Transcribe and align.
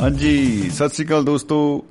ਹਾਂਜੀ 0.00 0.70
ਸਤਿ 0.70 0.88
ਸ੍ਰੀ 0.88 1.06
ਅਕਾਲ 1.06 1.24
ਦੋਸਤੋ। 1.24 1.84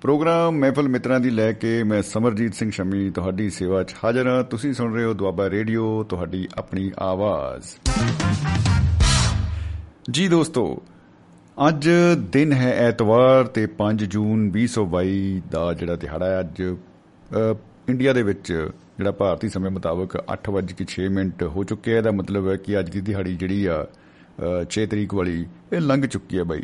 ਪ੍ਰੋਗਰਾਮ 0.00 0.54
ਮਹਿਫਲ 0.54 0.88
ਮਿੱਤਰਾਂ 0.88 1.20
ਦੀ 1.20 1.30
ਲੈ 1.30 1.52
ਕੇ 1.52 1.82
ਮੈਂ 1.82 2.02
ਸਮਰਜੀਤ 2.02 2.54
ਸਿੰਘ 2.54 2.70
ਸ਼ਮੀ 2.70 3.10
ਤੁਹਾਡੀ 3.10 3.50
ਸੇਵਾ 3.50 3.82
'ਚ 3.82 3.94
ਹਾਜ਼ਰ 4.04 4.28
ਹਾਂ। 4.28 4.44
ਤੁਸੀਂ 4.44 4.74
ਸੁਣ 4.74 4.94
ਰਹੇ 4.94 5.04
ਹੋ 5.04 5.14
ਦੁਆਬਾ 5.14 5.50
ਰੇਡੀਓ 5.50 6.02
ਤੁਹਾਡੀ 6.02 6.48
ਆਪਣੀ 6.58 6.90
ਆਵਾਜ਼। 6.98 7.90
ਜੀ 10.10 10.28
ਦੋਸਤੋ 10.28 10.82
ਅੱਜ 11.68 11.90
ਦਿਨ 12.18 12.52
ਹੈ 12.52 12.72
ਐਤਵਾਰ 12.72 13.44
ਤੇ 13.44 13.66
5 13.66 13.96
ਜੂਨ 13.96 14.50
2022 14.50 15.40
ਦਾ 15.50 15.72
ਜਿਹੜਾ 15.72 15.96
ਦਿਹਾੜਾ 15.96 16.26
ਹੈ 16.26 16.40
ਅੱਜ। 16.40 16.62
ਅ, 16.62 17.54
ਇੰਡੀਆ 17.88 18.12
ਦੇ 18.12 18.22
ਵਿੱਚ 18.22 18.68
ਜਿਹੜਾ 18.98 19.10
ਭਾਰਤੀ 19.10 19.48
ਸਮੇਂ 19.48 19.70
ਮੁਤਾਬਕ 19.70 20.24
8:06 20.28 21.08
ਮਿੰਟ 21.08 21.42
ਹੋ 21.42 21.64
ਚੁੱਕਿਆ 21.64 21.98
ਇਹਦਾ 21.98 22.10
ਮਤਲਬ 22.10 22.48
ਹੈ 22.48 22.56
ਕਿ 22.56 22.78
ਅੱਜ 22.78 22.90
ਦੀ 22.90 23.00
ਦਿਹਾੜੀ 23.00 23.36
ਜਿਹੜੀ 23.36 23.66
ਆ 23.66 23.84
ਅ, 23.84 24.64
6 24.64 24.86
ਤਰੀਕ 24.86 25.14
ਵਾਲੀ 25.14 25.46
ਇਹ 25.72 25.80
ਲੰਘ 25.80 26.06
ਚੁੱਕੀ 26.06 26.38
ਹੈ 26.38 26.44
ਬਾਈ। 26.44 26.62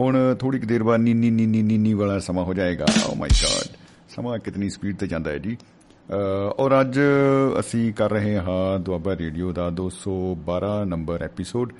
ਹੁਣ 0.00 0.36
ਥੋੜੀ 0.40 0.58
ਕੁ 0.58 0.66
ਦੇਰ 0.66 0.82
ਬਾਅਦ 0.82 1.00
ਨੀਨੀ 1.00 1.30
ਨੀਨੀ 1.30 1.62
ਨੀਨੀ 1.62 1.94
ਵਾਲਾ 1.94 2.18
ਸਮਾਂ 2.18 2.44
ਹੋ 2.44 2.54
ਜਾਏਗਾ। 2.54 2.86
ਓ 3.10 3.14
ਮਾਈ 3.14 3.28
ਗॉड 3.28 3.76
ਸਮਾਂ 4.08 4.38
ਕਿਤਨੀ 4.38 4.70
ਸਪੀਡ 4.70 4.96
ਤੇ 4.96 5.06
ਜਾਂਦਾ 5.06 5.30
ਹੈ 5.30 5.38
ਜੀ। 5.38 5.56
ਅ, 6.10 6.14
ਔਰ 6.58 6.80
ਅੱਜ 6.80 7.00
ਅਸੀਂ 7.60 7.94
ਕਰ 7.94 8.10
ਰਹੇ 8.10 8.38
ਹਾਂ 8.38 8.78
ਦੁਆਬਾ 8.78 9.16
ਰੇਡੀਓ 9.16 9.52
ਦਾ 9.52 9.70
212 9.70 10.84
ਨੰਬਰ 10.84 11.22
ਐਪੀਸੋਡ 11.22 11.72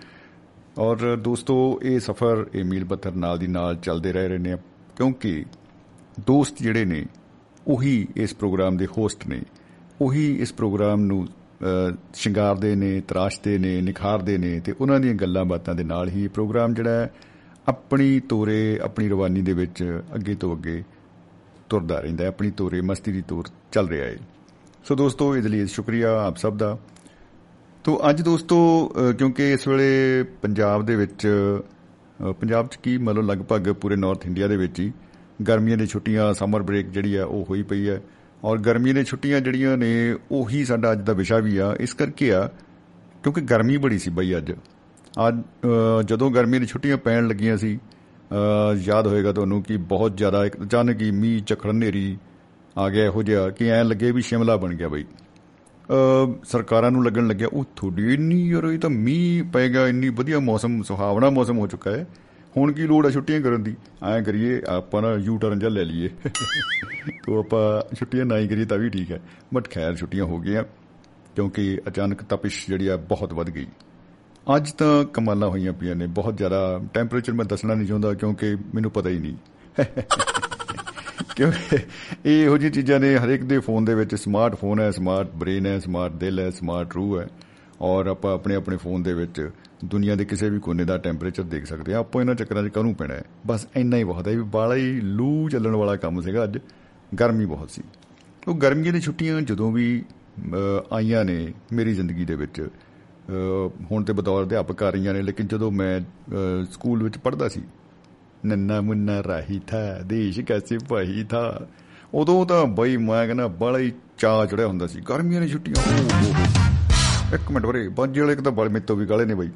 ਔਰ 0.79 1.16
ਦੋਸਤੋ 1.16 1.80
ਇਹ 1.83 2.01
ਸਫ਼ਰ 2.01 2.47
ਇਹ 2.55 2.65
ਮੀਲ 2.65 2.84
ਪੱਥਰ 2.84 3.12
ਨਾਲ 3.12 3.38
ਦੀ 3.38 3.47
ਨਾਲ 3.47 3.77
ਚੱਲਦੇ 3.77 4.12
ਰਹਿ 4.12 4.29
ਰਹੇ 4.29 4.38
ਨੇ 4.38 4.57
ਕਿਉਂਕਿ 4.96 5.45
ਦੋਸਤ 6.26 6.63
ਜਿਹੜੇ 6.63 6.85
ਨੇ 6.85 7.07
ਉਹੀ 7.66 8.09
ਇਸ 8.16 8.35
ਪ੍ਰੋਗਰਾਮ 8.35 8.76
ਦੇ 8.76 8.87
ਹੋਸਟ 8.87 9.26
ਨੇ। 9.26 9.43
ਉਹੀ 10.01 10.37
ਇਸ 10.38 10.52
ਪ੍ਰੋਗਰਾਮ 10.52 11.01
ਨੂੰ 11.01 11.26
ਅ, 11.26 11.95
ਸ਼ਿੰਗਾਰਦੇ 12.15 12.74
ਨੇ 12.76 13.01
ਤਰਾਸ਼ਦੇ 13.01 13.59
ਨੇ 13.59 13.80
ਨਿਖਾਰਦੇ 13.80 14.38
ਨੇ 14.38 14.60
ਤੇ 14.60 14.74
ਉਹਨਾਂ 14.80 15.01
ਦੀਆਂ 15.01 15.15
ਗੱਲਾਂ 15.15 15.45
ਬਾਤਾਂ 15.45 15.74
ਦੇ 15.74 15.85
ਨਾਲ 15.85 16.09
ਹੀ 16.09 16.24
ਇਹ 16.24 16.29
ਪ੍ਰੋਗਰਾਮ 16.29 16.74
ਜਿਹੜਾ 16.74 16.91
ਹੈ 16.91 17.10
ਆਪਣੀ 17.69 18.21
ਤੋਰੇ 18.21 18.79
ਆਪਣੀ 18.83 19.09
ਰਵਾਨੀ 19.09 19.43
ਦੇ 19.43 19.53
ਵਿੱਚ 19.53 20.01
ਅੱਗੇ 20.15 20.35
ਤੋਂ 20.35 20.57
ਅੱਗੇ 20.57 20.85
ਤੁਰਦਾ 21.69 22.01
ਰਹਿੰਦਾ 22.01 22.25
ਹੈ 22.25 22.29
ਆਪਣੀ 22.29 22.51
ਤੋਰੇ 22.51 22.81
ਮਸਤੀ 22.81 23.13
ਦੀ 23.13 23.23
ਤੋਰ 23.23 23.45
ਚੱਲ 23.73 23.89
ਰਿਹਾ 23.89 24.07
ਹੈ। 24.07 24.17
ਸੋ 24.85 24.95
ਦੋਸਤੋ 24.95 25.37
ਇਹਦੇ 25.37 25.49
ਲਈ 25.49 25.67
ਸ਼ੁਕਰੀਆ 25.67 26.21
ਆਪ 26.27 26.37
ਸਭ 26.37 26.57
ਦਾ। 26.57 26.79
ਤੋ 27.85 28.01
ਅੱਜ 28.11 28.23
ਦੋਸਤੋ 28.23 28.59
ਅ, 28.89 29.13
ਕਿਉਂਕਿ 29.13 29.53
ਇਸ 29.53 29.69
ਵੇਲੇ 29.69 30.23
ਪੰਜਾਬ 30.43 30.87
ਦੇ 30.87 30.97
ਵਿੱਚ 30.97 31.27
ਅ, 32.29 32.33
ਪੰਜਾਬ 32.33 32.67
'ਚ 32.67 32.77
ਕੀ 32.77 32.99
ਮਤਲਬ 32.99 33.31
ਲਗਭਗ 33.31 33.73
ਪੂਰੇ 33.73 33.97
ਨਾਰਥ 33.97 34.27
ਇੰਡੀਆ 34.27 34.47
ਦੇ 34.47 34.57
ਵਿੱਚ 34.57 34.81
ਹੀ 34.81 34.93
ਗਰਮੀਆਂ 35.49 35.77
ਦੀ 35.77 35.87
ਛੁੱਟੀਆਂ 35.87 36.35
ਸਮਰ 36.35 36.63
ਬ੍ਰੇਕ 36.63 36.87
ਜਿਹੜੀ 36.89 37.17
ਆ 37.17 37.25
ਉਹ 37.25 37.47
ਹੋਈ 37.51 37.63
ਪਈ 37.63 37.89
ਹੈ। 37.89 38.03
ਔਰ 38.45 38.59
ਗਰਮੀਆਂ 38.59 38.95
ਦੀਆਂ 38.95 39.05
ਛੁੱਟੀਆਂ 39.05 39.41
ਜਿਹੜੀਆਂ 39.41 39.77
ਨੇ 39.77 40.17
ਉਹੀ 40.31 40.65
ਸਾਡਾ 40.65 40.93
ਅੱਜ 40.93 41.01
ਦਾ 41.01 41.13
ਵਿਸ਼ਾ 41.13 41.39
ਵੀ 41.39 41.57
ਆ। 41.57 41.77
ਇਸ 41.81 41.95
ਕਰਕੇ 41.95 42.33
ਆ 42.35 42.51
ਕਿਉਂਕਿ 43.23 43.41
ਗਰਮੀ 43.41 43.77
ਬੜੀ 43.77 43.99
ਸੀ 43.99 44.11
ਬਈ 44.11 44.37
ਅੱਜ। 44.37 44.53
ਅੱਜ 45.29 45.35
ਅ, 45.41 46.03
ਜਦੋਂ 46.03 46.31
ਗਰਮੀਆਂ 46.31 46.61
ਦੀਆਂ 46.61 46.69
ਛੁੱਟੀਆਂ 46.69 46.97
ਪੈਣ 46.97 47.29
ਲੱਗੀਆਂ 47.29 47.57
ਸੀ 47.57 47.79
ਅ, 48.33 48.75
ਯਾਦ 48.85 49.07
ਹੋਏਗਾ 49.07 49.33
ਤੁਹਾਨੂੰ 49.33 49.63
ਕਿ 49.63 49.77
ਬਹੁਤ 49.77 50.17
ਜ਼ਿਆਦਾ 50.17 50.45
ਇੱਕ 50.47 50.63
ਅਚਾਨਕ 50.63 51.03
ਹੀ 51.03 51.11
ਮੀਂਹ 51.11 51.43
ਝੱਖੜ 51.47 51.71
ਹਨੇਰੀ 51.71 52.19
ਆ 52.79 52.89
ਗਿਆ 52.89 53.05
ਇਹੋ 53.05 53.23
ਜਿਹਾ 53.23 53.51
ਕਿ 53.51 53.69
ਐਂ 53.69 53.85
ਲੱਗੇ 53.85 54.11
ਵੀ 54.13 54.23
ਸ਼ਿਮਲਾ 54.23 54.57
ਬਣ 54.57 54.75
ਗਿਆ 54.75 54.89
ਬਈ। 54.89 55.03
ਅ, 55.03 56.35
ਸਰਕਾਰਾਂ 56.45 56.91
ਨੂੰ 56.91 57.05
ਲੱਗਣ 57.05 57.27
ਲੱਗਿਆ 57.27 57.49
ਉਹ 57.53 57.65
ਥੋੜੀ 57.77 58.15
ਇੰਨੀ 58.15 58.49
ਯਾਰ 58.49 58.65
ਇਹ 58.65 58.79
ਤਾਂ 58.79 58.91
ਮੀਂਹ 58.91 59.45
ਪਏਗਾ 59.45 59.89
ਇੰਨੀ 59.89 60.09
ਵਧੀਆ 60.09 60.39
ਮੌਸਮ 60.39 60.83
ਸੁਹਾਵਣਾ 60.83 61.31
ਮੌਸਮ 61.31 61.59
ਹੋ 61.59 61.67
ਚੁੱਕਾ 61.67 61.91
ਹੈ। 61.91 62.07
ਹੁਣ 62.57 62.73
ਕੀ 62.73 62.83
ਲੋੜ 62.83 63.07
ਹੈ 63.07 63.11
ਛੁੱਟੀਆਂ 63.11 63.41
ਕਰਨ 63.41 63.63
ਦੀ? 63.63 63.77
ਐਂ 64.03 64.22
ਕਰੀਏ 64.22 64.62
ਆਪਾਂ 64.69 65.03
ਨਾ 65.03 65.12
ਯੂ 65.15 65.39
ਟਰਨ 65.39 65.59
ਜਾਂ 65.59 65.71
ਲੈ 65.71 65.84
ਲਈਏ। 65.84 66.09
ਤੋ 67.27 67.39
ਆਪਾਂ 67.39 67.94
ਛੁੱਟੀਆਂ 67.94 68.25
ਨਾ 68.27 68.39
ਹੀ 68.39 68.49
ਕਰੀਏ 68.49 68.65
ਤਾਂ 68.65 68.78
ਵੀ 68.78 68.89
ਠੀਕ 68.89 69.12
ਹੈ। 69.12 69.21
ਬਟ 69.55 69.71
ਖੈਰ 69.71 69.94
ਛੁੱਟੀਆਂ 69.94 70.25
ਹੋ 70.25 70.38
ਗਈਆਂ 70.38 70.65
ਕਿਉਂਕਿ 71.34 71.78
ਅਚਾਨਕ 71.88 72.22
ਤਪਿਸ਼ 72.22 72.66
ਜਿਹੜੀ 72.69 72.87
ਆ 72.87 72.97
ਬਹੁਤ 72.97 73.32
ਵੱਧ 73.32 73.50
ਗਈ। 73.50 73.66
ਅੱਜ 74.56 74.72
ਤਾਂ 74.72 75.04
ਕਮਾਲਾਂ 75.04 75.48
ਹੋਈਆਂ 75.48 75.72
ਪਈਆਂ 75.72 75.96
ਨੇ 75.96 76.06
ਬਹੁਤ 76.06 76.36
ਜ਼ਿਆਦਾ। 76.36 76.80
ਟੈਂਪਰੇਚਰ 76.94 77.32
ਮੈਂ 77.32 77.44
ਦੱਸਣਾ 77.44 77.74
ਨਹੀਂ 77.74 77.88
ਚਾਹੁੰਦਾ 77.88 78.14
ਕਿਉਂਕਿ 78.14 78.56
ਮੈਨੂੰ 78.74 78.90
ਪਤਾ 78.90 79.08
ਹੀ 79.10 79.18
ਨਹੀਂ। 79.18 79.36
ਕਿਉਂਕਿ 81.36 81.78
ਇਹ 82.26 82.44
ਇਹੋ 82.44 82.58
ਜਿਹੀ 82.58 82.70
ਚੀਜ਼ਾਂ 82.70 83.00
ਨੇ 83.00 83.16
ਹਰੇਕ 83.16 83.44
ਦੇ 83.44 83.58
ਫੋਨ 83.58 83.84
ਦੇ 83.84 83.94
ਵਿੱਚ 83.94 84.14
ਸਮਾਰਟਫੋਨ 84.14 84.80
ਹੈ 84.80 84.90
ਸਮਾਰਟ 84.90 85.30
ਬ੍ਰੇਨ 85.30 85.66
ਹੈ 85.66 85.78
ਸਮਾਰਟ 85.78 86.12
ਦਿਲ 86.12 86.40
ਹੈ 86.40 86.50
ਸਮਾਰਟ 86.50 86.94
ਰੂਹ 86.94 87.20
ਹੈ। 87.20 87.26
ਔਰ 87.80 88.06
ਆਪਾਂ 88.06 88.34
ਆਪਣੇ 88.34 88.54
ਆਪਣੇ 88.54 88.76
ਫੋਨ 88.76 89.02
ਦੇ 89.02 89.14
ਵਿੱਚ 89.14 89.50
ਦੁਨੀਆ 89.84 90.14
ਦੇ 90.14 90.24
ਕਿਸੇ 90.24 90.50
ਵੀ 90.50 90.58
ਕੋਨੇ 90.58 90.84
ਦਾ 90.84 90.98
ਟੈਂਪਰੇਚਰ 90.98 91.42
ਦੇਖ 91.42 91.66
ਸਕਦੇ 91.66 91.94
ਆ 91.94 91.98
ਆਪਾਂ 91.98 92.20
ਇਹਨਾਂ 92.22 92.34
ਚੱਕਰਾਂ 92.34 92.64
'ਚ 92.64 92.72
ਕਾਹਨੂੰ 92.72 92.94
ਪੈਣਾ 92.94 93.14
ਹੈ? 93.14 93.24
ਬਸ 93.46 93.66
ਇੰਨਾ 93.76 93.96
ਹੀ 93.96 94.04
ਬਹੁਤ 94.04 94.28
ਹੈ। 94.28 94.32
ਵੀ 94.32 94.42
ਬਾਲਾ 94.42 94.74
ਹੀ 94.74 95.00
ਲੂ 95.00 95.48
ਚੱਲਣ 95.48 95.76
ਵਾਲਾ 95.76 95.96
ਕੰਮ 95.96 96.20
ਸੀਗਾ 96.20 96.44
ਅੱਜ। 96.44 96.58
ਗਰਮੀ 97.20 97.46
ਬਹੁਤ 97.46 97.70
ਸੀ। 97.70 97.82
ਉਹ 98.48 98.54
ਗਰਮੀਆਂ 98.54 98.92
ਦੀਆਂ 98.92 99.02
ਛੁੱਟੀਆਂ 99.02 99.40
ਜਦੋਂ 99.42 99.72
ਵੀ 99.72 100.04
ਅ, 100.38 100.48
ਆਈਆਂ 100.92 101.24
ਨੇ 101.24 101.52
ਮੇਰੀ 101.72 101.94
ਜ਼ਿੰਦਗੀ 101.94 102.24
ਦੇ 102.24 102.34
ਵਿੱਚ 102.34 102.60
ਅ, 102.60 102.68
ਹੁਣ 103.91 104.04
ਤੇ 104.04 104.12
ਬਤੌਰ 104.12 104.44
ਅਧਿਆਪਕ 104.44 104.82
ਆ 104.82 104.91
ਰਹੀਆਂ 104.91 105.14
ਨੇ 105.14 105.22
ਲੇਕਿਨ 105.22 105.47
ਜਦੋਂ 105.47 105.70
ਮੈਂ 105.70 106.00
ਅ, 106.00 106.04
ਸਕੂਲ 106.72 107.03
ਵਿੱਚ 107.03 107.19
ਪੜ੍ਹਦਾ 107.19 107.48
ਸੀ 107.48 107.62
ਨੰਨਾ 108.47 108.81
ਮੁੰਨਾ 108.81 109.22
ਰਾਹੀ 109.22 109.60
ਥਾ 109.66 110.00
ਦੇਸ਼ 110.06 110.41
ਕੈਸੇ 110.41 110.78
ਭਾਈ 110.88 111.25
ਥਾ 111.31 111.66
ਉਦੋਂ 112.14 112.47
ਤਾਂ 112.47 112.66
ਬਈ 112.66 112.97
ਮੈਂ 112.97 113.26
ਕਹਿੰਦਾ 113.26 113.48
ਬੜਾ 113.48 113.78
ਹੀ 113.78 113.92
ਚਾਅ 114.19 114.47
ਚੜਿਆ 114.47 114.66
ਹੁੰਦਾ 114.66 114.87
ਸੀ 114.87 115.00
ਗਰਮੀਆਂ 115.00 115.41
ਦੀਆਂ 115.41 115.53
ਛੁੱਟੀਆਂ 115.53 115.94
ਓ 115.94 115.98
ਹੋ 115.98 116.09
ਹੋ। 116.22 117.34
ਇੱਕ 117.34 117.50
ਮਿੰਟ 117.50 117.66
ਵਰੇ 117.66 117.88
ਬਾਜੀ 117.88 118.20
ਵਾਲੇ 118.20 118.32
ਇੱਕ 118.32 118.41
ਤਾਂ 118.41 118.53
ਬੜੇ 118.53 118.69
ਮੇਤੋਂ 118.69 118.97
ਵੀ 118.97 119.06
ਗਾਲੇ 119.06 119.25
ਨੇ 119.25 119.34
ਬਈ। 119.34 119.50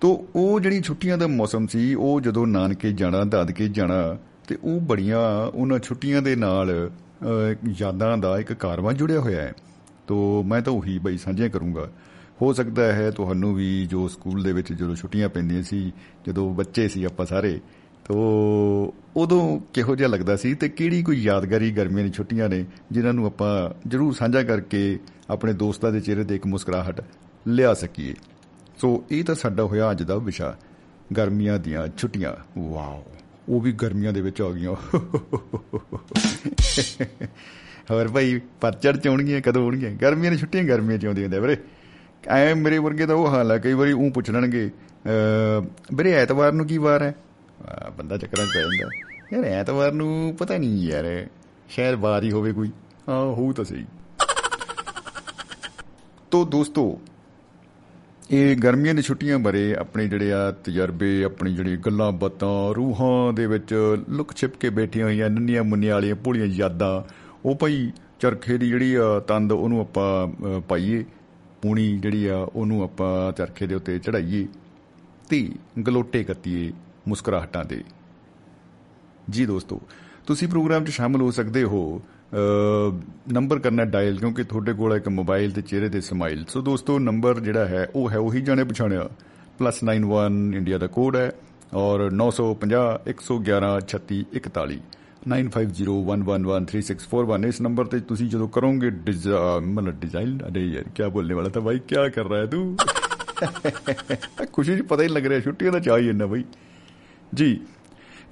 ਤੋ 0.00 0.26
ਉਹ 0.34 0.60
ਜਿਹੜੀ 0.60 0.80
ਛੁੱਟੀਆਂ 0.80 1.18
ਦਾ 1.18 1.26
ਮੌਸਮ 1.26 1.66
ਸੀ 1.66 1.94
ਉਹ 1.94 2.20
ਜਦੋਂ 2.20 2.46
ਨਾਨਕੇ 2.46 2.92
ਜਾਣਾ 2.92 3.24
ਦਾਦਕੇ 3.24 3.68
ਜਾਣਾ 3.68 4.16
ਤੇ 4.48 4.58
ਉਹ 4.64 4.80
ਬੜੀਆਂ 4.80 5.46
ਉਹਨਾਂ 5.46 5.78
ਛੁੱਟੀਆਂ 5.78 6.22
ਦੇ 6.22 6.36
ਨਾਲ 6.36 6.90
ਅ, 6.90 7.54
ਯਾਦਾਂ 7.78 8.18
ਦਾ 8.18 8.38
ਇੱਕ 8.38 8.52
ਕਾਰਵਾਂ 8.52 8.92
ਜੁੜਿਆ 8.92 9.20
ਹੋਇਆ 9.20 9.42
ਹੈ। 9.42 9.52
ਤੋ 10.06 10.42
ਮੈਂ 10.42 10.62
ਤਾਂ 10.62 10.72
ਉਹੀ 10.72 10.98
ਬਈ 10.98 11.18
ਸਾਂਝੇ 11.18 11.48
ਕਰੂੰਗਾ। 11.48 11.88
ਹੋ 12.42 12.52
ਸਕਦਾ 12.52 12.92
ਹੈ 12.92 13.10
ਤੁਹਾਨੂੰ 13.10 13.54
ਵੀ 13.54 13.86
ਜੋ 13.86 14.08
ਸਕੂਲ 14.08 14.42
ਦੇ 14.42 14.52
ਵਿੱਚ 14.52 14.72
ਜਦੋਂ 14.72 14.94
ਛੁੱਟੀਆਂ 14.94 15.28
ਪੈਂਦੀਆਂ 15.28 15.62
ਸੀ, 15.62 15.92
ਜਦੋਂ 16.26 16.54
ਬੱਚੇ 16.54 16.88
ਸੀ 16.88 17.04
ਆਪਾਂ 17.04 17.26
ਸਾਰੇ, 17.26 17.60
ਤੋ 18.04 18.94
ਉਦੋਂ 19.16 19.60
ਕਿਹੋ 19.72 19.96
ਜਿਹਾ 19.96 20.08
ਲੱਗਦਾ 20.08 20.36
ਸੀ 20.36 20.54
ਤੇ 20.54 20.68
ਕਿਹੜੀ 20.68 21.02
ਕੋਈ 21.02 21.16
ਯਾਦਗਾਰੀ 21.16 21.70
ਗਰਮੀਆਂ 21.70 22.04
ਦੀ 22.04 22.12
ਛੁੱਟੀਆਂ 22.12 22.48
ਨੇ 22.48 22.64
ਜਿਨ੍ਹਾਂ 22.92 23.12
ਨੂੰ 23.14 23.26
ਆਪਾਂ 23.26 23.52
ਜਰੂਰ 23.88 24.12
ਸਾਂਝਾ 24.12 24.42
ਕਰਕੇ 24.42 24.98
ਆਪਣੇ 25.30 25.52
ਦੋਸਤਾਂ 25.52 25.92
ਦੇ 25.92 26.00
ਚਿਹਰੇ 26.00 26.24
ਤੇ 26.24 26.34
ਇੱਕ 26.36 26.46
ਮੁਸਕਰਾਹਟ 26.46 27.04
ਲਿਆ 27.46 27.74
ਸਕੀਏ। 27.74 28.14
ਸੋ 28.78 29.04
ਇਹ 29.10 29.24
ਤਾਂ 29.24 29.34
ਸਾਡਾ 29.34 29.62
ਹੋਇਆ 29.62 29.90
ਅੱਜ 29.90 30.02
ਦਾ 30.02 30.16
ਵਿਸ਼ਾ, 30.16 30.56
ਗਰਮੀਆਂ 31.16 31.58
ਦੀਆਂ 31.58 31.88
ਛੁੱਟੀਆਂ। 31.98 32.60
ਵਾਓ, 32.60 33.04
ਉਹ 33.48 33.60
ਵੀ 33.60 33.72
ਗਰਮੀਆਂ 33.72 34.12
ਦੇ 34.12 34.20
ਵਿੱਚ 34.20 34.42
ਆ 34.42 34.50
ਗਈਆਂ। 34.50 34.74
ਹੋਰ 37.90 38.08
ਭਾਈ 38.08 38.40
ਪਤਝੜ 38.60 38.96
ਚ 38.96 39.08
ਆਉਣਗੀਆਂ, 39.08 39.40
ਕਦੋਂ 39.40 39.64
ਆਉਣਗੀਆਂ? 39.64 39.90
ਗਰਮੀਆਂ 39.90 40.30
ਦੀਆਂ 40.30 40.40
ਛੁੱਟੀਆਂ 40.40 40.64
ਗਰਮੀਆਂ 40.64 40.98
ਚ 40.98 41.06
ਆਉਂਦੀਆਂ 41.06 41.28
ਨੇ 41.28 41.38
ਵੀਰੇ। 41.38 41.56
ਐ 42.28 42.54
ਮੇਰੇ 42.54 42.78
ਵਰਗੇ 42.78 43.06
ਤਾਂ 43.06 43.14
ਉਹ 43.16 43.28
ਹਾਲ 43.28 43.52
ਹੈ 43.52 43.58
ਕਈ 43.58 43.72
ਵਾਰੀ 43.72 43.92
ਉਹ 43.92 44.10
ਪੁੱਛ 44.10 44.30
ਲੈਣਗੇ 44.30 44.70
ਅਹ, 45.06 45.66
ਵੀਰੇ 45.94 46.12
ਐਤਵਾਰ 46.12 46.52
ਨੂੰ 46.52 46.66
ਕੀ 46.66 46.78
ਵਾਰ 46.78 47.02
ਹੈ? 47.02 47.14
ਆਹ, 47.62 47.90
ਬੰਦਾ 47.90 48.16
ਚੱਕਰਾਂ 48.16 48.46
ਚ 48.46 48.48
ਪੈ 48.54 48.60
ਜਾਂਦਾ। 48.60 48.88
ਯਾਰ 49.36 49.60
ਐਤਵਾਰ 49.60 49.92
ਨੂੰ 49.92 50.36
ਪਤਾ 50.38 50.58
ਨਹੀਂ 50.58 50.88
ਯਾਰ 50.88 51.26
ਸ਼ਾਇਦ 51.68 51.94
ਵਾਰ 51.94 52.22
ਹੀ 52.22 52.32
ਹੋਵੇ 52.32 52.52
ਕੋਈ। 52.52 52.70
ਹਾਂ 53.08 53.24
ਹੋਊ 53.24 53.52
ਤਾਂ 53.52 53.64
ਸਹੀ। 53.64 53.84
ਤੋ 56.30 56.44
ਦੋਸਤੋ 56.44 57.00
ਇਹ 58.30 58.56
ਗਰਮੀਆਂ 58.56 58.94
ਦੀ 58.94 59.02
ਛੁੱਟੀਆਂ 59.02 59.38
ਬਾਰੇ 59.38 59.74
ਆਪਣੇ 59.74 60.08
ਜਿਹੜੇ 60.08 60.32
ਆ 60.32 60.50
ਤਜਰਬੇ 60.50 61.24
ਆਪਣੀ 61.24 61.54
ਜਿਹੜੀ 61.54 61.76
ਗੱਲਾਂ 61.76 62.12
ਬਾਤਾਂ 62.12 62.74
ਰੂਹਾਂ 62.74 63.32
ਦੇ 63.32 63.46
ਵਿੱਚ 63.46 63.74
ਲੁਕ 64.08 64.32
ਛਿਪ 64.36 64.56
ਕੇ 64.56 64.70
ਬੈਠੀਆਂ 64.70 65.04
ਹੋਈਆਂ 65.06 65.30
ਨੰਨੀਆਂ 65.30 65.64
ਮੁੰਨੀਆਂ 65.64 65.94
ਵਾਲੀਆਂ 65.94 66.14
ਭੋਲੀਆਂ 66.14 66.46
ਯਾਦਾਂ 66.46 67.02
ਉਹ 67.44 67.54
ਭਾਈ 67.56 67.92
ਚਰਖੇ 68.20 68.58
ਦੀ 68.58 68.68
ਜਿਹੜੀ 68.68 68.94
ਆ 68.94 69.22
ਤੰਦ 69.28 69.52
ਉਹਨੂੰ 69.52 69.80
ਆਪਾਂ 69.80 70.28
ਅ, 70.28 70.60
ਪਾਈਏ। 70.60 71.04
ਪੂਣੀ 71.64 71.98
ਜਿਹੜੀ 71.98 72.26
ਆ 72.26 72.36
ਉਹਨੂੰ 72.36 72.82
ਆਪਾਂ 72.82 73.32
ਚਰਖੇ 73.32 73.66
ਦੇ 73.66 73.74
ਉੱਤੇ 73.74 73.98
ਚੜਾਈਏ 73.98 74.46
ਤੇ 75.28 75.48
ਗਲੋਟੇ 75.86 76.24
ਕੱਤੀਏ 76.24 76.72
ਮੁਸਕਰਾਹਟਾਂ 77.08 77.64
ਦੇ। 77.64 77.84
ਜੀ 79.30 79.46
ਦੋਸਤੋ 79.46 79.80
ਤੁਸੀਂ 80.26 80.48
ਪ੍ਰੋਗਰਾਮ 80.48 80.84
'ਚ 80.84 80.90
ਸ਼ਾਮਲ 80.90 81.20
ਹੋ 81.20 81.30
ਸਕਦੇ 81.30 81.62
ਹੋ 81.64 81.80
ਅ, 81.98 82.36
ਨੰਬਰ 83.32 83.58
ਕਰਨਾ 83.58 83.84
ਡਾਇਲ 83.84 84.18
ਕਿਉਂਕਿ 84.18 84.44
ਤੁਹਾਡੇ 84.44 84.72
ਕੋਲ 84.72 84.96
ਇੱਕ 84.96 85.08
ਮੋਬਾਈਲ 85.08 85.52
ਤੇ 85.52 85.62
ਚਿਹਰੇ 85.62 85.88
ਤੇ 85.88 86.00
ਸਮਾਈਲ। 86.00 86.44
ਸੋ 86.48 86.62
ਦੋਸਤੋ 86.62 86.98
ਨੰਬਰ 86.98 87.40
ਜਿਹੜਾ 87.40 87.66
ਹੈ 87.66 87.88
ਉਹ 87.94 88.10
ਹੈ 88.10 88.18
ਉਹੀ 88.18 88.40
ਜਾਣੇ 88.40 88.64
ਪਛਾਣਿਆ। 88.64 89.08
+91 89.62 90.54
ਇੰਡੀਆ 90.54 90.78
ਦਾ 90.78 90.86
ਕੋਡ 90.86 91.16
ਹੈ 91.16 91.32
ਔਰ 91.74 92.10
950 92.14 92.84
111 93.08 93.72
3641 93.86 94.78
9501113641 95.28 97.48
ਇਸ 97.48 97.60
ਨੰਬਰ 97.60 97.84
ਤੇ 97.84 98.00
ਤੁਸੀਂ 98.00 98.28
ਜਦੋਂ 98.28 98.48
ਕਰੋਗੇ 98.48 98.90
ਮਤਲਬ 98.90 100.00
ਡਿਜ਼ਾਈਨ 100.00 100.38
ਅਰੇ 100.48 100.66
ਯਾਰ 100.66 100.84
ਕੀ 100.94 101.10
ਬੋਲਨੇ 101.10 101.34
ਵਾਲਾ 101.34 101.48
ਤਾਂ 101.48 101.62
ਭਾਈ 101.62 101.78
ਕੀ 101.78 102.10
ਕਰ 102.10 102.24
ਰਹਾ 102.24 102.40
ਹੈ 102.40 102.46
ਤੂੰ 102.46 102.76
ਖੁਸ਼ੀ 104.52 104.74
ਜੀ 104.74 104.82
ਪਤਾ 104.82 105.02
ਹੀ 105.02 105.08
ਲੱਗ 105.08 105.26
ਰਿਹਾ 105.26 105.40
ਛੁੱਟੀਆਂ 105.40 105.72
ਦਾ 105.72 105.78
ਚਾਹੀ 105.78 106.08
ਇੰਨਾ 106.08 106.26
ਭਾਈ 106.26 106.44
ਜੀ 107.34 107.60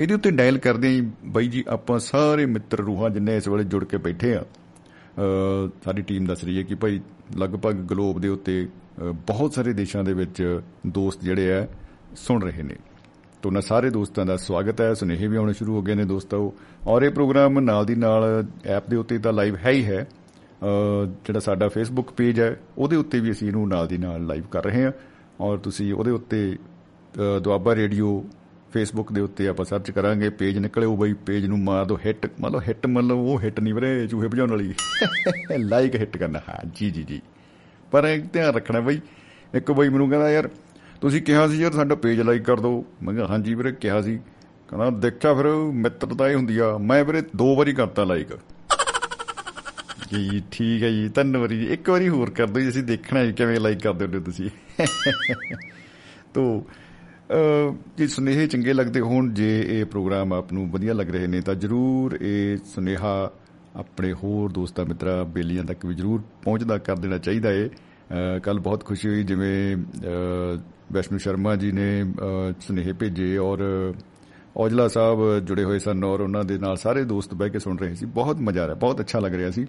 ਇਹਦੇ 0.00 0.14
ਉੱਤੇ 0.14 0.30
ਡਾਇਲ 0.30 0.58
ਕਰਦੇ 0.58 0.98
ਆਂ 0.98 1.02
ਬਾਈ 1.24 1.48
ਜੀ 1.48 1.64
ਆਪਾਂ 1.68 1.98
ਸਾਰੇ 1.98 2.46
ਮਿੱਤਰ 2.46 2.78
ਰੂਹਾਂ 2.78 3.10
ਜਿੰਨੇ 3.10 3.36
ਇਸ 3.36 3.48
ਵੇਲੇ 3.48 3.64
ਜੁੜ 3.64 3.84
ਕੇ 3.84 3.96
ਬੈਠੇ 3.96 4.34
ਆ 4.34 4.44
ਸਾਡੀ 5.84 6.02
ਟੀਮ 6.02 6.26
ਦੱਸ 6.26 6.44
ਰਹੀ 6.44 6.58
ਹੈ 6.58 6.62
ਕਿ 6.62 6.74
ਭਾਈ 6.74 7.00
ਲਗਭਗ 7.38 7.72
ਗਲੋਬ 7.72 8.20
ਦੇ 8.20 8.28
ਉੱਤੇ 8.28 8.68
ਬਹੁਤ 9.00 9.54
ਸਾਰੇ 9.54 9.72
ਦੇਸ਼ਾਂ 9.72 10.04
ਦੇ 10.04 10.12
ਵਿੱਚ 10.12 10.60
ਦੋਸਤ 10.86 11.24
ਜਿਹੜੇ 11.24 11.52
ਆ 11.52 11.66
ਸੁਣ 12.16 12.42
ਰਹੇ 12.42 12.62
ਨੇ 12.62 12.76
ਤੋਂ 13.42 13.52
ਨਾ 13.52 13.60
ਸਾਰੇ 13.60 13.90
ਦੋਸਤਾਂ 13.90 14.26
ਦਾ 14.26 14.36
ਸਵਾਗਤ 14.36 14.80
ਹੈ 14.80 14.94
ਸੁਨੇਹੇ 14.94 15.26
ਵੀ 15.26 15.36
ਆਉਣੇ 15.36 15.52
ਸ਼ੁਰੂ 15.52 15.76
ਹੋ 15.76 15.82
ਗਏ 15.82 15.94
ਨੇ 15.94 16.04
ਦੋਸਤੋ। 16.04 16.54
ਔਰ 16.86 17.02
ਇਹ 17.02 17.10
ਪ੍ਰੋਗਰਾਮ 17.10 17.60
ਨਾਲ 17.60 17.86
ਦੀ 17.86 17.94
ਨਾਲ 17.94 18.44
ਐਪ 18.66 18.90
ਦੇ 18.90 18.96
ਉੱਤੇ 18.96 19.18
ਤਾਂ 19.18 19.32
ਲਾਈਵ 19.32 19.56
ਹੈ 19.56 19.70
ਹੀ 19.70 19.84
ਹੈ। 19.84 20.06
ਅ, 20.64 21.06
ਜਿਹੜਾ 21.24 21.40
ਸਾਡਾ 21.40 21.68
ਫੇਸਬੁੱਕ 21.68 22.10
ਪੇਜ 22.10 22.40
ਹੈ 22.40 22.60
ਉਹਦੇ 22.78 22.96
ਉੱਤੇ 22.96 23.20
ਵੀ 23.20 23.30
ਅਸੀਂ 23.30 23.48
ਇਹਨੂੰ 23.48 23.68
ਨਾਲ 23.68 23.86
ਦੀ 23.86 23.98
ਨਾਲ 23.98 24.26
ਲਾਈਵ 24.26 24.42
ਕਰ 24.42 24.64
ਰਹੇ 24.64 24.84
ਹਾਂ। 24.84 24.92
ਔਰ 25.40 25.58
ਤੁਸੀਂ 25.58 25.94
ਉਹਦੇ 25.94 26.10
ਉੱਤੇ 26.10 26.58
ਅ, 27.36 27.38
ਦੁਆਬਾ 27.38 27.74
ਰੇਡੀਓ 27.74 28.24
ਫੇਸਬੁੱਕ 28.72 29.12
ਦੇ 29.12 29.20
ਉੱਤੇ 29.20 29.48
ਆਪਾਂ 29.48 29.64
ਸਰਚ 29.64 29.90
ਕਰਾਂਗੇ 29.90 30.30
ਪੇਜ 30.30 30.58
ਨਿਕਲੇ 30.58 30.86
ਉਹ 30.86 30.96
ਬਈ 30.96 31.12
ਪੇਜ 31.12 31.46
ਨੂੰ 31.46 31.58
ਮਾਰ 31.58 31.84
ਦੋ 31.84 31.98
ਹਿੱਟ 32.06 32.30
ਮਤਲਬ 32.40 32.62
ਹਿੱਟ 32.68 32.86
ਮਤਲਬ 32.86 33.16
ਉਹ 33.18 33.40
ਹਿੱਟ 33.40 33.60
ਨਹੀਂ 33.60 33.74
ਵੀਰੇ 33.74 34.06
ਚੂਹੇ 34.06 34.28
ਭਜਾਉਣ 34.28 34.50
ਵਾਲੀ। 34.50 34.74
ਲਾਈਕ 35.58 35.94
ਹਿੱਟ 35.94 36.16
ਕਰਨਾ 36.16 36.38
ਹਾਂ 36.38 36.70
ਜੀ 36.74 36.90
ਜੀ 36.90 37.02
ਜੀ। 37.02 37.20
ਪਰ 37.90 38.04
ਇੱਕ 38.04 38.32
ਧਿਆਨ 38.32 38.54
ਰੱਖਣਾ 38.54 38.80
ਬਈ 38.80 39.00
ਇੱਕ 39.54 39.72
ਬਈ 39.72 39.88
ਮੈਨੂੰ 39.88 40.10
ਕਹਿੰਦਾ 40.10 40.30
ਯਾਰ 40.30 40.48
ਤੁਸੀਂ 41.02 41.20
ਕਿਹਾ 41.22 41.46
ਸੀ 41.48 41.60
ਯਾਰ 41.60 41.72
ਸਾਡਾ 41.72 41.94
ਪੇਜ 41.94 42.20
ਲਾਈਕ 42.20 42.42
ਕਰ 42.42 42.60
ਦਿਓ। 42.60 42.84
ਮੈਂ 43.02 43.14
ਕਿਹਾ, 43.14 43.26
ਹਾਂਜੀ 43.26 43.54
ਵੀਰੇ, 43.54 43.72
ਕਿਹਾ 43.72 44.00
ਸੀ। 44.02 44.18
ਕਹਿੰਦਾ 44.68 44.90
ਦੇਖਿਆ 45.00 45.32
ਫਿਰ 45.34 45.46
ਮਿੱਤਰਤਾ 45.74 46.28
ਹੀ 46.28 46.34
ਹੁੰਦੀ 46.34 46.58
ਆ। 46.58 46.76
ਮੈਂ 46.80 47.04
ਵੀਰੇ 47.04 47.22
ਦੋ 47.36 47.54
ਵਾਰੀ 47.56 47.72
ਕਰਤਾ 47.72 48.04
ਲਾਈਕ 48.04 48.28
ਜੀ 50.12 50.42
ਠੀਕ 50.52 50.82
ਹੈ 50.82 50.90
ਜੀ 50.90 51.08
ਧੰਨਵਾਦ 51.08 51.50
ਜੀ 51.50 51.66
ਇੱਕ 51.72 51.90
ਵਾਰੀ 51.90 52.08
ਹੋਰ 52.08 52.30
ਕਰ 52.30 52.46
ਦਿਓ 52.46 52.62
ਜੀ, 52.62 52.68
ਅਸੀਂ 52.68 52.82
ਦੇਖਣਾ 52.82 53.24
ਜੀ 53.24 53.32
ਕਿਵੇਂ 53.32 53.60
ਲਾਈਕ 53.60 53.82
ਕਰਦੇ 53.82 54.06
ਹੋ 54.06 54.20
ਤੁਸੀਂ। 54.20 54.48
ਤੋ 56.34 56.64
ਜੇ 57.98 58.06
ਸੁਨੇਹੇ 58.06 58.46
ਚੰਗੇ 58.46 58.72
ਲੱਗਦੇ 58.72 59.00
ਹੋਣ, 59.00 59.32
ਜੇ 59.34 59.64
ਇਹ 59.68 59.84
ਪ੍ਰੋਗਰਾਮ 59.84 60.32
ਆਪ 60.32 60.52
ਨੂੰ 60.52 60.70
ਵਧੀਆ 60.70 60.94
ਲੱਗ 60.94 61.10
ਰਹੇ 61.10 61.26
ਨੇ, 61.26 61.40
ਤਾਂ 61.40 61.54
ਜਰੂਰ 61.54 62.18
ਇਹ 62.20 62.56
ਸੁਨੇਹਾ 62.64 63.30
ਆਪਣੇ 63.76 64.12
ਹੋਰ 64.12 64.52
ਦੋਸਤਾਂ, 64.52 64.84
ਮਿੱਤਰਾਂ, 64.86 65.24
ਬੇਲੀਆਂ 65.24 65.64
ਤੱਕ 65.64 65.86
ਵੀ 65.86 65.94
ਜਰੂਰ 65.94 66.22
ਪਹੁੰਚਦਾ 66.42 66.78
ਕਰ 66.78 66.96
ਦੇਣਾ 66.96 67.18
ਚਾਹੀਦਾ 67.18 67.52
ਏ। 67.52 67.68
ਕੱਲ 68.42 68.58
ਬਹੁਤ 68.60 68.84
ਖੁਸ਼ੀ 68.84 69.08
ਹੋਈ, 69.08 69.22
ਜਿਵੇਂ 69.22 69.76
ਵੈਸ਼ਨੂ 70.92 71.18
ਸ਼ਰਮਾ 71.18 71.54
ਜੀ 71.56 71.70
ਨੇ 71.72 72.04
ਸੁਨੇਹੇ 72.60 72.92
ਭੇਜੇ 72.92 73.36
ਔਰ 73.38 73.62
ਔਜਲਾ 74.56 74.86
ਸਾਹਿਬ 74.88 75.38
ਜੁੜੇ 75.46 75.64
ਹੋਏ 75.64 75.78
ਸਨ 75.78 76.04
ਔਰ 76.04 76.20
ਉਹਨਾਂ 76.20 76.44
ਦੇ 76.44 76.58
ਨਾਲ 76.58 76.76
ਸਾਰੇ 76.76 77.04
ਦੋਸਤ 77.04 77.34
ਬਹਿ 77.34 77.50
ਕੇ 77.50 77.58
ਸੁਣ 77.58 77.78
ਰਹੇ 77.78 77.94
ਸੀ। 77.94 78.06
ਬਹੁਤ 78.06 78.40
ਮਜ਼ਾ 78.40 78.62
ਆ 78.62 78.66
ਰਿਹਾ, 78.66 78.76
ਬਹੁਤ 78.76 79.00
ਅੱਛਾ 79.00 79.18
ਲੱਗ 79.18 79.34
ਰਿਹਾ 79.34 79.50
ਸੀ। 79.50 79.66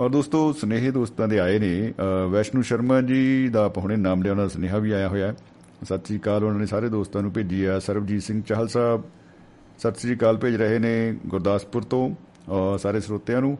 ਔਰ 0.00 0.08
ਦੋਸਤੋ, 0.10 0.52
ਸੁਨੇਹੇ 0.52 0.90
ਦੋਸਤਾਂ 0.90 1.28
ਦੇ 1.28 1.38
ਆਏ 1.40 1.58
ਨੇ 1.58 1.92
ਵੈਸ਼ਨੂ 2.30 2.62
ਸ਼ਰਮਾ 2.62 3.00
ਜੀ 3.02 3.48
ਦਾ 3.48 3.70
ਹੁਣੇ 3.76 3.96
ਨਾਮ 3.96 4.22
ਲਿਆ 4.22 4.32
ਉਹਨਾਂ 4.32 4.44
ਦਾ 4.44 4.48
ਸੁਨੇਹਾ 4.48 4.78
ਵੀ 4.78 4.90
ਆਇਆ 4.92 5.08
ਹੋਇਆ। 5.08 5.32
ਸਤਿ 5.84 6.06
ਸ੍ਰੀ 6.06 6.18
ਅਕਾਲ, 6.18 6.44
ਉਹਨਾਂ 6.44 6.60
ਨੇ 6.60 6.66
ਸਾਰੇ 6.66 6.88
ਦੋਸਤਾਂ 6.88 7.22
ਨੂੰ 7.22 7.32
ਭੇਜੀ 7.32 7.64
ਆ। 7.64 7.78
ਸਰਬਜੀਤ 7.78 8.22
ਸਿੰਘ 8.22 8.42
ਚਾਹਲ 8.42 8.68
ਸਾਹਿਬ 8.68 9.02
ਸਤਿ 9.78 10.00
ਸ੍ਰੀ 10.00 10.14
ਅਕਾਲ 10.14 10.36
ਭੇਜ 10.36 10.56
ਰਹੇ 10.56 10.78
ਨੇ 10.78 10.94
ਗੁਰਦਾਸਪੁਰ 11.26 11.82
ਤੋਂ 11.84 12.08
ਔਰ 12.48 12.78
ਸਾਰੇ 12.78 13.00
ਸਰੋਤਿਆਂ 13.00 13.40
ਨੂੰ। 13.40 13.56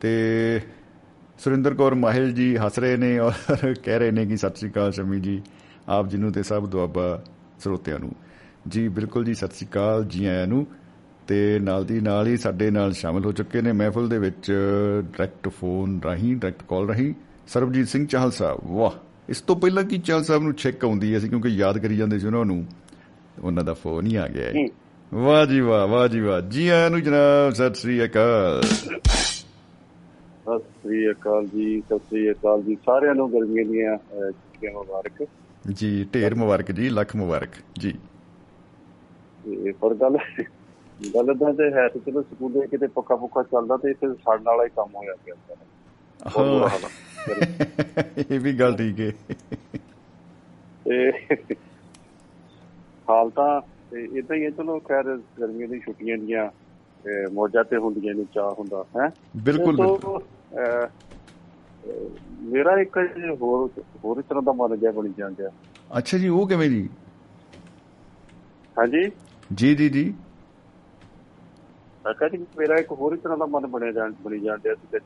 ਤੇ 0.00 0.60
ਸੁਰਿੰਦਰ 1.38 1.74
ਕੌਰ 1.74 1.94
ਮਾਹਿਲ 1.94 2.32
ਜੀ 2.32 2.56
ਹੱਸ 2.56 2.78
ਰਹੇ 2.78 2.96
ਨੇ 2.96 3.18
ਔਰ 3.18 3.32
ਕਹਿ 3.74 3.98
ਰਹੇ 3.98 4.10
ਨੇ 4.10 4.26
ਕਿ 4.26 4.36
ਸਤਿ 4.36 4.58
ਸ੍ਰੀ 4.58 4.70
ਅਕਾਲ 4.70 4.92
ਸ਼ਮੀ 4.92 5.20
ਜੀ। 5.20 5.40
ਆਪ 5.88 6.08
ਜੀ 6.08 6.18
ਨੂੰ 6.18 6.32
ਤੇ 6.32 6.42
ਸਭ 6.42 6.66
ਦੁਆਬਾ 6.66 7.22
ਸਰੋਤਿਆਂ 7.58 7.98
ਨੂੰ। 7.98 8.12
ਜੀ 8.68 8.88
ਬਿਲਕੁਲ 8.88 9.24
ਜੀ, 9.24 9.34
ਸਤਿ 9.34 9.46
ਸ੍ਰੀ 9.46 9.66
ਅਕਾਲ 9.66 10.04
ਜੀ 10.04 10.26
ਆਇਆਂ 10.26 10.46
ਨੂੰ। 10.46 10.66
ਤੇ 11.26 11.58
ਨਾਲ 11.58 11.84
ਦੀ 11.84 12.00
ਨਾਲ 12.00 12.26
ਹੀ 12.26 12.36
ਸਾਡੇ 12.36 12.70
ਨਾਲ 12.70 12.92
ਸ਼ਾਮਲ 12.92 13.24
ਹੋ 13.24 13.32
ਚੁੱਕੇ 13.32 13.62
ਨੇ 13.62 13.72
ਮਹਿਫਲ 13.72 14.08
ਦੇ 14.08 14.18
ਵਿੱਚ 14.18 14.50
ਡਾਇਰੈਕਟ 15.02 15.48
ਫੋਨ 15.48 16.00
ਰਾਹੀਂ 16.04 16.36
ਡਾਇਰੈਕਟ 16.36 16.62
ਕਾਲ 16.68 16.86
ਰਾਹੀਂ 16.88 17.14
ਸਰਬਜੀਤ 17.48 17.88
ਸਿੰਘ 17.88 18.06
ਚਾਹਲ 18.06 18.30
ਸਾਹਿਬ। 18.30 18.58
ਵਾਹ, 18.64 18.90
ਇਸ 19.28 19.40
ਤੋਂ 19.40 19.56
ਪਹਿਲਾਂ 19.56 19.84
ਕਿ 19.84 19.98
ਚਾਹਲ 19.98 20.24
ਸਾਹਿਬ 20.24 20.42
ਨੂੰ 20.42 20.54
ਚੈੱਕ 20.54 20.84
ਆਉਂਦੀ 20.84 21.20
ਸੀ 21.20 21.28
ਕਿਉਂਕਿ 21.28 21.48
ਯਾਦ 21.48 21.78
ਕਰੀ 21.78 21.96
ਜਾਂਦੇ 21.96 22.18
ਸੀ 22.18 22.26
ਉਹਨਾਂ 22.26 22.44
ਨੂੰ। 22.44 22.66
ਉਹਨਾਂ 23.42 23.64
ਦਾ 23.64 23.74
ਫੋਨ 23.74 24.06
ਹੀ 24.06 24.16
ਆ 24.16 24.28
ਗਿਆ 24.28 24.46
ਹੈ। 24.46 24.52
ਵਾਹ 25.14 25.46
ਜੀ 25.46 25.60
ਵਾਹ 25.60 25.86
ਵਾਹ 25.86 26.08
ਜੀ 26.08 26.20
ਵਾਹ। 26.20 26.40
ਜੀ 26.40 26.68
ਆਇਆਂ 26.68 26.90
ਨੂੰ 26.90 27.02
ਜਨਾਬ, 27.02 27.52
ਸਤਿ 27.54 27.74
ਸ੍ਰੀ 27.74 28.04
ਅਕਾਲ। 28.04 28.62
ਸਤਿ 28.62 30.58
ਸ੍ਰੀ 30.58 31.10
ਅਕਾਲ 31.10 31.46
ਜੀ, 31.46 31.80
ਸਤਿ 31.80 31.98
ਸ੍ਰੀ 31.98 32.30
ਅਕਾਲ 32.30 32.62
ਜੀ। 32.62 32.74
ਸਾਰਿਆਂ 32.74 33.14
ਨੂੰ 33.14 33.32
ਗਰਮੀਆਂ 33.32 33.64
ਦੀਆਂ 33.64 33.96
ਛੁੱਟੀਆਂ 34.32 34.72
ਮੁਬਾਰਕ। 34.72 35.28
ਜੀ 35.70 36.04
ਢੇਰ 36.14 36.34
ਮੁਬਾਰਕ 36.34 36.70
ਜੀ 36.72 36.88
ਲੱਖ 36.90 37.14
ਮੁਬਾਰਕ 37.16 37.54
ਜੀ। 37.78 37.92
ਤੇ 39.44 39.72
ਪਰ 39.72 39.94
ਗੱਲ 39.94 40.16
ਗੱਲ 41.06 41.34
ਤਾਂ 41.34 41.52
ਤੇ 41.54 41.70
ਹੈ 41.72 41.86
ਤੇ 41.88 41.98
ਚਲੋ 42.00 42.22
ਸਕੂਲੇ 42.22 42.66
ਕਿਤੇ 42.66 42.86
ਪੱਕਾ 42.88 43.16
ਪੁੱਕਾ 43.16 43.42
ਚੱਲਦਾ 43.44 43.76
ਤੇ 43.76 43.90
ਇੱਥੇ 43.90 44.08
ਸਾਡੇ 44.14 44.42
ਨਾਲ 44.44 44.62
ਹੀ 44.64 44.68
ਕੰਮ 44.70 44.94
ਹੋਇਆ 44.96 45.14
ਪਿਆ 45.24 45.34
ਇਹ 48.20 48.38
ਵੀ 48.40 48.52
ਗੱਲ 48.54 48.76
ਠੀਕ 48.76 49.00
ਹੈ 49.00 49.10
ਤੇ 50.86 51.10
ਹਾਲ 53.08 53.30
ਤਾਂ 53.30 53.48
ਇਦਾਂ 53.94 54.36
ਹੀ 54.36 54.44
ਹੈ 54.44 54.50
ਚਲੋ 54.50 54.78
ਖੈਰ 54.80 55.16
ਗਰਮੀਆਂ 55.40 55.68
ਦੀ 55.68 55.78
ਛੁੱਟੀਆਂ 55.80 56.16
ਦੀਆਂ 56.18 56.48
ਮੌਜਾਂ 57.32 57.64
ਤੇ 57.64 57.76
ਹੁੰਦੀਆਂ 57.76 58.14
ਨੇ 58.14 58.24
ਚਾਹ 58.34 58.50
ਹੁੰਦਾ 58.52 58.84
ਹੈ? 58.96 59.08
ਬਿਲਕੁਲ 59.38 59.76
ਮੇਰਾ 62.42 62.80
ਇੱਕ 62.80 62.98
ਹੋਰ 63.42 63.70
ਹੋਰ 64.04 64.22
ਤਰ੍ਹਾਂ 64.22 64.42
ਦਾ 64.42 64.52
ਮਨ 64.52 64.76
ਜਿਹਾ 64.76 64.92
ਬਣੀ 64.92 65.14
ਜਾਂਦਾ 65.18 65.50
ਅੱਛਾ 65.98 66.18
ਜੀ 66.18 66.28
ਉਹ 66.28 66.48
ਕਿਵੇਂ 66.48 66.70
ਜੀ? 66.70 66.88
ਹਾਂਜੀ? 68.78 69.10
ਜੀ 69.54 69.74
ਜੀ 69.74 69.88
ਜੀ। 69.88 70.14
ਕਾਕਾ 72.04 72.28
ਜੀ 72.28 72.38
ਮੇਰਾ 72.58 72.76
ਇੱਕ 72.76 72.92
ਹੋਰ 72.92 73.16
ਤਰ੍ਹਾਂ 73.16 73.38
ਦਾ 73.38 73.46
ਮਨ 73.46 73.66
ਬਣਿਆ 73.66 73.92
ਜਾਣ 73.92 74.12
ਬਣੀ 74.22 74.38
ਜਾਂਦਾ 74.38 74.74
ਸੀ 74.74 74.98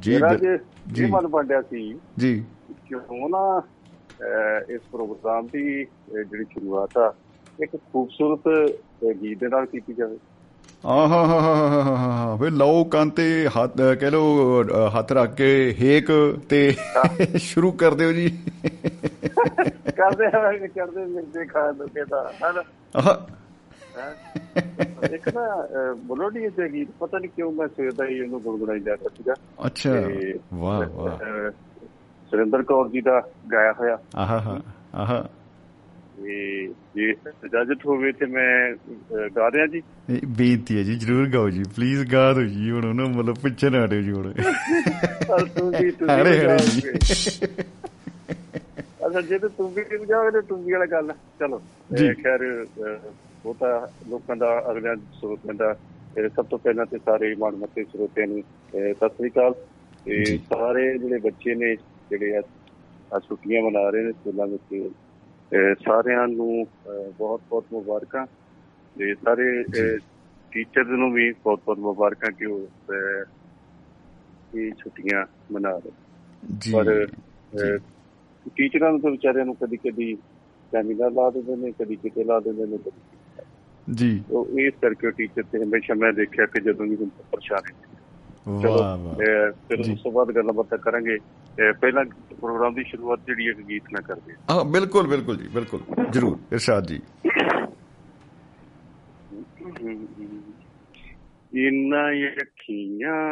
ਜੀ 0.00 0.12
ਜੀ 0.12 0.56
ਜੇ। 0.92 1.06
ਮਨ 1.06 1.26
ਬਣਿਆ 1.26 1.62
ਸੀ 1.62 1.94
ਜੀ। 2.18 2.44
ਕਿਉਂ 2.86 3.28
ਨਾ 3.28 3.62
ਇਸ 4.70 4.80
ਪ੍ਰੋਗਰਾਮ 4.92 5.46
ਦੀ 5.46 5.84
ਜਿਹੜੀ 6.14 6.44
ਸ਼ੁਰੂਆਤ 6.44 6.98
ਆ 6.98 7.14
ਇੱਕ 7.62 7.76
ਖੂਬਸੂਰਤ 7.76 8.48
ਗੀਤ 9.22 9.38
ਦੇ 9.40 9.48
ਨਾਲ 9.48 9.66
ਕੀਤੀ 9.66 9.94
ਜਾਵੇ। 9.94 10.18
ਆਹਾ 10.86 11.06
ਹਾ 11.06 11.40
ਹਾ 11.40 11.96
ਹਾ 11.96 12.36
ਵੇ 12.40 12.50
ਲਓ 12.50 12.84
ਕੰਤੇ 12.84 13.48
ਹੱਥ 13.48 13.80
ਕਹਿ 14.00 14.10
ਲੋ 14.10 14.62
ਹੱਥ 14.98 15.12
ਰੱਖ 15.12 15.34
ਕੇ 15.34 15.76
ਹੇਕ 15.80 16.38
ਤੇ 16.48 16.76
ਸ਼ੁਰੂ 17.36 17.72
ਕਰ 17.72 17.94
ਦਿਓ 17.94 18.12
ਜੀ। 18.12 18.38
ਕਰਦੇ 19.96 20.26
ਆ 20.26 20.52
ਕਰਦੇ 20.52 21.04
ਮਿਰਦੇ 21.04 21.46
ਖਾ 21.46 21.72
ਦੋ 21.72 21.86
ਕਿਦਾ 21.86 22.32
ਹਨਾ? 22.44 22.62
ਇੱਕ 25.12 25.28
ਨਾ 25.28 25.68
ਬਲੋਡੀ 26.04 26.48
ਤੇ 26.48 26.72
ਗੀਤ 26.72 26.88
ਪਤਾ 27.00 27.18
ਨਹੀਂ 27.18 27.30
ਕਿਉਂ 27.36 27.52
ਮੈਂ 27.52 27.68
ਸਵੇਰ 27.68 27.92
ਦਾ 27.92 28.04
ਹੀ 28.04 28.14
ਇਹਨੂੰ 28.14 28.42
ਗੁੰਗਣਾਈ 28.42 28.80
ਜਾ 28.80 28.94
ਰਿਹਾ 28.94 29.08
ਸੀਗਾ। 29.16 29.34
ਅੱਛਾ। 29.66 29.90
ਵਾਹ 30.54 30.88
ਵਾਹ। 30.88 31.50
ਸੁਰਿੰਦਰ 32.30 32.62
ਕੌਰ 32.62 32.88
ਜੀ 32.88 33.00
ਦਾ 33.00 33.22
ਗਾਇਆ 33.52 33.72
ਹੋਇਆ। 33.72 33.98
ਆਹਾ 34.16 34.40
ਹਾ 34.40 34.60
ਆਹਾ। 34.94 35.28
ਇਹ 36.26 36.68
ਜੇ 36.96 37.10
ਇਜਾਜ਼ਤ 37.44 37.84
ਹੋਵੇ 37.86 38.12
ਤੇ 38.12 38.26
ਮੈਂ 38.26 39.28
ਗਾ 39.36 39.48
ਰਿਹਾ 39.50 39.66
ਜੀ। 39.66 39.82
ਬੇਨਤੀ 40.38 40.76
ਹੈ 40.78 40.82
ਜੀ 40.82 40.94
ਜਰੂਰ 40.94 41.28
ਗਾਓ 41.32 41.50
ਜੀ 41.50 41.62
ਪਲੀਜ਼ 41.76 42.12
ਗਾ 42.12 42.32
ਦਿਓ 42.32 42.44
ਜੀ 42.44 42.70
ਹੁਣ 42.70 42.84
ਉਹਨਾਂ 42.84 43.06
ਮਤਲਬ 43.06 43.38
ਪਿੱਛੇ 43.42 43.70
ਨਾ 43.70 43.84
ਹਟਿਓ 43.84 44.00
ਜੀ 44.00 44.12
ਹੁਣ। 44.12 44.32
ਤੂੰ 45.56 45.70
ਵੀ 45.70 45.90
ਤੂੰ 45.90 46.08
ਹਰੇ 46.10 46.38
ਹਰੇ 46.38 46.56
ਜੀ। 46.58 46.80
ਅੱਛਾ 49.06 49.20
ਜੇ 49.20 49.38
ਤੂੰ 49.38 49.72
ਵੀ 49.74 49.84
ਜਾਓਗੇ 50.08 50.30
ਤੇ 50.30 50.40
ਤੂੰ 50.48 50.62
ਵੀ 50.64 50.72
ਵਾਲਾ 50.72 50.86
ਗੱਲ। 50.86 51.12
ਚਲੋ 51.40 51.60
ਖੈਰ 52.22 52.44
ਉਹ 53.44 53.54
ਤਾਂ 53.54 53.80
ਲੋਕਾਂ 54.10 54.36
ਦਾ 54.36 54.48
ਅਗਲਿਆਂ 54.70 54.96
ਸਰੋਤਿਆਂ 55.20 55.54
ਦਾ 55.54 55.74
ਸਭ 56.36 56.44
ਤੋਂ 56.44 56.58
ਪਹਿਲਾਂ 56.58 56.86
ਤੇ 56.86 56.98
ਸਾਰੇ 56.98 57.34
ਮਾਨਮੱਤੇ 57.38 57.84
ਸਰੋਤਿਆਂ 57.84 58.26
ਨੂੰ 58.26 58.42
ਸਤਿ 58.72 59.08
ਸ੍ਰੀ 59.08 59.28
ਅਕਾਲ। 59.30 59.54
ਤੇ 60.04 60.24
ਸਾਰੇ 60.38 60.82
ਜਿਹੜੇ 60.98 61.18
ਬੱਚੇ 61.20 61.54
ਨੇ 61.54 61.74
ਜਿਹੜੇ 62.10 62.36
ਆ 62.36 63.18
ਛੁੱਟੀਆਂ 63.18 63.62
ਮਨਾ 63.62 63.88
ਰਹੇ 63.90 64.02
ਨੇ 64.02 64.12
ਸਕੂਲਾਂ 64.12 64.46
ਵਿੱਚ 64.46 64.90
ਸਾਰਿਆਂ 65.54 66.28
ਨੂੰ 66.28 66.66
ਬਹੁਤ 67.18 67.40
ਬਹੁਤ 67.50 67.64
ਮੁਬਾਰਕਾਂ 67.72 68.26
ਤੇ 68.98 69.14
ਸਾਰੇ 69.14 69.62
ਟੀਚਰਸ 70.52 70.86
ਨੂੰ 70.86 71.12
ਵੀ 71.12 71.32
ਬਹੁਤ 71.32 71.60
ਬਹੁਤ 71.66 71.78
ਮੁਬਾਰਕਾਂ 71.78 72.30
ਕਿ 72.32 72.44
ਉਹ 72.44 72.68
ਇਹ 74.54 74.72
ਛੁੱਟੀਆਂ 74.72 75.24
ਮਨਾ 75.52 75.70
ਰਹੇ। 75.70 75.90
ਜੀ 76.58 76.72
ਪਰ 76.72 77.08
ਟੀਚਰਾਂ 78.56 78.90
ਨੂੰ 78.90 79.00
ਤਾਂ 79.00 79.10
ਵਿਚਾਰਿਆਂ 79.10 79.44
ਨੂੰ 79.44 79.54
ਕਦੀ 79.54 79.76
ਕਦੀ 79.76 80.14
ਸੈਮੀਨਾਰ 80.72 81.10
ਲਾ 81.10 81.30
ਦਿੰਦੇ 81.30 81.56
ਨੇ 81.56 81.72
ਕਦੀ 81.72 81.96
ਕਿਤੇ 81.96 82.24
ਲਾ 82.24 82.40
ਦਿੰਦੇ 82.40 82.66
ਨੇ 82.66 82.78
ਜੀ। 83.94 84.24
ਉਹ 84.30 84.58
ਇਸ 84.60 84.74
ਕਰਕੇ 84.80 85.10
ਟੀਚਰ 85.10 85.42
ਤੇ 85.42 85.58
ਹਮੇਸ਼ਾ 85.58 85.94
ਮੈਂ 85.94 86.12
ਦੇਖਿਆ 86.12 86.46
ਕਿ 86.46 86.60
ਜਦੋਂ 86.60 86.86
ਵੀ 86.86 86.96
ਪਰੇਸ਼ਾਨੀ 86.96 87.72
ਵਾਹ 88.46 88.98
ਵਾਹ। 88.98 89.14
ਫਿਰ 89.52 89.80
ਉਸ 89.80 90.02
ਤੋਂ 90.02 90.12
ਬਾਅਦ 90.12 90.32
ਗੱਲਾਂ 90.32 90.54
ਬਾਤਾਂ 90.54 90.78
ਕਰਾਂਗੇ 90.78 91.18
ਪਹਿਲਾਂ 91.80 92.04
ਪ੍ਰੋਗਰਾਮ 92.40 92.74
ਦੀ 92.74 92.84
ਸ਼ੁਰੂਆਤ 92.84 93.20
ਜਿਹੜੀ 93.26 93.44
ਇੱਕ 93.44 93.60
ਗੀਤ 93.60 93.82
ਨਾਲ 93.92 94.02
ਕਰਦੇ 94.02 94.32
ਹਾਂ। 94.50 94.64
ਬਿਲਕੁਲ 94.64 95.06
ਬਿਲਕੁਲ 95.06 95.36
ਜੀ 95.36 95.48
ਬਿਲਕੁਲ। 95.48 95.80
ਜਰੂਰ 96.10 96.38
ਇਰਸ਼ਾਦ 96.52 96.86
ਜੀ। 96.86 97.00
ਇਨਾ 101.66 102.12
ਅੱਖੀਆਂ 102.42 103.26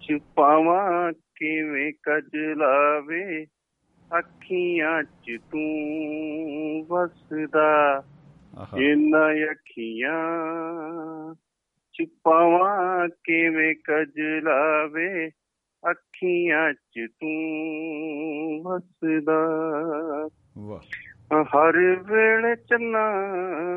ਛੁਪਾਵਾਂ 0.00 1.12
ਕਿਵੇਂ 1.12 1.92
ਕਜਲਾਵੇ 1.92 3.46
ਅੱਖੀਆਂ 4.18 5.02
ਚ 5.02 5.38
ਤੂੰ 5.50 6.86
ਵਸਦਾ। 6.88 8.02
ਇਨਾ 8.78 9.50
ਅੱਖੀਆਂ 9.50 10.18
ਛੁਪਾਵਾਂ 11.98 13.08
ਕਿਵੇਂ 13.08 13.74
ਕਜਲਾਵੇ 13.74 15.30
ਅੱਖੀਆਂ 15.90 16.72
ਚ 16.72 17.06
ਤੂੰ 17.20 18.62
ਵਸਦਾ 18.62 19.40
ਵਾਹ। 20.58 20.80
ਹਰ 21.42 21.96
ਵੇਲੇ 21.96 22.56
ਚੰਨਾ 22.56 23.10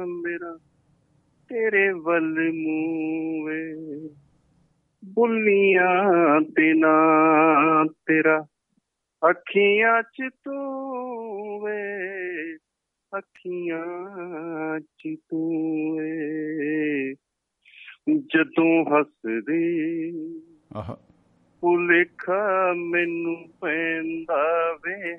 ਮੇਰਾ 0.06 0.58
ਤੇਰੇ 1.50 1.92
ਵੱਲ 1.92 2.52
ਮੂਵੇ 2.54 3.74
ਬੁੱਲੀਆਂ 5.06 6.42
ਤੇ 6.42 6.74
ਨਾ 6.74 6.94
ਤੇਰਾ 7.86 8.46
ਅੱਖੀਆਂ 9.30 10.04
ਚ 10.04 10.30
ਤੂੰ 10.44 11.62
ਵੇ 11.62 12.56
ਅੱਖੀਆਂ 13.18 14.80
ਚ 14.80 15.16
ਤੂੰ 15.30 15.98
ਵੇ 15.98 17.14
ਜਦੋਂ 18.10 18.86
ਹੱਸਦੇ 18.86 19.92
ਆਹ। 20.76 20.96
ਭੁਲੇਖਾ 21.62 22.74
ਮੈਨੂੰ 22.78 23.36
ਪੈਂਦਾ 23.62 24.72
ਵੇ 24.74 25.18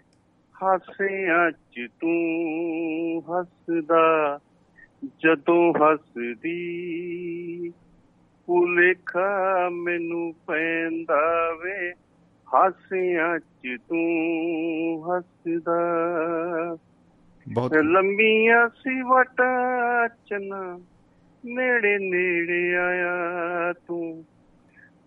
ਹਾਸਿਆਂ 0.63 1.51
ਚ 1.51 1.89
ਤੂੰ 2.01 3.23
ਹੱਸਦਾ। 3.31 4.39
ਜਦੋਂ 5.05 5.73
ਹੱਸਦੀ 5.73 6.59
ਭੁਲੇਖਾ 8.47 9.69
ਮੈਨੂੰ 9.73 10.35
ਪੈਂਦਾ 10.47 11.53
ਵੇ 11.65 11.93
ਹਾਸਿਆਂ 12.55 13.39
ਚ 13.39 13.79
ਤੂੰ 13.89 15.03
ਹੱਸਦਾ। 15.09 15.81
ਬਹੁਤ 17.53 17.75
ਲੰਮੀਆਂ 17.75 18.69
ਸੀ 18.69 19.03
ਵਟਾਂ 19.03 20.09
ਚਨਾ 20.09 20.81
ਨੇੜੇ 21.47 21.99
ਨੇੜੇ 21.99 22.75
ਆਇਆ 22.77 23.73
ਤੂੰ। 23.73 24.25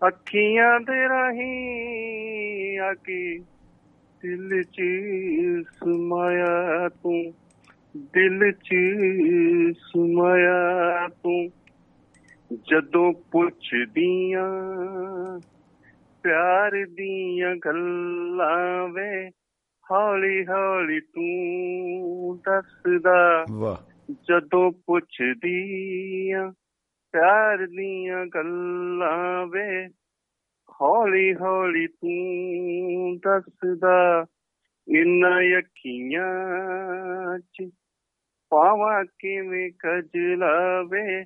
ਅੱਖੀਆਂ 0.06 0.80
ਦੇ 0.80 1.08
ਰਾਹੀਂ 1.08 2.78
ਆ 2.78 2.94
ਕੇ 2.94 3.38
ਦਿਲ 4.22 4.62
ਚ 4.62 4.82
ਸਮਾਇਆ 5.64 6.88
ਤੂੰ। 6.88 7.34
ਦਿਲ 7.96 8.52
ਚ 8.52 8.74
ਸਮਾਇਆ 9.78 11.08
ਤੂੰ। 11.08 11.50
ਜਦੋਂ 12.52 13.12
ਪੁੱਛਦੀਆਂ 13.12 14.50
ਪਿਆਰ 16.22 16.70
ਦੀਆਂ 16.70 17.56
ਗੱਲਾਂ 17.56 18.88
ਵੇ, 18.88 19.30
ਹੌਲੀ 19.90 20.46
ਹੌਲੀ 20.46 21.00
ਤੂੰ 21.00 22.36
ਦੱਸਦਾ। 22.36 23.44
ਵਾਹ। 23.50 23.95
ਜਦੋਂ 24.10 24.72
ਪੁੱਛਦੀਆਂ 24.72 26.52
ਪਿਆਰ 27.12 27.66
ਦੀਆਂ 27.66 28.26
ਗੱਲਾਂ 28.26 29.46
ਵੇ 29.46 29.88
ਹੌਲੀ 30.80 31.34
ਹੌਲੀ 31.34 31.86
ਤੂੰ 31.86 33.18
ਦੱਸਦਾ 33.18 34.26
ਇਨਾਂ 34.88 35.58
ਅੱਖੀਆਂ 35.58 36.28
ਚ 37.38 37.70
ਪਾਵਾਂ 38.50 39.04
ਕਿਵੇਂ 39.04 39.70
ਕਜਲਾ 39.78 40.82
ਵੇ 40.88 41.24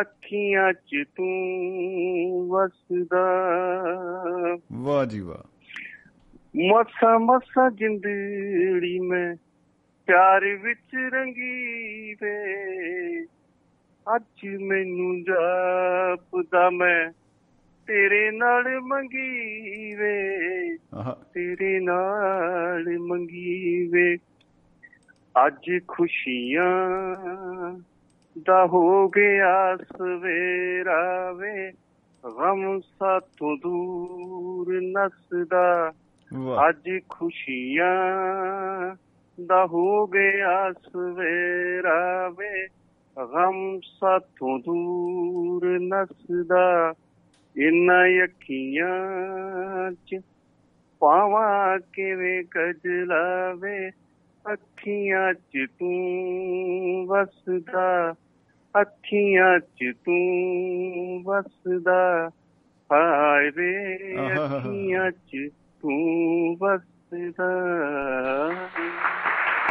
ਅੱਖੀਆਂ 0.00 0.72
ਚ 0.72 1.04
ਤੂੰ 1.16 2.48
ਵਸਦਾ। 2.48 3.26
ਵਾਹ 4.72 5.04
ਜੀ 5.04 5.20
ਵਾਹ। 5.20 5.58
ਮਸਾ 6.56 7.18
ਮਸਾ 7.18 7.70
ਜਿੰਦੜੀ 7.70 8.98
ਮੈਂ 8.98 9.36
ਪਿਆਰ 10.08 10.44
ਵਿੱਚ 10.44 10.94
ਰੰਗੀ 10.94 12.14
ਵੇ 12.14 13.24
ਅੱਜ 14.16 14.56
ਮੈਨੂੰ 14.62 15.22
ਜਾਪਦਾ 15.22 16.70
ਮੈਂ 16.70 17.12
ਤੇਰੇ 17.86 18.30
ਨਾਲ 18.30 18.80
ਮੰਗੀ 18.80 19.94
ਵੇ 19.94 20.76
ਤੇਰੇ 21.34 21.80
ਨਾਲ 21.80 22.98
ਮੰਗੀ 22.98 23.88
ਵੇ 23.88 24.16
ਅੱਜ 25.46 25.78
ਖੁਸ਼ੀਆਂ 25.88 26.72
ਦਾ 28.46 28.66
ਹੋ 28.66 29.08
ਗਿਆ 29.08 29.76
ਸਵੇਰਾ 29.76 31.32
ਵੇ। 31.32 31.72
ਗਮ 32.24 32.80
ਸਾਥੋਂ 32.80 33.56
ਦੂਰ 33.56 34.80
ਨਸਦਾ। 34.80 35.92
ਅੱਜ 36.68 36.90
ਖੁਸ਼ੀਆਂ 37.08 37.96
ਦਾ 39.46 39.66
ਹੋ 39.66 40.06
ਗਿਆ 40.06 40.72
ਸਵੇਰਾ 40.72 42.28
ਵੇ। 42.28 42.68
ਗਮ 43.34 43.80
ਸਾਥੋਂ 44.00 44.58
ਦੂਰ 44.58 45.78
ਨਸਦਾ। 45.80 46.94
ਇਨਾਂ 47.56 48.24
ਅੱਖੀਆਂ 48.24 48.96
ਚ 49.92 50.20
ਪਾਵਾਂ 50.98 51.78
ਕਿਵੇਂ 51.92 52.44
ਕਜਲਾ 52.50 53.54
ਵੇ। 53.58 53.90
ਅੱਖੀਆਂ 54.52 55.34
ਚ 55.34 55.66
ਤੂੰ 55.78 57.06
ਵਸਦਾ। 57.06 58.14
ਅੱਖੀਆਂ 58.80 59.58
ਚ 59.58 59.92
ਤੂੰ 60.04 61.22
ਵਸਦਾ। 61.24 62.30
ਹਾਏ 62.92 63.50
ਵੇ। 63.50 63.98
ਅੱਖੀਆਂ 64.32 65.10
ਚ 65.10 65.48
ਤੂੰ 65.82 66.56
ਵਸਦਾ। 66.60 66.97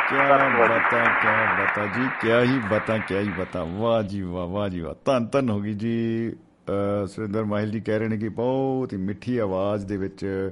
ਕਿਆ 0.09 0.37
ਬਤਾ 0.49 1.03
ਕਿਆ 1.21 1.55
ਬਤਾ 1.59 1.85
ਜੀ 1.85 2.07
ਕਿਆ 2.21 2.41
ਹੀ 2.41 2.59
ਬਤਾ 2.71 2.97
ਕਿਆ 2.97 3.19
ਹੀ 3.19 3.29
ਬਤਾ। 3.39 3.63
ਵਾਹ 3.63 4.03
ਜੀ 4.03 4.21
ਵਾਹ 4.21 4.47
ਵਾਹ 4.47 4.69
ਜੀ 4.69 4.79
ਵਾਹ। 4.79 4.95
ਧੰਨ 5.05 5.27
ਧੰਨ 5.27 5.49
ਹੋ 5.49 5.59
ਗਈ 5.61 5.73
ਜੀ। 5.73 6.29
ਸੁਰਿੰਦਰ 7.07 7.43
ਮਾਹਿਲ 7.43 7.71
ਜੀ 7.71 7.79
ਕਹਿ 7.79 7.99
ਰਹੇ 7.99 8.07
ਨੇ 8.07 8.17
ਕਿ 8.17 8.29
ਬਹੁਤ 8.29 8.93
ਹੀ 8.93 8.97
ਮਿੱਠੀ 8.97 9.37
ਆਵਾਜ਼ 9.37 9.85
ਦੇ 9.85 9.97
ਵਿੱਚ 9.97 10.51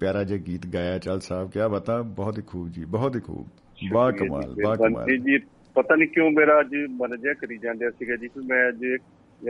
ਪਿਆਰਾ 0.00 0.22
ਜਿਹਾ 0.24 0.38
ਗੀਤ 0.38 0.66
ਗਾਇਆ। 0.66 0.98
ਚਲ 0.98 1.20
ਸਾਹਿਬ 1.20 1.50
ਕਿਆ 1.50 1.68
ਬਤਾ? 1.68 2.02
ਬਹੁਤ 2.02 2.38
ਹੀ 2.38 2.42
ਖੂਬ 2.42 2.68
ਜੀ 2.68 2.84
ਬਹੁਤ 2.84 3.16
ਹੀ 3.16 3.20
ਖੂਬ। 3.20 3.48
ਬਾ 3.92 4.10
ਕਮਾਲ 4.10 4.54
ਬਾ 4.64 4.74
ਕਮਾਲ। 4.74 5.16
ਜੀ 5.18 5.38
ਪਤਾ 5.74 5.94
ਨਹੀਂ 5.94 6.08
ਕਿਉਂ 6.08 6.30
ਮੇਰਾ 6.30 6.60
ਅੱਜ 6.60 6.74
ਮਨ 6.90 7.20
ਜਿਹਾ 7.20 7.34
ਕਰੀ 7.34 7.58
ਜਾਂਦਿਆ 7.58 7.90
ਸੀਗਾ 7.90 8.16
ਜੀ 8.16 8.28
ਕਿ 8.28 8.40
ਮੈਂ 8.40 8.68
ਅੱਜ 8.68 8.84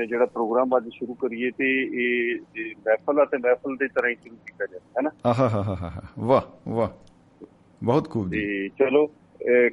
ਜਿਹੜਾ 0.07 0.27
ਪ੍ਰੋਗਰਾਮ 0.27 0.77
ਅੱਜ 0.77 0.89
ਸ਼ੁਰੂ 0.89 1.15
ਕਰੀਏ 1.15 1.51
ਤੇ 1.51 1.83
ਇਹ 1.83 2.39
ਮਹਿਫਲ 2.79 3.21
ਆ 3.21 3.25
ਤੇ 3.25 3.37
ਮਹਿਫਲ 3.37 3.77
ਦੇ 3.77 3.89
ਤਰ੍ਹਾਂ 3.89 4.11
ਹੀ 4.11 4.15
ਸ਼ੁਰੂ 4.15 4.37
ਕੀਤਾ 4.37 4.67
ਜਾਵੇ 4.67 4.91
ਹੈਨਾ 4.99 5.11
ਆਹਾ 5.27 5.49
ਹਾ 5.49 5.63
ਹਾ 5.63 5.75
ਹਾ 5.75 6.03
ਵਾਹ 6.19 6.43
ਵਾਹ। 6.69 6.89
ਬਹੁਤ 7.85 8.11
ਖੂਬ 8.11 8.31
ਜੀ। 8.31 8.69
ਚਲੋ 8.69 9.07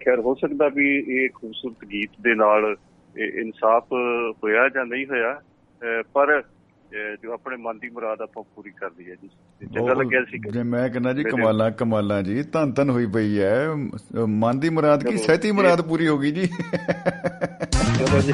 ਖੈਰ 0.06 0.20
ਹੋ 0.20 0.36
ਸਕਦਾ 0.36 0.68
ਵੀ 0.70 0.88
ਇਹ 0.98 1.30
ਖੂਬਸੂਰਤ 1.30 1.86
ਗੀਤ 1.86 2.10
ਦੇ 2.22 2.36
ਨਾਲ 2.36 2.76
ਇਨਸਾਫ 3.16 3.84
ਹੋਇਆ 4.44 4.70
ਜਾਂ 4.70 4.86
ਨਹੀਂ 4.86 5.06
ਹੋਇਆ 5.06 5.42
ਪਰ 6.14 6.42
ਜੋ 7.24 7.34
ਆਪਣੇ 7.34 7.58
ਮਨ 7.58 7.80
ਦੀ 7.80 7.90
ਮੁਰਾਦ 7.90 8.22
ਆਪਾਂ 8.22 8.44
ਪੂਰੀ 8.56 8.72
ਕਰ 8.72 8.90
ਲਈ 9.00 9.10
ਹੈ 9.10 9.16
ਜੀ 9.16 9.30
ਚੰਗਾ 9.68 9.94
ਲੱਗਿਆ 9.94 10.24
ਸੀ 10.24 10.40
ਜੇ 10.52 10.64
ਮੈਂ 10.64 10.90
ਕਹਿੰਦਾ 10.90 11.14
ਜੀ 11.14 11.24
ਕਮਾਲਾਂ 11.24 11.72
ਕਮਾਲਾਂ 11.72 12.22
ਜੀ 12.24 12.44
ਧੰਨ 12.44 12.72
ਧੰਨ 12.72 12.90
ਹੋਈ 12.90 13.06
ਪਈ 13.06 13.40
ਹੈ। 13.40 13.68
ਮਨ 14.28 14.60
ਦੀ 14.60 14.70
ਮੁਰਾਦ 14.70 15.04
ਕੀ 15.08 15.18
ਸਹਿਤੀ 15.18 15.52
ਮੁਰਾਦ 15.52 15.82
ਪੂਰੀ 15.82 16.08
ਹੋ 16.08 16.18
ਗਈ 16.18 16.32
ਜੀ। 16.32 16.48
ਚਲੋ 17.98 18.22
ਜੀ। 18.22 18.34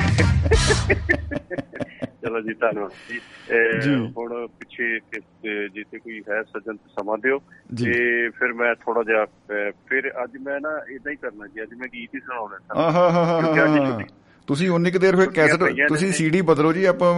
ਚਲੋ 2.28 2.42
ਜੀ 2.42 2.54
ਧੰਨਵਾਦ 2.54 2.92
ਜੀ। 3.10 3.20
ਜੀ। 3.82 4.14
ਹੁਣ 4.18 4.48
ਪਿੱਛੇ 4.48 5.00
ਕਿਸ- 5.00 5.70
ਜੇ 5.74 5.84
ਤੇ 5.92 6.00
ਕੋਈ 6.00 6.22
ਹੈ 6.32 6.44
ਸੱਜਣ 6.44 6.76
ਸਮਾਂ 6.76 7.18
ਦਿਓ। 7.18 7.40
ਜੀ। 7.74 7.86
ਤੇ 7.86 8.30
ਫਿਰ 8.30 8.54
ਮੈਂ 8.54 8.76
ਥੋੜਾ 8.76 9.04
ਜਿਹਾ 9.04 9.26
ਫਿਰ 9.90 10.12
ਅੱਜ 10.24 10.38
ਮੈਂ 10.38 10.60
ਨਾ 10.60 10.70
ਇਦਾਂ 10.90 11.12
ਹੀ 11.12 11.18
ਕਰਨਾ 11.18 11.48
ਜੀ 11.48 11.64
ਅੱਜ 11.64 11.70
ਮੈਂ 11.74 11.88
ਗੀਤ 11.88 12.10
ਹੀ 12.16 12.20
ਸੁਣਾਉਣਾ 12.20 12.58
ਸੀ 12.58 12.80
ਹਾ 12.80 12.92
ਹਾ 12.92 13.10
ਹਾ 13.10 14.00
ਤੁਸੀਂ 14.48 14.70
ਉਨੀ 14.70 14.92
ਕੁ 14.92 15.00
ਦੇਰ 15.00 15.16
ਫਿਰ 15.16 15.30
ਕੈਸਟ 15.30 15.64
ਤੁਸੀਂ 15.88 16.12
ਸੀਡੀ 16.12 16.42
ਬਦਲੋ 16.42 16.74
ਜੀ 16.74 16.86
ਆਪਾਂ 16.86 17.14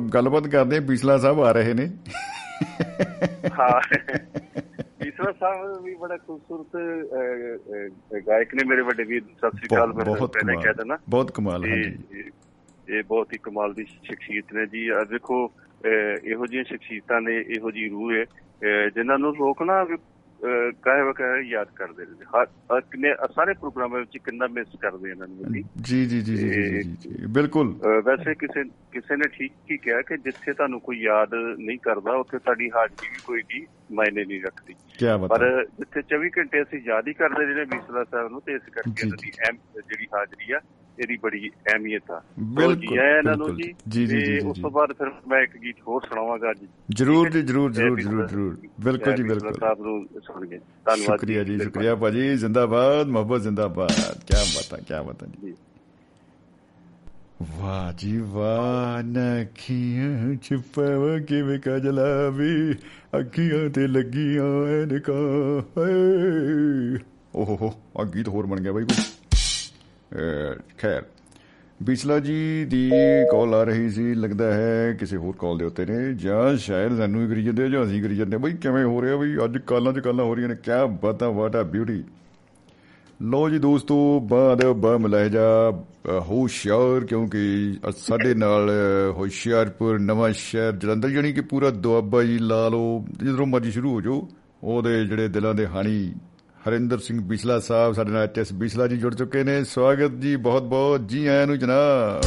ਗੱਲਬਾਤ 0.00 0.48
ਕਰਦੇ 0.48 0.76
ਹਾਂ 0.76 0.82
ਬਿਸਲਾ 0.82 1.18
ਸਾਹਿਬ 1.18 1.40
ਆ 1.40 1.52
ਰਹੇ 1.52 1.74
ਨੇ। 1.74 1.86
ਹਾਂ। 3.60 3.80
ਈਸ਼ਵਰ 5.06 5.32
ਸਾਹਿਬ 5.32 5.84
ਵੀ 5.84 5.94
ਬੜਾ 5.94 6.16
ਖੂਬਸੂਰਤ 6.16 6.76
ਗਾਇਕ 8.28 8.54
ਨੇ 8.54 8.64
ਮੇਰੇ 8.64 8.80
ਵੱਡੇ 8.82 9.04
ਵੀਰ 9.04 9.22
ਸਤਿ 9.22 9.58
ਸ੍ਰੀ 9.58 9.76
ਅਕਾਲ 9.76 9.92
ਮੈਂ 9.92 10.04
ਬਹੁਤ 10.04 10.32
ਪਹਿਲਾਂ 10.32 10.62
ਕਹਿ 10.62 10.72
ਦੇਣਾ। 10.72 10.98
ਬਹੁਤ 11.08 11.30
ਕਮਾਲ 11.30 11.66
ਇਹ 11.66 11.72
ਹਾਂਜੀ। 11.72 12.22
ਇਹ 12.88 13.02
ਬਹੁਤ 13.08 13.32
ਹੀ 13.32 13.38
ਕਮਾਲ 13.42 13.74
ਦੀ 13.74 13.84
ਸ਼ਖਸੀਅਤ 13.84 14.52
ਨੇ 14.54 14.66
ਜੀ। 14.66 14.88
ਆ 14.88 15.02
ਦੇਖੋ 15.10 15.44
ਇਹੋ 15.86 16.46
ਜਿਹੀਆਂ 16.46 16.64
ਸ਼ਖਸੀਅਤਾਂ 16.64 17.20
ਨੇ 17.20 17.36
ਇਹੋ 17.56 17.70
ਜੀ 17.70 17.88
ਰੂਹ 17.88 18.12
ਹੈ 18.12 18.24
ਜਿਨ੍ਹਾਂ 18.94 19.18
ਨੂੰ 19.18 19.34
ਲੋਕ 19.36 19.62
ਨਾ 19.62 19.84
ਕਾਹੇ 20.82 21.02
ਵਕਾਹੇ 21.02 21.42
ਯਾਦ 21.48 21.68
ਕਰਦੇ 21.76 22.04
ਨੇ। 22.04 22.24
ਹਰ 22.30 22.80
ਕਿੰਨੇ 22.80 23.12
ਸਾਰੇ 23.34 23.52
ਪ੍ਰੋਗਰਾਮਾਂ 23.60 24.00
ਵਿੱਚ 24.00 24.16
ਕਿੰਨਾ 24.24 24.46
ਮਿਸ 24.52 24.68
ਕਰਦੇ 24.80 25.10
ਇਹਨਾਂ 25.10 25.26
ਨੂੰ 25.28 25.52
ਜੀ। 25.52 25.62
ਜੀ 25.88 26.04
ਜੀ 26.06 26.20
ਜੀ 26.22 27.26
ਬਿਲਕੁਲ। 27.34 27.72
ਵੈਸੇ 28.06 28.34
ਕਿਸੇ 28.40 28.64
ਕਿਸੇ 28.92 29.16
ਨੇ 29.16 29.28
ਠੀਕ 29.36 29.52
ਹੀ 29.70 29.76
ਕਿਹਾ 29.76 30.00
ਕਿ 30.08 30.16
ਜਿੱਥੇ 30.24 30.52
ਤੁਹਾਨੂੰ 30.52 30.80
ਕੋਈ 30.80 30.98
ਯਾਦ 31.00 31.34
ਨਹੀਂ 31.34 31.78
ਕਰਦਾ 31.82 32.16
ਉੱਥੇ 32.22 32.38
ਤੁਹਾਡੀ 32.38 32.70
ਹਾਜ਼ਰੀ 32.76 33.08
ਵੀ 33.08 33.20
ਕੋਈ 33.26 33.42
ਵੀ 33.54 33.66
ਮਾਇਨੇ 33.96 34.24
ਨਹੀਂ 34.24 34.42
ਰੱਖਦੀ। 34.42 34.74
ਪਰ 35.28 35.64
ਜਿੱਥੇ 35.78 36.02
24 36.14 36.30
ਘੰਟੇ 36.38 36.62
ਅਸੀਂ 36.62 36.80
ਯਾਦ 36.86 37.08
ਹੀ 37.08 37.12
ਕਰਦੇ 37.12 37.46
ਜਿਹੜੇ 37.46 37.64
ਬੀਸਲਾ 37.76 38.04
ਸਾਹਿਬ 38.04 38.30
ਨੂੰ 38.30 38.40
ਤੇ 38.46 38.54
ਇਸ 38.54 38.68
ਕਰਕੇ 38.74 39.02
ਇਹਨਾਂ 39.02 39.18
ਦੀ 39.22 39.30
ਜਿਹੜੀ 39.88 40.06
ਹਾਜ਼ਰੀ 40.14 40.52
ਆ 40.52 40.60
ਇਹਦੀ 40.98 41.18
ਬੜੀ 41.22 41.48
ਅਹਿਮੀਅਤ 41.48 42.10
ਆ। 42.10 42.22
ਬਿਲਕੁਲ, 42.38 42.98
ਇਹਨਾਂ 42.98 43.36
ਨੂੰ। 43.36 43.56
ਜੀ 43.56 43.74
ਜੀ, 43.88 44.06
ਜੀ, 44.06 44.38
ਉਸ। 44.38 44.58
ਤੋਂ 44.60 44.70
ਬਾਅਦ 44.70 44.92
ਫਿਰ 44.92 45.06
ਮੈਂ 45.28 45.42
ਇੱਕ 45.42 45.56
ਗੀਤ 45.58 45.76
ਹੋਰ 45.88 46.02
ਸੁਣਾਵਾਂਗਾ 46.02 46.50
ਅੱਜ। 46.50 46.66
ਜਰੂਰ 46.90 47.30
ਜੀ 47.30 47.42
ਜਰੂਰ 47.42 47.72
ਜਰੂਰ 47.72 48.00
ਜਰੂਰ 48.00 48.26
ਜਰੂਰ। 48.26 48.58
ਬਿਲਕੁਲ 48.80 49.14
ਜੀ 49.14 49.22
ਬਿਲਕੁਲ। 49.22 49.52
ਸਾਹਿਬ 49.52 49.80
ਨੂੰ 49.80 50.06
ਸੁਣ 50.20 50.46
ਕੇ 50.46 50.58
ਧੰਨਵਾਦ 50.58 50.98
ਸ਼ੁਕਰੀਆ 50.98 51.44
ਜੀ 51.44 51.58
ਸ਼ੁਕਰੀਆ 51.58 51.94
ਭਾਜੀ 51.96 52.36
ਜ਼ਿੰਦਾਬਾਦ 52.36 53.08
ਮੁਹੱਬਤ 53.08 53.40
ਜ਼ਿੰਦਾਬਾਦ। 53.40 53.90
ਕੀ 54.14 54.36
ਬਤਾ 54.58 54.76
ਕੀ 54.76 55.08
ਬਤਾ 55.08 55.26
ਜੀ। 55.26 55.54
ਵਾਹ 57.58 57.92
ਜੀ 57.96 58.18
ਵਾਹ 58.18 59.02
ਨਖੀਆਂ 59.02 60.34
ਛੁਪਾਵਾ 60.42 61.18
ਕਿਵੇਂ 61.18 61.58
ਕਜਲਾ 61.58 62.28
ਵੀ 62.28 62.72
ਅੱਖੀਆਂ 63.20 63.70
ਤੇ 63.70 63.86
ਲੱਗੀਆਂ 63.86 64.82
ਐਨਕਾਂ 64.82 65.14
ਓਹ 67.34 67.56
ਹੋ 67.56 67.74
ਆ 68.00 68.04
ਗੀਤ 68.04 68.28
ਹੋਰ 68.28 68.46
ਬਣ 68.46 68.60
ਗਿਆ 68.60 68.72
ਬਾਈ 68.72 68.84
ਕੋਈ 68.84 69.02
ਖੈਰ 70.78 71.02
ਬਿਸਲਾ 71.82 72.18
ਜੀ 72.18 72.64
ਦੀ 72.64 72.90
ਕਾਲ 73.32 73.54
ਆ 73.54 73.64
ਰਹੀ 73.64 73.90
ਸੀ 73.90 74.14
ਲੱਗਦਾ 74.14 74.54
ਹੈ 74.54 74.92
ਕਿਸੇ 74.92 75.16
ਹੋਰ 75.16 75.34
ਕਾਲ 75.38 75.58
ਦੇ 75.58 75.64
ਉੱਤੇ 75.64 75.86
ਨੇ 75.86 76.14
ਜਾਂ 76.14 76.56
ਸ਼ਾਇਦ 76.56 76.96
ਸਾਨੂੰ 76.96 77.22
ਹੀ 77.22 77.28
ਕਰੀ 77.28 77.44
ਜਾਂਦੇ 77.44 77.62
ਆ 77.64 77.68
ਜਾਂ 77.68 77.84
ਅਸੀਂ 77.84 78.02
ਕਰੀ 78.02 78.16
ਜਾਂਦੇ 78.16 78.36
ਆ। 78.36 78.38
ਬਈ 78.38 78.52
ਕਿਵੇਂ 78.52 78.84
ਹੋ 78.84 79.02
ਰਿਹਾ? 79.02 79.16
ਬਈ 79.16 79.36
ਅੱਜ 79.44 79.58
ਕਾਲਾਂ 79.58 79.92
'ਚ 79.92 79.98
ਕਾਲਾਂ 79.98 80.24
ਹੋ 80.24 80.34
ਰਹੀਆਂ 80.34 80.48
ਨੇ। 80.48 80.56
ਕਿਆ 80.62 80.86
ਬਾਤਾਂ 80.86 81.30
ਵਾਟ 81.30 81.56
ਆ 81.56 81.62
ਬਿਊਟੀ 81.62 82.04
ਲੋ 83.22 83.50
ਜੀ 83.50 83.58
ਦੋਸਤੋ 83.58 84.20
ਬਾਅਦ 84.20 84.64
ਬਮ 84.64 85.06
ਲਹਿਜਾ 85.06 85.70
ਅ, 85.70 86.20
ਹੋਸ਼ਿਆਰ 86.20 87.04
ਕਿਉਂਕਿ 87.04 87.74
ਅ, 87.88 87.90
ਸਾਡੇ 87.98 88.34
ਨਾਲ 88.34 88.70
ਅ, 88.70 89.12
ਹੋਸ਼ਿਆਰਪੁਰ 89.12 89.98
ਨਵਾਂ 89.98 90.32
ਸ਼ਹਿਰ 90.32 90.72
ਜਲੰਧਰ 90.72 91.08
ਜਾਨੀ 91.08 91.32
ਕਿ 91.32 91.40
ਪੂਰਾ 91.40 91.70
ਦੁਆਬਾ 91.70 92.22
ਜੀ 92.22 92.38
ਲਾ 92.38 92.68
ਲਓ। 92.68 93.04
ਜਦੋਂ 93.24 93.46
ਮਰਜ਼ੀ 93.46 93.70
ਸ਼ੁਰੂ 93.70 93.92
ਹੋ 93.92 94.00
ਜਾਓ 94.00 94.28
ਉਹਦੇ 94.62 95.04
ਜਿਹੜੇ 95.04 95.28
ਦਿਲਾਂ 95.28 95.54
ਦੇ 95.54 95.66
ਹਾਣੀ 95.66 96.12
ਹਰਿੰਦਰ 96.68 96.98
ਸਿੰਘ 96.98 97.20
ਬਿਸਲਾ 97.20 97.58
ਸਾਹਿਬ 97.58 97.92
ਸਾਡੇ 97.92 98.10
ਨਾਲ 98.10 98.22
ਐਚਐਸ 98.22 98.52
ਬਿਸਲਾ 98.52 98.86
ਜੀ 98.86 98.96
ਜੁੜ 98.96 99.14
ਚੁੱਕੇ 99.14 99.42
ਨੇ। 99.44 99.64
ਸਵਾਗਤ 99.64 100.10
ਜੀ 100.20 100.34
ਬਹੁਤ 100.36 100.62
ਬਹੁਤ। 100.62 101.08
ਜੀ 101.08 101.26
ਆਇਆਂ 101.26 101.46
ਨੂੰ 101.46 101.58
ਜਨਾਬ। 101.58 102.20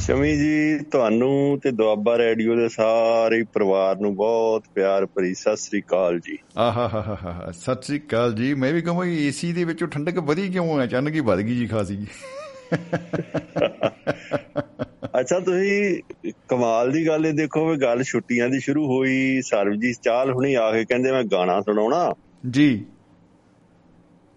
ਸ਼ਮੀ 0.00 0.36
ਜੀ 0.36 0.78
ਤੁਹਾਨੂੰ 0.92 1.58
ਤੇ 1.62 1.70
ਦੁਆਬਾ 1.70 2.16
ਰੇਡੀਓ 2.18 2.56
ਦੇ 2.56 2.68
ਸਾਰੇ 2.68 3.42
ਪਰਿਵਾਰ 3.54 3.96
ਨੂੰ 4.00 4.14
ਬਹੁਤ 4.16 4.64
ਪਿਆਰ 4.74 5.06
ਭਰੀ 5.06 5.32
ਸਤਿ 5.34 5.56
ਸ੍ਰੀ 5.56 5.80
ਅਕਾਲ 5.80 6.18
ਜੀ। 6.18 6.38
ਆਹਾ 6.56 6.88
ਹਾ 6.94 7.02
ਹਾ 7.08 7.16
ਹਾ 7.22 7.50
ਸਤਿ 7.52 7.82
ਸ੍ਰੀ 7.82 7.98
ਅਕਾਲ 7.98 8.34
ਜੀ। 8.34 8.52
ਮੈਂ 8.54 8.72
ਵੀ 8.72 8.82
ਕਹਾਂ 8.82 9.04
ਏਸੀ 9.04 9.52
ਦੇ 9.52 9.64
ਵਿੱਚੋਂ 9.64 9.88
ਠੰਡਕ 9.88 10.18
ਵਧੀ 10.18 10.48
ਕਿਉਂ 10.48 10.78
ਹੈ 10.78 10.84
ਅਚਾਨਕ 10.84 11.14
ਹੀ 11.14 11.20
ਵੱਧ 11.20 11.40
ਗਈ 11.40 11.56
ਜੀ 11.56 11.66
ਖਾਸੀ 11.66 12.06
ਅੱਛਾ 15.20 15.38
ਤੁਸੀਂ 15.40 16.02
ਕਮਾਲ 16.48 16.90
ਦੀ 16.92 17.06
ਗੱਲ 17.06 17.26
ਇਹ 17.26 17.32
ਦੇਖੋ 17.32 17.66
ਵੀ 17.68 17.76
ਗੱਲ 17.76 18.02
ਛੁੱਟੀਆਂ 18.02 18.48
ਦੀ 18.48 18.60
ਸ਼ੁਰੂ 18.60 18.86
ਹੋਈ 18.86 19.42
ਸਰਬਜੀਤ 19.42 19.96
ਚਾਲ 20.02 20.32
ਹੁਣੀ 20.32 20.54
ਆ 20.54 20.70
ਕੇ 20.72 20.84
ਕਹਿੰਦੇ 20.84 21.12
ਮੈਂ 21.12 21.22
ਗਾਣਾ 21.24 21.60
ਸੁਣਾਉਣਾ। 21.60 22.12
ਜੀ। 22.50 22.84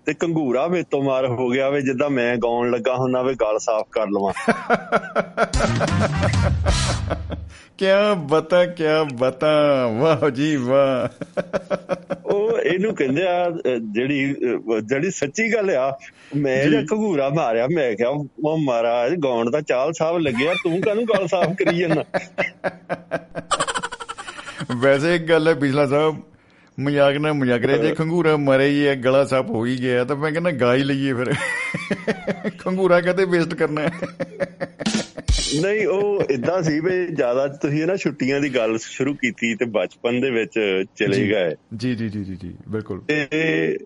ਤੇ 0.05 0.13
ਕੰਗੂਰਾ 0.13 0.67
ਮੇ 0.67 0.83
ਤੋਂ 0.83 1.03
ਮਾਰ 1.03 1.27
ਹੋ 1.27 1.49
ਗਿਆ 1.49 1.69
ਵੇ 1.69 1.81
ਜਿੱਦਾਂ 1.81 2.09
ਮੈਂ 2.09 2.37
ਗਾਉਣ 2.37 2.71
ਲੱਗਾ 2.71 2.95
ਹੁੰਨਾ 2.95 3.21
ਵੇ 3.21 3.33
ਗੱਲ 3.33 3.59
ਸਾਫ਼ 3.59 3.87
ਕਰ 3.91 4.07
ਲਵਾਂ। 4.07 4.33
ਕਿਆ 7.77 8.13
ਬਤਾ 8.13 8.65
ਕਿਆ 8.65 9.03
ਬਤਾ। 9.03 9.51
ਵਾਹ 9.87 10.29
ਜੀ 10.29 10.55
ਵਾਹ। 10.55 11.23
ਉਹ 12.25 12.59
ਇਹਨੂੰ 12.59 12.95
ਕਹਿੰਦੇ 12.95 13.27
ਆ 13.27 13.51
ਜਿਹੜੀ 13.93 14.35
ਜਿਹੜੀ 14.85 15.11
ਸੱਚੀ 15.11 15.53
ਗੱਲ 15.53 15.69
ਆ 15.69 15.99
ਮੈਂ 16.35 16.63
ਜੀ। 16.63 16.69
ਜੇ 16.69 16.83
ਕੰਗੂਰਾ 16.85 17.29
ਮਾਰਿਆ 17.29 17.67
ਮੈਂ 17.75 17.95
ਕਿਹਾ 17.95 18.09
ਉਹ 18.09 18.57
ਮਹਾਰਾਜ 18.57 19.15
ਗਾਉਣ 19.15 19.51
ਦਾ 19.51 19.61
ਚਾਲ 19.61 19.93
ਸਾਫ਼ 19.93 20.17
ਲੱਗਿਆ 20.17 20.53
ਤੂੰ 20.53 20.81
ਕਾਹਨੂੰ 20.81 21.05
ਗੱਲ 21.05 21.27
ਸਾਫ਼ 21.27 21.49
ਕਰੀ 21.49 21.77
ਜਾਂਦਾ? 21.77 22.03
ਵੈਸੇ 24.79 25.15
ਇੱਕ 25.15 25.23
ਗੱਲ 25.23 25.47
ਹੈ 25.47 25.53
ਪਿਛਲਾ 25.53 25.87
ਸਾਹਿਬ 25.87 26.15
ਮਜ਼ਾਕ 26.79 27.17
ਨਾ 27.17 27.33
ਮਜ਼ਾਕ 27.33 27.65
ਰਿਹਾ 27.65 27.77
ਜੇ 27.77 27.95
ਖੰਗੂਰਾ 27.95 28.37
ਮਰੇ 28.37 28.69
ਹੀ 28.69 28.87
ਹੈ 28.87 28.95
ਗਲਾ 28.95 29.25
ਸੱਪ 29.25 29.49
ਹੋ 29.49 29.65
ਹੀ 29.65 29.77
ਗਿਆ 29.81 30.03
ਤਾਂ 30.03 30.15
ਮੈਂ 30.15 30.31
ਕਹਿੰਦਾ 30.31 30.51
ਗਾ 30.51 30.75
ਹੀ 30.75 30.83
ਲਈਏ 30.83 31.13
ਫਿਰ। 31.13 31.33
ਖੰਗੂਰਾ 32.59 33.01
ਕਦੇ 33.01 33.25
ਵੇਸਟ 33.25 33.53
ਕਰਨਾ 33.53 33.81
ਨਹੀਂ 35.61 35.87
ਉਹ 35.87 36.23
ਇਦਾਂ 36.29 36.63
ਸੀ 36.63 36.79
ਵੀ 36.79 37.07
ਜ਼ਿਆਦਾ 37.07 37.47
ਤੁਸੀਂ 37.47 37.85
ਨਾ 37.85 37.95
ਛੁੱਟੀਆਂ 37.95 38.41
ਦੀ 38.41 38.55
ਗੱਲ 38.55 38.77
ਸ਼ੁਰੂ 38.77 39.13
ਕੀਤੀ 39.13 39.55
ਤੇ 39.55 39.65
ਬਚਪਨ 39.65 40.21
ਦੇ 40.21 40.31
ਵਿੱਚ 40.31 40.83
ਚਲੇ। 40.95 41.27
ਗਏ। 41.27 41.55
ਜੀ 41.77 41.95
ਜੀ 41.95 42.09
ਜੀ 42.09 42.23
ਜੀ 42.23 42.55
ਬਿਲਕੁਲ। 42.69 43.01
ਤੇ 43.01 43.77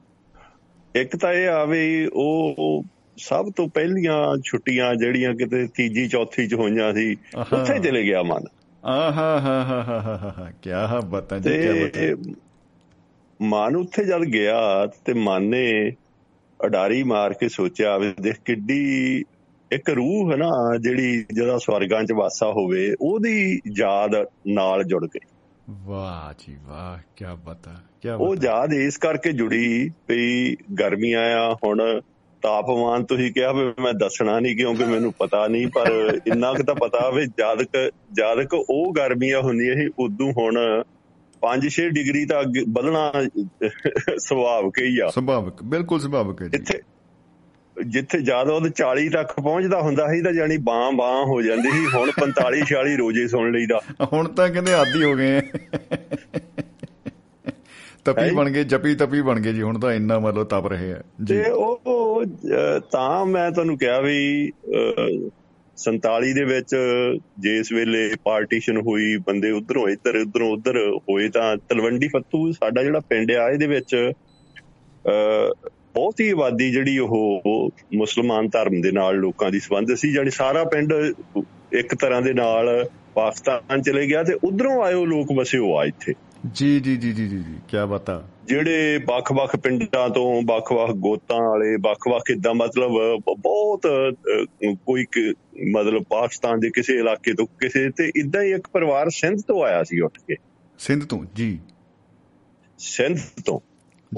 ਇੱਕ 0.96 1.16
ਤਾਂ 1.16 1.34
ਇਹ 1.34 1.48
ਆ 1.50 1.66
ਵੀ 1.66 2.10
ਉਹ 2.14 2.84
ਸਭ 3.18 3.52
ਤੋਂ 3.56 3.68
ਪਹਿਲੀਆਂ 3.68 4.38
ਛੁੱਟੀਆਂ 4.46 4.96
ਜਿਹੜੀਆਂ 4.96 5.34
ਕਿਤੇ 5.34 5.68
ਤੀਜੀ 5.68 6.08
ਚੌਥੀ 6.08 6.48
ਚ 6.48 6.54
ਹੋਈਆਂ 6.54 6.94
ਸੀ। 6.94 7.16
ਉੱਥੇ 7.38 7.80
ਚਲੇ 7.80 8.04
ਗਿਆ 8.04 8.24
ਮਨ। 8.24 8.44
ਆਹਾ 8.86 9.12
ਹਾ 9.12 9.64
ਹਾ 9.64 9.84
ਹਾ 9.84 10.34
ਹਾ 10.38 10.52
ਕੀ 10.62 10.70
ਬਤਾ 11.08 11.40
ਜੀ 11.40 11.50
ਕੀ 11.50 11.84
ਬਤਾ। 11.84 12.32
ਮਨ 13.42 13.76
ਉੱਥੇ 13.76 14.04
ਜਦ 14.04 14.22
ਗਿਆ 14.22 14.88
ਤੇ 15.06 15.14
ਮਨ 15.14 15.44
ਨੇ 15.44 15.92
ਅਡਾਰੀ 16.66 17.04
ਮਾਰ 17.04 17.34
ਕੇ 17.34 17.50
ਸੋਚਿਆ 17.50 17.98
ਵੀ 17.98 18.14
ਦੇਖ 18.22 18.36
ਕਿੱਡੀ 18.46 19.24
ਇੱਕ 19.72 19.90
ਰੂਹ 19.90 20.32
ਹੈ 20.32 20.38
ਨਾ 20.38 20.50
ਜਿਹੜੀ 20.82 21.26
ਜਿਹਦਾ 21.34 21.58
ਸਵਰਗਾਂ 21.58 22.04
'ਚ 22.04 22.12
ਵਾਸਾ 22.12 22.48
ਹੋਵੇ 22.52 22.96
ਉਹਦੀ 23.02 23.60
ਯਾਦ 23.78 24.26
ਨਾਲ 24.48 24.84
ਜੁੜ 24.84 25.06
ਗਈ। 25.06 25.20
ਵਾਹ 25.70 26.34
ਜੀ 26.48 26.58
ਵਾਹ 26.68 27.14
ਕੀ 27.16 27.26
ਬਤਾ 27.46 27.76
ਕੀ 28.02 28.10
ਉਹ 28.10 28.36
ਯਾਦ 28.42 28.74
ਇਸ 28.74 28.98
ਕਰਕੇ 28.98 29.32
ਜੁੜੀ 29.32 29.92
ਵੀ 30.10 30.58
ਗਰਮੀਆਂ 30.80 31.22
ਆ 31.22 31.54
ਹੁਣ 31.54 32.02
ਤਾਪਮਾਨ 32.42 33.04
ਤੁਸੀਂ 33.04 33.34
ਕਿਹਾ 33.34 33.52
ਵੀ 33.52 33.82
ਮੈਂ 33.82 33.94
ਦੱਸਣਾ 33.94 34.40
ਨਹੀਂ 34.40 34.58
ਕਿਉਂਕਿ 34.58 34.86
ਮੈਨੂੰ 34.86 35.14
ਪਤਾ 35.14 35.48
ਨਹੀਂ 35.48 35.68
ਪਰ 35.68 36.20
ਇੰਨਾ 36.28 36.54
ਕੁ 36.54 36.64
ਤਾਂ 36.64 36.76
ਪਤਾ 36.76 37.10
ਵੀ 37.10 37.26
ਜਦਕ 37.26 37.92
ਜਦਕ 38.14 38.54
ਉਹ 38.54 38.94
ਗਰਮੀਆਂ 38.94 39.42
ਹੁੰਦੀਆਂ 39.42 39.76
ਸੀ 39.76 39.90
ਉਦੋਂ 40.00 40.32
ਹੁਣ 40.32 40.84
5-6 41.44 41.90
ਡਿਗਰੀ 41.90 42.26
ਤਾਂ 42.26 42.42
ਅੱਗੇ 42.42 42.64
ਵਧਣਾ 42.70 43.12
ਸੁਭਾਵਿਕ 44.18 44.82
ਹੀ 44.82 45.00
ਆ। 45.00 45.10
ਸੁਭਾਵਿਕ 45.10 45.64
ਬਿਲਕੁਲ 45.64 46.00
ਸੁਭਾਵਿਕ 46.00 46.42
ਹੈ 46.42 46.48
ਜੀ। 46.48 46.58
ਜਿੱਥੇ 46.58 46.82
ਜਿੱਥੇ 47.88 48.20
ਜ਼ਿਆਦਾ 48.22 48.54
ਉਹ 48.54 48.68
40 48.70 49.10
ਤੱਕ 49.10 49.32
ਪਹੁੰਚਦਾ 49.34 49.82
ਹੁੰਦਾ 49.82 50.08
ਸੀ 50.08 50.22
ਤਾਂ 50.22 50.32
ਜਾਨੀ 50.32 50.58
ਬਾਹ 50.58 50.92
ਬਾਹ 50.92 51.24
ਹੋ 51.26 51.42
ਜਾਂਦੀ 51.42 51.72
ਸੀ। 51.72 51.86
ਹੁਣ 51.96 52.12
45 52.12 52.66
46 52.66 52.98
ਰੋਜੇ 52.98 53.28
ਸੁਣ 53.28 53.52
ਲਈਦਾ। 53.52 53.80
ਹੁਣ 54.14 54.28
ਤਾਂ 54.28 54.50
ਕਹਿੰਦੇ 54.50 54.74
ਆਦੀ 54.74 55.04
ਹੋ 55.04 55.14
ਗਏ। 55.16 55.42
ਤਪੀ? 58.06 58.36
ਬਣ 58.36 58.50
ਗਏ 58.50 58.64
ਜਪੀ 58.64 58.96
ਤਪੀ 58.96 59.22
ਬਣ 59.22 59.40
ਗਏ 59.40 59.54
ਜੀ 59.54 59.62
ਹੁਣ 59.62 59.80
ਤਾਂ 59.80 59.94
ਇੰਨਾ 59.94 60.20
ਮਤਲਬ 60.20 60.48
ਤਪ 60.48 60.68
ਰਹੇ 60.68 60.94
ਆ। 60.94 61.02
ਜੀ। 61.24 61.38
ਤੇ 61.38 61.50
ਉਹ 61.50 62.26
ਤਾਂ 62.92 63.26
ਮੈਂ 63.26 63.52
ਤੁਹਾਨੂੰ 63.52 63.78
ਕਿਹਾ 63.78 64.02
ਵੀ 64.02 64.52
47 65.78 66.34
ਦੇ 66.34 66.44
ਵਿੱਚ 66.44 66.76
ਜਿਸ 67.40 67.72
ਵੇਲੇ 67.72 68.10
ਪਾਰਟੀਸ਼ਨ 68.24 68.78
ਹੋਈ 68.78 69.18
ਬੰਦੇ 69.18 69.52
ਉਧਰੋਂ 69.52 69.88
ਇੱਧਰ 69.90 70.16
ਉਧਰੋਂ 70.16 70.52
ਉਧਰ 70.52 70.78
ਹੋਏ 71.10 71.30
ਤਾਂ 71.30 71.58
ਤਲਵੰਡੀ 71.70 72.08
ਫੱਤੂ 72.08 72.52
ਸਾਡਾ 72.52 72.84
ਜਿਹੜਾ 72.84 73.00
ਪਿੰਡ 73.00 73.32
ਆ 73.32 73.50
ਇਹਦੇ 73.50 73.68
ਵਿੱਚ 73.68 73.96
ਅਹ, 73.96 75.52
ਬਹੁਤ 75.96 76.20
ਹੀ 76.20 76.30
ਆਬਾਦੀ 76.30 76.72
ਜਿਹੜੀ 76.72 76.98
ਉਹ 77.00 77.72
ਮੁਸਲਮਾਨ 77.96 78.48
ਧਰਮ 78.48 78.82
ਦੇ 78.82 78.92
ਨਾਲ 78.92 79.16
ਲੋਕਾਂ 79.16 79.52
ਦੀ 79.52 79.60
ਸੰਬੰਧ 79.60 79.94
ਸੀ 79.96 80.12
ਜਾਨੀ 80.14 80.30
ਸਾਰਾ 80.30 80.64
ਪਿੰਡ 80.64 80.94
ਇੱਕ 81.74 81.96
ਤਰ੍ਹਾਂ 81.96 82.22
ਦੇ 82.22 82.34
ਨਾਲ 82.34 82.90
ਪਾਕਿਸਤਾਨ 83.16 83.82
ਚਲੇ 83.82 84.08
ਗਿਆ 84.08 84.24
ਤੇ 84.24 84.34
ਉਧਰੋਂ 84.44 84.84
ਆਇਓ 84.84 85.06
ਲੋਕ 85.06 85.32
ਵਸਿਓ 85.38 85.76
ਆ 85.78 85.86
ਇੱਥੇ। 85.86 86.14
ਜੀ 86.52 86.80
ਜੀ 86.80 86.98
ਜੀ 86.98 87.12
ਜੀ 87.14 87.28
ਜੀ 87.28 87.44
ਕੀ 87.68 87.78
ਬਤਾ 87.90 88.28
ਜਿਹੜੇ 88.46 89.00
ਵੱਖ-ਵੱਖ 89.06 89.56
ਪਿੰਡਾਂ 89.56 90.10
ਤੋਂ 90.10 90.42
ਵੱਖ-ਵੱਖ 90.46 90.92
ਗੋਤਾਂ 90.92 91.50
ਵਾਲੇ 91.50 91.76
ਵੱਖ-ਵੱਖ 91.76 92.24
ਇਦਾਂ 92.30 92.54
ਮਤਲਬ 92.54 92.92
ਬਹੁਤ 93.40 93.82
ਕੋਈ 94.86 95.06
ਮਤਲਬ 95.72 96.04
ਪਾਕਿਸਤਾਨ 96.04 96.60
ਦੇ 96.60 96.70
ਕਿਸੇ 96.70 96.94
ਇਲਾਕੇ 96.94 97.34
ਤੋਂ 97.34 97.46
ਕਿਸੇ 97.46 97.90
ਤੇ 97.90 98.12
ਇਦਾਂ 98.16 98.42
ਹੀ 98.42 98.52
ਇੱਕ 98.52 98.68
ਪਰਿਵਾਰ 98.68 99.10
ਸਿੰਧ 99.10 99.42
ਤੋਂ 99.48 99.64
ਆਇਆ 99.64 99.84
ਸੀ 99.84 100.00
ਉੱਠ 100.00 100.18
ਕੇ। 100.28 100.36
ਸਿੰਧ 100.80 101.04
ਤੋਂ 101.04 101.26
ਜੀ। 101.36 101.60
ਸਿੰਧ 102.80 103.18
ਤੋਂ। 103.46 103.60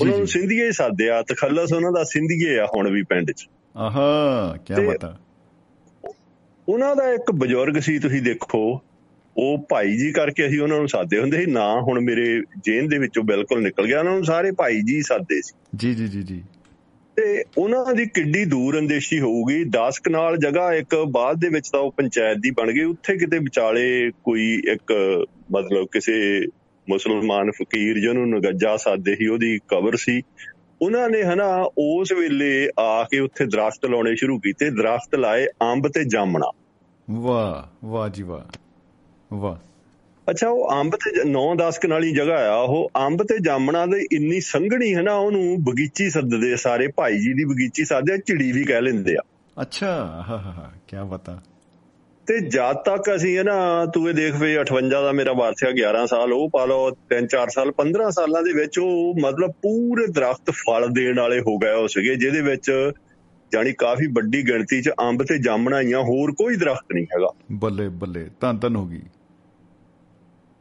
ਉਹਨਾਂ 0.01 0.17
ਨੂੰ। 0.17 0.27
ਸਿੰਧੀਏ 0.27 0.71
ਸਾਦਿਆ 0.71 1.21
ਤਖੱਲਸ 1.21 1.73
ਉਹਨਾਂ 1.73 1.91
ਦਾ 1.91 2.03
ਸਿੰਧੀਏ 2.03 2.59
ਆ 2.59 2.65
ਹੁਣ 2.75 2.91
ਵੀ 2.91 3.03
ਪਿੰਡ 3.03 3.31
'ਚ। 3.31 3.47
ਆਹਾ 3.77 4.57
ਕੀ 4.57 4.85
ਬਤਾ 4.85 5.19
ਉਹਨਾਂ 6.69 6.95
ਦਾ 6.95 7.09
ਇੱਕ 7.11 7.31
ਬਜ਼ੁਰਗ 7.31 7.79
ਸੀ 7.79 7.99
ਤੁਸੀਂ 7.99 8.21
ਦੇਖੋ 8.21 8.81
ਉਹ 9.37 9.65
ਭਾਈ 9.69 9.97
ਜੀ 9.97 10.11
ਕਰਕੇ 10.11 10.47
ਅਸੀਂ 10.47 10.61
ਉਹਨਾਂ 10.61 10.77
ਨੂੰ 10.77 10.87
ਸਾਦੇ 10.87 11.19
ਹੁੰਦੇ 11.19 11.37
ਸੀ 11.37 11.45
ਨਾ 11.45 11.81
ਹੁਣ 11.81 11.99
ਮੇਰੇ 11.99 12.41
ਜੇਨ 12.63 12.87
ਦੇ 12.87 12.97
ਵਿੱਚੋਂ 12.97 13.23
ਬਿਲਕੁਲ 13.23 13.63
ਨਿਕਲ 13.63 13.87
ਗਿਆ 13.87 13.99
ਉਹਨਾਂ 13.99 14.13
ਨੂੰ 14.13 14.23
ਸਾਰੇ 14.23 14.51
ਭਾਈ 14.51 14.81
ਜੀ 14.81 15.01
ਸਾਦੇ 15.01 15.41
ਸੀ। 15.41 15.53
ਜੀ 15.75 15.93
ਜੀ 15.93 16.07
ਜੀ 16.07 16.23
ਜੀ। 16.23 16.43
ਤੇ 17.15 17.43
ਉਹਨਾਂ 17.57 17.93
ਦੀ 17.93 18.05
ਕਿੱਡੀ 18.05 18.45
ਦੂਰ 18.45 18.79
ਅੰਦੇਸ਼ੀ 18.79 19.19
ਹੋਊਗੀ 19.19 19.61
10 19.61 20.01
ਕਨਾਲ 20.03 20.37
ਜਗ੍ਹਾ 20.37 20.73
ਇੱਕ 20.73 21.05
ਬਾਅਦ 21.11 21.39
ਦੇ 21.39 21.49
ਵਿੱਚ 21.49 21.69
ਤਾਂ 21.69 21.79
ਉਹ 21.79 21.91
ਪੰਚਾਇਤ 21.91 22.37
ਦੀ 22.37 22.49
ਬਣ 22.49 22.71
ਗਈ 22.71 22.83
ਉੱਥੇ 22.83 23.17
ਕਿਤੇ 23.17 23.37
ਵਿਚਾਲੇ 23.39 24.11
ਕੋਈ 24.23 24.61
ਇੱਕ 24.71 24.93
ਮਤਲਬ 25.51 25.87
ਕਿਸੇ 25.91 26.45
ਮੁਸਲਮਾਨ 26.89 27.51
ਫਕੀਰ 27.51 27.99
ਜਿਹਨੂੰ 27.99 28.29
ਨਗੱਜਾ 28.29 28.77
ਸਾਦੇ 28.77 29.15
ਸੀ 29.15 29.27
ਉਹਦੀ 29.27 29.59
ਕਬਰ 29.67 29.95
ਸੀ। 29.95 30.21
ਉਹਨਾਂ 30.81 31.09
ਨੇ 31.09 31.23
ਹਨਾ 31.23 31.69
ਉਸ 31.77 32.11
ਵੇਲੇ 32.11 32.69
ਆ 32.79 33.03
ਕੇ 33.03 33.19
ਉੱਥੇ 33.19 33.45
ਦਰਖਤ 33.45 33.85
ਲਾਉਣੇ 33.85 34.15
ਸ਼ੁਰੂ 34.15 34.39
ਕੀਤੇ 34.39 34.69
ਦਰਖਤ 34.69 35.15
ਲਾਏ 35.15 35.45
ਅੰਬ 35.45 35.87
ਤੇ 35.87 36.03
ਜਾਮਣਾ। 36.03 36.51
ਵਾਹ 37.11 37.87
ਵਾਹ 37.87 38.09
ਜੀ 38.09 38.23
ਵਾਹ। 38.23 38.57
ਵਾਹ। 39.39 39.55
ਅੱਛਾ 40.29 40.47
ਉਹ 40.49 40.81
ਅੰਬ 40.81 40.95
ਤੇ 40.95 41.23
9-10 41.23 41.79
ਕਨਾਲੀ 41.81 42.11
ਜਗ੍ਹਾ 42.11 42.37
ਆ 42.51 42.55
ਉਹ 42.55 42.91
ਅੰਬ 42.95 43.23
ਤੇ 43.23 43.37
ਜਾਮਣਾ 43.39 43.85
ਦੇ 43.85 44.05
ਇੰਨੀ 44.11 44.39
ਸੰਘਣੀ 44.41 44.95
ਹੈ 44.95 45.01
ਨਾ 45.01 45.13
ਉਹਨੂੰ 45.13 45.63
ਬਗੀਚੀ 45.63 46.09
ਸੱਦਦੇ 46.09 46.53
ਆ 46.53 46.55
ਸਾਰੇ 46.55 46.87
ਭਾਈ 46.87 47.17
ਜੀ 47.17 47.33
ਦੀ 47.33 47.45
ਬਗੀਚੀ 47.45 47.85
ਸਾਦੇ 47.85 48.13
ਆ 48.13 48.17
ਚਿੜੀ 48.17 48.51
ਵੀ 48.51 48.63
ਕਹਿ 48.63 48.81
ਲੈਂਦੇ 48.81 49.15
ਆ। 49.15 49.21
ਅੱਛਾ 49.61 49.87
ਹਾ 50.29 50.37
ਹਾ 50.37 50.51
ਹਾ 50.51 50.71
ਕੀ 50.87 50.97
ਬਤਾ 51.09 51.41
ਤੇ 52.27 52.39
ਜਦ 52.39 52.75
ਤੱਕ 52.85 53.15
ਅਸੀਂ 53.15 53.37
ਹੈ 53.37 53.43
ਨਾ 53.43 53.85
ਤੂੰ 53.85 54.09
ਇਹ 54.09 54.13
ਦੇਖ 54.13 54.35
ਵੇ 54.35 54.57
58 54.59 54.89
ਦਾ 54.89 55.11
ਮੇਰਾ 55.11 55.33
ਵਾਰਸਿਆ 55.33 55.69
11 55.69 56.05
ਸਾਲ 56.05 56.33
ਉਹ 56.33 56.49
ਪਾ 56.49 56.65
ਲਓ 56.65 56.89
3-4 57.13 57.47
ਸਾਲ 57.49 57.71
15 57.81 58.09
ਸਾਲਾਂ 58.11 58.43
ਦੇ 58.43 58.53
ਵਿੱਚ 58.53 58.79
ਉਹ 58.79 59.13
ਮਤਲਬ 59.21 59.51
ਪੂਰੇ 59.51 60.07
ਦਰਖਤ 60.07 60.51
ਫਲ 60.51 60.87
ਦੇਣ 60.89 61.19
ਵਾਲੇ 61.19 61.39
ਹੋ 61.39 61.57
ਗਏ 61.57 61.73
ਹੋ 61.73 61.87
ਸੀਗੇ 61.87 62.15
ਜਿਹਦੇ 62.15 62.41
ਵਿੱਚ 62.41 62.91
ਜਾਨੀ 63.53 63.73
ਕਾਫੀ 63.73 64.07
ਵੱਡੀ 64.07 64.47
ਗਿਣਤੀ 64.47 64.81
'ਚ 64.81 64.89
ਅੰਬ 64.89 65.23
ਤੇ 65.23 65.37
ਜਾਮਣਾ 65.37 65.75
ਆਈਆਂ 65.77 65.99
ਹੋਰ 65.99 66.31
ਕੋਈ 66.31 66.55
ਦਰਖਤ 66.55 66.93
ਨਹੀਂ 66.93 67.05
ਹੈਗਾ। 67.05 67.27
ਬੱਲੇ 67.51 67.89
ਬੱਲੇ 67.89 68.27
ਧੰਨ 68.39 68.57
ਧੰਨ 68.57 68.75
ਹੋ 68.75 68.85
ਗਈ। 68.85 69.01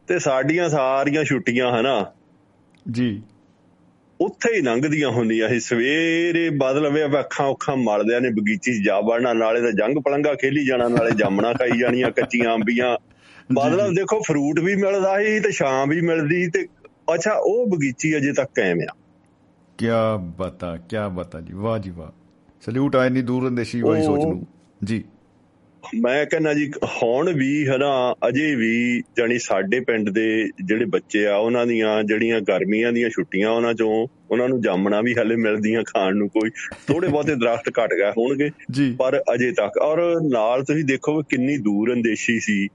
ਤੇ 0.06 0.18
ਸਾਡੀਆਂ 0.18 0.68
ਸਾਰੀਆਂ 0.68 1.24
ਛੁੱਟੀਆਂ 1.24 1.80
ਹਨਾ? 1.80 2.12
ਜੀ। 2.90 3.22
ਉੱਥੇ 4.20 4.56
ਹੀ 4.56 4.60
ਲੰਘਦੀਆਂ 4.60 5.08
ਹੁੰਦੀਆਂ 5.08 5.48
ਸੀ। 5.48 5.60
ਸਵੇਰੇ 5.60 6.50
ਬਦਲ 6.50 6.88
ਵੇ 6.90 7.04
ਅੱਖਾਂ 7.04 7.50
ਅੱਖਾਂ 7.50 7.76
ਮਲਦਿਆਂ 7.76 8.20
ਨੇ 8.20 8.30
ਬਗੀਚੀ 8.30 8.82
'ਚ 8.82 8.86
ਜਾ 8.86 9.00
ਵੜਨਾ 9.00 9.32
ਨਾਲੇ 9.32 9.60
ਤਾਂ 9.60 9.72
ਜੰਗ 9.72 9.98
ਪਲੰਗਾ 9.98 10.34
ਖੇਲੀ 10.34 10.66
ਜਾਣਾ 10.66 10.88
ਨਾਲੇ 10.88 11.10
ਜਾਮਣਾ 11.10 11.52
ਖਾਈ 11.52 11.78
ਜਾਣੀਆਂ 11.78 12.10
ਕੱਚੀਆਂ 12.10 12.54
ਅੰਬੀਆਂ 12.54 12.96
ਮਤਲਬ 13.52 13.94
ਦੇਖੋ 13.94 14.20
ਫਰੂਟ 14.20 14.60
ਵੀ 14.60 14.76
ਮਿਲਦਾ 14.76 15.24
ਸੀ 15.24 15.40
ਤੇ 15.40 15.52
ਛਾਂ 15.52 15.86
ਵੀ 15.86 16.00
ਮਿਲਦੀ 16.00 16.50
ਤੇ 16.50 16.66
ਅੱਛਾ 17.14 17.30
ਉਹ 17.32 17.66
ਬਗੀਚੀ 17.66 18.16
ਅਜੇ 18.16 18.32
ਤੱਕ 18.32 18.50
ਕਾਇਮ 18.54 18.80
ਆ। 18.90 18.94
ਕੀ 19.78 19.86
ਬਤਾ 20.38 20.76
ਕੀ 20.76 20.96
ਬਤਾ 21.12 21.40
ਜੀ 21.40 21.52
ਵਾਹ 21.52 21.78
ਜੀ 21.78 21.90
ਵਾਹ। 21.90 22.08
ਸਲੂਟ 22.64 22.96
ਆ 22.96 23.06
ਇੰਨੀ 23.06 23.22
ਦੂਰ 23.22 23.48
ਅੰਦੇਸ਼ੀ 23.48 23.82
ਵਾਲੀ 23.82 24.02
ਸੋਚ 24.02 24.20
ਨੂੰ 24.20 24.46
ਜੀ। 24.84 25.04
ਮੈਂ 25.94 26.26
ਕਹਿੰਦਾ 26.26 26.54
ਜੀ 26.54 26.72
ਹੁਣ 27.02 27.32
ਵੀ 27.32 27.66
ਹਨਾ 27.66 28.14
ਅਜੇ 28.28 28.54
ਵੀ 28.54 29.02
ਜਾਨੀ 29.16 29.38
ਸਾਡੇ 29.38 29.80
ਪਿੰਡ 29.80 30.10
ਦੇ 30.10 30.48
ਜਿਹੜੇ 30.64 30.84
ਬੱਚੇ 30.84 31.26
ਆ 31.26 31.36
ਉਹਨਾਂ 31.36 31.66
ਦੀਆਂ 31.66 32.02
ਜਿਹੜੀਆਂ 32.04 32.40
ਗਰਮੀਆਂ 32.40 32.92
ਦੀਆਂ 32.92 33.10
ਛੁੱਟੀਆਂ 33.10 33.50
ਉਹਨਾਂ 33.50 33.74
ਚੋਂ 33.74 34.06
ਉਹਨਾਂ 34.30 34.48
ਨੂੰ 34.48 34.60
ਜਾਮਣਾ 34.60 35.00
ਵੀ 35.00 35.14
ਹਲੇ 35.14 35.36
ਮਿਲਦੀਆਂ 35.36 35.82
ਖਾਣ 35.82 36.16
ਨੂੰ 36.16 36.28
ਕੋਈ 36.28 36.50
ਥੋੜੇ 36.88 37.08
ਬਹੁਤੇ 37.08 37.34
ਦਰਖਤ 37.34 37.68
ਘਟ 37.68 37.94
ਗਏ 37.94 38.10
ਹੋਣਗੇ 38.10 38.50
ਪਰ 38.98 39.22
ਅਜੇ 39.34 39.52
ਤੱਕ। 39.52 39.78
ਔਰ 39.78 40.20
ਨਾਲ 40.22 40.64
ਤੁਸੀਂ 40.64 40.84
ਦੇਖੋ 40.84 41.22
ਕਿੰਨੀ 41.22 41.56
ਦੂਰ 41.56 41.92
ਅੰਦੇਸ਼ੀ 41.92 42.40
ਸੀ 42.40 42.68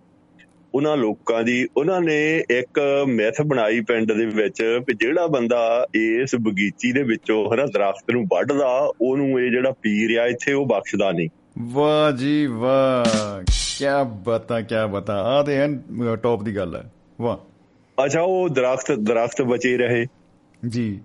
ਉਹਨਾਂ 0.75 0.97
ਲੋਕਾਂ 0.97 1.43
ਦੀ। 1.43 1.67
ਉਹਨਾਂ 1.77 2.01
ਨੇ 2.01 2.43
ਇੱਕ 2.49 3.05
ਮੈਥ 3.07 3.41
ਬਣਾਈ 3.41 3.81
ਪਿੰਡ 3.81 4.11
ਦੇ 4.11 4.25
ਵਿੱਚ 4.25 4.79
ਕਿ 4.87 4.93
ਜਿਹੜਾ 4.93 5.27
ਬੰਦਾ 5.27 5.87
ਇਸ 5.95 6.35
ਬਗੀਚੀ 6.35 6.91
ਦੇ 6.91 7.03
ਵਿੱਚੋਂ 7.03 7.53
ਹਨਾ 7.53 7.65
ਦਰਖਤ 7.65 8.11
ਨੂੰ 8.11 8.25
ਵੱਢਦਾ 8.25 8.91
ਉਹਨੂੰ 9.01 9.41
ਇਹ 9.41 9.51
ਜਿਹੜਾ 9.51 9.71
ਪੀਰ 9.71 10.17
ਆ 10.17 10.27
ਇੱਥੇ 10.27 10.53
ਉਹ 10.53 10.65
ਬਖਸ਼ਦਾ 10.65 11.11
ਨਹੀਂ। 11.11 11.29
ਵਾਹ 11.61 12.11
ਜੀ 12.11 12.45
ਵਾਹ। 12.45 13.43
ਕੀ 13.47 13.85
ਬਤਾ 14.23 14.61
ਕੀ 14.61 14.75
ਬਤਾ। 14.91 15.13
ਆ 15.13 15.43
ਤੇ 15.43 15.55
ਐਨ 15.57 15.81
ਟੌਪ 16.15 16.43
ਦੀ 16.43 16.55
ਗੱਲ 16.55 16.75
ਹੈ। 16.75 16.91
ਵਾਹ। 17.21 17.37
ਅੱਛਾ 18.05 18.21
ਉਹ 18.21 18.49
ਦਰਖਤ 18.49 18.91
ਦਰਖਤ 18.91 19.41
ਬਚੇ 19.41 19.77
ਰਹੇ। 19.77 20.05
ਜੀ। 20.69 20.99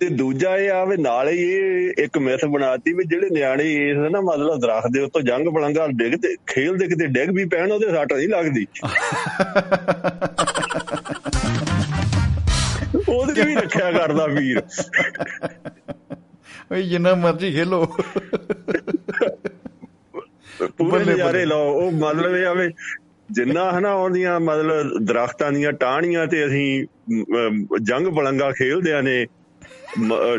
ਤੇ 0.00 0.08
ਦੂਜਾ 0.08 0.56
ਇਹ 0.56 0.70
ਆ 0.70 0.84
ਵੀ 0.84 0.96
ਨਾਲ 0.96 1.28
ਹੀ 1.28 1.38
ਇਹ 1.38 1.92
ਇੱਕ 1.98 2.18
ਮਿਥ 2.18 2.44
ਬਣਾਤੀ 2.44 2.92
ਵੀ 2.92 3.04
ਜਿਹੜੇ 3.04 3.28
ਨਿਆਣੇ 3.30 3.90
ਇਸ 3.90 3.96
ਨਾ 3.96 4.20
ਮਤਲਬ 4.20 4.60
ਦਰਖਤ 4.60 4.88
ਦੇ 4.92 5.00
ਉੱਤੋਂ 5.00 5.22
ਜੰਗ 5.22 5.48
ਬਲੰਗਾ 5.48 5.88
ਡਿੱਗਦੇ 5.88 6.36
ਖੇਲਦੇ 6.46 6.86
ਕਿਤੇ 6.86 7.06
ਡਿੱਗ 7.06 7.30
ਵੀ 7.30 7.44
ਪੈਣ 7.44 7.72
ਉਹਦੇ 7.72 7.90
ਸੱਟ 7.90 8.12
ਨਹੀਂ 8.12 8.28
ਲੱਗਦੀ। 8.28 8.66
ਉਹਦੇ 13.08 13.44
ਵੀ 13.44 13.54
ਰੱਖਿਆ 13.54 13.92
ਕਰਦਾ 13.92 14.26
ਵੀਰ। 14.26 14.62
ਓਏ 16.72 16.82
ਜਿੰਨਾ 16.82 17.14
ਮਰਜ਼ੀ 17.14 17.52
ਖੇਲੋ। 17.52 17.96
ਪੂਰੇ 20.78 21.04
ਨਜ਼ਾਰੇ 21.04 21.44
ਲਓ 21.44 21.72
ਉਹ 21.72 21.92
ਮਤਲਬ 21.92 22.36
ਇਹ 22.36 22.46
ਆਵੇ 22.46 22.70
ਜਿੰਨਾ 23.30 23.78
ਹਨਾ 23.78 23.92
ਉਹਦੀਆਂ 23.94 24.40
ਮਤਲਬ 24.40 25.04
ਦਰਖਤਾਂ 25.04 25.52
ਦੀਆਂ 25.52 25.72
ਟਾਹਣੀਆਂ 25.72 26.26
ਤੇ 26.26 26.46
ਅਸੀਂ 26.46 26.86
ਜੰਗ 27.82 28.06
ਬਲੰਗਾ 28.06 28.50
ਖੇਲਦੇ 28.50 28.92
ਆ 28.92 29.00
ਨੇ 29.00 29.26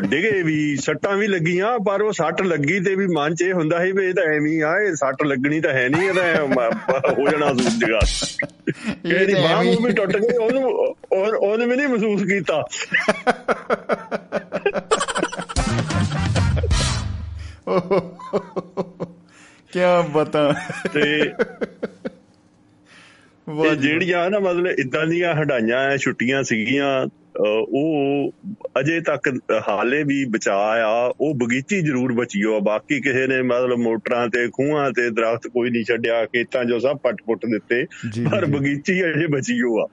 ਡਿਗੇ 0.08 0.42
ਵੀ 0.42 0.76
ਸੱਟਾਂ 0.76 1.16
ਵੀ 1.16 1.26
ਲੱਗੀਆਂ 1.26 1.78
ਪਰ 1.78 2.02
ਉਹ 2.02 2.12
ਸੱਟ 2.12 2.42
ਲੱਗੀ 2.42 2.80
ਤੇ 2.80 2.94
ਵੀ 2.94 3.06
ਮਨ 3.06 3.34
'ਚ 3.34 3.42
ਇਹ 3.42 3.52
ਹੁੰਦਾ 3.52 3.84
ਸੀ 3.84 3.92
ਵੀ 3.92 4.06
ਇਹ 4.06 4.14
ਤਾਂ 4.14 4.22
ਐਵੇਂ 4.24 4.62
ਆ 4.62 4.80
ਇਹ 4.80 4.94
ਸੱਟ 4.94 5.22
ਲੱਗਣੀ 5.22 5.60
ਤਾਂ 5.60 5.72
ਹੈ 5.72 5.88
ਨਹੀਂ 5.88 6.08
ਇਹਦਾ 6.08 6.22
ਹੋ 7.10 7.28
ਜਾਣਾ 7.30 7.52
ਜਗਾ 7.52 7.98
ਇਹਦੀ 9.06 9.34
ਬਾਹ 9.34 9.62
ਵੀ 9.86 9.92
ਟੁੱਟ 9.92 10.16
ਗਈ 10.16 10.36
ਉਹਨੂੰ 10.36 10.96
ਉਹਨੇ 11.42 11.66
ਵੀ 11.66 11.76
ਨਹੀਂ 11.76 11.88
ਮਹਿਸੂਸ 11.88 12.22
ਕੀਤਾ। 12.22 12.62
ਕੀ 19.74 20.12
ਬਤਾ। 20.12 20.54
ਤੇ 20.92 21.30
ਤੇ 23.62 23.76
ਜਿਹੜੀਆਂ 23.76 24.30
ਨਾ 24.30 24.38
ਮਤਲਬ 24.38 24.66
ਇਦਾਂ 24.66 25.06
ਦੀਆਂ 25.06 25.34
ਹਡਾਈਆਂ 25.34 25.96
ਛੁੱਟੀਆਂ 25.96 26.42
ਸੀਗੀਆਂ 26.42 27.06
ਉਹ 27.68 28.32
ਅਜੇ 28.80 29.00
ਤੱਕ 29.00 29.38
ਹਾਲੇ 29.68 30.02
ਵੀ 30.02 30.24
ਬਚਾ 30.24 30.56
ਆ 30.56 31.14
ਉਹ 31.20 31.34
ਬਗੀਚੀ 31.34 31.80
ਜ਼ਰੂਰ 31.80 32.12
ਬਚੀ 32.12 32.44
ਹੋ 32.44 32.60
ਬਾਕੀ 32.60 33.00
ਕਿਸੇ 33.00 33.26
ਨੇ 33.26 33.42
ਮਤਲਬ 33.42 33.78
ਮੋਟਰਾਂ 33.78 34.28
ਤੇ 34.28 34.48
ਖੂਹਾਂ 34.48 34.90
ਤੇ 34.90 35.10
ਦਰਖਤ 35.10 35.46
ਕੋਈ 35.46 35.70
ਨਹੀਂ 35.70 35.84
ਛੱਡਿਆ 35.84 36.26
ਖੇਤਾਂ 36.26 36.64
ਜੋ 36.64 36.78
ਸਭ 36.78 36.96
ਪੱਟ-ਪੁੱਟ 36.96 37.46
ਦਿੱਤੇ 37.46 37.84
ਪਰ 38.30 38.44
ਬਗੀਚੀ 38.44 39.04
ਅਜੇ 39.04 39.26
ਬਚੀ 39.26 39.60
ਹੋ 39.60 39.82
ਆ 39.82 39.88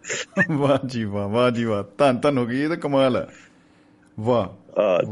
ਵਾਹ 0.52 0.88
ਜੀ 0.88 1.04
ਵਾਹ 1.04 1.30
ਵਾਹ 1.30 1.52
ਜੀ 1.52 1.63
ਵਾਹ। 1.63 1.84
ਧੰਨ 1.98 2.20
ਧੰਨ 2.20 2.38
ਹੋ 2.38 2.46
ਗਈ 2.46 2.62
ਇਹ 2.62 2.67
ਤਾਂ 2.70 2.78
ਕਮਾਲ 2.78 3.17
ਹੈ। 3.17 3.28
ਵਾਹ। 4.20 4.61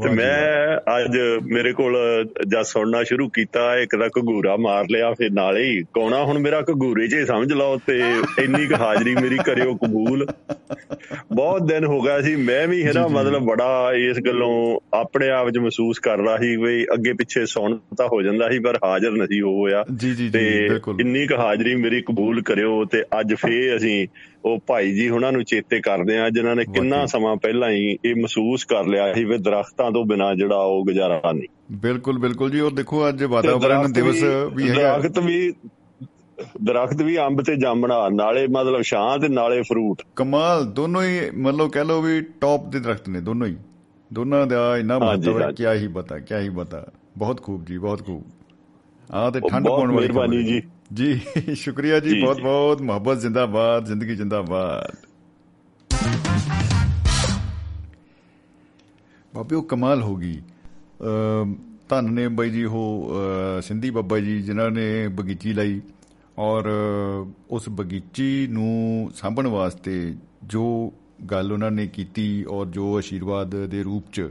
ਤੇ 0.02 0.08
ਮੈਂ 0.08 0.76
ਅੱਜ 0.98 1.18
ਮੇਰੇ 1.42 1.72
ਕੋਲ 1.72 1.96
ਜਦ 2.46 2.62
ਸੁਣਨਾ 2.62 3.02
ਸ਼ੁਰੂ 3.04 3.28
ਕੀਤਾ 3.28 3.76
ਇੱਕ 3.76 3.96
ਦਾ 3.96 4.06
ਘਗੂਰਾ 4.06 4.56
ਮਾਰ 4.56 4.84
ਲਿਆ 4.90 5.12
ਫਿਰ 5.12 5.30
ਨਾਲੇ 5.32 5.62
ਹੀ 5.62 5.82
ਕੋਣਾ 5.94 6.24
ਹੁਣ 6.24 6.38
ਮੇਰਾ 6.38 6.60
ਘਗੂਰੇ 6.60 7.08
'ਚ 7.08 7.16
ਸਮਝ 7.26 7.52
ਲਓ 7.52 7.76
ਤੇ 7.86 7.98
ਇੰਨੀ 8.38 8.66
ਕੁ 8.66 8.74
ਹਾਜ਼ਰੀ 8.74 9.14
ਮੇਰੀ 9.14 9.38
ਕਰਿਓ 9.46 9.74
ਕਬੂਲ। 9.74 10.26
ਬਹੁਤ 11.32 11.62
ਦਿਨ 11.62 11.84
ਹੋ 11.84 12.00
ਗਿਆ 12.00 12.20
ਸੀ 12.20 12.36
ਮੈਂ 12.36 12.68
ਵੀ 12.68 12.86
ਹੈ 12.86 12.92
ਨਾ 12.94 13.06
ਮਤਲਬ 13.06 13.42
ਬੜਾ 13.42 13.92
ਇਸ 13.96 14.18
ਗੱਲੋਂ 14.26 14.80
ਆਪਣੇ 14.94 15.30
ਆਪ 15.30 15.50
'ਚ 15.50 15.58
ਮਹਿਸੂਸ 15.58 15.98
ਕਰਦਾ 15.98 16.36
ਸੀ 16.36 16.56
ਵੀ 16.56 16.84
ਅੱਗੇ 16.84 17.12
ਪਿੱਛੇ 17.12 17.46
ਸੁਣ 17.46 17.78
ਤਾਂ 17.96 18.06
ਹੋ 18.06 18.22
ਜਾਂਦਾ 18.22 18.48
ਸੀ 18.48 18.58
ਪਰ 18.58 18.78
ਹਾਜ਼ਰ 18.84 19.10
ਨਹੀਂ 19.10 19.40
ਹੋ 19.40 19.60
ਹੋਇਆ। 19.60 19.84
ਤੇ 20.32 20.70
ਇੰਨੀ 21.00 21.26
ਕੁ 21.26 21.34
ਹਾਜ਼ਰੀ 21.34 21.74
ਮੇਰੀ 21.74 22.02
ਕਬੂਲ 22.02 22.42
ਕਰਿਓ 22.42 22.84
ਤੇ 22.84 23.02
ਅੱਜ 23.20 23.34
ਫੇਰ 23.34 23.76
ਅਸੀਂ 23.76 24.08
ਉਹ 24.44 24.58
ਭਾਈ 24.66 24.92
ਜੀ 24.92 25.08
ਉਹਨਾਂ 25.08 25.32
ਨੂੰ 25.32 25.44
ਚੇਤੇ 25.44 25.80
ਕਰਦੇ 25.80 26.18
ਆ 26.18 26.30
ਜਿਨ੍ਹਾਂ 26.30 26.56
ਨੇ 26.56 26.64
ਕਿੰਨਾ 26.64 27.06
ਸਮਾਂ 27.06 27.36
ਪਹਿਲਾਂ 27.36 27.70
ਹੀ 27.70 27.98
ਇਹ 28.04 28.14
ਮਹਿਸੂਸ 28.14 28.64
ਕਰ 28.64 28.86
ਲਿਆ 28.86 29.12
ਸੀ 29.12 29.24
ਵੀ 29.24 29.38
ਦਰਖਤਾਂ 29.38 29.90
ਤੋਂ 29.90 30.04
ਬਿਨਾ 30.04 30.34
ਜਿਹੜਾ 30.34 30.56
ਉਹ 30.56 30.84
ਗੁਜ਼ਾਰਾ 30.84 31.32
ਨਹੀਂ। 31.32 31.48
ਬਿਲਕੁਲ 31.72 32.18
ਬਿਲਕੁਲ 32.18 32.50
ਜੀ 32.50 32.60
ਉਹ 32.60 32.70
ਦੇਖੋ 32.70 33.08
ਅੱਜ 33.08 33.24
ਵਾਤਾਵਰਣ 33.24 33.88
ਦਿਵਸ 33.88 34.22
ਵੀ 34.52 34.70
ਹੈਗਾ। 34.70 34.98
ਦਰਖਤ 34.98 35.18
ਵੀ 35.18 35.52
ਦਰਖਤ 36.64 37.02
ਵੀ 37.02 37.18
ਅੰਬ 37.18 37.42
ਤੇ 37.42 37.56
ਜਾਮਣਾ 37.56 38.08
ਨਾਲੇ 38.08 38.46
ਮਤਲਬ 38.46 38.82
ਛਾਂ 38.82 39.18
ਤੇ 39.18 39.28
ਨਾਲੇ 39.28 39.62
ਫਰੂਟ। 39.62 40.02
ਕਮਾਲ 40.16 40.64
ਦੋਨੋਂ 40.64 41.02
ਹੀ 41.02 41.20
ਮਤਲਬ 41.30 41.70
ਕਹਿ 41.70 41.84
ਲਓ 41.84 42.00
ਵੀ 42.00 42.20
ਟੌਪ 42.20 42.68
ਦੇ 42.68 42.80
ਦਰਖਤ 42.80 43.08
ਨੇ 43.08 43.20
ਦੋਨੋਂ 43.20 43.46
ਹੀ। 43.46 43.56
ਦੋਨਾਂ 44.12 44.46
ਦਾ 44.46 44.78
ਇੰਨਾ 44.78 44.98
ਮਹੱਤਵ 44.98 45.42
ਹੈ 45.42 45.52
ਕੀ 45.52 45.66
ਹੀ 45.66 45.86
ਬਤਾ 45.86 46.18
ਕੀ 46.18 46.34
ਹੀ 46.34 46.48
ਬਤਾ 46.48 46.86
ਬਹੁਤ 47.18 47.42
ਖੂਬ 47.42 47.64
ਜੀ 47.64 47.78
ਬਹੁਤ 47.78 48.06
ਖੂਬ। 48.06 48.24
ਆ 49.12 49.30
ਤੇ 49.30 49.40
ਠੰਡ 49.40 49.68
ਪਾਉਣ 49.68 49.92
ਵਾਲੀ 49.92 50.08
ਮਿਹਰਬਾਨੀ 50.08 50.42
ਜੀ। 50.44 50.62
ਜੀ 50.90 51.20
ਸ਼ੁਕਰੀਆ 51.54 51.98
ਜੀ 52.00 52.20
ਬਹੁਤ 52.20 52.40
ਬਹੁਤ 52.40 52.80
ਮੁਹੱਬਤ 52.82 53.18
ਜ਼ਿੰਦਾਬਾਦ 53.18 53.84
ਜ਼ਿੰਦਗੀ 53.86 54.14
ਜ਼ਿੰਦਾਬਾਦ। 54.16 54.96
ਬਾਬਿਓ 59.34 59.60
ਕਮਾਲ 59.62 60.02
ਹੋ 60.02 60.16
ਗਈ। 60.16 60.40
ਧੰਨ 61.88 62.12
ਨੇ 62.12 62.26
ਬਾਈ 62.28 62.50
ਜੀ 62.50 62.64
ਉਹ 62.64 63.12
ਸਿੰਧੀ 63.62 63.90
ਬੱਬਾ 63.90 64.18
ਜੀ 64.18 64.40
ਜਿਨ੍ਹਾਂ 64.42 64.70
ਨੇ 64.70 64.86
ਬਗੀਚੀ 65.08 65.52
ਲਈ 65.52 65.80
ਔਰ 66.38 66.68
ਉਸ 67.50 67.68
ਬਗੀਚੀ 67.68 68.46
ਨੂੰ 68.50 69.10
ਸਾਂਭਣ 69.14 69.46
ਵਾਸਤੇ 69.46 70.14
ਜੋ 70.44 70.92
ਗੱਲ 71.30 71.52
ਉਹਨਾਂ 71.52 71.70
ਨੇ 71.70 71.86
ਕੀਤੀ 71.86 72.44
ਔਰ 72.44 72.66
ਜੋ 72.66 72.98
ਅਸ਼ੀਰਵਾਦ 72.98 73.56
ਦੇ 73.66 73.82
ਰੂਪ 73.82 74.12
'ਚ 74.12 74.30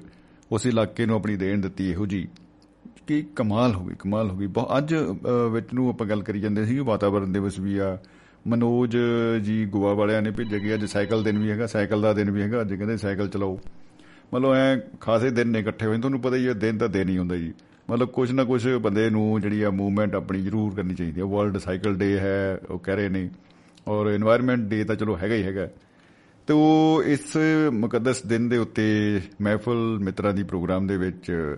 ਉਸ 0.52 0.66
ਇਲਾਕੇ 0.66 1.06
ਨੂੰ 1.06 1.16
ਆਪਣੀ 1.16 1.36
ਦੇਣ 1.38 1.62
ਦਿੱਤੀ 1.62 1.90
ਇਹੋ 1.90 2.06
ਜੀ। 2.06 2.28
ਕਿ 3.08 3.22
ਕਮਾਲ 3.36 3.74
ਹੋ 3.76 3.86
ਗਈ, 3.86 3.96
ਕਮਾਲ 4.00 4.30
ਹੋ 4.30 4.38
ਗਈ। 4.38 4.48
ਬਹੁਤ 4.48 4.78
ਅੱਜ 4.78 4.94
ਵਿੱਚ 5.52 5.74
ਨੂੰ 5.74 5.90
ਆਪਾਂ 5.90 6.08
ਗੱਲ 6.08 6.22
ਕਰੀ 6.24 6.40
ਜਾਂਦੇ 6.40 6.66
ਸੀ 6.66 6.80
ਵਾਤਾਵਰਣ 6.80 7.28
ਦਿਵਸ 7.28 7.60
ਵੀ 7.60 7.78
ਆ। 7.78 7.98
ਮਨੋਜ 8.48 8.98
ਜੀ 9.42 9.66
ਗੋਆ 9.66 9.94
ਵਾਲਿਆਂ 9.94 10.22
ਨੇ 10.22 10.32
ਭੇਜਿਆ 10.32 10.60
ਗਿਆ 10.60 10.76
ਅੱਜ 10.76 10.86
ਸਾਈਕਲ 10.86 11.24
ਦਿਨ 11.24 11.38
ਵੀ 11.40 11.50
ਹੈਗਾ, 11.52 11.68
ਸਾਈਕਲ 11.68 12.02
ਦਾ 12.02 12.14
ਦਿਨ 12.14 12.32
ਵੀ 12.32 12.42
ਹੈਗਾ, 12.42 12.62
ਅੱਜ 12.62 12.74
ਕਹਿੰਦੇ 12.74 12.98
ਸਾਈਕਲ 12.98 13.28
ਚਲਾਓ। 13.28 13.60
ਮਤਲਬ 14.34 14.54
ਐ 14.54 14.78
ਖਾਸੇ 15.02 15.30
ਦਿਨ 15.30 15.48
ਨੇ 15.48 15.60
ਇਕੱਠੇ 15.60 15.86
ਹੋਏ, 15.86 15.98
ਤੁਹਾਨੂੰ 15.98 16.22
ਪਤਾ 16.22 16.36
ਹੀ 16.36 16.48
ਹੈ 16.48 16.54
ਦਿਨ 16.54 16.78
ਤਾਂ 16.78 16.90
ਦਿਨ 16.90 17.10
ਹੀ 17.10 17.18
ਹੁੰਦਾ 17.18 17.36
ਜੀ। 17.36 17.54
ਮਤਲਬ 17.90 18.10
ਕੁਝ 18.10 18.32
ਨਾ 18.32 18.44
ਕੁਝ 18.44 18.68
ਬੰਦੇ 18.78 19.10
ਨੂੰ 19.10 19.42
ਜਿਹੜੀ 19.42 19.62
ਆ 19.64 19.70
ਮੂਵਮੈਂਟ 19.70 20.16
ਆਪਣੀ 20.16 20.42
ਜ਼ਰੂਰ 20.42 20.76
ਕਰਨੀ 20.76 20.96
ਚਾਹੀਦੀ 20.96 21.22
ਹੈ 21.22 21.26
ਵਰਲਡ 21.26 21.58
ਸਾਈਕਲ 21.58 21.96
ਡੇ 21.96 22.18
ਹੈ, 22.20 22.60
ਉਹ 22.70 22.80
ਕਹਿ 22.80 22.96
ਰਹੇ 22.96 23.10
ਨੇ। 23.10 23.30
ਔਰ 23.88 24.16
এনवायरमेंट 24.16 24.68
ਡੇ 24.70 24.84
ਤਾਂ 24.84 24.96
ਚਲੋ 24.96 25.18
ਹੈਗਾ 25.18 25.36
ਹੀ 25.36 25.44
ਹੈਗਾ। 25.44 25.68
ਤੇ 26.48 26.54
ਉਹ 26.54 27.04
ਇਸ 27.06 27.38
ਮੁਕੱਦਸ 27.72 28.22
ਦਿਨ 28.26 28.50
ਦੇ 28.50 28.58
ਉੱਤੇ 28.58 29.22
ਮਹਿਫਲ 29.42 29.98
ਮਿੱਤਰਾਂ 30.00 30.34
ਦੀ 30.34 30.44
ਪ੍ਰੋਗਰਾਮ 30.44 30.88
ਦੇ 30.88 30.98
ਵਿੱਚ 30.98 31.56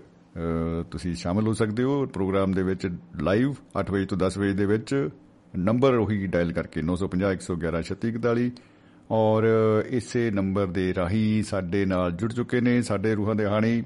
ਤੁਸੀਂ 0.90 1.14
ਸ਼ਾਮਲ 1.14 1.46
ਹੋ 1.46 1.52
ਸਕਦੇ 1.52 1.82
ਹੋ 1.82 2.04
ਪ੍ਰੋਗਰਾਮ 2.06 2.52
ਦੇ 2.52 2.62
ਵਿੱਚ 2.62 2.86
ਲਾਈਵ 3.22 3.54
8 3.80 3.84
ਵਜੇ 3.92 4.06
ਤੋਂ 4.06 4.18
10 4.18 4.38
ਵਜੇ 4.38 4.52
ਦੇ 4.52 4.66
ਵਿੱਚ। 4.66 5.08
ਨੰਬਰ 5.54 5.94
ਉਹੀ 5.94 6.26
ਡਾਇਲ 6.26 6.52
ਕਰਕੇ 6.52 6.82
950 6.82 7.32
111 7.32 7.82
3641 7.88 8.46
ਔਰ 9.10 9.46
ਇਸੇ 9.90 10.30
ਨੰਬਰ 10.30 10.66
ਦੇ 10.66 10.84
ਰਾਹੀਂ 10.94 11.42
ਸਾਡੇ 11.42 11.84
ਨਾਲ 11.86 12.12
ਜੁੜ 12.12 12.32
ਚੁੱਕੇ 12.32 12.60
ਨੇ 12.60 12.80
ਸਾਡੇ 12.82 13.14
ਰੂਹਾਂ 13.14 13.34
ਦੇ 13.34 13.46
ਹਾਣੀ 13.46 13.82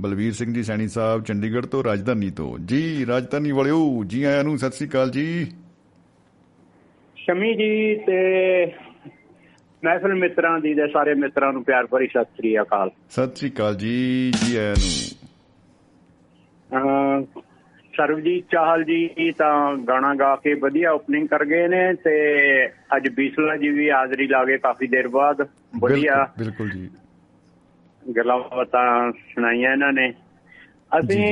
ਬਲਵੀਰ 0.00 0.32
ਸਿੰਘ 0.32 0.52
ਜੀ 0.54 0.62
ਸੈਣੀ 0.62 0.88
ਸਾਹਿਬ 0.88 1.22
ਚੰਡੀਗੜ੍ਹ 1.24 1.66
ਤੋਂ 1.66 1.84
ਰਾਜਧਾਨੀ 1.84 2.30
ਤੋਂ। 2.30 2.58
ਜੀ 2.58 3.06
ਰਾਜਧਾਨੀ 3.06 3.52
ਵਾਲਿਓ 3.52 4.04
ਜੀ 4.04 4.22
ਆਇਆਂ 4.22 4.44
ਨੂੰ 4.44 4.58
ਸਤਿ 4.58 4.70
ਸ੍ਰੀ 4.70 4.88
ਅਕਾਲ 4.88 5.10
ਜੀ। 5.10 5.26
ਸ਼ਮੀ 7.16 7.54
ਜੀ 7.54 7.96
ਤੇ 7.96 8.18
ਮਹਿਫਲ 9.82 10.14
ਮਿੱਤਰਾਂ 10.14 10.58
ਦੀ 10.60 10.74
ਦੇ 10.74 10.86
ਸਾਰੇ 10.92 11.14
ਮਿੱਤਰਾਂ 11.14 11.52
ਨੂੰ 11.52 11.64
ਪਿਆਰ 11.64 11.86
ਭਰੀ 11.86 12.06
ਸਤਿ 12.06 12.36
ਸ੍ਰੀ 12.36 12.56
ਅਕਾਲ। 12.60 12.90
ਸਤਿ 13.10 13.36
ਸ੍ਰੀ 13.36 13.50
ਅਕਾਲ 13.50 13.74
ਜੀ 13.76 14.32
ਜੀ 14.44 14.56
ਆਇਆਂ 14.56 14.74
ਨੂੰ। 14.78 15.25
ਸਰਵਜੀਤ 17.96 18.44
ਚਾਹਲ 18.50 18.84
ਜੀ 18.84 19.32
ਤਾਂ 19.38 19.76
ਗਾਣਾ 19.76 20.14
ਗਾ 20.14 20.36
ਕੇ 20.36 20.54
ਵਧੀਆ 20.54 20.92
ਓਪਨਿੰਗ 20.92 21.28
ਕਰ 21.28 21.44
ਗਏ 21.44 21.68
ਨੇ 21.68 21.94
ਤੇ 21.94 22.14
ਅੱਜ 22.66 23.08
ਬੀਸਲਾ 23.08 23.56
ਜੀ 23.56 23.68
ਵੀ 23.68 23.90
ਹਾਜ਼ਰੀ 23.90 24.26
ਲਾ 24.26 24.44
ਗਏ 24.44 24.58
ਕਾਫੀ 24.58 24.86
ਦੇਰ 24.86 25.08
ਬਾਅਦ। 25.08 25.48
ਵਧੀਆ 25.78 26.28
ਬਿਲਕੁਲ 26.38 26.70
ਜੀ। 26.70 26.90
ਗੱਲਾਂ 28.16 28.38
ਬਾਤਾਂ 28.38 29.12
ਸੁਣਾਈਆਂ 29.12 29.72
ਇਹਨਾਂ 29.72 29.92
ਨੇ। 29.92 30.14
ਅਸੀਂ 30.98 31.26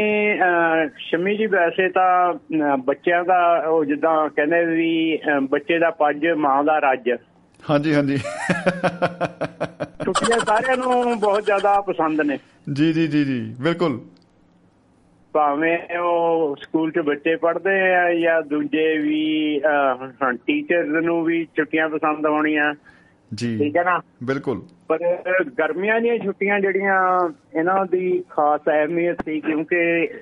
ਸ਼ਮੀ 0.99 1.37
ਜੀ 1.37 1.47
ਵੈਸੇ 1.47 1.89
ਤਾਂ 1.89 2.35
ਬੱਚਿਆਂ 2.77 3.25
ਦਾ 3.25 3.59
ਉਹ 3.69 3.85
ਜਿੱਦਾਂ 3.85 4.29
ਕਹਿੰਦੇ 4.29 4.65
ਵੀ 4.65 5.19
ਬੱਚੇ 5.43 5.79
ਦਾ 5.79 5.91
ਪੱਜ 5.91 6.27
ਮਾਂ 6.27 6.65
ਦਾ 6.65 6.79
ਰੱਜ। 6.79 7.11
ਹਾਂਜੀ 7.71 7.95
ਹਾਂਜੀ। 7.95 8.17
ਛੁੱਟੀਆਂ 10.05 10.39
ਸਾਰਿਆਂ 10.39 10.77
ਨੂੰ 10.77 11.21
ਬਹੁਤ 11.21 11.45
ਜ਼ਿਆਦਾ 11.45 11.81
ਪਸੰਦ 11.81 12.21
ਨੇ। 12.21 12.39
ਜੀ 12.73 12.93
ਜੀ 12.93 13.07
ਜੀ 13.07 13.25
ਜੀ 13.25 13.55
ਬਿਲਕੁਲ। 13.61 14.01
ਭਾਵੇਂ 15.35 15.99
ਉਹ 15.99 16.57
ਸਕੂਲ 16.63 16.91
'ਚ 16.91 16.99
ਬੱਚੇ 16.99 17.37
ਪੜ੍ਹਦੇ 17.37 17.95
ਆ 17.95 18.15
ਜਾਂ 18.15 18.43
ਦੂਜੇ 18.43 18.99
ਵੀ 18.99 19.61
ਟੀਚਰਸ 20.47 21.05
ਨੂੰ 21.05 21.25
ਵੀ 21.25 21.45
ਛੁੱਟੀਆਂ 21.57 21.89
ਪਸੰਦ 21.89 22.27
ਹੋਣੀਆਂ 22.27 22.75
ਜੀ। 23.35 23.59
ਠੀਕ 23.59 23.77
ਹੈ 23.77 23.85
ਨਾ? 23.85 24.01
ਬਿਲਕੁਲ। 24.25 24.63
ਪਰ 24.89 24.99
ਗਰਮੀਆਂ 25.59 26.01
ਦੀਆਂ 26.01 26.17
ਛੁੱਟੀਆਂ 26.19 26.59
ਜਿਹੜੀਆਂ 26.61 26.97
ਇਹਨਾਂ 27.57 27.85
ਦੀ 27.87 28.23
ਖਾਸ 28.31 28.61
ਅਹਿਮੀਅਤ 28.69 29.23
ਸੀ 29.25 29.41
ਕਿਉਂਕਿ 29.41 29.77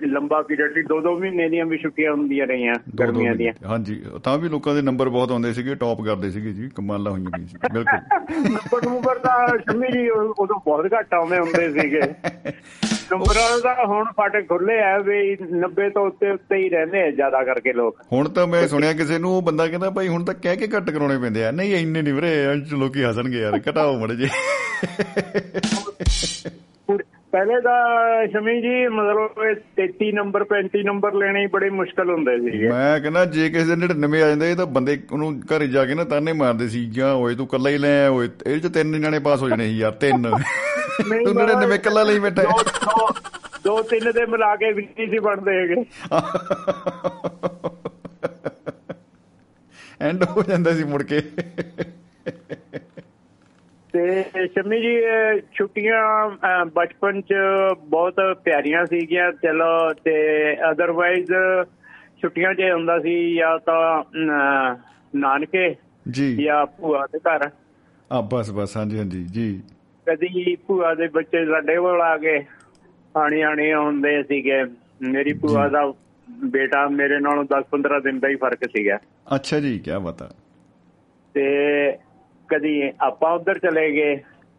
ਲੰਬਾ 0.06 0.40
ਪੀਰੀਅਡ 0.42 0.74
ਸੀ 0.74 0.82
ਦੋ 0.82 1.00
ਦੋ 1.00 1.18
ਮਹੀਨੇ 1.18 1.48
ਦੀਆਂ 1.48 1.66
ਵੀ 1.66 1.78
ਛੁੱਟੀਆਂ 1.78 2.12
ਹੁੰਦੀਆਂ 2.12 2.46
ਰਹੀਆਂ 2.46 2.74
ਗਰਮੀਆਂ 2.98 3.34
ਦੀਆਂ। 3.34 3.52
ਹਾਂਜੀ 3.66 4.00
ਤਾਂ 4.24 4.38
ਵੀ 4.38 4.48
ਲੋਕਾਂ 4.48 4.74
ਦੇ 4.74 4.82
ਨੰਬਰ 4.82 5.08
ਬਹੁਤ 5.08 5.30
ਆਉਂਦੇ 5.30 5.52
ਸੀਗੇ 5.52 5.74
ਟੌਪ 5.74 6.02
ਕਰਦੇ 6.04 6.30
ਸੀਗੇ 6.30 6.52
ਜੀ 6.52 6.68
ਕਮਾਲਾਂ 6.76 7.12
ਹੋਈਆਂ 7.12 7.30
ਗਈਆਂ 7.38 7.46
ਸੀ 7.46 7.58
ਬਿਲਕੁਲ। 7.72 8.52
ਨੰਬਰ 8.52 8.86
ਨੰਬਰ 8.86 9.18
ਦਾ 9.18 9.46
ਸ਼ਮੀ 9.58 9.88
ਜੀ 9.92 10.08
ਉਦੋਂ 10.10 10.60
ਬਹੁਤ 10.66 10.92
ਘੱਟ 10.92 11.14
ਆਉਂਦੇ 11.14 11.38
ਹੁੰਦੇ 11.38 11.70
ਸੀਗੇ। 11.72 12.00
ਨੰਬਰਾਂ 13.12 13.58
ਦਾ 13.60 13.74
ਹੁਣ 13.86 14.04
ਫਾਟਕ 14.16 14.46
ਖੁੱਲੇ 14.48 14.78
ਆ 14.82 14.98
ਵੀ 14.98 15.16
90 15.56 15.88
ਤੋਂ 15.90 16.06
ਉੱਤੇ 16.06 16.30
ਉੱਤੇ 16.30 16.56
ਹੀ 16.56 16.68
ਰਹਿੰਦੇ 16.68 17.02
ਆ 17.02 17.10
ਜ਼ਿਆਦਾ 17.10 17.42
ਕਰਕੇ 17.44 17.72
ਲੋਕ। 17.72 17.96
ਹੁਣ 18.12 18.28
ਤਾਂ 18.28 18.46
ਮੈਂ 18.46 18.66
ਸੁਣਿਆ 18.68 18.92
ਕਿਸੇ 18.92 19.18
ਨੂੰ 19.18 19.30
ਉਹ 19.36 19.42
ਬੰਦਾ 19.42 19.66
ਕਹਿੰਦਾ 19.66 19.90
ਭਾਈ 19.90 20.08
ਹੁਣ 20.08 20.24
ਤਾਂ 20.24 20.34
ਕਹਿ 20.34 20.56
ਕੇ 20.56 20.68
ਘੱਟ 20.76 20.90
ਕਰਾਉਣੇ 20.90 21.18
ਪੈਂਦੇ 21.18 21.44
ਆ। 21.44 21.50
ਨਹੀਂ 21.50 21.74
ਇੰਨੇ 21.76 22.02
ਨਹੀਂ 22.02 22.14
ਵੀਰੇ 22.14 22.54
ਲੋਕੀ 22.72 23.04
ਹੱਸਣਗੇ 23.04 23.38
ਯਾਰ 23.38 23.60
ਘਟਾਓ 23.70 23.98
ਮੜ 23.98 24.12
ਜੇ 24.12 24.28
ਪਹਿਲੇ 27.32 27.60
ਦਾ 27.60 27.74
ਸ਼ਮੀ 28.26 28.62
ਜੀ 28.62 28.88
ਮਤਲਬ 28.88 29.44
ਇਹ 29.44 29.54
33 29.80 30.10
ਨੰਬਰ 30.12 30.44
35 30.44 30.82
ਨੰਬਰ 30.84 31.14
ਲੈਣੇ 31.14 31.46
ਬੜੇ 31.46 31.70
ਮੁਸ਼ਕਲ 31.70 32.10
ਹੁੰਦੇ 32.10 32.38
ਸੀਗੇ 32.38 32.68
ਮੈਂ 32.68 33.00
ਕਹਿੰਦਾ 33.00 33.24
ਜੇ 33.24 33.50
ਕਿਸੇ 33.50 33.76
ਦੇ 33.76 33.86
99 33.86 34.22
ਆ 34.22 34.28
ਜਾਂਦੇ 34.28 34.50
ਇਹ 34.50 34.56
ਤਾਂ 34.56 34.66
ਬੰਦੇ 34.66 35.02
ਉਹਨੂੰ 35.12 35.40
ਘਰੇ 35.40 35.66
ਜਾ 35.66 35.84
ਕੇ 35.84 35.94
ਨਾ 35.94 36.04
ਤਾਨੇ 36.04 36.32
ਮਾਰਦੇ 36.32 36.68
ਸੀ 36.68 36.86
ਜਾਂ 36.90 37.14
ਓਏ 37.14 37.34
ਤੂੰ 37.34 37.46
ਕੱਲਾ 37.46 37.70
ਹੀ 37.70 37.78
ਲੈ 37.78 38.08
ਓਏ 38.08 38.28
ਇਹ 38.46 38.60
ਚ 38.60 38.66
ਤਿੰਨ 38.66 39.00
ਜਣੇ 39.02 39.18
ਪਾਸ 39.18 39.42
ਹੋ 39.42 39.48
ਜਾਣੇ 39.48 39.66
ਸੀ 39.66 39.78
ਯਾਰ 39.78 39.92
ਤਿੰਨ। 39.92 40.22
ਤੂੰ 41.24 41.34
99 41.34 41.78
ਕੱਲਾ 41.78 42.02
ਲਈ 42.02 42.18
ਬੈਠਾ 42.18 42.42
ਦੋ 43.64 43.82
ਤਿੰਨ 43.82 44.12
ਦੇ 44.12 44.26
ਮਿਲਾ 44.26 44.56
ਕੇ 44.56 44.72
ਵੀ 44.72 44.82
ਨਹੀਂ 44.82 45.10
ਸੀ 45.10 45.18
ਬਣਦੇ 45.18 45.52
ਹੈਗੇ। 45.60 45.84
ਐਂਡ 50.00 50.24
ਹੋ 50.24 50.42
ਜਾਂਦਾ 50.42 50.74
ਸੀ 50.74 50.84
ਮੁੜ 50.84 51.02
ਕੇ। 51.02 51.22
ਤੇ 53.92 54.22
ਸ਼ਮੀ 54.46 54.80
ਜੀ 54.80 54.96
ਛੁੱਟੀਆਂ 55.54 56.64
ਬਚਪਨ 56.64 57.20
ਚ 57.20 57.34
ਬਹੁਤ 57.86 58.20
ਪਿਆਰੀਆਂ 58.44 58.84
ਸੀਗੀਆਂ 58.86 59.32
ਚਲੋ 59.32 59.92
ਤੇ 60.04 60.14
ਅਦਰਵਾਈਜ਼ 60.70 61.32
ਛੁੱਟੀਆਂ 62.22 62.54
ਇਹ 62.58 62.72
ਹੁੰਦਾ 62.72 62.98
ਸੀ 62.98 63.34
ਜਾਂ 63.34 63.58
ਤਾਂ 63.58 64.02
ਨਾਨਕੇ 65.14 65.74
ਜੀ। 66.10 66.34
ਜਾਂ 66.44 66.64
ਭੂਆ 66.66 67.06
ਦੇ 67.12 67.18
ਘਰ। 67.18 67.50
ਆ 68.12 68.20
ਬਸ 68.20 68.50
ਬਸ 68.50 68.76
ਹਾਂਜੀ 68.76 68.98
ਹਾਂਜੀ 68.98 69.24
ਜੀ। 69.24 69.62
ਕਦੀ 70.06 70.56
ਭੂਆ 70.56 70.94
ਦੇ 70.94 71.06
ਬੱਚੇ 71.08 71.44
ਸਾਡੇ 71.46 71.76
ਕੋਲ 71.76 72.00
ਆ 72.02 72.16
ਕੇ 72.18 72.36
ਆਣੀ 73.14 73.40
ਆਣੀ 73.40 73.72
ਹੁੰਦੇ 73.74 74.22
ਸੀਗੇ। 74.22 74.62
ਮੇਰੀ 75.02 75.32
ਭੂਆ 75.32 75.68
ਦਾ 75.68 75.92
ਬੇਟਾ 76.30 76.86
ਮੇਰੇ 76.88 77.18
ਨਾਲੋਂ 77.20 77.44
10-15 77.44 78.00
ਦਿਨ 78.00 78.18
ਦਾ 78.20 78.28
ਹੀ 78.28 78.34
ਫ਼ਰਕ 78.34 78.64
ਸੀਗਾ। 78.64 78.98
ਅੱਛਾ 79.34 79.60
ਜੀ 79.60 79.78
ਕੀ 79.78 79.90
ਬਤਾ 80.02 80.30
ਤੇ 81.34 81.44
ਕਦੀ 82.54 82.92
ਆਪਾਂ 83.00 83.32
ਉਧਰ 83.32 83.58
ਚਲੇ 83.58 83.92
ਗਏ 83.92 84.16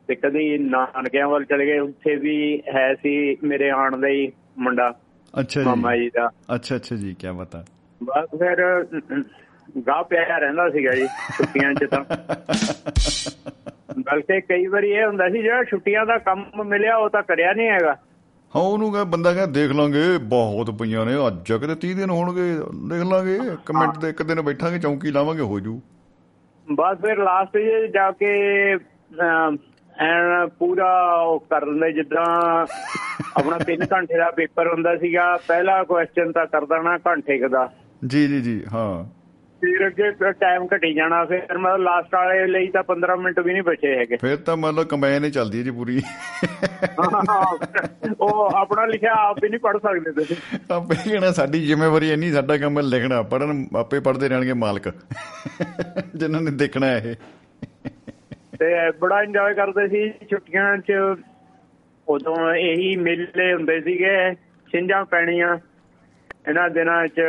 ਤੇ 0.08 0.16
ਕਦੀ 0.16 0.58
ਨਾਨਕਿਆਂ 0.58 1.28
ਵੱਲ 1.28 1.46
ਚਲੇ 1.46 1.66
ਗਏ। 1.66 1.80
ਉੱਥੇ 1.80 2.16
ਵੀ 2.16 2.62
ਹੈ 2.76 2.94
ਸੀ 2.94 3.38
ਮੇਰੇ 3.44 3.70
ਆਣ 3.70 3.98
ਦਾ 3.98 4.08
ਹੀ 4.08 4.32
ਮੁੰਡਾ 4.58 4.94
ਅੱਛਾ 5.40 5.62
ਜੀ। 5.62 5.68
ਮਾਮਾ 5.68 5.96
ਜੀ 5.96 6.10
ਦਾ। 6.10 6.30
ਅੱਛਾ 6.56 6.76
ਅੱਛਾ 6.76 6.96
ਜੀ 6.96 7.16
ਕੀ 7.20 7.28
ਬਤਾ 7.28 7.66
ਬਸ 8.04 8.40
ਫਿਰ 8.40 8.84
ਗਾ 9.88 10.02
ਪਿਆ 10.02 10.38
ਰਹਿੰਦਾ 10.38 10.70
ਸੀਗਾ 10.70 10.92
ਜੀ 10.92 11.08
ਛੁੱਟੀਆਂ 11.08 11.74
'ਚ 11.74 11.84
ਤਾਂ। 11.84 12.04
ਬਲਕਿ 14.00 14.42
ਕਈ 14.42 14.68
ਵਾਰੀ 14.68 14.90
ਇਹ 14.92 15.06
ਹੁੰਦਾ 15.06 15.30
ਸੀ 15.30 15.42
ਜਿਹੜਾ 15.42 15.64
ਛੁੱਟੀਆਂ 15.64 16.06
ਦਾ 16.06 16.18
ਕੰਮ 16.18 16.64
ਮਿਲਿਆ 16.66 16.98
ਉਹ 16.98 17.10
ਤਾਂ 17.10 17.24
ਕਰਿਆ 17.24 17.54
ਨਹੀਂ 17.54 17.70
ਹੈਗਾ। 17.70 17.98
ਹਾਂ 18.56 18.62
ਉਹਨੂੰ 18.62 18.92
ਕਹ 18.94 19.04
ਬੰਦਾ 19.04 19.34
ਕਹਿੰਦਾ 19.34 19.52
ਦੇਖ 19.52 19.72
ਲਾਂਗੇ 19.72 20.18
ਬਹੁਤ 20.18 20.72
ਪਈਆਂ 20.72 21.06
ਨੇ 21.06 21.28
ਅੱਜ 21.28 21.54
ਕਿਤੇ 21.54 21.76
30 21.88 21.94
ਦਿਨ 21.94 22.10
ਹੋਣਗੇ 22.10 22.56
ਦੇਖ 22.90 23.04
ਲਾਂਗੇ 23.04 23.40
ਕਮੈਂਟ 23.66 23.98
ਤੇ 23.98 24.10
ਇੱਕ 24.10 24.24
ਦਿਨ 24.24 24.42
ਬੈਠਾਂਗੇ 24.42 24.80
ਚੌਂਕੀ 24.80 25.12
ਲਾਵਾਂਗੇ 25.12 25.42
ਹੋ 25.42 25.60
ਜੂ। 25.60 25.82
ਬਸ 26.72 26.98
ਫਿਰ 26.98 27.18
ਲਾਸਟ 27.18 27.58
'ਚ 27.58 27.92
ਜਾ 27.94 28.12
ਕੇ 28.12 28.34
ਅਮ, 28.76 29.58
ਐਨ 30.00 30.48
ਪੂਰਾ 30.60 31.16
ਉਹ 31.22 31.40
ਕਰ 31.40 31.66
ਦਿੰਦੇ 31.66 31.92
ਜਿੱਦਾਂ 31.92 32.26
ਆਪਣਾ 33.38 33.58
3 33.68 33.86
ਘੰਟੇ 33.94 34.18
ਦਾ 34.18 34.32
ਪੇਪਰ 34.32 34.68
ਹੁੰਦਾ 34.68 34.96
ਸੀਗਾ 34.98 35.38
ਪਹਿਲਾ 35.48 35.84
ਕੁਐਸਚਨ 35.84 36.32
ਤਾਂ 36.32 36.46
ਕਰ 36.46 36.66
ਦੇਣਾ 36.66 36.98
ਘੰਟੇ 36.98 37.38
ਕੁ 37.38 37.48
ਦਾ। 37.48 37.70
ਜੀ 38.08 38.28
ਜੀ 38.28 38.42
ਜੀ 38.42 38.62
ਹਾਂ। 38.74 39.23
ਫਿਰ 39.64 39.88
ਅੱਗੇ 39.88 40.32
ਟਾਈਮ 40.32 40.68
ਘਟੀ 40.76 40.94
ਜਾਣਾ 40.94 41.26
ਫਿਰ 41.26 41.58
ਮਤਲਬ 41.58 41.82
ਲਾਸਟ 41.82 42.16
ਵਾਲੇ 42.16 42.48
ਲਈ 42.48 42.68
ਤਾਂ 42.68 42.84
15 42.84 43.16
ਮਿੰਟ 43.18 43.40
ਵੀ 43.40 43.54
ਨਹੀਂ 43.54 43.64
ਬਚੇ 43.64 43.98
ਹੈਗੇ। 43.98 44.18
ਫਿਰ 44.18 44.38
ਤਾਂ 44.38 44.58
ਮਤਲਬ 44.58 44.84
ਕੰਬਾਈਨ 44.84 45.24
ਹੀ 45.24 45.32
ਚੱਲਦੀ 45.32 45.60
ਹੈ 45.60 45.64
ਜੀ 45.64 45.72
ਪੂਰੀ। 45.72 46.02
ਉਹ 48.20 48.52
ਆਪਣਾ 48.56 48.86
ਲਿਖਿਆ 48.86 49.14
ਆਪ 49.14 49.38
ਹੀ 49.44 49.50
ਨਹੀਂ 49.50 49.60
ਪੜ 49.60 49.78
ਸਕਦੇ 49.78 50.12
ਤੁਸੀਂ। 50.12 50.36
ਆਪੇ 50.74 51.10
ਕਹਿਣਾ 51.12 51.32
ਸਾਡੀ 51.32 51.66
ਜ਼ਿੰਮੇਵਾਰੀ 51.66 52.12
ਇੰਨੀ 52.12 52.32
ਸਾਡਾ 52.32 52.58
ਕੰਮ 52.58 52.78
ਹੈ 52.78 52.84
ਲਿਖਣਾ 52.84 53.22
ਪੜਨ 53.22 53.68
ਆਪੇ 53.78 54.00
ਪੜਦੇ 54.00 54.30
ਰਹਿਣਗੇ 54.30 54.54
ਮਾਲਕ। 54.54 54.88
ਜਿਨ੍ਹਾਂ 56.16 56.42
ਨੇ 56.42 56.52
ਦੇਖਣਾ 56.52 56.92
ਇਹ। 56.92 57.16
ਤੇ 58.60 58.92
ਬੜਾ 58.92 59.22
ਇੰਜੋਏ 59.22 59.54
ਕਰਦੇ 59.54 59.88
ਸੀ 59.88 60.10
ਛੁੱਟੀਆਂ 60.10 60.78
'ਚ 60.78 60.94
ਉਦੋਂ 62.08 62.54
ਇਹੀ 62.56 62.96
ਮੇਲੇ 62.96 63.54
ਹੁੰਦੇ 63.54 63.82
ਸੀਗੇ 63.82 64.34
ਛਿੰਝਾਂ 64.72 65.06
ਪੈਣੀਆਂ 65.06 65.58
ਇਹਨਾਂ 66.50 66.70
ਦਿਨਾਂ 66.70 67.08
'ਚ 67.08 67.22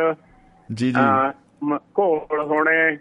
ਜੀ 0.75 0.93
ਜੀ। 0.93 1.44
ਘੋਲ 1.73 2.41
ਹੋਣੇ 2.41 2.99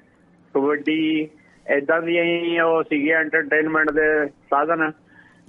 ਕਬੱਡੀ 0.54 1.30
ਐਦਾਂ 1.68 2.02
ਦੀਆਂ 2.02 2.24
ਹੀ 2.24 2.60
ਉਹ 2.60 2.84
ਸੀਗੇ 2.84 3.12
ਐਂਟਰਟੇਨਮੈਂਟ 3.12 3.92
ਦੇ 3.92 4.26
ਸਾਧਨ। 4.26 4.92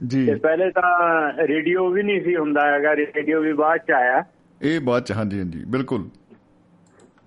ਜੀ। 0.06 0.26
ਤੇ 0.26 0.34
ਪਹਿਲੇ 0.34 0.70
ਤਾਂ 0.70 1.32
ਰੇਡੀਓ 1.46 1.88
ਵੀ 1.88 2.02
ਨਹੀਂ 2.02 2.22
ਸੀ 2.22 2.36
ਹੁੰਦਾ 2.36 2.72
ਹੈਗਾ 2.72 2.96
ਰੇਡੀਓ 2.96 3.40
ਵੀ 3.40 3.52
ਬਾਅਦ 3.52 3.80
ਚ 3.80 3.90
ਆਇਆ। 3.90 4.24
ਇਹ 4.62 4.80
ਬਾਤ 4.80 5.06
ਚ 5.06 5.12
ਹਾਂਜੀ 5.12 5.38
ਹਾਂਜੀ 5.38 5.64
ਬਿਲਕੁਲ। 5.64 6.08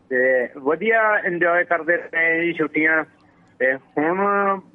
ਤੇ 0.10 0.48
ਵਧੀਆ 0.58 1.22
ਇੰਜੋਏ 1.26 1.64
ਕਰਦੇ 1.64 1.98
ਰਹੇ 1.98 2.46
ਜੀ 2.46 2.54
ਛੁੱਟੀਆਂ। 2.54 3.04
ਤੇ 3.60 3.74
ਹੁਣ 3.74 4.18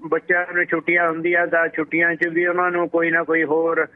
ਬੱਚਿਆਂ 0.09 0.55
ਨੂੰ 0.55 0.65
ਛੁੱਟੀਆਂ 0.65 1.09
ਹੁੰਦੀਆਂ 1.09 1.47
ਤਾਂ 1.47 1.69
ਛੁੱਟੀਆਂ 1.69 2.15
'ਚ 2.15 2.27
ਵੀ 2.27 2.47
ਉਹਨਾਂ 2.47 2.71
ਨੂੰ 2.71 2.89
ਕੋਈ 2.89 3.11
ਨਾ 3.11 3.23
ਕੋਈ 3.23 3.45
ਹੋਰ 3.45 3.87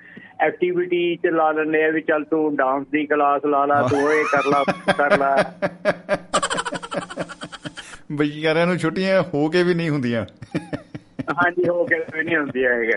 ਐਕਟੀਵਿਟੀ 0.41 1.17
'ਚ 1.17 1.27
ਲਾ 1.27 1.53
ਲੈਂਦੇ 1.53 1.85
ਆ 1.85 1.91
ਵੀ 1.91 2.01
ਚੱਲ 2.01 2.25
ਤੂੰ 2.25 2.57
ਡਾਂਸ 2.57 2.87
ਦੀ 2.87 3.07
ਕਲਾਸ 3.07 3.45
ਲਾ 3.45 3.67
ਲਾ 3.67 3.89
ਤੂੰ 3.89 4.13
ਇਹ 4.13 4.25
ਕਰ 4.25 4.45
ਲਾ 4.47 4.65
ਕਰ 4.97 5.19
ਲਾ। 5.19 5.37
ਬਈਆਰਿਆਂ 8.13 8.67
ਨੂੰ 8.67 8.79
ਛੁੱਟੀਆਂ 8.79 9.23
ਹੋ 9.23 9.49
ਕੇ 9.49 9.63
ਵੀ 9.63 9.75
ਨਹੀਂ 9.75 9.91
ਹੁੰਦੀਆਂ। 9.91 10.27
ਹਾਂਜੀ 11.33 11.69
ਹੋ 11.69 11.85
ਕੇ 11.85 11.99
ਵੀ 11.99 12.23
ਨਹੀਂ 12.23 12.37
ਹੁੰਦੀ 12.37 12.65
ਹੈਗੇ। 12.65 12.93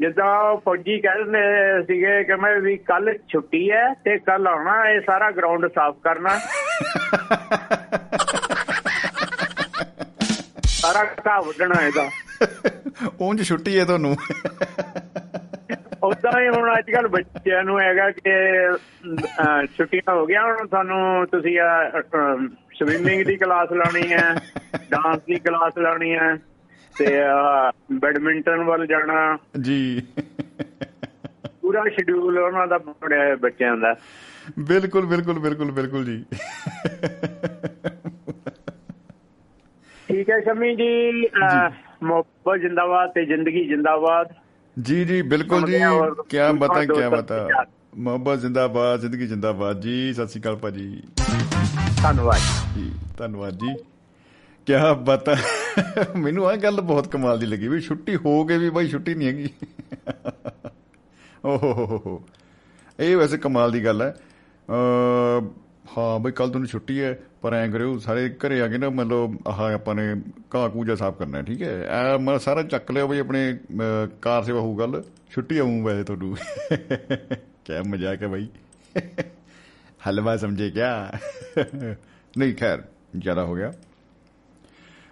ਜਿੱਦਾਂ 0.00 0.56
ਫੌਜੀ 0.56 1.00
ਕਹਿੰਦੇ 1.00 1.82
ਸੀਗੇ 1.82 2.24
ਕਿ 2.24 2.34
ਮੈਂ 2.34 2.60
ਵੀ 2.60 2.76
ਕੱਲ 2.76 3.18
ਛੁੱਟੀ 3.32 3.70
ਹੈ 3.70 3.94
ਤੇ 3.94 4.18
ਕੱਲ 4.18 4.46
ਆਉਣਾ 4.46 4.90
ਇਹ 4.90 5.00
ਸਾਰਾ 5.00 5.30
ਗਰਾਊਂਡ 5.30 5.66
ਸਾਫ਼ 5.66 5.96
ਕਰਨਾ। 6.04 6.38
ਸਾਰਾ 10.66 11.04
ਘਾਹ 11.04 11.42
ਵੱਢਣਾ 11.42 11.86
ਇਹਦਾ। 11.86 12.10
ਉਂਝ 13.20 13.42
ਛੁੱਟੀ 13.42 13.78
ਹੈ 13.78 13.84
ਤੁਹਾਨੂੰ। 13.84 14.16
ਉਦਾਂ 16.02 16.40
ਹੀ 16.40 16.48
ਹੁਣ 16.48 16.78
ਅੱਜ 16.78 16.90
ਕੱਲ 16.90 17.08
ਬੱਚਿਆਂ 17.08 17.64
ਨੂੰ 17.64 17.80
ਹੈਗਾ 17.80 18.10
ਕਿ 18.10 18.30
ਛੁੱਟੀਆਂ 19.76 20.14
ਹੋ 20.14 20.26
ਗਿਆ 20.26 20.42
ਹੁਣ 20.42 20.66
ਤੁਹਾਨੂੰ 20.66 21.26
ਤੁਸੀਂ 21.26 21.60
ਸਵਿਮਿੰਗ 22.78 23.24
ਦੀ 23.24 23.36
ਕਲਾਸ 23.36 23.72
ਲਾਣੀ 23.72 24.12
ਹੈ 24.12 24.34
ਡਾਂਸ 24.90 25.20
ਦੀ 25.26 25.34
ਕਲਾਸ 25.34 25.78
ਲਾਣੀ 25.78 26.14
ਹੈ 26.14 26.36
ਤੇ 26.98 27.18
ਬੈਡਮਿੰਟਨ 27.92 28.62
ਵੱਲ 28.62 28.86
ਜਾਣਾ। 28.86 29.38
ਜੀ। 29.60 30.02
ਪੂਰਾ 31.60 31.84
ਸ਼ਡਿਊਲ 31.88 32.38
ਉਹਨਾਂ 32.38 32.66
ਦਾ 32.66 32.78
ਬਣਿਆ 32.78 33.18
ਹੋਇਆ 33.18 33.36
ਬੱਚਿਆਂ 33.36 33.76
ਦਾ। 33.76 33.96
ਬਿਲਕੁਲ 34.58 35.06
ਬਿਲਕੁਲ 35.06 35.38
ਬਿਲਕੁਲ 35.38 35.70
ਬਿਲਕੁਲ 35.70 36.04
ਜੀ। 36.04 36.24
ਠੀਕ 40.08 40.30
ਹੈ 40.30 40.40
ਸ਼ਮੀ 40.40 40.76
ਜੀ 40.76 41.22
ਮੁਹੱਬਤ 42.02 42.60
ਜਿੰਦਾਬਾਦ 42.60 43.12
ਤੇ 43.14 43.24
ਜ਼ਿੰਦਗੀ 43.24 43.64
ਜਿੰਦਾਬਾਦ। 43.68 44.34
ਜੀ 44.82 45.04
ਜੀ 45.04 45.22
ਬਿਲਕੁਲ 45.22 45.62
ਜੀ। 45.62 45.78
ਕੀ 46.28 46.36
ਬਤਾ 46.58 46.84
ਕੀ 46.84 47.16
ਬਤਾ। 47.16 47.48
ਮੁਹੱਬਤ 47.96 48.38
ਜ਼ਿੰਦਾਬਾਦ 48.38 49.00
ਜ਼ਿੰਦਗੀ 49.00 49.26
ਜ਼ਿੰਦਾਬਾਦ 49.26 49.80
ਜੀ 49.80 50.12
ਸਤਿ 50.14 50.28
ਸ਼੍ਰੀ 50.28 50.40
ਅਕਾਲ 50.40 50.56
ਭਾਜੀ। 50.56 51.02
ਧੰਨਵਾਦ 52.02 52.38
ਜੀ। 52.74 52.92
ਧੰਨਵਾਦ 53.18 53.54
ਜੀ। 53.54 53.74
ਕੀ 54.66 54.72
ਬਤਾ 55.04 55.36
ਮੈਨੂੰ 56.16 56.48
ਆ 56.48 56.56
ਗੱਲ 56.56 56.80
ਬਹੁਤ 56.80 57.08
ਕਮਾਲ 57.08 57.38
ਦੀ 57.38 57.46
ਲੱਗੀ 57.46 57.68
ਵੀ 57.68 57.80
ਛੁੱਟੀ 57.80 58.16
ਹੋ 58.16 58.44
ਕੇ 58.44 58.58
ਵੀ 58.58 58.70
ਬਾਈ 58.70 58.88
ਛੁੱਟੀ 58.88 59.14
ਨਹੀਂ 59.14 59.28
ਹੈਗੀ। 59.28 59.48
ਓਹ 61.44 61.58
ਹੋ 61.58 61.72
ਹੋ 61.72 62.02
ਹੋ। 62.06 62.24
ਇਹ 63.00 63.16
ਵੈਸੇ 63.16 63.38
ਕਮਾਲ 63.38 63.72
ਦੀ 63.72 63.84
ਗੱਲ 63.84 64.02
ਹੈ। 64.02 64.16
ਹਾਂ 65.98 66.18
ਬਈ 66.20 66.32
ਕੱਲ 66.32 66.48
ਤੁਹਾਨੂੰ 66.48 66.68
ਛੁੱਟੀ 66.68 67.00
ਹੈ 67.00 67.18
ਪਰ 67.42 67.52
ਐਂ 67.52 67.68
ਕਰਿਓ 67.68 67.98
ਸਾਰੇ 67.98 68.28
ਘਰੇ 68.30 68.60
ਆ 68.60 68.68
ਕੇ 68.68 68.78
ਨਾ 68.78 68.90
ਮਤਲਬ 68.90 69.48
ਆਹ 69.48 69.74
ਆਪਾਂ 69.74 69.94
ਨੇ 69.94 70.22
ਘਾਹ 70.54 70.68
ਕੂਜਾ 70.68 70.94
ਸਾਫ਼ 70.94 71.18
ਕਰਨਾ 71.18 71.38
ਹੈ 71.38 71.42
ਠੀਕ 71.42 71.62
ਹੈ? 71.62 71.88
ਐ 71.90 72.18
ਮੈਂ 72.18 72.38
ਸਾਰਾ 72.38 72.62
ਚੱਕ 72.62 72.90
ਲਿਓ 72.90 73.08
ਬਈ 73.08 73.18
ਆਪਣੇ 73.18 73.58
ਕਾਰ 74.22 74.42
ਸੇਵਾ 74.42 74.60
ਹੋਊ 74.60 74.76
ਗੱਲ 74.78 75.04
ਛੁੱਟੀ 75.30 75.58
ਆਉਂ 75.58 75.82
ਵੈਸੇ 75.82 76.04
ਤੁਹਾਨੂੰ। 76.04 76.36
ਕਿਆ 77.64 77.82
ਮਜ਼ਾਕ 77.82 78.22
ਹੈ 78.22 78.28
ਬਾਈ 78.28 78.48
ਹਲਵਾ 80.08 80.36
ਸਮਝੇ 80.36 80.70
ਕਿਆ 80.70 81.12
ਨਹੀਂ 82.38 82.54
ਖੈਰ 82.54 82.82
ਜ਼ਿਆਦਾ 83.18 83.44
ਹੋ 83.44 83.54
ਗਿਆ 83.54 83.72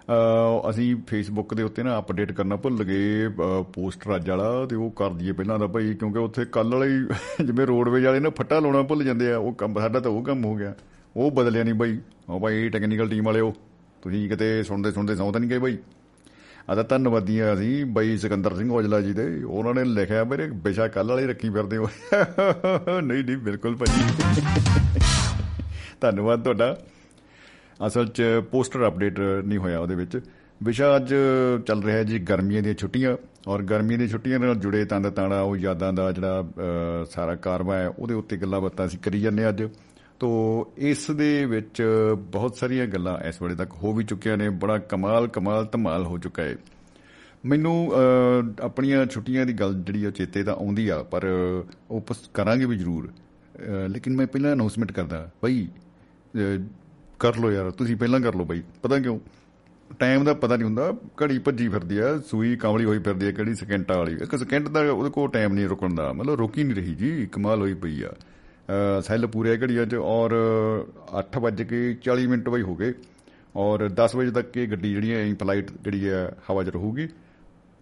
ਅ 0.09 0.69
ਅਸੀਂ 0.69 0.95
ਫੇਸਬੁੱਕ 1.07 1.53
ਦੇ 1.53 1.63
ਉੱਤੇ 1.63 1.83
ਨਾ 1.83 1.99
ਅਪਡੇਟ 1.99 2.31
ਕਰਨਾ 2.31 2.55
ਭੁੱਲ 2.55 2.83
ਗਏ 2.83 3.27
ਪੋਸਟਰ 3.73 4.15
ਅੱਜ 4.15 4.29
ਵਾਲਾ 4.29 4.65
ਤੇ 4.65 4.75
ਉਹ 4.75 4.91
ਕਰ 4.91 5.09
ਦਈਏ 5.09 5.31
ਪਹਿਲਾਂ 5.31 5.59
ਦਾ 5.59 5.67
ਭਾਈ 5.67 5.93
ਕਿਉਂਕਿ 5.93 6.19
ਉੱਥੇ 6.19 6.45
ਕੱਲ 6.45 6.75
ਵਾਲੇ 6.75 6.87
ਹੀ 6.87 7.05
ਜਿਵੇਂ 7.45 7.67
ਰੋਡਵੇਜ 7.67 8.05
ਵਾਲੇ 8.05 8.19
ਨਾ 8.19 8.29
ਫੱਟਾ 8.29 8.59
ਲਾਉਣਾ 8.59 8.81
ਭੁੱਲ 8.81 9.03
ਜਾਂਦੇ 9.03 9.31
ਆ 9.31 9.37
ਉਹ 9.37 9.53
ਕੰਮ 9.53 9.79
ਸਾਡਾ 9.79 9.99
ਤਾਂ 9.99 10.11
ਉਹ 10.11 10.23
ਕੰਮ 10.23 10.45
ਹੋ 10.45 10.55
ਗਿਆ 10.55 10.75
ਉਹ 11.15 11.31
ਬਦਲਿਆ 11.31 11.63
ਨਹੀਂ 11.63 11.73
ਭਾਈ 11.73 11.99
ਉਹ 12.29 12.39
ਭਾਈ 12.39 12.69
ਟੈਕਨੀਕਲ 12.69 13.09
ਟੀਮ 13.09 13.25
ਵਾਲਿਓ 13.25 13.53
ਤੁਸੀਂ 14.01 14.29
ਕਿਤੇ 14.29 14.63
ਸੁਣਦੇ 14.63 14.91
ਸੁਣਦੇ 14.91 15.15
ਸੌਂ 15.15 15.31
ਤਾਂ 15.31 15.39
ਨਹੀਂ 15.41 15.49
ਗਏ 15.49 15.59
ਭਾਈ 15.59 15.77
ਆ 16.69 16.75
ਤਾਂ 16.75 16.83
ਧੰਨਵਾਦੀਆਂ 16.83 17.55
ਸੀ 17.55 17.83
ਬਈ 17.83 18.17
ਸਿਕੰਦਰ 18.17 18.55
ਸਿੰਘ 18.55 18.71
ਔਜਲਾ 18.71 19.01
ਜੀ 19.01 19.13
ਦੇ। 19.13 19.43
ਉਹਨਾਂ 19.43 19.73
ਨੇ 19.73 19.83
ਲਿਖਿਆ 19.83 20.23
ਮੇਰੇ 20.23 20.49
ਵਿਸ਼ਾ 20.53 20.87
ਕੱਲ 20.87 21.07
ਵਾਲੀ 21.07 21.25
ਰੱਖੀ 21.27 21.49
ਫਿਰਦੇ 21.49 21.77
ਹੋ। 21.77 21.83
ਨਹੀਂ 23.01 23.23
ਨਹੀਂ, 23.23 23.37
ਬਿਲਕੁਲ 23.37 23.75
ਭਾਜੀ। 23.75 24.03
ਧੰਨਵਾਦ 26.01 26.43
ਤੁਹਾਡਾ। 26.43 26.77
ਅਸਲ 27.87 28.07
'ਚ 28.07 28.23
ਪੋਸਟਰ 28.51 28.87
ਅਪਡੇਟ 28.87 29.19
ਨਹੀਂ 29.19 29.59
ਹੋਇਆ 29.59 29.79
ਉਹਦੇ 29.79 29.95
ਵਿੱਚ। 29.95 30.19
ਵਿਸ਼ਾ 30.63 30.95
ਅੱਜ 30.95 31.13
ਚੱਲ 31.67 31.83
ਰਿਹਾ 31.83 32.03
ਜੀ 32.03 32.19
ਗਰਮੀਆਂ 32.19 32.61
ਦੀਆਂ 32.63 32.75
ਛੁੱਟੀਆਂ, 32.75 33.17
ਔਰ 33.47 33.61
ਗਰਮੀਆਂ 33.63 33.97
ਦੀਆਂ 33.97 34.09
ਛੁੱਟੀਆਂ 34.09 34.39
ਨਾਲ 34.39 34.55
ਜੁੜੇ 34.55 34.85
ਤੰਦ 34.85 35.09
ਤਾਣਾ 35.09 35.41
ਉਹ 35.41 35.57
ਯਾਦਾਂ 35.57 35.93
ਦਾ 35.93 36.11
ਜਿਹੜਾ 36.11 36.43
ਸਾਰਾ 37.09 37.35
ਕਾਰਵਾ 37.35 37.75
ਹੈ, 37.77 37.87
ਉਹਦੇ 37.89 38.13
ਉੱਤੇ 38.13 38.37
ਗੱਲਾਂ 38.37 38.61
ਬਾਤਾਂ 38.61 38.85
ਅਸੀਂ 38.85 38.99
ਕਰੀ 38.99 39.19
ਜਾਂਦੇ 39.19 39.49
ਅੱਜ। 39.49 39.63
ਤੋ 40.23 40.29
ਇਸ 40.89 41.09
ਦੇ 41.11 41.45
ਵਿੱਚ 41.45 41.81
ਬਹੁਤ 42.31 42.55
ਸਾਰੀਆਂ 42.55 42.85
ਗੱਲਾਂ 42.87 43.17
ਇਸ 43.27 43.41
ਵੇਲੇ 43.41 43.55
ਤੱਕ 43.55 43.71
ਹੋ 43.73 43.91
ਵੀ 43.93 44.03
ਚੁੱਕੀਆਂ 44.03 44.37
ਨੇ, 44.37 44.47
ਬੜਾ 44.49 44.77
ਕਮਾਲ 44.77 45.27
ਕਮਾਲ, 45.27 45.65
ਧਮਾਲ 45.71 46.05
ਹੋ 46.05 46.17
ਚੁੱਕਾ 46.17 46.43
ਹੈ 46.43 46.55
ਮੈਨੂੰ 47.45 47.91
ਆਪਣੀਆਂ 48.61 49.05
ਛੁੱਟੀਆਂ 49.05 49.45
ਦੀ 49.45 49.53
ਗੱਲ 49.53 49.73
ਜਿਹੜੀ 49.75 50.05
ਉਹ 50.05 50.11
ਚੇਤੇ 50.11 50.43
ਤਾਂ 50.43 50.53
ਆਉਂਦੀ 50.55 50.87
ਆ, 50.87 51.01
ਪਰ 51.03 51.27
ਉਹ 51.91 52.13
ਕਰਾਂਗੇ 52.33 52.65
ਵੀ 52.65 52.77
ਜ਼ਰੂਰ। 52.77 53.09
ਲੇਕਿਨ 53.89 54.15
ਮੈਂ 54.15 54.27
ਪਹਿਲਾਂ 54.27 54.53
ਅਨਾਉਂਸਮੈਂਟ 54.53 54.91
ਕਰਦਾ 54.91 55.29
ਭਾਈ 55.41 55.67
ਕਰ 57.19 57.37
ਲਓ 57.37 57.51
ਯਾਰ, 57.51 57.71
ਤੁਸੀਂ 57.71 57.95
ਪਹਿਲਾਂ 57.97 58.19
ਕਰ 58.19 58.35
ਲਓ 58.35 58.45
ਭਾਈ 58.45 58.63
ਪਤਾ 58.83 58.99
ਕਿਉਂ? 58.99 59.19
ਟਾਈਮ 59.99 60.23
ਦਾ 60.23 60.33
ਪਤਾ 60.33 60.55
ਨਹੀਂ 60.55 60.65
ਹੁੰਦਾ, 60.65 60.91
ਘੜੀ 61.21 61.39
ਭੱਜੀ 61.39 61.67
ਫਿਰਦੀ 61.69 61.97
ਆ, 61.97 62.17
ਸੂਈ 62.27 62.55
ਕਾਮਲੀ 62.55 62.85
ਹੋਈ 62.85 62.99
ਫਿਰਦੀ 62.99 63.27
ਆ, 63.27 63.31
ਕਿਹੜੀ 63.31 63.55
ਸਕਿੰਟਾਂ 63.55 63.97
ਵਾਲੀ, 63.97 64.13
ਇੱਕ 64.23 64.35
ਸਕਿੰਟ 64.35 64.69
ਦਾ 64.69 64.91
ਉਹਦੇ 64.91 65.09
ਕੋਲ 65.09 65.29
ਟਾਈਮ 65.29 65.53
ਨਹੀਂ 65.53 65.67
ਰੁਕਣ 65.67 65.95
ਦਾ, 65.95 66.11
ਮਤਲਬ 66.13 66.35
ਰੁਕੀ 66.35 66.63
ਨਹੀਂ 66.63 66.75
ਰਹੀ 66.75 66.95
ਜੀ, 66.95 67.25
ਕਮਾਲ 67.31 67.61
ਹੋਈ 67.61 67.73
ਪਈ 67.73 68.01
ਆ। 68.03 68.13
ਸੈੱਲ 69.03 69.27
ਪੂਰੇ 69.27 69.57
ਘੜੀਆਂ 69.57 69.85
'ਚ 69.85 69.95
ਔਰ 69.95 70.33
8:40 71.19 72.27
ਮਿੰਟ 72.27 72.49
ਵਈ 72.49 72.61
ਹੋ 72.61 72.75
ਗਏ। 72.75 72.93
ਔਰ 73.55 73.89
10 73.89 74.15
ਵਜੇ 74.15 74.31
ਤੱਕ 74.31 74.57
ਇਹ 74.57 74.67
ਗੱਡੀ 74.67 74.93
ਜਿਹੜੀ 74.93 75.13
ਹੈ 75.13 75.35
ਫਲਾਈਟ 75.35 75.71
ਜਿਹੜੀ 75.83 76.09
ਹੈ, 76.09 76.31
ਹਵਾ 76.51 76.63
'ਚ 76.63 76.69
ਰਹੂਗੀ। 76.69 77.07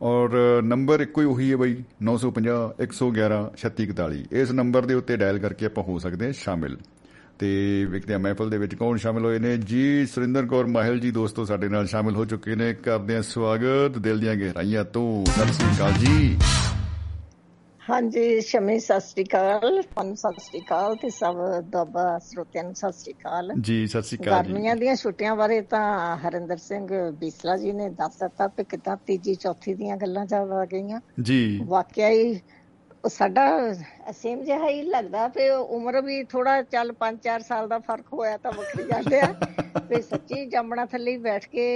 ਔਰ 0.01 0.61
ਨੰਬਰ 0.63 1.01
ਇੱਕੋ 1.01 1.21
ਹੀ 1.21 1.25
ਉਹੀ 1.25 1.51
ਹੈ 1.51 1.57
ਬਾਈ 1.57 1.75
950 2.01 2.55
111 2.79 3.41
3641 3.57 4.23
ਇਸ 4.31 4.51
ਨੰਬਰ 4.51 4.85
ਦੇ 4.85 4.93
ਉੱਤੇ 4.93 5.17
ਡਾਇਲ 5.17 5.39
ਕਰਕੇ 5.39 5.65
ਆਪਾਂ 5.65 5.83
ਹੋ 5.83 5.99
ਸਕਦੇ 5.99 6.25
ਹਾਂ 6.25 6.33
ਸ਼ਾਮਿਲ। 6.33 6.77
ਤੇ 7.39 7.51
ਵਿਕਦੇ 7.85 8.17
ਮਹਿਫਲ 8.17 8.49
ਦੇ 8.49 8.57
ਵਿੱਚ 8.57 8.75
ਕੌਣ 8.75 8.97
ਸ਼ਾਮਿਲ 8.97 9.25
ਹੋਏ 9.25 9.39
ਨੇ। 9.39 9.57
ਜੀ, 9.57 10.05
ਸੁਰਿੰਦਰ 10.05 10.45
ਕੌਰ 10.45 10.65
ਮਾਹਿਲ 10.65 10.99
ਜੀ 10.99 11.11
ਦੋਸਤੋ 11.11 11.45
ਸਾਡੇ 11.45 11.69
ਨਾਲ 11.69 11.87
ਸ਼ਾਮਿਲ 11.87 12.15
ਹੋ 12.15 12.25
ਚੁੱਕੇ 12.25 12.55
ਨੇ। 12.55 12.73
ਕਰਦੇ 12.73 13.15
ਆ 13.15 13.21
ਸਵਾਗਤ 13.21 13.97
ਦਿਲ 13.97 14.19
ਦੀਆਂ 14.19 14.35
ਗਹਿਰਾਈਆਂ 14.35 14.83
ਤੋਂ। 14.85 15.25
ਸਤਿ 15.25 15.53
ਸ੍ਰੀ 15.53 15.75
ਅਕਾਲ 15.75 15.93
ਜੀ। 15.93 16.37
ਹਾਂਜੀ 17.91 18.41
ਸ਼ਮੀ 18.41 18.79
ਸਤਿ 18.79 18.99
ਸ੍ਰੀ 18.99 19.23
ਅਕਾਲ 19.23 19.81
ਤੁਹਾਨੂੰ 19.81 20.15
ਸਤਿ 20.15 20.41
ਸ੍ਰੀ 20.41 20.59
ਅਕਾਲ 20.59 20.95
ਤੇ 20.95 21.09
ਸਭ 21.09 21.37
ਦੋਬਾ 21.71 22.03
ਸਰੋਤਿਆਂ 22.19 22.63
ਨੂੰ 22.63 22.75
ਸਤਿ 22.75 22.91
ਸ੍ਰੀ 22.91 23.13
ਅਕਾਲ। 23.13 23.51
ਜੀ 23.61 23.85
ਸਤਿ 23.87 24.01
ਸ੍ਰੀ 24.01 24.17
ਅਕਾਲ 24.17 24.43
ਗਰਮੀਆਂ 24.43 24.75
ਦੀਆਂ 24.75 24.95
ਛੁੱਟੀਆਂ 24.95 25.35
ਬਾਰੇ 25.35 25.59
ਤਾਂ 25.61 26.17
ਹਰਿੰਦਰ 26.17 26.57
ਸਿੰਘ 26.57 26.87
ਬੀਸਲਾ 27.19 27.57
ਜੀ 27.57 27.71
ਨੇ 27.71 27.89
ਦੱਸ 27.89 28.17
ਦਿੱਤਾ 28.19 28.47
ਕਿ 28.47 28.63
ਕਿਤਾ 28.63 28.95
ਤੀਜੀ 29.07 29.35
ਚੌਥੀ 29.35 29.73
ਦੀਆਂ 29.73 29.97
ਗੱਲਾਂ 29.97 30.25
ਚੱਲ 30.25 30.51
ਆ 30.53 30.65
ਗਈਆਂ। 30.65 30.99
ਜੀ। 31.21 31.59
ਵਾਕਿਆ 31.67 32.09
ਹੀ 32.09 32.39
ਸਾਡਾ 33.09 33.73
ਸੇਮ 34.13 34.43
ਜਿਹਾ 34.43 34.69
ਹੀ 34.69 34.81
ਲੱਗਦਾ 34.81 35.27
ਤੇ 35.27 35.49
ਉਮਰ 35.49 36.01
ਵੀ 36.01 36.23
ਥੋੜਾ 36.23 36.61
ਚੱਲ 36.61 36.93
5-4 36.99 37.43
ਸਾਲ 37.47 37.67
ਦਾ 37.67 37.79
ਫ਼ਰਕ 37.79 38.13
ਹੋਇਆ 38.13 38.37
ਤਾਂ 38.37 38.51
ਵੱਖਰੀ 38.51 38.83
ਗੱਲ 38.83 39.13
ਆ। 39.15 39.33
ਤੇ 39.89 40.01
ਸੱਚੀ 40.01 40.45
ਜੰਮਣਾ 40.45 40.85
ਥੱਲੇ 40.85 41.17
ਬੈਠ 41.17 41.45
ਕੇ 41.47 41.67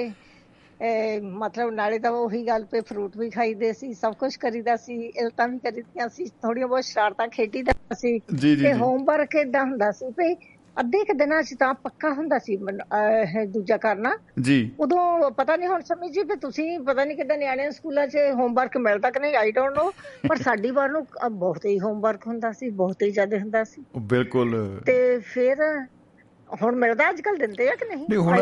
ਮਤਲਬ 1.23 1.69
ਨਾਲੇ 1.73 1.99
ਤਾਂ 1.99 2.11
ਉਹੀ 2.11 2.47
ਗੱਲ 2.47 2.65
ਪੇ 2.65 2.81
ਫਰੂਟ 2.81 3.17
ਵੀ 3.17 3.29
ਖਾਈਦੇ 3.29 3.73
ਸੀ 3.73 3.93
ਸਭ 3.93 4.13
ਕੁਝ 4.13 4.35
ਕਰੀਦਾ 4.35 4.75
ਸੀ 4.75 4.95
ਇਲਤਾਂ 4.95 5.47
ਵੀ 5.47 5.57
ਕਰੀਦੀਆਂ 5.57 6.09
ਸੀ 6.09 6.25
ਥੋੜੀਆਂ 6.25 6.67
ਬਹੁਤ 6.67 6.83
ਸ਼ਰਾਰਤਾਂ 6.83 7.27
ਖੇਡੀਦਾ 7.27 7.73
ਸੀ 7.93 8.19
ਤੇ 8.63 8.73
ਹੋਮਵਰਕ 8.73 9.35
ਇਦਾਂ 9.35 9.65
ਹੁੰਦਾ 9.65 9.91
ਸੀ 9.91 10.11
ਭਈ 10.11 10.35
ਅੱਧੇ 10.79 11.03
ਕ 11.03 11.11
ਦਿਨਾਂ 11.11 11.41
ਚ 11.43 11.55
ਤਾਂ 11.59 11.73
ਪੱਕਾ 11.73 12.09
ਹੁੰਦਾ 12.13 12.39
ਸੀ 12.39 12.57
ਦੂਜਾ 13.45 13.77
ਕਰਨਾ। 13.77 14.11
ਜੀ। 14.41 14.71
ਉਦੋਂ 14.79 15.31
ਪਤਾ 15.31 15.55
ਨਹੀਂ 15.55 15.69
ਹੁਣ 15.69 15.81
ਸਮਝ 15.81 16.11
ਜੀ 16.11 16.23
ਵੀ 16.23 16.35
ਤੁਸੀਂ 16.35 16.79
ਪਤਾ 16.79 17.05
ਨਹੀਂ 17.05 17.17
ਕਿਦਾਂ 17.17 17.38
ਨਿਆਣਿਆਂ 17.38 17.71
ਸਕੂਲਾਂ 17.71 18.07
'ਚ 18.07 18.17
ਹੋਮਵਰਕ 18.33 18.77
ਮਿਲਦਾ 18.77 19.09
ਕਿ 19.09 19.19
ਨਹੀਂ 19.19 19.35
ਆਈ 19.35 19.51
ਡੋਨਟ 19.51 19.77
ਨੋ 19.77 19.91
ਪਰ 20.29 20.38
ਸਾਡੀ 20.38 20.71
ਵਾਰ 20.71 20.89
ਨੂੰ 20.89 21.05
ਬਹੁਤ 21.31 21.65
ਹੀ 21.65 21.79
ਹੋਮਵਰਕ 21.79 22.27
ਹੁੰਦਾ 22.27 22.51
ਸੀ 22.51 22.69
ਬਹੁਤ 22.69 23.03
ਹੀ 23.03 23.11
ਜ਼ਿਆਦਾ 23.11 23.38
ਹੁੰਦਾ 23.38 23.63
ਸੀ। 23.63 23.83
ਬਿਲਕੁਲ। 23.97 24.81
ਤੇ 24.85 25.19
ਫਿਰ 25.19 25.85
ਹੁਣ 26.62 26.76
ਮਿਲਦਾ 26.76 27.10
ਅੱਜ 27.10 27.22
ਕੱਲ 27.22 27.38
ਦਿੰਦੇ 27.38 27.68
ਆ 27.70 27.76
ਕਿ 27.76 27.86
ਨਹੀਂ? 27.86 28.06
ਨਹੀਂ 28.10 28.20
ਹੁਣ 28.20 28.38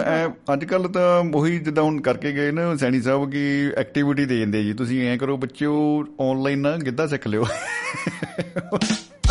ਅੱਜ 0.53 0.65
ਕੱਲ 0.65 0.87
ਤਾਂ 0.87 1.03
ਉਹੀ 1.35 1.57
ਜਿੱਦਾਂ 1.59 1.83
ਹੁਣ 1.83 1.99
ਕਰਕੇ 2.01 2.31
ਗਏ 2.31 2.51
ਨਾ 2.51 2.75
ਸੈਣੀ 2.75 3.01
ਸਾਹਿਬ 3.01 3.29
ਕੀ 3.31 3.43
ਐਕਟੀਵਿਟੀ 3.77 4.25
ਦੇ 4.25 4.39
ਜਾਂਦੇ 4.39 4.63
ਜੀ। 4.63 4.73
ਤੁਸੀਂ 4.73 5.07
ਐਂ 5.09 5.17
ਕਰੋ 5.17 5.37
ਬੱਚਿਓ 5.37 5.73
ਆਨਲਾਈਨ 6.21 6.59
ਨਾ 6.59 6.75
ਗਿੱਧਾ 6.77 7.07
ਸਿੱਖ 7.07 7.27
ਲਿਓ। 7.27 7.45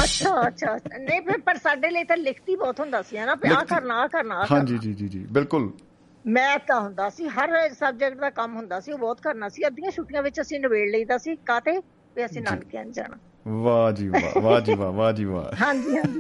ਅੱਛਾ 0.03 0.47
ਅੱਛਾ 0.47 0.77
ਨਹੀਂ 0.99 1.21
ਫਿਰ 1.23 1.39
ਪਰ 1.39 1.57
ਸਾਡੇ 1.57 1.91
ਲਈ 1.91 2.05
ਤਾਂ 2.05 2.17
ਲਿਖਤੀ 2.17 2.57
ਬਹੁਤ 2.57 2.81
ਹੁੰਦਾ 2.81 3.03
ਸੀ 3.03 3.19
ਨਾ? 3.19 3.33
ਆ 3.57 3.65
ਕਰਨਾ 3.65 4.01
ਆ 4.03 4.07
ਕਰਨਾ 4.07 4.45
ਹਾਂਜੀ 4.51 4.79
ਜੀ 4.79 4.93
ਜੀ 4.95 5.09
ਜੀ 5.09 5.25
ਬਿਲਕੁਲ। 5.31 5.71
ਮੈਥ 6.25 6.67
ਤਾਂ 6.67 6.81
ਹੁੰਦਾ 6.81 7.09
ਸੀ 7.11 7.29
ਹਰ 7.29 7.51
ਸਬਜੈਕਟ 7.71 8.17
ਦਾ 8.17 8.31
ਕੰਮ 8.31 8.55
ਹੁੰਦਾ 8.57 8.81
ਸੀ 8.81 8.93
ਉਹ 8.93 8.99
ਬਹੁਤ 8.99 9.21
ਕਰਨਾ 9.21 9.49
ਸੀ। 9.49 9.67
ਅੱਧੀਆਂ 9.67 9.91
ਛੁੱਟੀਆਂ 9.91 10.23
ਵਿੱਚ 10.23 10.41
ਅਸੀਂ 10.41 10.61
ਨਵੇੜ 10.61 10.89
ਲਈਦਾ 10.91 11.19
ਸੀ 11.19 11.35
ਕਾਤੇ 11.47 11.73
ਵੀ 12.17 12.25
ਅਸੀਂ 12.25 12.43
ਨਾਨਕਿਆਂ 12.43 12.85
ਜਾਣਾ। 12.85 13.17
ਵਾਹ 13.49 13.93
ਜੀ 13.93 14.09
ਵਾਹ 14.09 14.41
ਵਾਹ 14.41 14.61
ਜੀ 14.61 14.75
ਵਾਹ 14.75 14.93
ਵਾਹ 14.93 15.13
ਜੀ 15.13 15.25
ਵਾਹ। 15.25 15.65
ਹਾਂਜੀ 15.65 15.97
ਹਾਂਜੀ। 15.97 16.19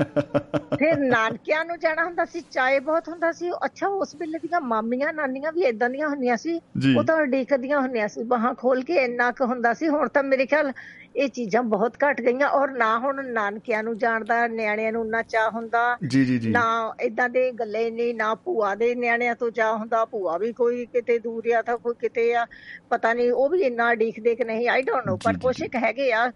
ਫਿਰ 0.78 0.98
ਨਾਨਕਿਆਂ 0.98 1.64
ਨੂੰ 1.64 1.78
ਜਾਣਾ 1.78 2.04
ਹੁੰਦਾ 2.04 2.24
ਸੀ 2.24 2.42
ਚਾਏ 2.50 2.80
ਬਹੁਤ 2.80 3.08
ਹੁੰਦਾ 3.08 3.32
ਸੀ। 3.32 3.50
ਅੱਛਾ 3.64 3.86
ਉਸ 3.86 4.14
ਵੇਲੇ 4.14 4.38
ਦੀਆਂ 4.38 4.60
ਮਾਮੀਆਂ 4.60 5.12
ਨਾਨੀਆਂ 5.12 5.52
ਵੀ 5.52 5.60
ਇਦਾਂ 5.60 5.90
ਦੀਆਂ 5.90 6.08
ਹੁੰਦੀਆਂ 6.08 6.36
ਸੀ। 6.36 6.60
ਉਹ 6.98 7.04
ਤਾਂ 7.04 7.26
ਡੀਕਦੀਆਂ 7.26 7.80
ਹੁੰਦੀਆਂ 7.80 8.08
ਸੀ। 8.08 8.22
ਬਾਹਾਂ 8.22 8.54
ਖੋਲ 8.54 8.82
ਕੇ 8.82 8.94
ਇੰਨਾ 8.94 9.30
ਕੁ 9.30 9.46
ਹੁੰਦਾ 9.46 9.74
ਸੀ। 9.74 9.88
ਹੁਣ 9.88 10.08
ਤਾਂ 10.08 10.22
ਮੇਰੇ 10.22 10.46
ਖਿਆਲ 10.46 10.72
ਇਹ 11.16 11.28
ਚੀਜ਼ਾਂ 11.28 11.62
ਬਹੁਤ 11.64 11.96
ਘਟ 12.04 12.20
ਗਈਆਂ 12.20 12.48
ਔਰ 12.50 12.70
ਨਾ 12.72 12.98
ਹੁਣ 12.98 13.22
ਨਾਨਕਿਆਂ 13.32 13.82
ਨੂੰ 13.82 13.96
ਜਾਣਦਾ 13.98 14.46
ਨਿਆਣਿਆਂ 14.48 14.92
ਨੂੰ 14.92 15.06
ਨਾ 15.08 15.22
ਚਾਹ 15.22 15.50
ਹੁੰਦਾ। 15.50 15.80
ਜੀ 16.08 16.24
ਜੀ 16.24 16.38
ਜੀ। 16.38 16.50
ਨਾ 16.50 16.62
ਇਦਾਂ 17.00 17.28
ਦੇ 17.28 17.50
ਗੱਲੇ 17.58 17.90
ਨਹੀਂ 17.90 18.14
ਨਾ 18.14 18.34
ਭੂਆ 18.44 18.74
ਦੇ 18.74 18.94
ਨਿਆਣਿਆਂ 18.94 19.34
ਤੋਂ 19.34 19.50
ਚਾਹ 19.50 19.76
ਹੁੰਦਾ। 19.78 20.04
ਭੂਆ 20.04 20.36
ਵੀ 20.38 20.52
ਕੋਈ 20.52 20.84
ਕਿਤੇ 20.92 21.18
ਦੂਰ 21.18 21.50
ਆ 21.56 21.62
ਤਾਂ 21.62 21.76
ਕੋਈ 21.78 21.94
ਕਿਤੇ 22.00 22.32
ਆ। 22.34 22.44
ਪਤਾ 22.90 23.12
ਨਹੀਂ 23.12 23.30
ਉਹ 23.32 23.48
ਵੀ 23.50 23.60
ਇੰਨਾ 23.62 23.92
ਡੀਖਦੇ 23.94 24.34
ਕਿ 24.34 24.44
ਨਹੀਂ 24.44 24.68
ਆਈ 24.68 24.82
ਡੋਨਟ 24.82 25.06
ਨੋ 25.06 25.16
ਪਰ 25.24 25.38
ਕੁਛ 25.42 25.62
ਹੈਗੇ 25.76 26.10
ਆ 26.12 26.26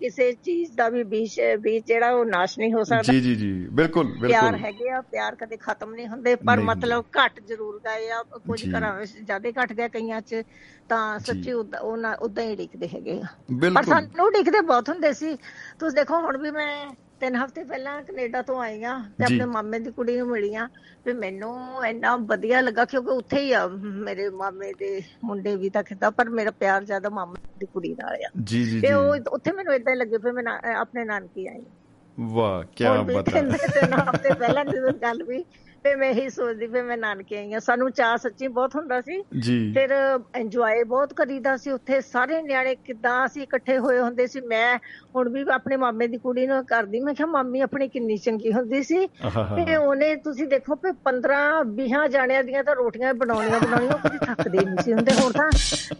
ਕਿਸੇ 0.00 0.32
ਚੀਜ਼ 0.44 0.72
ਦਾ 0.76 0.88
ਵੀ 0.88 1.02
ਬੀਜ 1.06 1.40
ਬੀਜ 1.62 1.82
ਜਿਹੜਾ 1.86 2.10
ਉਹ 2.12 2.24
ਨਾਸ਼ 2.26 2.58
ਨਹੀਂ 2.58 2.72
ਹੋ 2.72 2.82
ਸਕਦਾ। 2.84 3.12
ਜੀ 3.12 3.20
ਜੀ 3.20 3.34
ਜੀ 3.36 3.52
ਬਿਲਕੁਲ 3.72 4.06
ਬਿਲਕੁਲ। 4.06 4.28
ਪਿਆਰ 4.28 4.56
ਹੈਗੇ 4.64 4.90
ਆ 4.90 5.00
ਪਿਆਰ 5.10 5.34
ਕਦੇ 5.34 5.56
ਖਤਮ 5.60 5.94
ਨਹੀਂ 5.94 6.06
ਹੁੰਦੇ 6.08 6.34
ਪਰ 6.46 6.60
ਮਤਲਬ 6.62 7.04
ਘਟ 7.18 7.40
ਜ਼ਰੂਰ 7.48 7.78
ਗਏ 7.86 8.08
ਆ 8.10 8.22
ਕੁਝ 8.46 8.62
ਘਰਾਂ 8.68 8.94
ਵਿੱਚ 8.98 9.12
ਜ਼ਿਆਦਾ 9.16 9.50
ਘਟ 9.62 9.72
ਗਿਆ 9.72 9.88
ਕਈਆਂ 9.88 10.20
'ਚ 10.20 10.42
ਤਾਂ 10.88 11.18
ਸੱਚੀ 11.18 11.52
ਉਦਾਂ 11.52 12.42
ਹੀ 12.42 12.56
ਡਿੱਕਦੇ 12.56 12.88
ਹੈਗੇ 12.88 13.20
ਆ। 13.20 13.26
ਪਰ 13.74 13.82
ਸਾਨੂੰ 13.96 14.30
ਡਿੱਕਦੇ 14.32 14.60
ਬਹੁਤ 14.60 14.88
ਹੁੰਦੇ 14.88 15.12
ਸੀ। 15.12 15.34
ਤੁਸੀਂ 15.78 15.96
ਦੇਖੋ 15.96 16.20
ਹੁਣ 16.20 16.38
ਵੀ 16.38 16.50
ਮੈਂ 16.50 16.86
ਤਿੰਨ 17.20 17.36
ਹਫ਼ਤੇ 17.36 17.62
ਪਹਿਲਾਂ 17.64 18.02
ਕੈਨੇਡਾ 18.02 18.42
ਤੋਂ 18.42 18.60
ਆਈ 18.60 18.82
ਆ 18.82 18.98
ਤੇ 19.18 19.24
ਆਪਣੇ 19.24 19.44
ਮਾਮੇ 19.44 19.78
ਦੀ 19.78 19.90
ਕੁੜੀ 19.90 20.16
ਨੂੰ 20.18 20.28
ਮਿਲੀ 20.28 20.54
ਆ 20.54 20.68
ਤੇ 21.04 21.12
ਮੈਨੂੰ 21.12 21.84
ਇੰਨਾ 21.86 22.16
ਵਧੀਆ 22.16 22.60
ਲੱਗਾ 22.60 22.84
ਕਿਉਂਕਿ 22.84 23.10
ਉੱਥੇ 23.10 23.40
ਹੀ 23.40 23.52
ਆ 23.52 23.66
ਮੇਰੇ 24.06 24.28
ਮਾਮੇ 24.30 24.72
ਦੇ 24.78 25.02
ਮੁੰਡੇ 25.24 25.54
ਵੀ 25.56 25.68
ਤਾਂ 25.68 25.82
ਖਿੱਦਾ 25.82 26.10
ਪਰ 26.10 26.28
ਮੇਰਾ 26.30 26.50
ਪਿਆਰ 26.50 26.84
ਜ਼ਿਆਦਾ 26.84 27.08
ਮਾਮੇ 27.08 27.40
ਦੀ 27.58 27.66
ਕੁੜੀ 27.66 27.94
ਨਾਲ 27.94 28.16
ਆ। 28.26 28.28
ਜੀ 28.44 28.64
ਜੀ 28.64 28.80
ਤੇ 28.80 28.92
ਉਹ 28.92 29.16
ਉੱਥੇ 29.32 29.52
ਮੈਨੂੰ 29.52 29.74
ਇਦਾਂ 29.74 29.96
ਲੱਗੇ 29.96 30.18
ਫਿਰ 30.18 30.32
ਮੈਂ 30.32 30.74
ਆਪਣੇ 30.74 31.04
ਨਾਨਕੀ 31.04 31.46
ਆਈ। 31.46 31.64
ਵਾਹ 32.18 32.62
ਕੀ 32.76 32.84
ਬਾਤ 33.14 33.30
ਤਿੰਨ 33.30 33.50
ਹਫ਼ਤੇ 33.50 34.34
ਪਹਿਲਾਂ 34.34 34.64
ਦੀ 34.64 34.78
ਗੱਲ 35.02 35.22
ਵੀ 35.22 35.44
ਤੇ 35.86 35.94
ਮੈਂ 35.96 36.08
ਇਹੀ 36.10 36.28
ਸੋਚਦੀ 36.28 36.66
ਫੇ 36.66 36.80
ਮੈਂ 36.82 36.96
ਨਾਨਕੇ 36.96 37.36
ਆਈ 37.38 37.52
ਆ 37.54 37.58
ਸਾਨੂੰ 37.58 37.90
ਚਾਹ 37.90 38.16
ਸੱਚੀ 38.16 38.46
ਬਹੁਤ 38.48 38.74
ਹੁੰਦਾ 38.76 39.00
ਸੀ। 39.00 39.20
ਜੀ। 39.40 39.58
ਫਿਰ 39.74 39.90
ਇੰਜੋਏ 40.36 40.82
ਬਹੁਤ 40.84 41.12
ਕਰੀਦਾ 41.14 41.56
ਸੀ 41.56 41.70
ਉੱਥੇ। 41.70 42.00
ਸਾਰੇ 42.00 42.40
ਨਿਆਣੇ 42.42 42.74
ਕਿਦਾਂ 42.74 43.14
ਅਸੀਂ 43.26 43.42
ਇਕੱਠੇ 43.42 43.76
ਹੋਏ 43.78 43.98
ਹੁੰਦੇ 44.00 44.26
ਸੀ। 44.26 44.40
ਮੈਂ 44.40 44.78
ਹੁਣ 45.16 45.28
ਵੀ 45.28 45.44
ਆਪਣੇ 45.54 45.76
ਮਾਮੇ 45.76 46.06
ਦੀ 46.06 46.18
ਕੁੜੀ 46.18 46.46
ਨੂੰ 46.46 46.64
ਕਰਦੀ। 46.66 47.00
ਮੈਂ 47.00 47.14
ਕਿਹਾ 47.14 47.26
ਮਾਮੀ 47.26 47.60
ਆਪਣੀ 47.60 47.88
ਕਿੰਨੀ 47.88 48.16
ਚੰਗੀ 48.16 48.52
ਹੁੰਦੀ 48.52 48.82
ਸੀ। 48.82 49.06
ਤੇ 49.06 49.76
ਉਹਨੇ 49.76 50.14
ਤੁਸੀਂ 50.24 50.46
ਦੇਖੋ 50.48 50.74
ਫੇ 50.74 50.92
15 51.04 51.38
20 51.76 52.06
ਜਾਣਿਆਂ 52.08 52.42
ਦੀਆਂ 52.44 52.64
ਤਾਂ 52.64 52.74
ਰੋਟੀਆਂ 52.74 53.14
ਬਣਾਉਣੀਆਂ 53.14 53.60
ਬਣਾਉਣੀਆਂ 53.60 53.98
ਕਦੀ 53.98 54.18
ਥੱਕਦੇ 54.26 54.64
ਨਹੀਂ 54.64 54.84
ਸੀ 54.84 54.92
ਹੁੰਦੇ। 54.92 55.12
ਹੁਣ 55.22 55.32
ਤਾਂ 55.32 55.48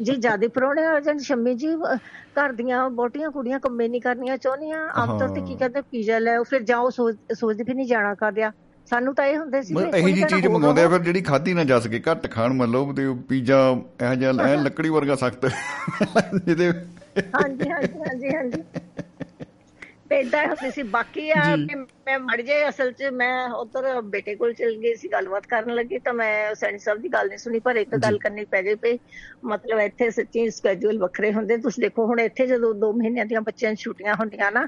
ਜੀ 0.02 0.16
ਜਿਆਦੇ 0.16 0.48
ਪਰੋਣੇ 0.48 0.84
ਆ 0.86 0.98
ਜਾਂ 1.00 1.18
ਸ਼ੰਮੀ 1.30 1.54
ਜੀ 1.54 1.74
ਘਰ 2.40 2.52
ਦੀਆਂ 2.52 2.88
ਬੋਟੀਆਂ 2.90 3.30
ਕੁੜੀਆਂ 3.30 3.60
ਕੰਮੇ 3.60 3.88
ਨਹੀਂ 3.88 4.00
ਕਰਨੀਆਂ 4.00 4.36
ਚਾਹੁੰਦੀਆਂ। 4.38 4.86
ਆਪ 5.02 5.18
ਤੌਰ 5.20 5.34
ਤੇ 5.34 5.40
ਕੀ 5.40 5.54
ਕਹਿੰਦੇ 5.56 5.80
ਪੀਜ਼ਾ 5.90 6.18
ਲੈ 6.18 6.38
ਫਿਰ 6.50 6.62
ਜਾਓ 6.64 6.90
ਸੋਚਦੇ 6.90 7.64
ਫਿਰ 7.64 7.74
ਨਹੀਂ 7.74 7.86
ਜਾਣਾ 7.86 8.14
ਕਰਦਿਆ 8.14 8.52
ਸਾਨੂੰ 8.90 9.14
ਤਾਂ 9.14 9.26
ਇਹ 9.26 9.36
ਹੁੰਦੇ 9.38 9.60
ਸੀ 9.62 9.74
ਮੈਂ 9.74 9.84
ਇਹੀ 9.88 10.12
ਜੀ 10.12 10.22
ਚੀਜ਼ 10.24 10.46
ਮੰਗਾਉਂਦੇ 10.46 10.82
ਆ 10.82 10.88
ਫਿਰ 10.88 10.98
ਜਿਹੜੀ 10.98 11.20
ਖਾਧੀ 11.22 11.54
ਨਾ 11.54 11.64
ਜਾ 11.64 11.78
ਸਕੇ 11.80 12.00
ਘੱਟ 12.10 12.30
ਖਾਣ 12.30 12.52
ਮਤਲਬ 12.52 12.94
ਤੇ 12.96 13.06
ਪੀਜ਼ਾ 13.28 13.58
ਇਹ 14.02 14.14
ਜਿਹਾ 14.16 14.32
ਐ 14.42 14.54
ਲੱਕੜੀ 14.64 14.88
ਵਰਗਾ 14.88 15.14
ਸਖਤ। 15.16 15.46
ਜਿਹਦੇ 16.36 16.68
ਹਾਂਜੀ 16.70 17.70
ਹਾਂਜੀ 17.70 17.98
ਹਾਂਜੀ 18.00 18.34
ਹਾਂਜੀ। 18.36 18.62
ਤੇ 20.10 20.18
ਇਦਾਂ 20.20 20.44
ਹੁੰਦੀ 20.46 20.70
ਸੀ। 20.70 20.82
ਬਾਕੀ 20.90 21.30
ਆ 21.30 21.44
ਮੈਂ 22.06 22.18
ਮੜ 22.18 22.40
ਜੇ 22.40 22.56
ਅਸਲ 22.68 22.90
'ਚ 22.92 23.08
ਮੈਂ 23.12 23.48
ਉਧਰ 23.52 24.00
ਬੇਟੇ 24.10 24.34
ਕੋਲ 24.34 24.52
ਚਲ 24.52 24.76
ਗਈ 24.82 24.94
ਸੀ 24.94 25.08
ਗੱਲਬਾਤ 25.12 25.46
ਕਰਨ 25.46 25.74
ਲੱਗੀ 25.74 25.98
ਤਾਂ 25.98 26.12
ਮੈਂ 26.14 26.54
ਸੈਣੀ 26.54 26.78
ਸਾਹਿਬ 26.78 27.00
ਦੀ 27.02 27.08
ਗੱਲ 27.08 27.28
ਨਹੀਂ 27.28 27.38
ਸੁਣੀ 27.38 27.58
ਪਰ 27.58 27.76
ਇੱਕ 27.76 27.94
ਗੱਲ 27.96 28.18
ਕਰਨੀ 28.18 28.44
ਪੈ 28.44 28.62
ਗਈ 28.62 28.74
ਪਈ 28.74 28.98
ਮਤਲਬ 29.44 29.80
ਇੱਥੇ 29.80 30.10
ਸੱਚੀ 30.10 30.48
ਸਕੇਜੂਲ 30.50 30.98
ਵੱਖਰੇ 30.98 31.32
ਹੁੰਦੇ। 31.32 31.56
ਤੁਸੀਂ 31.56 31.82
ਦੇਖੋ 31.82 32.06
ਹੁਣ 32.06 32.20
ਇੱਥੇ 32.20 32.46
ਜਦੋਂ 32.46 32.72
2 32.80 32.92
ਮਹੀਨਿਆਂ 32.96 33.26
ਦੀਆਂ 33.26 33.40
ਬੱਚਿਆਂ 33.40 33.70
ਨੂੰ 33.72 33.76
ਛੁੱਟੀਆਂ 33.76 34.14
ਹੁੰਦੀਆਂ 34.14 34.50
ਨਾ 34.52 34.66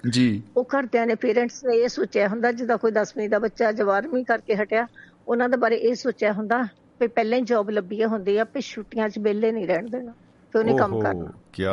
ਉਹ 0.56 0.64
ਘਰਦਿਆਂ 0.74 1.06
ਨੇ 1.06 1.14
ਪੇਰੈਂਟਸ 1.22 1.64
ਨੇ 1.64 1.76
ਇਹ 1.76 1.88
ਸੋਚਿਆ 1.88 2.28
ਹੁੰਦਾ 2.28 2.52
ਜਿੱਦਾਂ 2.52 2.78
ਕੋਈ 2.78 2.92
10ਵੀਂ 2.92 3.28
ਦਾ 3.28 3.38
ਬੱਚਾ 3.38 3.72
ਜਵਾਰਵੀਂ 3.72 4.24
ਕਰਕੇ 4.24 4.56
ਹਟਿਆ 4.56 4.86
ਉਹਨਾਂ 5.28 5.48
ਦੇ 5.48 5.56
ਬਾਰੇ 5.56 5.76
ਇਹ 5.78 5.94
ਸੋਚਿਆ 5.94 6.32
ਹੁੰਦਾ 6.32 6.62
ਵੀ 7.00 7.06
ਪਹਿਲਾਂ 7.06 7.38
ਹੀ 7.38 7.44
ਜੌਬ 7.44 7.70
ਲੱਭੀ 7.70 8.04
ਹੁੰਦੀ 8.04 8.36
ਆ 8.36 8.44
ਵੀ 8.54 8.60
ਛੁੱਟੀਆਂ 8.60 9.08
'ਚ 9.08 9.18
ਵਿਹਲੇ 9.18 9.52
ਨਹੀਂ 9.52 9.66
ਰਹਿਣ 9.66 9.88
ਦੇਣਾ 9.88 10.12
ਤੇ 10.54 10.58
ਉਹਨੇ 10.58 10.76
ਕੰਮ 10.78 11.00
ਕਰਨਾ 11.00 11.32
ਕੀ 11.52 11.64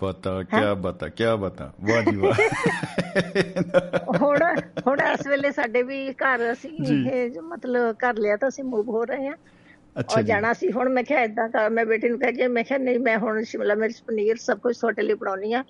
ਬਤਾ 0.00 0.42
ਕੀ 0.42 0.74
ਬਤਾ 0.80 1.08
ਕੀ 1.08 1.24
ਬਤਾ 1.40 1.72
ਵਾਹ 1.80 2.02
ਜੀ 2.02 2.16
ਵਾਹ। 2.16 2.40
ਹੁਣ 4.20 4.38
ਹੁਣ 4.86 5.00
ਇਸ 5.12 5.26
ਵੇਲੇ 5.26 5.50
ਸਾਡੇ 5.50 5.82
ਵੀ 5.82 6.14
ਘਰ 6.14 6.52
ਅਸੀਂ 6.52 6.70
ਇਹ 7.12 7.40
ਮਤਲਬ 7.42 7.96
ਕਰ 7.98 8.14
ਲਿਆ 8.14 8.36
ਤਾਂ 8.36 8.48
ਅਸੀਂ 8.48 8.64
ਮੂਵ 8.64 8.88
ਹੋ 8.88 9.04
ਰਹੇ 9.04 9.28
ਹਾਂ। 9.28 9.36
ਅੱਛਾ 9.96 10.20
ਜਾਣਾ 10.22 10.52
ਸੀ 10.52 10.70
ਹੁਣ 10.72 10.88
ਮੈਂ 10.88 11.02
ਕਿਹਾ 11.04 11.20
ਇਦਾਂ 11.20 11.48
ਕਰ 11.48 11.70
ਮੈਂ 11.70 11.84
ਬੇਟੀ 11.86 12.08
ਨੂੰ 12.08 12.18
ਕਹਿ 12.18 12.32
ਕੇ 12.32 12.48
ਮੈਂ 12.48 12.64
ਕਿਹਾ 12.64 12.78
ਨਹੀਂ 12.78 12.98
ਮੈਂ 12.98 13.16
ਹੁਣ 13.18 13.42
ਸ਼ਿਮਲਾ 13.42 13.74
ਮਿਰਚ 13.74 14.00
ਪਨੀਰ 14.06 14.36
ਸਭ 14.36 14.58
ਕੁਝ 14.58 14.76
ਤੁਹਾਡੇ 14.76 15.02
ਲਈ 15.02 15.14
ਬਣਾਉਣੀ 15.14 15.52
ਆ। 15.52 15.62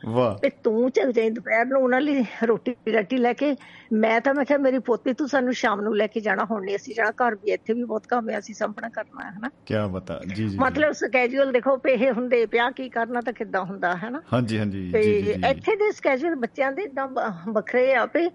ਤੇ 0.42 0.50
ਤੂੰ 0.64 0.90
ਚੱਲ 0.90 1.12
ਜਾਈਂ 1.12 1.30
ਦੁਪਹਿਰ 1.30 1.64
ਨੂੰ 1.66 1.82
ਉਹਨਾਂ 1.82 2.00
ਲਈ 2.00 2.24
ਰੋਟੀ 2.44 2.74
ਰੱਟੀ 2.88 3.16
ਲੈ 3.16 3.32
ਕੇ। 3.32 3.54
ਮੈਂ 3.92 4.20
ਤਾਂ 4.20 4.34
ਮੈਂ 4.34 4.44
ਕਿਹਾ 4.44 4.58
ਮੇਰੀ 4.58 4.78
ਪੋਤੀ 4.78 5.12
ਤੂੰ 5.12 5.28
ਸਾਨੂੰ 5.28 5.52
ਸ਼ਾਮ 5.52 5.80
ਨੂੰ 5.80 5.96
ਲੈ 5.96 6.06
ਕੇ 6.06 6.20
ਜਾਣਾ 6.20 6.44
ਹੁਣ 6.44 6.64
ਨਹੀਂ 6.64 6.76
ਅਸੀਂ 6.76 6.94
ਜਾਣਾ 6.94 7.10
ਘਰ 7.10 7.34
ਵੀ 7.34 7.50
ਇੱਥੇ 7.52 7.74
ਵੀ 7.74 7.84
ਬਹੁਤ 7.84 8.06
ਕੰਮ 8.06 8.30
ਹੈ 8.30 8.38
ਅਸੀਂ 8.38 8.54
ਸਾਹਮਣਾ 8.54 8.88
ਕਰਨਾ 8.88 9.24
ਹੈ 9.24 9.30
ਹਨਾ। 9.30 9.48
ਕੀ 9.66 9.74
ਬਤਾ 9.92 10.20
ਜੀ 10.34 10.48
ਜੀ। 10.48 10.58
ਮਤਲਬ 10.58 10.92
ਸਕੇਜੂਲ 10.92 11.52
ਦੇਖੋ 11.52 11.76
ਪੇਹੇ 11.76 12.10
ਹੁੰਦੇ 12.10 12.44
ਪਿਆ 12.46 12.70
ਕੀ 12.70 12.88
ਕਰਨਾ 12.88 13.20
ਤਾਂ 13.20 13.32
ਕਿੱਦਾਂ 13.32 13.64
ਹੁੰਦਾ 13.64 13.96
ਹੈ 13.96 14.10
ਨਾ 14.10 14.22
ਹਾਂਜੀ 14.32 14.58
ਹਾਂਜੀ 14.58 14.90
ਜੀ 15.02 15.22
ਜੀ 15.22 15.34
ਇੱਥੇ 15.50 15.76
ਦੇ 15.76 15.90
ਸਕੇਜੂਲ 15.92 16.34
ਬੱਚਿਆਂ 16.34 16.72
ਦੇ 16.72 16.82
ਇਦਾਂ 16.82 17.08
ਵੱਖਰੇ 17.48 17.94
ਆ 17.94 18.04
ਵੀ 18.04 18.28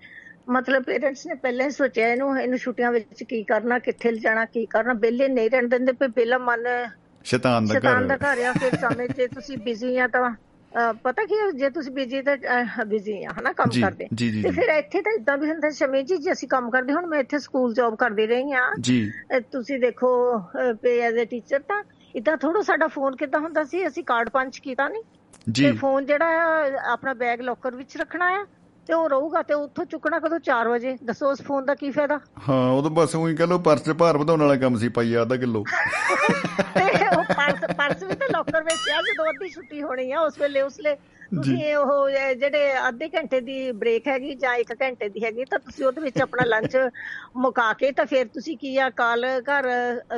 ਮਤਲਬ 0.48 0.84
ਪੇਰੈਂਟਸ 0.84 1.26
ਨੇ 1.28 1.34
ਪਹਿਲਾਂ 1.34 1.66
ਹੀ 1.66 1.72
ਸੋਚਿਆ 1.72 2.08
ਇਹਨੂੰ 2.08 2.38
ਇਹਨੂੰ 2.40 2.58
ਛੁੱਟੀਆਂ 2.60 2.92
ਵਿੱਚ 2.92 3.24
ਕੀ 3.24 3.44
ਕਰਨਾ 3.44 3.78
ਕਿੱਥੇ 3.80 4.12
ਲਿਜਾਣਾ 4.12 4.46
ਕੀ 4.46 4.66
ਕਰਨਾ? 4.66 4.94
ਬੇਲੇ 4.94 5.28
ਨਹੀਂ 5.28 5.50
ਰਹਿਣ 5.50 5.68
ਦਿੰਦੇ 5.68 5.92
ਪਏ 5.92 6.08
ਬੇਲਾ 6.08 6.38
ਮਨ 6.38 6.64
ਸ਼ੈਤਾਨ 7.26 7.66
ਦਾ 7.66 7.74
ਸ਼ੈਤਾਨ 7.74 8.08
ਦਾ 8.08 8.16
ਘਰ 8.16 8.36
ਘਰ 8.36 8.44
ਆ 8.46 8.52
ਫਿਰ 8.54 8.76
ਸਮੇਂ 8.80 9.08
ਜੇ 9.08 9.28
ਤੁਸੀਂ 9.28 9.58
ਬਿਜ਼ੀ 9.58 9.98
ਆ 9.98 10.08
ਤਾਂ 10.08 10.32
ਪਤਾ 11.04 11.24
ਕੀ 11.24 11.36
ਜੇ 11.58 11.70
ਤੁਸੀਂ 11.70 11.92
ਬਿਜ਼ੀ 11.92 12.22
ਤਾਂ 12.22 12.36
ਬਿਜ਼ੀ 12.86 13.24
ਆ 13.24 13.30
ਹਨਾ 13.40 13.52
ਕੰਮ 13.54 13.72
ਕਰਦੇ। 13.82 14.08
ਤੇ। 14.18 14.52
ਫਿਰ 14.52 14.70
ਇੱਥੇ 14.70 15.02
ਤਾਂ 15.02 15.12
ਇਦਾਂ 15.12 15.38
ਵੀ 15.38 15.50
ਹੁੰਦਾ 15.50 15.70
ਸ਼ਮੀ 15.70 16.02
ਜੀ 16.04 16.18
ਜੇ 16.18 16.32
ਅਸੀਂ 16.32 16.48
ਕੰਮ 16.48 16.70
ਕਰਦੇ 16.70 16.94
ਹੁਣ 16.94 17.06
ਮੈਂ 17.06 17.20
ਇੱਥੇ 17.20 17.40
ਸਕੂਲ 17.40 17.74
ਜੌਬ 17.74 17.96
ਕਰਦੀ 17.96 18.26
ਰਹੀ 18.28 18.52
ਆ। 18.52 18.64
ਤੁਸੀਂ 19.52 19.80
ਦੇਖੋ 19.80 20.10
ਪੇ 20.82 21.00
ਐਜ਼ 21.00 21.20
ਅ 21.22 21.26
ਟੀਚਰ 21.26 21.60
ਤਾਂ 21.60 21.84
ਇਦਾਂ 22.16 22.38
ਥੋੜਾ 22.38 22.62
ਸਾਡਾ 22.62 22.88
ਫੋਨ 22.88 23.16
ਕਿੱਦਾਂ 23.16 23.40
ਹੁੰਦਾ 23.40 23.64
ਸੀ 23.64 23.88
ਅਸੀਂ 23.88 24.04
ਕਾਰਡ 24.04 24.30
ਪੰਚ 24.30 24.58
ਕੀਤਾ 24.60 24.88
ਨਹੀਂ 24.88 25.04
ਜੀ। 25.52 25.66
ਤੇ 25.66 25.72
ਫੋਨ 25.78 26.06
ਜਿਹੜਾ 26.06 26.82
ਆਪਣਾ 26.94 27.14
ਬੈਗ 27.14 27.42
ਲੋਕਰ 27.42 27.76
ਵਿੱਚ 27.76 27.98
ਰੱਖਣਾ 27.98 28.26
ਆ 28.36 28.46
ਤੇ 28.88 28.94
ਉਹ 28.94 29.08
ਰਹੂਗਾ 29.10 29.42
ਤੇ 29.42 29.54
ਉੱਥੋਂ 29.54 29.86
ਚੁੱਕਣਾ 29.86 30.20
ਕਦੋਂ 30.20 30.40
4 30.46 30.70
ਵਜੇ? 30.70 30.96
ਦੱਸੋ 31.04 31.30
ਉਸ 31.30 31.42
ਫੋਨ 31.42 31.66
ਦਾ 31.66 31.76
ਕੀ 31.76 31.90
ਫਾਇਦਾ? 31.92 32.20
ਹਾਂ 32.50 32.72
ਉਦੋਂ 32.72 32.90
ਬਸ 32.92 33.16
ਉਹੀ 33.16 33.36
ਕਹ 33.36 33.46
ਲੋ 33.46 33.58
ਪਰਸ 33.60 33.84
'ਚ 33.84 33.92
ਭਾਰ 34.00 34.18
ਵਧਾਉਣ 34.18 34.42
ਵਾਲਾ 34.42 34.56
ਕੰਮ 34.56 34.76
ਸੀ 34.78 34.90
ਪਾਈ 34.90 35.16
ਅੱਧਾ 35.22 35.36
ਕਿਲੋ। 35.36 35.64
ਤੇ 35.64 36.84
ਉਹ 37.08 37.24
ਪਰਸ 37.26 37.64
ਪਰਸ 37.78 38.04
ਵੀ 38.04 38.16
ਤਾਂ 38.16 38.28
ਲੋਕਰ 38.30 38.64
ਵਿੱਚ 38.64 38.90
ਆ 38.90 39.02
ਜਦੋਂ 39.04 39.30
ਅੱਧੀ 39.30 39.50
ਛੁੱਟੀ 39.50 39.82
ਹੋਣੀ 39.82 40.12
ਆ 40.12 40.20
ਉਸ 40.22 40.40
ਵੇਲੇ 40.40 40.62
ਉਸਲੇ 40.62 40.96
ਤੁਸੀਂ 41.36 41.76
ਉਹ 41.76 42.10
ਜਿਹੜੇ 42.36 42.74
ਅੱਧੇ 42.88 43.08
ਘੰਟੇ 43.10 43.40
ਦੀ 43.42 43.72
ਬ੍ਰੇਕ 43.74 44.08
ਹੈਗੀ 44.08 44.34
ਜਾਂ 44.36 44.54
1 44.58 44.74
ਘੰਟੇ 44.82 45.10
ਦੀ 45.10 45.24
ਹੈਗੀ 45.24 45.46
ਤਾਂ 45.46 45.60
ਤੁਸੀਂ 45.60 45.86
ਉਹਦੇ 45.86 46.02
ਵਿੱਚ 46.02 46.22
ਆਪਣਾ 46.22 46.46
ਲੰਚ 46.48 46.78
ਮੁਕਾ 47.38 47.72
ਕੇ 47.74 47.92
ਤਾਂ 47.92 48.06
ਫਿਰ 48.06 48.28
ਤੁਸੀਂ 48.34 48.58
ਕੀ 48.58 48.78
ਆ 48.78 48.90
ਕਾਲ 48.96 49.26
ਘਰ 49.42 49.68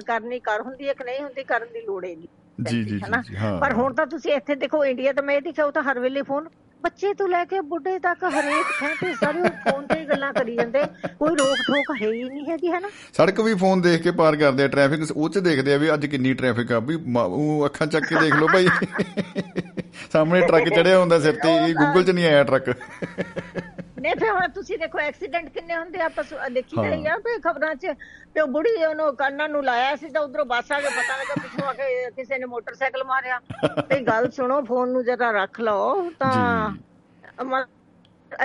ਕਰਨੀ 0.08 0.40
ਕਰ 0.40 0.62
ਹੁੰਦੀ 0.62 0.88
ਹੈ 0.88 0.94
ਕਿ 0.94 1.04
ਨਹੀਂ 1.04 1.22
ਹੁੰਦੀ 1.22 1.44
ਕਰਨ 1.44 1.68
ਦੀ 1.74 1.82
ਲੋੜ 1.82 2.04
ਹੀ 2.06 2.16
ਜੀ 2.16 2.84
ਜੀ? 2.84 3.00
ਜੀ 3.22 3.36
ਹਾਂ। 3.36 3.58
ਪਰ 3.62 3.74
ਹੁਣ 3.74 3.94
ਤਾਂ 3.94 4.06
ਤੁਸੀਂ 4.08 4.32
ਇੱਥੇ 4.34 4.56
ਦੇਖੋ 4.56 4.84
ਇੰਡੀਆ 4.86 5.14
ਤਾਂ 5.14 5.24
ਮੈਂ 5.24 5.40
ਦੇਖਿਆ 5.42 5.66
ਉਹ 5.66 5.72
ਤਾਂ 5.72 5.82
ਹਰ 5.84 6.00
ਵੇਲੇ 6.00 6.22
ਫੋਨ 6.22 6.48
ਬੱਚੇ 6.86 7.14
ਤੋਂ 7.14 7.28
ਲੈ 7.28 7.46
ਕੇ 7.46 7.62
ਬੁੱਢੇ 7.62 8.00
ਤੱਕ 8.00 8.24
ਹਰੇਕ 8.24 8.66
ਥਾਂ 8.80 8.90
ਤੇ 9.02 9.14
ਸਾਰੇ 9.14 9.42
ਫੋਨ 9.50 9.88
ਤੇ 9.88 10.00
ਹੀ 10.00 10.06
ਗੱਲਾਂ 10.06 10.34
ਕਰੀ 10.34 10.56
ਜਾਂਦੇ। 10.56 10.80
ਕੋਈ 11.20 11.36
ਰੋਕ 11.36 11.56
ਠੋਕ 11.68 12.02
ਹੈ 12.02 12.12
ਹੀ 12.12 12.24
ਨਹੀਂ 12.24 12.46
ਹੈਗੀ, 12.50 12.72
ਹੈ 12.72 12.80
ਨਾ? 12.80 12.90
ਸੜਕ 13.18 13.40
ਵੀ 13.40 13.54
ਫੋਨ 13.56 13.82
ਦੇਖ 13.82 14.02
ਕੇ 14.02 14.12
ਪਾਰ 14.12 14.36
ਕਰਦੇ 14.36 14.64
ਆ, 14.64 14.68
ਟ੍ਰੈਫਿਕ 14.68 15.12
ਉਹ 15.16 15.30
'ਚ 15.30 15.38
ਦੇਖਦੇ 15.38 15.74
ਆ 15.74 15.78
ਵੀ 15.78 15.94
ਅੱਜ 15.94 16.06
ਕਿੰਨੀ 16.06 16.34
ਟ੍ਰੈਫਿਕ 16.34 16.72
ਆ, 16.72 16.80
ਵੀ 16.80 16.98
ਮ- 16.98 17.18
ਉਹ 17.18 17.66
ਅੱਖਾਂ 17.66 17.88
ਚੱਕ 17.88 18.06
ਕੇ 18.06 18.16
ਦੇਖ 18.20 18.36
ਲਓ 18.36 18.48
ਭਾਈ। 18.48 18.68
ਸਾਹਮਣੇ 20.12 20.42
ਟਰੱਕ 20.42 20.70
ਚੜਿਆ 20.70 21.00
ਹੁੰਦਾ 21.00 21.20
ਸਿਰ 21.20 21.36
ਤੇ 21.36 21.56
ਇਹ 21.58 21.74
ਗੂਗਲ 21.76 22.04
'ਚ 22.04 22.10
ਨਹੀਂ 22.10 22.26
ਆਇਆ 22.26 22.44
ਟਰੱਕ। 22.44 22.70
ਨਹੀਂ 24.02 24.16
ਫਿਰ 24.16 24.30
ਹੁਣ 24.32 24.48
ਤੁਸੀਂ 24.48 24.78
ਦੇਖੋ 24.78 25.00
ਐਕਸੀਡੈਂਟ 25.00 25.50
ਕਿੰਨੇ 25.50 25.76
ਹੁੰਦੇ 25.76 26.00
ਆਪਾਂ 26.02 26.50
ਦੇਖੀ। 26.50 26.78
ਰਹੀ 26.80 27.06
ਆ 27.06 27.16
ਵੀ 27.18 27.40
ਖਬਰਾਂ 27.42 27.74
'ਚ 27.76 27.94
ਤੇ 28.36 28.42
ਉਹ 28.42 28.48
ਬੁੜੀ 28.48 28.74
ਉਹਨੂੰ 28.86 29.16
ਕੰਨਾਂ 29.16 29.48
ਨੂੰ 29.50 29.64
ਲਾਇਆ 29.66 29.96
ਸੀ 29.96 30.10
ਤਾਂ 30.10 30.22
ਉਧਰੋਂ 30.22 30.46
ਬੱਸ 30.46 30.72
ਆ 30.72 30.80
ਕੇ 30.80 30.90
ਪਤਾ 30.90 31.18
ਲੱਗਾ 31.18 31.42
ਪਿੱਛੋਂ 31.42 31.68
ਆ 31.68 31.74
ਕੇ 31.74 32.10
ਕਿਸੇ 32.12 32.38
ਨੇ 32.38 32.46
ਮੋਟਰਸਾਈਕਲ 32.46 33.04
ਮਾਰਿਆ। 33.04 33.40
ਤੇ 33.90 34.00
ਗੱਲ 34.02 34.30
ਸੁਣੋ 34.32 34.62
ਫੋਨ 34.62 34.90
ਨੂੰ 34.90 35.04
ਜਰਾ 35.04 35.32
ਰੱਖ 35.32 35.60
ਲਓ 35.60 36.10
ਤਾਂ 36.20 36.74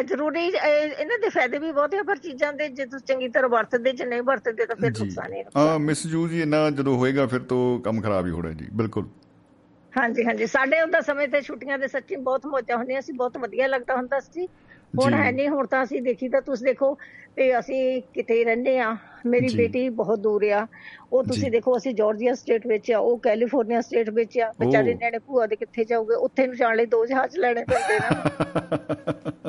ਜ਼ਰੂਰੀ 0.02 0.40
ਇਹ- 0.46 0.92
ਇਹਨਾਂ 1.00 1.18
ਦੇ 1.18 1.28
ਫਾਇਦੇ 1.28 1.58
ਵੀ 1.58 1.72
ਬਹੁਤ 1.72 1.94
ਆ 1.94 2.02
ਪਰ 2.02 2.16
ਚੀਜ਼ਾਂ 2.16 2.52
ਦੇ 2.52 2.68
ਜੇ 2.68 2.84
ਤੁਸੀਂ 2.86 3.06
ਚੰਗੀ 3.06 3.28
ਤਰ੍ਹਾਂ 3.28 3.48
ਵਰਤਦੇ 3.48 3.92
ਜੇ 3.92 4.04
ਨਹੀਂ 4.04 4.22
ਵਰਤਦੇ 4.22 4.66
ਤਾਂ 4.66 4.76
ਫਿਰ 4.76 4.90
ਨੁਕਸਾਨ 4.98 5.32
ਹੈ 5.32 5.42
ਹਾਂ 5.56 5.78
ਮਿਸਯੂਜ਼ 5.78 6.32
ਹੀ 6.32 6.40
ਇੰਨਾ 6.42 6.68
ਜਦੋਂ 6.70 6.96
ਹੋਏਗਾ 6.96 7.26
ਫਿਰ 7.26 7.40
ਤੋਂ 7.40 7.80
ਕੰਮ 7.80 8.00
ਖਰਾਬ 8.00 8.26
ਹੀ 8.26 8.30
ਹੋਣਾ 8.30 8.50
ਜੀ 8.50 8.66
ਬਿਲਕੁਲ। 8.72 9.08
ਹਾਂਜੀ 9.98 10.24
ਹਾਂਜੀ। 10.24 10.46
ਸਾਡੇ 10.46 10.80
ਉਹਦਾ 10.80 11.00
ਸਮੇਂ 11.00 11.28
ਤੇ 11.28 11.40
ਛੁੱਟੀਆਂ 11.40 11.78
ਦੇ 11.78 11.88
ਸੱਚੀ 11.88 12.16
ਬਹੁਤ 12.16 12.46
ਮੌਜਾਂ 12.46 12.76
ਹੁੰਦੀਆਂ। 12.76 13.00
ਸੀ 13.00 13.12
ਬਹੁਤ 13.12 13.38
ਵਧੀਆ 13.38 13.66
ਲੱਗਦਾ 13.66 13.96
ਹੁੰਦਾ 13.96 14.20
ਸੀ। 14.20 14.46
ਹੁਣ। 15.02 15.14
ਹੈ 15.14 15.32
ਨਹੀਂ 15.32 15.48
ਹੁਣ 15.48 15.66
ਤਾਂ 15.66 15.84
ਅਸੀਂ 15.84 16.02
ਦੇਖੀ 16.02 16.28
ਤਾਂ 16.28 16.42
ਤੁਸੀਂ 16.42 16.66
ਦੇਖੋ 16.66 16.98
ਤੇ 17.36 17.58
ਅਸੀਂ 17.58 18.02
ਕਿਤੇ 18.14 18.44
ਰਹਿੰਦੇ 18.44 18.78
ਆ 18.78 18.96
ਮੇਰੀ। 19.26 19.56
ਬੇਟੀ 19.56 19.88
ਬਹੁਤ 19.88 20.18
ਦੂਰ 20.18 20.44
ਆ। 20.44 20.66
ਉਹ। 21.12 21.24
ਤੁਸੀਂ 21.24 21.50
ਦੇਖੋ 21.50 21.76
ਅਸੀਂ 21.76 21.94
ਜਾਰਜੀਆ 21.94 22.34
ਸਟੇਟ 22.34 22.66
ਵਿੱਚ 22.66 22.92
ਆ 22.92 22.98
ਉਹ 22.98 23.18
ਕੈਲੀਫੋਰਨੀਆ 23.18 23.80
ਸਟੇਟ 23.80 24.10
ਵਿੱਚ 24.10 24.38
ਆ। 24.38 24.52
ਵਿਚਾਰੇ। 24.60 24.94
ਨਿਆਣੇ 24.94 25.18
ਭੂਆ 25.18 25.46
ਦੇ 25.46 25.56
ਕਿੱਥੇ 25.56 25.84
ਜਾਊਗੇ? 25.84 26.14
ਉੱਥੇ 26.14 26.46
ਨੂੰ 26.46 26.56
ਜਾਣ 26.56 26.76
ਲਈ 26.76 26.86
ਦੋ 26.86 27.06
ਜਹਾਜ਼ 27.06 27.38
ਲੈਣੇ 27.38 27.64
ਪੈਂਦੇ 27.64 27.98
ਨੇ। 27.98 28.30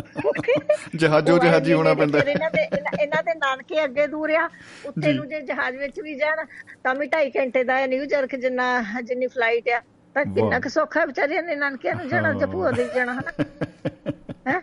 ਜਹਾਜ਼ੋ 0.95 1.37
ਜਹਾਜੀ 1.37 1.73
ਹੋਣਾ 1.73 1.93
ਪੈਂਦਾ। 1.93 2.19
ਇਹਨਾਂ 2.19 2.51
ਦੇ 2.51 2.61
ਇਹਨਾਂ- 2.61 3.23
ਦੇ 3.23 3.33
ਨਾਨਕੇ 3.33 3.83
ਅੱਗੇ 3.83 4.07
ਦੂਰ 4.07 4.29
ਆ 4.29 4.49
ਉੱਥੇ। 4.85 5.13
ਨੂੰ 5.13 5.29
ਜੇ 5.29 5.41
ਜਹਾਜ਼ 5.41 5.77
ਵਿੱਚ 5.77 6.01
ਵੀ 6.01 6.15
ਜਾਣ 6.15 6.37
ਤਾਂ 6.83 6.95
ਵੀ 6.95 7.07
2.5 7.07 7.31
ਘੰਟੇ 7.37 7.63
ਦਾ 7.63 7.85
ਨਿਊਯਾਰਕ 7.85 8.35
ਜਿੰਨਾ 8.35 8.83
ਜਿੰਨੀ 9.03 9.27
ਫਲਾਈਟ 9.27 9.69
ਆ। 9.69 9.81
ਤਾਂ 10.15 10.23
ਕਿੰਨਾ। 10.25 10.59
ਕੁ 10.59 10.69
ਸੌਖਾ 10.69 11.05
ਵਿਚਾਰਿਆਂ 11.05 11.43
ਨੇ 11.43 11.55
ਨਾਨਕਿਆਂ 11.55 11.95
ਨੂੰ 11.95 12.07
ਜਾਣਾ 12.09 12.33
ਜਾਂ 12.33 12.47
ਭੂਆ 12.47 12.71
ਦੇ 12.71 12.87
ਜਾਣਾ 12.95 13.13
ਹਨਾ? 13.13 13.31
ਹੈ? 14.47 14.61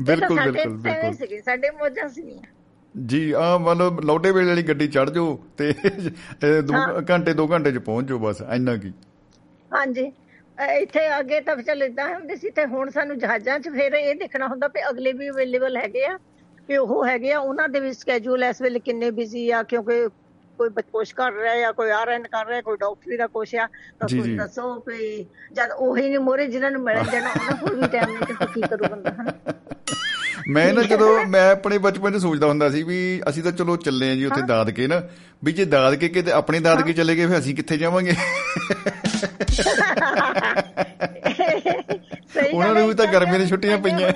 ਬਿਲਕੁਲ 0.00 0.40
ਬਿਲਕੁਲ 0.40 0.76
ਬਿਲਕੁਲ। 0.78 1.40
ਸਾਡੇ 1.40 1.70
ਮੌਜਾਂ 1.70 2.08
ਸੀ 2.08 2.38
ਜੀ 2.94 3.30
ਆ 3.32 3.56
ਮਤਲਬ 3.58 4.00
ਲੋਡੇ 4.00 4.30
ਵੇਲੇ 4.30 4.48
ਵਾਲੀ 4.48 4.62
ਗੱਡੀ 4.62 4.86
ਚੜ 4.88 5.08
ਜਾਓ 5.10 5.38
ਤੇ। 5.56 5.72
ਘੰਟੇ 7.10 7.32
2 7.34 7.46
ਘੰਟੇ 7.52 7.72
'ਚ 7.72 7.78
ਪਹੁੰਚ 7.78 8.08
ਜਾਓ 8.08 8.18
ਬਸ 8.18 8.42
ਇੰਨਾ 8.54 8.76
ਕੀ। 8.76 8.92
ਹਾਂਜੀ। 9.70 10.10
ਇੱਥੇ 10.58 11.00
ਅੱਗੇ 11.18 11.40
ਤਾਂ 11.40 11.56
ਚੱਲ 11.56 11.82
ਇਦਾਂ 11.82 12.08
ਹੁੰਦੇ 12.08 12.36
ਸੀ 12.36 12.50
ਤੇ 12.50 12.64
ਹੁਣ 12.66 12.90
ਸਾਨੂੰ 12.90 13.18
ਜਹਾਜ਼ਾਂ 13.18 13.58
'ਚ 13.58 13.68
ਫਿਰ 13.68 13.94
ਇਹ 13.94 14.14
ਦੇਖਣਾ 14.14 14.46
ਹੁੰਦਾ 14.48 14.68
ਵੀ 14.68 14.80
ਅਗਲੇ 14.90 15.12
ਵੀ 15.12 15.28
ਅਵੇਲੇਬਲ 15.30 15.76
ਹੈਗੇ 15.76 16.04
ਆ 16.06 16.18
ਵੀ 16.68 16.76
ਉਹ 16.76 17.04
ਹੈਗੇ 17.06 17.32
ਆ 17.32 17.38
ਉਹਨਾਂ 17.38 17.68
ਦੇ 17.68 17.80
ਵੀ 17.80 17.92
ਸਕੇਜੂਲ 17.92 18.44
ਇਸ 18.44 18.60
ਵੇਲੇ 18.62 18.78
ਕਿੰਨੇ 18.78 19.10
ਬਿਜ਼ੀ 19.10 19.48
ਆ 19.50 19.62
ਕਿਉਂਕਿ 19.62 20.06
ਕੋਈ 20.62 20.68
ਬੱਚੋਸ਼ 20.68 21.14
ਕਰ 21.14 21.32
ਰਿਹਾ 21.32 21.56
ਜਾਂ 21.56 21.72
ਕੋਈ 21.72 21.90
ਆਰਐਨ 21.90 22.22
ਕਰ 22.22 22.46
ਰਿਹਾ 22.46 22.60
ਕੋਈ 22.60 22.76
ਡਾਕਟਰੀ 22.76 23.16
ਦਾ 23.16 23.26
ਕੁਛ 23.26 23.54
ਆ 23.54 23.66
ਤਾਂ 24.00 24.08
ਤੁਸੀਂ। 24.08 24.36
ਦੱਸੋ 24.38 24.74
ਵੀ 24.86 25.26
ਜਦ 25.52 25.70
ਉਹੀ 25.70 26.08
ਨਹੀਂ 26.08 26.18
ਮੋਰੇ 26.18 26.46
ਜਿਨ੍ਹਾਂ 26.46 26.70
ਨੂੰ 26.70 26.82
ਮਿਲਣ 26.82 27.10
ਜਾਣਾ 27.12 27.30
ਉਹਨਾਂ 27.30 27.56
ਕੋਲ 27.56 27.80
ਵੀ 27.80 27.88
ਟਾਈਮ 27.88 28.10
ਨਹੀਂ 28.10 28.26
ਤੇ 28.26 28.46
ਕੀ 28.54 28.60
ਕਰੂ 28.60 28.84
ਬੰਦਾ 28.90 29.10
ਹਨਾ? 29.10 29.32
ਮੈਂ 30.48 30.72
ਨਾ 30.74 30.82
ਜਦੋਂ 30.82 31.24
ਮੈਂ 31.26 31.50
ਆਪਣੇ 31.52 31.78
ਬਚਪਨ 31.78 32.12
'ਚ 32.12 32.22
ਸੋਚਦਾ 32.22 32.46
ਹੁੰਦਾ 32.46 32.68
ਸੀ 32.70 32.82
ਵੀ 32.82 32.98
ਅਸੀਂ 33.28 33.42
ਤਾਂ 33.42 33.52
ਚਲੋ 33.52 33.76
ਚੱਲੇ 33.76 34.10
ਆ 34.10 34.14
ਜੀ 34.14 34.24
ਉੱਥੇ 34.24 34.42
ਦਾਦਕੇ 34.42 34.86
ਨਾ 34.86 35.02
ਵੀ 35.44 35.52
ਜੇ 35.52 35.64
ਦਾਦਕੇ 35.64 36.08
ਕਿਤੇ 36.08 36.32
ਆਪਣੇ 36.32 36.60
ਦਾਦਕੇ 36.60 36.92
ਚਲੇ 36.92 37.16
ਗਏ 37.16 37.26
ਫਿਰ 37.26 37.38
ਅਸੀਂ 37.38 37.54
ਕਿੱਥੇ 37.54 37.76
ਜਾਵਾਂਗੇ? 37.76 38.14
ਉਹਨਾਂ 42.52 42.74
ਨੂੰ 42.74 42.88
ਵੀ 42.88 42.94
ਤਾਂ 42.94 43.04
ਏਦਾਂ 43.04 43.12
ਗਰਮੀਆਂ 43.12 43.38
ਦੀਆਂ 43.38 43.48
ਛੁੱਟੀਆਂ 43.48 43.78
ਪਾਈਆਂ। 43.78 44.12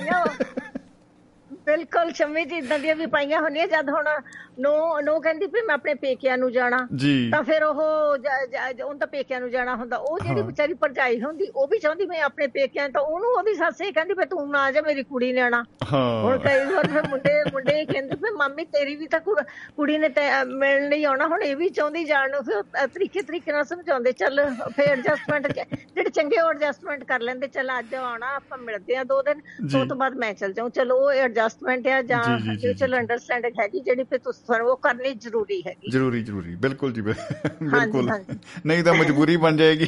ਬਿਲਕੁਲ 1.65 2.11
ਸ਼ਮੀ 2.13 2.45
ਜੀ 2.45 2.55
ਇਦਾਂ 2.55 2.79
ਦੀਆਂ 2.79 2.95
ਵੀ 2.95 3.05
ਪਾਈਆਂ 3.05 3.41
ਹੁੰਦੀਆਂ 3.41 3.67
ਜਦ 3.67 3.89
ਹੁਣ 3.89 4.05
ਨੋ 4.57 4.99
ਨੋ 5.01 5.19
ਕਹਿੰਦੀ 5.19 5.45
ਵੀ 5.45 5.61
ਮੈਂ 5.61 5.73
ਆਪਣੇ 5.75 5.93
ਪੇਕਿਆਂ 5.93 6.37
ਨੂੰ 6.37 6.51
ਜਾਣਾ 6.51 6.77
ਤਾਂ 7.31 7.41
ਫਿਰ 7.43 7.63
ਉਹ 7.63 7.81
ਉਹਨੂੰ 7.81 8.97
ਤਾਂ 8.99 9.07
ਪੇਕਿਆਂ 9.07 9.39
ਨੂੰ 9.41 9.49
ਜਾਣਾ 9.49 9.75
ਹੁੰਦਾ 9.75 9.97
ਉਹ 9.97 10.19
ਜਿਹੜੀ। 10.19 10.41
ਵਿਚਾਰੀ 10.41 10.73
ਭਰਜਾਈ 10.73 11.21
ਹੁੰਦੀ 11.21 11.47
ਉਹ 11.55 11.67
ਵੀ 11.67 11.79
ਚਾਹੁੰਦੀ 11.79 12.05
ਮੈਂ 12.05 12.21
ਆਪਣੇ 12.21 12.47
ਪੇਕਿਆਂ 12.47 12.89
ਤਾਂ 12.89 13.01
ਉਹਨੂੰ 13.01 13.29
ਉਹਦੀ 13.31 13.53
ਸੱਸ 13.53 13.81
ਇਹ 13.81 13.93
ਕਹਿੰਦੀ 13.93 14.13
ਵੀ 14.13 14.25
ਤੂੰ 14.25 14.49
ਨਾ 14.51 14.71
ਜਾ 14.71 14.81
ਮੇਰੀ 14.81 15.03
ਕੁੜੀ 15.03 15.31
ਨੇ 15.33 15.41
ਆਣਾ 15.41 15.63
ਹੁਣ 15.93 16.37
ਕਈ 16.37 16.65
ਵਾਰ 16.65 16.87
ਫਿਰ 16.87 17.07
ਮੁੰਡੇ 17.09 17.33
ਮੁੰਡੇ 17.53 17.85
ਕਹਿੰਦੇ 17.85 18.15
ਵੀ 18.15 18.29
ਮੰਮੀ 18.37 18.65
ਤੇਰੀ 18.65 18.95
ਵੀ 18.95 19.07
ਤਾਂ 19.07 19.19
ਕੁੜ- 19.19 19.43
ਨੇ 19.99 20.09
ਤੇ 20.09 20.21
ਮਿਲਣ 20.45 20.87
ਨਹੀਂ 20.89 21.05
ਆਉਣਾ 21.05 21.27
ਹੁਣ 21.27 21.43
ਇਹ 21.43 21.55
ਵੀ 21.55 21.69
ਚਾਹੁੰਦੀ 21.69 22.03
ਜਾਣ 22.03 22.31
ਨੂੰ 22.31 22.43
ਫਿਰ 22.43 22.87
ਤਰੀਕੇ 22.87 23.21
ਤਰੀਕੇ 23.21 23.51
ਨਾਲ 23.51 23.63
ਸਮਝਾਉਂਦੇ 23.63 24.11
ਚੱਲ 24.11 24.41
ਫਿਰ 24.75 24.87
ਐਡਜਸਟਮੈਂਟ 24.87 25.47
ਜਿਹੜੇ 25.51 26.09
ਚੰਗੇ 26.09 26.39
ਉਹ 26.41 26.49
ਐਡਜਸਟਮੈਂਟ 26.49 27.03
ਕਰ 27.03 27.19
ਲੈਂਦੇ 27.19 27.47
ਚੱਲ 27.47 27.69
ਅੱਜ 27.79 27.95
ਆਉਣਾ 27.95 28.33
ਆਪਾਂ 28.35 28.57
ਮਿਲਦੇ 28.57 28.95
ਆ 28.95 29.03
ਦੋ 29.03 29.21
ਦਿਨ। 29.21 29.41
ਉਹ 29.77 29.85
ਤੋਂ 29.85 29.95
ਬਾਅਦ 29.97 30.15
ਮੈਂ 30.15 30.33
ਚੱਲ 30.33 30.53
ਜਾਊਂ 30.53 30.69
ਚਲੋ 30.69 30.95
ਉਹ 30.97 31.11
ਐਡਜਸਟਮੈਂਟ 31.11 31.87
ਆ 31.87 32.01
ਜਾਂ 32.01 32.23
ਜੀ। 32.55 32.73
ਅੰਡਰਸਟੈਂਡਿੰਗ 32.97 33.59
ਹੈਗੀ 33.59 33.79
ਜਿਹੜੀ 33.79 34.03
ਫਿਰ 34.03 34.19
ਤੁਸੀਂ 34.19 34.46
ਤੁਹਾਨੂੰ 34.47 34.67
ਉਹ 34.67 34.77
ਕਰਨੀ 34.77 35.13
ਜ਼ਰੂਰੀ 35.13 35.61
ਹੈਗੀ। 35.67 35.91
ਜ਼ਰੂਰੀ 35.91 36.23
ਜ਼ਰੂਰੀ। 36.23 36.55
ਬਿਲਕੁਲ 36.55 36.93
ਜੀ 36.93 37.01
ਬਿਲ- 37.01 37.47
ਬਿਲਕੁਲ। 37.63 38.11
ਨਹੀਂ 38.65 38.83
ਤਾਂ 38.83 38.93
ਮਜਬੂਰੀ 38.93 39.37
ਬਣ 39.37 39.57
ਜਾਏਗੀ। 39.57 39.87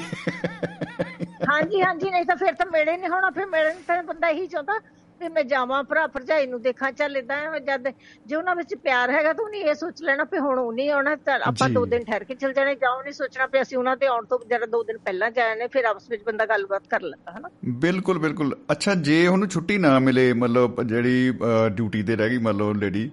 ਹਾਂਜੀ 1.49 1.82
ਹਾਂਜੀ 1.82 2.12
ਨਹੀਂ 2.12 2.26
ਤਾਂ 2.26 2.36
ਫਿਰ 2.36 2.53
ਤਾਂ 2.53 2.66
ਮਿਲੇ 2.66 2.97
ਨਹੀਂ 2.97 3.10
ਹੋਣਾ 3.10 3.30
ਫਿਰ 3.30 3.45
ਮਿਲਣ 3.45 3.74
ਤਾਂ 3.88 4.03
ਬੰਦਾ 4.03 4.30
ਇਹੀ 4.30 4.47
ਚਾਹੁੰਦਾ 4.47 4.80
ਵੀ 5.20 5.28
ਮੈਂ 5.30 5.43
ਜਾਵਾਂ 5.45 5.84
ਭਰਾ 5.84 6.05
ਭਰਜਾਈ 6.07 6.47
ਨੂੰ 6.47 6.61
ਦੇਖਾਂ 6.61 6.91
ਚੱਲ 6.91 7.17
ਇਦਾਂ 7.17 7.59
ਜਦ 7.59 7.88
ਜੇ 8.26 8.36
ਉਹਨਾਂ 8.36 8.55
ਵਿੱਚ 8.55 8.74
ਪਿਆਰ 8.84 9.11
ਹੈਗਾ 9.11 9.34
ਤਾਂ 9.34 9.45
ਉਹਨੇ 9.45 9.59
ਇਹ 9.61 9.74
ਸੋਚ 9.76 10.01
ਲੈਣਾ 10.03 10.24
ਵੀ 10.32 10.39
ਹੁਣ 10.39 10.59
ਉਹ 10.59 10.72
ਨਹੀਂ 10.74 10.89
ਆਉਣਾ 10.91 11.15
ਤਾਂ 11.26 11.39
ਆਪਾਂ। 11.45 11.70
ਦੋ 11.70 11.86
ਦਿਨ 11.86 12.03
ਠਹਿਰ 12.03 12.24
ਕੇ 12.24 12.36
ਚੱਲ 12.36 12.53
ਜਾਣੇ 12.53 12.76
ਜਾਂ 12.76 12.91
ਉਹ 12.91 13.01
ਨਹੀਂ 13.03 13.13
ਸੋਚਣਾ 13.13 13.45
ਵੀ 13.53 13.61
ਅਸੀਂ 13.61 13.78
ਉਹਨਾਂ 13.78 13.95
ਦੇ 13.97 14.07
ਆਉਣ 14.07 14.26
ਤੋਂ 14.26 14.39
ਜਰਾ 14.49 14.65
ਦੋ 14.65 14.84
ਦਿਨ 14.84 14.97
ਪਹਿਲਾਂ 15.05 15.30
ਜਾਏ 15.32 15.55
ਨੇ 15.55 15.67
ਫਿਰ 15.74 15.86
ਆਪਸ 15.86 16.09
ਵਿੱਚ 16.09 16.24
ਬੰਦਾ 16.24 16.45
ਗੱਲਬਾਤ 16.45 16.88
ਕਰ 16.89 17.01
ਲੈਂਦਾ 17.01 17.32
ਹਨਾ? 17.38 17.49
ਬਿਲਕੁਲ 17.82 18.20
ਬਿਲਕੁਲ। 18.20 18.55
ਅੱਛਾ 18.72 18.95
ਜੇ 19.07 19.26
ਉਹਨੂੰ 19.28 19.47
ਛੁੱਟੀ 19.49 19.78
ਨਾ 19.78 19.97
ਮਿਲੇ 19.99 20.32
ਮਤਲਬ 20.36 20.82
ਜਿਹੜੀ 20.84 21.34
ਡਿਊਟੀ 21.72 22.03
ਤੇ 22.03 22.15
ਰਹਿ 22.15 22.30
ਗਈ 22.30 22.38
ਮਤਲਬ 22.39 22.78
ਲੇਡੀ 22.82 23.09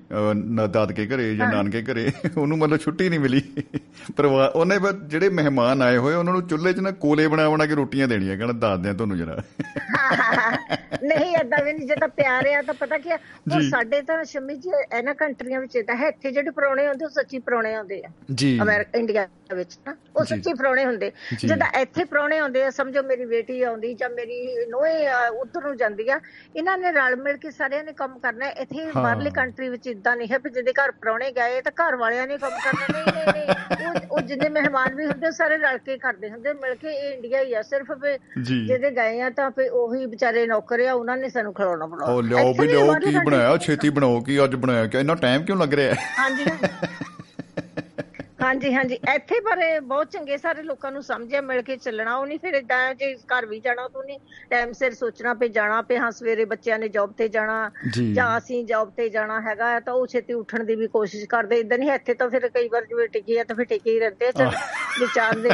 ਦਾਦਕੇ 0.72 1.06
ਘਰੇ 1.06 1.34
ਜਾਂ। 1.36 1.48
ਨਾਨਕੇ 1.48 1.82
ਘਰੇ 1.82 2.10
ਉਹਨੂੰ 2.36 2.58
ਮਤਲਬ 2.58 2.80
ਛੁੱਟੀ 2.80 3.08
ਨਹੀਂ 3.08 3.20
ਮਿਲੀ। 3.20 3.42
ਪਰਿਵਾਰ 4.16 4.50
ਉਹਨੇ 4.54 4.78
ਜਿਹੜੇ 5.06 5.28
ਮਹਿਮਾਨ 5.30 5.82
ਆਏ 5.82 5.96
ਹੋਏ 5.96 6.14
ਉਹਨਾਂ 6.14 6.32
ਨੂੰ 6.32 6.46
ਚੁੱਲ੍ਹੇ 6.48 6.72
'ਚ 6.72 6.80
ਨਾ 6.80 6.90
ਕੋਲੇ 7.00 7.26
ਬਣਾ 7.28 7.48
ਬਣਾ 7.50 7.66
ਕੇ 7.66 7.74
ਰੋਟੀਆਂ 7.74 8.08
ਦੇਣੀਆਂ 8.08 8.36
ਕਹਿੰਦਾ 8.38 8.52
ਦੱਸਦੇ 8.68 8.88
ਆ 8.88 8.92
ਤੁਹਾਨੂੰ 8.92 9.16
ਜਰਾ। 9.18 9.36
ਨਹੀਂ 11.04 11.34
ਏਦਾਂ 11.36 11.62
ਵੀ 11.64 11.72
ਨਹੀਂ 11.72 11.86
ਤਾਂ 12.00 12.08
ਪਿਆਰ 12.08 12.46
ਆ 12.48 12.60
ਤਾਂ 12.62 12.74
ਪਤਾ 12.74 12.96
ਕੀ 12.98 13.12
ਉਹ 13.12 13.60
ਸਾਡੇ 13.70 14.00
ਤਾਂ 14.02 14.22
ਸ਼ਮੀ 14.24 14.54
ਜੀ 14.56 14.70
ਇਹਨਾਂ 14.70 15.14
ਕੰਟਰੀਆਂ 15.14 15.60
ਵਿੱਚ 15.60 15.76
ਇਦਾਂ 15.76 15.96
ਹੈ 15.96 16.08
ਇੱਥੇ 16.08 16.30
ਜਿਹੜੇ 16.32 16.50
ਪ੍ਰਾਹੁਣੇ 16.50 16.86
ਹੁੰਦੇ 16.86 17.04
ਉਹ 17.04 17.10
ਸੱਚੀ 17.10 17.38
ਪ੍ਰਾਹੁਣੇ 17.38 17.74
ਆਉਂਦੇ 17.74 18.00
ਆ। 18.06 18.10
ਜੀ। 18.34 18.58
ਅਮਰੀਕਾ 18.62 18.98
ਇੰਡੀਆ 18.98 19.26
ਵਿੱਚ 19.54 19.76
ਨਾ 19.86 19.94
ਉਹ 20.16 20.24
ਸੱਚੀ 20.24 20.52
ਪ੍ਰਾਹੁਣੇ 20.54 20.84
ਹੁੰਦੇ। 20.84 21.10
ਜਦੋਂ 21.44 21.66
ਇੱਥੇ 21.80 22.04
ਪ੍ਰਾਹੁਣੇ 22.04 22.38
ਆਉਂਦੇ 22.38 22.62
ਆ 22.64 22.70
ਸਮਝੋ 22.70 23.02
ਮੇਰੀ 23.02 23.24
ਬੇਟੀ 23.26 23.60
ਆਉਂਦੀ 23.62 23.92
ਜਾਂ 23.94 24.08
ਮੇਰੀ 24.10 24.66
ਨੋਏ 24.70 25.06
ਉੱਧਰ 25.40 25.62
ਨੂੰ 25.62 25.76
ਜਾਂਦੀ 25.76 26.08
ਆ 26.08 26.18
ਇਹਨਾਂ 26.56 26.76
ਨੇ 26.78 26.92
ਰਲ 26.92 27.16
ਮਿਲ 27.16 27.36
ਕੇ 27.36 27.50
ਸਾਰਿਆਂ 27.50 27.84
ਨੇ 27.84 27.92
ਕੰਮ 27.92 28.18
ਕਰਨਾ 28.18 28.48
ਇੱਥੇ 28.48 28.90
ਬਾਹਰਲੀ 28.94 29.30
ਕੰਟਰੀ 29.36 29.68
ਵਿੱਚ 29.68 29.86
ਇਦਾਂ 29.86 30.16
ਨਹੀਂ 30.16 30.28
ਹੈ 30.32 30.38
ਵੀ 30.44 30.50
ਜਿਹਦੇ 30.50 30.72
ਘਰ 30.80 30.90
ਪ੍ਰਾਹੁਣੇ 31.00 31.30
ਗਏ 31.32 31.60
ਤਾਂ 31.60 31.72
ਘਰ 31.82 31.96
ਵਾਲਿਆਂ 31.96 32.26
ਨੇ 32.26 32.38
ਕੰਮ 32.38 32.58
ਕਰਨਾ। 32.64 32.86
ਨਹੀਂ 32.92 33.12
ਨਹੀਂ 33.14 33.46
ਨਹੀਂ। 33.78 34.06
ਉਹ 34.10 34.20
ਜਿੰਨੇ 34.20 34.48
ਮਹਿਮਾਨ 34.50 34.94
ਵੀ 34.94 35.06
ਹੁੰਦੇ 35.06 35.30
ਸਾਰੇ 35.30 35.56
ਰਲ 35.58 35.78
ਕੇ 35.78 35.96
ਕਰਦੇ 35.98 36.30
ਹੁੰਦੇ। 36.30 36.52
ਮਿਲ 36.56 36.74
ਕੇ 36.74 36.92
ਇਹ 36.92 37.12
ਇੰਡੀਆ 37.14 37.42
ਹੀ 37.42 37.54
ਆ 37.54 37.62
ਸਿਰਫ 37.62 37.92
ਜਿਹਦੇ 38.38 38.90
ਗਏ 38.96 39.20
ਆ 39.20 39.30
ਤਾਂ 39.36 39.50
ਫੇ 39.50 39.68
ਉਹੀ 39.68 40.06
ਵਿਚਾਰੇ 40.06 40.46
ਨੌਕਰ 40.46 40.80
ਆ 40.86 40.92
ਉਹਨਾਂ 40.92 41.16
ਨੇ 41.16 41.28
ਸਾਨੂੰ 41.28 41.52
ਖਿਲਾਉਣਾ 41.54 41.85
ਬਣਾਉਣਾ 41.86 42.12
ਉਹ 42.12 42.22
ਲਿਆਓ 42.22 42.54
ਵੀ 42.54 42.66
ਲਿਆਓ 42.66 42.94
ਕੀ 42.94 43.18
ਬਣਾਇਆ? 43.18 43.56
ਛੇਤੀ 43.56 43.88
ਬਣਾਓ 43.88 44.20
ਕੀ 44.20 44.44
ਅੱਜ 44.44 44.54
ਬਣਾਇਆ? 44.54 44.86
ਕਿ 44.86 44.98
ਇੰਨਾ 44.98 45.14
ਟਾਈਮ 45.14 45.42
ਕਿਉਂ 45.42 45.58
ਲੱਗ 45.58 45.74
ਰਿਹਾ? 45.74 45.94
ਹੈ 45.94 45.98
ਹਾਂਜੀ। 46.18 46.44
ਹਾਂਜੀ 48.38 48.72
ਹਾਂਜੀ। 48.74 48.94
ਇੱਥੇ 49.14 49.38
ਪਰ 49.40 49.58
ਬਹੁਤ 49.82 50.10
ਚੰਗੇ 50.12 50.36
ਸਾਰੇ 50.36 50.62
ਲੋਕਾਂ 50.62 50.90
ਨੂੰ 50.92 51.02
ਸਮਝਿਆ 51.02 51.40
ਮਿਲ 51.40 51.60
ਕੇ 51.62 51.76
ਚੱਲਣਾ। 51.76 52.16
ਉਹ 52.16 52.26
ਨਹੀਂ 52.26 52.38
ਫਿਰ 52.38 52.54
ਇਦਾਂ 52.54 52.94
ਜੇ 52.94 53.12
ਘਰ 53.32 53.46
ਵੀ 53.46 53.58
ਜਾਣਾ 53.60 53.86
ਤੂੰ 53.88 54.04
ਨਹੀਂ 54.04 54.18
ਟਾਈਮ 54.50 54.72
ਸਿਰ 54.72 54.94
ਸੋਚਣਾ 54.94 55.32
ਪਏ 55.34 55.48
ਜਾਣਾ 55.48 55.80
ਪਏ 55.82 55.98
ਹਾਂ 55.98 56.10
ਸਵੇਰੇ 56.12 56.44
ਬੱਚਿਆਂ 56.44 56.78
ਨੇ 56.78 56.88
ਜੌਬ 56.88 57.12
ਤੇ 57.18 57.28
ਜਾਣਾ 57.28 57.70
ਜਾਂ। 58.14 58.26
ਅਸੀਂ 58.38 58.64
ਜੌਬ 58.66 58.90
ਤੇ 58.96 59.08
ਜਾਣਾ 59.08 59.40
ਹੈਗਾ 59.40 59.78
ਤਾਂ 59.80 59.94
ਉਹ 59.94 60.06
ਛੇਤੀ 60.06 60.32
ਉੱਠਣ 60.32 60.64
ਦੀ 60.64 60.74
ਵੀ 60.76 60.86
ਕੋਸ਼ਿਸ਼ 60.88 61.24
ਕਰਦੇ। 61.28 61.58
ਇਦਾਂ 61.60 61.78
ਨਹੀਂ 61.78 61.90
ਇੱਥੇ 61.92 62.14
ਤਾਂ 62.14 62.28
ਫਿਰ 62.30 62.48
ਕਈ 62.48 62.68
ਵਾਰ 62.68 62.84
ਜਿਵੇਂ 62.86 63.08
ਟਿਕੀ 63.08 63.36
ਆ 63.38 63.44
ਤਾਂ 63.44 63.56
ਫਿਰ 63.56 63.64
ਟਿਕੀ 63.66 63.90
ਹੀ 63.90 63.98
ਰਹਿੰਦੇ 64.00 64.30
ਚਲ 64.32 64.50
ਜੇ 64.98 65.06
ਚਾਰ 65.14 65.38
ਦੇ 65.38 65.50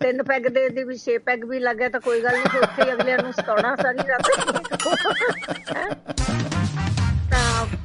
ਤਿੰਨ 0.00 0.22
ਪੈਗ 0.22 0.46
ਦੇ 0.48 0.68
ਦੀ 0.70 0.84
ਵੀ 0.84 0.96
ਛੇ 0.96 1.18
ਪੈਗ 1.26 1.44
ਵੀ 1.44 1.58
ਲੱਗੇ 1.60 1.88
ਤਾਂ 1.88 2.00
ਕੋਈ 2.00 2.20
ਗੱਲ 2.22 2.36
ਨਹੀਂ 2.36 2.60
ਉੱਥੇ 2.62 2.92
ਅਗਲਿਆਂ 2.92 3.18
ਨੂੰ 3.18 3.32
ਸਤਾਉਣਾ 3.32 3.74
ਸਾਰੀ 3.76 4.08
ਰਾਤ। 4.08 4.30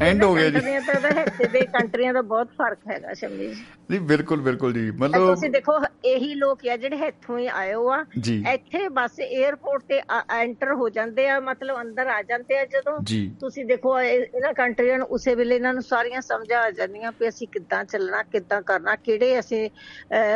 ਐਂਡ 0.02 0.24
ਹੋ 0.24 0.34
ਗਿਆ 0.36 0.50
ਜੀ। 0.50 0.60
ਤਾਂ 0.86 1.12
ਹਿੱਸੇ 1.12 1.48
ਦੇ 1.48 1.60
ਕੰਟਰੀਆਂ 1.74 2.14
ਦਾ 2.14 2.22
ਬਹੁਤ 2.24 2.50
ਫ਼ਰਕ 2.58 2.80
ਹੈਗਾ 2.88 3.14
ਸ਼ਮੀ 3.14 3.48
ਜੀ। 3.48 3.64
ਜੀ 3.92 4.00
ਬਿਲਕੁਲ 4.10 4.42
ਬਿਲਕੁਲ 4.42 4.74
ਜੀ। 4.74 4.90
ਮਤਲਬ 4.92 5.28
ਤੁਸੀਂ 5.28 5.50
ਦੇਖੋ 5.50 5.74
ਇਹੀ 6.06 6.34
ਲੋਕ 6.36 6.66
ਆ 6.72 6.76
ਜਿਹੜੇ 6.78 7.08
ਇੱਥੋਂ 7.08 7.38
ਹੀ 7.38 7.48
ਆਏ 7.48 7.74
ਹੋ 7.74 7.90
ਆ। 7.92 8.00
ਇੱਥੇ 8.54 8.88
ਬਸ 8.94 9.20
에어ਪੋਰਟ 9.22 9.84
ਤੇ 9.90 10.02
ਐਂਟਰ 10.36 10.74
ਹੋ 10.74 10.90
ਜਾਂਦੇ 10.90 11.28
ਆ 11.30 11.40
ਮਤਲਬ 11.40 11.82
ਅੰਦਰ 11.82 12.08
ਆ 12.08 12.22
ਜਾਂਦੇ 12.30 12.58
ਆ 12.60 12.66
ਜਦੋਂ। 12.74 12.98
ਤੁਸੀਂ 13.40 13.66
ਦੇਖੋ 13.66 14.00
ਇਹਨਾਂ 14.02 14.54
ਕੰਟਰੀਆਂ 14.54 14.98
ਨੂੰ 14.98 15.08
ਉਸੇ 15.18 15.36
ਵੇਲੇ 15.36 15.56
ਇਹਨਾਂ 15.56 15.74
ਨੂੰ 15.74 15.84
ਸਾਰੀਆਂ 15.84 16.22
ਸਮਝ 16.22 16.52
ਆ 16.54 16.70
ਜਾਂਦੀਆਂ 16.72 17.12
ਵੀ 17.20 17.30
ਅਸੀਂ 17.30 17.48
ਕਿੱਦਾਂ 17.52 17.84
ਚੱਲਣਾ 17.86 18.24
ਕਿੱਦਾਂ 18.32 18.62
ਕਰਨਾ 18.62 18.96
ਕਿਹੜੇ 18.96 19.40
ਅਸੀਂ 19.40 19.70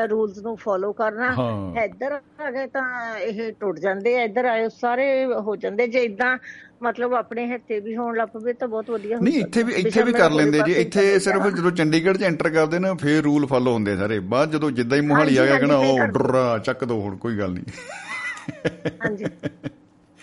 ਰੂਲਸ 0.10 0.38
ਨੂੰ 0.44 0.56
ਫੋਲੋ 0.58 0.92
ਕਰਨਾ। 0.94 1.34
ਇੱਧਰ 1.84 2.12
ਆ 2.12 2.52
ਗਏ 2.52 2.68
ਤਾਂ 2.68 3.18
ਇਹ 3.18 3.52
ਟੁੱਟ 3.60 3.80
ਜਾਂਦੇ 3.80 4.18
ਆ 4.18 4.24
ਇੱਧਰ 4.24 4.46
ਆਏ 4.46 4.68
ਸਾਰੇ 4.80 5.26
ਹੋ 5.26 5.56
ਜਾਂਦੇ। 5.56 5.88
ਜੇ 5.88 6.04
ਇਦਾਂ 6.04 6.38
ਮਤਲਬ 6.84 7.14
ਆਪਣੇ 7.14 7.46
ਹੱਥੇ 7.48 7.80
ਵੀ 7.80 7.96
ਹੋਣ 7.96 8.18
ਲੱਗ 8.18 8.28
ਪਵੇ 8.28 8.54
ਤਾਂ 8.54 8.68
ਬਹੁਤ 8.68 8.90
ਵਧੀਆ 8.90 9.18
ਹੋ 9.18 9.24
ਨਹੀਂ 9.24 9.40
ਇੱਥੇ 9.40 9.64
ਵੀ 9.64 9.74
ਇੱਥੇ 9.74 10.04
ਵੀ 10.04 10.12
ਕਰ 10.14 10.32
ਲੈਂਦੇ 10.32 10.60
ਜੀ। 10.66 10.74
ਇੱਥੇ 10.74 11.20
ਸਿਰਫ 11.20 11.48
ਜਦੋਂ 11.48 11.72
ਚੰਡੀਗੜ੍ਹ 11.72 12.18
'ਚ 12.18 12.24
ਐਂਟਰ 12.24 12.50
ਕਰਦੇ 12.50 12.80
ਨਾ 12.80 12.94
ਫੇਰ 12.94 13.22
ਰੂਲ 13.24 13.46
ਫਾਲੋ 13.46 13.74
ਹੁੰਦੇ 13.74 13.96
ਸਾਰੇ। 13.98 14.20
ਬਾਅਦ 14.20 14.52
ਜਦੋਂ 14.52 14.72
ਜਿੱਦਾਂ 14.72 14.98
ਹੀ 14.98 15.02
ਮੋਹਾਲੀ 15.02 15.38
ਆ 15.38 15.46
ਗਿਆ 15.46 15.60
ਕਹਣਾ 15.60 15.78
ਉਹ 15.78 16.00
ਡਰਾ 16.08 16.58
ਚੱਕ 16.58 16.86
ਦੋ 16.86 17.02
ਹੁਣ 17.02 17.18
ਕੋਈ 17.18 17.38
ਗੱਲ 17.38 17.52
ਨਹੀਂ। 17.52 17.66
ਹਾਂਜੀ। 19.06 19.26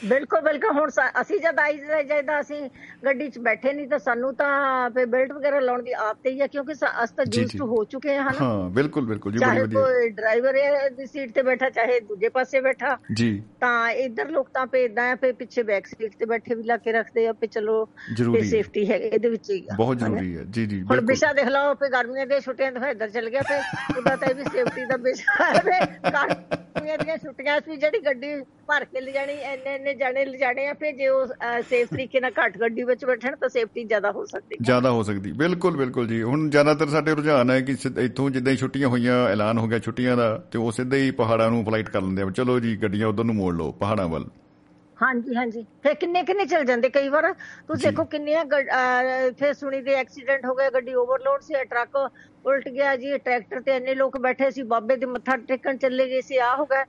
ਬਿਲਕੁਲ 0.03 0.41
ਬਿਲਕੁਲ। 0.43 0.73
ਹੁਣ 0.73 0.91
ਅਸੀਂ 1.21 1.39
ਜਦ 1.41 1.59
ਆਈ 1.61 1.77
ਜਾਈਦਾ 2.05 2.41
ਅਸੀਂ 2.41 2.61
ਗੱਡੀ 3.05 3.29
'ਚ 3.29 3.39
ਬੈਠੇ 3.41 3.73
ਨਹੀਂ 3.73 3.87
ਤਾਂ 3.89 3.99
ਸਾਨੂੰ 3.99 4.35
ਤਾਂ 4.35 4.91
ਫੇ 4.91 5.05
ਬੈਲਟ 5.07 5.33
ਵਗੈਰਾ 5.33 5.61
ਲਾਉਣ 5.61 5.83
ਦੀ 5.83 5.93
ਆਦਤ 5.99 6.27
ਹੀ 6.27 6.41
ਆ 6.41 6.47
ਕਿਉਂਕਿ 6.47 6.73
ਅਸ 7.05 7.11
ਤਾਂ 7.13 7.25
ਯੂਜ਼ਡ 7.33 7.61
ਹੋ 7.63 7.83
ਚੁੱਕੇ 7.87 8.17
ਹਾਂ 8.17 8.33
ਹਾਂ 8.41 8.69
ਬਿਲਕੁਲ 8.71 9.07
ਬਿਲਕੁਲ। 9.07 9.33
ਜੀ 9.33 9.39
ਬੜੀ 9.41 9.61
ਵਧੀਆ। 9.61 9.81
ਕੋਈ 9.81 10.09
ਡਰਾਈਵਰ 10.13 10.59
ਦੀ 10.97 11.07
ਸੀਟ 11.07 11.33
ਤੇ 11.33 11.43
ਬੈਠਾ 11.43 11.71
ਚਾਹੇ 11.71 11.99
ਦੂਜੇ 12.03 12.29
ਪਾਸੇ 12.29 12.61
ਬੈਠਾ 12.61 12.97
ਜੀ। 13.15 13.31
ਤਾਂ 13.61 13.91
ਇੱਧਰ 13.99 14.29
ਲੋਕ 14.31 14.49
ਤਾਂ 14.55 14.67
ਫੇ 14.67 14.85
ਇਦਾਂ 14.85 15.11
ਆ 15.13 15.15
ਫੇ 15.17 15.33
ਪਿੱਛੇ 15.35 15.63
ਬੈਕ 15.65 15.87
ਸੀਟ 15.87 16.15
ਤੇ 16.19 16.27
ਬੈਠੇ 16.27 16.55
ਵੀ 16.55 16.63
ਲਾ 16.63 16.77
ਕੇ 16.79 16.93
ਰੱਖਦੇ 16.93 17.27
ਆ 17.27 17.33
ਫੇ 17.33 17.47
ਚਲੋ 17.49 17.85
ਤੇ 18.17 18.43
ਸੇਫਟੀ 18.47 18.89
ਹੈ 18.91 18.97
ਇਹਦੇ 18.99 19.29
ਵਿੱਚ 19.29 19.51
ਹੀ 19.51 19.61
ਬਹੁਤ 19.77 19.99
ਜ਼ਰੂਰੀ 19.99 20.37
ਹੈ 20.37 20.43
ਜੀ 20.49 20.67
ਜੀ 20.67 20.83
ਹੁਣ 20.83 21.01
ਬਿਸ਼ਾ 21.07 21.33
ਦੇਖ 21.33 21.49
ਲਓ 21.49 21.75
ਫੇ 21.77 21.89
ਗਰਮੀਆਂ 21.91 22.27
ਦੇ 22.27 22.41
ਛੁੱਟੀਆਂ 22.41 22.73
ਤੇ 22.73 22.91
ਇੱਧਰ 22.91 23.09
ਚਲ 23.11 23.29
ਗਿਆ 23.31 23.43
ਫੇ 23.45 23.59
ਉਹਦਾ 23.97 24.17
ਤਾਂ 24.17 24.29
ਇਹ 24.29 24.35
ਵੀ 24.35 24.45
ਸੇਫਟੀ 24.47 24.85
ਦਾ 24.85 24.97
ਬਿਸ਼ਾ 24.99 25.45
ਹੈ 25.45 25.61
ਫੇ 25.61 25.81
ਗਰਮੀਆਂ 26.11 26.99
ਦੀਆਂ 26.99 27.17
ਛੁੱਟੀਆਂ 27.19 27.61
ਸੀ 27.61 27.77
ਜਿਹੜੀ 27.77 27.99
ਗੱਡੀ 28.05 28.35
ਭਰ 28.69 28.85
ਕੇ 28.85 29.01
ਲਿਜਾਣੀ 29.01 29.35
ਐਨੇ 29.45 29.79
ਐਨੇ 29.87 29.95
ਜਾਣੇ 29.95 30.25
ਲਿਜਾਣੇ 30.25 30.67
ਆ 30.67 30.73
ਫੇ 30.75 30.91
ਜੇ 30.93 31.09
ਉਹ 31.09 31.27
ਸੇਫ 31.63 31.89
ਤਰੀਕੇ 31.89 32.21
ਨਾਲ 32.21 32.33
ਘੱਟ 32.39 32.57
ਗੱਡੀ 32.59 32.83
ਵਿੱਚ 32.85 33.05
ਬੈਠਣ, 33.05 33.37
ਤਾਂ 33.37 33.49
ਸੇਫਟੀ 33.49 33.85
ਜ਼ਿਆਦਾ 33.85 34.11
ਹੋ 34.13 34.25
ਸਕਦੀ 34.25 34.57
ਜ਼ਿਆਦਾ 34.63 34.91
ਹੋ 34.91 35.03
ਸਕਦੀ। 35.03 35.33
ਬਿਲਕੁਲ 35.33 35.77
ਬਿਲਕੁਲ 35.77 36.09
ਜੀ। 36.09 36.23
ਹੁਣ 36.23 36.49
ਜ਼ਿਆਦਾਤਰ 36.51 36.89
ਸਾਡੇ 36.89 37.15
ਰੁਝਾਨ 37.15 37.51
ਹੈ 37.51 37.61
ਕਿ 37.61 37.77
ਇੱਥੋਂ 37.99 38.31
ਜਿੱਦਾਂ 38.31 38.53
ਹੀ 38.53 38.57
ਛੁੱਟੀਆਂ 38.57 38.89
ਹੋਈਆਂ, 38.89 39.25
ਐਲਾਨ 39.29 39.59
ਹੋ 39.59 39.69
ਗਿਆ 39.69 39.79
ਛੁੱਟੀਆਂ 39.79 40.17
ਦਾ, 40.17 40.37
ਤੇ 40.53 40.59
ਉਹ 40.59 40.73
ਸਿੱਧੇ 40.73 41.03
ਹੀ 41.03 41.11
ਪਹਾੜਾਂ 41.11 41.51
ਨੂੰ 41.51 41.65
ਫਲਾਈਟ 41.65 41.91
ਕਰ 41.91 42.03
ਲੈਂਦੇ 42.03 42.23
ਆ। 42.23 42.31
ਚਲੋ 42.31 42.59
ਜੀ, 42.61 42.77
ਗੱਡੀਆਂ 42.77 43.09
ਉਧਰ 43.09 43.25
ਨੂੰ 43.25 43.35
ਮੋੜ 43.35 43.55
ਲਓ, 43.55 43.73
ਪਹਾੜਾਂ 43.73 44.09
ਵੱਲ। 44.09 44.27
ਹਾਂਜੀ 44.99 45.35
ਹਾਂਜੀ। 45.37 45.65
ਫੇ 45.83 45.93
ਕਿੰਨੇ 45.95 46.23
ਕਿੰਨੇ 46.23 46.45
ਚਲ 46.47 46.65
ਜਾਂਦੇ 46.65 46.89
ਕਈ 46.89 47.09
ਵਾਰ? 47.09 47.33
ਤੁਸੀਂ 47.69 47.89
ਦੇਖੋ 47.91 48.05
ਕਿੰਨੀਆਂ 48.05 48.45
ਫੇ 49.39 49.53
ਸੁਣੀ 49.53 49.81
ਦੇ 49.81 49.95
ਐਕਸੀਡੈਂਟ 49.95 50.45
ਹੋ 50.47 50.55
ਗਿਆ 50.55 50.71
ਗੱਡੀ 50.71 50.95
ਓਵਰਲੋਡ 50.95 51.41
ਸੀ 51.41 51.55
ਟਰੱਕ 51.71 51.97
ਉਲਟ 52.45 52.69
ਗਿਆ 52.69 52.95
ਜੀ 52.97 53.17
ਟਰੈਕਟਰ 53.19 53.61
ਤੇ 53.61 53.77
ਇੰਨੇ 53.77 53.95
ਲੋਕ 53.95 54.17
ਬੈਠੇ 54.21 54.51
ਸੀ 54.51 54.63
ਬਾਬੇ 54.63 54.97
ਦੇ 54.97 55.07
ਮੱਥਾ 55.07 55.37
ਟੇਕਣ 55.49 55.77
ਚੱਲੇ 55.77 56.09
ਗਏ 56.09 56.21
ਸੀ 56.21 56.37
ਆ 56.39 56.55
ਹੋ 56.57 56.65
ਗਿਆ। 56.65 56.85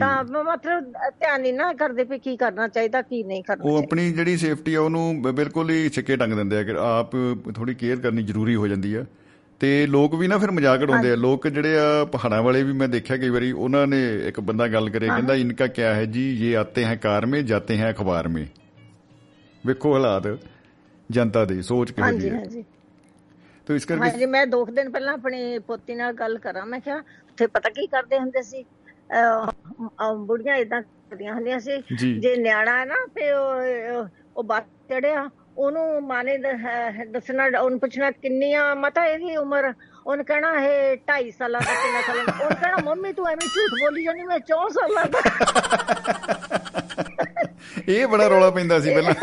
ਤਾਂ 0.00 0.42
ਮਤਲਬ 0.44 0.92
ਧਿਆਨ 0.92 1.40
ਨਹੀਂ 1.40 1.54
ਨਾ 1.54 1.72
ਕਰਦੇ 1.72 2.04
ਵੀ 2.04 2.18
ਕੀ 2.18 2.36
ਕਰਨਾ 2.36 2.68
ਚਾਹੀਦਾ 2.68 3.02
ਕੀ 3.02 3.22
ਨਹੀਂ 3.24 3.42
ਕਰਨਾ 3.42 3.64
ਉਹ 3.64 3.78
ਆਪਣੀ 3.78 4.10
ਜਿਹੜੀ 4.12 4.36
ਸੇਫਟੀ 4.36 4.74
ਆ 4.74 4.80
ਉਹਨੂੰ 4.80 5.34
ਬਿਲਕੁਲ 5.34 5.70
ਹੀ 5.70 5.88
ਛਿੱਕੇ 5.88 6.16
ਟੰਗ 6.16 6.34
ਦਿੰਦੇ 6.34 6.58
ਆ 6.58 6.62
ਕਿ 6.62 6.74
ਆਪ 6.80 7.16
ਥੋੜੀ 7.54 7.74
ਕੇਅਰ 7.74 8.00
ਕਰਨੀ 8.00 8.22
ਜ਼ਰੂਰੀ 8.22 8.54
ਹੋ 8.54 8.68
ਜਾਂਦੀ 8.68 8.94
ਆ। 8.94 9.04
ਤੇ 9.60 9.86
ਲੋਕ 9.86 10.14
ਵੀ 10.14 10.26
ਨਾ 10.28 10.36
ਫਿਰ 10.38 10.50
ਮਜ਼ਾਕ 10.50 10.82
ਉਡਾਉਂਦੇ 10.82 11.10
ਆ। 11.12 11.16
ਲੋਕ 11.16 11.46
ਜਿਹੜੇ 11.48 11.78
ਆ 11.78 12.04
ਪਹਾੜਾਂ 12.12 12.42
ਵਾਲੇ 12.42 12.62
ਵੀ 12.62 12.72
ਮੈਂ 12.72 12.88
ਦੇਖਿਆ 12.88 13.16
ਕਈ 13.16 13.28
ਵਾਰੀ 13.28 13.50
ਉਹਨਾਂ 13.52 13.86
ਨੇ 13.86 13.98
ਇੱਕ 14.28 14.40
ਬੰਦਾ 14.40 14.66
ਗੱਲ 14.68 14.88
ਕਰੇ 14.90 15.06
ਕਹਿੰਦਾ 15.08 15.34
ਇਨਕਾ 15.34 15.66
ਕਿਆ 15.68 15.94
ਹੈ 15.94 16.04
ਜੀ? 16.06 16.24
ਇਹ 16.50 16.56
ਆਤੇ 16.58 16.84
ਹੈ 16.84 16.94
ਕਾਰ 17.02 17.26
ਮੇ 17.26 17.42
ਜਾਤੇ 17.42 17.76
ਹੈ 17.76 17.90
ਅਖਬਾਰ 17.90 18.28
ਮੇ। 18.28 18.46
ਵੇਖੋ 19.64 19.92
ਹਾਲਾਤ 19.94 20.26
ਜਨਤਾ 21.10 21.44
ਦੀ 21.44 21.60
ਸੋਚ 21.62 21.90
ਕਿਹੋ 21.92 22.10
ਜੀ 22.12 22.30
ਹੈ। 22.30 22.42
ਤੋ 23.66 23.74
ਇਸ 23.74 23.84
ਕਰਕੇ 23.84 24.02
ਹਾਂਜੀ 24.02 24.26
ਮੈਂ 24.26 24.46
ਦੋ 24.46 24.64
ਦਿਨ 24.66 24.90
ਪਹਿਲਾਂ 24.90 25.12
ਆਪਣੀ 25.14 25.58
ਪੋਤੀ 25.66 25.94
ਨਾਲ 25.94 26.12
ਗੱਲ 26.12 26.38
ਕਰਾਂ। 26.38 26.64
ਮੈਂ 26.66 26.80
ਕਿਹਾ 26.80 26.96
ਉੱਥੇ 26.96 27.46
ਪਤਾ 27.46 27.68
ਕੀ 27.70 27.86
ਕਰਦੇ 27.86 28.18
ਹੁੰਦੇ 28.18 28.42
ਸੀ? 28.42 28.64
ਬੁੜੀਆਂ 30.26 30.56
ਇਦਾਂ 30.56 30.80
ਕਰਦੀਆਂ 30.82 31.34
ਹੁੰਦੀਆਂ 31.34 31.58
ਸੀ। 31.60 31.82
ਜੇ। 32.20 32.36
ਨਿਆਣਾ 32.36 32.78
ਹੈ 32.78 32.84
ਨਾ 32.84 32.94
ਤੇ 33.14 33.30
ਉਹ 33.32 34.42
ਬਾਤ 34.44 34.66
ਚੜਿਆ 34.90 35.28
ਉਹਨੂੰ 35.60 36.02
ਮਾਨੇ 36.02 36.36
ਦੱਸਣਾ, 36.38 37.44
ਉਹਨੂੰ 37.60 37.78
ਪੁੱਛਣਾ 37.80 38.10
ਕਿੰਨੀ 38.10 38.52
ਆ 38.54 38.74
ਮਤਾ 38.74 39.04
ਇਹਦੀ 39.06 39.36
ਉਮਰ, 39.36 39.72
ਉਹਨ 40.06 40.22
ਕਹਿਣਾ 40.22 40.52
ਇਹ 40.60 40.96
2.5 41.06 41.30
ਸਾਲਾਂ 41.38 41.60
ਦਾ 41.60 41.74
ਕਿੰਨਾ 41.82 42.00
ਸਾਲਾਂ 42.06 42.24
ਦਾ। 42.26 42.32
ਉਹਨ 42.44 42.54
ਕਹਿਣਾ, 42.54 42.76
ਮੰਮੀ, 42.84 43.12
ਤੂੰ 43.12 43.26
ਐਵੇਂ 43.28 43.48
ਝੂਠ 43.48 43.70
ਬੋਲੀ 43.80 44.04
ਜਾਂਦੀ, 44.04 44.22
ਮੈਂ 44.22 44.38
4 44.48 44.70
ਸਾਲਾਂ 44.70 45.04
ਦਾ। 45.06 45.20
ਇਹ 47.88 48.06
ਬੜਾ 48.06 48.28
ਰੌਲਾ 48.28 48.50
ਪੈਂਦਾ 48.50 48.80
ਸੀ 48.80 48.94
ਪਹਿਲਾਂ। 48.94 49.14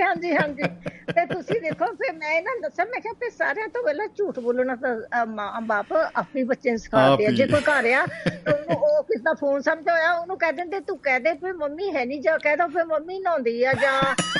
ਹਾਂਜੀ 0.00 0.32
ਹਾਂਜੀ 0.32 0.62
ਹਾਂਜੀ। 0.62 0.90
ਤੇ 1.14 1.24
ਤੁਸੀਂ 1.26 1.60
ਦੇਖੋ 1.60 1.86
ਫਿਰ 1.94 2.12
ਮੈਂ 2.12 2.32
ਇਹਨਾਂ 2.32 2.52
ਨੂੰ 2.52 2.60
ਦੱਸਿਆ 2.62 2.84
ਮੈਂ 2.84 3.00
ਕਿਹਾ 3.00 3.12
ਵੀ 3.20 3.30
ਸਾਰਿਆਂ 3.30 3.68
ਤੋਂ 3.68 3.82
ਪਹਿਲਾਂ 3.82 4.06
ਝੂਠ 4.16 4.38
ਬੋਲਣਾ 4.38 4.74
ਤਾਂ 4.76 5.24
ਮਾਂ 5.26 5.60
ਬਾਪ 5.62 5.92
ਆਪਣੀ 5.92 6.42
ਬੱਚੇ 6.44 6.70
ਨੂੰ 6.70 6.78
ਸਿਖਾਉਂਦੇ 6.78 7.26
ਆ 7.26 7.30
ਜੇ 7.30 7.46
ਕੋਈ 7.46 7.60
ਘਰ 7.60 7.86
ਆ 7.92 8.02
ਉਹਨੂੰ 8.02 8.76
ਉਹ 8.78 9.02
ਕਿਸ 9.02 9.20
ਦਾ 9.20 9.32
ਫੋਨ 9.34 9.60
ਸਮਝ 9.60 9.88
ਹੋਇਆ 9.88 10.12
ਉਹਨੂੰ 10.12 10.38
ਕਹਿ 10.38 10.52
ਦਿੰਦੇ 10.52 10.80
ਤੂੰ 10.80 10.98
ਕਹਿ 10.98 11.20
ਦੇ 11.20 11.32
ਫਿਰ 11.34 11.52
ਮੰਮੀ 11.54 11.94
ਹੈ 11.94 12.04
ਨਹੀਂ 12.04 12.20
ਜਾਂ 12.22 12.38
ਕਹਿ 12.38 12.56
ਦੋ 12.56 12.66
ਫਿਰ 12.68 12.84
ਮੰਮੀ 12.84 13.18
ਨਹਾਉਂਦੀ 13.18 13.62
ਆ 13.64 13.72
ਜਾਂ 13.72 13.92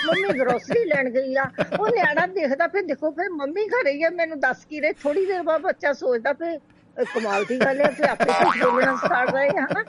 ਮੰਮੀ 0.07 0.39
ਗਰੋਸਰੀ 0.39 0.85
ਲੈਣ 0.85 1.11
ਗਈ 1.11 1.35
ਆ। 1.37 1.45
ਉਹ 1.81 1.87
ਨਿਆਣਾ 1.89 2.27
ਦੇਖਦਾ 2.35 2.67
ਫਿਰ 2.69 2.83
ਦੇਖੋ 2.83 3.11
ਫਿਰ 3.11 3.31
ਮੰਮੀ 3.33 3.67
ਘਰੇ 3.69 4.03
ਆ। 4.05 4.11
ਮੈਨੂੰ 4.11 4.39
ਦੱਸ 4.41 4.65
ਕੀ 4.65 4.81
ਰਹੇ? 4.81 4.93
ਥੋੜੀ 5.03 5.25
ਦੇਰ 5.27 5.43
ਬਾਅਦ 5.43 5.61
ਬੱਚਾ 5.63 5.93
ਸੋਚਦਾ 5.93 6.33
ਫਿਰ 6.33 6.59
ਕਮਾਲ 7.05 7.45
ਦੀ 7.45 7.61
ਗੱਲ 7.61 7.81
ਹੈ 7.81 7.91
ਕਿ 7.91 8.09
ਆਪੇ 8.09 8.33
ਕੁਝ 8.35 8.63
ਬੋਲਣਾ 8.63 8.97
ਸਟਾਰਟ 8.97 9.31
ਰਹੇ 9.31 9.51
ਹਨਾ? 9.51 9.83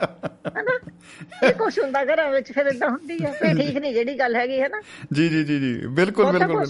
ਹਨਾ? 0.58 0.78
ਇਹ 1.42 1.54
ਕੁਛ 1.54 1.78
ਹੁੰਦਾ 1.78 2.04
ਘਰਾਂ 2.04 2.30
ਵਿੱਚ 2.30 2.52
ਫਿਰ 2.52 2.66
ਇਦਾਂ 2.66 2.90
ਹੁੰਦੀ 2.90 3.24
ਆ 3.24 3.32
ਫੇ 3.32 3.54
ਠੀਕ 3.54 3.76
ਨਹੀਂ 3.76 3.94
ਜਿਹੜੀ 3.94 4.18
ਗੱਲ 4.18 4.36
ਹੈਗੀ 4.36 4.60
ਹੈ 4.60 4.68
ਨਾ 4.68 4.80
ਜੀ 5.12 5.28
ਜੀ 5.28 5.44
ਜੀ 5.44 5.60
ਜੀ 5.60 5.86
ਬਿਲਕੁਲ 5.96 6.32
ਬਿਲਕੁਲ 6.32 6.66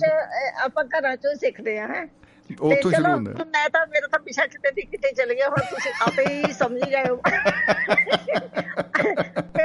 ਆਪਾਂ 0.64 0.84
ਘਰਾਂ 0.92 1.16
ਚੋਂ 1.16 1.34
ਸਿੱਖਦੇ 1.34 1.78
ਆ 1.78 1.86
ਹੈ? 1.86 2.08
ਉੱਥੋਂ 2.50 2.90
ਸ਼ੁਰੂ 2.90 3.06
ਹੁੰਦਾ। 3.06 3.44
ਮੈਂ 3.46 3.70
ਤਾਂ 3.70 3.86
ਮੇਰਾ 3.86 4.06
ਤਾਂ 4.06 4.18
ਪਿਛਾ 4.18 4.46
ਕਿਤੇ 4.46 4.70
ਦੀ 4.70 4.82
ਕਿਤੇ 4.82 5.12
ਚਲ 5.12 5.34
ਗਿਆ 5.34 5.48
ਹੁਣ 5.48 5.58
ਤੁਸੀਂ 5.70 5.92
ਆਪੇ 6.02 6.26
ਹੀ 6.26 6.52
ਸਮਝ 6.52 6.84
ਜਾਇਓ 6.84 7.16
ਤੇ 7.16 7.36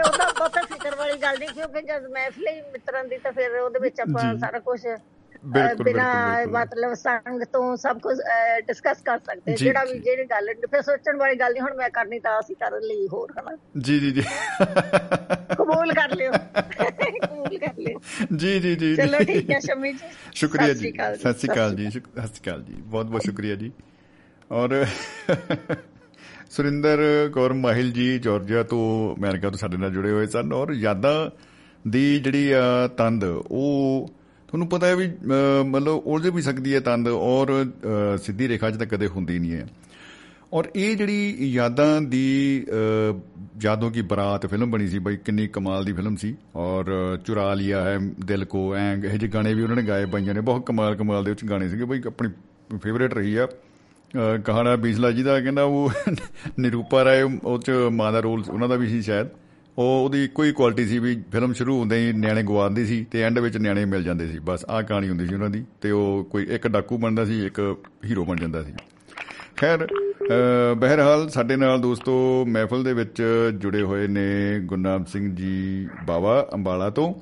ਉਹਦਾ 0.01 0.29
ਬਹੁਤ 0.29 0.67
ਫਿਕਰ 0.67 0.95
ਵਾਲੀ 0.95 1.17
ਗੱਲ 1.17 1.39
ਨਹੀਂ 1.39 1.49
ਕਿਉਂਕਿ 1.49 1.81
ਜਦ 1.81 2.07
ਮਹਿਫਲ 2.07 2.47
ਹੀ 2.47 2.63
ਮਿੱਤਰਾਂ 2.63 3.03
ਦੀ 3.03 3.17
ਤਾਂ 3.17 3.31
ਫਿਰ 3.31 3.55
ਉਹਦੇ 3.55 3.79
ਵਿੱਚ 3.79 4.01
ਆਪਾਂ 4.01 4.37
ਸਾਰਾ 4.37 4.59
ਕੁਝ 4.59 4.87
ਬਿਨਾ 5.45 6.37
ਮਤਲਬ 6.49 6.93
ਸੰਗ 6.93 7.43
ਤੋਂ 7.43 7.77
ਸਭ 7.77 7.99
ਕੁਝ 7.99 8.17
ਡਿਸਕਸ 8.67 8.97
ਕਰ 9.01 9.17
ਸਕਦੇ 9.17 9.55
ਜਿਹੜਾ 9.55 9.83
ਵੀ 9.83 9.99
ਜਿਹੜੀ 9.99 10.25
ਗੱਲ 10.25 10.47
ਫਿਰ 10.71 10.81
ਸੋਚਣ 10.81 11.17
ਵਾਲੀ 11.17 11.35
ਗੱਲ 11.35 11.51
ਨਹੀਂ 11.53 11.61
ਹੁਣ 11.61 11.75
ਮੈਂ 11.75 11.89
ਕਰਨੀ 11.89 12.19
ਤਾਂ 12.19 12.39
ਅਸੀਂ 12.39 12.55
ਕਰਨ 12.55 12.81
ਲਈ 12.81 13.07
ਹੋਰ 13.07 13.31
ਹਨਾ? 13.31 13.57
ਜੀ 13.79 13.99
ਜੀ 13.99 14.11
ਜੀ। 14.11 14.21
ਕਬੂਲ 15.57 15.93
ਕਰ 15.93 16.15
ਲਿਓ। 16.15 16.31
ਕਬੂਲ 16.31 17.57
ਕਰ 17.57 17.73
ਲਿਓ। 17.79 17.99
ਜੀ 18.35 18.59
ਜੀ 18.59 18.75
ਜੀ 18.75 18.95
ਚਲੋ 18.95 19.23
ਠੀਕ 19.25 19.51
ਹੈ 19.51 19.59
ਸ਼ਮੀ 19.59 19.93
ਜੀ। 19.93 20.09
ਸ਼ੁਕਰੀਆ 20.33 20.73
ਜੀ। 20.73 20.93
ਸਤਿ 21.15 21.33
ਸ਼੍ਰੀ 21.33 21.49
ਅਕਾਲ 21.49 21.75
ਜੀ। 21.75 21.89
ਸਤਿ 21.89 22.01
ਸ਼੍ਰੀ 22.01 22.41
ਅਕਾਲ। 22.41 22.63
ਜੀ। 22.63 22.73
ਬਹੁਤ 22.73 23.05
ਬਹੁਤ 23.05 23.21
ਸ਼ੁਕਰੀਆ 23.21 23.55
ਜੀ। 23.55 23.71
ਔਰ 24.51 24.85
ਸੁਰਿੰਦਰ 26.49 27.29
ਕੌਰ 27.33 27.53
ਮਾਹਿਲ 27.53 27.91
ਜੀ 27.91 28.19
ਜਾਰਜੀਆ 28.19 28.63
ਤੋਂ 28.63 29.15
ਅਮਰੀਕਾ 29.19 29.49
ਤੋਂ 29.49 29.57
ਸਾਡੇ 29.57 29.77
ਨਾਲ 29.77 29.91
ਜੁੜੇ 29.91 30.11
ਹੋਏ 30.11 30.27
ਸਨ। 30.27 30.53
ਔਰ 30.53 30.71
ਯਾਦਾਂ 30.71 31.29
ਦੀ 31.89 32.19
ਜਿਹੜੀ 32.19 32.51
ਤੰਦ 32.97 33.23
ਉਹ 33.23 34.09
ਤੁਹਾਨੂੰ 34.53 34.67
ਪਤਾ 34.69 34.87
ਹੈ 34.87 34.95
ਵੀ 34.95 35.07
ਮਤਲਬ 35.65 36.01
ਉਲਝ 36.05 36.27
ਵੀ 36.27 36.41
ਸਕਦੀ 36.41 36.73
ਹੈ 36.75 36.79
ਤੰਦ 36.79 37.07
ਔਰ 37.07 37.51
ਸਿੱਧੀ 38.23 38.47
ਰੇਖਾ 38.47 38.69
'ਚ 38.71 38.75
ਤਾਂ 38.75 38.85
ਕਦੇ 38.87 39.07
ਹੁੰਦੀ 39.07 39.37
ਨਹੀਂ 39.39 39.51
ਹੈ। 39.51 39.65
ਔਰ 40.53 40.67
ਇਹ 40.75 40.95
ਜਿਹੜੀ 40.97 41.47
ਯਾਦਾਂ 41.51 42.01
ਦੀ 42.01 42.25
ਅ, 42.69 43.13
ਯਾਦੋਂ 43.61 43.89
ਕੀ 43.91 44.01
ਬਰਾਤ 44.01 44.45
ਫਿਲਮ 44.45 44.71
ਬਣੀ 44.71 44.87
ਸੀ 44.87 44.99
ਬਈ 44.99 45.17
ਕਿੰਨੀ 45.17 45.47
ਕਮਾਲ 45.47 45.85
ਦੀ 45.85 45.93
ਫਿਲਮ 45.93 46.15
ਸੀ। 46.15 46.35
ਔਰ 46.55 46.85
ਚੁਰਾ 47.25 47.53
ਲਿਆ 47.53 47.81
ਹੈ 47.83 47.97
ਦਿਲ 48.25 48.45
ਕੋ 48.45 48.73
ਐਂ 48.75 48.95
ਇਹ 48.97 49.17
ਜਿਹੇ 49.17 49.31
ਗਾਣੇ 49.31 49.53
ਵੀ 49.53 49.63
ਉਹਨਾਂ 49.63 49.75
ਨੇ 49.75 49.83
ਗਾਏ 49.83 50.05
ਬਾਈਆਂ 50.05 50.33
ਨੇ 50.33 50.41
ਬਹੁਤ 50.41 50.65
ਕਮਾਲ 50.65 50.95
ਕਮਾਲ 50.95 51.23
ਦੇ 51.23 51.31
ਉੱਚ 51.31 51.45
ਗਾਣੇ 51.45 51.69
ਸੀਗੇ। 51.69 51.85
ਬਈ 51.85 52.01
ਆਪਣੀ 52.07 52.29
ਫੇਵਰੇਟ 52.77 53.13
ਰਹੀ 53.13 53.35
ਆ। 53.35 53.47
ਅ, 53.47 54.37
ਕਹਾਣਾ 54.37 54.75
ਬੀਸਲਾ 54.75 55.11
ਜੀ 55.11 55.23
ਦਾ 55.23 55.39
ਕਹਿੰਦਾ 55.39 55.63
ਉਹ 55.63 55.91
ਨਿਰੂਪਾ 56.59 57.03
ਰਾਏ 57.05 57.21
ਉਹ 57.21 57.57
ਚ 57.59 57.71
ਮਾਂ 57.91 58.11
ਦਾ 58.11 58.19
ਰੋਲ 58.19 58.43
ਉਹਨਾਂ 58.49 58.69
ਦਾ 58.69 58.75
ਵੀ 58.75 58.87
ਸੀ 58.87 59.01
ਸ਼ਾਇਦ। 59.01 59.27
ਉਹ 59.77 60.03
ਉਹਦੀ 60.05 60.23
ਇੱਕੋ 60.23 60.43
ਹੀ 60.43 60.51
ਕੁਆਲਿਟੀ 60.51 60.85
ਸੀ 60.85 60.99
ਵੀ 60.99 61.15
ਫਿਲਮ 61.31 61.53
ਸ਼ੁਰੂ 61.53 61.79
ਹੁੰਦੇ 61.79 61.97
ਹੀ 61.97 62.13
ਨਿਆਣੇ 62.13 62.43
ਗਵਾਉਂਦੇ 62.43 62.85
ਸੀ 62.85 63.05
ਤੇ 63.11 63.21
ਐਂਡ 63.21 63.39
ਵਿੱਚ 63.39 63.57
ਨਿਆਣੇ 63.57 63.85
ਮਿਲ 63.85 64.03
ਜਾਂਦੇ 64.03 64.27
ਸੀ। 64.27 64.39
ਬਸ 64.39 64.65
ਆਹ 64.69 64.81
ਕਹਾਣੀ 64.83 65.09
ਹੁੰਦੀ 65.09 65.27
ਸੀ 65.27 65.33
ਉਹਨਾਂ 65.33 65.49
ਦੀ 65.49 65.63
ਤੇ 65.81 65.91
ਉਹ 65.91 66.23
ਕੋਈ 66.31 66.45
ਇੱਕ 66.49 66.67
ਡਾਕੂ 66.67 66.97
ਬਣਦਾ 66.97 67.25
ਸੀ 67.25 67.45
ਇੱਕ 67.45 67.59
ਹੀਰੋ 68.05 68.25
ਬਣ 68.25 68.35
ਜਾਂਦਾ 68.35 68.63
ਸੀ। 68.63 68.73
ਖੈਰ 69.57 69.87
ਬਹਿਰਹਾਲ 70.77 71.29
ਸਾਡੇ 71.29 71.55
ਨਾਲ 71.55 71.79
ਦੋਸਤੋ 71.81 72.45
ਮਹਿਫਲ 72.45 72.83
ਦੇ 72.83 72.93
ਵਿੱਚ 72.93 73.21
ਜੁੜੇ 73.55 73.81
ਹੋਏ 73.81 74.07
ਨੇ 74.07 74.59
ਗੁਰਨਾਮ 74.59 75.05
ਸਿੰਘ 75.05 75.35
ਜੀ 75.35 75.87
ਬਾਵਾ 76.07 76.49
ਅੰਬਾਲਾ 76.53 76.89
ਤੋਂ। 76.89 77.13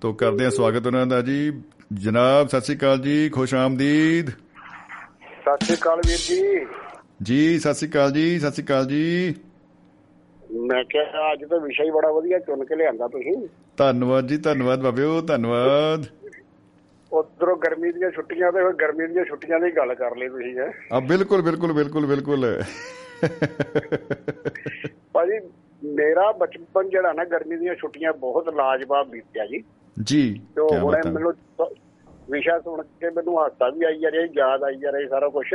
ਤੋਂ 0.00 0.14
ਕਰਦੇ 0.14 0.44
ਹਾਂ 0.44 0.50
ਸਵਾਗਤ 0.50 0.86
ਉਹਨਾਂ 0.86 1.06
ਦਾ 1.06 1.20
ਜੀ। 1.22 1.62
ਜਨਾਬ 1.92 2.48
ਸਤਿ 2.48 2.60
ਸ਼੍ਰੀ 2.60 2.76
ਅਕਾਲ 2.76 2.98
ਜੀ। 2.98 3.28
ਖੁਸ਼ 3.28 3.54
ਆਮਦੀਦ। 3.54 4.30
ਸਤਿ 4.30 5.64
ਸ਼੍ਰੀ 5.64 5.76
ਅਕਾਲ 5.76 6.00
ਵੀਰ 6.06 6.18
ਜੀ। 6.18 6.66
ਜੀ 7.22 7.58
ਸਤਿ 7.58 7.74
ਸ਼੍ਰੀ 7.74 7.90
ਅਕਾਲ 7.90 8.12
ਜੀ 8.12 8.38
ਸਤਿ 8.38 8.50
ਸ਼੍ਰੀ 8.50 8.64
ਅਕਾਲ 8.64 8.86
ਜੀ। 8.86 9.34
ਮੈਂ 10.52 10.84
ਕਿਹਾ 10.84 11.32
ਅੱਜ 11.32 11.44
ਤਾਂ 11.44 11.60
ਵਿਸ਼ਾ 11.60 11.84
ਹੀ 11.84 11.90
ਬੜਾ 11.90 12.12
ਵਧੀਆ 12.12 12.38
ਚੁਣ 12.38 12.64
ਕੇ 12.64 12.76
ਲਿਆਂਦਾ 12.76 13.08
ਤੁਸੀਂ। 13.08 13.48
ਧੰਨਵਾਦ 13.76 14.26
ਜੀ 14.26 14.36
ਧੰਨਵਾਦ 14.36 14.82
ਬਾਬਿਓ 14.82 15.20
ਧੰਨਵਾਦ। 15.20 16.06
ਉਧਰੋਂ 17.12 17.56
ਗਰਮੀ 17.56 17.92
ਦੀਆਂ 17.92 18.10
ਛੁੱਟੀਆਂ 18.10 18.52
ਤੇ 18.52 18.58
ਫਿਰ 18.58 18.72
ਗਰਮੀ 18.72 19.06
ਦੀਆਂ 19.06 19.24
ਛੁੱਟੀਆਂ 19.24 19.60
ਦੀ 19.60 19.70
ਗੱਲ 19.70 19.94
ਕਰ 19.94 20.16
ਲਈ 20.16 20.28
ਤੁਸੀਂ 20.28 20.58
ਹੈ। 20.58 20.72
ਆ 20.92 21.00
ਬਿਲਕੁਲ 21.00 21.42
ਬਿਲਕੁਲ 21.42 21.72
ਬਿਲਕੁਲ 21.72 22.06
ਬਿਲਕੁਲ। 22.06 22.62
ਭਾਜੀ 25.12 25.38
ਮੇਰਾ 25.84 26.32
ਬਚਪਨ 26.32 26.88
ਜਿਹੜਾ 26.88 27.12
ਨਾ 27.12 27.24
ਗਰਮੀ 27.24 27.56
ਦੀਆਂ 27.56 27.74
ਛੁੱਟੀਆਂ 27.74 28.12
ਬਹੁਤ 28.12 28.48
ਲਾਜਵਾਬ 28.48 29.08
ਬੀਤਿਆ 29.08 29.46
ਜੀ। 29.46 29.64
ਜੀ 30.02 30.40
ਤੇ 30.56 30.78
ਹੁਣੇ 30.78 31.10
ਮੈਨੂੰ 31.10 31.32
ਵਿਸ਼ਾ 32.30 32.60
ਸੁਣ 32.60 32.82
ਕੇ 32.82 33.10
ਮੈਨੂੰ 33.10 33.42
ਹਾਸਾ 33.42 33.68
ਵੀ 33.68 33.84
ਆਈ 33.84 33.98
ਜਾ 33.98 34.10
ਰਿਹਾ 34.10 34.22
ਯਾਦ 34.22 34.62
ਆਈ 34.62 34.76
ਜਾ 34.76 34.90
ਰਹੀ 34.90 35.08
ਸਾਰਾ 35.08 35.28
ਕੁਝ 35.28 35.46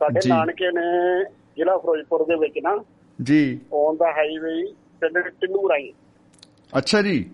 ਸਾਡੇ। 0.00 0.20
ਨਾਨਕੇ 0.28 0.70
ਨੇ 0.70 0.82
ਜ਼ਿਲ੍ਹਾ 1.56 1.78
ਫਿਰੋਜ਼ਪੁਰ 1.78 2.24
ਦੇ 2.24 2.34
ਵਿੱਚ 2.34 2.54
ਨਾ 2.62 2.84
ਜੀ। 3.20 3.60
ਔਨ 3.72 3.96
ਦਾ 3.96 4.12
ਹਾਈਵੇ 4.12 4.72
ਪਿੰਡ 5.00 5.18
ਟਿੰਨੂ 5.18 5.68
ਰਾਈ 5.68 5.92
ਅੱਛਾ 6.78 7.02
ਜੀ। 7.02 7.30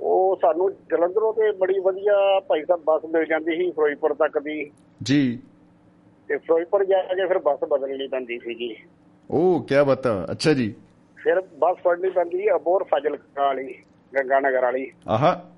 ਉਹ 0.00 0.36
ਸਾਨੂੰ 0.42 0.70
ਜਲੰਧਰੋਂ 0.72 1.32
ਤੇ 1.32 1.52
ਬੜੀ 1.52 1.78
ਵਧੀਆ 1.78 2.40
ਭਾਈ 2.40 2.64
ਸਾਹਿਬ 2.64 2.82
ਬੱਸ 2.84 3.04
ਮਿਲ 3.04 3.24
ਜਾਂਦੀ 3.24 3.56
ਸੀ 3.56 3.70
ਫਿਰੋਜ਼ਪੁਰ 3.70 4.14
ਤੱਕ 4.14 4.38
ਦੀ। 4.38 4.70
ਜੀ। 5.02 5.38
ਤੇ 6.28 6.36
ਫਿਰੋਜ਼ਪੁਰ 6.36 6.84
ਜਾ 6.84 7.02
ਕੇ 7.02 7.26
ਫਿਰ 7.26 7.38
ਬੱਸ 7.38 7.58
ਬਦਲਣੀ 7.68 8.08
ਪੈਂਦੀ 8.08 8.38
ਸੀ 8.38 8.54
ਜੀ 8.54 8.76
ਉਹ 9.30 9.62
ਕੀ 9.62 9.74
ਬਾਤ 9.86 10.06
ਅੱਛਾ 10.30 10.52
ਜੀ। 10.52 10.74
ਫਿਰ 11.16 11.40
ਬੱਸ 11.40 11.76
ਫੜਨੀ 11.76 12.10
ਪੈਂਦੀ 12.10 12.38
ਸੀ 12.38 12.50
ਅਬੋਰ 12.50 12.84
ਫਾਜ਼ਿਲਕਾ 12.84 13.46
ਵਾਲੀ 13.46 13.74
ਗੰਗਾ 14.14 14.40
ਨਗਰ 14.40 14.62
ਵਾਲੀ। 14.62 14.92
ਆਹਾ। 15.08 15.48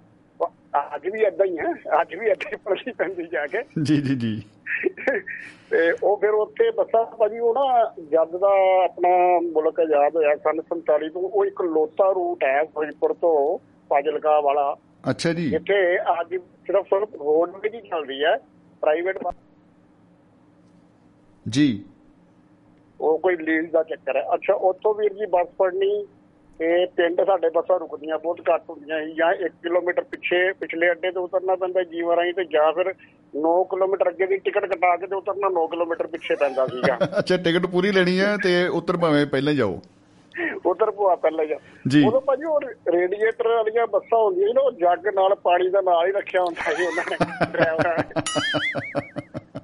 ਅੱਜ 0.97 1.09
ਵੀ 1.09 1.21
ਏਦਾਂ 1.21 1.47
ਹੀ 1.47 1.59
ਹੈ 1.59 1.73
ਅੱਜ 2.01 2.15
ਵੀ 2.15 2.31
ਹੀ 2.31 2.57
ਫੜਨੀ 2.57 2.93
ਪੈਂਦੀ 2.93 3.27
ਜਾ 3.27 3.47
ਕੇ। 3.47 3.63
ਜੀ 3.83 3.97
ਜੀ 3.97 4.15
ਜੀ। 4.15 4.43
ਤੇ 5.71 5.93
ਉਹ 6.03 6.17
ਫਿਰ 6.17 6.31
ਉੱਥੇ 6.31 6.71
ਬੱਸਾਂ 6.71 7.17
ਭਾਜੀ 7.17 7.39
ਉਹ 7.39 7.55
ਨਾ 7.55 7.95
ਜਦ 7.99 8.37
ਦਾ 8.37 8.85
ਆਪਣਾ 8.85 9.41
ਮੁਲਕ 9.41 9.81
ਆਜ਼ਾਦ 9.81 10.17
ਹੋਇਆ 10.17 10.37
ਸਨ 10.37 10.61
47 10.61 11.09
ਤੋਂ 11.09 11.23
ਉਹ 11.23 11.47
ਇੱਕ 11.47 11.63
ਲੋਤਾ 11.63 12.13
ਰੂਟ 12.13 12.45
ਹੈ 12.45 12.65
ਫਿਰੋਜ਼ਪੁਰ 12.65 13.13
ਤੋਂ 13.13 13.59
ਫਾਜ਼ਿਲਕਾ 13.91 14.41
ਵਾਲਾ। 14.41 14.77
ਅੱਛਾ 15.11 15.33
ਜੀ। 15.33 15.51
ਜਿੱਥੇ 15.51 15.99
ਅੱਜ 16.21 16.37
ਸਿਰਫ 16.37 16.95
ਰੋਡ 16.95 17.57
ਵੀ 17.63 17.71
ਨਹੀਂ 17.71 17.83
ਚੱਲਦੀ 17.83 18.25
ਹੈ 18.25 18.37
ਪ੍ਰਾਈਵੇਟ 18.81 19.19
ਜੀ। 21.49 21.85
ਉਹ 23.01 23.19
ਕੋਈ 23.19 23.37
ਲੀਜ਼ 23.37 23.73
ਦਾ 23.73 23.83
ਚੱਕਰ 23.83 24.17
ਹੈ। 24.17 24.23
ਅੱਛਾ 24.35 24.55
ਉੱਥੋਂ 24.55 24.95
ਵੀਰ 24.95 25.13
ਜੀ 25.13 25.27
ਬੱਸ 25.27 25.49
ਫੜਨੀ 25.49 26.07
ਤੇ 26.59 26.87
ਪਿੰਡ 26.87 27.27
ਸਾਡੇ 27.27 27.51
ਬੱਸਾਂ 27.51 27.79
ਰੁਕਦੀਆਂ 27.79 28.19
ਬਹੁਤ 28.19 28.41
ਘੱਟ 28.41 28.63
ਹੁੰਦੀਆਂ 28.71 29.05
ਸੀ 29.05 29.13
ਜਾਂ 29.13 29.35
1 29.35 29.49
ਕਿਲੋਮੀਟਰ 29.49 30.03
ਪਿੱਛੇ 30.03 30.53
ਪਿਛਲੇ 30.53 30.91
ਅੱਡੇ 30.91 31.11
ਤੇ 31.11 31.21
ਉਤਰਨਾ 31.21 31.57
ਪੈਂਦਾ 31.57 31.83
ਜੀਵਨ 31.83 32.17
ਰਾਹੀਂ 32.17 32.35
ਤੇ 32.35 32.45
ਜਾਂ 32.45 32.73
ਫਿਰ 32.73 32.95
9 33.35 33.65
ਕਿਲੋਮੀਟਰ 33.65 34.09
ਅੱਗੇ 34.09 34.27
ਦੀ 34.27 34.37
ਟਿਕਟ 34.37 34.67
ਕਟਾ 34.67 34.97
ਕੇ 34.97 35.07
ਤੇ 35.07 35.17
ਉਤਰਨਾ 35.17 35.49
9 35.49 35.67
ਕਿਲੋਮੀਟਰ 35.67 36.07
ਪਿੱਛੇ 36.07 36.35
ਪੈਂਦਾ 36.35 36.67
ਸੀਗਾ 36.67 36.99
ਅੱਛਾ 37.19 37.37
ਟਿਕਟ 37.37 37.67
ਪੂਰੀ 37.67 37.93
ਲੈਣੀ 37.93 38.21
ਹੈ 38.21 38.37
ਤੇ 38.43 38.67
ਉੱਤਰ 38.67 38.97
ਭਾਵੇਂ 38.97 39.27
ਪਹਿਲਾਂ 39.27 39.55
ਜਾਓ। 39.55 39.81
ਉਧਰ 40.67 40.91
ਭੂਆ 40.91 41.17
ਪਹਿਲਾਂ 41.17 41.47
ਜਾ 41.47 41.57
ਜੀ। 41.89 42.07
ਉਦੋਂ 42.07 42.21
ਭਾਜੀ 42.21 42.45
ਉਹ 42.45 42.61
ਰੇਡੀਏਟਰ 42.93 43.49
ਵਾਲੀਆਂ 43.49 43.87
ਬੱਸਾਂ 43.87 44.19
ਹੁੰਦੀਆਂ 44.19 44.49
ਸੀ 44.49 44.55
ਨਾ 44.55 44.61
ਉਹ 44.61 44.73
ਜੱਗ 44.73 45.15
ਨਾਲ 45.15 45.35
ਪਾਣੀ 45.35 45.69
ਦਾ 45.69 45.81
ਨਾਲ 45.81 46.07
ਹੀ 46.07 46.13
ਰੱਖਿਆ 46.13 46.43
ਹੁੰਦਾ 46.43 46.75
ਸੀ 46.75 46.87
ਉਹਨਾਂ 46.87 47.05
ਨੇ 47.11 47.17
ਡਰਾਈਵਰਾਂ 47.53 47.99
ਨੇ। 47.99 48.15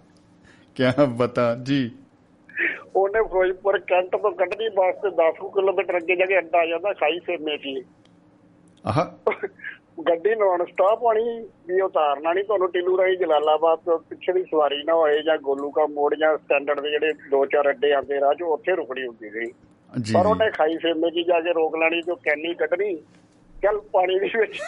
ਕੀ 0.76 0.84
ਬਤਾ 1.16 1.57
ਜੀ। 1.62 1.91
ਉਹਨੇ 3.03 3.23
ਫਿਰੋਜ਼ਪੁਰ 3.23 3.79
ਕੈਂਟ 3.79 4.17
ਤੋਂ 4.17 4.33
ਕੱਢਣੀ 4.33 4.69
ਬੱਸ 4.69 4.95
ਤੇ 4.95 5.09
10 5.09 5.49
ਕਿਲੋਮੀਟਰ 5.49 5.97
ਅੱਗੇ 5.97 6.17
ਜਾ 6.17 6.25
ਕੇ 6.25 6.39
ਅੱਡਾ 6.39 6.59
ਆ 6.59 6.67
ਜਾਂਦਾ 6.67 6.93
ਖਾਈ 6.93 7.19
ਸੇਮੇ 7.19 7.59
ਕੀ 7.59 7.85
ਆਹਾ। 8.87 9.19
ਗੱਡੀ 10.09 10.35
ਨੌਨ 10.35 10.65
ਸਟਾਪ 10.65 11.05
ਆਣੀ 11.05 11.41
ਵੀ 11.41 11.81
ਉਤਾਰਨਾ 11.81 12.33
ਨਹੀਂ 12.33 12.45
ਤੁਹਾਨੂੰ 12.45 12.73
ਟਿੱਲੂ 12.73 12.99
ਰਾਈ 12.99 13.17
ਜਲਾਲਾਬਾਦ 13.17 13.79
ਤੋਂ 13.79 13.99
ਪਿੱਛੇ 13.99 14.33
ਦੀ 14.33 14.43
ਸਵਾਰੀ 14.43 14.85
ਨਾ 14.85 14.95
ਹੋਏ 14.95 15.23
ਜਾਂ 15.23 15.39
ਗੋਲੂ 15.39 15.71
ਕਾ 15.71 15.87
ਮੋੜ 15.87 16.15
ਜਾਂ 16.15 16.39
ਸਟੈਂਡਰਡ 16.39 16.81
ਦੇ 16.81 16.91
ਜਿਹੜੇ 16.91 17.13
ਦੋ 17.13 17.47
ਚਾਰ 17.47 17.71
ਅੱਡੇ 17.71 17.93
ਆਉਂਦੇ 17.93 18.21
ਰਾਹ 18.21 18.35
'ਚ 18.35 18.43
ਉੱਥੇ 18.43 18.77
ਰੁਕਣੀ 18.77 19.07
ਹੁੰਦੀ 19.07 19.31
ਸੀ। 19.31 19.53
ਜੀ। 20.01 20.01
ਪਰ 20.01 20.01
ਜੀ 20.01 20.17
ਉਹਨੇ 20.17 20.51
ਖਾਈ 20.51 20.77
ਸੇਮੇ 20.77 21.11
ਕੀ 21.11 21.23
ਜਾ 21.23 21.41
ਕੇ 21.41 21.53
ਰੋਕ 21.53 21.77
ਲੈਣੀ 21.77 22.11
ਉਹ 22.11 22.17
ਕੈਨੀ 22.17 22.55
ਕੱਢਣੀ 22.55 23.03
ਚੱਲ 23.63 23.81
ਪਾਣੀ 23.81 24.19
ਦੇ 24.19 24.39
ਵਿੱਚ। 24.39 24.53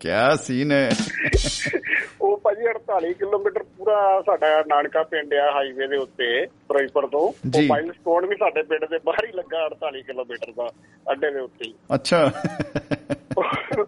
ਕੀ 0.00 0.08
ਸੀਨ 0.42 0.72
ਹੈ? 0.72 0.88
ਉਹ 2.20 2.38
ਭਾਜੀ 2.38 2.62
48 2.68 3.12
ਕਿਲੋਮੀਟਰ 3.12 3.62
ਪੂਰਾ 3.62 4.22
ਸਾਡਾ 4.26 4.64
ਨਾਨਕਾ 4.66 5.02
ਪਿੰਡ 5.02 5.34
ਆ 5.34 5.50
ਹਾਈਵੇ 5.52 5.86
ਦੇ 5.86 5.96
ਉੱਤੇ 5.96 6.46
ਫਿਰੋਜ਼ਪੁਰ 6.46 7.06
ਤੋਂ। 7.06 7.20
ਉਹ 7.20 7.62
ਮਾਈਲ 7.62 7.92
ਸਟੋਨ 7.92 8.26
ਵੀ 8.26 8.36
ਸਾਡੇ 8.36 8.62
ਪਿੰਡ 8.62 8.84
ਦੇ 8.84 8.98
ਬਾਹਰ 9.04 9.26
ਹੀ 9.26 9.32
ਲੱਗਾ 9.32 9.66
48 9.66 10.02
ਕਿਲੋਮੀਟਰ 10.02 10.52
ਦਾ 10.56 10.68
ਅੱਡੇ 11.12 11.30
ਦੇ 11.30 11.40
ਉੱਤੇ 11.40 11.68
ਹੀ। 11.68 11.74
ਅੱਛਾ। 11.94 12.32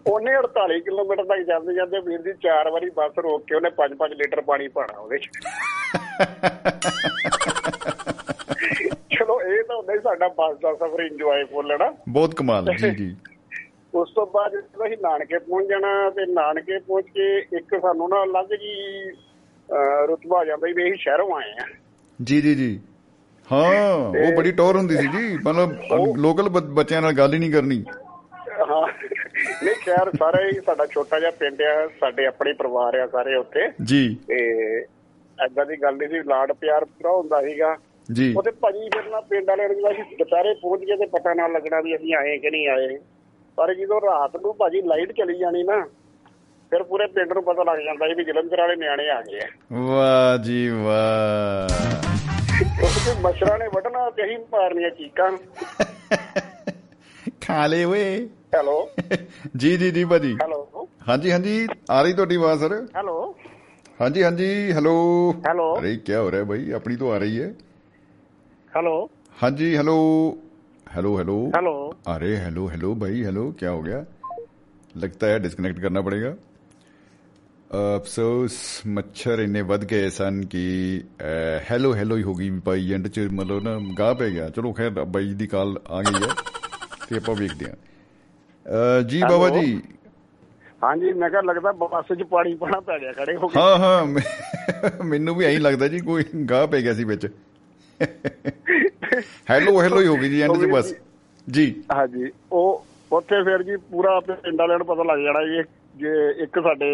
ਉਹਨੇ 0.07 0.37
48 0.37 0.79
ਕਿਲੋਮੀਟਰ 0.79 1.23
ਤੱਕ 1.23 1.41
ਜਾਂਦੇ 1.47 1.73
ਜਾਂਦੇ 1.73 1.99
ਵੀਰ 1.99 2.21
ਜੀ 2.21 2.31
ਚਾਰ 2.43 2.69
ਵਾਰੀ 2.69 2.89
ਬੱਸ 2.89 3.11
ਰੋਕ 3.17 3.43
ਕੇ 3.47 3.55
ਉਹਨੇ 3.55 3.69
5-5 3.77 4.13
ਲੀਟਰ 4.17 4.41
ਪਾਣੀ 4.41 4.67
ਪਾਣਾ 4.67 4.99
ਉਹਦੇ 4.99 5.17
ਚ। 5.17 5.29
ਚਲੋ 9.19 9.41
ਇਹ 9.41 9.63
ਤਾਂ 9.63 9.75
ਹੁੰਦਾ 9.77 9.93
ਹੀ 9.93 9.99
ਸਾਡਾ 9.99 10.27
ਬੱਸ 10.27 10.57
ਦਾ 10.61 10.73
ਸਫ਼ਰ 10.73 10.99
ਇੰਜੋਏ 10.99 11.43
ਫੁੱਲਣਾ 11.43 11.93
ਬਹੁਤ 12.09 12.35
ਕਮਾਲ 12.35 12.65
ਜੀ 12.65 12.89
ਜੀ। 12.91 13.15
ਉਸ 13.95 14.13
ਤੋਂ 14.13 14.27
ਬਾਅਦ 14.27 14.51
ਜਦੋਂ 14.51 14.87
ਅਸੀਂ 14.87 14.97
ਨਾਨਕੇ 15.01 15.39
ਪਹੁੰਚ 15.39 15.67
ਜਾਣਾ 15.69 16.09
ਤੇ 16.09 16.25
ਨਾਨਕੇ 16.25 16.79
ਪਹੁੰਚ 16.79 17.05
ਕੇ 17.05 17.37
ਇੱਕ 17.37 17.81
ਸਾਨੂੰ 17.81 18.09
ਨਾ 18.09 18.23
ਅਲੱਗ 18.23 18.45
ਜੀ 18.45 18.75
ਰੁਤਬਾ 20.07 20.39
ਆ 20.39 20.45
ਜਾਂਦਾ 20.45 20.67
ਵੀ 20.75 20.83
ਅਸੀਂ 20.83 20.95
ਸ਼ਹਿਰੋਂ 20.95 21.35
ਆਏ 21.35 21.51
ਆ 21.51 21.65
ਜੀ 22.23 22.41
ਜੀ 22.41 22.55
ਜੀ। 22.55 22.79
ਹਾਂ 23.51 23.95
ਉਹ 23.95 24.37
ਬੜੀ 24.37 24.51
ਟੌਰ 24.51 24.75
ਹੁੰਦੀ 24.75 24.97
ਸੀ 24.97 25.07
ਜੀ। 25.07 25.37
ਮਤਲਬ 25.37 25.73
ਲੋਕਲ 26.17 26.49
ਬੱਚਿਆਂ 26.49 27.01
ਨਾਲ 27.01 27.13
ਗੱਲ 27.13 27.33
ਹੀ 27.33 27.39
ਨਹੀਂ 27.39 27.51
ਕਰਨੀ। 27.51 27.85
ਹਾਂ। 28.69 28.87
ਨਹੀਂ 29.63 29.75
ਖੈਰ 29.75 30.11
ਸਾਰੇ 30.19 30.47
ਹੀ 30.47 30.59
ਸਾਡਾ 30.65 30.85
ਛੋਟਾ 30.85 31.19
ਜਿਹਾ 31.19 31.31
ਪਿੰਡ 31.31 31.61
ਆ 31.61 31.87
ਸਾਡੇ 31.87 32.25
ਆਪਣੇ 32.25 32.53
ਪਰਿਵਾਰ 32.53 32.99
ਆ 32.99 33.07
ਸਾਰੇ 33.07 33.35
ਉੱਥੇ। 33.35 33.69
ਜੀ। 33.83 34.17
ਤੇ 34.27 34.37
ਐਦਾਂ 35.45 35.65
ਦੀ 35.65 35.81
ਗੱਲ 35.81 35.95
ਨਹੀਂ 35.95 36.09
ਸੀ 36.09 36.19
ਲਾਡ 36.19 36.51
ਪਿਆਰ 36.51 36.85
ਪੂਰਾ 36.85 37.11
ਹੁੰਦਾ 37.11 37.41
ਸੀਗਾ। 37.41 37.77
ਜੀ। 38.13 38.33
ਉਹਦੇ 38.37 38.51
ਭਾਜੀ 38.51 38.89
ਫਿਰ 38.89 39.09
ਨਾ 39.09 39.21
ਪਿੰਡ 39.21 39.49
ਵਾਲੇ 39.49 39.67
ਨੂੰ 39.67 39.91
ਅਸੀਂ 39.91 40.03
ਦੁਪਹਿਰੇ 40.03 40.53
ਪਹੁੰਚ 40.53 40.81
ਗਏ 40.81 40.97
ਤੇ 40.97 41.05
ਪਤਾ 41.05 41.33
ਨਾ 41.33 41.47
ਲੱਗਣਾ 41.47 41.81
ਵੀ 41.81 41.95
ਅਸੀਂ 41.95 42.15
ਆਏ 42.15 42.37
ਕਿ 42.37 42.49
ਨਹੀਂ 42.49 42.67
ਆਏ। 42.67 42.99
ਪਰ 43.57 43.73
ਜਦੋਂ 43.73 44.01
ਰਾਤ 44.01 44.35
ਨੂੰ 44.35 44.57
ਭਾਜੀ 44.57 44.81
ਲਾਈਟ 44.81 45.11
ਚਲੀ 45.11 45.39
ਜਾਣੀ 45.39 45.63
ਨਾ 45.63 45.87
ਫਿਰ 46.71 46.83
ਪੂਰੇ 46.83 47.07
ਪਿੰਡ 47.07 47.33
ਨੂੰ 47.33 47.43
ਪਤਾ 47.43 47.63
ਲੱਗ 47.63 47.79
ਜਾਂਦਾ 47.79 48.15
ਵੀ 48.15 48.23
ਜਲੰਧਰ 48.23 48.61
ਵਾਲੇ 48.61 48.75
ਨਿਆਣੇ 48.75 49.09
ਆ 49.09 49.21
ਗਏ 49.21 49.41
ਵਾਹ 49.71 50.37
ਜੀ 50.37 50.69
ਵਾਹ। 50.69 51.67
ਉਸੇ 52.83 53.21
ਮਛਰਾਂ 53.21 53.59
ਨੇ 53.59 53.67
ਵਟਣਾ 53.67 54.09
ਤੇ 54.09 54.23
ਹੀ 54.23 54.37
ਮਾਰਨੀਆਂ 54.53 54.89
ਚੀਕਾਂ। 54.89 55.31
ਖਾ 57.41 57.67
ਲੈ 57.67 57.85
ਓਏ। 57.85 58.29
ਹੈਲੋ। 58.55 58.89
ਜੀ 59.57 59.77
ਜੀ 59.77 59.91
ਜੀ 59.91 60.05
ਭਾਜੀ। 60.05 60.39
ਹੈਲੋ। 60.41 60.87
ਹਾਂਜੀ 61.09 61.31
ਹਾਂਜੀ 61.31 61.69
ਆ 61.89 62.01
ਰਹੀ 62.01 62.13
ਤੁਹਾਡੀ 62.13 62.35
ਆਵਾਜ਼ 62.35 62.59
ਸਰ? 62.59 62.87
ਹੈਲੋ। 62.95 63.35
ਹਾਂਜੀ 63.99 64.23
ਹਾਂਜੀ 64.23 64.73
ਹੈਲੋ। 64.73 65.33
ਹੈਲੋ। 65.47 65.79
ਅਰੇ 65.79 65.97
ਕੀ 65.97 66.15
ਹੋ 66.15 66.31
ਰਿਹਾ 66.31 66.43
ਭਾਈ 66.43 66.71
ਆਪਣੀ 66.71 66.95
ਤੋਂ 66.95 67.13
ਆ 67.13 67.17
ਰਹੀ 67.17 67.41
ਹੈ। 67.41 67.53
ਹੈਲੋ। 68.73 69.07
ਹਾਂਜੀ 69.43 69.77
hello. 69.77 69.97
Hello 70.90 71.10
hello 71.16 71.34
hello 71.36 71.36
hello 71.54 71.72
अरे 72.10 72.28
हेलो 72.38 72.64
हेलो 72.68 72.90
भाई 72.98 73.22
हेलो 73.22 73.44
क्या 73.60 73.70
हो 73.70 73.80
गया 73.82 73.98
लगता 74.94 75.30
है 75.30 75.40
डिस्कनेक्ट 75.40 75.86
करना 75.86 76.02
पड़ेगा 76.02 76.34
ਅਫਸੋਸ 77.70 78.56
ਮੱਛਰ 78.88 79.38
ਇੰਨੇ 79.38 79.60
ਵੱਧ 79.62 79.84
ਗਏ 79.84 80.08
ਸਨ 80.10 80.40
ਕਿ 80.46 80.60
ਹੈਲੋ 81.70 81.94
ਹੈਲੋ 81.94 82.16
ਹੀ 82.16 82.22
ਹੋ 82.22 82.34
ਗਈ 82.34 82.50
ਭਾਈ 82.64 82.92
ਐਂਡ 82.92 83.08
ਚ 83.08 83.20
ਮਤਲਬ 83.32 83.62
ਨਾ 83.62 83.76
ਗਾਹ 83.98 84.14
ਪੈ 84.14 84.28
ਗਿਆ 84.30 84.48
ਚਲੋ 84.50 84.72
ਖੈਰ 84.72 84.90
ਬਾਈ 85.08 85.32
ਦੀ 85.34 85.46
ਕਾਲ 85.46 85.76
ਆ 85.88 86.02
ਗਈ 86.02 86.22
ਹੈ 86.22 86.28
ਤੇ 87.08 87.16
ਆਪਾਂ 87.16 87.34
ਵੇਖਦੇ 87.34 87.66
ਹਾਂ 87.66 87.74
ਅਹ 88.66 89.02
ਜੀ 89.02 89.22
ਬਾਬਾ 89.22 89.48
Hello? 89.48 89.62
ਜੀ 89.62 89.82
ਹਾਂਜੀ 90.82 91.12
ਮੈਂ 91.14 91.30
ਕਿਹਾ 91.30 91.40
ਲੱਗਦਾ 91.42 91.72
ਬੱਸ 91.80 92.12
'ਚ 92.12 92.22
ਪਾਣੀ 92.30 92.54
ਪਾਣਾ 92.54 92.80
ਪੈ 92.80 92.98
ਗਿਆ 92.98 93.12
ਖੜੇ 93.14 93.36
ਹੋ 93.36 93.48
ਕੇ 93.48 93.58
ਹਾਂ 93.60 93.76
ਹਾਂ 93.78 94.04
ਮੈਂ- 94.06 95.04
ਮੈਨੂੰ 95.04 95.34
ਵੀ 95.36 95.44
ਐਂ 95.44 95.58
ਲੱਗਦਾ 95.60 95.88
ਜੀ 95.88 96.00
ਕੋਈ 96.00 96.24
ਗਾਹ 96.50 96.66
ਪੈ 96.66 96.80
ਗਿਆ 96.80 96.94
ਸੀ 96.94 97.04
ਵਿੱਚ 97.04 97.26
ਹੈਲੋ 99.49 99.81
ਹੈਲੋ 99.81 100.01
ਹੀ 100.01 100.07
ਹੋ 100.07 100.15
ਗਈ 100.15 100.29
ਜੀ 100.29 100.41
ਐਂਡ 100.41 100.51
ਚ 100.57 100.65
ਬਸ। 100.71 100.93
ਜੀ। 101.47 101.83
ਹਾਂਜੀ 101.93 102.31
ਉਹ 102.51 102.85
ਉੱਥੇ 103.11 103.43
ਫਿਰ 103.43 103.63
ਜੀ 103.63 103.75
ਪੂਰਾ 103.91 104.19
ਪਿੰਡ 104.19 104.59
ਵਾਲਿਆਂ 104.59 104.77
ਨੂੰ 104.77 104.87
ਪਤਾ 104.87 105.03
ਲੱਗ 105.03 105.19
ਜਾਣਾ 105.19 105.43
ਜੀ 105.43 105.63
ਜੇ 105.95 106.11
ਇੱਕ 106.43 106.59
ਸਾਡੇ 106.59 106.87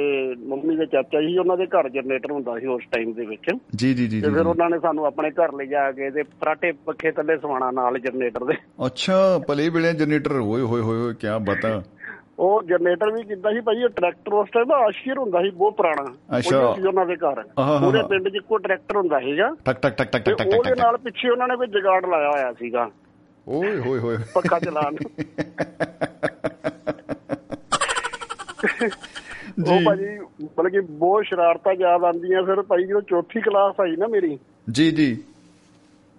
ਮੰਮੀ 0.47 0.75
ਦੇ 0.75 0.85
ਚਾਚਾ 0.85 1.21
ਜੀ 1.21 1.37
ਉਹਨਾਂ 1.37 1.57
ਦੇ 1.57 1.65
ਘਰ 1.65 1.89
ਜਨਰੇਟਰ 1.89 2.31
ਹੁੰਦਾ 2.31 2.59
ਸੀ 2.59 2.67
ਉਸ 2.67 2.83
ਟਾਈਮ 2.91 3.13
ਦੇ 3.13 3.25
ਵਿੱਚ। 3.25 3.51
ਜੀ 3.75 3.93
ਜੀ 3.93 4.07
ਜੀ 4.07 4.21
ਤੇ 4.21 4.29
ਫਿਰ 4.29 4.45
ਉਹਨਾਂ 4.45 4.69
ਨੇ 4.69 4.79
ਸਾਨੂੰ 4.79 5.05
ਆਪਣੇ 5.05 5.31
ਘਰ 5.31 5.53
ਲੈ 5.53 5.65
ਜਾ 5.65 5.91
ਕੇ 5.91 6.09
ਤੇ 6.09 6.23
ਫਰਾਟੇ 6.23 6.71
ਪੱਖੇ 6.71 7.11
ਥੱਲੇ 7.11 7.37
ਸਵਾਣਾ 7.37 7.71
ਨਾਲ 7.71 7.99
ਜਨਰੇਟਰ 7.99 8.45
ਦੇ। 8.45 8.53
ਅੱਛਾ 8.85 9.39
ਭਲੇ 9.47 9.69
ਵੇਲੇ 9.69 9.93
ਜਨਰੇਟਰ 9.93 10.31
ਹੋਏ 10.31 10.61
ਹੋਏ 10.61 10.81
ਹੋਏ 10.81 11.13
ਕੀ 11.13 11.27
ਬਤਾ 11.39 11.83
ਉਹ 12.39 12.63
ਜਨਰੇਟਰ 12.63 13.11
ਵੀ 13.11 13.23
ਕਿੱਦਾਂ 13.23 13.53
ਸੀ 13.53 13.59
ਭਾਈ 13.59 13.83
ਉਹ 13.83 13.89
ਟਰੈਕਟਰ 13.89 14.33
ਉਸ 14.33 14.49
ਟਾਈਮ 14.49 14.67
ਦਾ 14.67 14.75
ਆਸ਼ੀਰ 14.75 15.17
ਹੁੰਦਾ 15.17 15.41
ਸੀ 15.41 15.49
ਬਹੁਤ 15.49 15.77
ਪੁਰਾਣਾ। 15.77 16.03
ਉਹ 16.03 16.37
ਅੱਛਾ। 16.37 16.59
ਉਹਨਾਂ 16.59 17.05
ਦੇ 17.05 17.15
ਘਰ। 17.15 17.43
ਪੂਰੇ। 17.79 18.03
ਪਿੰਡ 18.07 18.29
'ਚ 18.29 18.35
ਇੱਕੋ 18.35 18.57
ਟਰੈਕਟਰ 18.57 18.97
ਹੁੰਦਾ 18.97 19.19
ਸੀਗਾ। 19.19 19.55
ਟਕ 19.65 19.73
ਟਕ 19.73 19.89
ਟਕ 19.89 20.03
ਟਕ 20.03 20.23
ਟਕ 20.23 20.35
ਟਕ 20.35 20.47
ਉਹਦੇ 20.57 20.71
ਨਾਲ 20.71 20.97
ਪਿੱਛੇ 20.97 21.29
ਉਹਨਾਂ 21.29 21.47
ਨੇ 21.47 21.55
ਕੋਈ 21.55 21.67
ਜਗਾੜ 21.67 22.05
ਲਾਇਆ 22.05 22.29
ਹੋਇਆ 22.29 22.53
ਸੀਗਾ। 22.53 22.89
ਓਏ 23.47 23.77
ਹੋਏ 23.77 23.99
ਹੋਏ। 23.99 24.17
ਪੱਖਾ 24.33 24.59
ਚਲਾਉਣ 24.59 24.93
ਨੂੰ। 24.93 25.11
ਉਹ 29.73 29.81
ਭਾਜੀ 29.85 30.19
ਮਤਲਬ 30.19 30.67
ਕਿ 30.67 30.79
ਬਹੁਤ 30.79 31.25
ਸ਼ਰਾਰਤਾਂ 31.25 31.73
ਯਾਦ 31.73 32.03
ਆਉਂਦੀਆਂ। 32.03 32.43
ਫਿਰ 32.43 32.61
ਭਾਈ 32.61 32.83
ਜਦੋਂ 32.83 33.01
ਚੌਥੀ 33.01 33.41
ਕਲਾਸ 33.41 33.75
ਆਈ 33.81 33.95
ਨਾ 33.95 34.07
ਮੇਰੀ 34.07 34.39
ਜੀ 34.71 34.91
ਜੀ। 34.91 35.23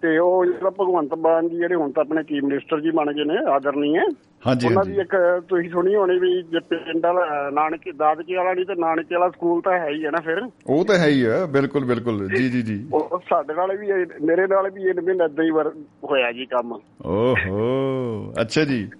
ਤੇ 0.02 0.18
ਉਹ 0.18 0.44
ਜਿਹੜਾ 0.46 0.70
ਭਗਵੰਤ 0.70 1.14
ਮਾਨ 1.14 1.48
ਜੀ 1.48 1.56
ਜਿਹੜੇ 1.56 1.74
ਹੁਣ 1.74 1.92
ਤਾਂ 1.92 2.02
ਆਪਣੇ 2.04 2.22
ਚੀਫ 2.22 2.44
ਮਿਨਿਸਟਰ 2.44 2.80
ਜੀ 2.80 2.90
ਬਣ 2.90 3.12
ਗਏ 3.12 3.24
ਨੇ 3.24 3.34
ਆਦਰਨੀਏ 3.50 4.00
ਹਾਂਜੀ 4.46 4.66
ਉਹਨਾਂ 4.66 4.84
ਦੀ 4.84 4.94
ਇੱਕ 4.94 5.42
ਤੁਸੀਂ 5.48 5.70
ਸੁਣੀ 5.70 5.94
ਹੋਣੀ 5.94 6.18
ਵੀ 6.18 6.42
ਜੇ 6.42 6.58
ਪਿੰਡ 6.60 7.06
ਵਾਲਾ 7.06 7.50
ਨਾਨਕੇ 7.50 7.92
ਦਾਦਕੇ 7.92 8.36
ਵਾਲਾ 8.36 8.54
ਨਹੀਂ 8.54 8.66
ਤੇ 8.66 8.74
ਨਾਨਕੇ 8.74 9.14
ਵਾਲਾ 9.14 9.30
ਸਕੂਲ 9.30 9.62
ਤਾਂ 9.62 9.78
ਹੈ 9.78 9.88
ਹੀ 9.88 10.04
ਹੈ 10.04 10.10
ਨਾ 10.10 10.20
ਫਿਰ। 10.20 10.42
ਉਹ 10.66 10.84
ਤਾਂ 10.84 10.98
ਹੈ 10.98 11.06
ਹੀ 11.06 11.22
ਆ 11.24 11.46
ਬਿਲਕੁਲ 11.46 11.84
ਬਿਲਕੁਲ। 11.84 12.28
ਜੀ 12.28 12.48
ਜੀ 12.48 12.62
ਜੀ। 12.62 12.88
ਉਹ 12.92 13.18
ਸਾਡੇ 13.30 13.54
ਨਾਲ 13.54 13.76
ਵੀ 13.76 13.86
ਇਹ- 13.86 14.06
ਮੇਰੇ 14.22 14.46
ਨਾਲ 14.46 14.70
ਵੀ 14.70 14.82
ਇਹ 14.82 14.94
ਮਹੀਨੇ 14.94 15.24
ਏਦਾਂ 15.24 15.44
ਹੀ 15.44 15.50
ਵਰ- 15.50 15.78
ਹੋਇਆ 16.04 16.32
ਜੀ 16.32 16.46
ਕੰਮ। 16.46 16.78
ਓਹੋ 17.06 18.32
ਅੱਛਾ 18.40 18.64
ਜੀ। 18.64 18.90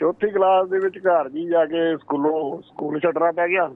ਚੌਥੀ 0.00 0.30
ਕਲਾਸ 0.30 0.68
ਦੇ 0.68 0.78
ਵਿੱਚ 0.78 0.98
ਘਰ 0.98 1.28
ਜੀ 1.28 1.46
ਜਾ 1.46 1.64
ਕੇ 1.64 1.96
ਸਕੂਲੋਂ 1.96 2.62
ਸਕੂਲ 2.62 3.00
ਛੱਡਣਾ 3.00 3.32
ਪੈ 3.32 3.48
ਗਿਆ। 3.48 3.70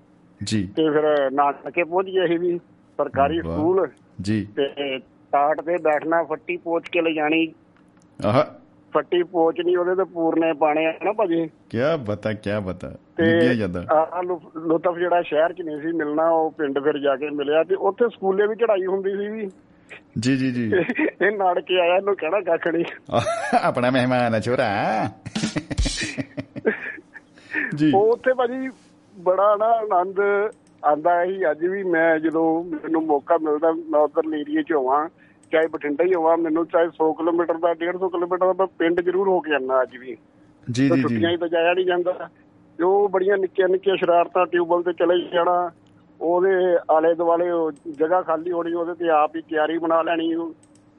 ਜੀ। 0.45 0.67
ਤੇ 0.77 0.91
ਫਿਰ 0.91 1.31
ਨਾਨਕੇ 1.31 1.85
ਪਹੁੰਚ 1.85 2.07
ਗਏ 2.07 2.27
ਸੀ 2.27 2.37
ਵੀ 2.39 2.59
ਸਰਕਾਰੀ। 2.97 3.39
ਸਕੂਲ। 3.39 3.89
ਜੀ। 4.21 4.47
ਤੇ 4.57 4.99
ਟਾਟ 5.33 5.61
ਤੇ 5.61 5.77
ਬੈਠਣਾ 5.79 6.23
ਫੱਟੀ 6.23 6.57
ਪੋਚ 6.57 6.89
ਕੇ 6.89 7.03
ਲੈ 7.03 7.11
ਜਾਣੀ 7.11 7.55
ਆਹ। 8.27 8.45
ਫੱਟੀ 8.95 9.23
ਪੋਚ 9.23 9.61
ਨਹੀਂ 9.61 9.77
ਉਹਦੇ 9.77 9.95
ਤੇ 9.95 10.05
ਪੂਰਨੇ 10.05 10.53
ਪਾਣੇ 10.53 10.87
ਆ 10.87 10.93
ਨਾ 11.05 11.13
ਭਾਜੀ। 11.13 11.51
ਕੀ 11.71 11.79
ਬਤਾ 11.99 12.33
ਕੀ 12.33 12.51
ਬਤਾ। 12.65 12.91
ਤੇ 13.17 13.55
ਜਾਂਦਾ। 13.57 13.85
ਆ 13.91 14.23
ਲੁਤਫ 14.57 14.99
ਜਿਹੜਾ 14.99 15.23
ਸ਼ਹਿਰ 15.23 15.53
ਚ 15.53 15.61
ਨਹੀਂ 15.61 15.81
ਸੀ 15.81 15.93
ਮਿਲਣਾ 15.93 16.29
ਉਹ 16.31 16.51
ਪਿੰਡ 16.51 16.79
ਫਿਰ 16.79 16.99
ਜਾ 16.99 17.17
ਕੇ 17.17 17.31
ਮਿਲਿਆ 17.31 17.63
ਤੇ 17.65 17.75
ਉੱਥੇ 17.75 18.09
ਸਕੂਲੇ 18.09 18.47
ਵੀ 18.47 18.55
ਚੜਾਈ 18.55 18.87
ਹੁੰਦੀ 18.87 19.11
ਸੀ 19.11 19.29
ਵੀ। 19.29 19.51
ਜੀ 20.19 20.37
ਜੀ 20.37 20.53
ਜੀ। 20.53 20.73
ਇਹ 21.23 21.37
ਨਾੜ 21.37 21.61
ਕੇ 21.61 21.81
ਆਇਆ 21.81 21.97
ਇਹਨੂੰ 21.97 22.17
ਕਹਿਣਾ 22.17 22.41
ਕੱਖ 22.41 22.69
ਨਹੀਂ। 22.69 22.85
ਆਪਣਾ 23.63 23.91
ਮਹਿਮਾਨ 23.91 24.35
ਹੈ 24.35 24.41
ਛੋਰਾ 24.41 24.65
ਜੀ। 27.75 27.93
ਉਹ 27.95 28.13
ਉੱਥੇ 28.13 28.35
ਭਾਜੀ 28.35 28.69
ਬੜਾ 29.19 29.57
ਨਾ 29.57 29.67
ਆਨੰਦ 29.67 30.17
ਆਂਦਾ 30.85 31.25
ਹੀ 31.25 31.51
ਅੱਜ 31.51 31.67
ਵੀ 31.67 31.83
ਮੈਂ 31.83 32.19
ਜਦੋਂ 32.19 32.65
ਮੈਨੂੰ 32.65 33.03
ਮੌਕਾ 33.03 33.39
ਮਿਲਦਾ 33.39 33.73
ਮੈਂ 33.73 34.01
ਉਧਰ 34.01 34.35
ਏਰੀਏ 34.39 34.63
ਚ 34.63 34.73
ਹੋਵਾਂ 34.73 35.09
ਚਾਹੇ 35.53 35.67
ਬਠਿੰਡਾ 35.67 36.05
ਹੀ 36.05 36.15
ਹੋਵਾਂ 36.15 36.37
ਮੈਨੂੰ 36.37 36.67
ਚਾਹੇ 36.67 36.87
100 36.87 37.13
ਕਿਲੋਮੀਟਰ 37.13 37.55
ਦਾ 37.55 37.71
150 37.71 38.09
ਕਿਲੋਮੀਟਰ 38.09 38.47
ਦਾ 38.47 38.53
ਮੈਂ 38.53 38.67
ਪਿੰਡ 38.67 39.01
ਜ਼ਰੂਰ 39.01 39.29
ਹੋ 39.29 39.41
ਕੇ 39.41 39.51
ਜਾਂਦਾ 39.51 39.83
ਅੱਜ 39.83 39.97
ਵੀ। 39.97 40.17
ਜੀ 40.71 40.89
ਜੀ 40.89 41.03
ਛੁੱਟੀਆਂ 41.03 41.31
ਹੀ 41.31 41.37
ਤਾਂ 41.37 41.49
ਜਾਇਆ 41.49 41.75
ਨਹੀਂ 41.75 41.87
ਜਾਂਦਾ। 41.87 42.29
ਜੋ 42.79 43.09
ਬੜੀਆਂ 43.09 43.39
ਨਿੱਕੀਆਂ 43.39 43.69
ਨਿੱਕੀਆਂ 43.69 43.97
ਸ਼ਰਾਰਤਾਂ 43.97 44.47
ਟਿਊਬਲ 44.47 44.83
ਤੇ 44.83 44.93
ਚਲੇ 44.93 45.29
ਜਾਣਾ 45.33 45.71
ਉਹਦੇ 46.21 46.51
ਆਲੇ 46.91 47.15
ਦੁਆਲੇ 47.15 47.45
ਜਗ੍ਹਾ 47.93 48.23
ਖਾਲੀ 48.23 48.53
ਹੋਣੀ 48.53 48.73
ਉਹਦੇ 48.73 48.95
ਤੇ 48.95 49.09
ਆਪ 49.09 49.37
ਹੀ 49.37 49.43
ਕਿਆਰੀ 49.49 49.79
ਬਣਾ 49.79 50.03
ਲੈਣੀ 50.03 50.35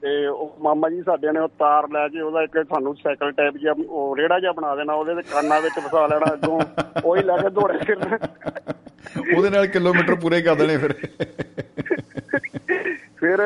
ਤੇ 0.01 0.27
ਉਹ 0.27 0.55
ਮਾਮਾ 0.61 0.89
ਜੀ 0.89 1.01
ਸਾਡੇ 1.01 1.31
ਨੇ 1.31 1.39
ਉਹ 1.39 1.47
ਤਾਰ 1.47 1.89
ਲੈ 1.89 2.07
ਕੇ 2.07 2.21
ਉਹਦਾ 2.21 2.43
ਇੱਕ 2.43 2.63
ਸਾਨੂੰ 2.69 2.95
ਸਾਈਕਲ 2.95 3.31
ਟਾਈਪ 3.31 3.57
ਜਿਹਾ 3.57 3.73
ਉਹ 3.89 4.17
ਰੇੜਾ 4.17 4.39
ਜਿਹਾ 4.39 4.51
ਬਣਾ 4.51 4.75
ਦੇਣਾ 4.75 4.93
ਉਹਦੇ 4.93 5.15
ਤੇ 5.15 5.21
ਕੰਨਾਂ 5.21 5.61
ਵਿੱਚ 5.61 5.73
ਫਸਾ 5.79 6.07
ਲੈਣਾ 6.07 6.33
ਅੱਗੋਂ 6.33 6.61
ਉਹੀ 7.05 7.23
ਲੈ 7.23 7.37
ਕੇ 7.37 7.49
ਦੌੜੇ 7.49 7.77
ਫਿਰਨਾ। 7.77 8.17
ਉਹਦੇ 9.37 9.49
ਨਾਲ 9.49 9.67
ਕਿਲੋਮੀਟਰ 9.67 10.15
ਪੂਰੇ 10.15 10.41
ਕਰ 10.41 10.55
ਦੇਣੇ 10.55 10.77
ਫਿਰ। 10.77 10.93
ਫਿਰ 13.17 13.37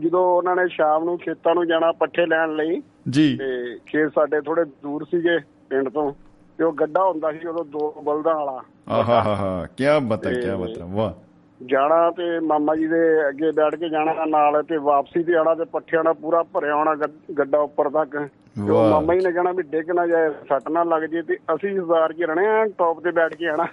ਜਦੋਂ 0.00 0.36
ਉਹਨਾਂ 0.36 0.56
ਨੇ 0.56 0.68
ਸ਼ਾਮ 0.68 1.04
ਨੂੰ 1.04 1.18
ਖੇਤਾਂ 1.18 1.54
ਨੂੰ 1.54 1.66
ਜਾਣਾ 1.66 1.92
ਪੱਠੇ 1.92 2.26
ਲੈਣ 2.26 2.56
ਲਈ 2.56 2.82
ਜੀ। 3.10 3.36
ਤੇ 3.36 3.78
ਖੇਤ 3.86 4.12
ਸਾਡੇ 4.14 4.40
ਥੋੜੇ 4.40 4.64
ਦੂਰ 4.64 5.04
ਸੀਗੇ 5.04 5.38
ਪਿੰਡ 5.70 5.88
ਤੋਂ 5.88 6.12
ਤੇ 6.58 6.64
ਉਹ 6.64 6.72
ਗੱਡਾ 6.72 7.04
ਹੁੰਦਾ 7.04 7.32
ਸੀ 7.32 7.48
ਉਦੋਂ 7.48 7.64
ਦੋ 7.64 8.02
ਬਲਦਾਂ 8.04 8.34
ਵਾਲਾ। 8.34 8.62
ਆਹਾ 8.88 9.22
ਹਾ 9.22 9.36
ਹਾ 9.36 9.68
ਕੀ 9.76 9.84
ਬਤਾ 10.02 10.30
ਕੀ 10.30 10.50
ਬਤਾ 10.58 10.84
ਵਾਹ। 10.84 11.29
ਜਾਣਾ 11.60 12.10
ਤੇ 12.10 12.40
ਮਾਮਾ 12.40 12.76
ਜੀ 12.76 12.86
ਦੇ 12.86 13.28
ਅੱਗੇ 13.28 13.50
ਬੈਠ 13.50 13.74
ਕੇ 13.74 13.88
ਜਾਣਾ 13.88 14.26
ਨਾਲ 14.26 14.62
ਤੇ 14.62 14.76
ਵਾਪਸੀ 14.76 15.22
ਤੇ 15.22 15.36
ਆਣਾ 15.36 15.54
ਤੇ 15.54 15.64
ਪੱਠਿਆਂ 15.64 16.04
ਨਾਲ 16.04 16.14
ਪੂਰਾ 16.14 16.42
ਭਰਿਆ 16.42 16.74
ਹੋਣਾ 16.74 16.94
ਗੱਡ- 16.94 17.56
ਉੱਪਰ 17.56 17.90
ਤੱਕ। 17.90 18.28
ਵਾਹ। 18.58 18.90
ਮਾਮਾ 18.90 19.14
ਜੀ 19.14 19.26
ਨੇ 19.26 19.32
ਕਹਿਣਾ 19.32 19.52
ਵੀ 19.52 19.62
ਡਿੱਗ 19.62 19.90
ਨਾ 19.90 20.06
ਜਾਏ 20.06 20.30
ਸੱਟ 20.48 20.68
ਨਾ 20.68 20.84
ਲੱਗ 20.84 21.02
ਜੇ 21.02 21.22
ਤੇ 21.22 21.36
ਅਸੀਂ 21.54 21.78
ਹਜ਼ਾਰ 21.78 22.12
ਕੀ 22.12 22.24
ਰਹਿਣੇ 22.24 22.48
ਆ 22.48 22.66
ਟੌਪ 22.78 23.00
ਤੇ 23.00 23.10
ਬੈਠ 23.10 23.34
ਕੇ 23.34 23.48
ਆਣਾ 23.48 23.66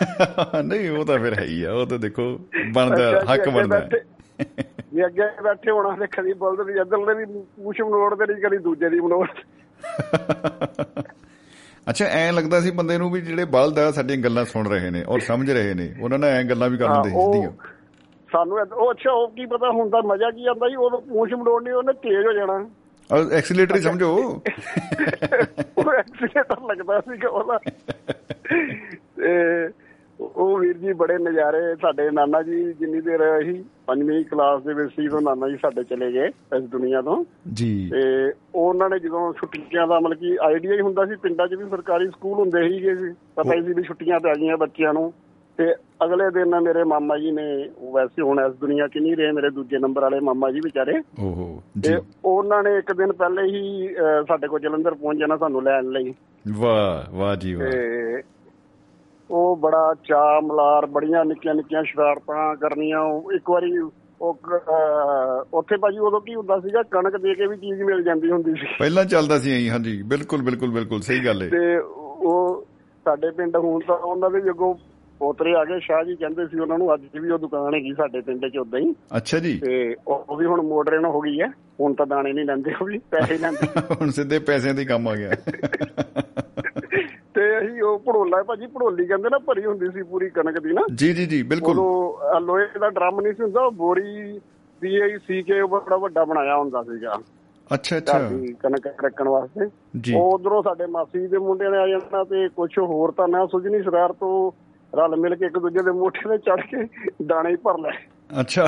ਨਹੀਂ 0.62 0.90
ਉਹ 0.90 1.04
ਤਾਂ 1.04 1.18
ਫਿਰ 1.18 1.38
ਹੈ 1.38 1.44
ਹੀ 1.44 1.62
ਆ 1.62 1.72
ਉਹ 1.72 1.86
ਤਾਂ 1.86 1.98
ਦੇਖੋ 1.98 2.38
ਬਣਦਾ 2.74 3.10
ਜੀ, 3.10 3.16
ਹੱਕ 3.32 3.48
ਬਣਦਾ। 3.48 3.88
ਜੇ 4.92 5.06
ਅੱਗੇ 5.06 5.22
ਬੈਠੇ 5.42 5.70
ਹੋਣਾ 5.70 5.96
ਤੇ 5.96 6.06
ਕਦੀ 6.06 6.32
ਬਲਦ 6.32 6.66
ਦੀ 6.66 6.72
ਇੱਧਰ 6.72 7.06
ਦੇ 7.06 7.14
ਵੀ 7.14 7.24
ਪੂਛ 7.56 7.80
ਮਨੋੜ 7.80 8.14
ਤੇ 8.14 8.32
ਨਹੀਂ 8.32 8.42
ਕਦੀ 8.42 8.58
ਦੂਜੇ 8.58 8.88
ਦੀ 8.88 9.00
ਮਨੋੜ। 9.00 9.26
ਅੱਛਾ 11.86 12.04
ਐ 12.04 12.30
ਲੱਗਦਾ 12.32 12.60
ਸੀ 12.60 12.70
ਬੰਦੇ 12.70 12.98
ਨੂੰ 12.98 13.10
ਵੀ 13.10 13.20
ਜਿਹੜੇ 13.20 13.44
ਬਲਦ 13.44 13.78
ਆ 13.78 13.90
ਸਾਡੀਆਂ 13.90 14.18
ਗੱਲਾਂ 14.18 14.44
ਸੁਣ 14.44 14.68
ਰਹੇ 14.68 14.90
ਨੇ 14.90 15.02
ਔਰ 15.08 15.20
ਸਮਝ 15.20 15.50
ਰਹੇ 15.50 15.74
ਨੇ। 15.74 15.94
ਉਹਨਾਂ 16.00 16.18
ਨੇ 16.18 16.28
ਐ 16.28 16.42
ਗੱਲਾਂ 16.42 16.68
ਵੀ 16.70 16.78
ਕਰ 16.78 16.88
ਲੈਂਦੇ 16.88 17.10
ਹਾਂ, 17.10 17.16
ਉਹ 17.16 17.32
ਸਿੱਧੀਆਂ 17.32 17.50
ਸਾਨੂੰ 18.30 18.58
ਉਹ 18.72 18.90
ਅੱਛਾ 18.92 19.12
ਉਹ 19.12 19.28
ਕੀ 19.28 19.46
ਪਤਾ 19.46 19.70
ਹੁੰਦਾ 19.70 20.00
ਮਜ਼ਾ 20.00 20.30
ਕੀ 20.30 20.46
ਆਉਂਦਾ 20.46 20.68
ਜੀ 20.68 20.74
ਉਹ 20.74 21.00
ਪੂਛ 21.00 21.32
ਮਨੋੜਨੀ 21.32 21.70
ਉਹਨੇ 21.70 21.92
ਤੇਜ਼ 21.92 22.26
ਹੋ 22.26 22.32
ਜਾਣਾ। 22.32 22.68
ਔਰ 23.10 23.32
ਐਕਸੀਲੇਟਰ 23.32 23.76
ਹੀ 23.76 23.80
ਸਮਝੋ। 23.80 24.10
ਉਹ 25.78 25.92
ਐਕਸੀਡੈਂਟ 25.92 26.52
ਲੱਗਦਾ 26.52 27.00
ਸੀਗਾ 27.00 27.28
ਉਹਦਾ। 27.28 27.58
ਤੇ 29.16 29.68
ਉਹ 30.20 30.58
ਵੀਰ 30.58 30.76
ਜੀ 30.76 30.92
ਬੜੇ 30.92 31.18
ਨਜ਼ਾਰੇ 31.18 31.74
ਸਾਡੇ 31.82 32.10
ਨਾਨਾ 32.10 32.42
ਜੀ 32.42 32.72
ਜਿੰਨੀ 32.72 33.00
ਦੇਰ 33.00 33.20
ਅਸੀਂ 33.38 33.64
ਪੰਜਵੀਂ 33.86 34.24
ਕਲਾਸ 34.24 34.62
ਦੇ 34.62 34.74
ਵਿੱਚ 34.74 34.90
ਸੀ 34.90 35.08
ਤੋਂ 35.08 35.20
ਨਾਨਾ 35.20 35.48
ਜੀ 35.48 35.56
ਸਾਡੇ 35.56 35.84
ਚਲੇ 35.84 36.12
ਗਏ 36.12 36.26
ਇਸ 36.56 36.62
ਦੁਨੀਆ 36.62 37.02
ਤੋਂ। 37.02 37.24
ਜੀ। 37.52 37.90
ਤੇ 37.90 38.32
ਉਹਨਾਂ 38.54 38.90
ਨੇ 38.90 38.98
ਜਦੋਂ 38.98 39.32
ਛੁੱਟੀਆਂ 39.32 39.86
ਦਾ 39.86 40.00
ਮਤਲਬ 40.00 40.18
ਕਿ 40.18 40.36
ਆਈਡੀਆ 40.42 40.72
ਹੀ 40.72 40.80
ਹੁੰਦਾ 40.80 41.06
ਸੀ 41.06 41.16
ਪਿੰਡਾਂ 41.16 41.46
'ਚ 41.46 41.54
ਵੀ 41.54 41.68
ਸਰਕਾਰੀ 41.70 42.08
ਸਕੂਲ 42.08 42.38
ਹੁੰਦੇ 42.38 42.68
ਸੀਗੇ 42.68 42.94
ਪਤਾ 43.36 43.54
ਹੀ 43.54 43.62
ਸੀ 43.62 43.72
ਵੀ 43.72 43.82
ਛੁੱਟੀਆਂ 43.82 44.20
ਪੈ 44.20 44.32
ਗਈਆਂ 44.40 44.56
ਬੱਚਿਆਂ 44.56 44.94
ਨੂੰ। 44.94 45.12
ਤੇ 45.58 45.74
ਅਗਲੇ 46.04 46.30
ਦਿਨ 46.30 46.60
ਮੇਰੇ 46.60 46.84
ਮਾਮਾ 46.84 47.18
ਜੀ 47.18 47.30
ਨੇ 47.30 47.70
ਉਹ 47.78 47.92
ਵੈਸੇ 47.92 48.22
ਹੁਣ 48.22 48.40
ਇਸ 48.40 48.52
ਦੁਨੀਆ 48.54 48.86
'ਚ 48.88 48.98
ਨਹੀਂ 48.98 49.16
ਰਹੇ 49.16 49.32
ਮੇਰੇ 49.32 49.50
ਦੂਜੇ 49.50 49.78
ਨੰਬਰ 49.78 50.02
ਵਾਲੇ 50.02 50.20
ਮਾਮਾ 50.20 50.50
ਜੀ 50.50 50.60
ਵਿਚਾਰੇ। 50.64 50.98
ਓਹੋ 50.98 51.62
ਤੇ 51.84 51.96
ਉਹਨਾਂ 52.24 52.62
ਨੇ 52.62 52.76
ਇੱਕ 52.76 52.92
ਦਿਨ 52.92 53.12
ਪਹਿਲੇ 53.12 53.42
ਹੀ 53.42 53.94
ਸਾਡੇ 54.28 54.48
ਕੋਲ 54.48 54.60
ਜਲੰਧਰ 54.60 54.94
ਪਹੁੰਚ 54.94 55.18
ਜਾਣਾ 55.18 55.36
ਸਾਨੂੰ 55.36 55.62
ਲੈਣ 55.62 55.84
ਲਈ। 55.84 56.14
ਵਾਹ 56.52 57.16
ਵਾਹ 57.16 57.36
ਜੀ 57.36 57.54
ਵਾਹ। 57.54 57.70
ਉਹ 59.30 59.56
ਬੜਾ 59.56 59.94
ਚਾ 60.04 60.40
ਮਲਾਰ 60.40 60.86
ਬੜੀਆਂ 60.86 61.24
ਨਿੱਕੀਆਂ 61.24 61.54
ਨਿੱਕੀਆਂ 61.54 61.82
ਸ਼ਰਾਰਤਾਂ 61.84 62.56
ਕਰਨੀਆਂ। 62.56 63.00
ਇੱਕ 63.34 63.50
ਵਾਰੀ 63.50 63.78
ਉਹ 63.78 64.36
ਉੱਥੇ 65.54 65.76
ਭਾਜੀ 65.76 65.98
ਉਦੋਂ 65.98 66.20
ਕੀ 66.20 66.34
ਹੁੰਦਾ 66.34 66.58
ਸੀਗਾ 66.60 66.82
ਕਣਕ 66.82 67.16
ਦੇ 67.16 67.34
ਕੇ 67.34 67.46
ਵੀ 67.46 67.56
ਚੀਜ਼ 67.56 67.82
ਮਿਲ 67.82 68.02
ਜਾਂਦੀ 68.02 68.30
ਹੁੰਦੀ 68.30 68.52
ਸੀ। 68.52 68.66
ਪਹਿਲਾਂ 68.78 69.04
ਚੱਲਦਾ 69.04 69.38
ਸੀ 69.38 69.52
ਐਂ 69.52 69.70
ਹਾਂਜੀ। 69.72 70.02
ਬਿਲਕੁਲ 70.02 70.42
ਬਿਲਕੁਲ 70.42 70.70
ਬਿਲਕੁਲ 70.70 71.00
ਸਹੀ 71.00 71.24
ਗੱਲ 71.24 71.42
ਹੈ 71.42 71.48
ਤੇ 71.48 71.78
ਉਹ 71.78 72.66
ਸਾਡੇ 73.04 73.30
ਪਿੰਡ 73.30 73.56
ਹੁਣ 73.56 73.80
ਤਾਂ 73.80 73.96
ਉਹਨਾਂ 73.96 74.30
ਦੇ 74.30 74.38
ਅੱਗੋਂ 74.50 74.74
ਪੋਤਰੇ 75.18 75.54
ਆ 75.54 75.64
ਗਏ 75.64 75.78
ਸ਼ਾਹ 75.80 76.04
ਜੀ 76.04 76.16
ਕਹਿੰਦੇ 76.16 76.46
ਸੀ 76.46 76.60
ਉਹਨਾਂ 76.60 76.78
ਨੂੰ 76.78 76.94
ਅੱਜ 76.94 77.00
ਵੀ 77.20 77.30
ਉਹ 77.30 77.38
ਦੁਕਾਨ 77.38 77.74
ਹੈਗੀ 77.74 77.92
ਸਾਡੇ 77.92 78.20
ਪਿੰਡ 78.20 78.46
'ਚ 78.46 78.58
ਉਦਾਂ 78.58 78.80
ਹੀ। 78.80 78.94
ਅੱਛਾ 79.16 79.38
ਜੀ। 79.38 79.58
ਤੇ 79.58 79.96
ਉਹ 80.08 80.24
ਉਹ 80.28 80.36
ਵੀ 80.36 80.46
ਹੁਣ 80.46 80.62
ਮੋਡਰਨ 80.62 81.04
ਹੋ 81.04 81.20
ਗਈ 81.20 81.40
ਹੈ। 81.40 81.46
ਹੁਣ 81.80 81.94
ਤਾਂ 81.94 82.06
ਦਾਣੇ 82.06 82.32
ਨਹੀਂ 82.32 82.44
ਲੈਂਦੇ 82.44 82.72
ਉਹ 82.80 82.86
ਵੀ 82.86 82.98
ਪੈਸੇ 82.98 83.38
ਲੈਂਦੇ। 83.38 83.66
ਹੁਣ 84.00 84.10
ਸਿੱਧੇ 84.10 84.38
ਪੈਸਿਆਂ 84.38 84.74
ਦੀ 84.74 84.84
ਕੰਮ 84.84 85.08
ਆ 85.08 85.14
ਗਿਆ। 85.16 85.30
ਤੇ 87.34 87.58
ਅਸੀਂ 87.58 87.82
ਉਹ 87.82 87.98
ਭੜੋਲਾ 87.98 88.42
ਭਾਜੀ 88.42 88.66
ਭੜੋਲੀ 88.66 89.06
ਕਹਿੰਦੇ 89.06 89.28
ਨਾ 89.30 89.38
ਭਰੀ 89.38 89.66
ਹੁੰਦੀ 89.66 89.86
ਸੀ 89.94 90.02
ਪੂਰੀ 90.02 90.30
ਕਣਕ 90.30 90.58
ਦੀ 90.58 90.72
ਨਾ। 90.72 90.82
ਜੀ 90.94 91.12
ਜੀ 91.12 91.26
ਜੀ 91.26 91.42
ਬਿਲਕੁਲ। 91.42 91.70
ਉਦੋਂ 91.70 92.26
ਆਹ 92.26 92.40
ਲੋਹੇ 92.40 92.66
ਦਾ 92.80 92.90
ਡਰਮ 92.90 93.20
ਨਹੀਂ 93.20 93.32
ਸੀ 93.32 93.42
ਹੁੰਦਾ 93.42 93.60
ਉਹ 93.60 93.72
ਬੋਰੀ 93.72 94.40
ਪੀਆਈ 94.80 95.18
ਸੀ 95.18 95.42
ਕੇ 95.42 95.62
ਬੜਾ 95.62 95.96
ਵੱਡਾ 95.96 96.24
ਬਣਾਇਆ 96.24 96.56
ਹੁੰਦਾ 96.56 96.82
ਸੀਗਾ। 96.82 97.14
ਅੱਛਾ 97.74 97.96
ਅੱਛਾ। 97.96 98.18
ਦੀ 98.18 98.52
ਕਣਕ 98.52 99.04
ਰੱਖਣ 99.04 99.28
ਵਾਸਤੇ। 99.28 99.70
ਜੀ। 100.00 100.14
ਉਹ 100.14 100.32
ਉਧਰੋਂ 100.32 100.62
ਸਾਡੇ 100.62 100.86
ਮਾਸੀ 100.86 101.26
ਦੇ 101.26 101.38
ਮੁੰਡਿਆਂ 101.38 101.70
ਨੇ 101.70 101.78
ਆ 101.78 101.86
ਜਾਣਾ 101.86 102.24
ਤੇ 102.24 102.48
ਕੁਝ 102.48 102.78
ਹੋਰ 102.78 103.10
ਤਾਂ 103.10 103.28
ਨਾ 103.28 103.46
ਸੁਝਣੀ 103.46 103.82
ਸ਼ਰਾਰ 103.82 104.12
ਤੋਂ 104.12 104.52
ਰਲ 104.96 105.16
ਮਿਲ 105.16 105.34
ਕੇ 105.34 105.46
ਇੱਕ 105.46 105.58
ਦੂਜੇ 105.58 105.82
ਦੇ 105.82 105.90
ਮੋਢੇ 105.90 106.28
ਤੇ 106.28 106.38
ਚੜ 106.38 106.60
ਕੇ 106.60 107.04
ਦਾਣੇ 107.26 107.50
ਹੀ 107.50 107.56
ਭਰ 107.56 107.78
ਲੈ 107.78 107.90
ਅੱਛਾ। 108.40 108.66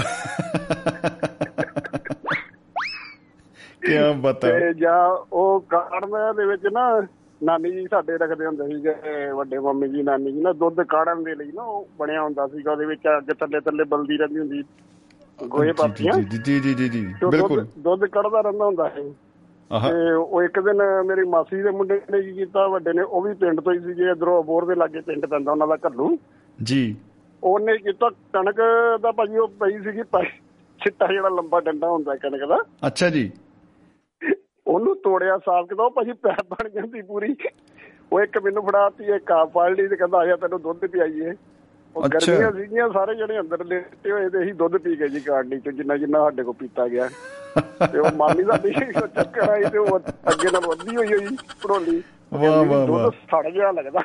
ਕੀ 3.83 4.21
ਬਤਾ। 4.21 4.49
ਤੇ 4.49 4.75
ਜਾਂ 4.75 5.27
ਉਹ 5.33 5.61
ਕਾੜਨ 5.61 6.37
ਦੇ 6.37 6.45
ਵਿੱਚ 6.47 6.63
ਨਾ 6.73 7.07
ਨਾਨੀ 7.43 7.71
ਜੀ 7.71 7.87
ਸਾਡੇ 7.91 8.19
ਰੱਖਦੇ 8.19 8.47
ਹੁੰਦੇ 8.47 8.67
ਸੀਗੇ 8.67 8.95
ਵੱਡੇ 9.31 9.59
ਮੰਮੀ 9.59 9.89
ਜੀ 9.89 10.03
ਨਾਨੀ 10.03 10.33
ਜੀ 10.33 10.41
ਨਾ 10.41 10.53
ਦੁੱਧ 10.53 10.83
ਕਾੜਨ 10.83 11.23
ਦੇ 11.25 11.35
ਲਈ 11.35 11.53
ਨਾ 11.55 11.63
ਉਹ 11.63 11.89
ਬਣਿਆ 11.99 12.23
ਹੁੰਦਾ 12.23 12.47
ਸੀਗਾ 12.47 12.73
ਉਹਦੇ 12.73 12.87
ਵਿੱਚ 12.87 13.01
ਅੱਗੇ 13.19 13.35
ਥੱਲੇ 13.35 13.61
ਥੱਲੇ 13.61 13.85
ਬਲਦੀ 13.85 14.17
ਰਹਿੰਦੀ 14.17 14.39
ਹੁੰਦੀ 14.39 14.63
ਗੋਹੇ 15.47 15.73
ਪਾਤੀਆਂ 15.73 16.13
ਜੀ 16.13 16.39
ਜੀ 16.39 16.75
ਜੀ 16.75 16.89
ਜੀ 16.89 17.15
ਬਿਲਕੁਲ। 17.31 17.67
ਦੁੱਧ 17.79 18.05
ਕੱਢਦਾ 18.05 18.41
ਰਹਿੰਦਾ 18.41 18.65
ਹੁੰਦਾ 18.65 18.89
ਸੀ। 18.89 19.15
ਤੇ 19.71 20.13
ਉਹ 20.13 20.43
ਇੱਕ 20.43 20.61
ਦਿਨ 20.61 20.83
ਮੇਰੀ 21.07 21.29
ਮਾਸੀ 21.29 21.63
ਦੇ 21.63 21.71
ਮੁੰਡੇ 21.71 22.01
ਨੇ 22.11 22.23
ਕੀ 22.23 22.33
ਕੀਤਾ 22.33 22.67
ਵੱਡੇ 22.67 22.93
ਨੇ 22.93 23.03
ਉਹ 23.03 23.23
ਵੀ 23.23 23.35
ਪਿੰਡ 23.35 23.61
ਤੋਂ 23.61 23.73
ਹੀ 23.73 23.79
ਸੀਗੇ 23.79 24.11
ਇਧਰੋਂ 24.11 24.43
ਅਬੋਰ 24.43 24.65
ਦੇ 24.67 24.75
ਲਾਗੇ 24.75 25.01
ਪਿੰਡ 25.01 25.27
ਪੈਂਦਾ 25.27 25.53
ਉਹਨਾਂ 25.53 25.67
ਦਾ 25.69 25.77
ਘੱਲੂ 25.77 26.19
ਜੀ। 26.63 26.97
ਉਹਨੇ 27.43 27.79
ਕੀਤਾ 27.79 28.09
ਕਣਕ 28.11 28.57
ਦਾ 29.03 29.13
ਭਾਜੀ 29.13 29.37
ਉਹ 29.37 29.49
ਪਈ 29.49 29.79
ਸੀਗੀ 29.79 30.03
ਪਈ 30.03 30.27
ਚਿੱਟਾ 30.81 31.07
ਜਿਹੜਾ 31.07 31.29
ਲੰਬਾ 31.29 31.61
ਡੰਡਾ 31.61 31.89
ਹੁੰਦਾ 31.89 32.17
ਕਣਕ 32.17 32.49
ਦਾ। 32.49 32.59
ਅੱਛਾ 32.87 33.11
ਜੀ। 33.11 33.31
ਉਹਨੂੰ 34.67 34.97
ਤੋੜਿਆ 34.97 35.39
ਸਾਫ਼ 35.39 35.69
ਕਿਦਾ 35.69 35.85
ਉਹ 35.85 35.91
ਭਾਜੀ 35.91 36.13
ਪੈਪ 36.13 36.47
ਬਣ 36.51 36.69
ਜਾਂਦੀ 36.69 37.03
ਪੂਰੀ। 37.03 37.37
ਉਹ 38.13 38.21
ਇੱਕ 38.21 38.39
ਮੈਨੂੰ 38.39 38.63
ਫੜਾਤੀ 38.67 39.05
ਇੱਕ 39.05 39.33
ਆ 39.33 39.45
ਫੜ 39.45 39.77
ਲਈ 39.77 39.87
ਤੇ 39.87 39.97
ਕਹਿੰਦਾ 39.97 40.19
ਆ 40.19 40.27
ਜਾ 40.27 40.37
ਤੈਨੂੰ 40.37 40.63
ਦੁੱਧ 40.63 40.79
ਪਿਆਈਏ। 40.79 41.33
ਉਹ। 41.97 42.09
ਗਰਮੀਆਂ 42.09 42.53
ਸੀਗੀਆਂ 42.53 42.91
ਸਾਰੇ 42.91 43.15
ਜਿਹੜੇ 43.15 43.41
ਅੰਦਰ 43.41 43.65
ਲੇਟੇ 43.65 44.13
ਹੋਏ 44.13 44.29
ਤੇ 44.29 44.39
ਅਸੀਂ 44.39 44.55
ਦੁੱਧ 44.55 44.77
ਪੀ 44.77 45.01
ਗਏ 45.01 45.09
ਜੀ 45.09 45.21
ਕਾਰਨੀ 45.21 45.61
ਚ 45.61 45.69
ਜਿੰਨਾ 45.69 45.97
ਜਿੰਨਾ 45.97 46.19
ਸਾਡੇ 46.19 46.43
ਕੋਲ 46.43 46.55
ਪੀਤਾ 46.55 46.89
ਗਿਆ। 46.89 47.09
ਤੇ 47.93 47.99
ਉਹ 47.99 48.11
ਮਾਮੀ 48.17 48.43
ਦਾ 48.43 48.59
ਵੀ 48.63 48.73
ਚੱਕਰ 49.15 49.49
ਆਈ 49.49 49.65
ਤੇ 49.65 49.79
ਉਹ 49.79 49.99
ਅੱਗੇ 50.01 50.51
ਨਾਲ 50.51 50.67
ਵੱਧੀ 50.67 50.97
ਹੋਈ 50.97 51.07
ਹੋਈ 51.07 51.27
ਪੜੋਲੀ 51.63 52.03
ਵਾਹ, 52.33 52.65
ਵਾਹ, 52.65 52.87
ਵਾਹ। 52.87 53.11
ਸੜ 53.11 53.51
ਗਿਆ 53.51 53.73
ਲੱਗਦਾ। 53.73 54.01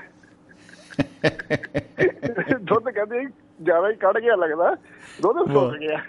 ਦੁੱਧ 2.59 2.89
ਕਹਿੰਦੇ 2.89 3.23
ਜ਼ਿਆਦਾ 3.63 3.89
ਹੀ 3.89 3.95
ਕੱਢ 3.95 4.17
ਗਿਆ 4.19 4.35
ਲੱਗਦਾ। 4.35 4.75
ਦੁੱਧ 5.21 5.53
ਸੁੱਕ। 5.53 5.77
ਗਿਆ। 5.77 5.99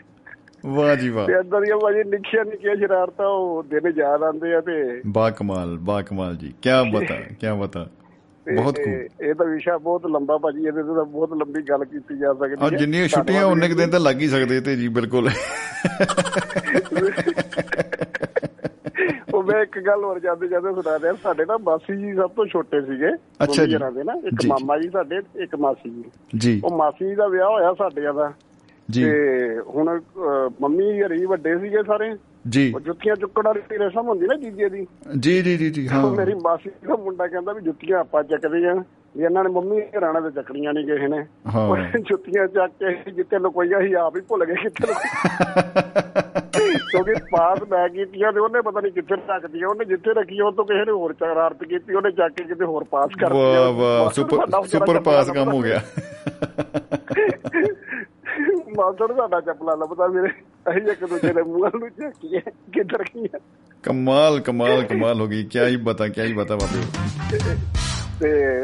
ਵਾਹ 0.66 0.96
ਜੀ 0.96 1.08
ਵਾਹ। 1.08 1.26
ਤੇ 1.26 1.40
ਅੰਦਰ 1.40 1.60
ਦੀਆਂ 1.60 1.76
ਭਾਜੀ 1.76 2.10
ਨਿੱਕੀਆਂ 2.10 2.44
ਨਿੱਕੀਆਂ 2.44 2.76
ਸ਼ਰਾਰਤਾਂ 2.76 3.26
ਉਹ 3.26 3.62
ਦਿਨ 3.62 3.92
ਯਾਦ 3.96 4.22
ਆਉਂਦੇ 4.22 4.54
ਆ 4.54 4.60
ਤੇ 4.60 5.02
ਬਾ 5.06 5.30
ਕਮਾਲ 5.30 5.76
ਬਾ 5.80 6.02
ਕਮਾਲ 6.02 6.36
ਜੀ। 6.36 6.54
ਕੀ 6.62 6.90
ਬਤਾ 6.92 7.14
ਕੀ 7.14 7.60
ਬਤਾ। 7.60 7.88
ਬਹੁਤ 8.56 8.76
ਖੂਬ। 8.76 9.22
ਇਹ 9.22 9.34
ਤਾਂ 9.34 9.46
ਵਿਸ਼ਾ 9.46 9.78
ਬਹੁਤ 9.78 10.06
ਲੰਬਾ 10.06 10.38
ਭਾਜੀ 10.38 10.58
ਇਹਦੇ 10.58 10.82
ਤੇ 10.82 10.94
ਤਾਂ 10.94 11.04
ਬਹੁਤ 11.04 11.32
ਲੰਬੀ 11.32 11.62
ਗੱਲ 11.62 11.84
ਕੀਤੀ 11.84 12.18
ਜਾ 12.18 12.34
ਸਕਦੀ 12.34 12.76
ਆ 12.76 12.78
ਜਿੰਨੀਆਂ 12.78 13.08
ਛੁੱਟੀਆਂ 13.08 13.44
ਉਹਨੇ 13.44 13.68
ਕੁ 13.68 13.74
ਦਿਨ 13.74 13.90
ਤਾਂ 13.90 14.00
ਲੱਗ 14.00 14.20
ਹੀ 14.20 14.28
ਸਕਦੇ 14.28 14.60
ਤੇ 14.60 14.76
ਜੀ 14.76 14.88
ਬਿਲਕੁਲ। 14.88 15.28
ਉਹ 19.34 19.42
ਮੈਂ 19.42 19.62
ਇੱਕ 19.62 19.78
ਗੱਲ 19.78 20.04
ਹੋਰ 20.04 20.20
ਜਾਂਦੇ 20.20 20.48
ਜਾਂਦੇ 20.48 20.74
ਸੁਣਾ 20.74 20.98
ਦਿਆਂ 20.98 21.14
ਸਾਡੇ 21.22 21.44
ਨਾ 21.44 21.58
ਮਾਸੀ 21.58 21.96
ਜੀ 21.96 22.14
ਸਭ 22.14 22.30
ਤੋਂ 22.30 22.46
ਛੋਟੇ 22.46 22.80
ਸੀਗੇ 22.80 23.14
ਅੱਛਾ 23.42 23.64
ਜੀ। 23.64 23.76
ਨਾ 23.76 24.12
ਇੱਕ। 24.26 24.46
ਮਾਮਾ 24.46 24.78
ਜੀ 24.78 24.88
ਸਾਡੇ 24.88 25.42
ਇੱਕ 25.42 25.56
ਮਾਸੀ 25.56 25.90
ਜੀ। 25.90 26.04
ਜੀ। 26.36 26.60
ਉਹ 26.64 26.76
ਮਾਸੀ 26.76 27.08
ਜੀ 27.08 27.14
ਦਾ 27.14 27.28
ਵਿਆਹ 27.28 27.48
ਹੋਇਆ 27.48 27.72
ਸਾਡੇ 27.72 28.00
ਦਾ। 28.00 28.32
ਤੇ 28.94 29.60
ਹੁਣ 29.60 30.00
ਮੰਮੀ 30.60 31.02
ਹਰੀ 31.02 31.26
ਵੱਡੇ 31.26 31.58
ਸੀਗੇ 31.58 31.82
ਸਾਰੇ। 31.86 32.16
ਜੀ। 32.48 32.72
ਉਹ 32.74 32.80
ਜੁੱਤੀਆਂ 32.80 33.16
ਚੁੱਕਣ 33.16 33.42
ਵਾਲੀ 33.44 33.76
ਰਸਮ 33.76 34.08
ਹੁੰਦੀ 34.08 34.26
ਨਾ 34.26 34.34
ਜੀਜੇ 34.34 34.68
ਦੀ। 34.68 34.86
ਜੀ 35.20 35.42
ਜੀ 35.42 35.56
ਜੀ 35.56 35.70
ਜੀ 35.70 35.88
ਹਾਂ। 35.88 36.10
ਮੇਰੀ 36.10 36.34
ਮਾਸੀ 36.34 36.70
ਦਾ 36.88 36.96
ਮੁੰਡਾ 36.96 37.26
ਕਹਿੰਦਾ 37.26 37.52
ਵੀ 37.52 37.60
ਜੁੱਤੀਆਂ 37.60 37.98
ਆਪਾਂ 37.98 38.22
ਚੱਕਦੇ 38.22 38.66
ਆ। 38.68 38.74
ਵੀ 39.16 39.24
ਇਹਨਾਂ 39.24 39.44
ਨੇ 39.44 39.50
ਮੰਮੀ 39.50 39.80
ਘਰਾਣਾ 39.80 40.20
ਤੇ 40.20 40.30
ਚੱਕਣੀਆਂ 40.30 40.72
ਨਹੀਂ 40.72 40.86
ਕਿਸੇ 40.86 41.08
ਨੇ। 41.08 41.26
ਹਾਂ। 41.54 41.76
ਜੁੱਤੀਆਂ 41.98 42.46
ਚੱਕ 42.46 42.72
ਕੇ 42.84 43.10
ਜਿੱਤੇ 43.10 43.38
ਲੁਕੋਈਆਂ 43.38 43.80
ਸੀ 43.80 43.92
ਆਪ 43.92 44.16
ਹੀ 44.16 44.20
ਭੁੱਲ 44.20 44.44
ਗਏ 44.44 44.54
ਕਿੱਥੇ। 44.54 44.92
ਕਿਉਂਕਿ 46.90 47.14
ਪਾਸ 47.30 47.58
ਮੈਂ 47.70 47.88
ਕੀਤੀਆਂ 47.88 48.32
ਤੇ 48.32 48.40
ਉਹਨੇ 48.40 48.60
ਪਤਾ 48.60 48.80
ਨਹੀਂ 48.80 48.92
ਕਿੱਥੇ 48.92 49.14
ਰੱਖਦੀਆਂ 49.14 49.68
ਉਹਨੇ 49.68 49.84
ਜਿੱਥੇ 49.84 50.10
ਰੱਖੀ 50.10 50.40
ਉਹ 50.40 50.52
ਤੋਂ 50.52 50.64
ਕਿਸੇ 50.64 50.84
ਨੇ 50.84 50.92
ਹੋਰ 50.92 51.12
ਸ਼ਰਾਰਤ 51.12 51.64
ਕੀਤੀ 51.64 51.94
ਉਹਨੇ 51.94 52.10
ਚੱਕ 52.10 52.32
ਕੇ 52.32 52.44
ਕਿਤੇ 52.44 52.64
ਹੋਰ 52.64 52.84
ਪਾਸ 52.84 53.10
ਕਰ 53.20 53.28
ਦਿੱਤੀ 53.28 53.38
ਵਾਹ 53.38 53.72
ਵਾਹ 53.72 54.10
ਸੁਪਰ 54.10 54.66
ਸੁਪਰ 54.66 55.00
ਪਾਸ 55.00 55.30
ਕੰਮ 55.30 55.52
ਹੋ 55.52 55.60
ਗਿਆ। 55.60 55.80
ਮਾਸੜ 58.76 59.16
ਸਾਡਾ 59.16 59.40
ਚੱਪਲਾ 59.40 59.74
ਲੱਭਦਾ 59.74 60.06
ਮੇਰੇ 60.06 60.28
ਅਸੀਂ 60.70 60.92
ਇੱਕ 60.92 61.04
ਦੂਜੇ 61.04 61.32
ਦੇ 61.32 61.42
ਮੂੰਹ 61.42 61.70
ਨੂੰ 61.78 61.88
ਝਾਕੀਏ। 61.88 62.40
ਕਿੱਧਰ 62.72 63.02
ਗਈਆਂ? 63.02 63.38
ਕਮਾਲ 63.82 64.40
ਕਮਾਲ 64.40 64.82
ਕਮਾਲ 64.82 65.20
ਹੋ 65.20 65.26
ਗਈ। 65.26 65.44
ਕੀ 65.44 65.60
ਹੀ 65.60 65.76
ਬਤਾ 65.76 66.08
ਕੀ 66.08 66.20
ਹੀ 66.20 66.32
ਬਤਾ 66.32 66.56
ਬਾਬੇ। 66.56 66.82
ਤੇ 68.20 68.54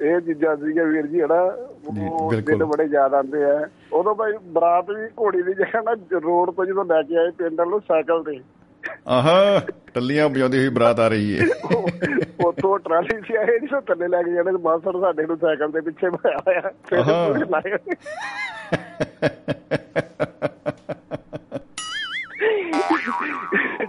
ਇਹ 0.00 0.20
ਚੀਜ਼ਾਂ 0.20 0.56
ਸੀਗੀਆਂ 0.56 0.84
ਵੀਰ 0.84 1.06
ਜੀ 1.06 1.22
ਹਨਾ? 1.22 1.42
ਉਹ। 1.86 2.32
ਦਿਨ 2.32 2.64
ਬੜੇ 2.64 2.84
ਯਾਦ 2.84 3.14
ਆਉਂਦੇ 3.14 3.44
ਆ। 3.44 3.68
ਉਦੋਂ 3.92 4.14
ਭਾਈ 4.14 4.32
ਬਰਾਤ 4.44 4.90
ਵੀ 4.90 5.06
ਘੋੜੀ 5.20 5.42
ਦੀ 5.42 5.54
ਜਗ੍ਹਾ 5.54 5.80
ਨਾ 5.80 5.92
ਰੋਡ 6.12 6.50
ਤੋਂ 6.50 6.64
ਜਦੋਂ 6.64 6.84
ਲੈ 6.84 7.02
ਕੇ 7.02 7.16
ਆਏ 7.16 7.30
ਪਿੰਡ 7.30 7.60
ਵੱਲੋਂ 7.60 7.80
ਸਾਈਕਲ 7.80 8.22
ਤੇ। 8.24 8.40
ਆਹਾ 9.08 9.60
ਟੱਲੀਆਂ 9.94 10.28
ਵਜਾਉਂਦੀ 10.28 10.58
ਹੋਈ 10.58 10.68
ਬਰਾਤ 10.68 11.00
ਆ 11.00 11.08
ਰਹੀ 11.08 11.38
ਉਹ- 11.74 12.46
ਉੱਥੋਂ 12.46 12.78
ਟਰਾਲੀ 12.78 13.20
ਸੀ 13.20 13.36
ਆਏ 13.36 13.46
ਨਹੀਂ 13.46 13.80
ਥੱਲੇ 13.80 14.08
ਲੈ 14.08 14.22
ਕੇ 14.22 14.32
ਜਾਣੇ 14.32 14.50
ਮਾਸੜ 14.50 15.00
ਸਾਡੇ 15.00 15.26
ਨੂੰ 15.26 15.36
ਸਾਈਕਲ 15.36 15.70
ਦੇ 15.70 15.80
ਪਿੱਛੇ 15.80 16.10
ਪਾਇਆ 16.10 16.38
ਹੋਇਆ। 16.38 16.70
ਫਿਰ 16.86 16.98
ਹੋਏ। 17.00 17.94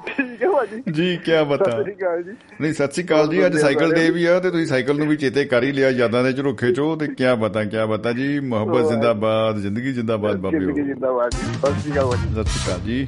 ਠੀਕ 0.07 0.43
ਹੈ 0.43 0.49
ਭਾਜੀ। 0.49 0.91
ਜੀ 0.91 1.17
ਕੀ 1.17 1.31
ਬਤਾ। 1.49 1.81
ਜੀ। 1.83 2.31
ਨਹੀਂ 2.61 2.73
ਸਤਿ 2.73 2.91
ਸ੍ਰੀ 2.93 3.03
ਅਕਾਲ 3.05 3.27
ਜੀ 3.27 3.45
ਅੱਜ 3.45 3.57
ਸਾਈਕਲ 3.57 3.93
ਡੇ 3.93 4.09
ਵੀ 4.11 4.25
ਆ 4.25 4.39
ਤੇ 4.39 4.51
ਤੁਸੀਂ 4.51 4.65
ਸਾਈਕਲ 4.65 4.97
ਨੂੰ 4.97 5.07
ਵੀ 5.07 5.15
ਚੇਤੇ 5.17 5.45
ਕਰ 5.45 5.63
ਹੀ 5.63 5.71
ਲਿਆ 5.71 5.89
ਯਾਦਾਂ 5.89 6.23
ਦੇ 6.23 6.33
ਝਰੋਖੇ 6.33 6.73
ਚੋਂ 6.73 6.97
ਤੇ 6.97 7.07
ਕੀ 7.07 7.23
ਬਤਾ 7.39 7.63
ਕੀ 7.63 7.85
ਬਤਾ 7.89 8.11
ਜੀ 8.11 8.39
ਮੁਹੱਬਤ 8.39 8.87
ਜ਼ਿੰਦਾਬਾਦ 8.87 9.57
ਜ਼ਿੰਦਗੀ 9.57 9.93
ਜ਼ਿੰਦਾਬਾਦ 9.93 10.31
ਜ਼ਿੰਦਗੀ 10.31 10.65
ਬਾਬਿਓ 10.65 10.85
ਜਿੰਦਾਬਾਦ 10.85 11.31
ਜੀ। 11.31 11.53
ਸਤਿ 11.53 11.79
ਸ਼੍ਰੀ 11.79 11.91
ਅਕਾਲ 11.93 12.05
ਭਾਜੀ। 12.05 12.33
ਸਤਿ 12.33 12.43
ਸ਼੍ਰੀ 12.43 12.71
ਅਕਾਲ 12.71 12.79
ਜੀ। 12.79 13.07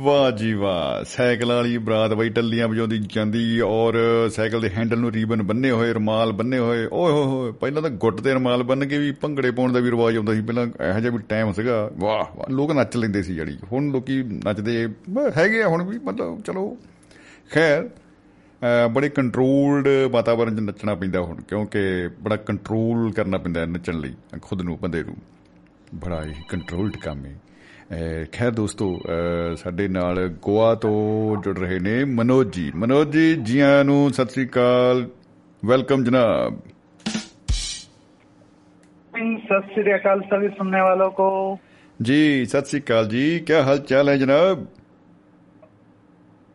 ਵਾਹ 0.00 0.30
ਜੀ 0.30 0.54
ਵਾਹ। 0.54 1.04
ਸਾਈਕਲ 1.04 1.52
ਵਾਲੀ 1.52 1.78
ਬਰਾਤ 1.78 2.14
ਬਈ 2.14 2.28
ਟੱਲੀਆਂ 2.28 2.68
ਵਜਾਉਂਦੀ 2.68 2.98
ਜਾਂਦੀ 2.98 3.60
ਔਰ 3.60 3.94
ਸਾਈਕਲ 4.34 4.60
ਦੇ 4.60 4.70
ਹੈਂਡਲ 4.70 4.98
ਨੂੰ 4.98 5.10
ਰੀਬਨ 5.10 5.42
ਬੰਨੇ 5.42 5.70
ਹੋਏ, 5.70 5.92
ਰਮਾਲ 5.92 6.32
ਬੰਨੇ 6.32 6.58
ਹੋਏ। 6.58 6.88
ਓਏ 6.92 7.12
ਹੋਏ 7.12 7.24
ਹੋਏ, 7.24 7.52
ਪਹਿਲਾਂ 7.52 7.82
ਤਾਂ 7.82 7.90
ਗੁੱਟ 7.90 8.20
ਤੇ 8.20 8.34
ਰਮਾਲ 8.34 8.62
ਬੰਨ 8.62 8.86
ਕੇ 8.86 8.98
ਵੀ 8.98 9.12
ਭੰਗੜੇ 9.12 9.50
ਪਾਉਣ 9.50 9.72
ਦਾ 9.72 9.80
ਵੀ 9.80 9.90
ਰਿਵਾਜ 9.90 10.16
ਆਉਂਦਾ 10.16 10.34
ਸੀ। 10.34 10.42
ਪਹਿਲਾਂ 10.42 10.66
ਇਹੋ 10.66 11.00
ਜਿਹਾ 11.00 11.12
ਵੀ 11.12 11.22
ਟਾਈਮ 11.28 11.52
ਸੀਗਾ। 11.52 11.90
ਵਾਹ 11.94 12.36
ਵਾਹ। 12.36 12.52
ਲੋਕ 12.52 12.72
ਨੱਚ 12.72 12.96
ਲੈਂਦੇ 12.96 13.22
ਸੀ 13.22 13.34
ਜੜੀ 13.34 13.58
ਹੁਣ 13.72 13.90
ਲੋਕੀ 13.90 14.22
ਨੱਚਦੇ 14.22 14.88
ਬ- 15.10 15.32
ਹੈਗੇ 15.36 15.62
ਆ 15.62 15.68
ਹੁਣ 15.68 15.82
ਵੀ, 15.82 15.98
ਮਤਲਬ 15.98 16.42
ਚਲੋ। 16.42 16.76
ਖੈਰ 17.52 17.88
ਅਹ 17.88 18.88
ਬੜੇ 18.88 19.08
ਕੰਟਰੋਲਡ 19.08 19.88
ਵਾਤਾਵਰਣ 20.10 20.56
'ਚ 20.56 20.60
ਨੱਚਣਾ 20.60 20.94
ਪੈਂਦਾ 20.94 21.20
ਹੁਣ, 21.20 21.40
ਕਿਉਂਕਿ 21.40 22.08
ਬੜਾ 22.20 22.36
ਕੰਟਰੋਲ 22.36 23.12
ਕਰਨਾ 23.12 23.38
ਪੈਂਦਾ 23.38 23.60
ਹੈ 23.60 23.66
ਨੱਚਣ 23.66 23.98
ਲਈ, 23.98 24.14
ਖੁਦ 24.42 24.62
ਨੂੰ, 24.62 24.78
ਬੰਦੇ 24.82 25.04
ਨੂੰ। 25.04 25.16
ਬੜਾ 25.94 26.24
ਹੀ 26.24 26.32
ਕੰਟਰੋਲਡ 26.48 26.96
ਕੰਮ 26.96 27.24
ਹੈ। 27.24 27.40
ਅਹ 27.40 27.45
ਖੈਰ 28.31 28.51
ਦੋਸਤੋ 28.51 28.87
ਅਹ 29.05 29.55
ਸਾਡੇ 29.55 29.87
ਨਾਲ 29.87 30.27
ਗੋਆ 30.41 30.73
ਤੋਂ 30.75 31.41
ਜੁੜ 31.43 31.57
ਰਹੇ 31.59 31.79
ਨੇ 31.79 32.03
ਮਨੋਜ 32.03 32.53
ਜੀ 32.53 32.71
ਮਨੋਜ 32.75 33.09
ਜੀ 33.09 33.33
ਜੀ 33.35 33.59
ਆਇਆਂ 33.59 33.83
ਨੂੰ 33.83 34.11
ਸਤਿ 34.13 34.33
ਸ੍ਰੀ 34.33 34.45
ਅਕਾਲ 34.45 35.07
ਵੈਲਕਮ 35.63 36.03
ਜਨਾਬ 36.03 36.59
सत 39.43 39.71
श्री 39.75 39.91
अकाल 39.91 40.21
सभी 40.21 40.47
सुनने 40.49 40.81
वालों 40.81 41.09
को 41.11 41.25
जी 41.99 42.45
सत 42.45 42.69
श्री 42.69 42.79
अकाल 42.79 43.07
जी 43.07 43.23
क्या 43.39 43.63
हाल 43.63 43.79
चाल 43.89 44.09
है 44.09 44.17
जनाब 44.17 44.67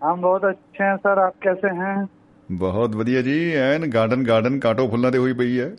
हम 0.01 0.21
बहुत 0.21 0.45
अच्छे 0.45 0.85
हैं 0.85 0.97
सर 0.97 1.21
आप 1.27 1.37
कैसे 1.43 1.73
हैं 1.77 1.97
ਬਹੁਤ 2.53 2.97
ਵਧੀਆ 2.97 3.23
ਜੀ 3.23 3.37
ਐਨ 3.57 3.87
ਗਾਰਡਨ 3.87 4.23
ਗਾਰਡਨ 4.23 4.59
ਕਾਟੋ 4.59 4.89
ਫੁੱਲਾਂ 4.89 5.11
ਤੇ 5.13 5.19
ਹੋਈ 5.19 5.33
ਪਈ 5.33 5.59
ਹੈ 5.61 5.71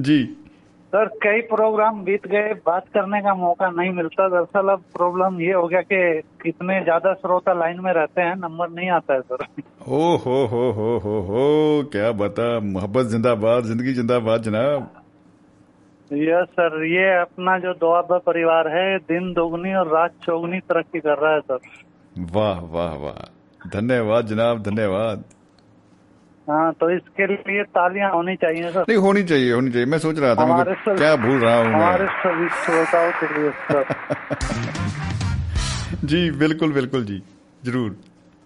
ਜੀ 0.00 0.36
सर 0.95 1.07
कई 1.23 1.41
प्रोग्राम 1.47 2.03
बीत 2.03 2.27
गए 2.27 2.53
बात 2.65 2.85
करने 2.93 3.19
का 3.21 3.33
मौका 3.35 3.69
नहीं 3.69 3.91
मिलता। 3.93 4.27
दरअसल 4.29 4.69
अब 4.71 4.83
प्रॉब्लम 4.93 5.39
ये 5.41 5.53
हो 5.53 5.67
गया 5.67 5.81
कि 5.83 5.97
इतने 6.49 6.79
ज़्यादा 6.83 7.13
श्रोता 7.13 7.53
लाइन 7.53 7.79
में 7.79 7.91
रहते 7.93 8.21
हैं 8.21 8.35
नंबर 8.35 8.69
नहीं 8.69 8.89
आता 8.89 9.13
है 9.13 9.21
सर। 9.21 9.43
ओ 9.89 10.15
हो 10.17 10.37
हो 10.45 10.61
हो 10.71 10.87
हो 10.99 11.19
हो 11.21 11.43
क्या 11.91 12.11
बता 12.21 12.47
मोहब्बत 12.69 13.05
जिंदाबाद 13.07 13.63
ज़िंदगी 13.65 13.93
जिंदाबाद 13.93 14.43
जनाब। 14.43 14.89
यस 16.11 16.47
सर 16.53 16.83
ये 16.85 17.13
अपना 17.19 17.57
जो 17.59 17.73
दुआबा 17.75 18.17
परिवार 18.25 18.67
है 18.69 18.97
दिन 19.03 19.31
दोगुनी 19.33 19.73
और 19.75 19.87
रात 19.87 20.11
चौगुनी 20.23 20.59
तरक्की 20.63 20.99
कर 20.99 21.17
रहा 21.17 21.33
है 21.33 21.39
सर। 21.41 21.59
वाह 22.33 22.59
वाह 22.73 22.95
वाह। 22.95 23.23
धन्यवाद 23.69 24.27
जनाब 24.27 24.63
धन्यवाद। 24.63 25.23
हाँ 26.49 26.71
तो 26.73 26.89
इसके 26.89 27.25
लिए 27.27 27.63
तालियाँ 27.63 28.11
होनी 28.11 28.35
चाहिए 28.35 28.71
सर। 28.71 28.81
नहीं 28.81 28.97
होनी 28.97 29.23
चाहिए 29.23 29.53
होनी 29.53 29.71
चाहिए। 29.71 29.85
मैं 29.85 29.97
सोच 29.99 30.19
रहा 30.19 30.35
था 30.35 30.45
मैं 30.45 30.51
हमारे 30.53 30.73
कुछ- 30.73 30.97
क्या 30.97 31.15
भूल 31.15 31.39
रहा 31.39 31.57
हूँ 31.57 31.73
हमारे 31.73 32.05
सभी 32.07 32.49
श्रोताओं 32.49 33.11
के 33.11 33.41
लिए 33.41 33.51
सर। 33.51 33.83
जी 36.07 36.31
बिल्कुल 36.31 36.73
बिल्कुल 36.73 37.05
जी 37.05 37.23
ज़रूर। 37.65 37.95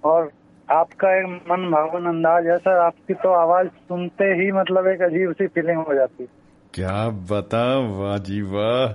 और 0.04 0.32
आपका 0.70 1.20
एक 1.20 1.26
मन 1.26 1.70
भावन 1.72 2.06
अंदाज 2.06 2.47
है 2.47 2.58
सर 2.58 2.78
आपकी 2.78 3.14
तो 3.14 3.30
आवाज़ 3.30 3.68
सुनते 3.68 4.26
ही 4.26 4.52
मतलब 4.52 4.88
एक 4.88 5.02
अजीब 5.02 5.32
सी 5.32 5.47
फीलिंग 5.47 5.78
हो 5.78 5.93
जाती। 5.93 6.24
है 6.24 6.30
क्या 6.74 7.10
बता 7.10 7.64
वाह 8.00 8.18
जी 8.18 8.41
वाह 8.41 8.86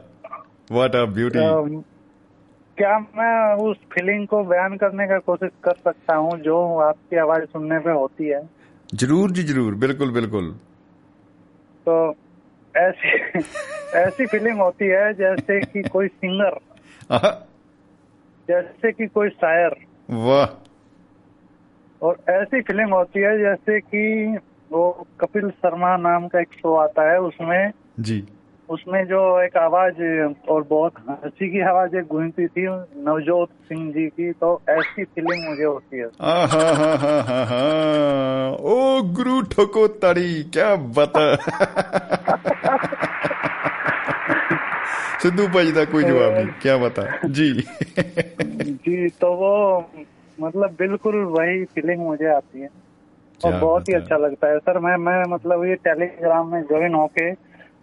व्हाट 0.75 0.97
अ 0.97 1.05
ब्यूटी 1.05 1.39
क्या 2.79 2.99
मैं 2.99 3.55
उस 3.55 3.77
फीलिंग 3.93 4.27
को 4.27 4.45
बयान 4.45 4.77
करने 4.77 5.07
का 5.07 5.19
कोशिश 5.19 5.51
कर 5.65 5.73
सकता 5.73 6.15
हूँ 6.15 6.39
जो 6.39 6.79
आपकी 6.79 7.17
आवाज़ 7.17 7.45
सुनने 7.45 7.79
पे 7.79 7.91
होती 7.91 8.29
है? 8.29 8.64
ज़रूर 8.95 9.31
जी 9.31 9.43
ज़रूर। 9.43 9.75
बिल्कुल 9.75 10.11
बिल्कुल। 10.11 10.51
तो 11.87 12.15
ऐसी 12.75 13.39
ऐसी 13.95 14.27
फीलिंग 14.27 14.59
होती 14.61 14.85
है 14.85 15.13
जैसे 15.15 15.61
कि 15.61 15.83
कोई 15.83 16.09
सिंगर 16.09 16.59
जैसे 18.49 18.93
कि 18.93 19.07
कोई 19.07 19.29
शायर। 19.29 19.77
वाह। 20.11 20.47
और 22.03 22.19
ऐसी 22.29 22.61
फीलिंग 22.61 22.93
होती 22.93 23.21
है 23.21 23.39
जैसे 23.39 23.81
कि 23.81 24.37
वो 24.73 25.07
कपिल 25.21 25.51
शर्मा 25.51 25.97
नाम 25.97 26.29
का 26.29 26.41
एक 26.41 26.53
शो 26.53 26.75
आता 26.75 27.11
है 27.13 27.21
उसमें 27.21 27.73
जी। 28.01 28.25
उसमें 28.69 29.05
जो 29.07 29.21
एक 29.43 29.57
आवाज़ 29.57 30.01
और 30.49 30.63
बहुत 30.71 30.93
हँसी 31.09 31.49
की 31.51 31.61
आवाज़ 31.61 31.97
एक 31.97 32.07
गूंजती 32.07 32.47
थी 32.47 32.63
नवजोत 33.07 33.49
सिंह 33.69 33.91
जी 33.93 34.07
की 34.09 34.31
तो 34.33 34.51
ऐसी 34.69 35.05
फीलिंग 35.05 35.49
मुझे 35.49 35.65
होती 35.65 35.99
है। 35.99 36.07
ओ 38.67 38.77
गुरु 39.15 39.41
ठोको 39.53 39.87
ताड़ी 40.01 40.43
क्या 40.53 40.75
बता 40.99 41.25
सिद्धू 45.23 45.47
भाई 45.49 45.73
का 45.73 45.85
कोई 45.85 46.05
जवाब 46.05 46.33
नहीं 46.35 46.47
क्या 46.63 46.77
बता 46.77 47.03
जी। 47.27 47.51
जी 48.87 49.09
तो 49.21 49.33
वो 49.35 49.53
मतलब 50.39 50.77
बिल्कुल 50.79 51.17
वही 51.33 51.65
फीलिंग 51.65 52.01
मुझे 52.03 52.29
आती 52.35 52.61
है। 52.61 52.69
और 53.41 53.53
बहुत 53.53 53.89
ही 53.89 53.95
अच्छा 53.95 54.17
लगता 54.17 54.49
है। 54.49 54.59
सर 54.59 54.79
मैं 54.79 54.97
मैं 54.97 55.23
मतलब 55.29 55.65
ये 55.65 55.75
टेलीग्राम 55.85 56.53
में 56.53 56.63
ज्वाइन 56.63 56.95
होके 56.95 57.31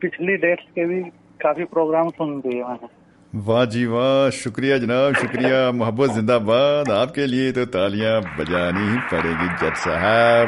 पिछली 0.00 0.36
डेट्स 0.38 0.66
के 0.74 0.84
भी 0.86 1.00
काफी 1.40 1.64
प्रोग्राम 1.72 2.10
सुन 2.12 2.40
लिए 2.46 2.62
मैंने 2.62 2.88
वाह 3.32 3.64
जी 3.66 3.84
वाह 3.86 4.30
शुक्रिया 4.34 4.78
जनाब 4.78 5.14
शुक्रिया 5.16 5.60
मोहब्बत 5.74 6.10
जिंदाबाद 6.14 6.90
आपके 6.92 7.26
लिए 7.26 7.52
तो 7.52 7.64
तालियां 7.72 8.14
बजानी 8.36 8.84
ही 8.90 8.98
पड़ेगी 9.10 9.48
जज 9.62 9.76
साहब 9.84 10.46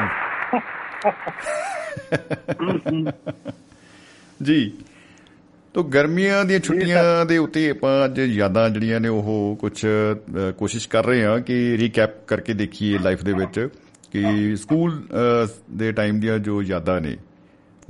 ਜੀ 4.39 4.71
ਤੋ 5.75 5.83
ਗਰਮੀਆਂ 5.83 6.43
ਦੀਆਂ 6.45 6.59
ਛੁੱਟੀਆਂ 6.59 7.25
ਦੇ 7.25 7.37
ਉੱਤੇ 7.37 7.69
ਆਪਾਂ 7.69 7.93
ਅੱਜ 8.05 8.19
ਯਾਦਾਂ 8.19 8.69
ਜਿਹੜੀਆਂ 8.69 8.99
ਨੇ 8.99 9.07
ਉਹ 9.07 9.55
ਕੁਝ 9.61 9.73
ਕੋਸ਼ਿਸ਼ 10.57 10.87
ਕਰ 10.89 11.05
ਰਹੇ 11.05 11.23
ਹਾਂ 11.25 11.39
ਕਿ 11.39 11.77
ਰੀਕੈਪ 11.77 12.15
ਕਰਕੇ 12.27 12.53
ਦੇਖੀਏ 12.53 12.97
ਲਾਈਫ 12.97 13.23
ਦੇ 13.23 13.33
ਵਿੱਚ 13.33 13.59
ਕਿ 14.11 14.55
ਸਕੂਲ 14.55 15.01
ਦੇ 15.77 15.91
ਟਾਈਮ 15.91 16.19
ਦੀਆਂ 16.19 16.37
ਜੋ 16.39 16.61
ਯਾਦਾਂ 16.63 16.99
ਨੇ 17.01 17.15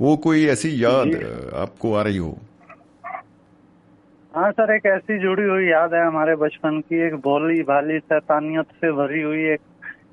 वो 0.01 0.17
कोई 0.17 0.45
ऐसी 0.45 0.83
याद 0.83 1.07
आपको 1.55 1.95
आ 1.95 2.01
रही 2.01 2.17
हो? 2.17 2.37
हाँ 4.35 4.51
सर 4.51 4.75
एक 4.75 4.85
ऐसी 4.85 5.19
जुड़ी 5.19 5.43
हुई 5.43 5.65
याद 5.65 5.93
है 5.93 6.07
हमारे 6.07 6.35
बचपन 6.35 6.79
की। 6.79 7.07
एक 7.07 7.13
भोली 7.13 7.61
भाली 7.61 7.99
शैतानियत 7.99 8.65
से 8.65 8.91
भरी 8.91 9.21
हुई 9.21 9.39
एक 9.39 9.59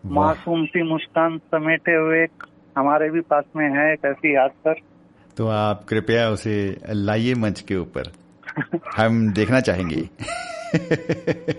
मासूम 0.07 0.65
सी 0.65 0.83
मुस्कान 0.83 1.39
समेटे 1.39 1.95
हुए 1.95 2.23
एक 2.23 2.45
हमारे 2.79 3.11
भी 3.11 3.21
पास 3.21 3.45
में 3.57 3.71
है 3.71 3.93
एक 3.93 4.05
ऐसी 4.05 4.35
याद 4.35 4.51
सर। 4.51 4.75
तो 5.37 5.49
आप 5.49 5.85
कृपया 5.89 6.31
उसे 6.31 6.77
लाइए 6.91 7.35
मंच 7.35 7.61
के 7.61 7.77
ऊपर। 7.77 8.13
हम 8.97 9.33
देखना 9.33 9.61
चाहेंगे। 9.61 10.09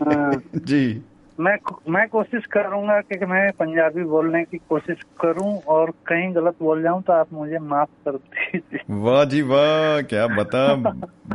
हाँ। 0.04 0.42
जी। 0.56 1.02
मैं 1.39 1.57
मैं 1.91 2.07
कोशिश 2.09 2.47
करूंगा 2.47 3.01
कि 3.03 3.27
मैं 3.27 3.43
पंजाबी 3.53 4.05
बोलने 4.05 4.43
की 4.45 4.59
कोशिश 4.69 5.03
करूं 5.21 5.51
और 5.69 5.93
कहीं 6.07 6.35
गलत 6.35 6.57
बोल 6.63 6.83
जाऊं 6.83 7.03
तो 7.03 7.13
आप 7.13 7.33
मुझे 7.33 7.59
माफ 7.65 7.89
कर 8.05 8.17
दीजिए 8.17 8.81
वाह 9.03 9.25
जी 9.25 9.43
वाह 9.43 10.01
क्या 10.11 10.27
बता 10.35 10.65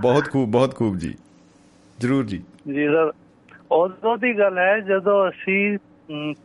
ਬਹੁਤ 0.01 0.29
ਖੂਬ 0.29 0.51
ਬਹੁਤ 0.51 0.75
ਖੂਬ 0.75 0.97
ਜੀ 0.97 1.13
ਜਰੂਰ 1.99 2.25
ਜੀ 2.25 2.41
ਜੀ 2.67 2.87
ਸਰ 2.87 3.11
ਉਦੋਂ 3.71 4.17
ਦੀ 4.17 4.37
ਗੱਲ 4.39 4.57
ਹੈ 4.57 4.79
ਜਦੋਂ 4.79 5.17
ਅਸੀਂ 5.29 5.77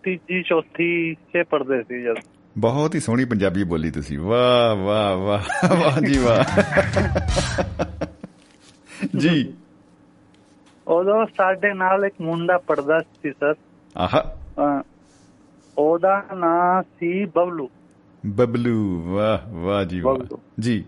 ਤੀਜੀ 0.02 0.42
ਚੌਥੀ 0.42 1.14
ਚ 1.14 1.42
ਪੜਦੇ 1.50 1.82
ਸੀ 1.82 2.02
ਜਦ 2.02 2.18
ਬਹੁਤ 2.58 2.94
ਹੀ 2.94 3.00
ਸੋਹਣੀ 3.00 3.24
ਪੰਜਾਬੀ 3.24 3.64
ਬੋਲੀ 3.64 3.90
ਤੁਸੀਂ 3.90 4.18
ਵਾਹ 4.18 4.74
ਵਾਹ 4.76 5.16
ਵਾਹ 5.16 5.74
ਵਾਹ 5.74 6.00
ਜੀ 6.00 6.18
ਵਾਹ 6.18 6.44
ਜੀ 9.16 9.54
ਉਦੋਂ 10.87 11.25
ਸਾਡੇ 11.37 11.73
ਨਾਲ 11.73 12.05
ਇੱਕ 12.05 12.15
ਮੁੰਡਾ 12.21 12.57
ਪੜਦਾ 12.57 12.99
ਸੀ 12.99 13.31
ਸਰ। 13.31 13.55
ਆਹਾ। 13.97 14.35
ਉਹਦਾ 15.77 16.23
ਨਾਂ 16.35 16.83
ਸੀ 16.99 17.25
ਬਬਲੂ। 17.25 17.69
ਬਬਲੂ 18.25 19.03
ਵਾਹ 19.05 19.49
ਵਾਹ 19.53 19.83
ਜੀ 19.83 19.99
ਵਾਹ। 19.99 20.37
ਜੀ। 20.59 20.85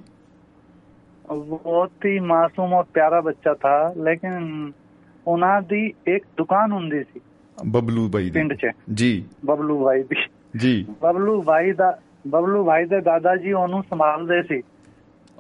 ਬਹੁਤ 1.48 1.92
ਹੀ 2.06 2.20
ਮਾਸੂਮ 2.20 2.74
ਔਰ 2.74 2.84
ਪਿਆਰਾ 2.84 3.22
ਬੱਚਾ 3.22 3.54
ਥਾ 3.54 3.94
ਲੇਕਿਨ 3.98 4.72
ਉਹਨਾਂ 5.28 5.62
ਦੀ 5.62 5.94
ਇੱਕ 6.08 6.26
ਦੁਕਾਨ 6.38 6.72
ਹੁੰਦੀ 6.72 7.04
ਸੀ। 7.04 7.20
ਬਬਲੂ 7.66 8.10
ਭਾਈ 8.10 8.24
ਦੀ। 8.24 8.32
ਪਿੰਡ 8.32 8.54
'ਚ। 8.54 8.68
ਜੀ। 8.94 9.26
ਬਬਲੂ 9.46 9.86
ਭਾਈ 9.86 10.04
ਦੀ। 10.04 10.28
ਜੀ। 10.58 10.86
ਬਬਲੂ 11.02 11.42
ਭਾਈ 11.42 11.72
ਦਾ 11.72 12.00
ਬਬਲੂ 12.28 12.66
ਭਾਈ 12.66 12.86
ਦੇ 12.86 13.02
ਦਾਦਾ 13.02 13.36
ਜੀ 13.36 13.52
ਉਹਨੂੰ 13.52 13.84
ਸੰਭਾਲਦੇ 13.90 14.44
ਸੀ। 14.44 14.62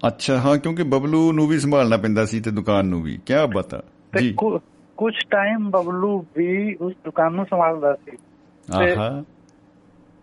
ਅੱਛਾ 0.08 0.40
ਹਾਂ 0.40 0.58
ਕਿਉਂਕਿ 0.58 0.84
ਬਬਲੂ 0.84 1.32
ਨੂੰ 1.32 1.48
ਵੀ 1.48 1.60
ਸੰਭਾਲਣਾ 1.60 1.98
ਪੈਂਦਾ 1.98 2.26
ਸੀ 2.26 2.40
ਤੇ 2.40 2.52
ਦੁਕਾਨ 2.52 2.86
ਨੂੰ 2.86 3.02
ਵੀ। 3.04 3.18
ਕੀ 3.26 3.34
ਬਤਾ 3.56 3.84
ਜੀ। 4.20 4.36
ਕੁਝ 4.98 5.14
ਟਾਈਮ 5.30 5.70
ਬਬਲੂ 5.70 6.26
ਵੀ 6.38 6.76
ਉਸ 6.76 6.94
ਦੁਕਾਨ 7.06 7.34
ਨੂੰ 7.34 7.46
ਸੰਭਾਲਦਾ 7.46 7.94
ਸੀ। 7.94 8.18
ਆਹਾ। 8.74 9.24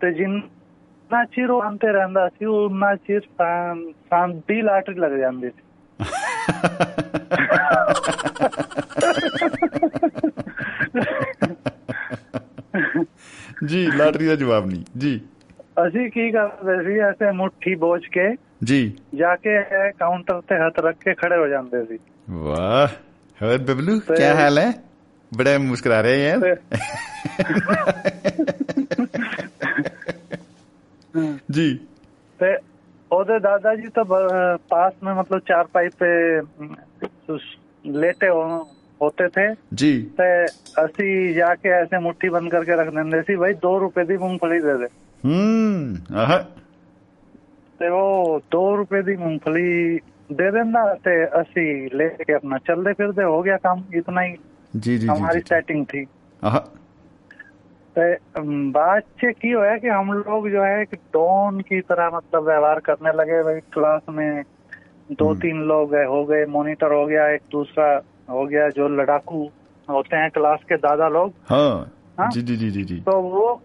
ਤੇ 0.01 0.13
ਜਿੰਨ 0.13 0.41
ਜਿੰਨਾ 1.09 1.25
ਚਿਰ 1.25 1.51
ਉਹ 1.51 1.63
ਆਂਤੇ 1.63 1.87
ਰਹਿੰਦਾ 1.87 2.29
ਸੀ 2.29 2.45
ਉਹਨਾਂ 2.45 2.95
ਚਿਰ 2.95 3.21
ਸ਼ਾਂਤੀ 3.89 4.61
ਲਾਟਰੀ 4.61 4.95
ਲੱਗ 4.95 5.11
ਜਾਂਦੀ 5.11 5.49
ਸੀ। 5.49 5.61
ਜੀ 13.65 13.91
ਲਾਟਰੀ 13.95 14.27
ਦਾ 14.27 14.35
ਜਵਾਬ 14.35 14.65
ਨਹੀਂ। 14.65 14.83
ਜੀ। 14.97 15.21
ਅਸੀਂ 15.87 16.11
ਕੀ 16.11 16.31
ਕਰਦੇ 16.31 16.85
ਸੀ 16.85 16.99
ਐਸੇ 16.99 17.31
ਮੁੱਠੀ 17.31 17.75
ਬੋਝ 17.75 18.07
ਕੇ 18.07 18.35
ਜੀ। 18.63 18.97
ਜਾ 19.15 19.35
ਕੇ 19.35 19.63
ਕਾਊਂਟਰ 19.99 20.41
ਤੇ 20.41 20.55
ਹੱਥ 20.55 20.79
ਰੱਖ 20.79 20.95
ਕੇ 20.95 21.13
ਖੜੇ 21.13 21.37
ਹੋ 21.37 21.47
ਜਾਂਦੇ 21.47 21.85
ਸੀ। 21.85 21.99
ਵਾਹ। 22.29 23.12
ਹੋਰ 23.42 23.58
ਬਬਲੂ 23.58 23.98
ਕੀ 24.00 24.22
ਹਾਲ 24.22 24.58
ਹੈ 24.58 24.72
ਬੜਾ 25.32 25.58
ਮੁਸਕਰਾ 25.58 26.00
ਰਹੇ 26.00 26.28
ਯਾਰ 26.28 26.56
जी 31.52 31.68
ਤੇ 32.40 32.56
ਉਹਦੇ 33.10 33.38
ਦਾਦਾ 33.38 33.74
ਜੀ 33.74 33.88
ਤਾਂ 33.94 34.04
पास 34.70 34.92
में 35.02 35.14
मतलब 35.14 35.40
चारपाई 35.50 35.88
पे 36.00 36.08
लेटे 37.94 38.28
होते 39.00 39.28
थे 39.36 39.46
जी 39.82 39.92
ਤੇ 40.18 40.28
ਅਸੀਂ 40.84 41.34
ਜਾ 41.34 41.54
ਕੇ 41.54 41.68
ਐਸੇ 41.70 41.98
ਮੁੱਠੀ 41.98 42.28
ਬੰਦ 42.28 42.50
ਕਰਕੇ 42.50 42.76
ਰੱਖ 42.76 42.90
ਦਿੰਦੇ 42.94 43.22
ਸੀ 43.22 43.36
ਭਾਈ 43.36 43.54
2 43.66 43.72
ਰੁਪਏ 43.80 44.04
ਦੀ 44.04 44.16
ਮੂੰਗਫਲੀ 44.16 44.60
ਦੇ 44.60 44.76
ਦੇ 44.78 44.88
ਹੂੰ 45.24 45.96
ਆਹ 46.16 46.38
ਤੇ 47.80 47.88
ਉਹ 47.88 48.40
2 48.56 48.62
ਰੁਪਏ 48.76 49.02
ਦੀ 49.02 49.16
ਮੂੰਗਫਲੀ 49.16 49.98
दे 50.33 50.51
देना 50.51 50.83
ते 51.05 51.13
असी 51.39 51.65
लेके 51.97 52.33
अपना 52.33 52.57
चलते 52.67 52.93
फिरते 52.93 53.23
हो 53.23 53.41
गया 53.41 53.57
काम 53.63 53.83
इतना 53.95 54.21
ही 54.21 54.35
जी 54.75 54.97
जी 54.97 55.07
हमारी 55.07 55.39
सेटिंग 55.49 55.85
थी 55.85 56.05
बात 57.95 59.03
से 59.21 59.31
की 59.33 59.51
होया 59.51 59.77
कि 59.77 59.87
हम 59.87 60.11
लोग 60.13 60.49
जो 60.49 60.63
है 60.63 60.85
कि 60.85 60.97
डॉन 61.13 61.59
की 61.61 61.81
तरह 61.81 62.09
मतलब 62.13 62.47
व्यवहार 62.47 62.79
करने 62.85 63.11
लगे 63.17 63.41
भाई 63.43 63.59
क्लास 63.73 64.01
में 64.09 64.43
दो 65.11 65.33
तीन 65.35 65.61
लोग 65.67 65.95
हो 66.09 66.23
गए 66.25 66.45
मॉनिटर 66.49 66.93
हो 66.93 67.05
गया 67.05 67.27
एक 67.29 67.41
दूसरा 67.51 67.89
हो 68.29 68.45
गया 68.45 68.69
जो 68.69 68.87
लड़ाकू 68.95 69.43
होते 69.87 70.17
हैं 70.17 70.29
क्लास 70.31 70.59
के 70.69 70.77
दादा 70.77 71.07
लोग 71.09 71.33
हाँ, 71.49 71.91
हाँ? 72.19 72.29
जी 72.31 72.41
जी 72.41 72.55
जी 72.57 72.83
जी 72.83 72.99
तो 73.01 73.19
वो 73.21 73.61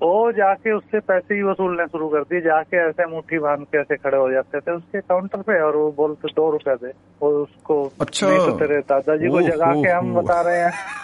वो 0.00 0.32
जाके 0.32 0.72
उससे 0.72 1.00
पैसे 1.02 1.34
ही 1.34 1.42
वसूलने 1.42 1.86
शुरू 1.86 2.08
कर 2.08 2.22
दिए 2.24 2.40
जाके 2.40 2.76
ऐसे 2.78 3.06
मुट्ठी 3.06 3.38
बांध 3.38 3.64
के 3.66 3.78
ऐसे 3.80 3.96
खड़े 3.96 4.18
हो 4.18 4.30
जाते 4.32 4.60
थे 4.60 4.72
उसके 4.72 5.00
काउंटर 5.02 5.42
पे 5.42 5.60
और 5.60 5.76
वो 5.76 5.90
बोलते 5.92 6.32
दो 6.36 6.50
रुपए 6.50 6.74
दे 6.76 6.92
वो 7.22 7.30
उसको 7.42 7.76
अच्छा 8.00 8.28
नहीं 8.28 8.38
तो 8.38 8.56
तेरे 8.58 8.80
दादाजी 8.88 9.28
को 9.28 9.42
जगा 9.42 9.72
के 9.74 9.90
हम 9.90 10.14
बता 10.14 10.40
रहे 10.40 10.58
हैं 10.58 11.00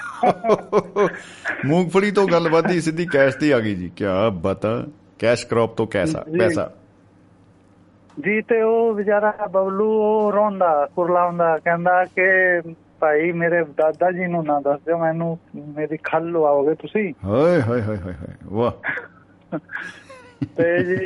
मूंगफली 1.66 2.10
तो 2.10 2.26
गल 2.26 2.48
ਵਧੀ 2.50 2.80
ਸਿੱਧੀ 2.80 3.06
ਕੈਸ਼ 3.06 3.36
ਤੇ 3.36 3.52
ਆ 3.52 3.58
ਗਈ 3.60 3.74
ਜੀ 3.74 3.90
ਕੀ 3.96 4.04
ਬਤਾ 4.42 4.72
ਕੈਸ਼ 5.18 5.46
ਕ੍ਰੌਪ 5.46 5.74
ਤੋਂ 5.76 5.86
ਕੈਸਾ 5.86 6.24
ਪੈਸਾ 6.38 6.70
ਜੀ 8.16 8.40
ਤੇ 8.40 8.60
ਉਹ 8.62 8.94
ਵਿਚਾਰਾ 8.94 9.32
ਬਬਲੂ 9.50 9.90
ਉਹ 10.02 10.32
ਰੋਂਦਾ 10.32 10.88
ਕੁਰਲਾਉਂਦਾ 10.96 11.56
ਕਹਿੰਦਾ 11.58 12.04
ਕਿ 12.04 12.26
ਭਾਈ 13.02 13.32
ਮੇਰੇ 13.32 13.62
ਦਾਦਾ 13.78 14.10
ਜੀ 14.10 14.26
ਨੂੰ 14.26 14.44
ਨਾ 14.44 14.58
ਦੱਸ 14.60 14.80
ਦਿਓ 14.86 14.98
ਮੈਨੂੰ 14.98 15.38
ਮੇਰੀ 15.76 15.96
ਖੱਲ 16.04 16.30
ਲਵਾਓਗੇ 16.32 16.74
ਤੁਸੀਂ 16.74 17.12
ਹਾਏ 17.24 17.60
ਹਾਏ 17.60 17.80
ਹਾਏ 17.82 17.96
ਹਾਏ 17.98 18.34
ਵਾਹ 18.44 19.58
ਤੇ 20.56 20.66
ਜੀ 20.84 20.98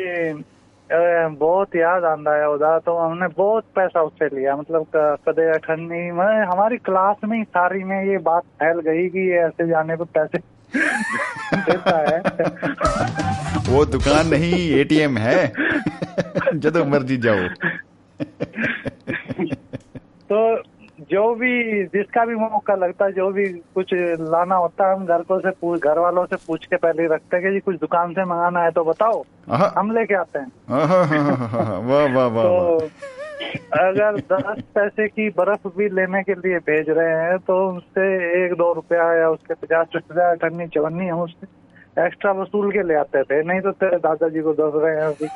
बहुत 1.35 1.75
याद 1.77 2.05
आंदा 2.05 2.33
है 2.33 2.49
उदा 2.49 2.71
तो 2.79 2.95
हमने 2.97 3.27
बहुत 3.37 3.65
पैसा 3.75 4.01
उससे 4.03 4.27
लिया 4.29 4.57
मतलब 4.57 4.87
कदे 5.27 5.45
अठन्नी 5.51 6.01
मैं 6.13 6.33
हमारी 6.47 6.79
क्लास 6.79 7.23
में 7.25 7.37
ही 7.39 7.45
सारी 7.51 7.85
में 7.85 8.05
ये 8.07 8.19
बात 8.27 8.43
फैल 8.61 8.81
गई 8.89 9.09
कि 9.09 9.23
ये 9.29 9.39
ऐसे 9.43 9.67
जाने 9.69 9.97
पे 9.97 10.05
पैसे 10.17 10.39
देता 11.61 11.97
है 12.01 12.19
वो 13.71 13.85
दुकान 13.87 14.29
नहीं 14.29 14.61
एटीएम 14.81 15.17
है 15.19 15.39
जब 16.59 16.77
मर्जी 16.89 17.17
जाओ 17.19 17.49
तो 20.31 20.43
जो 21.12 21.36
भी 21.36 21.84
जिसका 21.84 22.26
भी 22.26 22.36
मौका 22.36 22.76
लगता 22.76 23.06
है 23.06 23.12
जो 23.12 23.32
भी 23.32 23.46
कुछ 23.46 23.90
लाना 24.20 24.56
होता 24.56 24.90
है 24.90 24.96
हम 24.96 25.06
घर 25.06 25.22
को 25.22 25.40
से 25.40 25.80
घर 25.80 26.00
वालों 26.00 26.26
से 26.26 26.36
पूछ 26.36 26.66
के 26.66 26.76
पहले 26.76 27.08
रखते 27.08 27.38
हैं 27.38 27.46
कि 27.46 27.52
जी 27.52 27.60
कुछ 27.60 27.76
दुकान 27.76 28.12
से 28.12 28.26
मंगाना 28.26 28.60
है 28.60 28.72
तो 28.72 28.84
बताओ। 28.84 29.24
हम 29.50 29.92
लेके 29.92 30.16
आते 30.16 30.40
हैं। 30.40 30.52
वाह 30.70 32.16
वाह 32.16 32.28
वाह 32.28 32.44
तो 32.44 32.78
अगर 33.74 34.16
दस 34.16 34.64
पैसे 34.76 35.08
की 35.08 35.30
बर्फ़ 35.30 35.68
भी 35.78 35.90
लेने 35.90 36.24
के 36.24 36.34
लिए 36.34 36.58
भेज 36.58 36.86
रहे 36.90 37.24
हैं 37.24 37.38
तो 37.38 37.78
उससे 37.78 38.16
एक 38.46 38.54
दो 38.54 38.74
रुपया 38.74 39.14
या 39.14 39.30
उसके 39.30 39.54
पचास 39.54 39.88
रुपया 39.96 40.32
अठन्नी 40.32 40.68
चवन्नी 40.68 41.08
हम 41.08 41.20
उससे 41.20 41.48
एक्स्ट्रा 42.06 42.32
वसूल 42.32 42.72
के 42.72 42.84
ले 42.84 42.96
आते 42.96 43.24
थे। 43.24 43.44
नहीं 43.44 43.62
तो 43.62 43.72
तेरे 43.72 43.98
दादाजी 43.98 44.42
को 44.42 44.54
दस 44.54 44.72
रहे 44.76 44.96
हैं 44.96 45.08
अभी। 45.08 45.28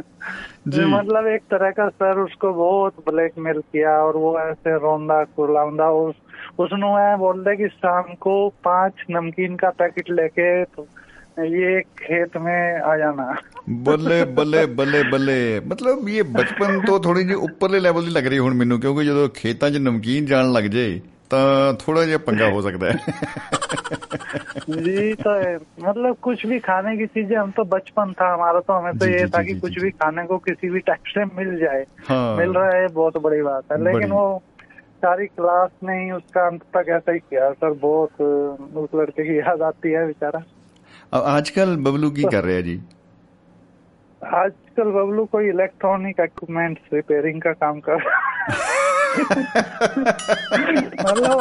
मतलब 0.69 1.27
एक 1.27 1.41
तरह 1.51 1.71
का 1.71 1.87
सर 1.89 2.19
उसको 2.19 2.53
बहुत 2.53 2.93
ब्लैकमेल 3.09 3.59
किया 3.59 3.97
और 4.01 4.17
वो 4.17 4.37
ऐसे 4.39 4.77
रोंदा 4.77 5.23
कुरलाउंदा 5.23 5.89
उस 5.89 6.15
उसने 6.59 6.87
है 6.87 7.17
बोल 7.17 7.43
दे 7.43 7.55
कि 7.55 7.67
शाम 7.67 8.13
को 8.19 8.37
पांच 8.63 9.05
नमकीन 9.11 9.55
का 9.55 9.69
पैकेट 9.69 10.11
लेके 10.11 10.63
तो 10.65 10.87
ये 11.45 11.81
खेत 11.99 12.37
में 12.37 12.81
आ 12.81 12.97
जाना 12.97 13.35
ਬੱਲੇ 13.85 14.23
ਬੱਲੇ 14.25 14.65
ਬੱਲੇ 14.65 15.03
ਬੱਲੇ 15.03 15.61
ਮਤਲਬ 15.67 16.09
ਇਹ 16.09 16.23
ਬਚਪਨ 16.23 16.79
ਤੋਂ 16.81 16.99
ਥੋੜੀ 16.99 17.23
ਜਿਹੀ 17.23 17.35
ਉੱਪਰਲੇ 17.35 17.79
ਲੈਵਲ 17.79 18.05
ਦੀ 18.05 18.11
ਲੱਗ 18.11 18.27
ਰਹੀ 18.27 18.39
ਹੁਣ 18.39 18.53
ਮੈਨੂੰ 18.53 18.79
ਕਿਉਂਕਿ 18.79 19.05
ਜਦੋਂ 19.05 19.29
ਖੇਤਾਂ 19.29 19.69
'ਚ 19.71 19.77
ਨਮਕੀਨ 19.77 20.25
ਜਾਣ 20.25 20.51
ਲੱਗ 20.51 20.63
ਜੇ 20.63 21.01
ਤਾਂ 21.29 21.73
ਥੋੜਾ 21.73 22.03
ਜਿਹਾ 22.05 22.17
ਪੰਗਾ 22.17 22.47
ਹੋ 22.49 22.61
ਸਕਦਾ 22.61 22.91
ਹੈ 22.91 22.97
जी 24.67 25.01
तो 25.15 25.31
मतलब 25.81 26.15
कुछ 26.21 26.43
भी 26.45 26.57
खाने 26.59 26.91
की 26.97 27.05
चीजें 27.07 27.33
हम 27.37 27.51
तो 27.51 27.63
बचपन 27.73 28.13
था 28.13 28.29
हमारा 28.33 28.59
तो 28.59 28.73
हमें 28.73 28.97
तो 28.97 29.05
जी, 29.05 29.11
ये 29.11 29.19
जी, 29.19 29.29
था 29.29 29.41
जी, 29.41 29.47
कि 29.47 29.53
जी, 29.53 29.59
कुछ 29.59 29.73
जी। 29.73 29.81
भी 29.81 29.89
खाने 29.91 30.23
को 30.25 30.37
किसी 30.37 30.69
भी 30.69 30.79
टैक्स 30.79 31.13
से 31.13 31.25
मिल 31.25 31.51
जाए 31.59 31.83
हाँ 32.09 32.37
मिल 32.37 32.53
रहा 32.53 32.71
है 32.75 32.87
बहुत 32.87 33.17
बड़ी 33.17 33.41
बात 33.41 33.71
है 33.71 33.77
बड़ी। 33.77 33.85
लेकिन 33.85 34.11
वो 34.11 34.25
सारी 35.05 35.27
क्लास 35.27 35.69
ने 35.83 35.97
ही 36.03 36.11
उसका 36.11 36.45
अंत 36.47 36.61
तक 36.77 36.89
ऐसा 36.89 37.11
ही 37.11 37.19
किया 37.19 37.51
सर 37.53 37.73
बहुत 37.85 38.21
अ, 38.21 38.79
उस 38.79 38.89
लड़के 38.95 39.23
की 39.23 39.37
याद 39.39 39.61
आती 39.61 39.91
है 39.91 40.05
बेचारा 40.07 40.43
अब 41.13 41.21
आजकल 41.35 41.75
बबलू 41.87 42.11
की 42.11 42.23
कर 42.23 42.43
रहे 42.43 42.55
हैं 42.55 42.63
जी 42.63 42.77
आजकल 44.21 44.91
बबलू 44.91 45.25
कोई 45.25 45.49
इलेक्ट्रॉनिक 45.49 46.19
इक्विपमेंट्स 46.19 46.93
रिपेयरिंग 46.93 47.41
का 47.41 47.53
काम 47.53 47.79
कर 47.89 48.09
मतलब 50.99 51.39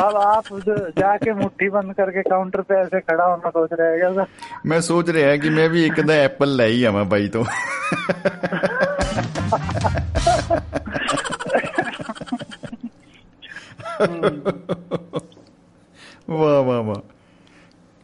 अब 0.00 0.16
आप 0.16 0.46
जो 0.66 0.76
जाके 0.98 1.32
मुट्ठी 1.32 1.68
बंद 1.68 1.94
करके 1.94 2.22
काउंटर 2.22 2.62
पे 2.62 2.74
ऐसे 2.74 3.00
खड़ा 3.00 3.24
होना 3.24 3.50
सोच 3.50 3.70
रहे 3.72 3.88
हैं 3.90 3.98
क्या 3.98 4.12
सर 4.14 4.26
ਮੈਂ 4.66 4.80
ਸੋਚ 4.80 5.10
ਰਿਹਾ 5.10 5.36
ਕਿ 5.36 5.50
ਮੈਂ 5.50 5.68
ਵੀ 5.68 5.84
ਇੱਕ 5.86 6.00
ਦਾ 6.00 6.14
ਐਪਲ 6.24 6.56
ਲੈ 6.56 6.66
ਹੀ 6.66 6.82
ਆਵਾਂ 6.84 7.04
ਬਾਈ 7.04 7.28
ਤੋਂ 7.28 7.44
वाह 16.30 16.60
वाह 16.60 16.80
वाह 16.80 17.00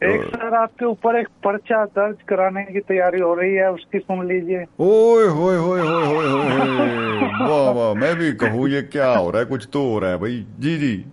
एक 0.02 0.22
सर 0.22 0.54
आपके 0.54 0.84
ऊपर 0.84 1.16
एक 1.16 1.28
पर्चा 1.28 1.84
दर्ज 1.84 2.16
कराने 2.28 2.64
की 2.64 2.80
तैयारी 2.80 3.20
हो 3.20 3.34
रही 3.34 3.54
है 3.54 3.72
उसकी 3.72 3.98
सुन 3.98 4.26
लीजिए। 4.26 4.64
ओए 4.80 5.28
होए 5.28 5.56
होए 5.56 5.80
होए 5.80 6.06
होए 6.06 6.28
होए। 6.28 7.30
वाह 7.48 7.70
वाह 7.70 7.94
मैं 7.94 8.16
भी 8.16 8.32
कहूँ 8.32 8.68
ये 8.68 8.82
क्या 8.82 9.16
हो 9.16 9.30
रहा 9.30 9.40
है? 9.40 9.44
कुछ 9.44 9.68
तो 9.72 9.92
हो 9.92 9.98
रहा 9.98 10.10
है 10.10 10.16
भाई। 10.16 10.46
जी 10.60 10.78
जी। 10.78 11.04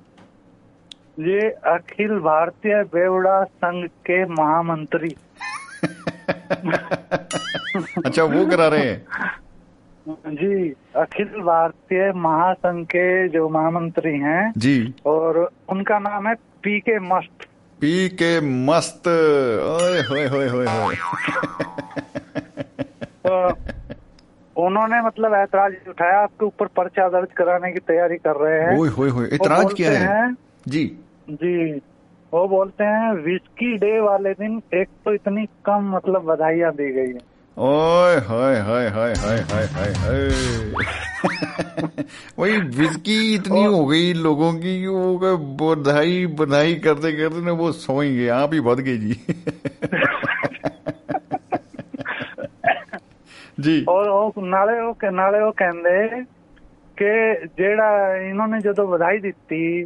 ये 1.20 1.50
अखिल 1.50 2.20
भारतीय 2.20 2.84
बेवड़ा 2.84 3.44
संघ 3.44 3.88
के 3.88 4.26
महामंत्री। 4.26 5.10
अच्छा 8.06 8.24
वो 8.24 8.46
करा 8.46 8.68
रहे 8.68 8.80
हैं? 8.80 9.06
जी 10.10 10.74
अखिल 10.96 11.26
भारतीय 11.26 12.12
महासंघ 12.16 12.86
के 12.86 13.28
जो 13.28 13.50
महामंत्री 13.50 14.20
हैं 14.20 14.54
जी। 14.58 14.94
और 15.06 15.52
उनका 15.70 16.00
नाम 16.00 16.28
है 16.28 16.34
पी 16.34 16.80
के 16.80 17.00
मस्त। 17.00 17.49
पी 17.82 18.10
के 18.10 18.40
मस्त। 18.42 19.08
ओए 19.08 20.02
होए 20.02 20.28
होए 20.28 20.48
होए 20.48 20.66
होए। 20.66 20.96
तो 23.26 23.50
उन्होंने 24.56 25.02
मतलब 25.02 25.34
ऐतराज 25.34 25.74
उठाया 25.90 26.20
आपके 26.20 26.46
ऊपर 26.46 26.66
पर्चा 26.68 27.08
दर्ज 27.10 27.30
कराने 27.38 27.72
की 27.72 27.80
तैयारी 27.80 28.18
कर 28.18 28.36
रहे 28.36 28.60
हैं। 28.62 28.78
ओए 28.80 28.90
होए 28.90 29.10
होए 29.10 29.28
ऐतराज 29.28 29.74
किया 29.74 29.92
है? 29.92 30.36
जी। 30.68 30.86
जी 31.30 31.82
वो 32.34 32.48
बोलते 32.48 32.84
हैं 32.84 33.14
विस्की 33.14 33.78
डे 33.78 34.00
वाले 34.00 34.34
दिन 34.34 34.62
एक 34.74 34.88
तो 35.06 35.14
इतनी 35.14 35.46
कम 35.66 35.92
मतलब 35.96 36.24
बधाइयाँ 36.24 36.72
दी 36.72 36.92
गई 36.92 37.08
है। 37.08 37.39
ਓਏ 37.60 38.20
ਹਾਏ 38.20 38.60
ਹਾਏ 38.60 38.90
ਹਾਏ 38.90 39.14
ਹਾਏ 39.16 39.42
ਹਾਏ 39.52 39.68
ਹਾਏ 39.68 39.94
ਹਾਏ। 39.94 40.30
वही 42.40 42.60
विजकी 42.76 43.16
इतनी 43.34 43.64
हो 43.64 43.80
गई 43.86 44.14
लोगों 44.26 44.52
की 44.60 44.74
वो 44.88 45.30
बधाई 45.62 46.26
बधाई 46.42 46.76
करते 46.76 47.12
करते 47.12 47.42
ना 47.42 47.52
वो 47.52 47.72
सो 47.72 47.96
ही 48.02 48.12
गए 48.18 48.28
आप 48.28 48.54
ही 48.54 48.60
बद 48.60 48.80
गए 48.80 48.98
जी 48.98 49.16
ਜੀ। 53.60 53.86
ਉਹ 53.90 54.42
ਨਾਲੇ 54.44 54.80
ਉਹ 54.80 55.12
ਨਾਲੇ 55.12 55.40
ਉਹ 55.40 55.54
ਕਹਿੰਦੇ 55.58 56.24
ਕਿ 56.98 57.12
ਜਿਹੜਾ 57.58 58.18
ਇਹਨਾਂ 58.18 58.48
ਨੇ 58.48 58.60
ਜਦੋਂ 58.60 58.88
ਵਧਾਈ 58.88 59.20
ਦਿੱਤੀ 59.20 59.86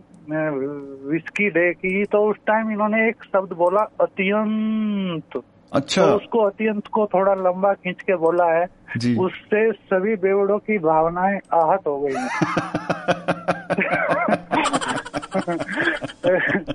ਵਿਸਕੀ 1.08 1.50
ਡੇ 1.50 1.74
ਕੀ 1.74 2.04
ਤਾਂ 2.04 2.20
ਉਸ 2.20 2.38
ਟਾਈਮ 2.46 2.72
ਇਹਨਾਂ 2.72 2.90
ਨੇ 2.90 3.10
ਇੱਕ 3.10 3.24
ਸ਼ਬਦ 3.24 3.54
ਬੋਲਾ 3.54 3.88
ਅਤਿਅੰਤ। 4.04 5.42
अच्छा 5.73 6.03
तो 6.03 6.17
उसको 6.17 6.39
अत्यंत 6.43 6.87
को 6.89 7.07
थोड़ा 7.07 7.35
लंबा 7.41 7.73
खींच 7.77 8.03
के 8.03 8.17
बोला 8.17 8.45
है 8.53 8.67
जी 8.99 9.15
उससे 9.19 9.71
सभी 9.73 10.15
बेवड़ों 10.19 10.59
की 10.61 10.79
भावनाएं 10.81 11.39
आहत 11.55 11.87
हो 11.87 11.99
गई 12.01 12.15
हैं 12.15 12.29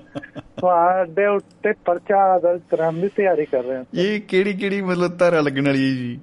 तो 0.56 0.68
आडे 0.70 1.26
ਉੱਤੇ 1.28 1.72
ਪਰਚਾ 1.86 2.20
ਦਰਜ 2.40 2.62
ਕਰਾਉਣ 2.72 3.00
ਦੀ 3.02 3.08
ਤਿਆਰੀ 3.16 3.46
ਕਰ 3.46 3.64
ਰਹੇ 3.64 3.78
ਹਾਂ 3.78 3.84
ਇਹ 3.96 4.20
ਕਿਹੜੀ 4.22 4.54
ਕਿਹੜੀ 4.54 4.82
ਮਤਲਬ 4.82 5.18
ਧਾਰਾ 5.18 5.42
ਲੱਗਣ 5.42 5.66
ਵਾਲੀ 5.66 5.84
ਹੈ 5.84 5.96
ਜੀ 5.96 6.20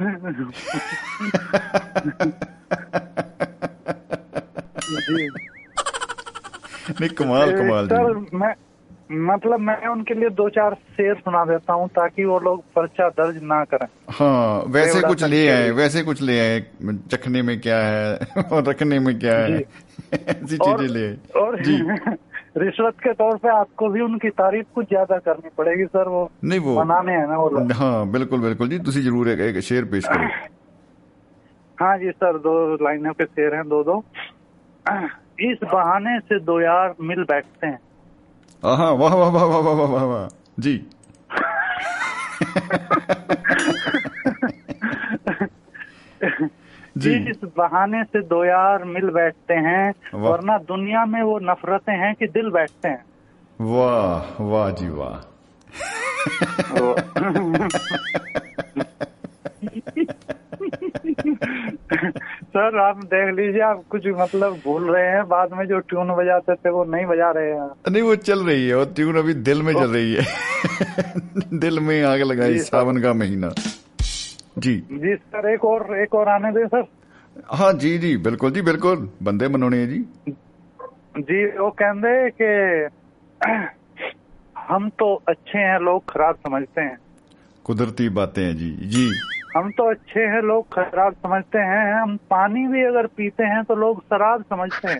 जी 5.07 5.27
ਨਹੀਂ 6.91 7.09
ਕਮਾਲ 7.11 7.51
ਕਮਾਲ 7.53 7.87
सर 7.87 8.13
ਜੀ 8.15 8.37
मैं 8.37 8.53
मतलब 9.12 9.60
मैं 9.60 9.86
उनके 9.86 10.14
लिए 10.14 10.28
दो 10.30 10.48
चार 10.48 10.74
शेर 10.74 11.14
सुना 11.14 11.44
देता 11.44 11.72
हूँ 11.72 11.88
ताकि 11.88 12.24
वो 12.24 12.38
लोग 12.38 12.62
पर्चा 12.76 13.08
दर्ज 13.08 13.42
ना 13.42 13.64
करें। 13.64 13.86
हाँ 14.10 14.64
वैसे 14.66 15.02
कुछ 15.02 15.24
ले 15.24 15.48
आए 15.48 15.70
वैसे 15.70 16.02
कुछ 16.02 16.22
ले 16.22 16.40
आए 16.40 16.60
चखने 17.10 17.42
में 17.42 17.60
क्या 17.60 17.78
है 17.78 18.16
और 18.52 18.64
रखने 18.64 18.98
में 18.98 19.18
क्या 19.18 19.38
है? 19.38 19.58
ऐसी 20.14 20.58
चीज़ें 20.58 20.88
ले 20.88 21.12
और 21.40 21.62
जी। 21.62 21.82
रिश्वत 22.56 22.94
के 22.94 23.12
तौर 23.12 23.36
पे 23.36 23.48
आपको 23.48 23.88
भी 23.88 24.00
उनकी 24.00 24.30
तारीफ़ 24.30 24.66
कुछ 24.74 24.86
ज़्यादा 24.86 25.18
करनी 25.18 25.48
पड़ेगी 25.58 25.84
सर 25.84 26.08
वो 26.08 26.30
नहीं 26.44 26.60
वो 26.60 26.76
बनाने 26.76 27.12
हैं 27.12 27.26
ना 27.26 27.36
वो 27.36 27.74
हाँ 27.74 28.10
बिल्कुल 28.10 28.40
बिल्कुल 28.40 28.68
जी 28.68 28.78
तुम 28.78 28.90
ज़रूर 28.90 29.28
एक, 29.28 29.40
एक 29.40 29.60
शेर 29.60 29.84
पेश 29.84 30.04
करो। 30.04 30.28
हाँ 31.80 31.98
जी 31.98 32.10
सर 32.10 32.38
दो 32.38 32.74
लाइनों 32.74 33.12
के 33.12 33.24
शेर 33.24 33.54
हैं 33.54 33.68
दो 33.68 33.84
दो। 33.84 34.04
इस 35.40 35.58
बहाने 35.64 36.20
से 36.20 36.40
दो 36.40 36.60
यार 36.60 36.94
मिल 37.00 37.24
बैठते 37.24 37.66
हैं। 37.66 37.78
हाँ 38.64 38.92
वाह 38.92 39.14
वाह 39.14 39.28
वाह 39.28 39.44
वाह 39.44 39.60
वाह 39.60 39.86
वाह 39.86 40.04
वाह 40.04 40.28
जी। 40.60 40.86
जी। 46.98 47.30
इस 47.30 47.36
बहाने 47.56 48.04
से 48.04 48.22
दो 48.22 48.44
यार 48.44 48.84
मिल 48.84 49.10
बैठते 49.10 49.54
हैं 49.54 49.92
वरना 50.14 50.58
दुनिया 50.58 51.04
में 51.04 51.22
वो 51.22 51.38
नफरतें 51.38 51.94
हैं 51.94 52.14
कि 52.14 52.26
दिल 52.26 52.50
बैठते 52.50 52.88
हैं। 52.88 53.04
वाह 53.60 54.42
वाह 54.42 54.70
जी 54.70 54.88
वाह। 54.88 55.16
सर 62.55 62.77
आप 62.79 63.03
देख 63.13 63.33
लीजिए 63.35 63.61
आप 63.61 63.83
कुछ 63.91 64.07
मतलब 64.19 64.53
भूल 64.65 64.89
रहे 64.95 65.07
हैं 65.11 65.23
बाद 65.27 65.53
में 65.57 65.65
जो 65.67 65.79
ट्यून 65.91 66.13
बजाते 66.15 66.55
थे 66.55 66.69
वो 66.77 66.83
नहीं 66.95 67.05
बजा 67.05 67.29
रहे 67.37 67.51
हैं 67.51 67.91
नहीं 67.91 68.03
वो 68.03 68.15
चल 68.29 68.39
रही 68.47 68.67
है 68.67 68.75
वो 68.75 68.85
ट्यून 68.95 69.17
अभी 69.19 69.33
दिल 69.49 69.61
में 69.61 69.73
चल 69.73 69.89
रही 69.93 70.13
है 70.13 70.23
दिल 71.59 71.79
में 71.79 72.01
आग 72.03 72.21
लगाई 72.21 72.53
जी, 72.53 72.59
सर। 72.59 72.65
सावन 72.77 73.01
का 73.01 73.13
महीना 73.13 73.49
जी 74.57 74.75
जी 74.91 75.15
सर 75.15 75.49
एक 75.53 75.65
और 75.65 75.97
एक 76.01 76.15
और 76.15 76.29
आने 76.29 76.51
दे 76.51 76.65
सर 76.67 76.83
हाँ 77.55 77.71
जी 77.83 77.97
जी 77.97 78.15
बिल्कुल 78.27 78.51
जी 78.51 78.61
बिल्कुल 78.61 79.09
बंदे 79.23 79.47
मनोने 79.55 79.85
जी 79.87 79.99
जी 81.17 81.45
वो 81.57 81.69
कहते 81.81 82.29
कि 82.41 82.51
हम 84.67 84.89
तो 84.99 85.13
अच्छे 85.29 85.59
हैं 85.59 85.79
लोग 85.79 86.03
खराब 86.11 86.35
समझते 86.47 86.81
हैं 86.81 86.97
कुदरती 87.64 88.08
बातें 88.08 88.42
हैं 88.44 88.56
जी। 88.56 88.70
जी। 88.86 89.10
हम 89.56 89.70
तो 89.70 89.90
अच्छे 89.90 90.20
हैं 90.20 90.42
लोग 90.42 90.66
खराब 90.74 91.12
समझते 91.12 91.58
हैं 91.58 92.02
हम 92.02 92.16
पानी 92.30 92.66
भी 92.68 92.84
अगर 92.84 93.06
पीते 93.06 93.44
हैं 93.44 93.62
तो 93.64 93.74
लोग 93.74 94.02
शराब 94.02 94.42
समझते 94.42 94.88
हैं। 94.88 94.98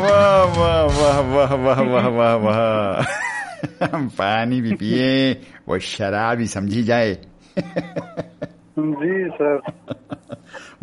वाह 0.00 0.42
वाह 0.58 0.84
वाह 0.98 1.20
वाह 1.20 1.54
वाह 1.54 1.80
वाह 1.82 2.08
वाह 2.08 2.34
वाह। 2.34 3.94
हम 3.94 4.08
पानी 4.08 4.60
भी 4.60 4.72
पिए 4.74 5.32
वो 5.68 5.78
शराब 5.78 6.38
ही 6.38 6.46
समझी 6.46 6.82
जाए। 6.82 7.14
जी 8.78 9.28
सर। 9.28 9.60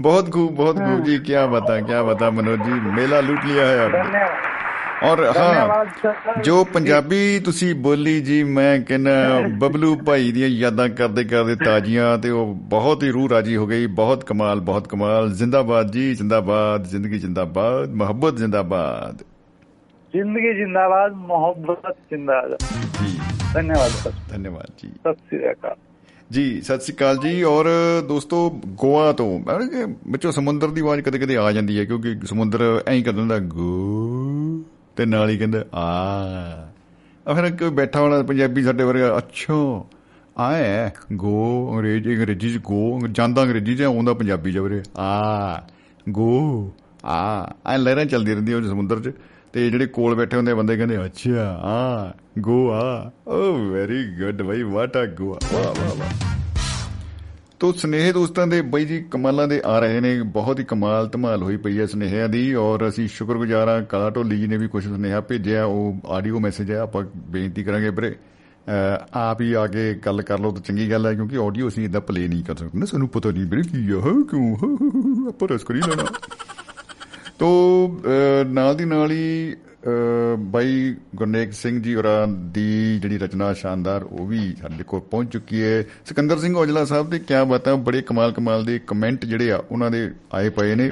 बहुत 0.02 0.30
खूब 0.30 0.56
बहुत 0.56 0.76
खूब 0.76 1.04
जी 1.04 1.18
क्या 1.20 1.46
बता 1.48 1.80
क्या 1.82 2.04
बता 2.04 2.30
मनोज 2.32 2.60
जी? 2.60 2.72
मेला 2.72 3.20
लूट 3.20 3.46
लिया 3.46 3.66
है 3.66 3.88
धन्यवाद। 3.90 4.46
ਔਰ 5.04 5.34
ਹਾਂ 5.38 5.86
ਜੋ 6.42 6.66
ਪੰਜਾਬੀ 6.66 7.40
ਤੁਸੀਂ 7.40 7.76
ਬੋਲੀ 7.76 8.22
ਜੀ 8.22 8.44
ਮੈਂ 8.44 8.80
ਕਹਿੰਦਾ 8.80 9.42
ਬਬਲੂ 9.58 9.96
ਭਾਈ 9.96 10.32
ਦੀਆਂ 10.32 10.48
ਯਾਦਾਂ 10.48 10.90
ਕਰਦੇ 10.90 11.24
ਕਰਦੇ 11.24 11.56
ਤਾਜ਼ੀਆਂ 11.56 12.18
ਤੇ 12.18 12.30
ਉਹ 12.30 12.54
ਬਹੁਤ 12.56 13.04
ਹੀ 13.04 13.10
ਰੂਹ 13.10 13.30
ਰਾਜੀ 13.30 13.56
ਹੋ 13.56 13.68
ਗਈ। 13.68 13.86
ਬਹੁਤ 13.86 14.24
ਕਮਾਲ 14.24 14.60
ਬਹੁਤ 14.60 14.88
ਕਮਾਲ। 14.88 15.32
ਜ਼ਿੰਦਾਬਾਦ 15.32 15.92
ਜੀ 15.92 16.16
ਜ਼ਿੰਦਾਬਾਦ। 16.16 16.84
ਜ਼ਿੰਦਗੀ 16.84 17.20
ਜ਼ਿੰਦਾਬਾਦ 17.20 17.90
ਮੁਹੱਬਤ 17.90 18.38
ਜ਼ਿੰਦਾਬਾਦ। 18.38 19.18
ਜ਼ਿੰਦਗੀ 20.14 20.54
ਜ਼ਿੰਦਾਬਾਦ 20.54 21.12
ਮੁਹੱਬਤ 21.12 21.98
ਜ਼ਿੰਦਾਬਾਦ। 22.10 22.58
ਜੀ। 23.06 23.20
ਧੰਨਵਾਦ 23.54 23.92
ਸਰ। 23.92 24.12
ਧੰਨਵਾਦ 24.30 24.72
ਜੀ। 24.84 24.90
ਸਤਿ 24.90 25.14
ਸ੍ਰੀ 25.14 25.52
ਅਕਾਲ। 25.52 25.76
ਜੀ 26.32 26.62
ਸਤਿ 26.62 26.80
ਸ੍ਰੀ 26.80 26.96
ਅਕਾਲ 26.96 27.18
ਜੀ। 27.18 27.44
ਔਰ 27.44 27.66
ਦੋਸਤੋ 28.08 28.62
ਗੋਆ 28.68 29.12
ਤੋਂ 29.12 29.40
ਵਿੱਚੋਂ 30.08 30.32
ਸਮੁੰਦਰ 30.32 30.68
ਦੀ 30.68 30.82
ਆਵਾਜ਼ 30.82 31.02
ਕਦੇ 31.02 31.20
ਕਦੇ 31.20 31.38
ਆ 31.38 31.52
ਜਾਂਦੀ 31.52 31.80
ਹੈ 31.80 31.86
ਕਿਉਂਕਿ 31.86 32.16
ਸਮੁੰਦਰ 32.26 32.82
ਐਂ 32.88 33.04
ਕਰ 33.04 33.12
ਦਿੰਦਾ 33.12 33.40
ਗੋ। 33.40 33.98
ਤੇ 34.98 35.06
ਨਾਲ 35.06 35.30
ਹੀ 35.30 35.38
ਕਹਿੰਦਾ, 35.38 35.66
ਆ। 35.74 36.68
ਆ 37.28 37.34
ਫਿਰ 37.34 37.56
ਕੋਈ 37.56 37.70
ਬੈਠਾ 37.70 38.00
ਹੋਣਾ 38.00 38.24
ਪੰਜਾਬੀ 38.24 38.64
ਸਾਡੇ 38.64 38.84
ਵਰਗਾ, 38.84 39.18
ਅੱਛਾ 39.18 39.84
ਆ 40.38 40.56
ਹੈ, 40.56 40.94
ਗੋ 41.14 41.72
ਅੰਗਰੇਜ਼ੀ 41.74 42.16
ਅੰਗਰੇਜ਼ੀ 42.16 42.54
ਚ 42.54 42.58
ਗੋ, 42.58 43.00
ਜਾਂਦਾ 43.12 43.44
ਅੰਗਰੇਜ਼ੀ 43.44 43.76
ਚ, 43.76 43.82
ਆਉਂਦਾ 43.82 44.14
ਪੰਜਾਬੀ 44.14 44.52
ਚ 44.52 44.58
ਵੀਰੇ, 44.58 44.84
ਆ, 44.98 45.62
ਗੋ, 46.10 46.72
ਆ। 47.06 47.54
ਐ 47.68 47.78
ਲਹਿਰਾਂ 47.78 48.06
ਚੱਲਦੀ 48.06 48.34
ਰਹਿੰਦੀਆਂ 48.34 48.58
ਉਹ 48.58 48.64
ਸਮੁੰਦਰ 48.64 49.00
ਚ 49.00 49.14
ਤੇ 49.54 49.70
ਜਿਹੜੇ 49.70 49.86
ਕੋਲ 49.86 50.16
ਬੈਠੇ 50.16 50.38
ਹੁੰਦੇ 50.38 50.54
ਬੰਦੇ 50.54 50.78
ਕਹਿੰਦੇ, 50.78 51.06
ਅੱਛਾ, 51.06 51.60
ਆ 51.62 52.14
ਗੋਆ 52.40 53.12
ਓ 53.28 53.54
ਵੈਰੀ 53.54 54.04
ਗੁੱਡ 54.06 54.42
ਬਈ 54.42 54.64
ਵਾਟ 54.64 54.98
ਆ 54.98 55.06
ਗੋਆ, 55.06 55.40
ਵਾਹ 55.54 55.64
ਵਾਹ 55.64 55.96
ਵਾਹ। 55.96 56.37
ਤੋ 57.60 57.72
ਸਨੇਹ 57.72 58.14
ਦੋਸਤਾਂ 58.14 58.48
ਦੇ 58.48 58.62
ਬਈ 58.62 58.86
ਜੀ 58.86 59.02
ਕਮਾਲਾਂ 59.12 59.48
ਦੇ 59.48 59.62
ਆ 59.66 59.80
ਰਹੇ 59.80 60.00
ਨੇ 60.02 60.22
ਬਹੁਤ 60.24 60.60
ਹੀ 60.60 60.64
ਕਮਾਲ 60.64 61.08
ਧਮਾਲ 61.08 61.44
ਹੋਈ 61.44 61.58
ਪਈ 61.58 61.80
ਹੈ 61.80 61.86
ਸਨੇਹਿਆਂ 61.86 62.28
ਦੀ 62.30 62.54
ਔਰ 62.54 62.88
ਅਸੀਂ 62.90 63.08
ਸ਼ੁਕਰਗੁਜ਼ਾਰ 63.08 63.68
ਹਾਂ 63.70 63.82
ਕਾਲਾ 63.82 64.10
ਢੋਲੀ 64.10 64.38
ਜੀ 64.38 64.48
ਨੇ 64.48 64.58
ਵੀ 64.58 64.68
ਕੁਝ 64.68 64.84
ਸੁਨੇਹਾ 64.84 65.22
ਭੇਜਿਆ 65.22 65.66
ਉਹ 65.66 65.98
ਆਡੀਓ 66.08 66.40
ਮੈਸੇਜ 66.40 66.72
ਹੈ 66.72 66.78
ਆਪਾਂ 66.78 67.04
ਬੇਨਤੀ 67.18 67.64
ਕਰਾਂਗੇ 67.64 67.90
ਵੀਰੇ। 67.90 68.16
ਅਹ 68.68 69.18
ਆਪ 69.18 69.42
ਹੀ 69.42 69.54
ਆ 69.54 69.68
ਕੇ 69.68 69.94
ਗੱਲ 69.94 70.22
ਕਰ 70.22 70.40
ਲਓ 70.40 70.52
ਤਾਂ 70.52 70.62
ਚੰਗੀ 70.62 70.92
ਗੱਲ 70.92 71.06
ਹੈ 71.06 71.14
ਕਿਉਂਕਿ 71.14 71.38
ਆਡੀਓ 71.38 71.68
ਅਸੀਂ 71.68 71.86
ਇਦਾਂ 71.86 72.02
ਪਲੇ 72.02 72.28
ਨਹੀਂ 72.28 72.44
ਕਰ 72.44 72.56
ਸਕਦੇ। 72.56 72.80
ਨਾ 72.80 72.86
ਸਾਨੂੰ 72.86 73.08
ਪਤਾ 73.10 73.32
ਨਹੀਂ 73.32 73.46
ਵੀਰੇ 73.46 73.62
ਕੀ 73.62 73.92
ਆ 73.92 74.02
ਕਿਉਂ 74.32 74.56
ਆਪਾਂ 75.28 75.48
ਰਸ 75.48 75.64
ਕਰੀ 75.64 75.80
ਲੈਣਾ 75.80 76.06
ਤੋ 77.40 77.50
ਅਹ, 77.88 78.46
ਨਾਲ 78.50 78.76
ਦੀ 78.76 78.86
ਨਾਲ 78.86 79.12
ਹੀ 79.12 79.54
ਅਹ, 79.54 79.77
ਬਾਈ 80.52 80.96
ਗੁਰਨੇਕ 81.16 81.54
ਸਿੰਘ 81.54 81.82
ਜੀ 81.84 81.96
ਹੋਰਾਂ 81.96 82.28
ਦੀ 82.28 83.00
ਜਿਹੜੀ 83.00 83.18
ਰਚਨਾ 83.18 83.52
ਸ਼ਾਨਦਾਰ 83.54 84.04
ਉਹ 84.04 84.28
ਵੀ 84.28 84.40
ਸਾਡੇ 84.62 84.84
ਕੋਲ 84.84 85.02
ਪਹੁੰਚ 85.02 85.32
ਚੁੱਕੀ 85.34 85.62
ਹੈ। 85.64 85.84
ਸਿਕੰਦਰ 86.06 86.40
ਸਿੰਘ 86.40 86.56
ਔਜਲਾ 86.58 86.86
ਸਾਹਿਬ 86.86 87.10
ਦੇ 87.10 87.20
ਕਿਆ 87.20 87.44
ਬਾਤਾਂ 87.44 87.76
ਬੜੇ 87.78 88.02
ਕਮਾਲ 88.02 88.32
ਕਮਾਲ 88.32 88.66
ਦੇ 88.66 88.80
ਕਮੈਂਟ 88.88 89.26
ਜਿਹੜੇ 89.26 89.52
ਆ 89.52 89.62
ਉਹਨਾਂ 89.72 89.92
ਦੇ 89.92 90.10
ਆਏ 90.34 90.50
ਪਏ 90.50 90.76
ਨੇ। 90.76 90.90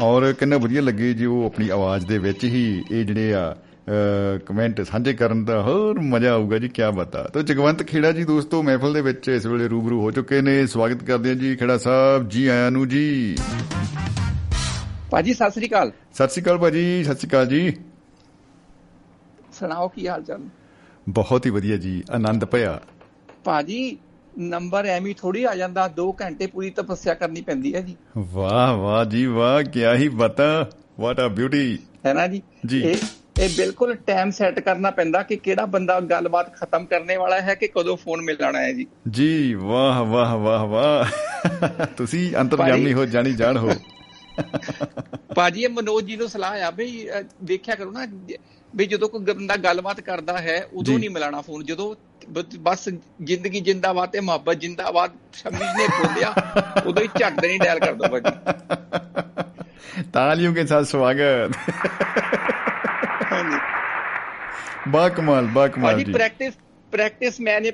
ਔਰ 0.00 0.32
ਕਿੰਨਾ 0.32 0.56
ਵਧੀਆ 0.56 0.82
ਲੱਗੇ 0.82 1.12
ਜੀ 1.14 1.24
ਉਹ 1.24 1.44
ਆਪਣੀ 1.46 1.68
ਆਵਾਜ਼ 1.68 2.06
ਦੇ 2.06 2.18
ਵਿੱਚ 2.18 2.44
ਹੀ 2.44 2.82
ਇਹ 2.90 3.04
ਜਿਹੜੇ 3.04 3.34
ਆ 3.34 3.54
ਕਮੈਂਟ 4.46 4.80
ਸਾਂਝੇ 4.80 5.12
ਕਰਨ 5.12 5.44
ਦਾ 5.44 5.60
ਹੋਰ 5.62 6.00
ਮਜ਼ਾ 6.00 6.32
ਆਊਗਾ 6.32 6.58
ਜੀ 6.58 6.68
ਕਿਆ 6.68 6.90
ਬਤਾ 6.90 7.22
ਤੋ 7.34 7.42
ਜਗਵੰਤ 7.42 7.82
ਖੇੜਾ 7.82 8.12
ਜੀ 8.12 8.24
ਦੋਸਤੋ 8.24 8.62
ਮਹਿਫਲ 8.62 8.92
ਦੇ 8.94 9.00
ਵਿੱਚ 9.00 9.28
ਇਸ 9.28 9.46
ਵੇਲੇ 9.46 9.68
ਰੂਬਰੂ 9.68 10.00
ਹੋ 10.00 10.10
ਚੁੱਕੇ 10.10 10.40
ਨੇ। 10.40 10.66
ਸਵਾਗਤ 10.66 11.04
ਕਰਦੇ 11.04 11.28
ਹਾਂ 11.28 11.36
ਜੀ 11.36 11.54
ਖੇੜਾ 11.56 11.78
ਸਾਹਿਬ 11.78 12.28
ਜੀ 12.28 12.46
ਆਇਆਂ 12.46 12.70
ਨੂੰ 12.70 12.88
ਜੀ। 12.88 13.36
ਭਾਜੀ 15.10 15.34
ਸਤਿ 15.34 15.50
ਸ੍ਰੀ 15.50 15.68
ਅਕਾਲ। 15.68 15.92
ਸਤਿ 16.14 16.28
ਸ਼੍ਰੀ 16.28 16.42
ਅਕਾਲ 16.42 16.58
ਭਾਜੀ 16.58 17.02
ਸਤਿ 17.04 17.14
ਸ਼੍ਰੀ 17.14 17.28
ਅਕਾਲ 17.28 17.46
ਜੀ। 17.46 17.72
ਸੁਣਾਓ 19.62 19.88
ਕੀ 19.88 20.06
ਹਾਲ 20.08 20.22
ਚਾਲ? 20.22 20.40
ਬਹੁਤ 21.08 21.46
ਹੀ 21.46 21.50
ਵਧੀਆ 21.50 21.76
ਜੀ 21.76 22.02
ਆਨੰਦ 22.10 22.44
ਭਇਆ 22.44 22.80
ਭਾਜੀ 23.44 23.96
ਨੰਬਰ 24.38 24.84
ਐਵੇਂ 24.86 25.14
ਥੋੜੀ 25.14 25.44
ਆ 25.44 25.54
ਜਾਂਦਾ 25.54 25.88
2 26.00 26.06
ਘੰਟੇ 26.20 26.46
ਪੂਰੀ 26.46 26.70
ਤਪੱਸਿਆ 26.70 27.14
ਕਰਨੀ 27.14 27.40
ਪੈਂਦੀ 27.42 27.74
ਹੈ 27.74 27.80
ਜੀ। 27.80 27.96
ਵਾਹ 28.18 28.76
ਵਾਹ 28.76 29.04
ਜੀ 29.04 29.24
ਵਾਹ 29.26 29.62
ਕਿਆ 29.62 29.94
ਹੀ 29.94 30.08
ਬਤਾ 30.08 30.70
ਵਾਟ 31.00 31.20
ਆ 31.20 31.28
ਬਿਊਟੀ 31.28 31.78
ਹੈ 32.06 32.14
ਨਾ 32.14 32.26
ਜੀ? 32.26 32.42
ਜੀ। 32.66 32.80
ਇਹ 32.82 32.96
ਇਹ 33.40 33.48
ਬਿਲਕੁਲ 33.56 33.94
ਟਾਈਮ 33.94 34.30
ਸੈੱਟ 34.30 34.60
ਕਰਨਾ 34.60 34.90
ਪੈਂਦਾ 34.90 35.22
ਕਿ 35.22 35.36
ਕਿਹੜਾ 35.36 35.66
ਬੰਦਾ 35.66 36.00
ਗੱਲਬਾਤ 36.00 36.54
ਖਤਮ 36.54 36.84
ਕਰਨੇ 36.84 37.16
ਵਾਲਾ 37.16 37.40
ਹੈ 37.40 37.54
ਕਿ 37.54 37.68
ਕਦੋਂ 37.68 37.96
ਫੋਨ 37.96 38.22
ਮਿਲਣਾ 38.22 38.58
ਹੈ 38.60 38.72
ਜੀ। 38.72 38.86
ਜੀ 39.10 39.54
ਵਾਹ 39.54 40.04
ਵਾਹ 40.04 40.36
ਵਾਹ 40.36 40.66
ਵਾਹ। 40.66 41.86
ਤੁਸੀਂ 41.96 42.36
ਅੰਤਰਜਾਮੀ 42.36 42.92
ਹੋ 42.92 43.04
ਜਾਣੀ 43.06 43.32
ਜਾਣ 43.32 43.56
ਹੋ। 43.56 43.70
ਭਾਜੀ 45.34 45.62
ਇਹ 45.62 45.68
ਮਨੋਜ 45.68 46.04
ਜੀ 46.04 46.16
ਨੂੰ 46.16 46.28
ਸਲਾਹ 46.28 46.62
ਆ 46.62 46.70
ਅਹ, 46.70 47.22
ਦੇਖਿਆ 47.44 47.74
ਕਰੋ 47.74 47.90
ਨਾ 47.90 48.06
ਵੀ 48.76 48.86
ਜਦੋਂ 48.86 49.08
ਕੋਈ 49.08 49.20
ਬੰਦਾ 49.24 49.56
ਗੱਲਬਾਤ 49.56 50.00
ਕਰਦਾ 50.00 50.38
ਹੈ 50.38 50.66
ਉਦੋਂ। 50.72 50.98
ਨਹੀਂ 50.98 51.10
ਮਿਲਾਣਾ 51.10 51.40
ਫੋਨ 51.40 51.64
ਜਦੋਂ 51.64 51.94
ਬਸ 52.58 52.88
ਜ਼ਿੰਦਗੀ 53.22 53.60
ਜਿੰਦਾਬਾਦ 53.60 54.10
ਤੇ 54.10 54.20
ਮੁਹੱਬਤ 54.20 54.56
ਜਿੰਦਾਬਾਦ 54.56 55.10
ਸ਼ਮੀ 55.32 55.66
ਨੇ 55.78 55.86
ਬੋਲਿਆ 55.88 56.34
ਉਦੋਂ 56.86 57.02
ਹੀ 57.02 57.08
ਝੱਟ 57.18 57.40
ਦੇ 57.40 57.48
ਨਹੀਂ 57.48 57.60
ਡਾਇਲ 57.60 57.78
ਕਰ 57.78 57.94
ਦੋ 57.94 58.08
ਭਾਜੀ। 58.08 58.32
ਤਾਲੀਆਂ 60.12 60.52
ਕੇ 60.52 60.66
ਸਾਥ 60.66 60.84
ਸਵਾਗਤ। 60.84 61.56
ਬਾ 64.88 65.08
ਕਮਾਲ 65.08 65.46
ਬਾ 65.46 65.66
ਕਮਾਲ 65.68 66.02
ਜੀ। 66.02 66.12
Practice 66.12 66.54
practice 66.92 67.40
man 67.40 67.70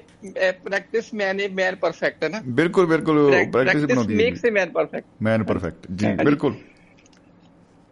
practice 0.65 1.15
man 1.15 1.41
man 1.53 1.77
perfect 1.77 2.25
ਹੈ 2.25 2.29
ਨਾ। 2.29 2.41
ਬਿਲਕੁਲ 2.49 2.87
ਬਿਲਕੁਲ। 2.87 3.31
ਪ੍ਰੈਕਟਿਸ 3.31 3.53
ਪ੍ਰੈਕਟਿਸ 3.53 3.85
ਬਣਾਉਂਦੀ 3.85 4.12
ਹੈ 4.15 4.16
makes 4.16 4.45
a 4.45 4.51
man 4.53 4.70
perfect 4.70 5.07
man 5.23 5.45
perfect 5.45 5.87
ਜੀ 5.95 6.07
ਹਾਂਜੀ। 6.07 6.25
ਬਿਲਕੁਲ 6.25 6.55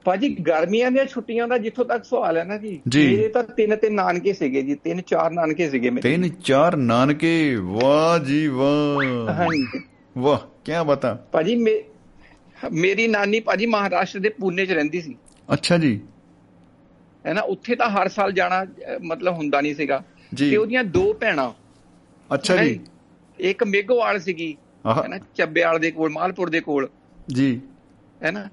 ਭਾਜੀ 0.06 0.28
ਗਰਮੀਆਂ 0.46 0.90
ਦੀਆਂ 0.90 1.04
ਛੁੱਟੀਆਂ 1.04 1.46
ਦਾ 1.48 1.56
ਜਿੱਥੋਂ 1.58 1.84
ਤੱਕ 1.84 2.04
ਸਵਾਲ 2.04 2.36
ਹੈ 2.36 2.44
ਨਾ 2.44 2.56
ਜੀ। 2.56 2.80
ਮੇਰੇ 2.96 3.28
ਤਾਂ 3.28 3.42
ਤਿੰਨ 3.44 3.76
ਤਿੰਨ 3.76 3.94
ਨਾਨਕੇ 3.94 4.32
ਸੀਗੇ 4.32 4.62
ਜੀ 4.62 4.74
ਤਿੰਨ 4.74 5.00
ਚਾਰ 5.00 5.30
ਨਾਨਕੇ 5.30 5.68
ਸੀਗੇ 5.70 5.90
ਮੇਰੇ। 5.90 6.02
ਤਿੰਨ 6.02 6.28
ਚਾਰ 6.44 6.76
ਨਾਨਕੇ? 6.76 7.54
ਵਾਹ 7.56 8.18
ਜੀ 8.18 8.46
ਵਾਹ। 8.48 9.32
ਹਾਂਜੀ। 9.32 9.80
ਵਾਹ 10.18 10.38
ਕੀ 10.64 10.72
ਬਤਾ। 10.86 11.14
ਭਾਜੀ 11.32 11.56
ਮੇਰੀ 12.72 13.06
ਨਾਨੀ 13.06 13.40
ਭਾਜੀ 13.40 13.66
ਮਹਾਰਾਸ਼ਟਰ 13.66 14.20
ਦੇ 14.20 14.28
ਪੂਨੇ 14.28 14.66
'ਚ 14.66 14.72
ਰਹਿੰਦੀ 14.72 15.00
ਸੀ। 15.00 15.16
ਅੱਛਾ 15.52 15.78
ਜੀ। 15.78 16.00
ਹੈ 17.26 17.32
ਨਾ 17.34 17.40
ਉੱਥੇ 17.40 17.76
ਤਾਂ 17.76 17.88
ਹਰ 17.90 18.08
ਸਾਲ 18.08 18.32
ਜਾਣਾ 18.32 18.64
ਮਤਲਬ 19.04 19.34
ਹੁੰਦਾ 19.34 19.60
ਨਹੀਂ 19.60 19.74
ਸੀਗਾ। 19.74 20.02
ਤੇ 20.38 20.56
ਉਹਦੀਆਂ 20.56 20.84
ਦੋ 20.84 21.12
ਭੈਣਾਂ। 21.12 21.50
ਅੱਛਾ 22.34 22.56
ਜੀ। 22.64 22.78
ਇੱਕ 23.38 23.64
ਮੇਘੋਵਾਲ 23.64 24.20
ਸੀਗੀ 24.20 24.56
ਹੈ 24.86 25.08
ਨਾ 25.08 25.18
ਚੱਬੇਵਾਲ 25.34 25.78
ਦੇ 25.78 25.90
ਕੋਲ 25.90 26.10
ਮਾਲਪੁਰ 26.10 26.50
ਦੇ 26.50 26.60
ਕੋਲ। 26.60 26.88
ਜੀ। 27.28 27.60
ਹੈ 28.22 28.30
ਨਾ 28.30 28.48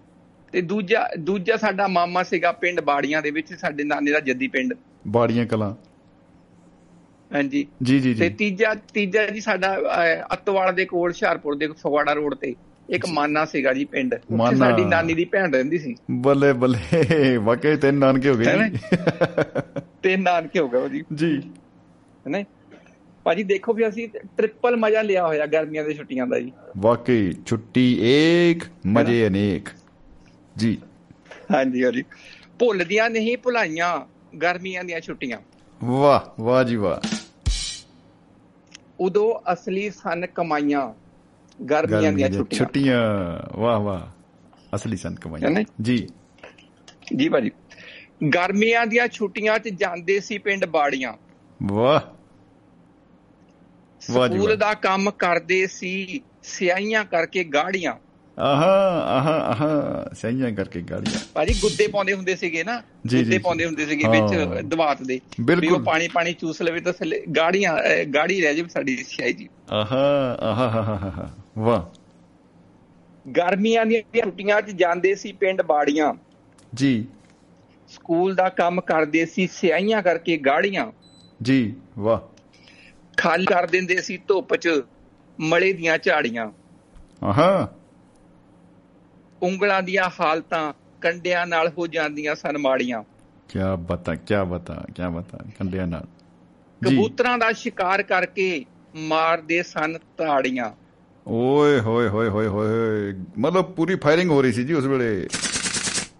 ਤੇ 0.53 0.61
ਦੂਜਾ 0.61 1.07
ਦੂਜਾ 1.19 1.55
ਸਾਡਾ 1.57 1.87
ਮਾਮਾ 1.87 2.23
ਸੀਗਾ 2.23 2.51
ਪਿੰਡ 2.51 2.81
ਬਾੜੀਆਂ 2.81 3.21
ਦੇ 3.21 3.31
ਵਿੱਚ 3.31 3.53
ਸਾਡੇ 3.53 3.83
ਨਾਨੇ 3.83 4.11
ਦਾ 4.11 4.19
ਜੱਦੀ 4.19 4.47
ਪਿੰਡ। 4.47 4.73
ਬਾੜੀਆਂ 5.07 5.45
ਕਲਾਂ। 5.45 5.73
ਹਾਂਜੀ। 7.31 7.65
ਜੀ 7.83 7.99
ਜੀ 7.99 8.13
ਤੇ 8.13 8.29
ਜੀ 8.29 8.35
ਤੀਜਾ 8.35 8.73
ਤੀਜਾ 8.93 9.25
ਜੀ 9.25 9.39
ਸਾਡਾ 9.39 9.77
ਅੱਤਵਾਲ 10.33 10.73
ਦੇ 10.75 10.85
ਕੋਲ 10.85 11.09
ਹੁਸ਼ਿਆਰਪੁਰ 11.09 11.55
ਦੇ 11.55 11.67
ਫਗਵਾੜਾ 11.67 12.13
ਰੋਡ 12.13 12.35
ਤੇ 12.35 12.53
ਇੱਕ 12.89 13.05
ਮਾਨਾ 13.09 13.45
ਸੀਗਾ 13.45 13.73
ਜੀ 13.73 13.85
ਪਿੰਡ। 13.85 14.13
ਉੱਥੇ। 14.13 14.55
ਸਾਡੀ 14.55 14.85
ਨਾਨੀ 14.85 15.13
ਦੀ 15.13 15.25
ਭੈਣ 15.25 15.53
ਰਹਿੰਦੀ 15.53 15.77
ਸੀ। 15.77 15.95
ਬੱਲੇ 16.11 16.53
ਬੱਲੇ 16.53 17.37
ਵਾਕਈ 17.37 17.75
ਤਿੰਨ 17.75 17.99
ਨਾਨਕੇ 17.99 18.29
ਹੋ 18.29 18.35
ਗਏ 18.35 18.57
ਨਾ? 18.57 18.67
ਜੀ? 18.67 18.79
ਤੇ 20.03 20.17
ਨਾਨਕੇ 20.17 20.59
ਹੋ 20.59 20.69
ਗਏ 20.69 20.79
ਉਹਦੀ 20.79 21.03
ਜੀ। 21.13 21.37
ਹੈਨਾ 22.27 22.43
ਭਾਜੀ 23.23 23.43
ਦੇਖੋ 23.43 23.73
ਵੀ 23.73 23.87
ਅਸੀਂ 23.87 24.07
ਟ੍ਰਿਪਲ 24.37 24.75
ਮਜ਼ਾ 24.75 25.01
ਲਿਆ 25.01 25.27
ਹੋਇਆ 25.27 25.45
ਗਰਮੀਆਂ 25.45 25.83
ਦੀ 25.83 25.93
ਛੁੱਟੀਆਂ 25.93 26.27
ਦਾ 26.27 26.39
ਜੀ। 26.39 26.51
ਵਾਕਈ 26.77 27.31
ਛੁੱਟੀ 27.45 27.97
ਏਕ 28.01 28.63
ਮਜ਼ੇ 28.85 29.27
ਅਨੇਕ। 29.27 29.69
ਜੀ। 30.57 30.81
ਹਾਂਜੀ 31.53 31.85
ਹਾਂਜੀ। 31.85 32.03
ਭੁੱਲਦੀਆਂ 32.59 33.09
ਨਹੀਂ 33.09 33.37
ਭੁਲਾਈਆਂ 33.37 34.01
ਗਰਮੀਆਂ 34.37 34.83
ਦੀਆਂ 34.83 34.99
ਛੁੱਟੀਆਂ। 34.99 35.37
ਵਾਹ 35.83 36.41
ਵਾਹ 36.43 36.63
ਜੀ 36.63 36.75
ਵਾਹ। 36.75 37.15
ਉਦੋਂ 38.99 39.53
ਅਸਲੀ 39.53 39.89
ਸਨ 39.89 40.25
ਕਮਾਈਆਂ 40.25 40.93
ਗਰਮੀਆਂ 41.65 42.11
ਦੀਆਂ 42.13 42.29
ਛੁੱਟੀਆਂ। 42.29 42.59
ਛੁੱਟੀਆਂ। 42.59 43.01
ਵਾਹ 43.59 43.79
ਵਾਹ। 43.79 44.01
ਅਸਲੀ 44.75 44.97
ਸੰਤ 44.97 45.17
ਹੈ 45.17 45.21
ਕਮਾਈ 45.21 45.41
ਨਾ? 45.41 45.63
ਜੀ। 45.81 46.07
ਜੀ 47.15 47.29
ਭਾਜੀ। 47.29 47.51
ਗਰਮੀਆਂ 48.35 48.85
ਦੀਆਂ 48.85 49.07
ਛੁੱਟੀਆਂ 49.07 49.59
'ਚ 49.59 49.69
ਜਾਂਦੇ 49.69 50.19
ਸੀ 50.19 50.37
ਪਿੰਡ 50.37 50.65
ਬਾੜੀਆਂ। 50.65 51.13
ਵਾਹ। 51.63 51.99
ਸਕੂਲ। 53.99 54.55
ਦਾ 54.55 54.73
ਕੰਮ 54.73 55.11
ਕਰਦੇ 55.11 55.67
ਸੀ 55.67 56.21
ਸਿਆਈਆਂ 56.43 57.05
ਕਰਕੇ 57.05 57.43
ਗਾੜੀਆਂ। 57.43 57.93
ਆਹਾ 58.39 58.99
ਆਹਾ 59.05 59.31
ਆਹਾ 59.31 60.09
ਸਹੀਆਂ 60.13 60.51
ਕਰਕੇ 60.51 60.81
ਗਾੜੀਆਂ 60.81 61.19
ਭਾਜੀ 61.33 61.53
ਗੁੱਦੇ 61.61 61.87
ਪਾਉਂਦੇ 61.87 62.13
ਹੁੰਦੇ 62.13 62.35
ਸੀਗੇ 62.35 62.63
ਨਾ 62.63 62.81
ਜੀ, 63.07 63.17
ਜੀ, 63.17 63.17
ਗੁੱਦੇ 63.17 63.31
ਜੀ। 63.31 63.37
ਪਾਉਂਦੇ 63.37 63.65
ਹੁੰਦੇ 63.65 63.85
ਸੀਗੇ। 63.85 64.07
ਵਿੱਚ 64.07 64.61
ਦਵਾਤ 64.65 65.03
ਦੇ 65.03 65.19
ਵੀ। 65.41 65.67
ਉਹ 65.67 65.79
ਪਾਣੀ 65.79 66.07
ਪਾਣੀ 66.07 66.33
ਚੂਸ 66.33 66.61
ਲਵੇ 66.61 66.79
ਤਾਂ 66.79 66.93
ਥੱਲੇ 66.93 67.23
ਗਾੜੀਆਂ 67.37 67.77
ਗਾੜੀ 68.15 68.41
ਰਹਿ 68.41 68.55
ਜਾਵੇ 68.55 68.69
ਸਾਡੀ 68.69 68.97
ਸਿਆਈ 68.97 69.33
ਜੀ। 69.33 69.49
ਆਹਾ 69.71 70.37
ਆਹਾ 70.41 70.69
ਹਾ 70.69 70.81
ਹਾ 70.83 71.09
ਹਾ 71.09 71.29
ਵਾਹ। 71.57 71.97
ਗਰਮੀਆਂ 73.31 73.85
ਦੀਆਂ 73.85 74.23
ਛੁੱਟੀਆਂ 74.23 74.61
'ਚ 74.61 74.69
ਜਾਂਦੇ 74.69 75.15
ਸੀ 75.15 75.31
ਪਿੰਡ 75.31 75.61
ਬਾੜੀਆਂ। 75.61 76.13
ਜੀ। 76.73 77.05
ਸਕੂਲ 77.89 78.35
ਦਾ 78.35 78.49
ਕੰਮ 78.49 78.81
ਕਰਦੇ 78.81 79.25
ਸੀ 79.25 79.47
ਸਿਆਈਆਂ 79.47 80.01
ਕਰਕੇ 80.01 80.37
ਗਾੜੀਆਂ। 80.37 80.91
ਜੀ 81.41 81.73
ਵਾਹ। 81.99 82.19
ਖਾਲੀ 83.17 83.45
ਕਰ 83.45 83.67
ਦਿੰਦੇ 83.67 84.01
ਸੀ 84.01 84.17
ਧੁੱਪ 84.17 84.55
'ਚ 84.55 84.69
ਮਲੇ 85.39 85.73
ਦੀਆਂ 85.73 85.97
ਝਾੜੀਆਂ। 85.97 86.51
ਆਹਾ। 87.23 87.75
ਉਂਗਲਾਂ 89.43 89.83
ਦੀਆਂ 89.83 90.09
ਹਾਲਤਾਂ 90.19 90.73
ਕੰਡਿਆਂ 91.01 91.47
ਨਾਲ 91.47 91.69
ਹੋ 91.69 91.87
ਜਾਂਦੀਆਂ 91.87 92.35
ਸਨ 92.35 92.57
ਮਾੜੀਆਂ। 92.57 93.03
ਕੀ 93.49 93.59
ਬਤਾ 93.79 94.15
ਕੀ 94.15 94.33
ਬਤਾ 94.47 94.85
ਕੀ 94.95 95.03
ਬਤਾ 95.11 95.37
ਕੰਡਿਆਂ 95.59 95.87
ਨਾਲ। 95.87 96.03
ਕਬੂਤਰਾਂ 96.85 97.37
ਦਾ 97.37 97.51
ਸ਼ਿਕਾਰ 97.51 98.03
ਕਰਕੇ 98.03 98.65
ਮਾਰਦੇ 98.95 99.63
ਸਨ 99.63 99.97
ਤਾੜੀਆਂ। 100.17 100.71
ਓਏ 101.27 101.79
ਹੋਏ 101.79 102.07
ਹੋਏ 102.07 102.29
ਹੋਏ 102.29 102.47
ਹੋਏ 102.47 103.13
ਮਤਲਬ 103.37 103.65
ਪੂਰੀ 103.65 103.95
ਫਾਇਰਿੰਗ 103.95 104.29
ਹੋ 104.29 104.41
ਰਹੀ 104.41 104.51
ਸੀ 104.51 104.63
ਜੀ 104.63 104.73
ਉਸ 104.73 104.85
ਵੇਲੇ। 104.85 105.27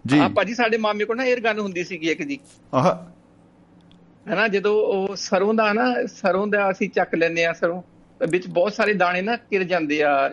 ਜੀ। 0.05 0.19
ਆ 0.19 0.27
ਭਾਜੀ 0.27 0.53
ਸਾਡੇ 0.53 0.77
ਮਾਮੇ 0.77 1.05
ਕੋਲ 1.05 1.17
ਨਾ 1.17 1.23
에ਅਰ 1.25 1.39
ਗਨ 1.39 1.59
ਹੁੰਦੀ 1.59 1.83
ਸੀਗੀ 1.83 2.09
ਇੱਕ 2.09 2.21
ਜੀ। 2.21 2.39
ਆਹ। 2.73 2.95
ਹੈਨਾ 4.29 4.47
ਜਦੋਂ 4.47 4.75
ਉਹ 4.75 5.15
ਸਰੋਂ 5.15 5.53
ਦਾ 5.53 5.73
ਨਾ 5.73 6.05
ਸਰੋਂ 6.05 6.47
ਦਾ 6.47 6.71
ਅਸੀਂ 6.71 6.89
ਚੱਕ 6.89 7.15
ਲੈਂਦੇ 7.15 7.45
ਆ 7.45 7.53
ਸਰੋਂ 7.53 7.81
ਵਿੱਚ 8.29 8.47
ਬਹੁਤ 8.47 8.73
ਸਾਰੇ 8.73 8.93
ਦਾਣੇ 8.93 9.21
ਨਾ 9.21 9.35
ਕਿਰ 9.35 9.63
ਜਾਂਦੇ 9.63 10.01
ਆ 10.01 10.31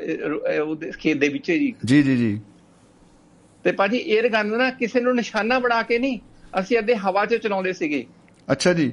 ਉਹਦੇ 0.64 0.92
ਖੇਤ 0.98 1.16
ਦੇ 1.16 1.28
ਵਿੱਚ 1.28 1.52
ਜੀ। 1.52 1.74
ਜੀ 1.84 2.02
ਜੀ 2.02 2.16
ਜੀ। 2.16 2.40
ਤੇ 3.64 3.72
ਭਾਜੀ 3.72 3.98
에ਅਰ 4.14 4.28
ਗਨ 4.28 4.46
ਨਾ 4.58 4.70
ਕਿਸੇ 4.70 5.00
ਨੂੰ 5.00 5.14
ਨਿਸ਼ਾਨਾ 5.16 5.58
ਬਣਾ 5.58 5.82
ਕੇ 5.82 5.98
ਨਹੀਂ 5.98 6.18
ਅਸੀਂ 6.60 6.78
ਅੱਧੇ 6.78 6.94
ਹਵਾ 6.96 7.26
'ਚ 7.26 7.34
ਚਲਾਉਂਦੇ 7.34 7.72
ਸੀਗੇ। 7.72 8.06
ਅੱਛਾ 8.52 8.72
ਜੀ। 8.72 8.92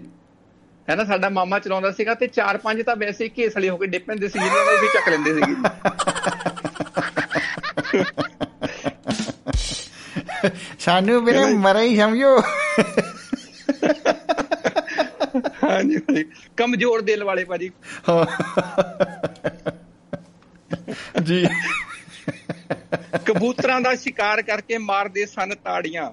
ਹੈਨਾ 0.90 1.04
ਸਾਡਾ 1.04 1.30
ਮਾਮਾ 1.30 1.60
ਚਲਾਉਂਦਾ 1.60 1.92
ਸੀਗਾ 1.92 2.14
ਤੇ 2.14 2.28
ਚਾਰ 2.28 2.58
ਪੰਜ 2.58 2.82
ਤਾਂ 2.82 2.96
ਵੈਸੇ 2.96 3.26
ਹੀ 3.26 3.30
ਘੇਸਲੇ 3.38 3.70
ਹੋ 3.70 3.78
ਕੇ 3.78 3.86
ਡਿੱਗ 3.86 4.02
ਪੈਂਦੇ 4.02 4.28
ਸੀ 4.28 4.40
ਜਿਹਨਾਂ 4.40 4.66
ਨੂੰ 4.66 4.82
ਵੀ 4.82 4.88
ਚੱਕ 4.94 5.10
ਲੈਂਦੇ 5.10 5.34
ਸੀਗੇ। 5.34 5.56
ਸਾਨੂੰ 10.80 11.26
ਵੀਰੇ 11.26 11.46
ਮਰੇ 11.46 11.82
ਹੀ 11.82 11.98
ਸਮਝੋ। 11.98 12.42
ਹਾਂਜੀ 15.64 15.98
ਭਾਜੀ 15.98 16.24
ਕਮਜ਼ੋਰ 16.58 17.02
ਦਿਲ 17.02 17.24
ਵਾਲੇ 17.24 17.44
ਭਾਜੀ। 17.44 17.72
ਜੀ। 21.24 21.48
ਕਬੂਤਰਾਂ 23.26 23.82
ਦਾ 23.82 23.96
ਸ਼ਿਕਾਰ 23.96 24.42
ਕਰਕੇ 24.42 24.78
ਮਾਰਦੇ 24.78 25.26
ਸਨ 25.26 25.56
ਤਾੜੀਆਂ। 25.56 26.12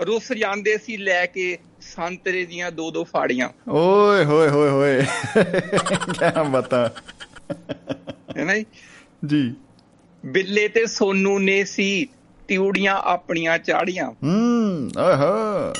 ਰੁੱਸ 0.00 0.32
ਜਾਂਦੇ 0.32 0.78
ਸੀ 0.78 0.96
ਲੈ 0.96 1.26
ਕੇ 1.26 1.58
ਸੰਤਰੇ 1.80 2.46
ਦੀਆਂ 2.46 2.72
ਦੋ 2.72 2.90
ਦੋ 2.90 3.04
ਫਾੜੀਆਂ। 3.04 3.48
ਓਏ 3.70 4.24
ਹੋਏ 4.24 4.48
ਹੋਏ 4.48 4.68
ਹੋਏ। 4.68 5.02
ਕੀ 5.02 6.50
ਬਤਾ। 6.50 6.90
ਹੈ 8.38 8.44
ਨਾ 8.44 8.54
ਜੀ? 8.54 8.66
ਜੀ। 9.26 9.54
ਬਿੱਲੇ 10.26 10.68
ਤੇ 10.68 10.86
ਸੋਨੂ 10.86 11.38
ਨੇ 11.38 11.64
ਸੀ 11.64 12.08
ਤਿਉੜੀਆਂ 12.48 12.96
ਆਪਣੀਆਂ 12.96 13.58
ਚਾੜੀਆਂ। 13.58 14.10
ਹੂੰ 14.10 14.90
ਆਹਾ। 14.98 15.74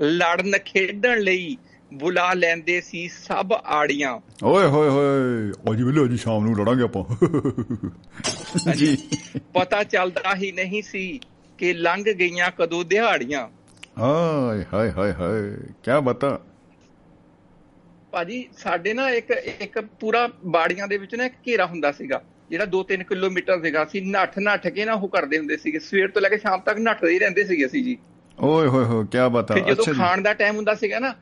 ਲੜਨ 0.00 0.58
ਖੇਡਣ 0.58 1.20
ਲਈ 1.20 1.56
ਬੁਲਾ 1.92 2.32
ਲੈਂਦੇ 2.34 2.80
ਸੀ 2.80 3.08
ਸਭ 3.08 3.52
ਆੜੀਆਂ। 3.52 4.18
ਓਏ 4.44 4.66
ਹੋਏ 4.66 4.88
ਹੋਏ 4.88 5.50
ਅੱਜ 5.72 5.82
ਵੇਲੇ 5.82 6.04
ਅੱਜ 6.04 6.14
ਸ਼ਾਮ 6.14 6.44
ਨੂੰ 6.44 6.56
ਲੜਾਂਗੇ 6.56 6.82
ਆਪਾਂ। 6.82 7.04
ਜੀ। 8.76 8.96
ਪਤਾ 9.54 9.82
ਚੱਲਦਾ 9.84 10.34
ਹੀ 10.34 10.50
ਨਹੀਂ 10.52 10.82
ਸੀ 10.82 11.20
ਕਿ 11.58 11.72
ਲੰਘ 11.74 12.04
ਗਈਆਂ 12.10 12.50
ਕਦੋਂ 12.58 12.84
ਦਿਹਾੜੀਆਂ। 12.84 13.46
ਹਾਏ 13.98 14.64
ਹਾਏ 14.74 14.90
ਹਾਏ 14.90 15.12
ਹਾਏ 15.12 15.50
ਕੀ 15.84 16.00
ਬਤਾ। 16.04 16.38
ਭਾਜੀ 18.12 18.44
ਸਾਡੇ 18.58 18.92
ਨਾ 18.94 19.08
ਇੱਕ 19.10 19.30
ਇੱਕ 19.60 19.78
ਪੂਰਾ 20.00 20.28
ਬਾੜੀਆਂ 20.46 20.88
ਦੇ 20.88 20.98
ਵਿੱਚ 20.98 21.14
ਨਾ 21.14 21.24
ਇੱਕ 21.24 21.34
ਘੇਰਾ 21.46 21.66
ਹੁੰਦਾ 21.66 21.92
ਸੀਗਾ 21.92 22.20
ਜਿਹੜਾ 22.50 22.64
2-3 22.66 23.02
ਕਿਲੋਮੀਟਰ 23.04 23.60
ਸੀਗਾ। 23.62 23.82
ਅਸੀਂ 23.82 24.02
ਨੱਠ 24.02 24.38
ਨੱਠ 24.38 24.66
ਕੇ 24.68 24.84
ਨਾ 24.84 24.92
ਉਹ 24.92 25.08
ਕਰਦੇ 25.08 25.38
ਹੁੰਦੇ 25.38 25.56
ਸੀਗੇ। 25.56 25.78
ਸਵੇਰ 25.78 26.08
ਤੋਂ 26.08 26.22
ਲੈ 26.22 26.28
ਕੇ 26.28 26.38
ਸ਼ਾਮ 26.38 26.60
ਤੱਕ 26.60 26.78
ਨੱਠਦੇ 26.78 27.12
ਹੀ 27.12 27.18
ਰਹਿੰਦੇ 27.18 27.44
ਸੀਗੇ 27.44 27.66
ਅਸੀਂ 27.66 27.84
ਜੀ। 27.84 27.96
ਓਏ 28.38 28.66
ਹੋਏ 28.66 28.84
ਹੋਏ 28.84 29.06
ਕੀ 29.06 29.28
ਬਤਾ। 29.32 29.54
ਜਦੋਂ 29.54 29.72
ਅੱਛਾ 29.72 29.92
ਜੀ। 29.92 29.98
ਖਾਣ 29.98 30.20
ਦਾ 30.22 30.32
ਟਾਈਮ 30.34 30.56
ਹੁੰਦਾ 30.56 30.74
ਸੀਗਾ 30.74 30.98
ਨਾ 30.98 31.14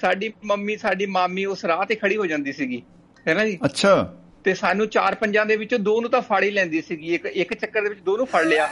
ਸਾਡੀ 0.00 0.32
ਮੰਮੀ 0.44 0.76
ਸਾਡੀ 0.76 1.06
ਮਾਮੀ 1.06 1.44
ਉਸ 1.44 1.64
ਰਾਹ 1.64 1.86
ਤੇ 1.86 1.94
ਖੜੀ 1.94 2.16
ਹੋ 2.16 2.26
ਜਾਂਦੀ 2.26 2.52
ਸੀਗੀ 2.52 2.82
ਹੈ 3.28 3.34
ਨਾ 3.34 3.46
ਜੀ? 3.46 3.58
ਅੱਛਾ। 3.64 4.14
ਤੇ 4.44 4.54
ਸਾਨੂੰ 4.54 4.86
ਚਾਰ 4.86 5.14
ਪੰਜਾਂ 5.14 5.46
ਦੇ 5.46 5.56
ਵਿੱਚੋਂ 5.56 5.78
ਦੋ 5.78 6.00
ਨੂੰ 6.00 6.10
ਤਾਂ 6.10 6.20
ਫੜ 6.20 6.44
ਹੀ 6.44 6.50
ਲੈਂਦੀ 6.50 6.82
ਸੀਗੀ 6.82 7.14
ਇੱਕ 7.14 7.26
ਇੱਕ 7.26 7.54
ਚੱਕਰ 7.54 7.82
ਦੇ 7.82 7.88
ਵਿੱਚ 7.88 8.00
ਦੋ 8.00 8.16
ਨੂੰ 8.16 8.26
ਫੜ 8.26 8.44
ਲਿਆ 8.44 8.68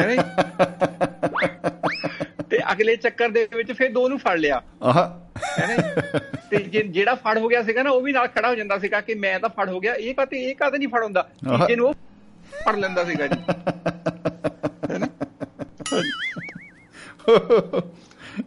ਹੈ 0.00 0.06
ਨਾ 0.06 0.14
ਜੀ? 0.14 0.18
ਤੇ 2.50 2.58
ਅਗਲੇ 2.72 2.96
ਚੱਕਰ 2.96 3.28
ਦੇ 3.28 3.48
ਵਿੱਚ 3.56 3.72
ਫਿਰ 3.72 3.92
ਦੋ 3.92 4.08
ਨੂੰ 4.08 4.18
ਫੜ 4.18 4.38
ਲਿਆ। 4.38 4.62
ਆਹਾ। 4.82 5.20
ਹੈ? 5.60 5.76
ਤੇ 6.50 6.82
ਜਿਹੜਾ 6.82 7.14
ਫੜ 7.14 7.38
ਹੋ 7.38 7.48
ਗਿਆ 7.48 7.62
ਸੀਗਾ 7.62 7.82
ਨਾ 7.82 7.90
ਉਹ 7.90 8.00
ਵੀ 8.00 8.12
ਨਾਲ 8.12 8.28
ਖੜਾ 8.28 8.48
ਹੋ 8.48 8.54
ਜਾਂਦਾ 8.54 8.78
ਸੀਗਾ 8.78 9.00
ਕਿ 9.00 9.14
ਮੈਂ 9.14 9.40
ਤਾਂ 9.40 9.48
ਫੜ 9.48 9.68
ਹੋ 9.68 9.80
ਗਿਆ 9.80 9.94
ਇਹ 9.94 10.14
ਕਾਤੇ 10.14 10.42
ਇਹ 10.42 10.56
ਕਾਤੇ 10.56 10.78
ਨਹੀਂ 10.78 10.88
ਫੜ 10.88 11.04
ਹੁੰਦਾ 11.04 11.22
ਤੀਜੇ 11.22 11.76
ਨੂੰ 11.76 11.88
ਉਹ 11.88 11.94
ਫੜ 12.64 12.76
ਲੈਂਦਾ 12.76 13.04
ਸੀਗਾ 13.04 13.26
ਜੀ। 13.26 13.36
ਹੈ 14.90 14.98
ਨਾ 15.02 15.06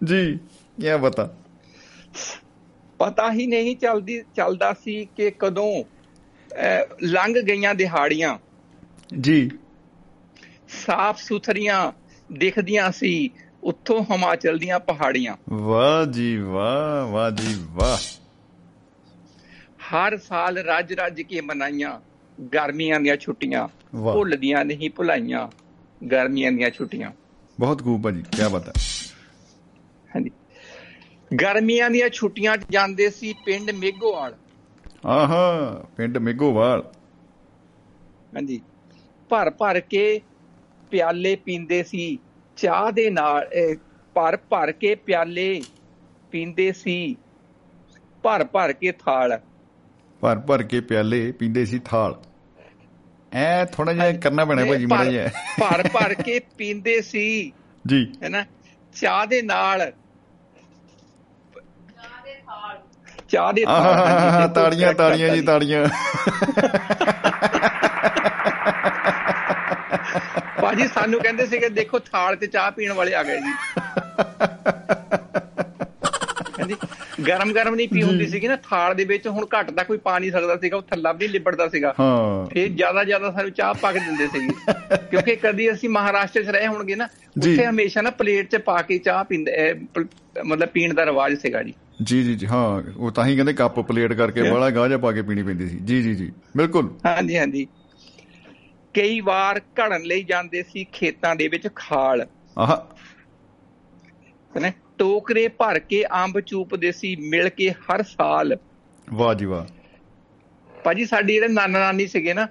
ਜੀ 0.04 0.40
ਕੀ 0.78 0.98
ਬਤਾ? 1.02 1.30
ਪਤਾ 2.98 3.32
ਹੀ 3.32 3.48
ਨਹੀਂ 3.48 3.78
ਚੱਲਦੀ 3.78 4.24
ਚੱਲਦਾ 4.36 4.74
ਸੀ 4.74 5.08
ਕਿ 5.16 5.32
ਕਦੋਂ 5.32 5.84
ਲੰਘ 7.02 7.42
ਗਈਆਂ 7.42 7.76
ਦਿਹਾੜੀਆਂ। 7.76 8.38
ਜੀ। 9.20 9.52
ਸਾਫ਼ 10.70 11.24
ਸੁਥਰੀਆਂ 11.24 11.92
ਦਿਖਦੀਆਂ 12.32 12.92
ਸੀ 12.92 13.30
ਉੱਥੋਂ 13.64 14.04
ਹਿਮਾਚਲ 14.12 14.58
ਦੀਆਂ 14.58 14.80
ਪਹਾੜੀਆਂ। 14.80 15.38
ਵਾਹ 15.50 16.06
ਜੀ 16.06 16.38
ਵਾਹ 16.38 17.08
ਵਾਹ 17.08 17.32
ਜੀ 17.32 17.66
ਵਾਹ। 17.68 17.98
ਹਰ 19.82 20.18
ਸਾਲ 20.18 20.58
ਰੱਜ 20.58 20.94
ਰੱਜ 20.94 21.22
ਕੇ 21.22 21.42
ਮਨਾਈਆਂ 21.42 22.00
ਗਰਮੀਆਂ 22.54 23.00
ਦੀਆਂ 23.00 23.18
ਛੁੱਟੀਆਂ। 23.18 23.68
ਭੁੱਲਦੀਆਂ 23.98 24.66
ਨਹੀਂ 24.66 24.90
ਭੁਲਾਈਆਂ 24.90 25.48
ਗਰਮੀਆਂ 26.12 26.52
ਦੀਆਂ 26.52 26.70
ਛੁੱਟੀਆਂ। 26.70 27.12
ਬਹੁਤ 27.60 27.84
ਖੂਬ 27.84 28.04
ਭਾਜੀ 28.04 28.22
ਕੀ 28.22 28.38
ਬਤਾ 28.52 28.72
ਹਾਂਜੀ 28.72 28.97
ਗਰਮੀਆਂ 31.32 31.90
ਦੀਆਂ 31.90 32.10
ਛੁੱਟੀਆਂ 32.10 32.58
'ਚ 32.58 32.64
ਜਾਂਦੇ 32.70 33.10
ਸੀ 33.10 33.34
ਪਿੰਡ 33.46 33.72
ਮੇਗੋਵਾਲ 33.72 34.36
ਆਹਾ 35.06 35.86
ਪਿੰਡ 35.98 36.18
ਮਿੱਗੋਵਾਲ 36.18 36.84
ਹਾਂਜੀ। 38.36 38.62
ਭਰ 39.30 39.50
ਭਰ 39.50 39.80
ਕੇ 39.80 40.22
ਪਿਆਲੇ 40.92 41.36
ਪੀਂਦੇ 41.36 41.84
ਸੀ। 41.84 42.20
ਚਾਹ 42.58 42.92
ਦੇ 42.92 43.10
ਨਾਲ 43.10 43.50
ਭਰ 44.16 44.38
ਭਰ 44.38 44.72
ਕੇ 44.72 44.96
ਪਿਆਲੇ 44.96 45.62
ਪੀਂਦੇ 46.32 46.72
ਸੀ। 46.72 47.16
ਭਰ 48.24 48.44
ਭਰ 48.44 48.74
ਕੇ 48.74 48.92
ਥਾਲ। 48.92 49.40
ਭਰ 50.22 50.40
ਭਰ 50.40 50.64
ਕੇ 50.64 50.82
ਪਿਆਲੇ 50.82 51.32
ਪੀਂਦੇ 51.32 51.66
ਸੀ 51.66 51.80
ਥਾਲ। 51.80 52.22
ਐ 53.34 53.66
ਥੋੜਾ 53.66 53.94
ਜਿਹਾ 53.94 54.12
ਕਰਨਾ 54.12 54.46
ਪੈਣਾ 54.46 54.66
ਭਾਜੀ 54.66 54.86
ਮਾੜਾ 54.86 55.06
ਜਿਹਾ। 55.06 55.28
ਭਰ 55.60 55.88
ਭਰ 55.88 56.14
ਕੇ 56.14 56.40
ਪੀਂਦੇ 56.58 57.02
ਸੀ। 57.02 57.52
ਜੀ। 57.88 58.06
ਹੈਨਾ 58.24 58.46
ਚਾਹ 58.96 59.26
ਦੇ 59.28 59.42
ਨਾਲ 59.42 59.92
ਚਾਹ 63.30 63.54
ਦੇ 63.54 63.66
ਤਾੜੀਆਂ 64.56 64.94
ਤਾੜੀਆਂ 64.94 65.36
ਜੀ 65.36 65.42
ਤਾੜੀਆਂ। 65.42 65.86
ਭਾਜੀ 70.62 70.88
ਸਾਨੂੰ 70.88 71.20
ਕਹਿੰਦੇ 71.20 71.46
ਸੀਗੇ 71.46 71.70
ਦੇਖੋ 71.70 72.00
ਥਾਲ 72.00 72.36
ਤੇ 72.36 72.48
ਚਾਹ 72.48 72.72
ਪੀਣ 72.72 72.94
ਵਾਲੇ 72.94 73.16
ਆ 73.16 73.24
ਗਏ 73.24 73.38
ਜੀ। 73.38 73.82
ਹਾਂਜੀ 76.60 76.76
ਗਰਮ 77.28 77.54
ਗਰਮ 77.54 77.76
ਨਹੀਂ 77.76 77.88
ਪੀ 77.88 78.04
ਹੁੰਦੀ 78.04 78.28
ਸੀਗੀ 78.28 78.48
ਨਾ 78.48 78.56
ਥਾਲ 78.56 78.96
ਦੇ 78.96 79.06
ਵਿੱਚ 79.06 79.28
ਹੁਣ 79.28 79.46
ਘੱਟ 79.60 79.72
ਦਾ 79.72 79.84
ਕੋਈ 79.84 79.98
ਪਾ 79.98 80.20
ਨਹੀਂ 80.20 80.32
ਸਕਦਾ 80.32 80.58
ਸੀਗਾ 80.58 80.78
ਉਹ 80.78 80.82
ਥੱਲਾ 80.82 81.12
ਵੀ 81.12 81.18
ਨਹੀਂ 81.18 81.30
ਲਿਬੜਦਾ 81.30 81.68
ਸੀਗਾ। 81.68 81.94
ਹਾਂ। 82.00 82.46
ਫਿਰ 82.50 82.68
ਜ਼ਿਆਦਾ 82.68 83.04
ਜ਼ਿਆਦਾ 83.04 83.32
ਸਾਨੂੰ 83.32 83.52
ਚਾਹ 83.52 83.74
ਪਾ 83.74 83.92
ਕੇ 83.92 84.00
ਦਿੰਦੇ 84.00 84.28
ਸੀਗੇ। 84.28 84.54
ਕਿਉਂਕਿ 84.98 85.36
ਕਦੀ 85.36 85.72
ਅਸੀਂ 85.72 85.90
ਮਹਾਰਾਸ਼ਟਰ 85.90 86.44
'ਚ 86.44 86.48
ਰਹੇ 86.48 86.68
ਹੋਣਗੇ 86.68 86.96
ਨਾ। 86.96 87.06
ਉੱਥੇ 87.38 87.66
ਹਮੇਸ਼ਾ 87.66 88.02
ਨਾ 88.02 88.10
ਪਲੇਟ 88.10 88.52
'ਚ 88.52 88.56
ਪਾ 88.56 88.82
ਕੇ 88.82 88.98
ਚਾਹ 88.98 89.24
ਪੀਂਦੇ 89.24 89.74
ਮਤਲਬ 90.46 90.70
ਪੀਣ 90.70 90.94
ਦਾ 90.94 91.06
ਰਿਵਾਜ 91.06 91.34
ਸੀਗਾ 91.34 91.64
ਜੀ। 91.64 91.74
ਜੀ 92.04 92.24
ਜੀ 92.24 92.36
ਜੀ 92.36 92.48
ਹਾਂ 92.48 92.92
ਉਹ 92.98 93.12
ਤਾਂ 93.12 93.26
ਹੀ 93.26 93.36
ਕਹਿੰਦੇ 93.36 93.54
ਕੱਪ 93.54 93.80
ਪਲੇਟ 93.80 94.14
ਕਰਕੇ 94.14 94.42
ਬੜਾ 94.52 94.70
ਗਾਜਾ 94.70 94.98
ਪਾ 94.98 95.12
ਕੇ 95.12 95.22
ਪੀਣੀ 95.22 95.44
ਪੈਂਦੀ 95.44 95.70
ਸੀ। 95.70 95.78
ਜੀ 95.78 96.02
ਜੀ 96.02 96.16
ਜੀ 96.16 96.32
ਬਿਲਕੁਲ। 96.58 96.98
ਹਾਂਜੀ 97.06 97.38
ਹਾਂਜੀ। 97.38 97.68
ਕਈ 98.94 99.20
ਵਾਰ 99.20 99.62
ਘੜਨ 99.80 100.02
ਲਈ 100.02 100.24
ਜਾਂਦੇ 100.24 100.64
ਸੀ 100.64 100.84
ਖੇਤਾਂ 100.94 101.36
ਦੇ 101.36 101.48
ਵਿੱਚ 101.48 101.68
ਖਾਲ। 101.76 102.28
ਆਹਾ। 102.58 102.88
ਹਨਾ 104.58 104.72
ਟੋਕਰੇ 104.98 105.48
ਭਰ 105.48 105.80
ਕੇ 105.80 106.04
ਅੰਬ 106.04 106.40
ਚੂਪਦੇ 106.40 106.92
ਸੀ 106.92 107.16
ਮਿਲ 107.16 107.50
ਕੇ 107.50 107.72
ਹਰ 107.72 108.04
ਸਾਲ। 108.04 108.58
ਵਾਹ 109.14 109.34
ਜੀ 109.34 109.46
ਵਾਹ। 109.46 109.66
ਭਾਜੀ 110.84 111.06
ਸਾਡੀ 111.06 111.34
ਜਿਹੜੇ 111.34 111.48
ਨਾਨਾ 111.48 111.80
ਨਾਨੀ 111.80 112.08
ਸੀਗੇ 112.08 112.34
ਨਾ। 112.34 112.48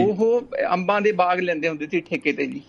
ਉਹ 0.00 0.48
ਅੰਬਾਂ 0.72 1.00
ਦੇ 1.00 1.12
ਬਾਗ 1.12 1.40
ਲੈਂਦੇ 1.40 1.68
ਹੁੰਦੇ 1.68 1.86
ਸੀ 1.86 2.00
ਠੇਕੇ 2.00 2.32
ਤੇ 2.32 2.46
ਜੀ। 2.46 2.62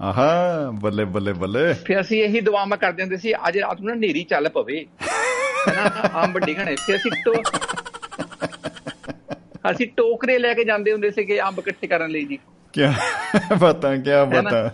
ਆਹਾ 0.00 0.70
ਬੱਲੇ 0.70 1.04
ਬੱਲੇ 1.04 1.32
ਬੱਲੇ। 1.32 1.72
ਫਿਰ 1.72 2.00
ਅਸੀਂ 2.00 2.22
ਇਹੀ 2.22 2.40
ਦੁਆਵਾਂ 2.40 2.78
ਕਰਦੇ 2.78 3.02
ਹੁੰਦੇ 3.02 3.16
ਸੀ 3.16 3.34
ਅੱਜ 3.34 3.58
ਰਾਤ 3.58 3.80
ਨੂੰ 3.80 3.88
ਨਾ 3.88 3.94
ਨੇਰੀ 3.94 4.24
ਚੱਲ 4.24 4.48
ਪਵੇ। 4.48 4.86
ਅੰਬ 6.24 6.38
ਡਿਗਣੇ 6.38 6.74
ਫਿਰ 6.76 6.96
ਅਸੀਂ 6.96 7.10
ਟੋ 7.24 7.32
ਅਸੀਂ 9.70 9.86
ਟੋਕਰੇ 9.96 10.38
ਲੈ 10.38 10.52
ਕੇ 10.54 10.64
ਜਾਂਦੇ 10.64 10.92
ਹੁੰਦੇ 10.92 11.10
ਸੀਗੇ 11.10 11.40
ਅੰਬ 11.40 11.58
ਇਕੱਠੇ 11.58 11.86
ਕਰਨ 11.86 12.10
ਲਈ 12.10 12.24
ਜੀ। 12.24 12.38
ਕੀ 12.74 12.82
ਬਤਾ 13.60 13.96
ਕੀ? 13.96 14.10
ਬਤਾ। 14.30 14.68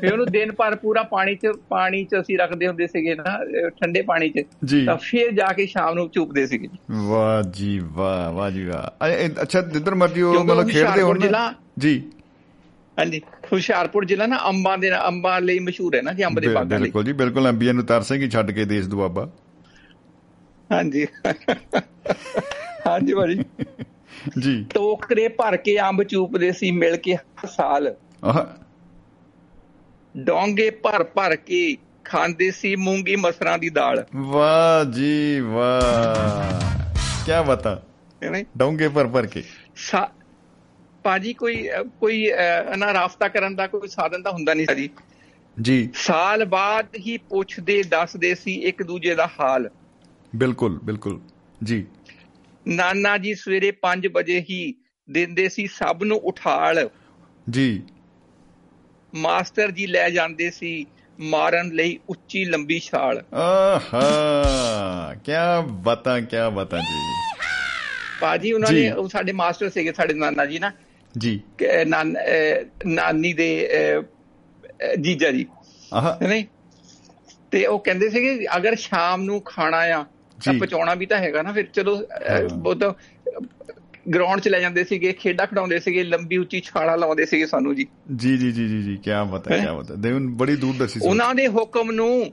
ਫਿਰ 0.00 0.12
ਉਹਨੂੰ 0.12 0.26
ਦਿਨ 0.26 0.52
ਭਰ 0.52 0.74
ਪੂਰਾ 0.76 1.02
ਪਾਣੀ 1.02 1.34
'ਚ 1.34 1.50
ਪਾਣੀ 1.68 2.02
'ਚ 2.04 2.14
ਅਸੀਂ 2.20 2.38
ਰੱਖਦੇ 2.38 2.66
ਹੁੰਦੇ 2.66 2.86
ਸੀਗੇ 2.86 3.14
ਨਾ 3.14 3.36
ਠੰਡੇ 3.80 4.02
ਪਾਣੀ 4.02 4.28
'ਚ। 4.28 4.44
ਤਾਂ 4.86 4.96
ਫਿਰ 4.96 5.30
ਜਾ 5.30 5.52
ਕੇ 5.52 5.66
ਸ਼ਾਮ 5.66 5.94
ਨੂੰ 5.94 6.08
ਚੂਪਦੇ 6.08 6.46
ਸੀਗੇ 6.46 6.68
ਵਾਹ 7.08 7.42
ਜੀ 7.50 7.78
ਵਾਹ 7.92 8.30
ਵਾਹ 8.32 8.50
ਜੀ 8.50 8.64
ਵਾਹ। 8.64 9.06
ਅੱਛਾ 9.42 9.60
ਜਿੱਧਰ 9.60 9.94
ਮਰਜ਼ੀ 9.94 10.22
ਉਹ 10.22 10.44
ਮਤਲਬ 10.44 10.68
ਖੇਡਦੇ 10.68 11.02
ਹੋਣ 11.02 11.18
ਜੀ। 11.78 12.02
ਹਾਂਜੀ। 12.98 13.20
ਹੁਸ਼ਿਆਰਪੁਰ 13.52 14.04
ਜ਼ਿਲ੍ਹਾ 14.04 14.26
ਨਾ 14.26 14.38
ਅੰਬਾਂ 14.48 14.76
ਦੇ 14.78 14.90
ਅੰਬਾਂ 15.08 15.40
ਲਈ 15.40 15.58
ਮਸ਼ਹੂਰ 15.58 15.94
ਹੈ 15.96 16.02
ਨਾ 16.02 16.12
ਜੀ 16.12 16.24
ਅੰਬ 16.24 16.40
ਦੇ 16.40 16.48
ਬਾਗਾਂ 16.48 16.78
ਲਈ। 16.78 16.82
ਬਿਲਕੁਲ 16.82 17.04
ਜੀ 17.04 17.12
ਬਿਲਕੁਲ 17.12 17.46
ਐਮਬੀਏ 17.46 17.72
ਨੂੰ 17.72 17.84
ਤਰਸੇਗੀ 17.86 18.28
ਛੱਡ 18.30 18.50
ਕੇ 18.50 18.64
ਦੇਸ਼ 18.64 18.88
ਦੁਆਬਾ। 18.88 19.28
ਹਾਂਜੀ। 20.72 21.06
ਹਾਂਜੀ 22.86 23.14
ਭਾਜੀ। 23.14 23.44
ਜੀ। 24.38 24.66
ਟੋਕਰੇ 24.74 25.28
ਭਰ 25.28 25.56
ਕੇ 25.56 25.78
ਅੰਬ 25.78 26.02
ਚੂਪਦੇ 26.02 26.52
ਸੀ 26.52 26.70
ਮਿਲ 26.70 26.96
ਕੇ 26.96 27.14
ਹਰ 27.14 27.46
ਸਾਲ। 27.46 27.94
ਆਹ। 28.24 28.44
ਡੋਂਗੇ 30.16 30.70
ਭਰ 30.70 31.04
ਭਰ 31.04 31.36
ਕੇ 31.36 31.76
ਖਾਂਦੇ 32.04 32.50
ਸੀ 32.50 32.76
ਮੂੰਗੀ 32.76 33.16
ਮਸਰਾਂ 33.16 33.58
ਦੀ 33.58 33.70
ਦਾਲ। 33.70 34.06
ਵਾਹ 34.16 34.90
ਜੀ 34.90 35.40
ਵਾਹ। 35.40 36.86
ਕੀ 37.26 37.48
ਬਤਾ? 37.48 37.82
ਡੋਂਗੇ 38.56 38.88
ਪਰ 38.88 39.06
ਪਰ 39.06 39.26
ਕੇ। 39.26 39.42
ਸਾ- 39.76 40.24
ਭਾਜੀ 41.02 41.32
ਕੋਈ 41.32 41.68
ਕੋਈ 42.00 42.32
ਨਾ 42.76 42.92
ਰਾਫਤਾ 42.92 43.28
ਕਰਨ 43.28 43.56
ਦਾ 43.56 43.66
ਕੋਈ 43.66 43.88
ਸਾਧਨ 43.88 44.22
ਤਾਂ 44.22 44.32
ਹੁੰਦਾ 44.32 44.54
ਨਹੀਂ 44.54 44.66
ਸੀ 44.66 44.74
ਜੀ 44.74 44.90
ਜੀ। 45.62 45.90
ਸਾਲ 45.94 46.44
ਬਾਅਦ 46.44 46.86
ਹੀ 46.98 47.16
ਪੁੱਛਦੇ 47.16 47.82
ਦੱਸਦੇ 47.82 48.34
ਸੀ 48.34 48.54
ਇੱਕ 48.54 48.82
ਦੂਜੇ 48.82 49.14
ਦਾ 49.14 49.28
ਹਾਲ। 49.40 49.70
ਬਿਲਕੁਲ 50.36 50.80
ਬਿਲਕੁਲ। 50.84 51.20
ਜੀ। 51.62 51.86
ਨਾਨਾ 52.68 53.18
ਜੀ 53.18 53.34
ਸਵੇਰੇ 53.34 53.70
5 53.70 54.08
ਵਜੇ 54.12 54.44
ਹੀ 54.50 54.74
ਦਿੰਦੇ 55.10 55.48
ਸੀ 55.48 55.66
ਸਭ 55.66 56.02
ਨੂੰ 56.04 56.18
ਉਠਾਲ। 56.18 56.90
ਜੀ। 57.50 57.82
ਮਾਸਟਰ 59.14 59.70
ਜੀ 59.70 59.86
ਲੈ 59.86 60.10
ਜਾਂਦੇ 60.10 60.50
ਸੀ 60.50 60.86
ਮਾਰਨ 61.20 61.68
ਲਈ 61.68 61.98
ਉੱਚੀ 62.08 62.44
ਲੰਬੀ 62.44 62.78
ਛਾਲ। 62.78 63.24
ਆਹਾ 63.34 65.14
ਕੀ 65.14 65.32
ਬਤਾ 65.68 66.20
ਕੀ 66.20 66.36
ਬਤਾ 66.54 66.78
ਜੀ। 66.78 67.14
ਭਾਜੀ 68.20 68.52
ਉਹਨਾਂ। 68.52 68.72
ਨੇ 68.72 68.90
ਉਹ 68.90 69.08
ਸਾਡੇ 69.08 69.32
ਮਾਸਟਰ 69.32 69.70
ਸੀਗੇ 69.70 69.92
ਸਾਡੇ 69.92 70.14
ਨਾਨਾ 70.14 70.46
ਜੀ 70.46 70.58
ਨਾ। 70.58 70.72
ਜੀ। 71.18 71.40
ਨਾਨ- 71.86 73.34
ਦੇ 73.34 73.68
ਜੀਜਾ 75.00 75.30
ਜੀ। 75.30 75.46
ਆਹ। 75.94 76.28
ਨਹੀਂ? 76.28 76.44
ਤੇ 77.50 77.66
ਉਹ 77.66 77.78
ਕਹਿੰਦੇ 77.78 78.10
ਸੀਗੇ 78.10 78.46
ਅਗਰ 78.56 78.74
ਸ਼ਾਮ 78.74 79.22
ਨੂੰ 79.22 79.40
ਖਾਣਾ 79.40 79.78
ਆ 79.78 80.04
ਤਾਂ 80.44 80.52
ਜੀ। 80.52 80.58
ਪਚਾਉਣਾ 80.60 80.94
ਵੀ 80.94 81.06
ਤਾਂ 81.06 81.18
ਹੈਗਾ 81.18 81.42
ਨਾ 81.42 81.52
ਫਿਰ 81.52 81.66
ਚਲੋ 81.66 81.96
ਅਹ, 82.00 82.32
ਹਾਂ। 82.32 82.62
ਉਹ 82.66 82.74
ਤਾਂ 82.74 82.92
ਗਰਾਊਂਡ 84.14 84.40
'ਚ 84.40 84.48
ਲੈ 84.48 84.60
ਜਾਂਦੇ 84.60 84.84
ਸੀਗੇ 84.84 85.12
ਖੇਡਾਂ 85.12 85.46
ਖਿਡਾਉਂਦੇ 85.46 85.78
ਸੀਗੇ 85.80 86.04
ਲੰਬੀ 86.04 86.36
ਉੱਚੀ 86.36 86.60
ਛਾਲਾ 86.60 86.96
ਲਾਉਂਦੇ 86.96 87.26
ਸੀਗੇ 87.26 87.46
ਸਾਨੂੰ 87.46 87.74
ਜੀ। 87.76 87.86
ਜੀ 88.16 88.36
ਜੀ 88.36 88.52
ਜੀ 88.52 88.82
ਜੀ 88.82 88.96
ਕੀ 88.96 89.10
ਬਤਾ 89.30 89.58
ਕੀ 89.58 89.76
ਬਤਾ 89.78 89.94
ਦੇ 89.94 90.12
ਬੜੀ 90.12 90.56
ਦੂਰਦਰਸ਼ੀ 90.56 91.00
ਸੋਚ 91.00 91.08
ਉਹਨਾਂ 91.08 91.34
ਦੇ 91.34 91.48
ਹੁਕਮ 91.48 91.90
ਨੂੰ 91.90 92.32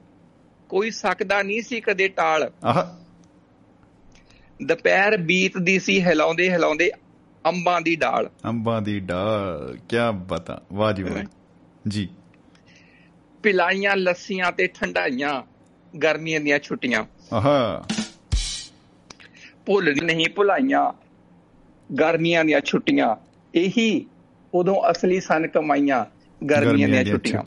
ਕੋਈ 0.70 0.92
ਸਕਦਾ 0.92 1.42
ਨਹੀਂ 1.44 1.62
ਸੀ 1.62 1.82
ਕਦੇ 1.82 2.08
ਟਾਲ। 2.08 2.52
ਆਹ। 2.64 2.84
ਦੁਪਹਿਰ 4.66 5.18
ਬੀਤਦੀ 5.18 5.80
ਸੀ 5.80 6.02
ਹਿਲਾਉਂਦੇ 6.02 6.50
ਹਿਲਾਉਂਦੇ 6.50 6.92
ਅੰਬਾਂ 7.46 7.82
ਦੀ 7.82 7.96
ਡਾਲ। 7.96 8.30
ਅੰਬਾਂ 8.46 8.82
ਦੀ 8.82 9.00
ਡਾਲ 9.00 9.78
ਕੀ 9.90 9.98
ਬਤਾ 10.14 10.62
ਵਾਹ 10.74 10.94
ਜੀ 10.94 11.04
ਵਾਹ। 11.04 11.24
ਜੀ। 11.88 12.10
ਪਿਲਾਈਆਂ 13.44 13.96
ਲੱਸੀਆਂ 13.96 14.52
ਤੇ 14.52 14.68
ਠੰਡਾਈਆਂ। 14.68 15.44
ਗਰਮੀਆਂ 15.98 16.40
ਦੀਆਂ 16.40 16.60
ਛੁੱਟੀਆਂ। 16.60 17.06
ਆਹਾ। 17.34 17.86
ਭੁੱਲ 19.66 19.96
ਨਹੀਂ 20.04 20.26
ਭੁਲਾਈਆਂ। 20.36 20.94
ਗਰਮੀਆਂ 21.96 22.46
ਦੀਆਂ 22.46 22.62
ਛੁੱਟੀਆਂ। 22.62 23.16
ਇਹੀ 23.56 24.06
ਉਦੋਂ 24.54 24.92
ਅਸਲੀ 24.92 25.20
ਸਨ 25.20 25.48
ਕਮਾਈਆਂ 25.48 26.06
ਗਰਮੀਆਂ 26.46 26.90
ਦੀਆਂ 26.90 27.04
ਛੁੱਟੀਆਂ। 27.06 27.44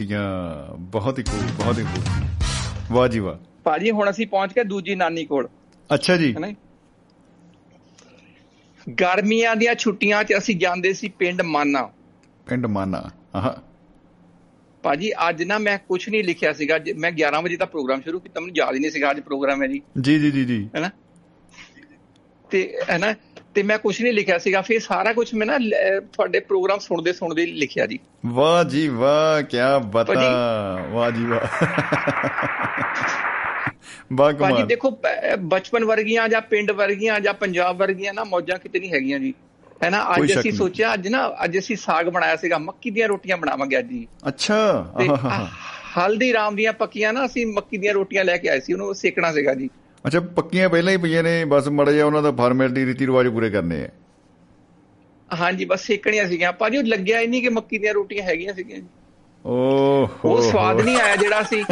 ਬਹੁਤ 0.78 1.18
ਹੀ 1.18 1.24
ਖੂਬ 1.24 1.64
ਬਹੁਤ 1.64 1.78
ਹੀ 1.78 1.84
ਖੂਬ 1.84 2.04
ਵਾਹ 2.92 3.08
ਜੀ 3.08 3.18
ਵਾਹ। 3.18 3.36
ਭਾਜੀ 3.64 3.90
ਹੁਣ 3.90 4.10
ਅਸੀਂ 4.10 4.26
ਪਹੁੰਚ 4.26 4.52
ਗਏ 4.52 4.64
ਦੂਜੀ 4.64 4.94
ਨਾਨੀ 4.94 5.24
ਕੋਲ। 5.24 5.48
ਅੱਛਾ 5.94 6.16
ਜੀ? 6.16 6.34
ਗਰਮੀਆਂ 9.00 9.56
ਦੀਆਂ 9.56 9.74
ਛੁੱਟੀਆਂ 9.74 10.24
'ਚ 10.24 10.34
ਅਸੀਂ 10.38 10.56
ਜਾਂਦੇ 10.56 10.92
ਸੀ 10.92 11.08
ਪਿੰਡ 11.08 11.42
ਮਾਨਾ। 11.42 11.90
ਪਿੰਡ 12.46 12.66
ਮਾਨਾ। 12.66 13.10
ਆਹ। 13.34 13.71
ਭਾਜੀ 14.82 15.12
ਅੱਜ 15.28 15.42
ਨਾ 15.42 15.58
ਮੈਂ 15.58 15.78
ਕੁਝ 15.78 16.08
ਨਹੀਂ 16.08 16.24
ਲਿਖਿਆ 16.24 16.52
ਸੀਗਾ। 16.52 16.78
ਮੈਂ 16.96 17.12
11 17.12 17.42
ਵਜੇ 17.42 17.56
ਦਾ 17.56 17.64
ਪ੍ਰੋਗਰਾਮ 17.64 18.00
ਸ਼ੁਰੂ 18.00 18.20
ਕੀਤਾ। 18.20 18.40
ਮੈਨੂੰ 18.40 18.54
ਯਾਦ 18.58 18.74
ਹੀ 18.74 18.80
ਨਹੀਂ 18.80 18.90
ਸੀਗਾ 18.90 19.10
ਅੱਜ 19.10 19.20
ਪ੍ਰੋਗਰਾਮ 19.20 19.62
ਹੈ 19.62 19.68
ਜੀ। 19.68 19.80
ਜੀ 20.00 20.18
ਜੀ 20.18 20.30
ਜੀ 20.30 20.44
ਜੀ। 20.44 20.70
ਹੈਨਾ? 20.74 20.90
ਤੇ 22.50 22.78
ਹੈਨਾ? 22.90 23.14
ਤੇ 23.54 23.62
ਮੈਂ 23.62 23.78
ਕੁਝ 23.78 24.02
ਨਹੀਂ 24.02 24.12
ਲਿਖਿਆ 24.12 24.38
ਸੀਗਾ। 24.38 24.60
ਫਿਰ 24.60 24.80
ਸਾਰਾ 24.80 25.12
ਕੁਝ 25.12 25.34
ਮੈਂ 25.34 25.46
ਨਾ 25.46 25.58
ਤੁਹਾਡੇ 26.00 26.40
ਪ੍ਰੋਗਰਾਮ 26.40 26.78
ਸੁਣਦੇ 26.78 27.12
ਸੁਣਦੇ 27.12 27.46
ਲਿਖਿਆ 27.46 27.86
ਜੀ। 27.86 27.98
ਵਾਹ 28.26 28.64
ਜੀ 28.64 28.88
ਵਾਹ 28.88 29.42
ਕੀ 29.42 29.56
ਬਤਾ। 29.84 30.86
ਵਾਹ 30.90 31.10
ਜੀ 31.10 31.24
ਵਾਹ। 31.24 31.40
ਬਾਗ 34.12 34.36
ਭਾਜੀ 34.36 34.62
ਦੇਖੋ 34.62 34.98
ਬਚਪਨ 35.38 35.84
ਵਰਗੀਆਂ 35.84 36.28
ਜਾਂ 36.28 36.40
ਪਿੰਡ 36.40 36.70
ਵਰਗੀਆਂ 36.70 37.20
ਜਾਂ 37.20 37.34
ਪੰਜਾਬ 37.34 37.76
ਵਰਗੀਆਂ 37.76 38.14
ਨਾ 38.14 38.24
ਮੌਜਾਂ 38.24 38.58
ਕਿਤੇ 38.58 38.80
ਨਹੀਂ 38.80 38.92
ਹੈਗੀਆਂ 38.92 39.18
ਜੀ। 39.18 39.34
ਹੈ 39.84 39.90
ਨਾ 39.90 40.00
ਅੱਜ 40.16 40.32
ਅਸੀਂ 40.38 40.52
ਸੋਚਿਆ 40.52 40.92
ਅੱਜ 40.94 41.08
ਨਾ 41.08 41.20
ਅੱਜ 41.44 41.58
ਅਸੀਂ 41.58 41.76
ਸਾਗ 41.76 42.08
ਬਣਾਇਆ 42.08 42.36
ਸੀਗਾ 42.36 42.58
ਮੱਕੀ 42.58 42.90
ਦੀਆਂ 42.90 43.08
ਰੋਟੀਆਂ 43.08 43.36
ਬਣਾਵਾਂਗੇ 43.36 43.78
ਅੱਜ 43.78 43.86
ਜੀ 43.86 44.06
ਅੱਛਾ 44.28 44.58
ਹਲਦੀ 45.98 46.32
ਰਾਮ 46.32 46.56
ਦੀਆਂ 46.56 46.72
ਪੱਕੀਆਂ 46.72 47.12
ਨਾ 47.12 47.24
ਅਸੀਂ 47.26 47.46
ਮੱਕੀ 47.46 47.76
ਦੀਆਂ 47.76 47.94
ਰੋਟੀਆਂ 47.94 48.24
ਲੈ 48.24 48.36
ਕੇ 48.36 48.48
ਆਏ 48.48 48.60
ਸੀ 48.60 48.72
ਉਹਨੂੰ 48.72 48.94
ਸੇਕਣਾ 48.94 49.32
ਸੀਗਾ 49.32 49.54
ਜੀ। 49.54 49.68
ਅੱਛਾ 50.04 50.20
ਪੱਕੀਆਂ 50.36 50.68
ਪਹਿਲਾਂ 50.68 50.92
ਹੀ 50.92 50.96
ਪਈਆਂ 50.96 51.22
ਨੇ 51.22 51.44
ਬਸ 51.44 51.68
ਮੜ 51.68 51.88
ਜਾ 51.90 52.04
ਉਹਨਾਂ 52.04 52.22
ਦਾ 52.22 52.30
ਫਾਰਮੈਲਿਟੀ 52.32 52.84
ਰੀਤੀ 52.86 53.06
ਰਿਵਾਜ 53.06 53.28
ਪੂਰੇ 53.28 53.50
ਕਰਨੇ 53.50 53.82
ਆ। 53.84 53.88
ਹਾਂਜੀ 55.30 55.64
ਬਸ 55.64 55.84
ਸੇਕਣੀਆਂ 55.86 56.26
ਸੀਗੀਆਂ। 56.28 56.52
ਭਾਜੀ 56.52 56.78
ਉਹ 56.78 56.82
ਲੱਗਿਆ 56.84 57.20
ਹੀ 57.20 57.26
ਨਹੀਂ 57.26 57.42
ਕਿ 57.42 57.48
ਮੱਕੀ 57.48 57.78
ਦੀਆਂ 57.78 57.92
ਰੋਟੀਆਂ 57.94 58.24
ਹੈਗੀਆਂ 58.24 58.54
ਸੀਗੀਆਂ 58.54 58.78
ਜੀ। 58.78 58.86
ਓਹ। 59.46 60.08
ਉਹ 60.24 60.42
ਸਵਾਦ 60.42 60.80
ਨਹੀਂ 60.80 60.96
ਆਇਆ 60.96 61.16
ਜਿਹੜਾ 61.16 61.40
ਅਸੀਂ 61.40 61.64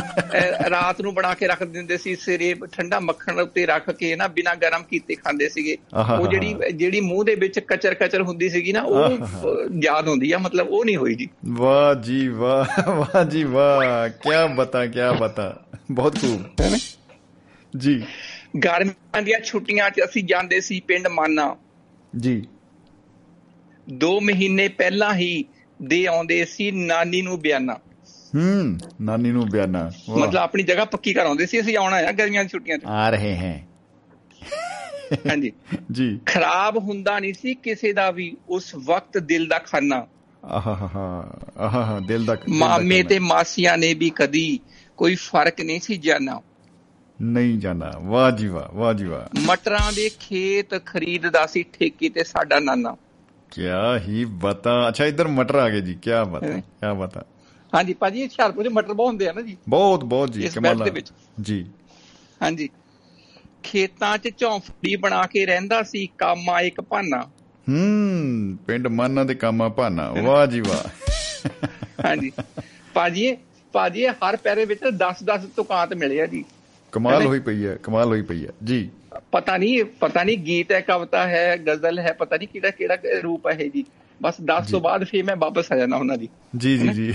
ਰਾਤ 0.71 1.01
ਨੂੰ 1.01 1.15
ਬਣਾ 1.15 1.35
ਕੇ 1.35 1.47
ਰੱਖ 1.47 1.63
ਦਿੰਦੇ 1.65 1.97
ਸੀ 1.97 2.15
ਸਿਰੇ 2.17 2.55
ਠੰਡਾ 2.73 3.01
ਮੱਖਣ 3.01 3.41
ਉੱਤੇ 3.41 3.67
ਰੱਖ 3.67 3.91
ਕੇ 3.91 4.17
ਨਾ 4.17 4.27
ਬਿਨਾ 4.29 4.55
ਗਰਮ 4.55 4.83
ਕੀਤੇ 4.83 5.15
ਖਾਂਦੇ 5.15 5.49
ਸੀਗੇ। 5.49 5.77
ਉਹ 6.21 6.27
ਜਿਹੜੀ 6.27 6.55
ਜਿਹੜੀ 6.75 7.01
ਮੂੰਹ 7.01 7.25
ਦੇ 7.25 7.35
ਵਿੱਚ 7.35 7.59
ਕਚਰ 7.59 7.95
ਕਚਰ 7.95 8.23
ਹੁੰਦੀ 8.23 8.49
ਸੀਗੀ 8.49 8.73
ਨਾ 8.73 8.83
ਉਹ 8.83 9.19
ਯਾਦ 9.83 10.09
ਹੁੰਦੀ 10.09 10.33
ਆ 10.33 10.39
ਮਤਲਬ 10.39 10.69
ਉਹ 10.69 10.85
ਨਹੀਂ 10.85 10.97
ਹੋਈ 10.97 11.15
ਜੀ। 11.15 11.29
ਵਾਹ 11.47 11.95
ਜੀ 11.95 12.29
ਵਾਹ 12.29 12.91
ਵਾਹ 12.91 13.25
ਜੀ 13.25 13.45
ਵਾਹ 13.45 14.09
ਕੀ 14.09 14.55
ਬਤਾ 14.55 14.87
ਕੀ 14.87 14.99
ਬਤਾ। 15.21 15.65
ਬਹੁਤ 15.91 16.21
ਖੂਬ 16.21 16.43
ਜੀ। 17.77 18.03
ਗਰਮੀਆਂ 18.65 19.23
ਦੀਆਂ 19.23 19.41
ਛੁੱਟੀਆਂ 19.41 19.91
'ਚ 19.91 20.01
ਅਸੀਂ 20.05 20.25
ਜਾਂਦੇ 20.25 20.61
ਸੀ 20.61 20.81
ਪਿੰਡ 20.81 21.09
ਮਾਨਾ। 21.09 21.57
ਜੀ। 22.19 22.43
2 23.89 24.19
ਮਹੀਨੇ 24.21 24.69
ਪਹਿਲਾਂ 24.69 25.15
ਹੀ 25.15 25.45
ਦੇ 25.83 26.07
ਆਉਂਦੇ 26.07 26.45
ਸੀ 26.45 26.71
ਨਾਨੀ 26.71 27.23
ਨੂੰ 27.23 27.41
ਬਿਆਨਾ। 27.41 27.75
ਹੂੰ 28.35 28.79
ਨਾਨੀ 29.01 29.31
ਨੂੰ 29.31 29.49
ਬਿਆਨਾ। 29.49 29.91
ਮਤਲਬ 30.19 30.37
ਆਪਣੀ 30.37 30.63
ਜਗ੍ਹਾ 30.63 30.85
ਪੱਕੀ 30.85 31.13
ਕਰਾਉਂਦੇ 31.13 31.47
ਸੀ 31.47 31.61
ਅਸੀਂ 31.61 31.77
ਆਉਣਾ 31.77 31.97
ਆ 31.97 32.13
ਗਰਮੀਆਂ 32.13 32.45
ਦੀ 32.45 32.49
ਛੁੱਟੀਆਂ 32.49 32.79
'ਚ। 32.79 32.85
ਆ 32.85 33.11
ਰਹੇ 33.11 33.37
ਹਾਂ। 33.37 33.59
ਹਾਂਜੀ। 35.31 35.53
ਜੀ। 35.93 36.21
ਖਰਾਬ 36.27 36.79
ਹੁੰਦਾ 36.79 37.19
ਨਹੀਂ 37.19 37.35
ਸੀ 37.35 37.55
ਕਿਸੇ 37.55 37.93
ਦਾ 37.93 38.11
ਵੀ 38.11 38.37
ਉਸ 38.49 38.75
ਵਕਤ 38.75 39.19
ਦਿਲ 39.19 39.47
ਦਾ 39.49 39.59
ਖਾਨਾ। 39.59 40.07
ਆਹਾ 40.45 41.29
ਆਹਾ 41.57 42.01
ਦਿਲ 42.09 42.25
ਦਾ 42.25 42.37
ਮਾਮੇ 42.49 43.03
ਤੇ 43.03 43.19
ਮਾਸੀਆਂ 43.19 43.79
ਨੇ 43.79 43.95
ਵੀ 43.95 44.11
ਕਦੀ 44.11 44.61
ਕੋਈ 44.97 45.15
ਫ਼ਰਕ 45.15 45.61
ਨਹੀਂ 45.61 45.81
ਸੀ 45.81 45.97
ਜਾਣਾ। 45.97 46.41
ਨਹੀਂ 47.23 47.59
ਜਾਣਾ। 47.59 47.93
ਵਾਹ 47.99 48.31
ਜੀ 48.31 48.49
ਵਾਹ 48.49 48.77
ਵਾਹ 48.77 48.95
ਜੀ 48.95 49.05
ਵਾਹ। 49.05 49.41
ਮਟਰਾਂ 49.41 49.93
ਦੇ 49.93 50.11
ਖੇਤ 50.21 50.87
ਖਰੀਦਦਾ 50.87 51.47
ਸੀ 51.47 51.63
ਠੇਕੇ 51.63 52.09
ਤੇ 52.09 52.25
ਸਾਡਾ 52.25 52.61
ਨਾਨਾ। 52.61 52.97
ਕਿਆ 53.51 53.99
ਹੀ 53.99 54.25
ਬਤਾ। 54.25 54.89
ਅੱਛਾ 54.89 55.05
ਇਧਰ 55.05 55.29
ਮਟਰ 55.29 55.55
ਆ 55.55 55.69
ਗਏ 55.69 55.81
ਜੀ 55.81 55.95
ਕਿਆ 55.95 56.25
ਬਤਾ 56.25 56.47
ਕਿਆ 56.47 56.95
ਬਤਾ। 56.95 57.25
ਹਾਂਜੀ 57.75 57.95
ਭਾਜੀ 57.95 58.23
ਹੁਸ਼ਿਆਰਪੁਰ 58.23 58.63
ਦੇ 58.63 58.69
ਮਟਰ 58.69 58.93
ਬਹੁਤ 58.93 59.09
ਹੁੰਦੇ 59.09 59.29
ਆ 59.29 59.33
ਨਾ 59.33 59.41
ਜੀ। 59.41 59.57
ਬਹੁਤ 59.69 60.05
ਬਹੁਤ 60.05 60.33
ਜੀ 60.33 60.49
ਕਮਾਲ 60.49 60.91
ਜੀ। 61.41 61.67
ਹਾਂਜੀ। 62.43 62.69
ਖੇਤਾਂ 63.63 64.19
'ਚ 64.19 64.31
ਝੌਂਫੜੀ 64.39 64.97
ਬਣਾ 64.97 65.27
ਕੇ 65.27 65.47
ਰਹਿੰਦਾ 65.47 65.83
ਸੀ 65.83 66.09
ਕਾਮਾ 66.19 66.61
ਇੱਕ 66.61 66.81
ਭਾਨਾ। 66.81 67.21
ਹੂੰ 67.69 68.59
ਪਿੰਡ 68.67 68.89
ਮਾਨਾ 68.89 69.25
ਦੇ 69.25 69.35
ਕਾਮਾ 69.35 69.69
ਭਾਨਾ। 69.69 70.11
ਵਾਹ 70.11 70.47
ਜੀ 70.47 70.61
ਵਾਹ। 70.61 70.89
ਹਾਂਜੀ। 72.05 72.33
ਭਾਜੀ 72.95 73.37
ਭਾਜੀ 73.73 74.07
ਹਰ 74.07 74.37
ਪੈਰੇ 74.37 74.65
ਵਿੱਚ 74.65 74.81
10 74.97 75.23
10 75.25 75.47
ਤੁਕਾਂਤ 75.57 75.95
ਮਿਲੇ 75.95 76.21
ਆ 76.21 76.27
ਜੀ। 76.27 76.45
ਕਮਾਲ 76.93 77.27
ਹੋਈ 77.27 77.41
ਪਈ 77.41 77.67
ਹੈ 77.67 77.79
ਕਮਾਲ 77.83 78.07
ਹੋਈ 78.07 78.23
ਪਈ 78.23 78.47
ਹੈ। 78.47 78.51
ਜੀ। 78.65 78.91
ਪਤਾ 79.33 79.57
ਨਹੀਂ 79.57 79.85
ਪਤਾ 79.85 80.25
ਨਹੀਂ 80.25 80.39
ਗੀਤ 80.39 80.73
ਹੈ 80.73 80.81
ਕਵਿਤਾ 80.81 81.27
ਹੈ 81.29 81.57
ਗਜ਼ਲ 81.57 81.99
ਹੈ 81.99 82.13
ਪਤਾ 82.13 82.37
ਨਹੀਂ 82.37 82.49
ਕਿਹੜਾ 82.49 82.71
ਕਿਹੜਾ 82.71 82.97
ਰੂਪ 83.23 83.47
ਹੈ 83.47 83.69
ਜੀ। 83.75 83.85
ਬਸ 84.23 84.35
10 84.43 84.71
ਤੋਂ 84.71 84.81
ਬਾਅਦ 84.81 85.05
ਫੇਰ 85.05 85.25
ਮੈਂ 85.25 85.37
ਵਾਪਸ 85.37 85.73
ਆ 85.73 85.77
ਜਾਣਾ 85.77 85.97
ਉਹਨਾਂ 85.97 86.17
ਦੀ। 86.17 86.29
ਜੀ 86.57 86.79
ਜੀ 86.79 86.89
ਜੀ। 86.89 87.15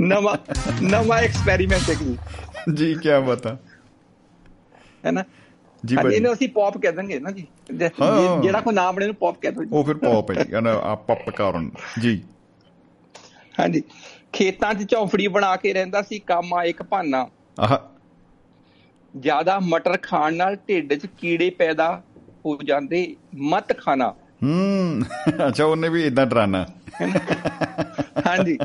ਨਵਾਂ 0.00 0.36
ਨਵਾਂ 0.82 1.18
ਐਕਸਪੈਰੀਮੈਂਟ 1.18 1.90
ਹੈ 1.90 1.94
ਜੀ। 1.94 2.94
ਕੀ 2.94 3.08
ਬਤਾ 3.26 3.56
ਹੈ 5.06 5.10
ਨਾ? 5.10 5.24
ਜੀ 5.84 5.96
ਭਾਈ 5.96 6.14
ਇਹਨੂੰ 6.14 6.32
ਅਸੀਂ 6.32 6.48
ਪੌਪ 6.48 6.78
ਕਹਿ 6.78 6.92
ਦਾਂਗੇ 6.92 7.18
ਨਾ 7.18 7.30
ਜੀ। 7.30 7.46
ਜਿਹੜਾ 8.42 8.60
ਕੋ 8.60 8.70
ਨਾਮ 8.70 8.94
ਬਣੇ 8.94 9.06
ਨੂੰ 9.06 9.14
ਪੌਪ 9.14 9.42
ਕਹਿ 9.42 9.50
ਦੋ 9.50 9.62
ਉਹ 9.72 9.84
ਫਿਰ 9.84 9.96
ਪੌਪ 9.96 10.30
ਹੈ 10.30 10.44
ਜੀ। 10.44 10.52
ਆ 10.82 10.94
ਪੌਪ 10.94 11.30
ਕਾਰਨ। 11.30 11.70
ਜੀ। 12.02 12.22
ਹਾਂਜੀ। 13.60 13.82
ਖੇਤਾਂ 14.32 14.74
'ਚ 14.74 14.82
ਚੌਫੜੀ 14.82 15.28
ਬਣਾ 15.28 15.56
ਕੇ 15.56 15.72
ਰਹਿੰਦਾ 15.72 16.02
ਸੀ 16.02 16.18
ਕਾਮਾ 16.18 16.64
ਇੱਕ 16.64 16.82
ਭਾਨਾ। 16.82 17.28
ਆਹ। 17.60 17.78
ਜ਼ਿਆਦਾ 19.20 19.58
ਮਟਰ 19.58 19.96
ਖਾਣ 20.02 20.34
ਨਾਲ 20.34 20.56
ਢਿੱਡ 20.56 20.94
'ਚ 20.94 21.06
ਕੀੜੇ 21.06 21.50
ਪੈਦਾ 21.50 22.02
ਹੋ 22.46 22.58
ਜਾਂਦੇ 22.64 23.16
ਮਤ 23.34 23.78
ਖਾਣਾ। 23.78 24.14
ਹੂੰ। 24.42 25.02
ਅੱਛਾ 25.48 25.64
ਉਹਨੇ 25.64 25.88
ਵੀ 25.88 26.06
ਇਦਾਂ 26.06 26.26
ਡਰਾਣਾ। 26.26 26.66
ਹਾਂਜੀ। 28.26 28.58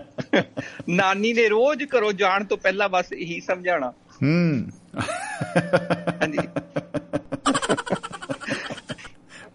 ਨਾਨੀ 0.89 1.33
ਨੇ 1.33 1.49
ਰੋਜ਼ 1.49 1.83
ਕਰੋ 1.83 2.11
ਜਾਣ 2.11 2.43
ਤੋਂ 2.43 2.57
ਪਹਿਲਾਂ 2.57 2.89
ਬਸ 2.89 3.13
ਇਹੀ 3.13 3.39
ਸਮਝਾਉਣਾ। 3.39 3.93
ਹੂੰ। 4.23 4.67
ਹਾਂਜੀ। 6.21 6.39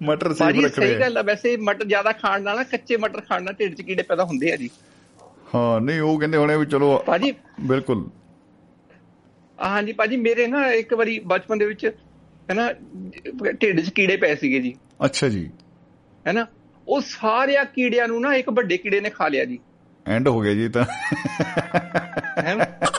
ਮਟਰ 0.02 0.34
ਸੇਵ 0.34 0.64
ਰੱਖ 0.64 0.78
ਰਹੇ 0.78 0.92
ਸਹੀ 0.92 1.00
ਗੱਲ 1.00 1.18
ਆ 1.18 1.22
ਵੈਸੇ 1.22 1.56
ਮਟਰ 1.56 1.84
ਜ਼ਿਆਦਾ 1.84 2.12
ਖਾਣ 2.12 2.42
ਨਾਲ 2.42 2.56
ਨਾ 2.56 2.62
ਕੱਚੇ 2.62 2.96
ਮਟਰ 2.96 3.20
ਖਾਣ 3.20 3.42
ਨਾਲ 3.42 3.54
ਢਿੱਡ 3.54 3.74
'ਚ 3.74 3.82
ਕੀੜੇ 3.82 4.02
ਪੈਦਾ 4.02 4.24
ਹੁੰਦੇ 4.24 4.52
ਆ 4.52 4.56
ਜੀ। 4.56 4.70
ਹਾਂ 5.54 5.80
ਨਹੀਂ 5.80 6.00
ਉਹ 6.00 6.18
ਕਹਿੰਦੇ 6.18 6.38
ਹੋਣੇ 6.38 6.56
ਵੀ 6.56 6.66
ਚਲੋ 6.66 7.02
ਭਾਜੀ 7.06 7.34
ਬਿਲਕੁਲ। 7.60 8.08
ਹਾਂਜੀ 9.64 9.92
ਭਾਜੀ 9.92 10.16
ਮੇਰੇ 10.16 10.46
ਨਾ 10.46 10.70
ਇੱਕ 10.72 10.94
ਵਾਰੀ 10.94 11.18
ਬਚਪਨ 11.18 11.58
ਦੇ 11.58 11.66
ਵਿੱਚ 11.66 11.86
ਹੈਨਾ 12.50 12.72
ਢਿੱਡ 13.60 13.80
'ਚ 13.80 13.90
ਕੀੜੇ 13.90 14.16
ਪਏ 14.16 14.34
ਸੀਗੇ 14.36 14.60
ਜੀ। 14.60 14.74
ਅੱਛਾ 15.04 15.28
ਜੀ। 15.28 15.50
ਹੈਨਾ 16.26 16.46
ਉਹ 16.88 17.00
ਸਾਰਿਆਂ 17.00 17.64
ਕੀੜਿਆਂ 17.64 18.08
ਨੂੰ 18.08 18.20
ਨਾ 18.20 18.34
ਇੱਕ 18.34 18.50
ਵੱਡੇ 18.50 18.76
ਕੀੜੇ 18.78 19.00
ਨੇ 19.00 19.10
ਖਾ 19.10 19.28
ਲਿਆ 19.28 19.44
ਜੀ। 19.44 19.58
ਐਂਡ 20.06 20.28
ਹੋ 20.28 20.40
ਗਿਆ 20.40 20.54
ਜੀ 20.54 20.68
ਤਾਂ। 20.68 20.84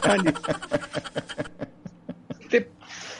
ਹਾਂਜੀ। 0.07 0.31
ਤੇ 2.51 2.65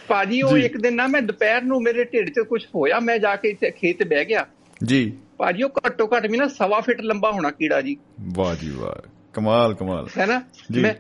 ਭਾਜੀ 0.08 0.42
ਉਹ 0.42 0.58
ਇੱਕ 0.58 0.78
ਦਿਨ 0.78 0.96
ਨਾ 0.96 1.08
ਮੈਂ 1.08 1.22
ਦੁਪਹਿਰ 1.22 1.62
ਨੂੰ 1.62 1.82
ਮੇਰੇ 1.84 2.04
ਢਿੱਡ 2.04 2.30
'ਚ 2.30 2.40
ਕੁਝ 2.40 2.66
ਹੋਇਆ 2.66 3.00
ਮੈਂ 3.00 3.18
ਜਾ 3.20 3.36
ਕੇ 3.36 3.50
ਇੱਥੇ 3.50 3.72
ਖੇਤ 3.72 4.04
ਬਹਿ 4.04 4.26
ਗਿਆ। 4.26 4.46
ਜੀ। 4.84 5.18
ਭਾਜੀ 5.38 5.64
ਉਹ 5.64 5.70
ਘੱਟੋ 5.88 6.08
ਘੱਟ 6.08 6.26
ਵੀ 6.32 6.38
ਨਾ 6.38 6.48
ਸਵਾ 6.48 6.80
ਫਿਟ 6.82 7.02
ਲੰਬਾ 7.02 7.32
ਹੋਣਾ 7.32 7.52
ਕੀੜਾ 7.52 7.82
ਜੀ। 7.82 7.98
ਵਾਹ 8.36 8.56
ਜੀ 8.56 8.70
ਵਾਹ। 8.70 9.19
ਕਮਾਲ 9.34 9.74
ਕਮਾਲ। 9.74 10.08
ਹੈ 10.18 10.26
ਨਾ? 10.26 10.42
ਮੈਂ 10.82 10.94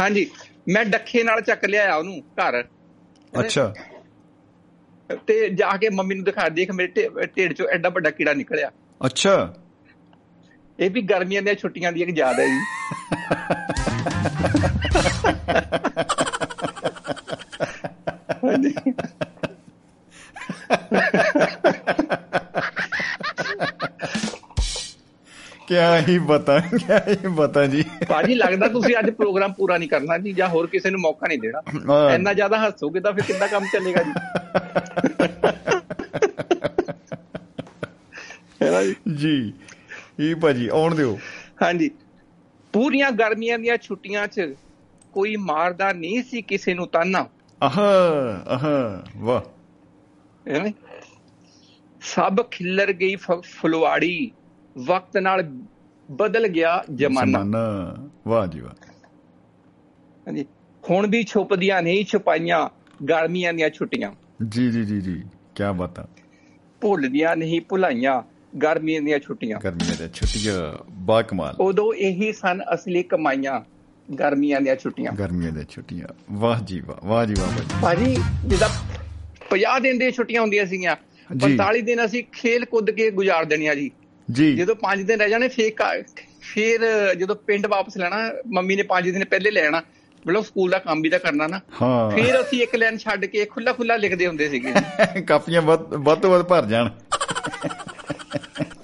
ਹਾਂਜੀ। 0.00 0.30
ਮੈਂ 0.68 0.84
ਡੱਖੇ 0.84 1.22
ਨਾਲ 1.22 1.40
ਚੱਕ 1.40 1.64
ਲਿਆ 1.64 1.96
ਉਹਨੂੰ 1.96 2.20
ਘਰ। 2.20 2.64
ਅੱਛਾ। 3.40 3.74
ਤੇ 5.26 5.48
ਜਾ 5.50 5.76
ਕੇ 5.76 5.88
ਮੰਮੀ 5.90 6.14
ਨੂੰ 6.14 6.24
ਦਿਖਾ 6.24 6.48
ਦੇਖ 6.48 6.70
ਮੇਰੇ 6.70 7.08
ਢਿੱਡ 7.36 7.52
ਚੋਂ 7.52 7.66
ਐਡਾ 7.66 7.88
ਵੱਡਾ 7.88 8.10
ਕੀੜਾ 8.10 8.34
ਨਿਕਲਿਆ। 8.34 8.70
ਅੱਛਾ। 9.06 9.54
ਇਹ 10.80 10.90
ਵੀ 10.90 11.02
ਗਰਮੀਆਂ 11.02 11.42
ਦੀਆਂ 11.42 11.54
ਛੁੱਟੀਆਂ 11.54 11.92
ਦੀ 11.92 12.02
ਇੱਕ 12.02 12.18
ਯਾਦ 12.18 12.40
ਹੈ 12.40 12.46
ਜੀ। 12.46 12.58
ਕਿਆ 25.68 26.00
ਹੀ 26.00 26.18
ਬਤਾ 26.18 26.60
ਕਿਆ 26.60 26.98
ਹੀ 27.08 27.28
ਬਤਾ 27.28 27.66
ਜੀ। 27.66 27.84
ਭਾਜੀ 28.08 28.34
ਲੱਗਦਾ 28.34 28.68
ਤੁਸੀਂ 28.68 28.94
ਅੱਜ 28.98 29.10
ਪ੍ਰੋਗਰਾਮ 29.10 29.52
ਪੂਰਾ 29.52 29.78
ਨਹੀਂ 29.78 29.88
ਕਰਨਾ 29.88 30.18
ਜੀ 30.18 30.32
ਜਾਂ 30.32 30.48
ਹੋਰ 30.48 30.66
ਕਿਸੇ 30.66 30.90
ਨੂੰ 30.90 31.00
ਮੌਕਾ 31.00 31.26
ਨਹੀਂ 31.26 31.38
ਦੇਣਾ। 31.38 31.62
ਇੰਨਾ 32.14 32.32
ਜ਼ਿਆਦਾ 32.32 32.66
ਹੱਸੋਗੇ 32.66 33.00
ਤਾਂ 33.00 33.12
ਫਿਰ 33.12 33.24
ਕਿੱਦਾਂ 33.24 33.48
ਕੰਮ 33.48 33.64
ਚੱਲੇਗਾ 33.72 34.02
ਜੀ? 34.02 34.12
ਜੀ? 39.16 39.52
ਇਹ 40.20 40.34
ਭਾਜੀ 40.34 40.68
ਆਉਣ 40.68 40.94
ਦਿਓ। 40.94 41.18
ਹਾਂਜੀ। 41.62 41.90
ਪੂਰੀਆਂ 42.72 43.10
ਗਰਮੀਆਂ 43.10 43.58
ਦੀਆਂ 43.58 43.76
ਛੁੱਟੀਆਂ 43.82 44.26
'ਚ 44.26 44.54
ਕੋਈ 45.12 45.36
ਮਾਰਦਾ 45.36 45.92
ਨਹੀਂ 45.92 46.22
ਸੀ 46.22 46.42
ਕਿਸੇ 46.42 46.74
ਨੂੰ 46.74 46.88
ਤਾਨਾ। 46.88 47.26
ਆਹ 47.62 47.80
ਆਹ 48.48 48.66
ਵਾਹ। 49.16 49.40
ਸਭ 52.02 52.42
ਖਿੱਲਰ 52.42 52.92
ਗਈ 52.92 53.16
ਫਲਵਾੜੀ। 53.42 54.30
ਵਕਤ 54.86 55.16
ਨਾਲ 55.16 55.42
ਬਦਲ 56.10 56.48
ਗਿਆ 56.48 56.84
ਜ਼ਮਾਨਾ। 56.94 57.96
ਵਾਹ 58.28 58.46
ਜੀ 58.46 58.60
ਵਾਹ। 58.60 58.86
ਹਾਂਜੀ। 60.26 60.46
ਹੁਣ 60.90 61.06
ਵੀ 61.06 61.22
ਛੁਪਦੀਆਂ 61.22 61.82
ਨਹੀਂ 61.82 62.04
ਛੁਪਾਈਆਂ 62.04 62.68
ਗਰਮੀਆਂ 63.04 63.52
ਦੀਆਂ 63.52 63.70
ਛੁੱਟੀਆਂ। 63.70 64.12
ਜੀ 64.48 64.70
ਜੀ 64.70 64.84
ਜੀ 64.84 65.00
ਜੀ। 65.00 65.22
ਕੀ 65.54 65.62
ਬਾਤਾਂ 65.76 66.04
ਭੁੱਲਦੀਆਂ 66.80 67.36
ਨਹੀਂ 67.36 67.60
ਭੁਲਾਈਆਂ 67.68 68.22
ਗਰਮੀਆਂ 68.58 69.02
ਦੀਆਂ 69.02 69.18
ਛੁੱਟੀਆਂ। 69.18 69.58
ਗਰਮੀਆਂ 69.58 69.96
ਦੀਆਂ 69.96 70.08
ਛੁੱਟੀਆਂ। 70.08 70.84
ਬਾ 70.90 71.22
ਕਮਾਲ। 71.22 71.54
ਉਦੋਂ 71.60 71.94
ਇਹੀ 71.94 72.32
ਸਨ 72.32 72.62
ਅਸਲੀ 72.74 73.02
ਕਮਾਈਆਂ 73.02 73.60
ਗਰਮੀਆਂ 74.14 74.60
ਦੀਆਂ 74.60 74.76
ਛੁੱਟੀਆਂ। 74.76 75.12
ਗਰਮੀਆਂ 75.12 75.52
ਦੀਆਂ 75.52 75.64
ਛੁੱਟੀਆਂ। 75.70 76.08
ਵਾਹ 76.32 76.60
ਜੀ 76.64 76.80
ਵਾਹ 76.80 77.06
ਵਾਹ 77.06 77.26
ਜੀ 77.26 77.34
ਵਾਹ 77.38 77.82
ਭਾਜੀ 77.82 78.18
ਜਿੱਦਾਂ 78.46 78.68
50 79.50 79.80
ਦਿਨ 79.80 79.98
ਦੀਆਂ 79.98 80.10
ਛੁੱਟੀਆਂ 80.10 80.40
ਹੁੰਦੀਆਂ 80.40 80.66
ਸੀਗੀਆਂ 80.66 80.96
ਜੀ। 81.36 81.56
45 81.56 81.82
ਦਿਨ 81.82 82.04
ਅਸੀਂ 82.04 82.24
ਖੇਲ 82.32 82.64
ਕੁੱਦ 82.64 82.90
ਕੇ 82.90 83.10
ਗੁਜ਼ਾਰ 83.10 83.44
ਦੇਣੀਆਂ 83.44 83.74
ਜੀ। 83.74 83.90
ਜੀ। 84.32 84.54
ਜਦੋਂ 84.56 84.74
5 84.74 85.02
ਦਿਨ 85.04 85.20
ਰਹਿ 85.20 85.30
ਜਾਣੇ 85.30 85.48
ਫੇਰ 85.48 85.72
ਫੇਰ 86.40 86.80
ਜਦੋਂ 87.14 87.36
ਪਿੰਡ 87.36 87.66
ਵਾਪਸ 87.66 87.96
ਲੈਣਾ 87.96 88.16
ਮੰਮੀ 88.46 88.76
ਨੇ 88.76 88.84
5 88.88 89.10
ਦਿਨ 89.12 89.24
ਪਹਿਲੇ 89.24 89.50
ਲੈ 89.50 89.66
ਆਣਾ 89.66 89.82
ਮਤਲਬ 90.26 90.44
ਸਕੂਲ 90.44 90.70
ਦਾ 90.70 90.78
ਕੰਮ 90.78 91.02
ਵੀ 91.02 91.08
ਤਾਂ 91.08 91.18
ਕਰਨਾ 91.18 91.46
ਨਾ। 91.46 91.60
ਹਾਂ। 91.82 92.10
ਫੇਰ 92.10 92.40
ਅਸੀਂ 92.40 92.62
ਇੱਕ 92.62 92.76
ਲਾਈਨ 92.76 92.96
ਛੱਡ 92.98 93.24
ਕੇ 93.24 93.44
ਖੁੱਲਾ 93.44 93.72
ਖੁੱਲਾ 93.72 93.96
ਲਿਖਦੇ 93.96 94.26
ਹੁੰਦੇ 94.26 94.48
ਸੀਗੇ। 94.48 94.72
ਕਾਪੀਆਂ 95.22 95.62
ਵੱਧ 95.62 96.18
ਤੋਂ 96.20 96.30
ਵੱਧ 96.30 96.42
ਭਰ 96.42 96.66
ਜਾਣ। 96.66 96.90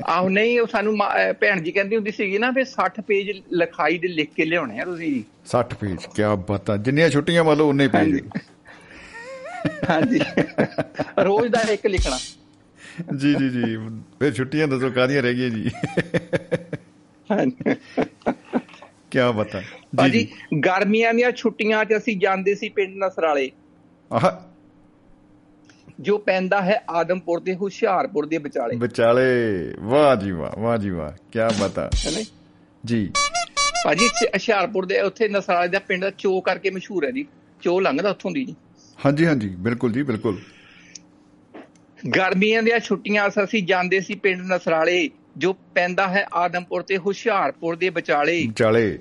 ਆਹ 0.06 0.28
ਨਹੀਂ 0.28 0.60
ਉਹ 0.60 0.66
ਸਾਨੂੰ 0.66 0.98
ਭੈਣ 1.40 1.60
ਜੀ 1.60 1.72
ਕਹਿੰਦੀ 1.72 1.96
ਹੁੰਦੀ 1.96 2.10
ਸੀਗੀ 2.10 2.38
ਨਾ 2.38 2.50
ਵੀ 2.50 2.64
60 2.64 3.00
ਪੇਜ 3.06 3.30
ਲਿਖਾਈ 3.52 3.98
ਦੇ 3.98 4.08
ਲਿਖ 4.08 4.30
ਕੇ 4.34 4.44
ਲਿਆਉਣੇ 4.44 4.80
ਆ 4.80 4.84
ਤੁਸੀਂ। 4.84 5.12
60 5.46 5.74
ਪੇਜ 5.80 6.06
ਕੀ 6.14 6.22
ਬਾਤਾਂ 6.48 6.78
ਜਿੰਨੀਆਂ 6.78 7.08
ਛੁੱਟੀਆਂ 7.10 7.44
ਮੰਨ 7.44 7.58
ਲਓ 7.58 7.68
ਉਨੇ 7.68 7.88
ਪੇਜ 7.88 8.20
ਹਾਂਜੀ। 9.90 10.20
ਰੋਜ਼ 11.24 11.52
ਦਾ 11.52 11.60
ਇੱਕ 11.72 11.86
ਲਿਖਣਾ। 11.86 12.18
ਜੀ 13.16 13.34
ਜੀ 13.34 13.48
ਜੀ। 13.48 13.76
ਫਿਰ 14.18 14.32
ਛੁੱਟੀਆਂ 14.34 14.68
ਦੱਸੋ 14.68 14.90
ਕਾਦੀਆਂ 14.90 15.22
ਰਹਿ 15.22 15.34
ਗਈਆਂ 15.34 15.50
ਜੀ। 15.50 15.70
ਕੀ 19.10 19.18
ਬਾਤਾਂ। 19.34 20.08
ਜੀ 20.08 20.28
ਗਰਮੀਆਂ 20.66 21.14
ਦੀਆਂ 21.14 21.32
ਛੁੱਟੀਆਂ 21.32 21.84
'ਚ 21.84 21.88
ਅਸੀਂ 21.96 22.16
ਜਾਂਦੇ 22.16 22.54
ਸੀ 22.54 22.68
ਪਿੰਡ 22.68 22.96
ਨਸਰਾਲੇ। 22.96 23.50
ਆਹ। 24.12 24.30
ਜੋ 26.00 26.18
ਪੈਂਦਾ 26.18 26.62
ਹੈ 26.62 26.84
ਆਦਮਪੁਰ 26.90 27.40
ਦੇ 27.40 27.54
ਹੁਸ਼ਿਆਰਪੁਰ 27.54 28.26
ਦੇ 28.26 28.38
ਵਿਚਾਲੇ। 28.38 28.76
ਵਿਚਾਲੇ। 28.76 29.22
ਵਾਹ 29.80 30.16
ਜੀ 30.16 30.30
ਵਾਹ 30.30 30.60
ਵਾਹ 30.60 30.78
ਜੀ 30.78 30.90
ਵਾਹ। 30.90 31.10
ਕੀ 31.10 31.38
ਬਾਤਾਂ। 31.60 31.90
ਜੀ? 32.86 33.10
ਭਾਜੀ 33.84 34.08
ਹੁਸ਼ਿਆਰਪੁਰ 34.08 34.86
ਦੇ 34.86 35.00
ਉੱਥੇ 35.00 35.28
ਨਸਰਾਲੇ 35.28 35.68
ਦਾ 35.68 35.78
ਪਿੰਡ 35.78 36.04
ਚੋ 36.18 36.40
ਕਰਕੇ 36.40 36.70
ਮਸ਼ਹੂਰ 36.70 37.04
ਹੈ 37.04 37.10
ਜੀ। 37.10 37.26
ਚੋ 37.62 37.80
ਲੰਘਦਾ 37.80 38.10
ਉੱਥੋਂ 38.10 38.30
ਦੀ 38.30 38.44
ਜੀ। 38.44 38.56
ਹਾਂਜੀ 39.06 39.26
ਹਾਂਜੀ। 39.26 39.48
ਬਿਲਕੁਲ 39.48 39.92
ਜੀ 39.92 40.02
ਬਿਲਕੁਲ। 40.02 40.38
ਗਰਮੀਆਂ 42.10 42.62
ਦੀਆਂ 42.62 42.78
ਛੁੱਟੀਆਂ 42.78 43.28
'ਚ 43.28 43.32
ਅਸੀਂ 43.44 43.62
ਜਾਂਦੇ 43.62 44.00
ਸੀ 44.00 44.14
ਪਿੰਡ 44.14 44.40
ਨਸਰਾਲੇ 44.40 45.10
ਜੋ 45.36 45.52
ਪੈਂਦਾ 45.52 46.08
ਹੈ 46.08 46.26
ਆਦਮਪੁਰ 46.34 46.82
ਤੇ 46.82 46.98
ਹੁਸ਼ਿਆਰਪੁਰ 46.98 47.76
ਦੇ 47.76 47.88
ਵਿਚਾਲੇ। 47.88 48.46
ਵਿਚਾਲੇ। 48.46 48.98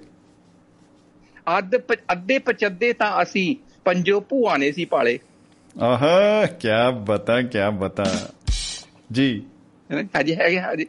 ਅੱਧ 1.57 1.75
ਅੱਧੇ 2.11 2.39
ਪਚੱਦੇ 2.39 2.93
ਤਾਂ 2.93 3.23
ਅਸੀਂ 3.23 3.55
ਪੰਜੋ 3.85 4.21
ਭੂਆ 4.21 4.57
ਨੇ 4.57 4.71
ਸੀ 4.71 4.85
ਪਾਲੇ। 4.85 5.19
ਆਹਾ 5.81 6.45
ਕੀ 6.45 6.67
ਬਤਾ 7.01 7.41
ਕੀ 7.41 7.57
ਬਤਾ। 7.79 8.29
ਜੀ? 9.11 9.45
ਹਜੇ 10.19 10.35
ਹੈਗੇ 10.35 10.59
ਹਜੇ 10.59 10.85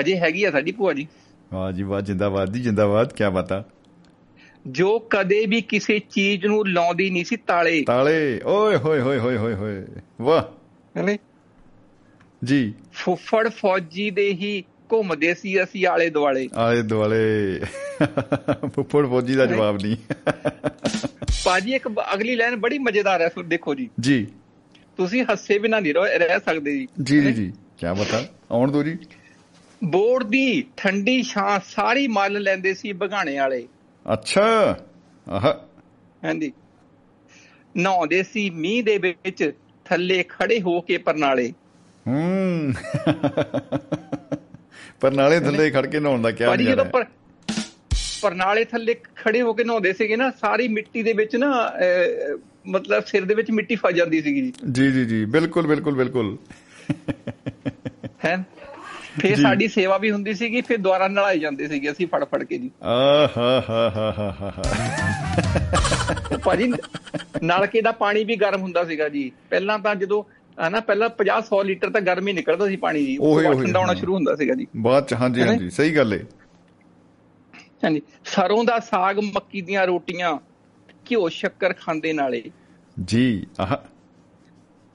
ਹਜੇ 0.00 0.16
ਹੈਗੀ 0.16 0.44
ਆ 0.44 0.50
ਸਾਡੀ 0.50 0.72
ਭੂਆ 0.72 0.92
ਜੀ। 0.92 1.08
ਵਾਹ 1.52 1.72
ਜੀ 1.72 1.82
ਵਾਹ 1.82 2.00
ਜਿੰਦਾਬਾਦ 2.00 2.52
ਜੀ 2.52 2.60
ਜਿੰਦਾਬਾਦ 2.60 3.12
ਕੀ 3.12 3.24
ਬਤਾ। 3.34 3.64
ਜੋ 4.66 4.98
ਕਦੇ 4.98 5.46
ਵੀ 5.46 5.60
ਕਿਸੇ 5.60 5.98
ਚੀਜ਼ 5.98 6.46
ਨੂੰ 6.46 6.68
ਲਾਉਂਦੀ 6.68 7.10
ਨਹੀਂ 7.10 7.24
ਸੀ 7.24 7.36
ਤਾਲੇ। 7.36 7.84
ਤਾਲੇ 7.84 8.40
ਓਏ 8.44 8.76
ਹੋਏ 8.76 9.00
ਹੋਏ 9.00 9.18
ਹੋਏ 9.18 9.36
ਹੋਏ 9.36 9.54
ਹੋਏ। 9.54 9.86
ਵਾਹ। 10.20 10.42
ਹੈ 10.96 11.02
ਨਾ? 11.02 11.16
ਜੀ। 12.44 12.74
ਫੁੱਫੜ 12.92 13.48
ਫੌਜੀ 13.48 14.10
ਦੇ 14.10 14.28
ਹੀ 14.28 14.64
ਘੁੰਮਦੇ 14.92 15.34
ਸੀ 15.34 15.62
ਅਸੀਂ 15.62 15.86
ਆਲੇ 15.86 16.10
ਦੁਆਲੇ। 16.10 16.48
ਆਲੇ 16.54 16.82
ਦੁਆਲੇ। 16.82 17.60
ਫੁੱਫੜ 18.74 19.06
ਫੌਜੀ 19.06 19.34
ਦਾ 19.34 19.46
ਜਵਾਬ 19.46 19.76
ਨਹੀਂ। 19.82 19.96
ਪਾਜੀ 21.44 21.74
ਇੱਕ 21.74 21.88
ਅਗਲੀ 22.14 22.34
ਲਾਈਨ 22.34 22.56
ਬੜੀ 22.56 22.78
ਮਜ਼ੇਦਾਰ 22.78 23.22
ਹੈ 23.22 23.28
ਸੁਣ 23.28 23.44
ਦੇਖੋ 23.44 23.74
ਜੀ। 23.74 23.90
ਜੀ। 24.00 24.26
ਤੁਸੀਂ 24.96 25.24
ਹੱਸੇ 25.32 25.58
ਬਿਨਾਂ 25.58 25.80
ਨਹੀਂ 25.80 25.94
ਰਹਿ 25.94 26.40
ਸਕਦੇ 26.44 26.78
ਜੀ। 26.78 26.88
ਜੀ 27.02 27.20
ਜੀ 27.20 27.32
ਜੀ। 27.32 27.52
ਕੀ 27.78 28.00
ਬਤਾ 28.00 28.24
ਆਉਣ 28.50 28.72
ਦੋ 28.72 28.82
ਜੀ। 28.82 28.98
ਬੋਰਡ 29.84 30.24
ਦੀ 30.24 30.64
ਠੰਡੀ 30.76 31.22
ਛਾਂ 31.22 31.60
ਸਾਰੀ 31.68 32.08
ਮੱਲ 32.08 32.42
ਲੈਂਦੇ 32.42 32.74
ਸੀ 32.74 32.92
ਬਗਾਣੇ 32.92 33.38
ਵਾਲੇ। 33.38 33.68
ਅੱਛਾ। 34.12 34.76
ਆਹ। 35.28 35.52
ਹਾਂਜੀ। 36.26 36.52
ਨਹਾਉਂਦੇ 37.76 38.22
ਸੀ 38.22 38.50
ਮੀਂਹ 38.50 38.84
ਦੇ 38.84 38.98
ਵਿੱਚ 38.98 39.52
ਥੱਲੇ 39.84 40.24
ਖੜੇ 40.28 40.60
ਹੋ 40.60 40.80
ਕੇ 40.80 40.98
ਪਰਨਾਲੇ। 40.98 41.52
ਹੂੰ। 42.06 42.72
ਪਰ 45.00 45.12
ਨਾਲੇ 45.12 45.40
ਥੱਲੇ 45.40 45.70
ਖੜ 45.70 45.86
ਕੇ 45.86 46.00
ਨਹਾਉਣ 46.00 46.22
ਦਾ 46.22 46.30
ਕੀ 46.30 46.44
ਮਜ਼ਾ 46.44 46.84
ਪਰ 46.84 47.04
ਪਰਨਾਲੇ 48.22 48.64
ਥੱਲੇ 48.64 48.94
ਖੜੇ 49.16 49.42
ਹੋ 49.42 49.52
ਕੇ 49.52 49.64
ਨਹਾਉਂਦੇ 49.64 49.92
ਸੀਗੇ 49.92 50.16
ਨਾ 50.16 50.30
ਸਾਰੀ 50.30 50.68
ਮਿੱਟੀ 50.68 51.02
ਦੇ 51.02 51.12
ਵਿੱਚ 51.12 51.36
ਨਾ 51.36 51.72
ਮਤਲਬ 52.66 53.04
ਸਿਰ 53.04 53.24
ਦੇ 53.24 53.34
ਵਿੱਚ 53.34 53.50
ਮਿੱਟੀ 53.50 53.76
ਫਸ 53.76 53.92
ਜਾਂਦੀ 53.92 54.22
ਸੀਗੀ 54.22 54.40
ਜੀ। 54.40 54.52
ਜੀ 54.72 54.92
ਜੀ 54.92 55.04
ਜੀ। 55.04 55.24
ਬਿਲਕੁਲ 55.24 55.66
ਬਿਲਕੁਲ 55.66 55.94
ਬਿਲਕੁਲ। 55.94 56.36
ਹੈ? 58.24 58.44
ਫਿਰ। 59.20 59.36
ਸਾਡੀ 59.36 59.68
ਸੇਵਾ 59.68 59.98
ਵੀ 59.98 60.10
ਹੁੰਦੀ 60.10 60.34
ਸੀਗੀ 60.34 60.60
ਫਿਰ 60.60 60.78
ਦੁਆਰਾ 60.78 61.08
ਨਲਾਏ 61.08 61.38
ਜਾਂਦੇ 61.38 61.68
ਸੀਗੇ 61.68 61.90
ਅਸੀਂ 61.90 62.06
ਫੜ 62.06 62.24
ਫੜ 62.24 62.44
ਕੇ 62.44 62.58
ਜੀ। 62.58 62.70
ਆਹ 62.82 63.38
ਹਾ 63.38 63.64
ਹਾ 63.70 63.92
ਹਾ 63.96 64.14
ਹਾ 64.18 64.36
ਹਾ 64.40 64.52
ਹਾ। 64.58 64.62
ਭਾਜੀ 66.44 66.72
ਨਲਕੇ 67.42 67.82
ਦਾ 67.82 67.92
ਪਾਣੀ 67.92 68.24
ਵੀ 68.24 68.36
ਗਰਮ 68.36 68.60
ਹੁੰਦਾ 68.60 68.84
ਸੀਗਾ 68.84 69.08
ਜੀ। 69.08 69.32
ਪਹਿਲਾਂ 69.50 69.78
ਤਾਂ 69.78 69.94
ਜਦੋਂ 69.94 70.35
ਹਨਾ 70.68 70.80
ਪਹਿਲਾਂ 70.80 71.08
50 71.08 71.40
100 71.40 71.64
ਲੀਟਰ 71.64 71.90
ਤਾਂ 71.90 72.00
ਗਰਮ 72.00 72.24
ਨਿਕਲਦਾ 72.24 72.68
ਸੀ 72.68 72.76
ਪਾਣੀ 72.76 73.16
ਤੋਂ 73.16 73.24
ਉਹੀ- 73.26 73.64
ਠੰਡਾ 73.64 73.80
ਹੋਣਾ। 73.80 73.94
ਸ਼ੁਰੂ 73.94 74.14
ਹੁੰਦਾ 74.14 74.36
ਸੀਗਾ 74.36 74.54
ਜੀ। 74.54 74.66
ਬਾਅਦ 74.76 75.06
ਚ 75.06 75.14
ਹਾਂਜੀ? 75.14 75.42
ਹਾਂਜੀ 75.42 75.70
ਸਹੀ 75.70 75.96
ਗੱਲ 75.96 76.14
ਏ। 76.14 76.24
ਹਾਂਜੀ 77.84 78.02
ਸਰੋਂ 78.24 78.64
ਦਾ 78.64 78.78
ਸਾਗ 78.78 79.18
ਮੱਕੀ 79.18 79.60
ਦੀਆਂ 79.60 79.86
ਰੋਟੀਆਂ 79.86 80.38
ਘਿਓ 81.10 81.28
ਸ਼ੱਕਰ 81.28 81.72
ਖਾਂਦੇ 81.72 82.12
ਨਾਲੇ। 82.12 82.50
ਜੀ 83.04 83.46
ਆਹ। 83.60 83.76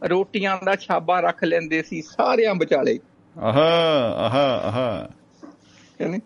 ਰੋਟੀਆਂ 0.07 0.57
ਦਾ 0.65 0.75
ਛਾਬਾ 0.75 1.19
ਰੱਖ 1.19 1.43
ਲੈਂਦੇ 1.43 1.83
ਸੀ 1.83 2.01
ਸਾਰਿਆਂ 2.01 2.55
ਵਿਚਾਲੇ। 2.55 2.99
ਆਹਾ 3.39 3.69
ਆਹਾ 4.15 4.57
ਆਹਾ। 4.57 5.09
ਕਹਿੰਦੇ 5.99 6.19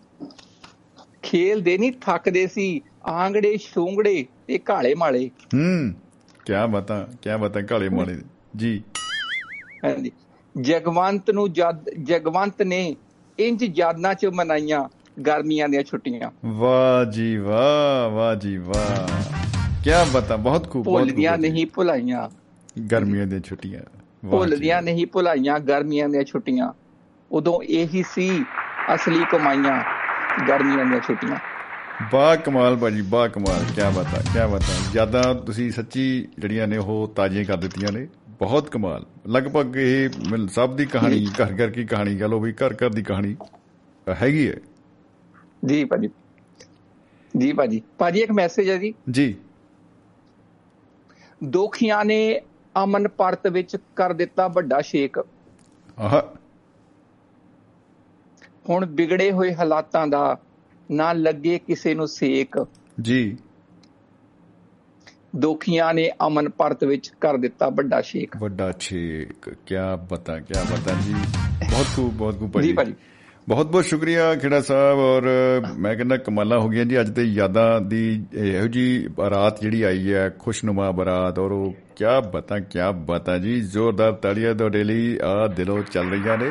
ਖੇਲਦੇ 1.22 1.78
ਨਹੀਂ 1.78 1.92
ਥੱਕਦੇ 1.92 2.46
ਸੀ 2.46 2.80
ਆਂਗੜੇ 3.06 3.56
ਸ਼ੂੰਗੜੇ 3.56 4.26
ਤੇ 4.46 4.58
ਕਾਲੇ 4.58 4.94
ਮਾਲੇ। 4.94 5.30
ਹੂੰ 5.54 5.94
ਕੀ 6.46 6.52
ਬਤਾ 6.70 7.08
ਕੀ 7.22 7.30
ਬਤਾ 7.40 7.60
ਕਾਲੇ 7.60 7.88
ਮਾਲੇ। 7.88 8.16
ਜੀ। 8.56 8.82
ਹਾਂਜੀ। 9.84 10.12
ਜਗਵੰਤ 10.60 11.30
ਨੂੰ 11.30 11.52
ਜਦ 11.52 11.90
ਜਗਵੰਤ 12.02 12.62
ਨੇ 12.62 12.96
ਇੰਜ 13.38 13.78
ਯਾਦਾਂ 13.78 14.14
ਚ 14.14 14.26
ਮਨਾਈਆਂ 14.26 14.88
ਗਰਮੀਆਂ 15.26 15.68
ਦੀਆਂ 15.68 15.82
ਛੁੱਟੀਆਂ। 15.82 16.30
ਵਾਹ 16.44 17.04
ਜੀ 17.04 17.36
ਵਾਹ 17.36 18.10
ਵਾਹ 18.10 18.34
ਜੀ 18.34 18.56
ਵਾਹ। 18.56 19.06
ਕੀ 19.84 19.90
ਬਤਾ 20.12 20.36
ਬਹੁਤ 20.36 20.70
ਖੂਬ 20.70 20.84
ਭੁੱਲਦੀਆਂ। 20.84 21.38
ਨਹੀਂ 21.38 21.66
ਭੁਲਾਈਆਂ। 21.66 22.30
ਗਰਮੀਆਂ 22.92 23.26
ਦੀਆਂ 23.26 23.40
ਛੁੱਟੀਆਂ। 23.40 23.80
ਭੁੱਲਦੀਆਂ। 24.30 24.82
ਨਹੀਂ 24.82 25.06
ਭੁਲਾਈਆਂ 25.06 25.60
ਗਰਮੀਆਂ 25.60 26.08
ਦੀਆਂ 26.08 26.24
ਛੁੱਟੀਆਂ। 26.24 26.72
ਉਦੋਂ 27.32 27.62
ਇਹੀ 27.62 28.04
ਸੀ 28.14 28.44
ਅਸਲੀ 28.94 29.24
ਕਮਾਈਆਂ 29.30 29.84
ਗਰਮੀਆਂ 30.48 30.84
ਦੀਆਂ 30.84 31.00
ਛੁੱਟੀਆਂ। 31.00 31.36
ਬਾ 32.12 32.36
ਕਮਾਲ 32.36 32.76
ਭਾਜੀ 32.76 33.02
ਬਾ 33.02 33.28
ਕਮਾਲ। 33.28 33.64
ਕੀ 33.76 33.98
ਬਤਾ 33.98 34.18
ਕੀ 34.20 34.52
ਬਤਾ। 34.52 34.92
ਜ਼ਿਆਦਾ 34.92 35.34
ਤੁਸੀਂ 35.34 35.70
ਸੱਚੀ 35.70 36.28
ਜਿਹੜੀਆਂ 36.38 36.66
ਨੇ 36.66 36.76
ਉਹ 36.76 37.12
ਤਾਜ਼ੀਆਂ 37.16 37.44
ਕਰ 37.44 37.56
ਦਿੱਤੀਆਂ 37.56 37.92
ਨੇ। 37.92 38.08
ਬਹੁਤ 38.38 38.68
ਕਮਾਲ। 38.68 39.06
ਲਗਭਗ 39.26 39.76
ਇਹ 39.76 40.08
ਸਭ 40.48 40.76
ਦੀ 40.76 40.86
ਕਹਾਣੀ 40.86 41.26
ਘਰ 41.26 41.52
ਘਰ 41.52 41.70
ਕੀ 41.70 41.84
ਕਹਾਣੀ 41.84 42.16
ਕਹ 42.18 42.24
ਲੋ 42.24 42.40
ਵੀ 42.40 42.52
ਘਰ 42.52 42.74
ਘਰ 42.74 42.90
ਦੀ 42.90 43.02
ਕਹਾਣੀ 43.02 43.36
ਹੈਗੀ 44.22 44.48
ਹੈ 44.48 44.54
ਜੀ 45.66 45.84
ਭਾਜੀ। 45.84 46.08
ਜੀ 47.36 47.52
ਭਾਜੀ। 47.52 47.82
ਭਾਜੀ 47.98 48.20
ਇੱਕ 48.20 48.32
ਮੈਸੇਜ 48.32 48.70
ਹੈ 48.70 48.76
ਜੀ। 48.76 48.94
ਜੀ। 49.10 49.34
ਦੋਖੀਆਂ 51.44 52.04
ਨੇ 52.04 52.40
ਅਮਨ 52.84 53.08
ਪਰਤ 53.08 53.46
ਵਿੱਚ 53.46 53.76
ਕਰ 53.96 54.12
ਦਿੱਤਾ 54.12 54.48
ਵੱਡਾ 54.48 54.80
ਸ਼ੇਕ 54.80 55.18
ਆਹ। 55.98 56.36
ਹੁਣ 58.68 58.86
ਵਿਗੜੇ 58.86 59.32
ਹੋਏ 59.32 59.54
ਹਾਲਾਤਾਂ 59.54 60.06
ਦਾ 60.06 60.38
ਨਾ 60.90 61.12
ਲੱਗੇ 61.12 61.58
ਕਿਸੇ 61.58 61.94
ਨੂੰ 61.94 62.08
ਸੇਕ। 62.08 62.66
ਜੀ। 63.00 63.36
ਦੋਖੀਆਂ 65.36 65.94
ਨੇ 65.94 66.10
ਅਮਨ 66.26 66.48
ਪਰਤ 66.48 66.84
ਵਿੱਚ 66.84 67.12
ਕਰ 67.20 67.36
ਦਿੱਤਾ 67.36 67.68
ਵੱਡਾ 67.68 68.00
ਸ਼ੇਕ 68.00 68.36
ਵੱਡਾ 68.36 68.72
ਛੇਕ। 68.72 69.48
ਕੀ 69.66 69.74
ਬਤਾ 70.10 70.38
ਕੀ 70.38 70.54
ਬਤਾ 70.72 70.94
ਜੀ। 71.02 71.14
ਬਹੁਤ 71.70 71.86
ਖੂਬ 71.96 72.14
ਬਹੁਤ 72.14 72.38
ਖੂਬ 72.38 72.60
ਜੀ 72.60 72.72
ਭਾਜੀ। 72.72 72.94
ਬਹੁਤ 73.48 73.66
ਬਹੁਤ 73.66 73.84
ਸ਼ੁਕਰੀਆ 73.84 74.34
ਖੇੜਾ 74.34 74.60
ਸਾਹਿਬ 74.60 74.98
ਔਰ 74.98 75.22
ਮੈਂ 75.78 75.94
ਕਹਿੰਦਾ 75.96 76.16
ਕਮਾਲਾਂ 76.16 76.58
ਹੋ 76.60 76.68
ਗਈਆਂ 76.68 76.84
ਜੀ। 76.84 77.00
ਅੱਜ 77.00 77.14
ਤੇ 77.14 77.22
ਯਾਦਾਂ 77.22 77.80
ਦੀ 77.80 78.24
ਇਹੋ 78.34 78.66
ਜੀ 78.66 79.08
ਰਾਤ 79.30 79.60
ਜਿਹੜੀ 79.60 79.82
ਆਈ 79.82 80.12
ਹੈ 80.12 80.28
ਖੁਸ਼ਨੁਮਾ 80.38 80.90
ਬਰਾਤ 80.90 81.38
ਔਰ 81.38 81.50
ਉਹ 81.50 81.72
ਕੀ 81.96 82.04
ਬਤਾ 82.34 82.58
ਕੀ 82.58 82.78
ਬਤਾ 82.94 83.38
ਜੀ। 83.38 83.60
ਜ਼ੋਰਦਾਰ 83.60 84.12
ਤਾੜੀਆਂ 84.12 84.54
ਤੁਹਾਡੇ 84.54 84.84
ਲਈ 84.84 85.18
ਆ 85.22 85.46
ਦਿਲੋਂ 85.46 85.82
ਚੱਲ 85.82 86.10
ਰਹੀਆਂ 86.10 86.38
ਨੇ। 86.38 86.50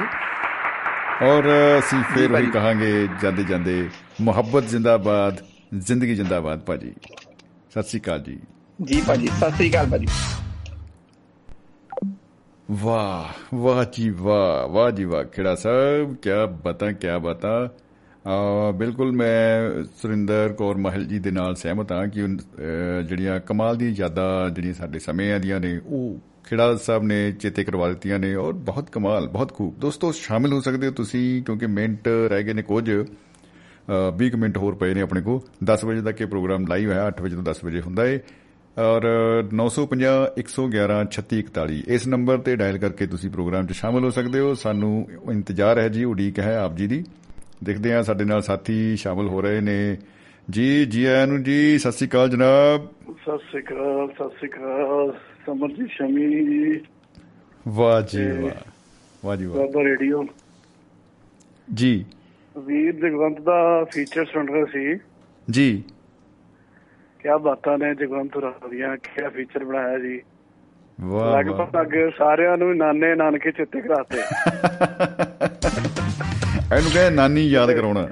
ਔਰ 1.26 1.44
ਅਸੀਂ 1.80 2.04
ਫੇਰ 2.04 2.42
ਵੀ 2.42 2.48
ਕਹਾਂਗੇ 2.52 3.08
ਜਾਂਦੇ 3.22 3.44
ਜਾਂਦੇ 3.44 3.90
ਮੁਹੱਬਤ 4.22 4.64
ਜ਼ਿੰਦਾਬਾਦ 4.64 5.38
ਜ਼ਿੰਦਗੀ 5.78 6.16
ਜ਼ਿੰਦਾਬਾਦ 6.16 6.60
ਭਾਜੀ। 6.60 6.94
ਸਤਿ 7.72 7.84
ਸ੍ਰੀ 7.84 8.00
ਅਕਾਲ 8.00 8.24
ਜੀ। 8.24 8.40
ਜੀ 8.80 9.02
ਭਾਜੀ, 9.08 9.28
ਸਤਿ 9.28 9.52
ਸ੍ਰੀ 9.52 9.70
ਅਕਾਲ 9.70 9.86
ਭਾਜੀ। 9.90 10.08
ਵਾਹ 12.72 13.56
ਵਾਹ 13.56 13.84
ਜੀ 13.94 14.10
ਵਾਹ 14.10 14.68
ਵਾਹ 14.68 14.90
ਜੀ 14.92 15.04
ਵਾਹ, 15.04 15.24
ਕਿਹੜਾ 15.24 15.54
ਸਾਹਿਬ 15.56 16.16
ਕੀ 16.16 16.30
ਬਤਾ 16.64 16.92
ਕੀ 16.92 17.08
ਬਤਾ। 17.24 17.70
ਬਿਲਕੁਲ 18.76 19.12
ਮੈਂ 19.12 19.84
ਸੁਰਿੰਦਰ 20.02 20.54
ਕੌਰ 20.58 20.78
ਮਹਿਲ 20.78 21.06
ਜੀ 21.06 21.20
ਦੇ 21.20 21.32
ਨਾਲ 21.32 21.56
ਸਹਿਮਤ 21.56 21.92
ਹਾਂ 21.92 22.08
ਕਿ 22.08 22.28
ਜਿਹੜੀਆਂ 23.08 23.40
ਕਮਾਲ 23.40 23.78
ਦੀਆਂ 23.78 23.92
ਯਾਦਾਂ 23.98 24.50
ਜਿਹੜੀਆਂ 24.50 24.74
ਸਾਡੇ 24.74 25.00
ਸਮੇਂ 25.00 25.40
ਦੀਆਂ 25.40 25.60
ਨੇ, 25.60 25.80
ਉਹ 25.80 26.18
ਖੇੜਾ 26.46 26.76
ਸਾਹਿਬ 26.76 27.04
ਨੇ 27.04 27.32
ਚੇਤੇ 27.32 27.64
ਕਰਵਾ 27.64 27.88
ਦਿੱਤੀਆਂ 27.90 28.20
ਨੇ 28.20 28.34
ਔਰ 28.36 28.54
ਬਹੁਤ 28.54 28.90
ਕਮਾਲ, 28.90 29.28
ਬਹੁਤ 29.28 29.54
ਖੂਬ। 29.54 29.74
ਦੋਸਤੋ, 29.80 30.12
ਸ਼ਾਮਿਲ 30.12 30.54
ਹੋ 30.54 30.62
ਸਕਦੇ 30.62 30.88
ਹੋ 30.88 30.92
ਤੁਸੀਂ, 30.94 31.44
ਕਿਉਂਕਿ 31.44 31.68
ਮਿੰਟ 31.68 32.08
ਰਹਿ 32.08 32.44
ਗਏ 32.44 32.54
ਨੇ 32.54 32.62
ਕੁਝ। 32.62 32.90
20 34.18 34.36
ਮਿੰਟ 34.36 34.58
ਹੋਰ 34.58 34.76
ਪਏ 34.76 34.94
ਨੇ 34.94 35.02
ਆਪਣੇ 35.02 35.22
ਕੋ 35.22 35.42
10 35.64 35.84
ਵਜੇ 35.86 36.02
ਤੱਕ 36.02 36.22
ਇਹ 36.22 36.28
ਪ੍ਰੋਗਰਾਮ 36.28 36.66
ਲਾਈਵ 36.68 36.92
ਹੈ 36.92 37.08
8 37.08 37.22
ਵਜੇ 37.22 37.36
ਤੋਂ 37.36 37.44
10 37.44 37.64
ਵਜੇ 37.66 37.82
ਹੁੰਦਾ 37.82 38.06
ਹੈ 38.06 38.20
ਔਰ 38.80 39.04
950 39.54 40.28
111 40.38 41.06
3641 41.06 41.84
ਇਸ 41.88 42.08
ਨੰਬਰ 42.08 42.38
ਤੇ 42.38 42.56
ਡਾਇਲ 42.56 42.78
ਕਰਕੇ 42.78 43.08
ਤੁਸੀਂ 43.08 43.30
ਪ੍ਰੋਗਰਾਮ 43.30 43.66
'ਚ 43.66 43.72
ਸ਼ਾਮਲ 43.72 44.04
ਹੋ 44.04 44.10
ਸਕਦੇ 44.10 44.40
ਹੋ। 44.40 44.54
ਸਾਨੂੰ 44.54 45.08
ਇੰਤਜ਼ਾਰ 45.32 45.78
ਹੈ 45.78 45.90
ਜੀ 45.90 46.04
ਉਡੀਕ 46.04 46.40
ਹੈ 46.40 46.58
ਆਪ 46.58 46.76
ਜੀ 46.76 46.88
ਦੀ। 46.88 47.04
ਦੇਖਦੇ 47.64 47.94
ਹਾਂ 47.94 48.04
ਸਾਡੇ 48.04 48.26
ਨਾਲ 48.26 48.42
ਸਾਥੀ 48.42 48.96
ਸ਼ਾਮਲ 48.96 49.28
ਹੋ 49.28 49.42
ਰਹੇ 49.42 49.62
ਨੇ। 49.62 49.98
ਜੀ 50.50 50.86
ਜੀ 50.86 51.06
ਆਇਆਂ 51.06 51.28
ਨੂੰ 51.28 51.44
ਜੀ 51.44 51.80
ਸਤਿ 51.80 51.92
ਸ੍ਰੀ 51.92 52.08
ਅਕਾਲ 52.08 52.30
ਜਨਾਬ। 52.30 52.86
ਸਤਿ 53.12 53.38
ਸ੍ਰੀ 53.38 53.62
ਅਕਾਲ 53.62 54.08
ਸਤਿ 54.08 54.38
ਸ੍ਰੀ 54.38 54.50
ਅਕਾਲ। 54.50 55.18
ਸਮਰਜੀਤ 55.46 55.90
ਸ਼ਮੀ 55.90 56.46
ਜੀ। 56.46 56.82
ਵਾਹ 57.68 58.02
ਜੀ 58.02 58.42
ਵਾਹ। 58.42 58.52
ਵਾਹ 59.26 59.36
ਜੀ 59.36 59.46
ਵਾਹ। 59.46 59.58
ਬਾਬਾ 59.58 59.84
ਰੇਡੀਓ। 59.84 60.26
ਜੀ। 61.74 62.06
ਵੀਰ 62.58 62.96
ਜਗਵੰਤ 62.96 63.42
ਦਾ 63.42 63.86
ਫੀਚਰ 63.94 64.26
ਸੁਣ 64.26 64.48
ਰਹੇ 64.48 64.66
ਸੀ। 64.66 65.00
ਜੀ। 65.52 65.84
ਕਿਆ 67.26 67.38
ਬਾਤਾਂ 67.38 67.78
ਨੇ 67.78 67.94
ਜਗਵੰਤ 67.96 68.36
ਰਾਵੀਆਂ 68.38 68.96
ਕਿਆ 68.98 69.30
ਫੀਚਰ 69.30 69.64
ਬਣਾਇਆ 69.66 69.98
ਜੀ। 70.00 70.22
ਵਾਹ 71.02 71.38
ਲਗਭਗ 71.38 71.94
ਸਾਰਿਆਂ 72.18 72.58
ਨੂੰ 72.58 72.76
ਨਾਨੇ 72.78 73.14
ਨਾਨਕੇ 73.16 73.52
ਚਿੱਤੇ 73.52 73.82
ਕਰਾਤੇ। 73.82 74.18
ਇਹਨੂੰ 76.76 76.92
ਕਹੇ 76.94 77.10
ਨਾਨੀ 77.10 77.46
ਯਾਦ 77.48 77.72
ਕਰਾਉਣਾ। 77.72 78.04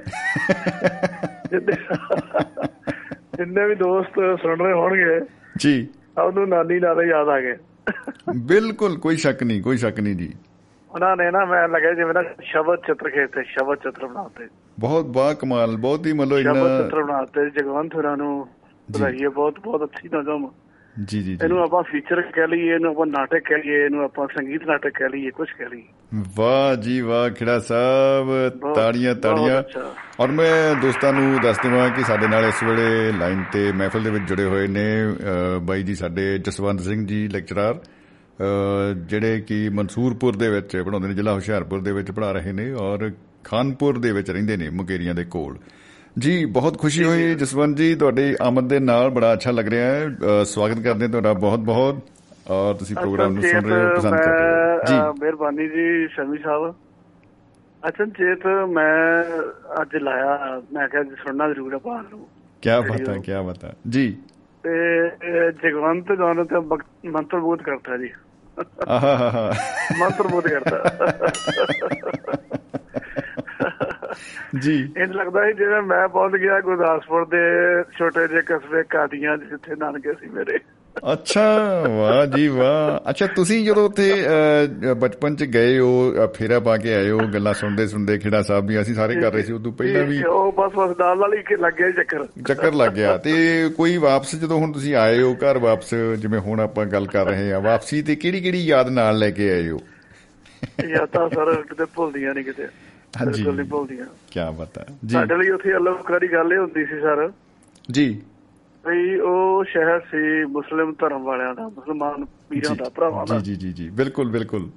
ਜਿੰਨੇ 3.36 3.66
ਵੀ 3.68 3.74
ਦੋਸਤ 3.74 4.18
ਸੁਣ 4.42 4.58
ਰਹੇ 4.60 4.72
ਹੋਣਗੇ 4.72 5.20
ਜੀ। 5.56 5.76
ਉਹਨੂੰ 6.24 6.48
ਨਾਨੀ 6.48 6.80
ਨਾਲੇ 6.80 7.06
ਯਾਦ 7.08 7.28
ਆ 7.28 7.40
ਗਏ। 7.40 7.56
ਬਿਲਕੁਲ 8.46 8.98
ਕੋਈ 8.98 9.16
ਸ਼ੱਕ 9.16 9.42
ਨਹੀਂ 9.42 9.62
ਕੋਈ 9.62 9.76
ਸ਼ੱਕ 9.76 10.00
ਨਹੀਂ 10.00 10.16
ਜੀ। 10.16 10.32
ਉਹਨਾਂ 10.90 11.16
ਨੇ 11.16 11.30
ਨਾ 11.30 11.44
ਮੈਂ 11.44 11.68
ਲੱਗਿਆ 11.68 11.92
ਜਿਵੇਂ 11.92 12.14
ਨਾ 12.14 12.22
ਸ਼ਬਦ 12.42 12.78
ਚਿੱਤਰ 12.86 13.10
ਖੇਤੇ 13.10 13.42
ਸ਼ਬਦ 13.44 13.78
ਚਿੱਤਰ 13.78 14.06
ਬਣਾਤੇ। 14.06 14.48
ਬਹੁਤ 14.80 15.06
ਬਾ 15.06 15.32
ਕਮਾਲ 15.34 15.76
ਬਹੁਤ 15.76 16.06
ਹੀ 16.06 16.12
ਮਤਲਬ 16.12 16.38
ਸ਼ਬਦ 16.38 16.56
ਇਹਨਾਂ 16.56 16.82
ਚਿੱਤਰ 16.82 17.02
ਬਣਾਤੇ 17.02 17.50
ਜਗਵੰਤ 17.50 17.94
ਹੋਰਾਂ 17.94 18.16
ਨੂੰ। 18.16 18.46
ਵਧਾਈਏ 18.90 19.28
ਬਹੁਤ 19.28 19.58
ਬਹੁਤ 19.64 19.84
ਅੱਛੀ 19.84 20.08
ਨਜ਼ਮ। 20.14 20.50
ਜੀ 20.96 21.20
ਜੀ 21.22 21.32
ਇਹਨੂੰ 21.32 21.58
ਆਪਾਂ 21.62 21.82
ਫੀਚਰ 21.82 22.20
ਕਹਿ 22.22 22.46
ਲਈਏ 22.48 22.74
ਇਹਨੂੰ 22.74 22.90
ਆਪਾਂ 22.90 23.06
ਨਾਟਕ 23.06 23.42
ਕਹਿ 23.46 23.58
ਲਈਏ 23.58 23.84
ਇਹਨੂੰ 23.84 24.04
ਆਪਾਂ 24.04 24.26
ਸੰਗੀਤ 24.34 24.66
ਨਾਟਕ 24.66 24.92
ਕਹਿ 24.98 25.08
ਲਈਏ 25.08 25.30
ਕੁਝ 25.30 25.48
ਕਹਿ 25.58 25.68
ਲਈਏ। 25.68 26.22
ਵਾਹ 26.36 26.74
ਜੀ 26.82 27.00
ਵਾਹ 27.00 27.28
ਖਿੜਾ 27.30 27.58
ਸਾਹਿਬ 27.58 28.72
ਤਾੜੀਆਂ 28.74 29.14
ਤਾੜੀਆਂ। 29.14 29.62
ਔਰ 30.20 30.30
ਮੈਂ 30.30 30.74
ਦੋਸਤਾਂ 30.82 31.12
ਨੂੰ 31.12 31.40
ਦੱਸ 31.42 31.58
ਦੇਵਾਂ 31.62 31.88
ਕਿ 31.90 32.04
ਸਾਡੇ 32.04 32.28
ਨਾਲ 32.28 32.44
ਇਸ 32.44 32.62
ਵੇਲੇ 32.64 33.12
ਲਾਈਨ 33.18 33.42
ਤੇ 33.52 33.70
ਮਹਿਫਲ 33.72 34.02
ਦੇ 34.02 34.10
ਵਿੱਚ 34.10 34.24
ਜੁੜੇ 34.24 34.44
ਹੋਏ 34.44 34.66
ਨੇ 34.66 34.86
ਬਾਈ 35.62 35.82
ਜੀ 35.82 35.94
ਸਾਡੇ 35.94 36.38
ਜਸਵੰਤ 36.38 36.80
ਸਿੰਘ 36.80 37.06
ਜੀ 37.06 37.26
ਲੈਕਚਰਰ 37.28 37.80
ਜਿਹੜੇ 39.06 39.40
ਕਿ 39.40 39.68
ਮਨਸੂਰਪੁਰ 39.68 40.36
ਦੇ 40.36 40.48
ਵਿੱਚ 40.48 40.76
ਪੜਾਉਂਦੇ 40.76 41.08
ਨੇ 41.08 41.14
ਜ਼ਿਲ੍ਹਾ 41.14 41.34
ਹੁਸ਼ਿਆਰਪੁਰ 41.34 41.80
ਦੇ 41.80 41.92
ਵਿੱਚ 41.92 42.10
ਪੜਾ 42.10 42.32
ਰਹੇ 42.32 42.52
ਨੇ 42.52 42.72
ਔਰ 42.72 43.10
ਖਾਨਪੁਰ 43.44 43.98
ਦੇ 43.98 44.12
ਵਿੱਚ 44.12 44.30
ਰਹਿੰਦੇ 44.30 44.56
ਨੇ 44.56 44.70
ਮੁਕੇਰੀਆਂ 44.70 45.14
ਦੇ 45.14 45.24
ਕੋਲ। 45.24 45.56
ਜੀ 46.18 46.44
ਬਹੁਤ 46.44 46.78
ਖੁਸ਼ੀ 46.78 47.04
ਹੋਈ 47.04 47.34
ਜਸਵੰਤ 47.34 47.76
ਜੀ 47.76 47.94
ਤੁਹਾਡੀ 47.94 48.36
ਆਮਦ 48.42 48.70
ਦੇ 48.70 48.78
ਨਾਲ 48.80 49.10
ਬੜਾ 49.10 49.32
ਅੱਛਾ 49.32 49.50
ਲੱਗ 49.50 49.68
ਰਿਹਾ 49.68 49.86
ਹੈ। 49.86 50.08
ਸਵਾਗਤ 50.44 50.78
ਕਰਦੇ 50.78 51.02
ਹਾਂ 51.02 51.08
ਤੁਹਾਡਾ 51.08 51.32
ਬਹੁਤ 51.32 51.58
ਬਹੁਤ। 51.58 51.98
ਔਰ 52.50 52.74
ਤੁਸੀਂ 52.74 52.96
ਪ੍ਰੋਗਰਾਮ 52.96 53.32
ਨੂੰ 53.32 53.42
ਸੁਣ 53.42 53.64
ਰਹੇ 53.64 53.84
ਹੋ 53.84 53.94
ਪਸੰਦ 53.94 54.14
ਕਰ 54.14 54.32
ਰਹੇ 54.32 54.76
ਹੋ। 54.76 54.78
ਜੀ। 54.86 55.20
ਮਿਹਰਬਾਨੀ 55.20 55.68
ਜੀ 55.68 56.08
ਸ਼ਮੀ 56.08 56.38
ਸਾਹਿਬ। 56.38 56.74
ਅਚਨਚੇਤ 57.88 58.46
ਮੈਂ 58.46 59.22
ਅੱਜ 59.82 59.96
ਲਾਇਆ 59.96 60.62
ਮੈਂ 60.72 60.88
ਕਿਹਾ 60.88 61.02
ਜੀ 61.02 61.10
ਸੁਣਨਾ 61.10 61.48
ਜ਼ਰੂਰ 61.48 61.72
ਹੈ 61.72 61.78
ਭਾਲ 61.78 62.04
ਨੂੰ। 62.10 62.26
ਕੀ 62.62 62.70
ਬਾਤ 62.88 63.08
ਹੈ 63.08 63.14
ਕੀ 63.14 63.32
ਬਾਤ 63.46 63.64
ਹੈ। 63.64 63.72
ਜੀ। 63.88 64.16
ਤੇ 64.62 64.70
ਜਗਵੰਤ 65.50 66.12
ਗਾਣੇ 66.12 66.44
ਤੇ 66.44 66.60
ਬਕ- 66.60 67.10
ਮੰਤਰਬੋਧ 67.10 67.62
ਕਰਤਾ 67.62 67.96
ਜੀ। 67.96 68.10
ਆਹਾ 68.88 69.52
ਮੰਤਰਬੋਧ 69.98 70.48
ਕਰਤਾ। 70.48 70.84
ਜੀ। 74.60 74.76
ਇੰਜ 74.96 75.12
ਲੱਗਦਾ 75.12 75.46
ਸੀ 75.46 75.52
ਜਿਵੇਂ 75.52 75.82
ਮੈਂ 75.82 76.08
ਪਹੁੰਚ 76.08 76.36
ਗਿਆ 76.36 76.60
ਗੁਰਦਾਸਪੁਰ 76.60 77.24
ਦੇ 77.24 77.42
ਛੋਟੇ 77.98 78.28
ਜਿਹੇ 78.28 78.42
ਕਸਬੇ 78.46 78.82
ਕਾਦੀਆਂ 78.82 79.36
ਜਿੱਥੇ 79.36 79.74
ਨਾਨਕੇ 79.76 80.12
ਸੀ 80.12 80.28
ਮੇਰੇ। 80.30 80.58
ਅੱਛਾ 81.12 81.44
ਵਾਹ 81.88 82.26
ਜੀ 82.26 82.48
ਵਾਹ। 82.48 83.10
ਅੱਛਾ 83.10 83.26
ਤੁਸੀਂ 83.26 83.64
ਜਦੋਂ 83.66 83.84
ਉੱਥੇ 83.84 84.12
ਬਚਪਨ 85.00 85.36
ਚ 85.36 85.44
ਗਏ 85.44 85.78
ਹੋ 85.78 86.12
ਫੇਰਾ 86.34 86.60
ਪਾ 86.60 86.76
ਕੇ 86.76 86.94
ਆਏ 86.94 87.10
ਹੋ 87.10 87.18
ਗੱਲਾਂ 87.34 87.54
ਸੁਣਦੇ 87.54 87.86
ਸੁਣਦੇ 87.86 88.18
ਖੇੜਾ 88.18 88.42
ਸਾਹਿਬ 88.42 88.66
ਵੀ 88.66 88.80
ਅਸੀਂ 88.80 88.94
ਸਾਰੇ 88.94 89.20
ਕਰ 89.20 89.32
ਰਹੇ 89.32 89.42
ਸੀ 89.42 89.52
ਉਦੋਂ 89.52 89.72
ਪਹਿਲਾਂ 89.72 90.04
ਵੀ 90.04 90.22
ਉਹ 90.22 90.52
ਬਸ 90.52 90.72
ਬਸ 90.74 90.96
ਨਾਲ 90.98 91.34
ਹੀ 91.34 91.42
ਕਿ 91.42 91.56
ਲੱਗ 91.56 91.72
ਗਿਆ 91.72 91.90
ਚੱਕਰ। 91.90 92.24
ਚੱਕਰ 92.48 92.72
ਲੱਗ 92.72 92.92
ਗਿਆ। 92.92 93.16
ਤੇ 93.16 93.34
ਕੋਈ 93.76 93.96
ਵਾਪਸ 93.96 94.36
ਜਦੋਂ 94.36 94.58
ਹੁਣ 94.58 94.72
ਤੁਸੀਂ 94.72 94.94
ਆਏ 94.94 95.22
ਹੋ 95.22 95.34
ਘਰ 95.34 95.58
ਵਾਪਸ 95.58 95.94
ਜਿਵੇਂ 95.94 96.40
ਹੁਣ 96.40 96.60
ਆਪਾਂ 96.60 96.86
ਗੱਲ 96.86 97.06
ਕਰ 97.06 97.26
ਰਹੇ 97.26 97.52
ਹਾਂ 97.52 97.60
ਵਾਪਸੀ 97.60 98.02
ਤੇ 98.02 98.16
ਕਿਹੜੀ 98.16 98.40
ਕਿਹੜੀ 98.40 98.66
ਯਾਦ 98.66 98.88
ਨਾਲ 98.88 99.18
ਲੈ 99.18 99.30
ਕੇ 99.30 99.50
ਆਏ 99.50 99.68
ਹੋ? 99.68 99.78
ਤਾਂ 101.12 101.28
ਸਰ 101.28 101.62
ਕਿਤੇ 101.62 101.84
ਭੁੱਲਦੀਆਂ 101.94 102.34
ਨਹੀਂ 102.34 102.44
ਕਿਤੇ। 102.44 102.66
ਹਾਂਜੀ। 103.20 103.42
ਬਿਲਕੁਲ 103.42 103.56
ਨਹੀਂ 103.56 103.68
ਭੁੱਲਦੀਆਂ 103.68 104.06
ਕੀ 104.30 104.40
ਬਤਾ 104.58 104.84
ਜੀ। 105.04 105.12
ਸਾਡੇ 105.12 105.36
ਲਈ 105.36 105.50
ਉੱਥੇ 105.50 105.76
ਅਲੱਗਕਾਰੀ 105.76 106.32
ਗੱਲ 106.32 106.52
ਇਹ 106.52 106.58
ਹੁੰਦੀ 106.58 106.84
ਸੀ 106.86 107.00
ਸਰ। 107.00 107.32
ਜੀ। 107.90 108.22
ਵੀ 108.86 109.20
ਉਹ 109.20 109.64
ਸ਼ਹਿਰ 109.64 110.00
ਸੀ 110.00 110.44
ਮੁਸਲਿਮ 110.44 110.92
ਧਰਮ 110.92 111.22
ਵਾਲਿਆਂ 111.22 111.54
ਦਾ 111.54 111.68
ਮੁਸਲਮਾਨ 111.68 112.24
ਵੀਰਾਂ 112.50 112.76
ਦਾ 112.76 112.90
ਭਰਾਵਾਂ 112.94 113.26
ਦਾ। 113.26 113.38
ਜੀ 113.38 113.56
ਜੀ 113.56 113.72
ਜੀ 113.72 113.88
ਬਿਲਕੁਲ 113.90 114.30
ਬਿਲਕੁਲ। 114.30 114.68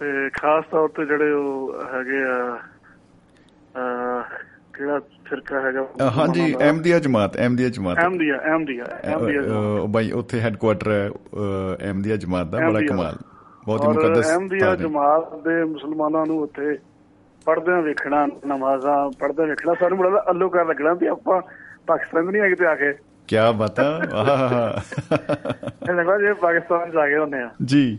ਤੇ 0.00 0.30
ਖਾਸ 0.30 0.64
ਤੌਰ 0.70 0.88
ਤੇ 0.88 1.04
ਜਿਹੜੇ 1.04 1.32
ਉਹ 1.32 1.74
ਹੈਗੇ 1.94 2.22
ਆ 2.22 2.56
ਕਿਹੜਾ 4.72 4.98
ਫਿਰਕਾ 5.24 5.60
ਹੈਗਾ 5.60 6.10
ਹਾਂਜੀ 6.16 6.54
ਅਹਿਮਦੀਆ 6.60 6.98
ਜਮਾਤ 6.98 7.36
ਅਹਿਮਦੀਆ 7.36 7.68
ਜਮਾਤ। 7.68 7.98
ਅਹਿਮਦੀਆ 7.98 8.36
ਅਹਿਮਦੀਆ 8.44 8.84
ਅਹਿਮਦੀਆ 8.84 9.40
ਅਹ, 9.42 9.86
ਬਾਈ 9.86 10.10
ਉੱਥੇ 10.12 10.40
ਹੈੱਡਕੁਆਟਰ 10.40 10.90
ਹੈ 10.90 11.10
ਅਹਿਮਦੀਆ 11.84 12.16
ਜਮਾਤ 12.16 12.46
ਦਾ 12.46 12.58
ਬੜਾ। 12.58 12.80
ਕਮਾਲ। 12.88 13.16
ਬਹੁਤ 13.66 13.82
ਹੀ 13.82 13.88
ਮੁਕੱਦਸ 13.88 14.30
ਹੈ। 14.62 14.74
ਜਮਾਤ 14.76 15.34
ਦੇ 15.34 15.64
ਮੁਸਲਮਾਨਾਂ 15.64 16.26
ਨੂੰ 16.26 16.38
ਉੱਥੇ 16.40 16.78
ਪੜਦਿਆਂ 17.44 17.82
ਵੇਖਣਾ 17.82 18.28
ਨਮਾਜ਼ਾਂ 18.46 19.10
ਪੜਦਿਆਂ 19.18 19.46
ਵੇਖਣਾ 19.46 19.74
ਸਾਨੂੰ 19.80 19.98
ਬੜਾ 19.98 20.24
ਅੱਲੋ 20.30 20.48
ਕਰ 20.48 20.64
ਲੱਗਣਾ 20.66 20.94
ਵੀ 20.94 21.06
ਆਪਾਂ 21.06 21.42
ਪਾਕਿਸਤਾਨ 21.86 22.24
ਨਹੀਂ 22.24 22.42
ਆ 22.42 22.48
ਕਿਤੇ 22.48 22.66
ਆ 22.66 22.74
ਕੇ। 22.74 22.94
ਕਿਆ 23.28 23.52
ਬਤਾ 23.52 24.00
ਆਹਾ 24.14 24.82
ਇਹ 25.90 25.94
ਲੱਗਦਾ 25.94 26.18
ਜੇ 26.18 26.32
ਪਾਕਿਸਤਾਨ 26.32 26.90
ਜਾ 26.90 27.08
ਕੇ 27.08 27.18
ਹੁੰਦੇ 27.18 27.38
ਆ। 27.38 27.50
ਜੀ। 27.64 27.98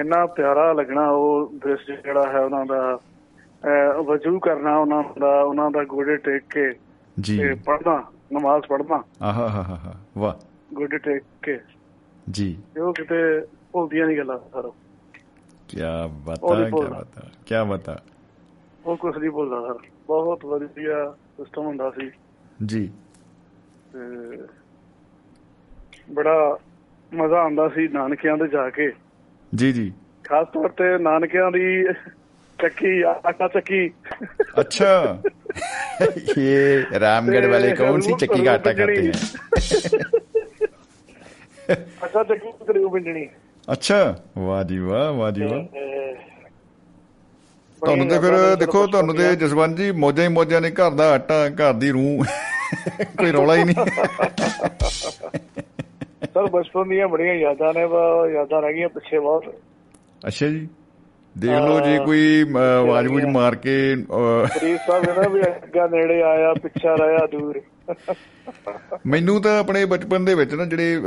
ਇੰਨਾ 0.00 0.26
ਪਿਆਰਾ 0.26 0.72
ਲੱਗਣਾ 0.72 1.08
ਉਹ 1.08 1.52
ਦ੍ਰਿਸ਼ 1.62 2.00
ਜਿਹੜਾ 2.02 2.32
ਹੈ 2.32 2.40
ਉਹਨਾਂ 2.40 2.66
ਦਾ 2.66 2.98
ਵਜੂ 4.06 4.38
ਕਰਨਾ 4.38 4.76
ਉਹਨਾਂ 4.76 5.04
ਦਾ 5.20 5.42
ਉਹਨਾਂ 5.42 5.70
ਦਾ 5.70 5.84
ਗੋਡੇ 5.84 6.16
ਟੇਕ 6.16 6.42
ਕੇ 6.50 6.72
ਜੀ। 7.20 7.38
ਤੇ 7.38 7.54
ਪੜਨਾ 7.54 8.04
ਨਮਾਜ਼ 8.32 8.66
ਪੜਨਾ 8.66 9.02
ਆਹਾ 9.22 9.48
ਹਾ 9.48 9.62
ਹਾ 9.62 9.94
ਵਾਹ। 10.18 10.34
ਗੋਡੇ 10.74 10.98
ਟੇਕ 10.98 11.22
ਕੇ। 11.42 11.60
ਜੀ। 12.30 12.58
ਉਹ 12.80 12.94
ਕਿਤੇ 12.94 13.46
ਭੁੱਲਦੀਆਂ 13.72 14.06
ਨਹੀਂ 14.06 14.18
ਗੱਲਾਂ 14.18 14.38
ਸਰ। 14.38 14.64
ਉਹ 14.64 16.08
ਬਤਾ 16.08 16.68
ਭੁੱਲਦਾ। 16.70 16.98
ਬਤਾ 16.98 17.20
ਕਿਆ 17.46 17.64
ਬਤਾ 17.64 17.98
ਉਹ 18.86 18.96
ਕੁਝ 18.96 19.16
ਨਹੀਂ 19.16 19.30
ਬੋਲਦਾ 19.30 19.60
ਸਰ। 19.60 19.78
ਬਹੁਤ 20.06 20.44
ਵਧੀਆ 20.44 21.14
ਸਿਸਟਮ 21.36 21.66
ਹੁੰਦਾ 21.66 21.90
ਸੀ। 21.90 22.10
ਜੀ। 22.66 22.90
ਤੇ 23.92 23.98
ਬੜਾ 26.10 26.58
ਮਜ਼ਾ 27.14 27.36
ਆਉਂਦਾ 27.36 27.68
ਸੀ 27.68 27.88
ਨਾਨਕਿਆਂ 27.88 28.36
ਦੇ 28.36 28.48
ਜਾ 28.48 28.70
ਕੇ। 28.70 28.92
ਜੀ 29.54 29.72
ਜੀ। 29.72 29.92
ਖਾਸ 30.24 30.46
ਤੌਰ 30.52 30.68
ਤੇ 30.68 30.98
ਨਾਨਕਿਆਂ 30.98 31.50
ਦੀ 31.50 31.84
ਚੱਕੀ 32.62 33.02
ਆਟਾ 33.02 33.48
ਚੱਕੀ। 33.48 33.90
ਅੱਛਾ। 34.60 35.22
ਇਹ 36.38 37.00
ਰਾਮਗੜ 37.00 37.46
ਵਾਲੇ 37.46 37.74
ਕੌਣ 37.74 38.00
ਸੀ? 38.00 38.12
ਚੱਕੀ 38.12 38.42
ਦਾ 38.42 38.52
ਆਟਾ 38.52 38.72
ਕਰਦੇ 38.72 39.06
ਹੈ 39.06 39.12
ਅੱਛਾ 42.04 42.24
ਚੱਕੀ 42.24 42.52
ਕਰੀ 42.66 42.78
ਉਹ 42.78 42.90
ਬਿੰਡਣੀ 42.90 43.28
ਅੱਛਾ। 43.72 44.24
ਵਾਹ 44.38 44.64
ਜੀ 44.64 44.78
ਵਾਹ 44.78 45.12
ਵਾਹ 45.12 45.30
ਜੀ 45.30 45.42
ਵਾਹ। 45.42 45.64
ਤੁਹਾਨੂੰ 47.84 48.08
ਤੇ 48.08 48.18
ਫਿਰ 48.18 48.56
ਦੇਖੋ 48.56 48.86
ਤੁਹਾਨੂੰ 48.86 49.14
ਤੇ 49.14 49.36
ਜਸਵੰਤ 49.36 49.76
ਜੀ 49.76 49.92
ਮੌਜਾਂ 49.92 50.24
ਹੀ 50.24 50.28
ਮੌਜਾਂ 50.28 50.60
ਨੇ 50.60 50.70
ਘਰ 50.70 50.90
ਦਾ 50.90 51.12
ਆਟਾ 51.12 51.48
ਘਰ 51.48 51.72
ਦੀ 51.72 51.90
ਰੂਹ। 51.90 52.24
ਕੋਈ 53.18 53.32
ਰੌਲਾ 53.32 53.56
ਹੀ 53.56 53.64
ਨਹੀਂ। 53.64 53.74
ਸਰ 56.26 56.46
ਬਚਪਨ 56.46 56.88
ਦੀਆਂ 56.88 57.08
ਬੜੀਆਂ 57.08 57.34
ਯਾਦਾਂ 57.34 57.74
ਨੇ 57.74 57.84
ਵਾ 57.84 58.28
ਯਾਦਾਂ 58.34 58.62
ਰਹਿ 58.62 58.72
ਗਈਆਂ 58.74 58.88
ਪਿੱਛੇ 58.88 59.18
ਬਹੁਤ। 59.18 59.44
ਅੱਛਾ 60.26 60.46
ਜੀ। 60.46 60.68
ਦੇਖ 61.36 61.50
ਲਓ 61.50 61.80
ਜੇ 61.80 61.98
ਕੋਈ 62.04 62.44
ਆਵਾਜ਼ 62.58 63.08
ਬੂਝ 63.08 63.24
ਮਾਰ 63.24 63.54
ਕੇ 63.54 63.72
ਫਰੀਦ 63.94 64.78
ਸਾਹਿਬ 64.86 65.04
ਕਹਿੰਦਾ 65.04 65.28
ਵੀ 65.28 65.40
ਅੱਗਾ 65.42 65.86
ਨੇੜੇ 65.86 66.20
ਆਇਆ 66.22 66.52
ਪਿੱਛਾ 66.62 66.94
ਰਹਿਆ 66.94 67.26
ਦੂਰ। 67.32 67.60
ਮੈਨੂੰ 69.06 69.40
ਤਾਂ 69.42 69.58
ਆਪਣੇ 69.58 69.84
ਬਚਪਨ 69.84 70.24
ਦੇ 70.24 70.34
ਵਿੱਚ 70.34 70.54
ਨਾ 70.54 70.64
ਜਿਹੜੇ 70.64 71.00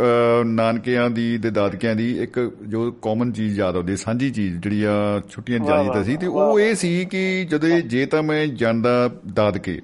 ਨਾਨਕਿਆਂ 0.46 1.10
ਦੀ 1.10 1.38
ਤੇ 1.38 1.50
ਦਾਦਕਿਆਂ 1.50 1.96
ਦੀ 1.96 2.12
ਇੱਕ 2.24 2.40
ਜੋ 2.68 2.92
ਕਾਮਨ 3.02 3.32
ਚੀਜ਼ 3.32 3.60
ਯਾਦ 3.60 3.76
ਆਉਂਦੀ 3.76 3.96
ਸਾਂਝੀ 3.96 4.30
ਚੀਜ਼ 4.32 4.58
ਜਿਹੜੀ 4.58 4.84
ਆ 4.84 4.94
ਛੁੱਟੀਆਂ 5.30 5.60
ਵਾਹ, 5.60 5.68
ਜਾਈਦਾ 5.84 6.04
ਸੀ 6.04 6.18
ਤੇ 6.18 6.28
ਉਹ 6.28 6.60
ਇਹ 6.60 6.76
ਸੀ 6.76 7.06
ਕਿ 7.06 7.46
ਜਦੋਂ 7.50 7.70
ਜੇ 7.70 8.06
ਤਾਂ 8.06 8.24
ਮੈਂ 8.24 8.46
ਜਾਂਦਾ 8.48 9.10
ਦਾਦਕੇ 9.34 9.80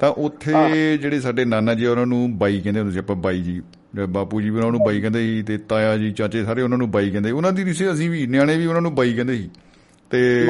ਤਾਂ 0.00 0.10
ਉੱਥੇ 0.18 0.52
ਜਿਹੜੇ 0.96 1.20
ਸਾਡੇ 1.20 1.44
ਨਾਨਾ 1.44 1.74
ਜੀ 1.74 1.86
ਉਹਨਾਂ 1.86 2.06
ਨੂੰ 2.06 2.38
ਬਾਈ 2.38 2.60
ਕਹਿੰਦੇ 2.60 2.80
ਹੁੰਦੇ 2.80 2.92
ਸੀ 2.92 2.98
ਆਪਾਂ 2.98 3.16
ਬਾਈ 3.16 3.42
ਜੀ। 3.42 3.60
ਬਾਪੂ 4.08 4.40
ਜੀ 4.40 4.50
ਵੀ 4.50 4.56
ਉਹਨਾਂ 4.56 4.70
ਨੂੰ 4.70 4.80
ਬਾਈ 4.80 5.00
ਕਹਿੰਦੇ 5.00 5.18
ਸੀ 5.18 5.42
ਤੇ 5.42 5.58
ਤਾਇਆ 5.58 5.96
ਜੀ 5.96 6.12
ਚਾਚੇ 6.12 6.44
ਸਾਰੇ 6.44 6.62
ਉਹਨਾਂ 6.62 6.78
ਨੂੰ 6.78 6.90
ਬਾਈ 6.90 7.10
ਕਹਿੰਦੇ 7.10 7.30
ਉਹਨਾਂ 7.30 7.52
ਦੀ 7.52 7.64
ਰਿਸ਼ਤੇ 7.64 7.92
ਅਸੀਂ 7.92 8.10
ਵੀ 8.10 8.26
ਨਿਆਣੇ 8.26 8.56
ਵੀ 8.56 8.66
ਉਹਨਾਂ 8.66 8.82
ਨੂੰ 8.82 8.94
ਬਾਈ 8.94 9.14
ਕਹਿੰਦੇ 9.14 9.36
ਸੀ। 9.36 9.50
ਤੇ 10.10 10.46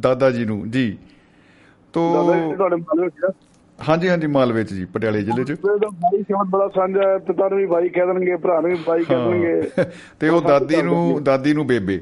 ਦਾਦਾ 0.00 0.30
ਜੀ 0.30 0.44
ਨੂੰ 0.44 0.70
ਜੀ। 0.70 0.98
ਤੋ? 1.92 2.34
ਹਾਂਜੀ 3.88 4.08
ਹਾਂਜੀ 4.08 4.26
ਮਾਲਵੇ 4.26 4.64
ਚ 4.64 4.74
ਜੀ 4.74 4.84
ਪਟਿਆਲੇ 4.84 5.22
ਜ਼ਿਲ੍ਹੇ 5.22 5.44
ਚ। 5.44 5.58
ਬਾਈ 5.84 6.22
ਸ਼ਬਦ 6.22 6.50
ਬੜਾ 6.50 6.68
ਸਾਂਝਾ 6.68 7.08
ਹੈ 7.08 7.18
ਪਿਤਾ 7.18 7.48
ਨੂੰ 7.48 7.58
ਵੀ 7.58 7.66
ਬਾਈ 7.66 7.88
ਕਹਿ 7.88 8.06
ਦੇਣਗੇ 8.06 8.36
ਭਰਾ 8.36 8.60
ਨੂੰ 8.60 8.70
ਵੀ 8.70 8.78
ਬਾਈ 8.86 9.04
ਕਹਿ 9.04 9.16
ਦੇਣਗੇ। 9.16 9.84
ਤੇ 10.20 10.28
ਉਹ 10.28 10.42
ਦਾਦੀ 10.42 10.82
ਨੂੰ 10.82 11.24
ਦਾਦੀ 11.24 11.52
ਨੂੰ 11.52 11.66
ਬੇਬੇ। 11.66 12.00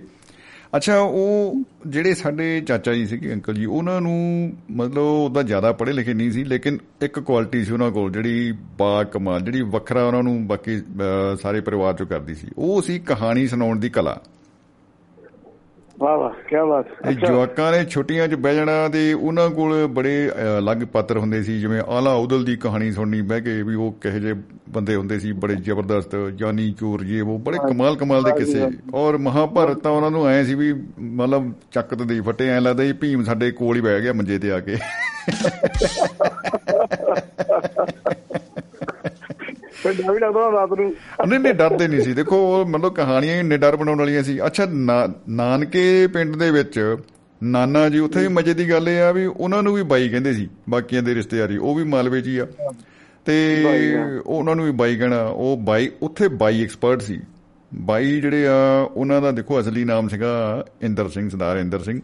ਅੱਛਾ 0.77 0.99
ਉਹ 0.99 1.63
ਜਿਹੜੇ 1.87 2.15
ਸਾਡੇ 2.15 2.61
ਚਾਚਾ 2.61 2.93
ਜੀ 2.95 3.07
ਸੀਗੇ 3.07 3.33
ਅੰਕਲ 3.33 3.55
ਜੀ 3.55 3.65
ਉਹਨਾਂ 3.65 4.01
ਨੂੰ 4.01 4.53
ਮਤਲਬ 4.71 4.99
ਉਹਦਾ 4.99 5.43
ਜ਼ਿਆਦਾ 5.43 5.73
ਪੜ੍ਹੇ 5.73 5.93
ਲਿਖੇ 5.93 6.15
ਨਹੀਂ 6.15 6.31
ਸੀ 6.31 6.45
ਲੇਕਿਨ 6.45 6.79
ਇੱਕ 7.03 7.21
ਕੁਆਲਿਟੀ 7.21 7.65
ਸੀ 7.65 7.73
ਉਹਨਾਂ 7.73 7.91
ਕੋਲ 7.91 8.13
ਜਿਹੜੀ 8.13 8.53
ਬਾ 8.79 9.05
ਕਮਾਲ 9.05 9.41
ਜਿਹੜੀ 9.41 9.63
ਵੱਖਰਾ 9.63 10.05
ਉਹਨਾਂ 10.05 10.23
ਨੂੰ 10.23 10.47
ਬਾਕੀ 10.47 10.79
ਅਹ, 10.79 11.37
ਸਾਰੇ 11.43 11.61
ਪਰਿਵਾਰ 11.61 11.95
ਚੋਂ 11.95 12.07
ਕਰਦੀ 12.07 12.35
ਸੀ। 12.35 12.49
ਉਹ 12.59 12.83
ਸੀ 12.83 12.99
ਕਹਾਣੀ 12.99 13.49
ਸੁਣਾਉਣ 13.49 13.79
ਦੀ 13.79 13.89
ਕਲਾ। 13.89 14.21
ਵਾਹ 16.01 16.19
ਵਾਹ 16.19 16.31
ਕੀ 16.49 16.69
ਬਾਤ। 16.69 17.07
ਇਹ 17.07 17.13
ਜਵਾਕਾਂ 17.13 17.73
ਨੇ 17.73 17.85
ਛੁੱਟੀਆਂ 17.85 18.29
'ਚ 18.29 18.35
ਬਹਿ 18.35 18.55
ਜਾਣਾ 18.55 18.89
ਤੇ 18.89 19.13
ਉਹਨਾਂ 19.13 19.51
ਕੋਲ 19.51 19.87
ਬੜੇ 19.87 20.31
ਅਲੱਗ 20.59 20.77
ਪਾਤਰ 20.93 21.19
ਹੁੰਦੇ 21.19 21.43
ਸੀ 21.43 21.61
ਜਿਵੇਂ 21.61 21.83
ਆਲਾ 21.89 22.13
ਉਦਲ 22.13 22.45
ਦੀ 22.45 22.57
ਕਹਾਣੀ 22.57 22.93
ਸੁਣਨੀ 22.93 23.23
ਬਹਿ 23.23 23.41
ਕੇ 23.41 23.63
ਵੀ 23.63 23.75
ਉਹ 23.75 23.97
ਕਿਹੋ 24.01 24.19
ਜਿਹੇ 24.19 24.35
ਬੰਦੇ 24.69 24.97
ਹੁੰਦੇ 24.97 25.19
ਸੀ 25.19 25.33
ਬੜੇ 25.33 25.55
ਜ਼ਬਰਦਸਤ 25.55 26.17
ਜਾਨੀ 26.37 26.73
ਚੋਰ 26.73 27.05
ਜੀ 27.05 27.21
ਉਹ 27.21 27.39
ਬੜੇ 27.39 27.59
ਕਮਾਲ 27.59 27.97
ਕਮਾਲ 27.97 28.23
ਦੇ 28.23 28.33
ਕਿੱਸੇ। 28.33 28.71
ਔਰ 28.95 29.19
ਮਹਾਭਾਰਤ 29.19 29.79
ਤਾਂ 29.79 29.91
ਉਹਨਾਂ 29.91 30.11
ਨੂੰ 30.11 30.29
ਐ 30.29 30.45
ਸੀ 30.45 30.55
ਵੀ 30.55 30.75
ਮਤਲਬ 31.01 31.53
ਚੱਕ 31.73 31.95
ਤੇ 31.95 32.05
ਦੇ 32.05 32.21
ਫੱਟੇ 32.21 32.49
ਐ 32.49 32.61
ਲੱਗਦਾ 32.61 32.85
ਸੀ 32.85 32.93
ਭੀਮ 32.93 33.25
ਸਾਡੇ 33.25 33.51
ਕੋਲ 33.51 33.77
ਹੀ 33.77 33.81
ਬਹਿ 33.81 34.01
ਗਿਆ 34.01 34.13
ਮੰਜੇ 34.13 34.39
ਤੇ 34.39 34.53
ਆ 34.53 34.61
ਕੇ। 34.61 34.77
ਫਿਰ 39.83 39.93
ਡਰ 39.93 40.13
ਵੀ 40.13 40.19
ਲੱਗਦਾ 40.19 40.51
ਰਾਤ 40.53 40.73
ਨੂੰ। 40.73 40.95
ਨਹੀਂ 41.29 41.41
ਨਹੀਂ 41.41 41.55
ਡਰਦੇ 41.55 41.89
ਨਹੀਂ 41.89 42.01
ਸੀ। 42.01 42.13
ਦੇਖੋ 42.15 42.37
ਉਹ 42.37 42.67
ਮਤਲਬ 42.67 42.95
ਕਹਾਣੀਆਂ 42.95 43.37
ਹੀ 43.37 43.43
ਨਿਡਰ 43.43 43.77
ਬਣਾਉਣ 43.77 43.99
ਵਾਲੀਆਂ 43.99 44.23
ਸੀ। 44.23 44.39
ਅੱਛਾ 44.47 44.67
ਨਾਨਕੇ 45.29 46.07
ਪਿੰਡ 46.07 46.37
ਦੇ 46.37 46.51
ਵਿੱਚ 46.51 46.97
ਨਾਨਾ 47.43 47.89
ਜੀ 47.89 47.99
ਉੱਥੇ 47.99 48.21
ਵੀ 48.21 48.29
ਮਜ਼ੇ 48.29 48.55
ਦੀ 48.55 48.71
ਗੱਲ 48.71 48.89
ਇਹ 48.89 49.01
ਆ 49.01 49.11
ਵੀ 49.13 49.27
ਉਹਨਾਂ 49.27 49.63
ਨੂੰ 49.63 49.75
ਵੀ 49.75 49.83
ਬਾਈ 49.83 50.09
ਕਹਿੰਦੇ 50.09 50.33
ਸੀ 50.33 50.49
ਬਾਕੀਆਂ 50.71 51.03
ਦੇ 51.03 51.15
ਰਿਸ਼ਤੇਦਾਰੀ। 51.15 51.57
ਉਹ 51.57 51.75
ਵੀ 51.75 51.85
ਮਾਲਵੇ 51.85 52.23
ਹੀ 52.23 52.39
ਆ। 52.39 52.47
ਤੇ 53.25 53.65
ਉਹਨਾਂ 54.27 54.57
ਨੂੰ 54.57 54.65
ਵੀ 54.65 54.71
ਬਾਈ 54.71 54.97
ਕਹਿਣਾ 54.97 55.23
ਉਹ 55.23 55.57
ਬਾਈ 55.57 55.91
ਉੱਥੇ 56.03 56.29
ਬਾਈ 56.29 56.63
ਐਕਸਪਰਟ 56.65 57.03
ਸੀ। 57.03 57.21
ਬਾਈ 57.75 58.21
ਜਿਹੜੇ 58.21 58.47
ਆ 58.47 58.89
ਉਹਨਾਂ 58.93 59.21
ਦਾ 59.21 59.31
ਦੇਖੋ 59.31 59.61
ਅਸਲੀ 59.61 59.85
ਨਾਮ 59.85 60.09
ਸੀਗਾ 60.09 60.65
ਇੰਦਰ 60.83 61.09
ਸਿੰਘ 61.09 61.29
ਸਰਦਾਰ 61.29 61.57
ਇੰਦਰ 61.57 61.81
ਸਿੰਘ। 61.81 62.01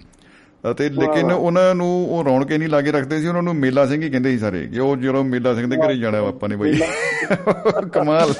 ਅਤੇ 0.71 0.89
ਲੇਕਿਨ 0.89 1.33
ਉਹਨਾਂ 1.33 1.75
ਨੂੰ 1.75 2.11
ਉਹ 2.11 2.25
ਰੌਣਕੇ 2.25 2.59
ਨਹੀਂ 2.59 2.69
ਲਾਗੇ 2.69 2.93
ਰੱਖਦੇ 2.93 3.21
ਸੀ 3.21 3.27
ਉਹਨਾਂ 3.27 3.43
ਨੂੰ 3.43 3.55
ਮੇਲਾ 3.55 3.87
ਸਿੰਘ 3.87 4.03
ਹੀ 4.03 4.11
ਕਹਿੰਦੇ 4.11 4.31
ਸੀ 4.31 4.39
ਸਾਰੇ 4.39 4.67
ਕਿ 4.67 4.79
ਉਹ 4.79 4.97
ਜਦੋਂ 4.97 5.25
ਮੇਲਾ 5.25 5.55
ਸਿੰਘ 5.55 5.67
ਦੇ 5.67 5.77
ਘਰੇ 5.77 5.97
ਜਾਣਾ 5.99 6.19
ਆਪਾਂ 6.19 6.49
ਨੇ 6.49 6.57
ਬਾਈ। 6.57 6.81
ਕਮਾਲ। 7.93 8.33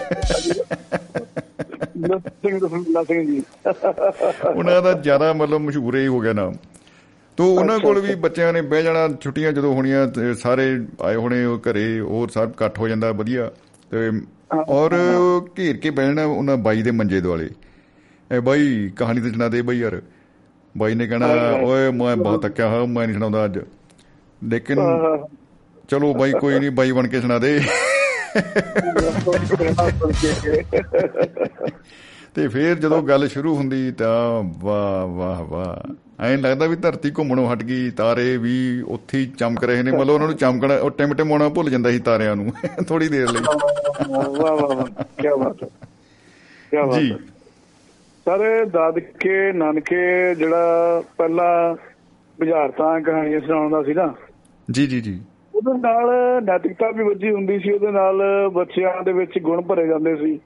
ਸਿੰਘ 2.29 2.59
ਦਸਮਲਾ 2.59 3.03
ਸਿੰਘ 3.05 3.27
ਜੀ। 3.27 3.43
ਉਹਨਾਂ 4.57 4.83
ਦਾ 4.83 4.93
ਜ਼ਿਆਦਾ 4.93 5.33
ਮਤਲਬ 5.33 5.61
ਮਸ਼ਹੂਰ 5.61 5.97
ਹੀ 5.97 6.07
ਹੋ 6.07 6.21
ਗਿਆ 6.21 6.33
ਨਾਮ। 6.33 6.55
ਤੋ 7.37 7.55
ਉਹਨਾਂ 7.55 7.79
ਕੋਲ 7.79 8.01
ਵੀ 8.01 8.15
ਬੱਚਿਆਂ 8.15 8.53
ਨੇ 8.53 8.63
ਬਹਿ 8.63 8.83
ਜਾਣਾ 8.83 9.09
ਛੁੱਟੀਆਂ 9.21 9.53
ਜਦੋਂ 9.53 9.75
ਹੋਣੀਆਂ 9.75 10.35
ਸਾਰੇ 10.35 10.87
ਆਏ 11.03 11.17
ਹੋਣੇ 11.17 11.45
ਉਹ 11.45 11.59
ਘਰੇ 11.59 12.01
ਹੋਰ 12.01 12.29
ਸਭ 12.29 12.51
ਇਕੱਠ 12.55 12.79
ਹੋ 12.79 12.89
ਜਾਂਦਾ 12.89 13.13
ਵਧੀਆ। 13.13 13.51
ਤੇ 13.91 14.11
ਔਰ 14.69 14.95
ਘੇਰ 15.59 15.77
ਕੇ 15.77 15.91
ਬਹਿਣਾ 15.91 16.25
ਉਹਨਾਂ 16.25 16.57
ਬਾਈ 16.57 16.83
ਦੇ 16.83 16.91
ਮੰਜੇ 16.91 17.21
ਦੁਆਲੇ। 17.21 17.49
ਐ 18.33 18.41
ਬਾਈ 18.41 18.91
ਕਹਾਣੀ 18.97 19.21
ਤੇ 19.21 19.31
ਸੁਣਾ 19.31 19.49
ਦੇ 19.49 19.63
ਬਾਈ 19.63 19.79
ਯਾਰ। 19.79 20.03
ਬਾਈ 20.77 20.95
ਨੇ 20.95 21.07
ਕਹਿਣਾ 21.07 21.27
ਓਏ 21.63 21.91
ਮੈਂ 21.91 22.17
ਬਹੁਤ 22.17 22.47
ਅੱਕਿਆ 22.47 22.69
ਹਾਂ 22.69 22.87
ਮੈਂ 22.87 23.07
ਨਹੀਂ 23.07 23.15
ਸੁਣਾਉਂਦਾ 23.15 23.45
ਅੱਜ। 23.45 23.59
ਲੇਕਿਨ 24.45 24.79
ਚਲੋ 25.89 26.15
ਬਾਈ 26.15 26.33
ਕੋਈ 26.33 26.59
ਨਹੀਂ 26.59 26.71
ਬਾਈ 26.71 26.93
ਬਣ 26.93 27.09
ਕੇ 27.09 27.21
ਸੁਣਾ 27.21 27.39
ਦੇ। 27.39 27.61
ਤੇ 32.35 32.49
ਫਿਰ 32.49 32.75
ਜਦੋਂ 32.75 33.03
ਗੱਲ 33.03 33.29
ਸ਼ੁਰੂ 33.29 33.57
ਹੁੰਦੀ 33.57 33.93
ਤਾਂ 33.93 34.43
ਵਾਹ 34.43 35.07
ਵਾਹ 35.07 35.43
ਵਾਹ। 35.43 35.95
ਐਂ 36.23 36.39
ਲੱਗਦਾ 36.39 36.67
ਵੀ 36.67 36.77
ਧਰਤੀ 36.77 37.11
ਘੁੰਮਣੋਂ 37.19 37.53
ਹਟ 37.53 37.63
ਗਈ 37.63 37.91
ਤਾਰੇ 37.91 38.37
ਵੀ 38.37 38.81
ਉੱਥੇ 38.81 39.27
ਚਮਕ 39.39 39.65
ਰਹੇ 39.65 39.83
ਨੇ। 39.83 39.91
ਮਤਲਬ 39.91 40.11
ਉਹਨਾਂ 40.11 40.29
ਨੂੰ 40.29 40.37
ਚਮਕਣਾ 40.37 40.75
ਉਹ 40.75 40.91
ਟਿਮ 40.91 41.15
ਟਿਮਾਉਣਾ 41.15 41.49
ਭੁੱਲ 41.49 41.71
ਜਾਂਦਾ 41.71 41.91
ਸੀ 41.91 41.99
ਤਾਰਿਆਂ 41.99 42.37
ਨੂੰ 42.37 42.53
ਥੋੜੀ 42.89 43.09
ਦੇਰ 43.09 43.31
ਲਈ। 43.31 43.41
ਵਾਹ 43.41 44.29
ਵਾਹ 44.29 44.53
ਵਾਹ। 44.53 44.87
ਕੀ 44.87 45.45
ਬਾਤ 45.45 45.63
ਹੈ। 45.63 45.69
ਕੀ 46.71 46.77
ਬਾਤ 46.77 46.99
ਹੈ। 46.99 47.38
ਸਾਰੇ 48.29 48.65
ਦਾਦਕੇ 48.65 49.53
ਨਾਨਕੇ 49.53 50.35
ਜਿਹੜਾ 50.35 51.03
ਪਹਿਲਾਂ 51.19 51.75
ਬੁਝਾਰਤਾਂ 52.39 53.01
ਕਹਾਣੀਆਂ 53.01 53.41
ਸੁਣਾਉਂਦਾ 53.41 53.83
ਸੀ 53.83 53.95
ਨਾ 53.95 54.15
ਜੀ 54.71 54.87
ਜੀ 54.87 55.01
ਜੀ। 55.01 55.21
ਉਹਦੇ 55.55 55.79
ਨਾਲ 55.79 56.11
ਨੈਤਿਕਤਾ 56.45 56.91
ਵੀ 56.91 57.05
ਵੱਜੀ 57.05 57.31
ਹੁੰਦੀ 57.31 57.59
ਸੀ 57.59 57.73
ਉਹਦੇ 57.73 57.91
ਨਾਲ 57.91 58.23
ਬੱਚਿਆਂ 58.53 59.03
ਦੇ 59.03 59.13
ਵਿੱਚ 59.13 59.39
ਗੁਣ 59.39 59.61
ਭਰੇ 59.61 59.87
ਜਾਂਦੇ 59.87 60.17
ਸੀ। 60.17 60.41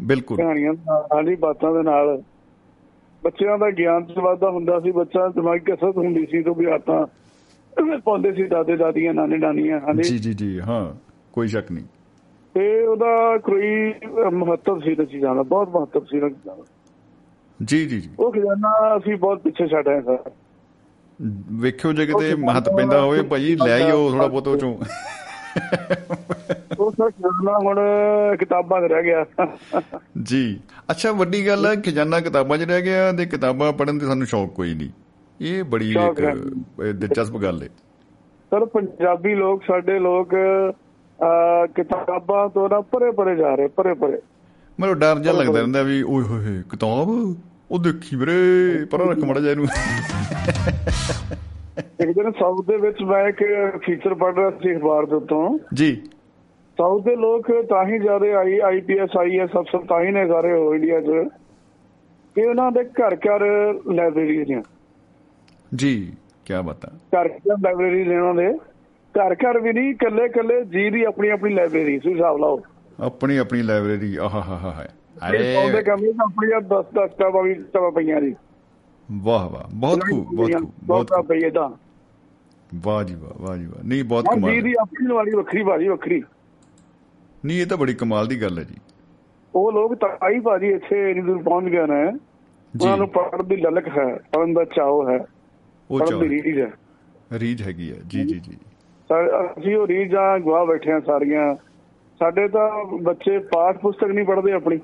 ਬਿਲਕੁਲ। 0.00 0.38
ਕਹਾਣੀਆਂ 0.38 0.72
ਦੇ 0.72 0.78
ਨਾਲ, 0.88 1.16
ਹਾਲੀ 1.16 1.36
ਬਾਤਾਂ 1.36 1.74
ਦੇ 1.74 1.82
ਨਾਲ। 1.82 2.22
ਬੱਚਿਆਂ 3.24 3.58
ਦਾ 3.58 3.70
ਗਿਆਨ 3.70 4.04
ਚ 4.04 4.18
ਵਾਧਾ 4.18 4.50
ਹੁੰਦਾ 4.50 4.80
ਸੀ 4.80 4.90
ਬੱਚਾ 4.90 5.28
ਦਿਮਾਗੀ 5.28 5.60
ਕਸਰਤ 5.60 5.96
ਹੁੰਦੀ 5.96 6.26
ਸੀ 6.26 6.42
ਤੋਂ 6.42 6.54
ਬੁਝਾਰਤਾਂ 6.54 7.06
ਪਾਉਂਦੇ 7.98 8.32
ਸੀ 8.32 8.42
ਦਾਦੇ 8.42 8.76
ਦਾਦੀਆਂ 8.76 9.14
ਨਾਨੇ 9.14 9.38
ਨਾਨੀਆਂ 9.38 9.80
ਹਾਂਜੀ। 9.80 10.02
ਜੀ 10.02 10.18
ਜੀ 10.18 10.34
ਜੀ 10.34 10.60
ਹਾਂ 10.60 10.98
ਕੋਈ 11.32 11.48
ਸ਼ੱਕ 11.48 11.72
ਨਹੀਂ। 11.72 11.84
ਤੇ 12.54 12.82
ਉਹਦਾ 12.82 13.38
ਕੋਈ 13.38 13.94
ਮਹੱਤਵ 14.32 14.80
ਸੀ 14.80 14.94
ਤੇ 14.94 15.04
ਚੀਜ਼ਾਂ 15.04 15.34
ਦਾ 15.34 15.42
ਬਹੁਤ 15.42 15.68
ਮਹੱਤਵ 15.68 16.04
ਸੀ 16.04 16.20
ਦਾ 16.20 16.28
ਜੀ 17.60 17.84
ਜੀ 17.86 18.00
ਜੀ। 18.00 18.08
ਉਹ 18.18 18.32
ਖਜ਼ਾਨਾ 18.32 18.70
ਅਸੀਂ 18.96 19.16
ਬਹੁਤ 19.16 19.40
ਪਿੱਛੇ 19.42 19.66
ਛੱਡ 19.66 19.88
ਆਏ 19.88 20.00
ਸਰ। 20.00 20.30
ਵੇਖਿਓ 21.60 21.92
ਜੇ 21.92 22.06
ਕਿਤੇ 22.06 22.34
ਮਹੱਤ 22.34 22.68
ਪੈਂਦਾ 22.76 23.00
ਹੋਵੇ 23.00 23.22
ਭਾਈ 23.22 23.54
ਲੈ 23.64 23.72
ਆਇਓ 23.72 24.10
ਥੋੜਾ 24.10 24.26
ਬਹੁਤ 24.26 24.48
ਉਹ 24.48 24.56
ਚੋਂ 24.56 24.74
ਉਹ 26.78 26.90
ਸਰ 26.90 27.10
ਖਜ਼ਾਨਾ 27.10 27.58
ਹੁਣ 27.58 27.80
ਕਿਤਾਬਾਂ 28.36 28.80
'ਚ 28.80 28.90
ਰਹਿ 28.92 29.02
ਗਿਆ। 29.02 29.24
ਜੀ। 30.22 30.60
ਅੱਛਾ 30.90 31.12
ਵੱਡੀ 31.12 31.46
ਗੱਲ 31.46 31.66
ਹੈ 31.66 31.74
ਖਜ਼ਾਨਾ 31.76 32.20
ਕਿਤਾਬਾਂ 32.20 32.58
'ਚ 32.58 32.62
ਰਹਿ 32.62 32.82
ਗਿਆ 32.82 33.12
ਤੇ 33.12 33.26
ਕਿਤਾਬਾਂ 33.26 33.72
ਪੜ੍ਹਨ 33.72 33.98
ਦੇ 33.98 34.06
ਸਾਨੂੰ 34.06 34.26
ਸ਼ੌਕ 34.26 34.52
ਕੋਈ 34.54 34.74
ਨਹੀਂ। 34.74 34.90
ਇਹ 35.40 35.64
ਬੜੀ 35.64 35.90
ਇੱਕ 35.92 36.20
ਦਿਲਚਸਪ 36.92 37.36
ਗੱਲ 37.36 37.62
ਹੈ 37.62 37.68
ਸਰ 38.52 38.64
ਪੰਜਾਬੀ 38.64 39.34
ਲੋਕ 39.34 39.62
ਸਾਡੇ 39.66 39.98
ਲੋਕ 39.98 40.34
ਕਿਤਾਬਾਂ 41.76 42.48
ਤੋਂ 42.48 42.68
ਨਾ 42.68 42.80
ਪਰੇ 42.80 43.10
ਪਰੇ 43.10 43.36
ਜਾ 43.36 43.54
ਰਹੇ 43.54 43.66
ਪਰੇ 43.66 43.94
ਪਰੇ 43.94 44.18
ਮੈਨੂੰ 44.80 44.98
ਡਰ 44.98 45.18
ਜਿਹਾ 45.18 45.34
ਲੱਗਦਾ 45.34 45.58
ਰਹਿੰਦਾ 45.58 45.82
ਵੀ 45.82 46.02
ਓਏ 46.02 46.22
ਹੋਏ 46.22 46.62
ਕਿਤਾਬ? 46.70 47.36
ਉਹ 47.70 47.78
ਦੇਖੀ 47.78 48.16
ਵੀਰੇ 48.16 48.32
ਪਰਾਂ 48.84 49.06
ਰੱਖ 49.06 49.18
ਮੜਾ 49.18 49.40
ਜਾ 49.40 49.50
ਇਹਨੂੰ। 49.50 49.66
ਇੱਕ 52.00 52.10
ਦਿਨ 52.10 52.30
ਸਾਊਥ 52.30 52.66
ਦੇ 52.66 52.76
ਵਿੱਚ 52.76 53.02
ਮੈਂ 53.02 53.28
ਇੱਕ 53.28 53.44
ਫੀਚਰ 53.84 54.14
ਪੜ੍ਹ 54.14 54.36
ਰਿਹਾ 54.36 54.50
ਸੀ 54.50 54.76
ਅਖਬਾਰ 54.76 55.06
ਦੇ 55.06 55.14
ਉੱਤੋਂ। 55.14 55.58
ਜੀ। 55.74 55.96
ਸਾਊਥ 56.78 57.04
ਦੇ 57.04 57.16
ਲੋਕ 57.16 57.46
ਤਾਂ 57.68 57.86
ਹੀ 57.86 57.98
ਜ਼ਿਆਦਾ 57.98 58.26
ਆਈ 58.38 58.58
ਆਈਪੀਐਸ 58.58 59.16
ਆਈਐਸ 59.20 59.50
ਅਫਸਰ 59.50 59.78
ਤਾਂ 59.78 60.02
ਹੀ 60.02 60.10
ਨੇ 60.10 60.28
ਸਾਰੇ 60.28 60.52
ਹੋ 60.52 60.74
ਇੰਡੀਆ 60.74 61.00
'ਚ। 61.00 61.28
ਕਿ 62.36 62.42
ਉਹਨਾਂ 62.42 62.72
ਦੇ 62.72 62.84
ਘਰ 62.84 63.16
ਘਰ 63.16 63.40
ਲਾਇਬ੍ਰੇਰੀਜ਼ 63.94 64.52
ਨੇ। 64.52 64.62
ਜੀ 65.74 66.12
ਕੀ 66.44 66.54
ਬਤਾ। 66.64 66.88
ਘਰ 66.88 67.28
ਘਰ 67.28 67.56
ਲਾਇਬ੍ਰੇਰੀਜ਼ 67.62 68.08
ਨੇ 68.08 68.18
ਉਹਨਾਂ 68.18 68.34
ਦੇ। 68.34 68.58
ਘਰ 69.14 69.34
ਘਰ 69.34 69.60
ਵੀ 69.60 69.72
ਨਹੀਂ 69.72 69.90
ਇਕੱਲੇ 69.90 70.24
ਇਕੱਲੇ 70.24 70.64
ਜੀ 70.64 70.90
ਦੀ 70.90 71.04
ਆਪਣੀ 71.04 71.28
ਆਪਣੀ 71.28 71.54
ਲਾਇਬ੍ਰੇਰੀ 71.54 71.98
ਸੀ 71.98 72.12
ਹਿਸਾਬ 72.12 72.38
ਲਾਓ। 72.38 72.60
ਆਪਣੀ 73.00 73.36
ਆਪਣੀ 73.36 73.62
ਲਾਇਬ੍ਰੇਰੀ 73.62 74.16
ਆਹਾ 74.16 74.28
ਹਾ 74.28 74.40
ਹਾ 74.40 74.70
ਹਾ 74.70 74.84
ਉਹਦੇ 75.28 75.72
ਅਰੇ 75.72 75.82
ਕਮਰੇ 75.82 76.10
ਆਪਣੀਆਂ 76.10 76.60
10 76.60 76.84
10 77.00 77.08
ਕਿਤਾਬਾਂ 77.08 77.42
ਵੀ 77.42 77.54
ਕਿਤਾਬਾਂ 77.54 77.90
ਪਈਆਂ 77.92 78.20
ਜੀ 78.20 78.34
ਵਾਹ 79.12 79.48
ਵਾਹ 79.48 79.64
ਬਹੁਤ 79.74 80.00
ਖੂਬ 80.00 80.36
ਬਹੁਤ 80.36 80.52
ਖੂਬ 80.52 80.72
ਬਹੁਤ 80.84 81.08
ਬਹੁਤ 81.10 81.26
ਪਈ 81.26 81.40
ਏਦਾਂ 81.44 81.70
ਵਾਹ 82.74 83.04
ਜੀ 83.04 83.14
ਵਾਹ 83.14 83.42
ਵਾਹ 83.42 83.56
ਜੀ 83.56 83.66
ਵਾਹ। 83.66 83.84
ਨਹੀਂ 83.84 84.04
ਬਹੁਤ 84.04 84.24
ਹਾਂ 84.28 84.34
ਜੀ 84.34 84.40
ਕਮਾਲ 84.40 84.60
ਦੀ 84.60 84.74
ਆਪਣੀ 84.80 85.14
ਵਾਲੀ 85.14 85.30
ਵੱਖਰੀ 85.30 85.62
ਬਾਜੀ 85.62 85.88
ਵੱਖਰੀ। 85.88 86.22
ਨਹੀਂ 87.44 87.60
ਇਹ 87.60 87.66
ਤਾਂ 87.66 87.76
ਬੜੀ 87.76 87.94
ਕਮਾਲ 87.94 88.26
ਦੀ 88.26 88.42
ਗੱਲ 88.42 88.58
ਹੈ 88.58 88.64
ਜੀ। 88.64 88.74
ਉਹ 89.54 89.72
ਲੋਕ 89.72 89.94
ਤਾਂ 89.94 90.30
ਹੀ 90.30 90.38
ਬਾਜੀ 90.40 90.66
ਇੱਥੇ 90.66 91.10
ਇੰਨੀ 91.10 91.22
ਦੂਰ 91.22 91.42
ਪਹੁੰਚ 91.42 91.68
ਗਏ 91.68 91.86
ਨੇ। 91.86 92.06
ਉਹਨਾਂ 92.82 92.96
ਨੂੰ 92.96 93.08
ਪੜ੍ਹਨ 93.08 93.48
ਦੀ 93.48 93.56
ਲਲਕ 93.56 93.88
ਹੈ 93.88 94.16
ਪੜ੍ਹਨ 94.16 94.52
ਦਾ 94.52 94.64
ਚਾਅ 94.64 95.10
ਹੈ 95.10 95.24
ਉਹ 95.90 96.00
ਚਾਹ 96.00 96.20
ਰੀਝ 96.20 96.60
ਹੈ। 96.60 96.72
ਰੀਜ 97.32 97.62
ਹੈਗੀ 97.62 97.90
ਹੈ। 97.90 97.96
ਜੀ 98.06 98.24
ਜੀ 98.24 98.38
ਜੀ। 98.40 98.56
ਸਾ- 99.08 99.60
ਅਸੀਂ 99.60 99.76
ਉਹ 99.76 99.86
ਰੀਝਾਂ 99.86 100.38
ਗਵਾ 100.38 100.64
ਬੈਠੇ 100.64 100.92
ਹਾਂ 100.92 101.00
ਸਾਰੀਆਂ। 101.00 101.56
ਸਾਡੇ 102.20 102.48
ਤਾਂ 102.48 102.68
ਬੱਚੇ 103.02 103.38
ਪਾਠ 103.38 103.78
ਪੁਸਤਕ 103.78 104.04
ਨਹੀਂ 104.04 104.24
ਪੜ੍ਹਦੇ 104.24 104.52
ਆਪਣੀ। 104.52 104.78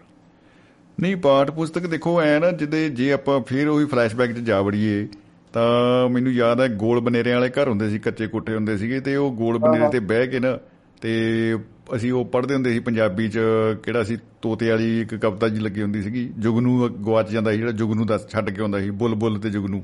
ਨਹੀਂ 1.01 1.17
ਪਾਠ 1.17 1.51
ਪੁਸਤਕ 1.51 1.87
ਦੇਖੋ 1.87 2.21
ਐ 2.21 2.39
ਨਾ 2.39 2.51
ਜਿੱਦੇ 2.51 2.89
ਜੇ 2.89 3.13
ਆਪਾਂ 3.13 3.41
ਫੇਰ 3.41 3.69
ਉਹੀ 3.69 3.85
ਫਲੈਸ਼ਬੈਕ 3.85 4.33
'ਚ 4.33 4.39
ਜਾ 4.39 4.61
ਵੜੀਏ 4.63 5.07
ਤਾਂ 5.53 6.09
ਮੈਨੂੰ 6.09 6.33
ਯਾਦ 6.33 6.61
ਹੈ 6.61 6.69
ਗੋਲ 6.69 7.01
ਬਨੇਰਿਆਂ 7.01 7.37
ਵਾਲੇ 7.37 7.51
ਘਰ 7.51 7.69
ਹੁੰਦੇ 7.69 7.89
ਸੀ 7.91 7.99
ਕੱਚੇ 7.99 8.27
ਕੋਠੇ 8.27 8.55
ਹੁੰਦੇ 8.55 8.77
ਸੀਗੇ 8.77 9.01
ਤੇ 9.01 9.17
ਉਹ 9.17 9.31
ਗੋਲ 9.33 9.59
ਬਨੇਰੇ 9.59 9.89
ਤੇ 9.89 10.01
ਬਹਿ 10.01 10.27
ਕੇ 10.27 10.41
ਨਾ 10.41 10.59
ਤੇ 11.01 11.13
ਅਸੀਂ 11.97 12.13
ਉਹ 12.13 12.25
ਪੜ੍ਹਦੇ 12.25 12.55
ਹੁੰਦੇ 12.55 12.73
ਸੀ 12.73 12.79
ਪੰਜਾਬੀ 12.79 13.29
ਚ 13.29 13.39
ਕਿਹੜਾ 13.83 14.03
ਸੀ 14.03 14.17
ਤੋਤੇ 14.43 14.71
ਵਾਲੀ 14.71 15.01
ਇੱਕ 15.01 15.15
ਕਵਿਤਾ 15.15 15.49
ਜੀ 15.49 15.61
ਲੱਗੀ 15.61 15.83
ਹੁੰਦੀ 15.83 16.03
ਸੀਗੀ 16.03 16.33
ਜੁਗਨੂ 16.39 16.89
ਗਵਾਚ 16.89 17.31
ਜਾਂਦਾ 17.31 17.51
ਸੀ 17.51 17.59
ਜਿਹੜਾ 17.59 17.73
ਜੁਗਨੂ 17.73 18.05
ਦਾ 18.05 18.19
ਛੱਡ 18.19 18.51
ਕੇ 18.51 18.63
ਆਉਂਦਾ 18.63 18.81
ਸੀ 18.81 18.91
ਬੁੱਲ 18.91 19.15
ਬੁੱਲ 19.15 19.39
ਤੇ 19.39 19.51
ਜੁਗਨੂ। 19.51 19.83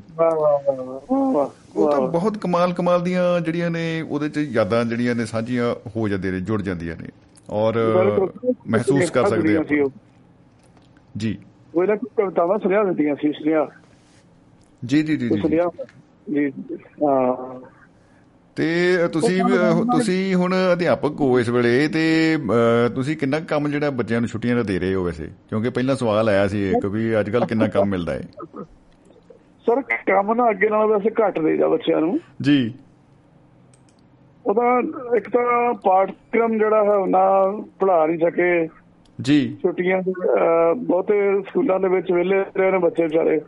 ਉਹ 1.76 1.90
ਤਾਂ 1.90 2.00
ਬਹੁਤ 2.00 2.38
ਕਮਾਲ 2.38 2.72
ਕਮਾਲ 2.72 3.02
ਦੀਆਂ 3.02 3.40
ਜਿਹੜੀਆਂ 3.40 3.70
ਨੇ 3.70 4.00
ਉਹਦੇ 4.00 4.28
ਚ 4.28 4.38
ਯਾਦਾਂ 4.38 4.84
ਜਿਹੜੀਆਂ 4.84 5.14
ਨੇ 5.14 5.26
ਸਾਂਝੀਆਂ 5.26 5.74
ਹੋ 5.96 6.08
ਜਾਂਦੀਆਂ 6.08 6.32
ਨੇ 6.32 6.40
ਜੁੜ 6.40 6.62
ਜਾਂਦੀਆਂ 6.62 6.96
ਨੇ। 7.02 7.08
ਔਰ। 7.50 7.74
ਮਹਿਸੂਸ 8.68 9.10
ਕਰ 9.10 9.24
ਸਕਦੇ 9.24 9.56
ਉਹ। 9.56 9.90
ਜੀ। 11.16 11.38
ਉਹ 11.74 11.82
ਇਹਨਾਂ 11.82 11.96
ਕੋਈ 11.96 12.24
ਕਵਿਤਾਵਾਂ 12.24 12.58
ਸੁਣਿਆ 12.58 12.84
ਦਿੰਦੀਆਂ 12.84 13.14
ਸੀ 13.14 13.32
ਸੁਣਿਆ। 13.32 13.68
ਜੀ 14.84 15.02
ਜੀ 15.02 15.16
ਜੀ 15.16 15.28
ਸੁਣਿਆ। 15.28 15.70
ਜੀ 16.34 16.50
ਤੇ 18.56 18.98
ਤੁਸੀਂ 19.12 19.44
ਤੁਸੀਂ 19.92 20.34
ਹੁਣ 20.34 20.54
ਅਧਿਆਪਕ 20.72 21.20
ਹੋ 21.20 21.40
ਇਸ 21.40 21.48
ਵੇਲੇ 21.48 21.88
ਤੇ 21.88 22.38
ਤੁਸੀਂ 22.94 23.16
ਕਿੰਨਾ 23.16 23.40
ਕੰਮ 23.40 23.68
ਜਿਹੜਾ 23.68 23.90
ਬੱਚਿਆਂ 23.90 24.20
ਨੂੰ 24.20 24.28
ਛੁੱਟੀਆਂ 24.28 24.56
ਦਾ 24.56 24.62
ਦੇ 24.62 24.78
ਰਹੇ 24.78 24.94
ਹੋ 24.94 25.04
ਵੈਸੇ? 25.04 25.30
ਕਿਉਂਕਿ 25.48 25.70
ਪਹਿਲਾਂ 25.70 25.96
ਸਵਾਲ 25.96 26.28
ਆਇਆ 26.28 26.48
ਸੀ 26.48 26.70
ਇੱਕ 26.70 26.86
ਵੀ 26.86 27.20
ਅੱਜ 27.20 27.30
ਕੱਲ 27.30 27.46
ਕਿੰਨਾ 27.46 27.68
ਕੰਮ 27.68 27.88
ਮਿਲਦਾ 27.88 28.12
ਹੈ? 28.12 28.22
ਸਰ 29.66 29.82
ਕੰਮ 29.82 30.34
ਨਾ 30.34 30.50
ਅੱਗੇ 30.50 30.68
ਨਾਲੋਂ 30.68 30.88
ਵੈਸੇ 30.88 31.10
ਘੱਟ 31.10 31.40
ਦੇਈਦਾ 31.40 31.68
ਬੱਚਿਆਂ 31.68 32.00
ਨੂੰ। 32.00 32.20
ਜੀ। 32.42 32.74
ਉਹਦਾ 34.48 34.82
ਇੱਕ 35.16 35.28
ਤਾਂ 35.30 35.74
ਪਾਠਕ੍ਰਮ 35.74 36.58
ਜਿਹੜਾ 36.58 36.84
ਹੈ 36.84 37.06
ਨਾ 37.06 37.52
ਪੜ੍ਹਾ 37.80 38.06
ਨਹੀਂ 38.06 38.18
ਸਕੇ। 38.18 38.68
ਜੀ। 39.20 39.56
ਛੁੱਟੀਆਂ 39.62 40.02
ਦੇ, 40.02 40.12
ਬਹੁਤੇ 40.76 41.42
ਸਕੂਲਾਂ 41.42 41.80
ਦੇ 41.80 41.88
ਵਿੱਚ 41.88 42.12
ਵਿਹਲੇ 42.12 42.44
ਰਹੇ 42.56 42.70
ਨੇ 42.70 42.78
ਬੱਚੇ 42.78 43.02
ਵਿਚਾਰੇ। 43.02 43.40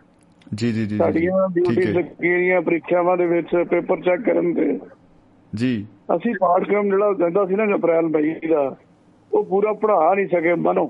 ਜੀ 0.55 0.73
ਜੀ 0.73 0.87
ਜੀ, 0.87 0.97
ਸਾਡੀਆਂ 0.97 1.49
ਡਿਊਟੀਆਂ 1.53 1.95
ਲੱਗੀਆਂ 1.95 2.61
ਪ੍ਰੀਖਿਆਵਾਂ 2.63 3.17
ਦੇ 3.17 3.27
ਵਿੱਚ 3.27 3.57
ਪੇਪਰ 3.71 3.97
ਚੈੱਕ 4.01 4.21
ਕਰਨ 4.23 4.55
ਤੇ। 4.55 4.79
ਜੀ। 5.55 5.87
ਅਸੀਂ 6.17 6.35
ਪਾਠਕ੍ਰਮ 6.41 6.85
ਜਿਹੜਾ 6.85 7.15
ਜਾਂਦਾ 7.19 7.47
ਸੀ 7.47 7.55
ਨਾ 7.55 7.77
ਅਪ੍ਰੈਲ 7.77 8.07
ਮਈ 8.07 8.35
ਦਾ 8.49 8.77
ਉਹ 9.33 9.45
ਪੂਰਾ 9.45 9.73
ਪੜ੍ਹਾ 9.73 10.15
ਨਹੀਂ 10.15 10.27
ਸਕੇ 10.27 10.55
ਮਨੋਂ। 10.55 10.89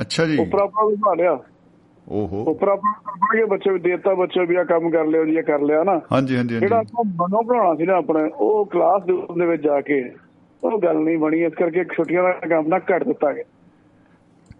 ਅੱਛਾ 0.00 0.24
ਜੀ। 0.24 0.38
ਉਪਰਾ 0.38 0.66
ਬਣਾ 0.66 1.14
ਲਿਆ। 1.14 1.38
ਓਹੋ। 2.10 2.44
ਉਪਰਾ 2.48 2.76
ਕੇ 3.32 3.44
ਬੱਚੇ 3.44 3.72
ਵੀ 3.72 3.78
ਦੇਤਾ 3.78 4.14
ਬੱਚੇ 4.14 4.46
ਵੀ 4.46 4.56
ਆ 4.56 4.64
ਕੰਮ 4.64 4.90
ਕਰ 4.90 5.06
ਲਿਓ 5.06 5.24
ਜੀ 5.24 5.36
ਇਹ 5.36 5.42
ਕਰ 5.42 5.60
ਲਿਆ 5.60 5.82
ਨਾ। 5.84 6.00
ਹਾਂਜੀ 6.12 6.36
ਹਾਂਜੀ 6.36 6.58
ਜਿਹੜਾ 6.58 6.78
ਆਪਾਂ 6.78 7.04
ਮਨੋਂ 7.04 7.42
ਪੜਾਉਣਾ 7.42 7.74
ਸੀ 7.74 7.86
ਨਾ 7.86 7.96
ਆਪਣੇ 7.96 8.30
ਉਹ 8.34 8.66
ਕਲਾਸ 8.66 9.02
ਦੇ 9.38 9.46
ਵਿੱਚ 9.46 9.62
ਜਾ 9.62 9.80
ਕੇ 9.80 10.10
ਉਹ 10.62 10.78
ਗੱਲ 10.78 10.96
ਨਹੀਂ 10.96 11.18
ਬਣੀ 11.18 11.42
ਇਸ 11.42 11.52
ਕਰਕੇ 11.54 11.84
ਛੁੱਟੀਆਂ 11.84 12.22
ਦਾ 12.22 12.30
ਕੰਮ 12.30 12.68
ਨਾ 12.68 12.78
ਘੱਟ 12.78 13.04
ਦਿੱਤਾ 13.04 13.32
ਗਿਆ। 13.32 13.44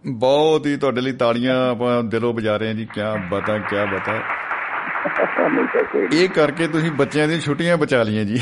ਬਹੁਤ 0.06 0.66
ਹੀ 0.66 0.76
ਤੁਹਾਡੇ 0.76 1.00
ਲਈ 1.00 1.12
ਤਾੜੀਆਂ 1.12 1.70
ਆਪਾਂ 1.70 2.02
ਦਿਲੋਂ 2.02 2.34
ਵਜਾ 2.34 2.56
ਰਹੇ 2.56 2.68
ਹਾਂ 2.68 2.74
ਜੀ 2.74 2.84
ਕੀ 2.84 3.00
ਬਤਾ 3.30 3.58
ਕੀ 3.58 3.76
ਬਤਾ। 3.76 4.22
ਇਹ 6.12 6.28
ਕਰਕੇ 6.28 6.68
ਤੁਸੀਂ 6.68 6.90
ਬੱਚਿਆਂ 6.90 7.28
ਦੀਆਂ 7.28 7.40
ਛੁੱਟੀਆਂ 7.40 7.76
ਬਚਾ 7.76 8.02
ਲਈਆਂ 8.02 8.24
ਜੀ। 8.24 8.38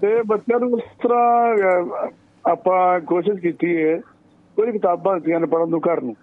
ਤੇ 0.00 0.22
ਬੱਚਿਆਂ 0.22 0.60
ਨੂੰ 0.60 0.72
ਉਸ 0.72 0.82
ਤਰ੍ਹਾਂ 1.02 1.54
ਆਪਾਂ 2.44 3.00
ਕੋਸ਼ਿਸ਼ 3.00 3.40
ਕੀਤੀ 3.40 3.84
ਹੈ 3.84 4.00
ਕੋਈ 4.56 4.72
ਕਿਤਾਬਾਂ 4.72 5.14
ਦਿੱਤੀਆਂ 5.14 5.40
ਨੇ 5.40 5.46
ਪੜ੍ਹਨ 5.46 5.68
ਨੂੰ 5.68 5.80
ਘਰ 5.80 6.00
ਨੂੰ। 6.00 6.16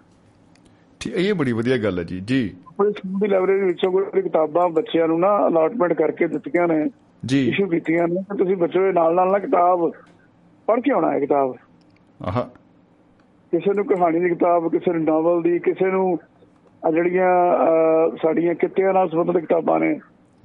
ਠੀਕ 1.00 1.14
ਇਹ 1.14 1.34
ਬੜੀ 1.34 1.52
ਵਧੀਆ 1.52 1.76
ਗੱਲ 1.76 1.98
ਹੈ 1.98 2.04
ਜੀ 2.04 2.20
ਜੀ। 2.20 2.54
ਆਪਣੇ 2.68 2.90
ਸਕੂਲ 2.90 3.20
ਦੀ 3.20 3.26
ਲਾਇਬ੍ਰੇਰੀ 3.28 3.64
ਵਿੱਚੋਂ 3.64 3.92
ਕੋਈ 3.92 4.22
ਕਿਤਾਬਾਂ 4.22 4.68
ਬੱਚਿਆਂ 4.68 5.08
ਨੂੰ 5.08 5.20
ਨਾ 5.20 5.48
ਅਲਾਟਮੈਂਟ 5.48 5.92
ਕਰਕੇ 5.92 6.26
ਦਿੱਤੀਆਂ 6.26 6.68
ਨੇ 6.68 6.90
ਜੀ। 7.26 7.48
ਇਸ਼ੂ 7.48 7.66
ਕੀਤੀਆਂ 7.66 8.08
ਨੇ 8.08 8.14
ਕਿ 8.14 8.36
ਤੁਸੀਂ 8.38 8.56
ਬੱਚੇ 8.56 8.80
ਦੇ 8.80 8.92
ਨਾਲ 8.92 9.14
ਨਾਲ 9.14 9.32
ਨਾ 9.32 9.38
ਕਿਤਾਬ 9.38 9.92
ਪੜ੍ਹ 10.66 10.80
ਕੇ 10.80 10.92
ਆਉਣਾ 10.92 11.12
ਹੈ 11.12 11.20
ਕਿਤਾਬ। 11.20 11.56
ਆਹ। 12.22 12.42
ਕਿਸੇ 13.52 13.72
ਨੂੰ 13.74 13.86
ਕਹਾਣੀ 13.86 14.20
ਦੀ 14.20 14.28
ਕਿਤਾਬ 14.28 14.70
ਕਿਸੇ 14.70 14.92
ਨੂੰ 14.92 15.04
ਨਾਵਲ 15.04 15.42
ਦੀ 15.42 15.58
ਕਿਸੇ 15.58 15.90
ਨੂੰ 15.90 16.18
ਆ 16.88 16.90
ਜਿਹੜੀਆਂ 16.90 17.28
ਸਾਡੀਆਂ 18.22 18.54
ਕਿੱਤਿਆਂ 18.54 18.92
ਨਾਲ 18.92 19.08
ਸੰਬੰਧਿਤ 19.08 19.42
ਕਿਤਾਬਾਂ 19.42 19.80
ਨੇ। 19.80 20.00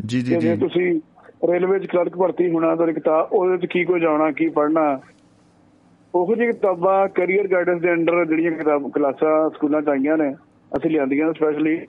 ਜੀ 0.06 0.22
ਜੀ 0.22 0.36
ਜੇ 0.36 0.56
ਤੁਸੀਂ 0.56 1.02
ਰੇਲਵੇ 1.52 1.80
'ਚ 1.80 1.86
ਕਲਰਕ 1.86 2.18
ਭਰਤੀ 2.18 2.52
ਹੋਣਾ 2.52 2.76
ਤਾਂ 2.76 2.88
ਕਿਤਾਬ 2.88 3.30
ਉਹਦੇ 3.32 3.58
'ਚ 3.58 3.66
ਕੀ 3.66 3.86
ਕੁਝ 3.86 4.06
ਆਉਣਾ 4.06 4.32
ਕੀ 4.32 4.50
ਪੜ੍ਹਨਾ? 4.50 5.00
ਉਹੋ 6.16 6.36
ਜਿਹੀ 6.36 6.48
ਕਿਤਾਬਾਂ 6.48 7.08
ਕੈਰੀਅਰ 7.08 7.48
ਗਾਈਡੈਂਸ 7.48 7.82
ਦੇ 7.82 7.92
ਅੰਡਰ 7.94 8.26
ਜਿਹੜੀਆਂ 8.26 8.52
ਕਿਤਾਬ 8.52 8.92
ਕਲਾਸਾਂ 8.92 9.50
ਸਕੂਲਾਂ 9.50 9.82
'ਚ 9.82 9.90
ਆਈਆਂ 9.90 10.18
ਨੇ 10.18 10.34
ਅਸੀਂ 10.78 10.92
ਲਿਆਂਦੀਆਂ 10.92 11.34
ਸਪੈਸ਼ਲੀ 11.34 11.82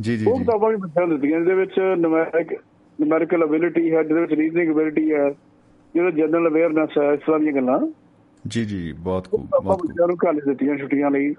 ਜੀ 0.00 0.16
ਜੀ 0.16 0.24
ਉਹ 0.26 0.38
ਕਿਤਾਬਾਂ 0.38 0.70
ਵੀ 0.70 0.76
ਬੱਚਿਆਂ 0.76 1.06
ਨੂੰ 1.06 1.20
ਦਿੱਤੀਆਂ 1.20 1.40
ਜਿਹਦੇ 1.40 1.54
ਵਿੱਚ 1.54 1.72
ਨੁਮੈਰਿਕ 1.98 2.52
ਨੁਮੈਰੀਕਲ 3.00 3.44
ਅਬਿਲਿਟੀ 3.44 3.94
ਹੈ 3.94 4.02
ਜਿਹਦੇ 4.02 4.20
ਵਿੱਚ 4.20 4.32
ਰੀਜ਼ਨਿੰਗ 4.32 4.72
ਅਬਿਲਿਟੀ 4.72 5.12
ਹੈ 5.12 5.30
ਜਿਹਦੇ 5.94 6.10
ਜਨਰਲ 6.10 6.48
ਅਵੇਅਰਨੈਸ 6.48 6.88
ਹੈ 6.98 7.12
ਇਸ 7.12 7.20
ਤਰ੍ਹਾਂ 7.20 7.40
ਦੀਆਂ 7.40 7.52
ਗੱਲਾਂ। 7.52 7.92
ਜੀ 8.48 8.64
ਜੀ 8.64 8.92
ਬਹੁਤ 8.92 9.30
ਖੂਬ 9.30 9.40
ਬਹੁਤ 9.62 9.80
ਖੂਬ। 9.80 9.90
ਬੱਚਿਆਂ 9.90 10.08
ਨੂੰ 10.08 10.16
ਘੱਲ 10.28 10.40
ਦਿੱਤੀਆਂ 10.48 10.76
ਛੁੱਟੀਆਂ 10.76 11.10
ਲਈ 11.10 11.34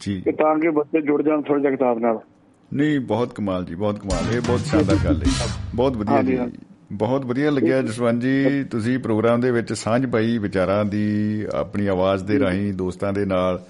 ਜੀ। 0.00 0.20
ਕਿ 0.20 0.32
ਤਾਂ 0.32 0.58
ਕਿ 0.58 0.70
ਬੱਚੇ 0.70 1.00
ਜੁੜ 1.00 1.22
ਜਾਣ 1.22 1.42
ਥੋੜਾ 1.42 1.60
ਜਿਹਾ 1.60 1.70
ਕਿਤਾਬ 1.70 1.98
ਨਾਲ। 1.98 2.18
ਨਹੀਂ 2.74 3.00
ਬਹੁਤ 3.00 3.32
ਕਮਾਲ 3.34 3.64
ਜੀ 3.64 3.74
ਬਹੁਤ 3.74 3.98
ਕਮਾਲ। 3.98 4.36
ਇਹ 4.36 4.40
ਬਹੁਤ 4.40 4.60
ਸ਼ਾਨਦਾਰ 4.60 4.96
ਗੱਲ 5.04 5.16
ਹੈ। 5.16 5.48
ਬਹੁਤ 5.74 5.96
ਵਧੀਆ 5.96 6.22
ਜੀ। 6.22 6.38
ਬਹੁਤ 6.94 7.24
ਵਧੀਆ 7.24 7.50
ਲੱਗਿਆ 7.50 7.82
ਜਸਵੰਤ 7.82 8.22
ਜੀ 8.22 8.64
ਤੁਸੀਂ 8.64 8.98
ਪ੍ਰੋਗਰਾਮ 8.98 9.40
ਦੇ 9.40 9.50
ਵਿੱਚ 9.50 9.72
ਸਾਂਝ 9.72 10.06
ਪਾਈ 10.06 10.38
ਵਿਚਾਰਾਂ 10.38 10.84
ਦੀ 10.84 11.04
ਆਪਣੀ 11.54 11.86
ਆਵਾਜ਼ 11.86 12.24
ਦੇ 12.24 12.38
ਰਾਹੀਂ 12.38 12.72
ਦੋਸਤਾਂ 12.72 13.12
ਦੇ 13.12 13.24
ਨਾਲ 13.24 13.62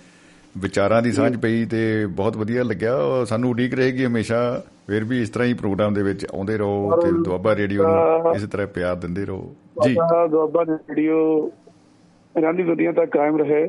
ਵਿਚਾਰਾਂ 0.58 1.02
ਦੀ 1.02 1.12
ਸਾਂਝ 1.12 1.36
ਪਈ 1.36 1.64
ਤੇ 1.64 2.06
ਬਹੁਤ 2.06 2.36
ਵਧੀਆ 2.36 2.64
ਲੱਗਿਆ। 2.64 3.24
ਸਾਨੂੰ 3.24 3.50
ਉਡੀਕ 3.50 3.74
ਰਹੇਗੀ 3.74 4.04
ਹਮੇਸ਼ਾ 4.04 4.62
ਫਿਰ 4.86 5.04
ਵੀ 5.04 5.22
ਇਸ 5.22 5.28
ਤਰ੍ਹਾਂ 5.28 5.48
ਹੀ 5.48 5.54
ਪ੍ਰੋਗਰਾਮ 5.54 5.94
ਦੇ 5.94 6.02
ਵਿੱਚ 6.02 6.26
ਆਉਂਦੇ 6.34 6.58
ਰਹੋ 6.58 7.00
ਤੇ 7.00 7.10
ਦੁਆਬਾ 7.24 7.56
ਰੇਡੀਓ 7.56 7.82
ਨੂੰ 7.82 8.34
ਇਸੇ 8.34 8.46
ਤਰ੍ਹਾਂ 8.46 8.66
ਪਿਆਰ 8.66 8.96
ਦਿੰਦੇ 8.96 9.24
ਰਹੋ। 9.24 9.54
ਜੀ। 9.84 9.94
ਦੁਆਬਾ 10.30 10.64
ਦੀ 10.64 10.72
ਵੀਡੀਓ 10.72 11.50
ਰਾਨੀ 12.42 12.62
ਦੁਨੀਆ 12.62 12.92
ਤੱਕ 12.92 13.10
ਕਾਇਮ 13.10 13.36
ਰਹੇ। 13.36 13.66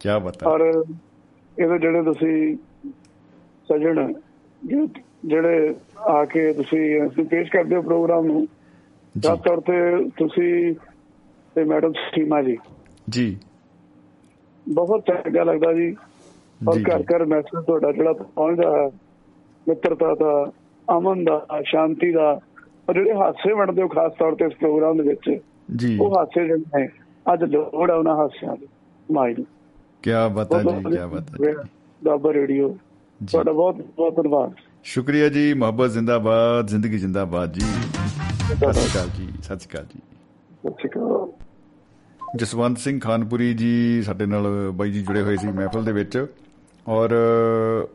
ਕੀ 0.00 0.08
ਬਤਾ 0.24 0.50
ਔਰ 0.50 0.84
ਇਹਦੇ 1.58 1.78
ਜਿਹੜੇ 1.78 2.02
ਤੁਸੀਂ 2.02 2.56
ਸਜਣ 3.68 4.12
ਜਿਹੜੇ- 5.24 5.74
ਆ 5.98 6.24
ਕੇ 6.24 6.52
ਤੁਸੀਂ 6.52 7.00
ਪੇਸ਼ 7.24 7.50
ਕਰਦੇ 7.50 7.76
ਹੋ 7.76 7.82
ਪ੍ਰੋਗਰਾਮ 7.82 8.26
ਨੂੰ 8.26 8.48
ਖਾਸ 9.26 9.38
ਤੌਰ 9.38 9.60
ਤੇ 9.60 10.04
ਤੁਸੀਂ 10.18 10.74
ਤੇ 11.54 11.64
ਮੈਡਮ 11.64 11.92
ਸੀਮਾ 11.92 12.42
ਜੀ। 12.42 12.56
ਜੀ। 13.10 13.38
ਬਹੁਤ 14.68 15.02
ਚੰਗਾ 15.06 15.44
ਲੱਗਦਾ 15.44 15.72
ਜੀ। 15.72 15.96
ਔਰ 16.68 16.78
ਘਰ। 16.80 17.02
ਘਰ 17.02 17.24
ਮੈਸੇਜ 17.24 17.66
ਤੁਹਾਡਾ 17.66 17.92
ਜਿਹੜਾ 17.92 18.12
ਪਹੁੰਚਦਾ 18.12 18.76
ਹੈ 18.76 18.90
ਮਿੱਤਰਤਾ 19.68 20.14
ਦਾ 20.14 20.52
ਅਮਨ 20.98 21.24
ਦਾ 21.24 21.46
ਸ਼ਾਂਤੀ 21.64 22.12
ਦਾ 22.12 22.40
ਔਰ 22.88 22.94
ਜਿਹੜੇ 22.94 23.14
ਹਾਸੇ 23.14 23.52
ਵੰਡਦੇ 23.52 23.82
ਹੋ 23.82 23.88
ਖਾਸ 23.88 24.12
ਤੌਰ 24.18 24.34
ਤੇ 24.34 24.44
ਇਸ 24.44 24.52
ਪ੍ਰੋਗਰਾਮ 24.52 25.02
ਦੇ 25.02 25.02
ਵਿੱਚ 25.02 25.42
ਜੀ। 25.76 25.98
ਉਹ 26.00 26.18
ਹਾਸੇ 26.18 26.46
ਜਿਹੜੇ 26.46 26.80
ਨੇ 26.80 26.88
ਅੱਜ 27.34 27.44
ਲੋੜ 27.44 27.90
ਆ 27.90 27.94
ਉਹਨਾਂ 27.94 28.16
ਹਾਸਿਆਂ 28.16 28.56
ਦੀ। 28.56 28.68
ਮਾਈ 29.12 29.34
ਕੀ 30.02 30.10
ਬਤਾ 30.32 30.62
ਜੀ 30.62 30.96
ਕੀ 30.96 31.14
ਬਤਾ 31.14 31.64
ਦਾਬਾ 32.04 32.32
ਰੇਡੀਓ। 32.32 32.76
ਤੁਹਾਡਾ 33.32 33.52
ਬਹੁਤ 33.52 33.74
ਬਹੁਤ 33.74 34.16
ਧੰਨਵਾਦ। 34.16 34.52
ਸ਼ੁਕਰੀਆ 34.84 35.28
ਜੀ 35.28 35.54
ਮੁਹੱਬਤ 35.54 35.90
ਜ਼ਿੰਦਾਬਾਦ 35.90 36.66
ਜ਼ਿੰਦਗੀ 36.66 36.98
ਜ਼ਿੰਦਾਬਾਦ 36.98 37.52
ਜੀ। 37.52 37.60
ਸਤਿ 37.60 38.72
ਸ਼੍ਰੀ 38.72 38.86
ਅਕਾਲ 38.86 39.08
ਜੀ 39.16 39.28
ਸਤਿ 39.42 39.58
ਸ਼੍ਰੀ 39.58 39.70
ਅਕਾਲ 39.70 39.84
ਜੀ। 39.84 40.00
ਸਤਿ 40.54 40.70
ਸ਼੍ਰੀ 40.70 40.88
ਅਕਾਲ। 40.88 42.38
ਜਸਵੰਤ 42.38 42.78
ਸਿੰਘ 42.78 43.00
ਖਾਨਪੁਰੀ 43.00 43.54
ਜੀ 43.54 44.02
ਸਾਡੇ 44.02 44.26
ਨਾਲ 44.26 44.70
ਬਾਈ 44.70 44.90
ਜੀ 44.90 45.02
ਜੁੜੇ 45.02 45.22
ਹੋਏ 45.22 45.36
ਸੀ 45.36 45.46
ਮਹਿਫਲ 45.46 45.84
ਦੇ 45.84 45.92
ਵਿੱਚ। 45.92 46.26
ਔਰ 46.88 47.10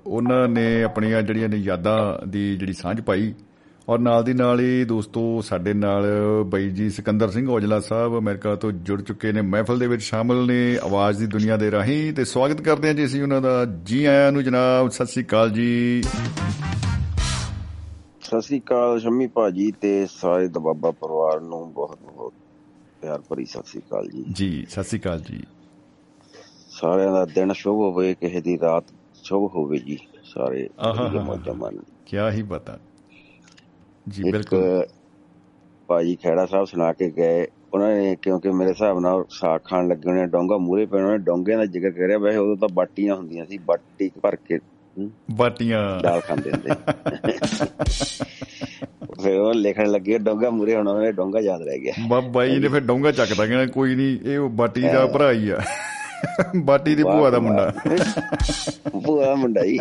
ਉਹਨਾਂ 0.07 0.48
ਨੇ 0.48 0.84
ਆਪਣੀਆਂ 0.84 1.22
ਜਿਹੜੀਆਂ 1.22 1.49
ਨੇ 1.49 1.57
ਯਾਦਾਂ 1.57 2.28
ਦੀ 2.28 2.57
ਜਿਹੜੀ 2.57 2.74
ਸਾਂਝ 2.74 3.02
ਪਾਈ 3.02 3.34
ਔਰ 3.90 3.99
ਨਾਲ 3.99 4.24
ਦੀ 4.24 4.34
ਨਾਲ 4.34 4.60
ਹੀ 4.60 4.86
ਦੋਸਤੋ 4.86 5.41
ਸਾਡੇ 5.45 5.74
ਨਾਲ 5.74 6.06
ਬਾਈ 6.45 6.70
ਜੀ 6.70 6.90
ਸਿਕੰਦਰ 6.90 7.30
ਸਿੰਘ 7.32 7.48
ਔਜਲਾ 7.49 7.80
ਸਾਹਿਬ 7.80 8.18
ਅਮਰੀਕਾ 8.18 8.56
ਤੋਂ 8.56 8.72
ਜੁੜ 8.72 9.02
ਚੁੱਕੇ 9.02 9.32
ਨੇ। 9.32 9.41
ਮਹਿਫਲ 9.41 9.80
ਦੇ 9.80 9.88
ਵਿੱਚ 9.88 10.02
ਸ਼ਾਮਲ 10.02 10.45
ਨੇ 10.48 10.78
ਆਵਾਜ਼ 10.84 11.20
ਦੀ 11.20 11.26
ਦੁਨੀਆ 11.28 11.57
ਦੇ 11.57 11.70
ਰਾਹੀਂ 11.72 12.14
ਤੇ 12.14 12.26
ਸਵਾਗਤ 12.26 12.62
ਕਰਦੇ 12.62 12.88
ਹਾਂ 12.88 12.95
ਜੀ 12.95 13.06
ਅਸੀਂ 13.06 13.22
ਉਹਨਾਂ 13.24 13.41
ਦਾ। 13.41 13.66
ਜੀ 13.66 14.06
ਆਇਆਂ 14.06 14.32
ਨੂੰ 14.32 14.44
ਜਨਾਬ 14.44 14.90
ਸਤਿ 14.90 15.06
ਸ੍ਰੀ 15.06 15.24
ਅਕਾਲ 15.24 15.49
ਜੀ। 15.49 16.02
ਸਤਿ 18.22 18.41
ਸ੍ਰੀ 18.41 18.60
ਅਕਾਲ 18.60 18.99
ਸ਼ੰਮੀ 18.99 19.28
ਭਾਜੀ 19.28 19.72
ਤੇ 19.82 20.07
ਸਾਰੇ 20.12 20.48
ਦਬਾਬਾ 20.48 20.91
ਪਰਿਵਾਰ 20.91 21.40
ਨੂੰ 21.41 21.62
ਬਹੁਤ 21.74 21.99
ਬਹੁਤ 22.06 22.34
ਪਿਆਰ 23.02 23.22
ਭਰੀ 23.30 23.45
ਸਤਿ 23.45 23.64
ਸ੍ਰੀ 23.66 23.82
ਅਕਾਲ 23.82 24.10
ਜੀ। 24.10 24.24
ਜੀ 24.32 24.66
ਸਤਿ 24.70 24.84
ਸ੍ਰੀ 24.84 24.99
ਅਕਾਲ 24.99 25.22
ਜੀ। 25.22 25.44
ਸਾਰਿਆਂ 26.72 27.12
ਦਾ 27.12 27.26
ਦਿਨ 27.26 27.53
ਸ਼ੁਭ 27.53 27.76
ਹੋਵੇ 27.76 28.14
ਕਿਸੇ 28.14 28.41
ਦੀ 28.41 28.57
ਰਾਤ 28.62 28.86
ਸ਼ੁਭ 29.24 29.49
ਹੋਵੇ 29.56 29.78
ਜੀ 29.78 29.98
ਸਾਰੇ। 30.34 30.68
ਮੌਜਾਂ 31.26 31.53
ਮਾਣਨ। 31.53 31.84
ਕੀ 32.06 32.18
ਹੀ 32.32 32.44
ਪਤਾ 32.44 32.78
ਜੀ 34.10 34.23
ਬਿਲਕੁਲ। 34.23 34.86
ਭਾਜੀ 35.88 36.15
ਖੈੜਾ 36.15 36.45
ਸਾਹਿਬ 36.45 36.65
ਸੁਣਾ 36.65 36.94
ਕੇ 36.94 37.10
ਗਏ। 37.10 37.48
ਉਹਨਾਂ 37.73 37.95
ਨੇ 37.95 38.18
ਕਿਉਂਕਿ 38.22 38.49
ਮੇਰੇ 38.49 38.69
ਹਿਸਾਬ 38.69 38.99
ਨਾਲ 38.99 39.26
ਸਾਗ 39.30 39.60
ਖਾਣ 39.64 39.88
ਲੱਗੇ 39.88 40.10
ਹੋਣੇ 40.10 40.26
ਡੋਂਗਾ 40.26 40.57
ਮੂਰੇ 40.57 40.86
ਪੈਣ 40.86 41.06
ਉਹਨੇ 41.06 41.18
ਡੋਂਗੇ 41.18 41.56
ਦਾ 41.56 41.65
ਜ਼ਿਕਰ 41.65 41.91
ਕਰਿਆ 41.91 42.18
ਵੈਸੇ 42.18 42.38
ਉਦੋਂ 42.38 42.57
ਤਾਂ 42.57 42.69
ਬਾਟੀਆਂ 42.73 43.15
ਹੁੰਦੀਆਂ 43.15 43.45
ਸੀ 43.45 43.57
ਬਾਟੀ 43.57 44.11
ਭਰ 44.22 44.36
ਕੇ 44.36 44.60
ਬਾਟੀਆਂ। 45.32 45.99
ਦਾਲ 46.03 46.22
ਖਾਂਦੇ 46.22 46.52
ਹੁੰਦੇ 46.52 46.69
ਫਿਰ 49.23 49.40
ਉਹ 49.40 49.53
ਲਿਖਣ 49.53 49.91
ਲੱਗੇ 49.91 50.18
ਡੋਂਗਾ 50.18 50.49
ਮੂਰੇ 50.49 50.76
ਹੁਣ 50.76 50.88
ਉਹਨੇ 50.88 51.11
ਡੋਂਗਾ 51.11 51.40
ਯਾਦ 51.40 51.61
ਰਹਿ 51.61 51.80
ਗਿਆ। 51.80 51.94
ਬਾਬਾ 52.07 52.45
ਜੀ 52.45 52.60
ਨੇ 52.60 52.68
ਫਿਰ 52.68 52.80
ਡੋਂਗਾ 52.80 53.11
ਚੱਕਦਾ 53.11 53.45
ਕਹਿੰਦਾ 53.45 53.65
ਕੋਈ 53.65 53.95
ਨਹੀਂ 53.95 54.32
ਇਹ 54.32 54.40
ਬਾਟੀ 54.40 54.82
ਦਾ 54.82 55.06
ਭਰਾ 55.06 55.32
ਹੀ 55.32 55.49
ਆ। 55.49 55.60
ਬਾਟੀ 56.56 56.95
ਦੀ 56.95 57.03
ਭੂਆ 57.03 57.30
ਦਾ 57.30 57.39
ਮੁੰਡਾ। 57.39 57.73
ਭੂਆ 59.06 59.26
ਦਾ 59.26 59.35
ਮੁੰਡਾ 59.35 59.65
ਜੀ। 59.65 59.80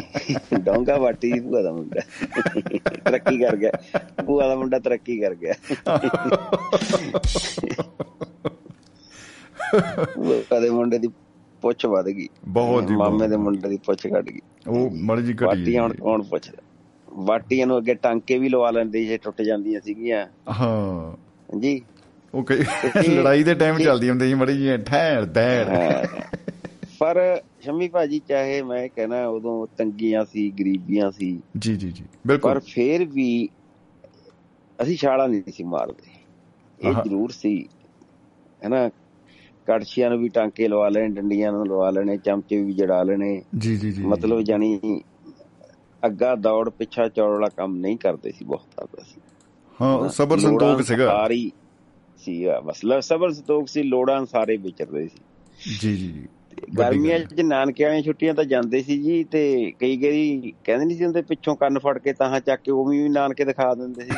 ਡੋਂਗਾ 0.60 0.98
ਬਾਟੀ 0.98 1.32
ਦੀ 1.32 1.40
ਭੂਆ 1.40 1.62
ਦਾ 1.62 1.72
ਮੁੰਡਾ। 1.72 2.00
ਤਰੱਕੀ 3.04 3.38
ਕਰ 3.38 3.56
ਗਿਆ। 3.56 3.72
ਭੂਆ 4.26 4.48
ਦਾ 4.48 4.54
ਮੁੰਡਾ 4.54 4.78
ਤਰੱਕੀ 4.78 5.20
ਕਰ 5.20 5.34
ਗਿਆ। 5.34 5.54
ਭੂਆ 10.14 10.60
ਦੇ 10.60 10.70
ਮੁੰਡੇ 10.70 10.98
ਦੀ 10.98 11.08
ਪੁੱਛ 11.62 11.86
ਵੱਧ 11.86 12.06
ਗਈ। 12.06 12.28
ਬਹੁਤ 12.48 12.86
ਜੀ, 12.86 12.96
ਮਾਮੇ। 12.96 13.28
ਦੇ 13.28 13.36
ਮੁੰਡੇ 13.36 13.68
ਦੀ 13.68 13.78
ਪੁੱਛ 13.86 14.06
ਘਟ 14.06 14.24
ਗਈ। 14.24 14.40
ਉਹ 14.68 14.90
ਮੜ 14.90 15.20
ਜੀ 15.20 15.32
ਘਟੀ 15.32 15.44
ਬਾਟੀਆਂ 15.44 15.82
ਹੁਣ 15.82 15.92
ਕੌਣ 15.92 16.22
ਪੁੱਛਦਾ? 16.22 16.62
ਬਾਟੀਆਂ 17.12 17.66
ਨੂੰ 17.66 17.78
ਅੱਗੇ 17.78 17.94
ਟਾਂਕੇ 17.94 18.38
ਵੀ 18.38 18.48
ਲਵਾ 18.48 18.70
ਲੈਂਦੇ 18.70 19.04
ਜੇ 19.04 19.16
ਟੁੱਟ 19.16 19.42
ਜਾਂਦੀਆਂ 19.42 19.80
ਸੀਗੀਆਂ। 19.84 20.26
ਹਾਂ। 20.50 21.16
ਜੀ। 21.58 21.82
ਉਹ 22.34 22.44
ਕਈ 22.44 23.06
ਲੜਾਈ 23.08 23.42
ਦੇ 23.42 23.54
ਟਾਈਮ 23.54 23.78
ਚੱਲਦੀ 23.78 24.10
ਹੁੰਦੀ 24.10 24.28
ਸੀ 24.28 24.34
ਮੜੀ 24.34 24.56
ਜੀ 24.58 24.76
ਠਹਿਰ 24.76 25.24
ਦੈਰ 25.24 26.06
ਪਰ 26.98 27.18
ਸ਼ਮੀ 27.60 27.88
ਭਾਜੀ 27.88 28.20
ਚਾਹੇ 28.28 28.62
ਮੈਂ 28.62 28.88
ਕਹਿਣਾ 28.88 29.26
ਉਦੋਂ 29.26 29.66
ਤੰਗੀਆਂ 29.76 30.24
ਸੀ 30.24 30.50
ਗਰੀਬੀਆਂ 30.50 31.10
ਸੀ 31.10 31.38
ਜੀ 31.58 31.76
ਜੀ 31.76 31.90
ਜੀ 31.90 32.04
ਬਿਲਕੁਲ। 32.26 32.50
ਪਰ 32.50 32.60
ਫੇਰ 32.60 33.04
ਵੀ 33.04 33.48
ਅਸੀਂ 34.78 34.96
ਛਾਲਾ 34.96 35.26
ਨਹੀਂ 35.26 35.52
ਸੀ 35.52 35.64
ਮਾਰਦੇ। 35.64 36.12
ਇਹ 36.78 36.94
ਜ਼ਰੂਰ 37.04 37.30
ਸੀ 37.30 37.56
ਹੈਨਾ? 38.64 38.88
ਕੜਛੀਆਂ 39.66 40.10
ਨੂੰ 40.10 40.18
ਵੀ 40.18 40.28
ਟਾਂਕੇ 40.28 40.68
ਲਵਾ 40.68 40.88
ਲੈਣੇ 40.88 41.08
ਡੰਡੀਆਂ 41.08 41.52
ਨੂੰ 41.52 41.66
ਲਵਾ 41.66 41.90
ਲੈਣੇ 41.90 42.16
ਚਮਚੇ 42.16 42.62
ਵੀ 42.62 42.72
ਜੜਾ 42.72 43.02
ਲੈਣੇ। 43.02 43.42
ਜੀ 43.58 43.76
ਜੀ 43.76 43.90
ਜੀ 43.92 44.02
ਮਤਲਬ 44.02 44.40
ਜਾਨੀ 44.42 45.00
ਅੱਗਾ 46.02 46.34
ਦੌੜ 46.36 46.68
ਪਿੱਛਾ 46.70 47.08
ਚੌੜ 47.08 47.30
ਵਾਲਾ 47.30 47.48
ਕੰਮ 47.48 47.76
ਨਹੀਂ 47.76 47.96
ਕਰਦੇ 47.98 48.30
ਸੀ 48.30 48.44
ਬਹੁਤ 48.44 48.66
ਜ਼ਿਆਦਾ 48.74 49.02
ਸੀ 49.04 49.20
ਹਾਂ 49.80 50.08
ਸਬਰ 50.08 50.38
ਸੰਤੋਖ 50.38 50.82
ਸੀਗਾ। 50.82 51.06
ਸਾਰੀ 51.06 51.50
ਸੀ 52.24 52.46
ਮਸਲਾ 52.64 53.00
ਸਬਰ 53.00 53.32
ਸੰਤੋਖ 53.32 53.68
ਸੀ 53.68 53.82
ਲੋੜਾਂ 53.82 54.26
ਸਾਰੇ 54.26 54.56
ਵਿਚਰਦੇ 54.56 55.08
ਸੀ। 55.08 55.18
ਜੀ 55.80 55.96
ਜੀ 55.96 56.28
ਗਰਮੀਆਂ 56.78 57.18
'ਚ 57.18 57.40
ਨਾਨਕੇ 57.40 57.84
ਵਾਲੀਆਂ 57.84 58.02
ਛੁੱਟੀਆਂ 58.02 58.34
ਤਾਂ 58.34 58.44
ਜਾਂਦੇ 58.44 58.82
ਸੀ 58.82 59.02
ਜੀ 59.02 59.24
ਤੇ 59.24 59.72
ਕਈ 59.80 59.96
ਵਾਰੀ 59.96 60.52
ਕਹਿੰਦੇ 60.64 60.86
ਨਹੀਂ 60.86 60.96
ਸੀ 60.96 61.04
ਹੁੰਦੇ 61.04 61.22
ਪਿੱਛੋਂ 61.22 61.56
ਕੰਨ 61.56 61.78
ਫੜ 61.78 61.98
ਕੇ 61.98 62.12
ਤਾਹਾਂ 62.12 62.40
ਚੱਕ 62.40 62.62
ਕੇ 62.62 62.70
ਉਹ 62.70 62.88
ਵੀ 62.88 63.08
ਨਾਨਕੇ 63.08 63.44
ਦਿਖਾ 63.44 63.74
ਦਿੰਦੇ 63.74 64.04
ਸੀ 64.04 64.10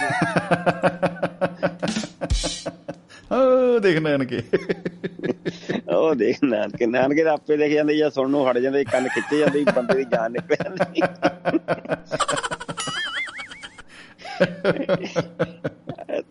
ਹਾਂ 3.33 3.81
ਦੇਖ 3.81 3.99
ਨਾਨਕੇ। 3.99 4.43
ਉਹ 5.97 6.15
ਦੇਖ 6.15 6.39
ਨਾਨਕੇ। 6.45 6.87
ਨਾਨਕੇ 6.87 7.24
ਦਾ 7.24 7.33
ਆਪੇ 7.33 7.57
ਦੇਖ 7.57 7.73
ਜਾਂਦੇ 7.73 7.97
ਜਾਂ 7.97 8.11
ਸੁਣਨ 8.11 8.31
ਨੂੰ 8.31 8.51
ਹਟ 8.51 8.59
ਜਾਂਦੇ 8.59 8.85
ਕੰਨ 8.85 9.09
ਖਿੱਚੇ 9.09 9.39
ਜਾਂਦੇ 9.39 9.65
ਬੰਦੇ 9.77 9.95
ਦੀ 9.95 10.05
ਜਾਨ 10.05 10.33
ਨਿਕਲ 10.33 10.57
ਜਾਂਦੀ। 10.57 11.03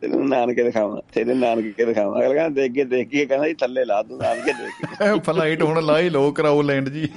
ਤੈਨੂੰ 0.01 0.27
ਨਾਨਕੇ 0.29 0.63
ਦਿਖਾਵਾਂ 0.63 1.01
ਤੇਰੇ 1.13 1.33
ਨਾਨਕੇ 1.33 1.85
ਦਿਖਾਵਾਂ। 1.85 2.19
ਅਗਲਾ 2.19 2.33
ਕਹਿੰਦਾ 2.33 2.61
ਦੇਖ 2.61 2.71
ਕੇ 2.71 2.83
ਦੇਖ 2.83 3.07
ਕੇ 3.09 3.25
ਕਹਿੰਦਾ 3.25 3.47
ਜੀ 3.47 3.53
ਥੱਲੇ 3.53 3.85
ਲਾ 3.85 4.01
ਦੂੰ 4.03 4.17
ਨਾਨਕੇ 4.17 4.53
ਦੇਖ 4.53 4.89
ਕੇ। 4.89 5.19
ਫਲਾਈਟ 5.19 5.63
ਹੁਣ 5.63 5.83
ਲਾ 5.83 5.99
ਹੀ 5.99 6.09
ਲੋ 6.09 6.31
ਕਰਾਓ 6.31 6.61
ਲੈਂਡ 6.61 6.89
ਜੀ। 6.89 7.09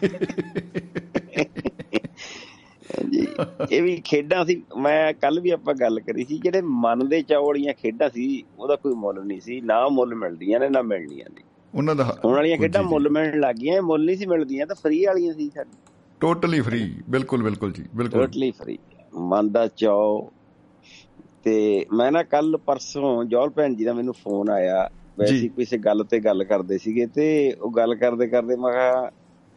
ਜੀ 3.10 3.26
ਇਹ 3.72 3.82
ਵੀ 3.82 4.00
ਖੇਡਾਂ 4.04 4.44
ਸੀ। 4.44 4.62
ਮੈਂ 4.78 5.12
ਕੱਲ 5.12 5.40
ਵੀ 5.40 5.50
ਆਪਾਂ 5.50 5.74
ਗੱਲ 5.74 6.00
ਕਰੀ 6.00 6.24
ਸੀ 6.24 6.38
ਜਿਹੜੇ 6.38 6.60
ਮਨ 6.60 7.08
ਦੇ 7.08 7.22
ਚੌੜੀਆਂ 7.22 7.74
ਖੇਡਾਂ 7.74 8.08
ਸੀ 8.08 8.42
ਉਹਦਾ 8.58 8.76
ਕੋਈ 8.76 8.94
ਮੁੱਲ 8.94 9.24
ਨਹੀਂ 9.24 9.40
ਸੀ। 9.40 9.60
ਨਾ 9.60 9.88
ਮੁੱਲ 9.88 10.14
ਮਿਲਦੀਆਂ 10.14 10.60
ਨੇ 10.60 10.68
ਨਾ 10.68 10.82
ਮਿਲਣੀਆਂ 10.82 11.26
ਨੇ। 11.30 11.42
ਉਹਨਾਂ 11.74 11.94
ਦਾ 11.94 12.04
ਹੁਣ 12.24 12.34
ਵਾਲੀਆਂ 12.34 12.56
ਖੇਡਾਂ 12.58 12.82
ਮੁੱਲ 12.82 13.08
ਮਿਲਣ 13.10 13.40
ਲੱਗ 13.40 13.56
ਗਈਆਂ 13.56 13.82
ਮੁੱਲ 13.82 14.04
ਨਹੀਂ 14.04 14.16
ਸੀ 14.16 14.26
ਮਿਲਦੀਆਂ 14.26 14.66
ਤਾਂ 14.66 14.76
ਫ੍ਰੀ 14.76 15.04
ਵਾਲੀਆਂ 15.04 15.34
ਸੀ 15.34 15.50
ਸਾਡੀ। 15.54 15.76
ਟੋਟਲੀ 16.20 16.60
ਫ੍ਰੀ 16.60 16.94
ਬਿਲਕੁਲ 17.10 17.42
ਬਿਲਕੁਲ 17.42 17.72
ਜੀ 17.72 17.84
ਬਿਲਕੁਲ। 17.94 18.20
ਟੋਟਲੀ 18.20 18.50
ਫ੍ਰੀ 18.50 18.78
ਮਨ 19.14 19.52
ਦਾ 19.52 19.66
ਚਾਅ 19.76 20.26
ਤੇ 21.44 21.84
ਮੈਂ 21.92 22.10
ਨਾ 22.12 22.22
ਕੱਲ 22.22 22.56
ਪਰਸੋਂ 22.56 23.24
ਜੋਲ 23.24 23.50
ਭੈਣ 23.50 23.74
ਜੀ 23.74 23.84
ਦਾ 23.84 23.92
ਮੈਨੂੰ 23.92 24.14
ਫੋਨ 24.14 24.50
ਆਇਆ 24.50 24.88
ਵੈਸੇ 25.18 25.48
ਕਿਸੇ 25.48 25.78
ਗੱਲ 25.78 26.04
ਤੇ 26.04 26.20
ਗੱਲ 26.20 26.44
ਕਰਦੇ 26.44 26.78
ਸੀਗੇ 26.78 27.06
ਤੇ 27.06 27.28
ਉਹ 27.52 27.70
ਗੱਲ 27.70 27.94
ਕਰਦੇ 27.94 28.26
ਕਰਦੇ 28.26 28.56
ਮੈਂ 28.56 28.72
ਕਿਹਾ 28.72 29.10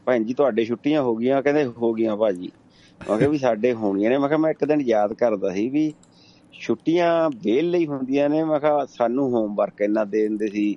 ਭੈਣ 0.07 0.23
ਜੀ 0.23 0.33
ਤੁਹਾਡੇ 0.33 0.65
ਛੁੱਟੀਆਂ 0.65 1.01
ਹੋ 1.01 1.15
ਗਈਆਂ? 1.15 1.41
ਕਹਿੰਦੇ 1.41 1.65
ਹੋ 1.77 1.93
ਗਈਆਂ 1.93 2.15
ਭਾਜੀ। 2.17 2.51
ਮੈਂ 3.01 3.17
ਕਿਹਾ 3.17 3.29
ਵੀ 3.29 3.37
ਸਾਡੇ 3.37 3.73
ਹੋਣੀਆਂ 3.73 4.09
ਨੇ। 4.09 4.17
ਮੈਂ 4.17 4.27
ਕਿਹਾ 4.29 4.39
ਮੈਂ 4.39 4.51
ਇੱਕ 4.51 4.63
ਦਿਨ 4.65 4.81
ਯਾਦ 4.81 5.13
ਕਰਦਾ 5.13 5.53
ਸੀ 5.53 5.69
ਵੀ 5.69 5.91
ਛੁੱਟੀਆਂ 6.53 7.29
ਵੇਲ 7.35 7.69
ਲਈ 7.69 7.85
ਹੁੰਦੀਆਂ 7.87 8.29
ਨੇ। 8.29 8.43
ਮੈਂ 8.43 8.59
ਕਿਹਾ 8.59 8.85
ਸਾਨੂੰ 8.85 9.29
ਹੋਮਵਰਕ 9.31 9.81
ਇੰਨਾ 9.81 10.03
ਦੇ 10.05 10.21
ਦਿੰਦੇ 10.21 10.47
ਸੀ। 10.47 10.73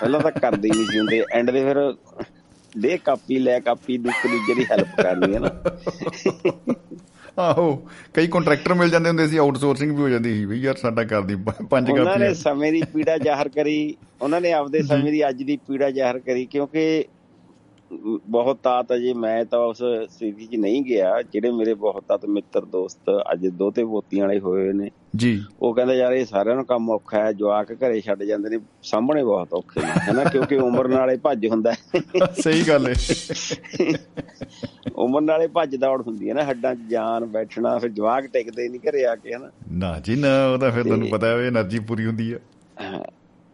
ਪਹਿਲਾਂ 0.00 0.20
ਤਾਂ 0.20 0.30
ਕਰਦੇ 0.32 0.68
ਹੀ 0.68 0.76
ਨਹੀਂ 0.76 0.86
ਸੀ 0.86 0.98
ਹੁੰਦੇ। 0.98 1.22
ਐਂਡ 1.32 1.50
ਦੇ 1.50 1.64
ਫਿਰ 1.64 1.78
ਦੇ 2.72 2.98
ਕਾਪੀ 2.98 3.38
ਲੈ 3.38 3.58
ਕਾਪੀ 3.60 3.98
ਦੂਸਰੀ 3.98 4.54
ਦੀ 4.54 4.64
ਹੈਲਪ 4.70 5.00
ਕਰਨੀ 5.02 5.34
ਹੈ 5.34 5.38
ਨਾ। 5.40 5.50
ਆਹੋ 7.38 7.74
ਕਈ 8.14 8.26
ਕੰਟਰੈਕਟਰ 8.26 8.74
ਮਿਲ 8.74 8.90
ਜਾਂਦੇ 8.90 9.08
ਹੁੰਦੇ 9.08 9.26
ਸੀ 9.26 9.36
ਆਊਟਸੋਰਸਿੰਗ 9.36 9.92
ਵੀ 9.92 10.02
ਹੋ 10.02 10.08
ਜਾਂਦੀ 10.08 10.34
ਸੀ 10.34 10.44
ਵੀ 10.44 10.60
ਯਾਰ 10.60 10.76
ਸਾਡਾ 10.76 11.04
ਕਰਦੀ 11.04 11.34
ਪੰਜ 11.34 11.86
ਕਾਪੀਆਂ 11.86 12.00
ਉਹਨਾਂ 12.00 12.18
ਨੇ 12.18 12.32
ਸਮੇਂ 12.34 12.72
ਦੀ 12.72 12.82
ਪੀੜਾ 12.92 13.16
ਜ਼ਾਹਰ 13.18 13.48
ਕਰੀ 13.48 13.96
ਉਹਨਾਂ 14.22 14.40
ਨੇ 14.40 14.52
ਆਪਦੇ 14.52 14.82
ਸਮੇਂ 14.82 15.12
ਦੀ 15.12 15.28
ਅੱਜ 15.28 15.42
ਦੀ 15.42 15.56
ਪੀੜਾ 15.68 15.90
ਜ਼ਾਹਰ 15.90 16.18
ਕਰੀ 16.18 16.44
ਕਿਉਂਕਿ 16.46 17.04
ਬਹੁਤ 18.30 18.58
ਤਾਤ 18.62 18.92
ਅਜੇ 18.94 19.12
ਮੈਂ 19.14 19.44
ਤਾਂ 19.44 19.58
ਉਸ 19.58 19.78
ਸਥਿਤੀ 20.10 20.46
'ਚ 20.46 20.56
ਨਹੀਂ 20.56 20.82
ਗਿਆ। 20.82 21.22
ਜਿਹੜੇ 21.22 21.50
ਮੇਰੇ 21.50 21.74
ਬਹੁਤ 21.74 22.04
ਤਾਤ 22.08 22.26
ਮਿੱਤਰ 22.26 22.64
ਦੋਸਤ 22.64 23.10
ਅੱਜ 23.32 23.46
ਦੋਤੇ 23.46 23.84
ਬੋਤੀਆਂ 23.84 24.26
ਵਾਲੇ 24.26 24.40
ਹੋਏ 24.40 24.72
ਨੇ। 24.72 24.90
ਜੀ। 25.16 25.42
ਉਹ 25.62 25.74
ਕਹਿੰਦਾ 25.74 25.94
ਯਾਰ 25.94 26.12
ਇਹ 26.12 26.26
ਸਾਰਿਆਂ 26.26 26.56
ਨੂੰ 26.56 26.64
ਕੰਮ 26.64 26.90
ਔਖਾ 26.90 27.24
ਹੈ 27.24 27.32
ਜਵਾਕ 27.32 27.72
ਘਰੇ 27.72 28.00
ਛੱਡ 28.00 28.22
ਜਾਂਦੇ 28.22 28.50
ਨੇ 28.50 28.58
ਸਾਹਮਣੇ 28.82 29.24
ਬਹੁਤ 29.24 29.54
ਔਖੇ 29.54 29.80
ਨੇ 29.80 29.86
ਹੈਨਾ? 29.86 30.24
ਕਿਉਂਕਿ 30.24 30.56
ਉਮਰ 30.56 30.88
ਨਾਲੇ 30.88 31.16
ਭੱਜ 31.16 31.46
ਹੁੰਦਾ 31.46 31.72
ਸਹੀ 32.42 32.62
ਗੱਲ 32.68 32.86
ਹੈ। 32.86 32.94
ਉਮਰ 34.96 35.20
ਨਾਲੇ 35.20 35.46
ਭੱਜ 35.46 35.76
ਦੌੜ 35.76 36.02
ਹੁੰਦੀ 36.02 36.28
ਹੈ 36.28 36.34
ਨਾ 36.34 36.42
ਹੱਡਾਂ 36.44 36.74
'ਚ 36.74 36.78
ਜਾਨ 36.90 37.24
ਬੈਠਣਾ 37.24 37.78
ਫਿਰ 37.78 37.90
ਜਵਾਕ 37.90 38.26
ਟਿਕਦੇ 38.26 38.68
ਨਹੀਂ 38.68 38.80
ਘਰੇ 38.80 39.04
ਆ 39.04 39.16
ਕੇ 39.16 39.32
ਹੈਨਾ? 39.32 39.50
ਨਾ 39.72 39.98
ਜੀ 39.98 40.16
ਨਾ 40.16 40.48
ਉਹਦਾ 40.48 40.70
ਫਿਰ 40.70 40.82
ਤੁਹਾਨੂੰ 40.84 41.08
ਪਤਾ 41.08 41.26
ਹੈ 41.26 41.48
એનર્ਜੀ 41.48 41.78
ਪੂਰੀ 41.78 42.06
ਹੁੰਦੀ 42.06 42.34
ਹੈ 42.34 42.38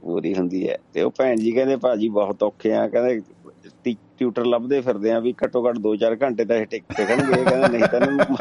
ਪੂਰੀ 0.02 0.34
ਹੁੰਦੀ 0.34 0.68
ਹੈ। 0.68 0.78
ਤੇ 0.94 1.02
ਉਹ 1.02 1.10
ਭੈਣ 1.18 1.36
ਜੀ 1.36 1.52
ਕਹਿੰਦੇ 1.52 1.76
ਭਾਜੀ 1.76 2.08
ਬਹੁਤ 2.08 2.42
ਔਖੇ 2.42 2.72
ਆ। 2.72 2.88
ਕਹਿੰਦੇ 2.88 3.20
ਟਿਊਟਰ 4.18 4.44
ਲੱਭਦੇ 4.44 4.80
ਫਿਰਦੇ 4.80 5.10
ਆ 5.10 5.20
ਵੀ 5.20 5.34
ਘੱਟੋ 5.44 5.68
ਘੱਟ 5.68 5.76
2-4 5.78 6.16
ਘੰਟੇ 6.22 6.44
ਤਾਂ 6.44 6.56
ਇਹ 6.56 6.66
ਟਿਕ 6.66 6.84
ਟਿਕਣਗੇ 6.96 7.44
ਕਹਿੰਦਾ 7.44 7.68
ਨਹੀਂ 7.68 7.84
ਤੈਨੂੰ 7.84 8.36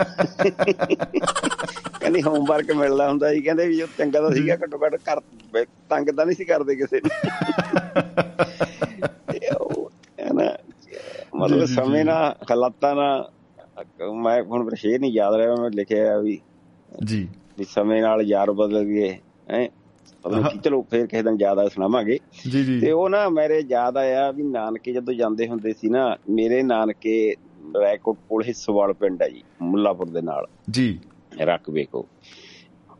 ਕਹਿੰਦੀ 1.99 2.21
ਹੋਮਵਰਕ 2.21 2.71
ਮਿਲਦਾ 2.71 3.09
ਹੁੰਦਾ 3.09 3.33
ਸੀ 3.33 3.41
ਕਹਿੰਦੇ 3.41 3.67
ਵੀ 3.67 3.81
ਉਹ 3.81 3.87
ਚੰਗਾ 3.97 4.21
ਤਾਂ 4.21 4.31
ਸੀਗਾ 4.31 4.55
ਘੱਟੋ 4.55 4.79
ਘੱਟ 4.85 4.95
ਕਰ 4.95 5.21
ਤੰਗ 5.89 6.09
ਤਾਂ 6.09 6.25
ਨਹੀਂ 6.25 6.35
ਸੀ 6.35 6.45
ਕਰਦੇ 6.45 6.75
ਕਿਸੇ 6.75 6.99
ਨੂੰ 6.99 7.09
ਨਾ 10.33 10.57
ਮਤਲਬ 11.35 11.65
ਸਮੇਂ 11.65 12.05
ਨਾਲ 12.05 12.35
ਹਾਲਾਤਾਂ 12.51 12.95
ਨਾਲ 12.95 13.31
ਮੈਂ 14.13 14.43
ਹੁਣ 14.43 14.75
ਸ਼ੇਰ 14.75 14.99
ਨਹੀਂ 14.99 15.11
ਯਾਦ 15.11 15.35
ਰਿਹਾ 15.35 15.55
ਮੈਂ 15.55 15.69
ਲਿਖਿਆ 15.69 16.17
ਵੀ 16.17 16.39
ਜੀ। 17.03 17.27
ਵੀ 17.57 17.63
ਸਮੇਂ 17.63 18.01
ਨਾਲ 18.01 18.21
ਯਾਰ 18.21 18.51
ਬਦਲ 18.51 18.83
ਗਏ 18.83 19.17
ਹੈ। 19.49 19.69
ਚਲੋ 20.63 20.81
ਫੇਰ 20.81 21.07
ਕਿਸੇ 21.07 21.23
ਦਿਨ 21.23 21.37
ਜ਼ਿਆਦਾ 21.37 21.67
ਸੁਣਾਵਾਂਗੇ। 21.67 22.19
ਜੀ 22.51 22.63
ਜੀ। 22.63 22.79
ਤੇ 22.79 22.91
ਉਹ 22.91 23.09
ਨਾ 23.09 23.29
ਮੇਰੇ 23.29 23.63
ਯਾਦ 23.69 23.97
ਆਇਆ 23.97 24.31
ਵੀ 24.31 24.43
ਨਾਨਕੇ 24.43 24.93
ਜਦੋਂ 24.93 25.13
ਜਾਂਦੇ 25.13 25.47
ਹੁੰਦੇ 25.47 25.73
ਸੀ 25.73 25.89
ਨਾ 25.89 26.17
ਮੇਰੇ 26.29 26.63
ਨਾਨਕੇ 26.63 27.35
ਰੈਕੋਟ 27.81 28.17
ਕੋਲ 28.29 28.43
ਹਿੱਸਵਾਲ 28.43 28.93
ਪਿੰਡ 28.93 29.21
ਹੈ 29.21 29.29
ਜੀ 29.29 29.43
ਮੁੱਲਾਪੁਰ 29.61 30.09
ਦੇ 30.09 30.21
ਨਾਲ। 30.21 30.47
ਜੀ। 30.69 30.99
ਰਕਬੇ 31.41 31.83
ਕੋ 31.83 32.07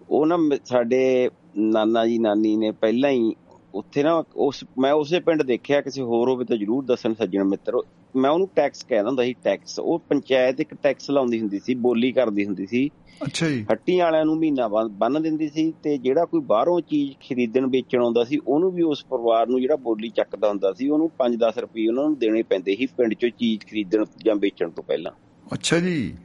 ਉਹ 0.10 0.26
ਨਾ 0.26 0.38
ਸਾਡੇ 0.66 1.30
ਨਾਨਾ 1.58 2.08
ਜੀ 2.08 2.20
ਨਾਨੀ 2.20 2.56
ਨੇ 2.56 2.72
ਪਹਿਲਾਂ 2.72 3.10
ਹੀ 3.10 3.36
ਉੱਥੇ 3.76 4.04
ਨਾ 4.04 4.24
ਉਸ 4.36 4.64
ਮੈਂ 4.78 4.94
ਉਸੇ 4.94 5.20
ਪਿੰਡ 5.20 5.44
ਦੇਖਿਆ 5.44 5.82
ਕਿਸੇ 5.82 6.02
ਹੋਰ 6.02 6.30
ਹੋਵੇ 6.30 6.46
ਤਾਂ 6.46 6.58
ਜਰੂਰ 6.58 6.86
ਦੱਸਣ 6.86 7.14
ਸੱਜਣ 7.14 7.44
ਮਿੱਤਰ 7.44 7.76
ਮੈਂ 8.16 8.32
ਉਹਨੂੰ 8.32 8.50
ਟੈਕਸ 8.56 8.84
ਕਹਿੰਦਾ 8.84 9.10
ਹੁੰਦਾ 9.10 9.24
ਸੀ 9.24 9.34
ਟੈਕਸ 9.44 9.80
ਉਹ 9.80 10.00
ਪੰਚਾਇਤ 10.00 10.62
ਇੱਕ 10.62 10.74
ਟੈਕਸ 10.74 11.10
ਲਾਉਂਦੀ 11.10 11.40
ਹੁੰਦੀ 11.40 11.60
ਸੀ 11.60 11.76
ਬੋਲੀ 11.76 12.12
ਕਰਦੀ 12.12 12.46
ਹੁੰਦੀ 12.46 12.66
ਸੀ। 12.66 12.90
ਅੱਛਾ 13.24 13.50
ਜੀ। 13.50 13.66
ਹੱਟੀ 13.72 14.00
ਵਾਲਿਆਂ 14.00 14.26
ਨੂੰ 14.26 14.38
ਮਹੀਨਾ 14.38 14.68
ਬੰਨ 14.92 15.22
ਦਿੰਦੀ 15.22 15.50
ਸੀ 15.50 15.74
ਤੇ 15.84 15.98
ਜਿਹੜਾ 15.98 16.26
ਕੋਈ 16.26 16.42
ਬਾਹਰੋਂ 16.42 16.82
ਚੀਜ਼ 16.82 17.12
ਖਰੀਦਣ 17.30 17.68
ਵੇਚਣ 17.68 18.02
ਆਉਂਦਾ 18.02 18.24
ਸੀ 18.24 18.40
ਉਹਨੂੰ 18.48 18.72
ਵੀ 18.72 18.82
ਉਸ 18.82 19.06
ਪਰਿਵਾਰ 19.06 19.48
ਨੂੰ 19.48 19.62
ਜਿਹੜਾ 19.62 19.76
ਬੋਲੀ 19.76 20.10
ਚੱਕਦਾ 20.10 20.50
ਹੁੰਦਾ 20.50 20.74
ਸੀ 20.74 20.90
ਉਹਨੂੰ 20.90 21.12
5-10 21.18 21.62
ਰੁਪਏ 21.62 21.88
ਉਹਨਾਂ 21.88 22.04
ਨੂੰ 22.04 22.18
ਦੇਣੇ 22.18 22.44
ਪੈਂਦੇ 22.44 22.76
ਸੀ 22.76 22.86
ਪਿੰਡ 22.86 23.14
'ਚੋਂ 23.14 23.30
ਚੀਜ਼ 23.30 23.66
ਖਰੀਦਣ 23.66 24.06
ਜਾਂ 24.26 24.36
ਵੇਚਣ 24.36 24.70
ਤੋਂ 24.70 24.84
ਪਹਿਲਾਂ। 24.84 25.12
ਅੱਛਾ 25.54 25.80
ਜੀ। 25.80 26.18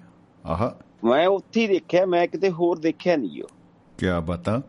ਆਹਾ। 0.46 0.78
ਮੈਂ 1.04 1.26
ਉੱਥੇ 1.26 1.66
ਦੇਖਿਆ 1.66 2.06
ਮੈਂ 2.06 2.26
ਕਿਤੇ 2.26 2.50
ਹੋਰ 2.50 2.78
ਦੇਖਿਆ 2.78 3.16
ਨਹੀਂ 3.16 3.42
ਉਹ। 3.42 3.48
ਕੀ 3.98 4.06
ਬਾਤਾਂ। 4.26 4.60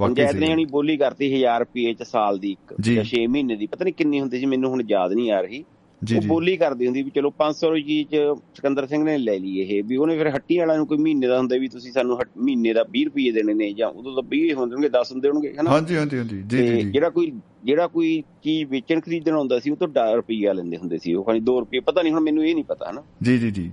ਪੰਚਾਇਤ 0.00 0.34
ਨੇ 0.34 0.46
ਜਾਨੀ 0.46 0.64
ਬੋਲੀ 0.64 0.96
ਕਰਤੀ 0.96 1.30
1000 1.34 1.58
ਰੁਪਏ 1.60 1.92
ਚ 1.92 2.02
ਸਾਲ 2.02 2.38
ਦੀ 2.38 2.50
ਇੱਕ 2.50 2.74
ਜਾਂ। 2.80 3.04
6 3.04 3.26
ਮਹੀਨੇ 3.26 3.56
ਦੀ 3.56 3.66
ਪਤਾ 3.66 3.84
ਨਹੀਂ 3.84 3.94
ਕਿੰਨੀ 3.94 4.20
ਹੁੰਦੀ 4.20 4.38
ਸੀ 4.38 4.46
ਮੈਨੂੰ 4.46 4.70
ਹੁਣ 4.70 4.82
ਯਾਦ 4.88 5.12
ਨਹੀਂ 5.12 5.30
ਆ 5.32 5.40
ਰਹੀ। 5.40 5.64
ਉਹ 6.02 6.22
ਬੋਲੀ 6.22 6.56
ਕਰਦੀ 6.56 6.86
ਹੁੰਦੀ 6.86 7.02
ਵੀ 7.02 7.10
ਚਲੋ 7.10 7.32
500 7.38 7.68
ਰੁਪਏ 7.70 8.02
ਚ 8.04 8.16
ਸਿਕੰਦਰ 8.54 8.86
ਸਿੰਘ 8.86 9.02
ਨੇ 9.04 9.18
ਲੈ 9.18 9.38
ਲਈ 9.38 9.60
ਇਹ 9.60 9.82
ਵੀ 9.84 9.96
ਉਹਨੇ 9.96 10.16
ਫਿਰ 10.18 10.28
ਹੱਟੀ 10.28 10.58
ਵਾਲਿਆਂ 10.58 10.76
ਨੂੰ 10.76 10.86
ਕੋਈ 10.86 10.98
ਮਹੀਨੇ 10.98 11.26
ਦਾ 11.26 11.38
ਹੁੰਦਾ 11.38 11.56
ਵੀ 11.56 11.68
ਤੁਸੀਂ 11.68 11.92
ਸਾਨੂੰ 11.92 12.18
ਮਹੀਨੇ 12.38 12.72
ਦਾ 12.72 12.84
20 12.96 13.04
ਰੁਪਏ 13.04 13.30
ਦੇਣੇ 13.30 13.54
ਨੇ 13.54 13.72
ਜਾਂ 13.72 13.88
ਉਦੋਂ 13.88 14.14
ਤਾਂ 14.14 14.22
20 14.34 14.50
ਹੁੰਦੇ 14.52 14.74
ਹੋਣਗੇ 14.74 14.88
10 14.88 15.12
ਹੁੰਦੇ 15.12 15.28
ਹੋਣਗੇ 15.28 15.54
ਹਨਾ? 15.60 15.70
ਹਾਂਜੀ 15.70 15.96
ਹਾਂਜੀ 15.96 16.18
ਹਾਂਜੀ। 16.18 16.42
ਜੀ 16.42 16.66
ਜੀ 16.68 16.90
ਜਿਹੜਾ 16.90 17.10
ਕੋਈ 17.10 17.32
ਜਿਹੜਾ 17.64 17.86
ਕੋਈ 17.86 18.22
ਚੀਜ਼ 18.44 18.70
ਵੇਚਣ 18.70 19.00
ਖਰੀਦਣ 19.00 19.32
ਆਉਂਦਾ 19.32 19.58
ਸੀ 19.60 19.70
ਉਹ 19.70 19.76
ਤੋਂ 19.76 19.88
10 19.88 20.14
ਰੁਪਏ 20.16 20.52
ਲੈਂਦੇ 20.54 20.76
ਹੁੰਦੇ 20.76 20.98
ਸੀ 20.98 21.14
ਉਹ 21.14 21.24
ਖਾਲੀ 21.24 21.40
2 21.40 21.56
ਰੁਪਏ 21.60 21.80
ਪਤਾ 21.80 22.02
ਨਹੀਂ 22.02 22.12
ਹੁਣ 22.12 22.22
ਮੈਨੂੰ 22.22 22.46
ਇਹ 22.46 22.54
ਨਹੀਂ 22.54 22.64
ਪਤਾ 22.64 22.90
ਹਨਾ? 22.90 23.02
ਜੀ 23.22 23.38
ਜੀ 23.38 23.50
ਜੀ। 23.50 23.70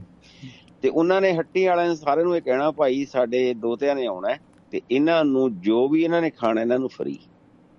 ਤੇ 0.81 0.89
ਉਹਨਾਂ 0.89 1.21
ਨੇ 1.21 1.33
ਹੱਟੀ 1.33 1.65
ਵਾਲਿਆਂ 1.65 1.87
ਨੇ 1.89 1.95
ਸਾਰਿਆਂ 1.95 2.25
ਨੂੰ 2.25 2.35
ਇਹ 2.37 2.41
ਕਹਿਣਾ 2.41 2.71
ਭਾਈ 2.71 3.05
ਸਾਡੇ 3.11 3.53
ਦੋਤਿਆਂ 3.53 3.95
ਨੇ 3.95 4.05
ਆਉਣਾ 4.05 4.35
ਤੇ 4.71 4.81
ਇਹਨਾਂ 4.91 5.25
ਨੂੰ 5.25 5.61
ਜੋ 5.61 5.89
ਵੀ 5.89 6.03
ਇਹਨਾਂ 6.03 6.21
ਨੇ 6.21 6.29
ਖਾਣਾ 6.29 6.61
ਇਹਨਾਂ 6.61 6.79
ਨੂੰ 6.79 6.89
ਫਰੀ। 6.89 7.19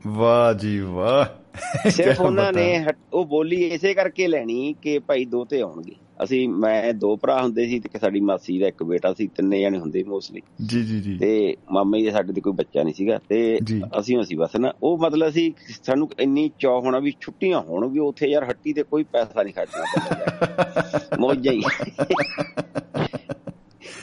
ਵਾਹ 0.07 0.55
ਜੀ 0.55 0.79
ਵਾਹ। 0.79 1.43
ਸਿਰਫ 1.91 2.21
ਉਹਨਾਂ 2.21 2.53
ਨੇ 2.53 2.87
ਉਹ 3.13 3.25
ਬੋਲੀ 3.27 3.57
ਇਸੇ 3.57 3.95
ਕਰਕੇ 3.95 4.27
ਲੈਣੀ 4.27 4.75
ਕਿ 4.83 4.99
ਭਾਈ 4.99 5.25
ਦੋਤੇ 5.25 5.61
ਆਉਣਗੇ। 5.61 5.95
ਅਸੀਂ 6.25 6.49
ਮੈਂ 6.49 6.93
ਦੋ 6.95 7.17
ਭਰਾ 7.17 7.43
ਹੁੰਦੇ 7.43 7.67
ਸੀ 7.67 7.81
ਤੇ 7.81 7.99
ਸਾਡੀ 7.99 8.21
ਮਾਸੀ 8.21 8.59
ਦਾ 8.59 8.69
ਇੱਕ 8.69 8.83
ਬੇਟਾ 8.83 9.13
ਸੀ 9.13 9.27
ਤਿੰਨੇ 9.27 9.61
ਜਣੇ 9.61 9.79
ਹੁੰਦੇ 9.79 10.05
ਮੋਸਟਲੀ 10.05 10.43
ਜੀ 10.67 10.83
ਜੀ 10.85 11.01
ਜੀ। 11.01 11.19
ਤੇ 11.19 11.57
ਮਾਮੇ 11.73 12.03
ਦੇ 12.03 12.11
ਸਾਡੇ 12.11 12.33
ਤੇ 12.33 12.41
ਕੋਈ 12.41 12.53
ਬੱਚਾ 12.53 12.83
ਨਹੀਂ 12.83 12.95
ਸੀਗਾ 12.95 13.21
ਤੇ 13.29 13.59
ਅਸੀਂ 14.01 14.21
ਅਸੀਂ 14.21 14.37
ਬਸ 14.37 14.57
ਨਾ 14.57 14.73
ਉਹ 14.83 14.99
ਮਤਲਬ 14.99 15.29
ਅਸੀਂ 15.29 15.53
ਸਾਨੂੰ 15.85 16.11
ਇੰਨੀ 16.21 16.51
ਚਾਹ 16.59 16.81
ਹੋਣਾ 16.81 16.99
ਵੀ 16.99 17.13
ਛੁੱਟੀਆਂ 17.21 17.61
ਹੋਣ 17.61 17.89
ਵੀ 17.89 17.99
ਉੱਥੇ 17.99 18.27
ਯਾਰ 18.27 18.49
ਹੱਟੀ 18.51 18.73
ਤੇ 18.73 18.83
ਕੋਈ 18.83 19.05
ਪੈਸਾ 19.05 19.43
ਨਹੀਂ 19.43 19.55
ਖਰਚਣਾ 19.55 19.85
ਪੈਂਦਾ। 19.85 21.17
ਮੌਜਾਂ 21.21 21.53
ਹੀ। 21.53 21.63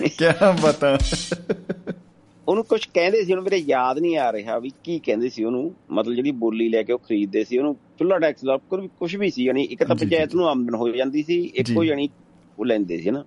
ਕੀ 0.09 0.25
ਬਤਾ। 0.63 0.97
ਉਹਨੂੰ 2.49 2.63
ਕੁਝ 2.63 2.85
ਕਹਿੰਦੇ 2.85 3.23
ਸੀ 3.23 3.31
ਉਹਨੂੰ 3.31 3.43
ਮੇਰੇ 3.43 3.57
ਯਾਦ 3.57 3.99
ਨਹੀਂ 3.99 4.17
ਆ 4.17 4.31
ਰਿਹਾ 4.33 4.57
ਵੀ 4.59 4.71
ਕੀ 4.83 4.99
ਕਹਿੰਦੇ 4.99 5.29
ਸੀ 5.29 5.43
ਉਹਨੂੰ। 5.43 5.71
ਮਤਲਬ 5.91 6.13
ਜਿਹੜੀ 6.15 6.31
ਬੋਲੀ 6.43 6.69
ਲੈ 6.69 6.83
ਕੇ 6.83 6.93
ਉਹ 6.93 6.99
ਖਰੀਦਦੇ 6.99 7.43
ਸੀ 7.43 7.57
ਉਹਨੂੰ 7.57 7.75
ਚੁੱਲਾ 7.99 8.17
ਟੈਕਸ 8.19 8.43
ਦਾ 8.45 8.57
ਕੁਝ 8.99 9.15
ਵੀ 9.15 9.29
ਸੀ 9.29 9.43
ਯਾਨੀ 9.43 9.63
ਇੱਕ 9.63 9.83
ਤਾਂ 9.83 9.95
ਪੰਚਾਇਤ 9.95 10.35
ਨੂੰ 10.35 10.47
ਆਮਦਨ 10.49 10.75
ਹੋ 10.75 10.89
ਜਾਂਦੀ 10.89 11.23
ਸੀ 11.23 11.39
ਇੱਕੋ 11.55 11.83
ਯਾਨੀ 11.83 12.09
ਉਹ 12.59 12.65
ਲੈਂਦੇ 12.65 12.97
ਸੀ 12.97 13.11
ਨਾ। 13.11 13.23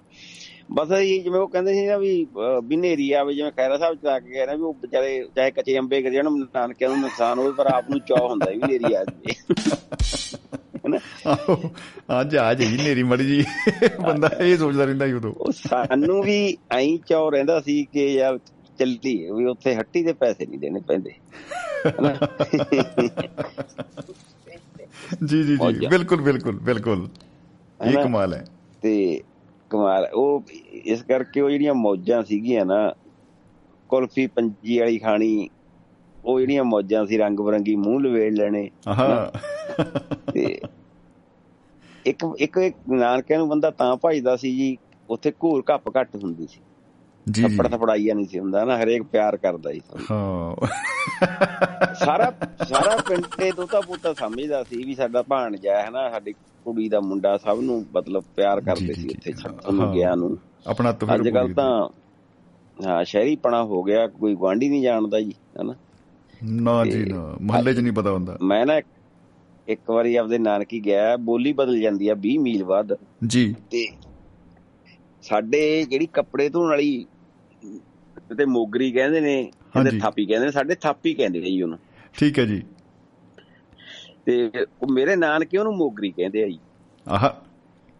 ਬਸ 0.72 0.90
ਇਹ 0.98 1.22
ਜਿਵੇਂ 1.22 1.40
ਉਹ 1.40 1.48
ਕਹਿੰਦੇ 1.48 1.74
ਸੀ 1.74 1.86
ਨਾ 1.86 1.96
ਵੀ 1.96 2.26
ਵੀ 2.66 2.76
ਨੇਰੀ 2.76 3.10
ਆਵੇ 3.12 3.34
ਜਿਵੇਂ 3.34 3.52
ਖੈਰਾ 3.52 3.78
ਸਾਹਿਬ 3.78 3.94
ਚਲਾ 3.94 4.18
ਕੇ 4.18 4.30
ਗਏ 4.30 4.46
ਨਾ 4.46 4.54
ਵੀ 4.54 4.62
ਉਹ 4.62 4.74
ਵਿਚਾਰੇ 4.82 5.24
ਚਾਹੇ 5.36 5.50
ਕੱਚੇ 5.50 5.78
ਅੰਬੇ 5.78 6.02
ਕਰੇ 6.02 6.14
ਜਣ 6.14 6.30
ਨਾਨਕਿਆਂ 6.30 6.90
ਨੂੰ 6.90 7.00
ਨੁਕਸਾਨ 7.00 7.38
ਹੋਵੇ 7.38 7.52
ਪਰ 7.52 7.66
ਆਪ 7.66 7.90
ਨੂੰ 7.90 8.00
ਚਾਹ 8.00 8.28
ਹੁੰਦਾ 8.28 8.50
ਵੀ 8.50 8.56
ਨੇਰੀ 8.56 8.94
ਆ 8.94 9.04
ਜਾਵੇ। 9.04 9.34
ਅੱਜ 12.20 12.36
ਆ 12.36 12.54
ਜੀ 12.54 12.66
ਨੇਰੀ 12.84 13.02
ਮੜੀ 13.02 13.26
ਜੀ 13.26 13.44
ਬੰਦਾ 14.02 14.30
ਇਹ 14.40 14.56
ਸੋਚਦਾ 14.56 14.84
ਰਹਿੰਦਾ 14.84 15.06
ਹੀ 15.06 15.12
ਉਦੋਂ। 15.12 15.52
ਸਾਨੂੰ 15.52 16.22
ਵੀ 16.22 16.56
ਐਂ 16.70 16.98
ਚਾਹ 17.06 17.28
ਰਹਿੰਦਾ 17.30 17.60
ਸੀ 17.60 17.84
ਕਿ 17.92 18.06
ਯਾਰ 18.14 18.38
ਚੱਲੀ 18.82 19.30
ਵੀ 19.32 19.44
ਉੱਥੇ 19.44 19.74
ਹੱਟੀ 19.74 20.02
ਦੇ 20.02 20.12
ਪੈਸੇ 20.12 20.46
ਨਹੀਂ 20.46 20.58
ਦੇਣੇ 20.58 20.80
ਪੈਂਦੇ। 20.80 21.10
ਜੀ 25.24 25.42
ਜੀ 25.42 25.56
ਜੀ 25.56 25.86
ਬਿਲਕੁਲ 25.86 26.20
ਬਿਲਕੁਲ 26.20 26.58
ਬਿਲਕੁਲ। 26.58 27.08
ਇਹ 27.84 27.96
ਕਮਾਲ 27.98 28.34
ਹੈ। 28.34 28.44
ਤੇ 28.82 29.22
ਕਮਾਲ 29.70 30.06
ਉਹ 30.14 30.42
ਇਸ 30.72 31.02
ਕਰਕੇ 31.02 31.40
ਉਹ 31.40 31.50
ਜਿਹੜੀਆਂ 31.50 31.74
ਮੌਜਾਂ 31.74 32.22
ਸੀਗੀਆਂ 32.22 32.66
ਨਾ 32.66 32.94
ਕੁਲਫੀ 33.88 34.26
ਪੰਜੀ 34.26 34.78
ਵਾਲੀ 34.78 34.98
ਖਾਣੀ 34.98 35.48
ਉਹ 36.24 36.40
ਜਿਹੜੀਆਂ 36.40 36.64
ਮੌਜਾਂ 36.64 37.06
ਸੀ 37.06 37.18
ਰੰਗ 37.18 37.40
ਬਰੰਗੀ 37.40 37.76
ਮੂੰਹ 37.76 38.00
ਲਵੇੜ 38.00 38.32
ਲੈਣੇ 38.32 38.70
ਤੇ 40.32 40.60
ਇੱਕ 42.06 42.34
ਇੱਕ 42.38 42.58
ਨਾਨਕਿਆਂ 42.88 43.38
ਨੂੰ 43.38 43.48
ਬੰਦਾ 43.48 43.70
ਤਾਂ 43.70 43.96
ਭਜਦਾ 44.04 44.36
ਸੀ 44.36 44.56
ਜੀ 44.56 44.78
ਉੱਥੇ 45.10 45.30
ਘੂਰ 45.30 45.64
ਘੱਪ 45.74 45.88
ਘੱਟ 45.96 46.16
ਹੁੰਦੀ 46.16 46.46
ਸੀ। 46.46 46.60
ਜੀ 47.26 47.42
ਥੱਪੜ 47.42 47.66
ਥਪੜਾਈਆ 47.68 48.14
ਨਹੀਂ 48.14 48.26
ਸੀ 48.26 48.38
ਹੁੰਦਾ 48.38 48.64
ਨਾ 48.64 48.76
ਹਰੇਕ 48.78 49.02
ਪਿਆਰ 49.02 49.36
ਕਰਦਾ 49.36 49.72
ਸੀ 49.72 49.80
ਹਾਂ। 50.10 50.66
ਸਾਰਾ 51.94 52.32
ਸਾਰਾ 52.68 52.96
ਪਿੰਡ 53.08 53.24
ਤੇ 53.38 53.50
ਦੋਤਾ 53.52 53.80
ਪੁੱਤਾ 53.80 54.12
ਸਮਝਦਾ 54.12 54.62
ਸੀ 54.62 54.82
ਵੀ 54.84 54.94
ਸਾਡਾ 54.94 55.22
ਭਾਣਜਾ 55.22 55.76
ਹੈ 55.82 55.90
ਨਾ 55.90 56.08
ਸਾਡੀ 56.10 56.32
ਕੁੜੀ 56.66 56.88
ਦਾ 56.88 57.00
ਮੁੰਡਾ 57.00 57.36
ਸਭ 57.36 57.60
ਨੂੰ 57.60 57.84
ਮਤਲਬ 57.96 58.24
ਪਿਆਰ 58.36 58.60
ਕਰਦੇ 58.60 58.92
ਸੀ 58.94 59.08
ਉੱਥੇ 59.08 59.32
ਨੂੰ 59.72 59.92
ਗਿਆ 59.94 60.14
ਨੂੰ। 60.14 60.36
ਆਪਣਾ 60.66 60.90
ਅੱਜ 61.14 61.28
ਕੱਲ 61.28 61.52
ਤਾਂ 61.52 61.88
ਹਾਂ 62.76 63.04
ਸ਼ਹਿਰੀ 63.04 63.36
ਪਣਾ 63.36 63.62
ਹੋ 63.64 63.82
ਗਿਆ 63.82 64.06
ਕੋਈ 64.06 64.34
ਗਵਾਂਢੀ 64.34 64.68
ਨਹੀਂ 64.68 64.82
ਜਾਣਦਾ 64.82 65.20
ਜੀ 65.20 65.34
ਹਨਾ। 65.60 65.74
ਨਾ 66.44 66.84
ਜੀ 66.84 67.04
ਨਾ। 67.04 67.36
ਮਹੱਲੇ 67.40 67.74
'ਚ 67.74 67.78
ਨਹੀਂ 67.78 67.92
ਪਤਾ 67.92 68.10
ਹੁੰਦਾ। 68.12 68.36
ਮੈਂ 68.42 68.64
ਨਾ 68.66 68.80
ਇੱਕ 69.68 69.90
ਵਾਰੀ 69.90 70.14
ਆਪਦੇ 70.16 70.38
ਨਾਨਕੀ 70.38 70.80
ਗਿਆ 70.84 71.16
ਬੋਲੀ 71.16 71.52
ਬਦਲ 71.52 71.80
ਜਾਂਦੀ 71.80 72.08
ਆ 72.08 72.14
20 72.14 72.38
ਮੀਲ 72.38 72.64
ਬਾਅਦ 72.64 72.96
ਜੀ। 73.26 73.54
ਤੇ 73.70 73.86
ਸਾਡੇ 75.22 75.84
ਜਿਹੜੀ 75.84 76.06
ਕੱਪੜੇ 76.06 76.48
ਧੋਣ 76.48 76.68
ਵਾਲੀ 76.68 77.06
ਤੇ 78.34 78.44
ਮੋਗਰੀ 78.44 78.92
ਕਹਿੰਦੇ 78.92 79.20
ਨੇ 79.20 79.50
ਇਹਦੇ 79.78 79.98
ਥਾਪੀ 79.98 80.26
ਕਹਿੰਦੇ 80.26 80.46
ਨੇ 80.46 80.52
ਸਾਡੇ 80.52 80.74
ਥਾਪੀ 80.74 81.14
ਕਹਿੰਦੇ 81.14 81.40
ਜੀ 81.40 81.62
ਉਹਨੂੰ। 81.62 81.78
ਠੀਕ 82.18 82.38
ਹੈ 82.38 82.44
ਜੀ। 82.44 82.62
ਤੇ 84.26 84.50
ਉਹ 84.82 84.92
ਮੇਰੇ 84.92 85.16
ਨਾਨਕੇ 85.16 85.58
ਉਹਨੂੰ 85.58 85.76
ਮੋਗਰੀ 85.76 86.10
ਕਹਿੰਦੇ 86.10 86.44
ਆ 86.44 86.46
ਜੀ। 86.46 86.58
ਆਹ 87.08 87.28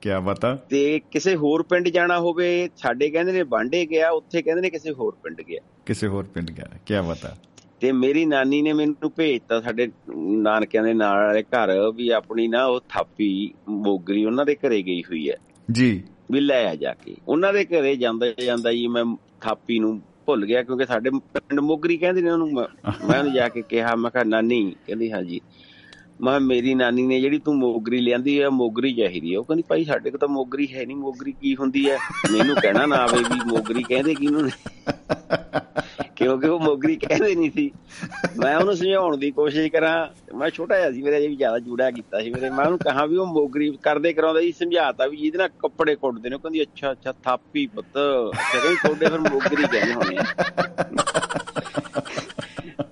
ਕੀ 0.00 0.08
ਬਤਾ 0.24 0.54
ਤੇ 0.70 1.00
ਕਿਸੇ 1.10 1.36
ਹੋਰ 1.36 1.62
ਪਿੰਡ 1.62 1.88
ਜਾਣਾ 1.88 2.18
ਹੋਵੇ 2.20 2.68
ਸਾਡੇ 2.76 3.10
ਕਹਿੰਦੇ 3.10 3.32
ਨੇ 3.32 3.42
ਬਾਂਡੇ 3.42 3.86
ਗਿਆ 3.86 4.10
ਉੱਥੇ 4.10 4.42
ਕਹਿੰਦੇ 4.42 4.62
ਨੇ 4.62 4.70
ਕਿਸੇ 4.70 4.92
ਹੋਰ 4.92 5.16
ਪਿੰਡ 5.22 5.42
ਗਿਆ। 5.42 5.60
ਕਿਸੇ 5.86 6.06
ਹੋਰ 6.06 6.24
ਪਿੰਡ 6.24 6.50
ਗਿਆ 6.50 6.78
ਕੀ 6.86 6.94
ਬਤਾ 7.08 7.36
ਤੇ 7.80 7.92
ਮੇਰੀ 7.92 8.24
ਨਾਨੀ 8.26 8.62
ਨੇ 8.62 8.72
ਮੈਨੂੰ 8.72 9.12
ਭੇਜਤਾ 9.16 9.60
ਸਾਡੇ 9.60 9.88
ਨਾਨਕਿਆਂ 10.16 10.82
ਦੇ 10.82 10.94
ਨਾਲ 10.94 11.26
ਵਾਲੇ 11.26 11.42
ਘਰ 11.42 11.92
ਵੀ 11.94 12.08
ਆਪਣੀ 12.08 12.48
ਨਾ 12.48 12.64
ਉਹ 12.66 12.80
ਥਾਪੀ 12.88 13.54
ਮੋਗਰੀ 13.68 14.24
ਉਹਨਾਂ 14.24 14.46
ਦੇ 14.46 14.54
ਘਰੇ 14.54 14.82
ਗਈ 14.82 15.00
ਹੋਈ 15.00 15.30
ਹੈ। 15.30 15.36
ਜੀ। 15.72 16.02
ਵੀ 16.30 16.40
ਲੈ 16.40 16.70
ਆ 16.70 16.74
ਜਾ 16.74 16.94
ਕੇ। 16.94 17.16
ਉਹਨਾਂ 17.28 17.52
ਦੇ 17.52 17.64
ਘਰੇ 17.64 17.96
ਜਾਂਦਾ 17.96 18.26
ਜਾਂਦਾ 18.44 18.72
ਜੀ 18.72 18.86
ਮੈਂ 18.86 19.04
ਥਾਪੀ 19.40 19.78
ਨੂੰ 19.78 20.00
ਭੁੱਲ 20.26 20.46
ਗਿਆ 20.46 20.62
ਕਿਉਂਕਿ 20.62 20.86
ਸਾਡੇ 20.86 21.10
ਪਿੰਡ 21.10 21.60
ਮੋਗਰੀ 21.60 21.96
ਕਹਿੰਦੇ 21.96 22.22
ਨੇ 22.22 22.30
ਉਹਨੂੰ। 22.30 22.52
ਮੈਂ 22.52 23.18
ਉਹਨੂੰ 23.18 23.32
ਜਾ 23.32 23.48
ਕੇ 23.48 23.62
ਕਿਹਾ, 23.62 23.94
ਮੈਂ 23.94 24.10
ਕਿਹਾ, 24.10 24.24
ਨਾਨੀ, 24.24 24.74
ਕਹਿੰਦੀ 24.86 25.12
ਹਾਂ 25.12 25.22
ਜੀ 25.22 25.40
ਮੈਂ 26.20 26.40
ਮੇਰੀ 26.40 26.74
ਨਾਨੀ 26.74 27.06
ਨੇ 27.06 27.20
ਜਿਹੜੀ 27.20 27.38
ਤੂੰ 27.38 27.56
ਮੋਗਰੀ 27.56 28.00
ਲਿਆਂਦੀ 28.00 28.38
ਆ, 28.40 28.50
ਮੋਗਰੀ 28.50 28.94
ਚਾਹੀਦੀ 28.94 29.34
ਆ। 29.34 29.40
ਉਹ 29.40 29.44
ਕਹਿੰਦੀ, 29.44 29.64
ਭਾਈ, 29.68 29.84
ਸਾਡੇ 29.84 30.10
ਕੋਲ 30.10 30.18
ਤਾਂ 30.18 30.28
ਮੋਗਰੀ 30.28 30.74
ਹੈ 30.74 30.86
ਨਹੀਂ। 30.86 30.96
ਮੋਗਰੀ 30.96 31.32
ਕੀ 31.32 31.56
ਹੁੰਦੀ 31.56 31.90
ਹੈ 31.90 31.98
ਮੈਨੂੰ 32.32 32.56
ਕਹਿਣਾ 32.62 32.86
ਨਾ 32.86 32.96
ਆਵੇ 32.96 33.18
ਵੀ 33.18 33.40
ਮੋਗਰੀ 33.46 33.82
ਕਹਿੰਦੇ 33.82 34.14
ਕਿਹਨੂੰ 34.14 34.50
ਕਿਉਂਕਿ 36.22 36.48
ਉਹ 36.48 36.60
ਮੋਗਰੀ 36.60 36.96
ਕਹਿੰਦੇ 36.96 37.34
ਨਹੀਂ 37.34 37.50
ਸੀ। 37.50 37.70
ਮੈਂ 38.38 38.56
ਉਹਨੂੰ 38.56 38.76
ਸਮਝਾਉਣ 38.76 39.16
ਦੀ 39.16 39.30
ਕੋਸ਼ਿਸ਼ 39.30 39.70
ਕਰਾਂ। 39.72 39.94
ਮੈਂ 40.38 40.50
ਛੋਟਾ 40.50 40.76
ਜਿਹਾ 40.78 40.90
ਸੀ 40.92 41.02
ਮੇਰੇ 41.02 41.16
ਅਜੇ 41.18 41.28
ਵੀ 41.28 41.36
ਜ਼ਿਆਦਾ 41.36 41.58
ਜੂੜਾ 41.58 41.90
ਕੀਤਾ 41.90 42.20
ਸੀ 42.20 42.30
ਮੇਰੇ। 42.30 42.50
ਮੈਂ 42.50 42.64
ਉਹਨੂੰ 42.64 42.78
ਕਹਾ 42.78 43.06
ਵੀ 43.06 43.16
ਉਹ 43.16 43.26
ਮੋਗਰੀ 43.26 43.70
ਕਰਦੇ 43.82 44.12
ਕਰਾਉਂਦਾ 44.12 44.40
ਜੀ 44.40 44.52
ਸਮਝਾਤਾ 44.52 45.06
ਵੀ 45.06 45.16
ਜਿਹਦੇ 45.16 45.38
ਨਾਲ 45.38 45.48
ਕੱਪੜੇ 45.58 45.94
ਕੁੱਟਦੇ 45.96 46.28
ਨੇ। 46.28 46.34
ਉਹ 46.34 46.40
ਕਹਿੰਦੀ 46.40 46.62
ਅੱਛਾ 46.62 46.92
ਅੱਛਾ 46.92 47.12
ਥਾਪੀ 47.24 47.66
ਪੁੱਤ। 47.66 47.92
ਕਹਿੰਦੀ 47.92 48.76
ਤੁਹਾਡੇ 48.76 49.06
ਫਿਰ 49.06 49.18
ਮੋਗਰੀ 49.20 49.62
ਕਹਿੰਦੇ 49.62 49.92
ਹੋਣੇ 49.94 50.16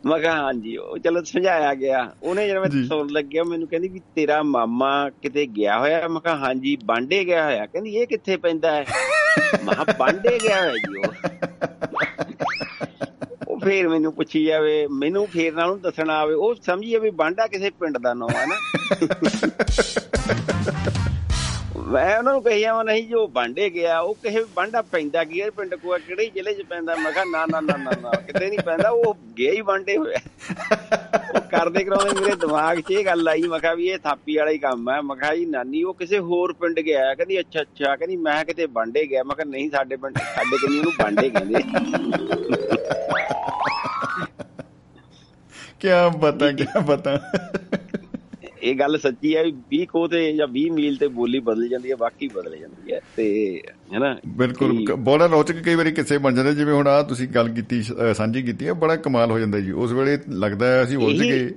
ਮੈਂ 0.07 0.19
ਕਿਹਾ 0.19 0.33
ਹਾਂਜੀ 0.37 0.77
ਉਹ 0.77 0.99
ਚਲੋ 0.99 1.23
ਸਮਝਾਇਆ 1.23 1.75
ਗਿਆ। 1.75 1.99
ਉਹਨੇ 2.23 2.47
ਜਦੋਂ 2.49 2.61
ਮੈਂ 2.61 2.85
ਸੁਣ 2.87 3.09
ਲੱਗਿਆ 3.11 3.43
ਮੈਨੂੰ 3.45 3.69
ਕਹਿੰਦੀ 3.69 3.89
ਵੀ 3.89 4.01
ਤੇਰਾ 4.15 4.43
ਮਾਮਾ 4.43 4.89
ਕਿਤੇ 5.23 5.47
ਗਿਆ 5.47 5.79
ਹੋਇਆ? 5.79 6.09
ਮੈਂ 6.09 6.21
ਕਿਹਾ 6.21 6.37
ਹਾਂਜੀ 6.37 6.77
ਬਾਂਡੇ 6.85 7.25
ਗਿਆ 7.25 7.45
ਹੋਇਆ। 7.45 7.67
ਕਹਿੰਦੀ 7.67 7.95
ਇਹ 7.97 8.07
ਕਿੱਥੇ 8.07 8.37
ਪੈਂਦਾ 8.37 8.73
ਹੈ? 8.73 8.85
ਮੈਂ 9.65 9.95
ਬਾਂਡੇ 9.99 10.39
ਗਿਆ 10.43 10.61
ਹੋਇਆ 10.61 10.75
ਜੀ 10.77 10.99
ਉਹ। 10.99 11.13
ਫੇਰ 13.65 13.89
ਮੈਨੂੰ 13.89 14.13
ਪੁੱਛੀ 14.13 14.45
ਜਾਵੇ, 14.45 14.87
ਮੈਨੂੰ 14.87 15.27
ਫੇਰ 15.27 15.53
ਨਾਲ 15.55 15.69
ਨੂੰ 15.69 15.81
ਦੱਸਣਾ 15.81 16.19
ਆਵੇ, 16.19 16.35
ਉਹ 16.35 16.55
ਸਮਝੀਏ 16.55 16.99
ਵੀ 16.99 17.11
ਬਾਂਡਾ 17.11 17.47
ਕਿਸੇ 17.47 17.71
ਪਿੰਡ 17.71 17.99
ਦਾ 17.99 18.15
ਨਾਮ 18.15 18.31
ਹੈ 18.31 18.47
ਨਾ। 18.47 18.57
ਮੈਂ 21.87 22.19
ਉਹਨਾਂ 22.19 22.33
ਨੂੰ 22.33 22.43
ਕਹੀ 22.43 22.61
ਜਾਵਾਂ, 22.61 22.85
ਨਹੀਂ 22.85 23.09
ਜੋ 23.09 23.27
ਬਾਂਡੇ 23.27 23.71
ਗਿਆ, 23.71 24.01
ਉਹ 24.01 24.15
ਕਹੇ 24.23 24.45
ਬਾਂਡਾ 24.57 24.83
ਪੈਂਦਾ 24.83 25.25
ਕੀ 25.25 25.41
ਹੈ, 25.41 25.51
ਪਿੰਡ 25.51 25.75
ਕੋਆ 25.75 25.99
ਕਿਹੜੇ 25.99 26.27
ਜ਼ਿਲ੍ਹੇ 26.27 26.55
'ਚ 26.55 26.63
ਪੈਂਦਾ? 26.63 26.95
ਮੈਂ 26.95 27.13
ਕਿਹਾ, 27.13 27.25
ਨਾ 27.25 27.47
ਨਾ 27.47 27.61
ਨਾ 27.61 27.77
ਨਾ 27.77 27.91
ਨਾ, 28.03 28.11
ਕਿਤੇ 28.27 28.49
ਨਹੀਂ 28.49 28.59
ਪੈਂਦਾ, 28.59 28.91
ਉਹ 28.91 29.17
ਗਿਆ 29.39 29.53
ਹੀ 29.53 29.61
ਬਾਂਡੇ 29.61 29.97
ਹੋਇਆ। 29.97 30.19
ਉਹ 31.35 31.41
ਕਰਦੇ 31.41 31.85
ਕਰਾਉਂਦੇ 31.85 32.21
ਮੇਰੇ 32.21 32.37
ਦਿਮਾਗ 32.37 32.81
'ਚ 32.81 32.91
ਇਹ 32.91 33.05
ਗੱਲ 33.05 33.29
ਆਈ, 33.29 33.43
ਮੈਂ 33.43 33.59
ਕਿਹਾ 33.59 33.75
ਵੀ 33.75 33.87
ਇਹ 33.87 33.99
ਥਾਪੀ 33.99 34.37
ਵਾਲਾ 34.37 34.51
ਹੀ 34.51 34.59
ਕੰਮ 34.59 34.91
ਹੈ। 34.91 35.01
ਮੈਂ 35.01 35.17
ਕਿਹਾ 35.17 35.35
ਜੀ, 35.35 35.45
ਨਾਨੀ, 35.47 35.83
ਉਹ 35.83 35.95
ਕਿਸੇ 35.95 36.19
ਹੋਰ 36.19 36.53
ਪਿੰਡ 36.53 36.81
ਗਿਆ, 36.81 37.15
ਕਹਿੰਦੀ, 37.15 37.41
ਅੱਛਾ 37.41 37.61
ਅੱਛਾ, 37.61 37.97
ਕਹਿੰਦੀ, 37.97 38.17
ਮੈਂ 38.17 38.45
ਕਿਤੇ 38.45 38.67
ਬਾਂਡੇ 38.67 39.07
ਗਿਆ। 39.07 39.23
ਮੈਂ 39.23 39.37
ਕਿਹਾ, 39.37 39.51
ਨਹੀਂ, 39.51 39.71
ਸਾਡੇ 39.71 39.97
ਪਿੰਡ, 39.97 40.19
ਸਾਡੇ 40.19 40.57
ਕੋਲ 40.57 40.79
ਉਹਨੂੰ 40.79 40.93
ਬਾਂਡੇ 40.99 41.31
ਕਹਿੰਦੇ। 41.31 41.63
ਕੀ 45.81 45.89
ਪਤਾ 46.21 46.51
ਕੀ 46.53 46.65
ਪਤਾ। 46.87 47.19
ਇਹ 48.63 48.75
ਗੱਲ 48.75 48.99
ਸੱਚੀ 48.99 49.35
ਹੈ 49.37 49.43
ਵੀ 49.45 49.53
20 49.75 49.85
ਕੋ 49.85 50.07
ਤੇ 50.09 50.33
ਜਾਂ 50.33 50.47
20 50.49 50.69
ਮੀਲ 50.71 50.97
ਤੇ 50.97 51.07
ਬੋਲੀ 51.09 51.39
ਬਦਲ 51.39 51.69
ਜਾਂਦੀ 51.69 51.91
ਹੈ 51.91 51.97
ਬਾਕੀ 51.97 52.29
ਬਦਲ 52.29 52.57
ਜਾਂਦੀ 52.57 52.93
ਹੈ 52.93 53.01
ਤੇ 53.17 53.27
ਹੈਨਾ? 53.95 54.15
ਬਿਲਕੁਲ 54.29 54.85
ਬੜਾ 54.99 55.27
ਰੌਚਕ 55.27 55.63
ਕਈ 55.63 55.75
ਵਾਰੀ 55.75 55.93
ਕਿਸੇ 55.93 56.19
ਬਣ 56.19 56.35
ਜਾਂਦੇ 56.35 56.55
ਜਿਵੇਂ 56.55 56.75
ਹੁਣ 56.75 56.89
ਆ 56.89 57.03
ਤੁਸੀਂ 57.03 57.29
ਗੱਲ 57.29 57.49
ਕੀਤੀ 57.49 57.83
ਸਾਂਝੀ 57.83 58.43
ਕੀਤੀ 58.43 58.67
ਹੈ 58.67 58.73
ਬੜਾ 58.83 58.97
ਕਮਾਲ 58.97 59.31
ਹੋ 59.31 59.39
ਜਾਂਦਾ 59.39 59.61
ਜੀ। 59.61 59.73
ਉਸ 59.73 59.93
ਵੇਲੇ 59.93 60.19
ਲੱਗਦਾ 60.29 60.67
ਹੈ 60.67 60.83
ਅਸੀਂ 60.83 60.99
ਉਲਝ 60.99 61.23
ਗਏ 61.23 61.51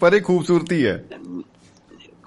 ਪਰ 0.00 0.14
ਇਹ 0.14 0.20
ਖੂਬਸੂਰਤੀ 0.20 0.84
ਹੈ। 0.86 1.02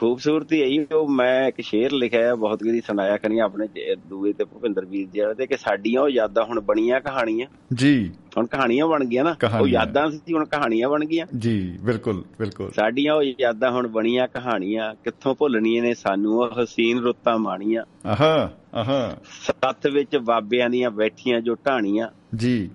ਖੂਬਸੂਰਤੀ 0.01 0.79
ਹੈ 0.79 0.95
ਉਹ 0.95 1.07
ਮੈਂ 1.07 1.47
ਇੱਕ 1.47 1.61
ਸ਼ੇਰ 1.61 1.91
ਲਿਖਿਆ 1.91 2.27
ਹੈ 2.27 2.35
ਬਹੁਤ 2.35 2.63
ਗਰੀ 2.63 2.81
ਸੁਣਾਇਆ 2.81 3.17
ਕਰੀ 3.17 3.39
ਆਪਣੇ 3.39 3.67
ਦੂਏ 4.07 4.33
ਤੇ 4.33 4.43
ਭੁਪਿੰਦਰ 4.43 4.85
ਵੀਰ 4.85 5.07
ਜੀ 5.07 5.19
ਵਾਲੇ 5.19 5.33
ਤੇ 5.33 5.47
ਕਿ 5.47 5.57
ਸਾਡੀਆਂ 5.57 6.01
ਉਹ 6.01 6.09
ਯਾਦਾਂ 6.09 6.43
ਹੁਣ 6.43 6.61
ਬਣੀਆਂ 6.61 7.01
ਕਹਾਣੀਆਂ। 7.01 7.47
ਜੀ। 7.73 8.11
ਹੁਣ 8.37 8.45
ਕਹਾਣੀਆਂ 8.45 8.87
ਬਣ 8.87 9.05
ਗਈਆਂ 9.05 9.23
ਨਾ 9.23 9.35
ਉਹ 9.61 9.67
ਯਾਦਾਂ 9.67 10.11
ਸੀ 10.11 10.33
ਹੁਣ 10.33 10.45
ਕਹਾਣੀਆਂ 10.45 10.89
ਬਣ 10.89 11.05
ਗਈਆਂ। 11.05 11.37
ਜੀ 11.37 11.77
ਬਿਲਕੁਲ 11.81 12.23
ਬਿਲਕੁਲ। 12.39 12.71
ਸਾਡੀਆਂ 12.71 13.13
ਉਹ 13.13 13.23
ਯਾਦਾਂ 13.23 13.71
ਹੁਣ 13.71 13.87
ਬਣੀਆਂ 13.87 14.27
ਕਹਾਣੀਆਂ 14.27 14.95
ਕਿੱਥੋਂ 15.03 15.35
ਭੁੱਲਣੀਆਂ 15.35 15.83
ਨੇ 15.83 15.93
ਸਾਨੂੰ 15.93 16.33
ਉਹ 16.33 16.63
ਹਸੀਨ 16.63 16.99
ਰੁੱਤਾਂ 16.99 17.37
ਮਾਣੀਆਂ। 17.37 17.83
ਆਹਾ 18.07 18.51
ਆਹਾ 18.73 19.17
ਸੱਤ 19.47 19.87
ਵਿੱਚ 19.87 20.17
ਬਾਬਿਆਂ 20.17 20.69
ਦੀਆਂ 20.69 20.91
ਬੈਠੀਆਂ 20.91 21.41
ਜੋ 21.41 21.55
ਢਾਣੀਆਂ। 21.55 22.07
ਜੀ। 22.35 22.69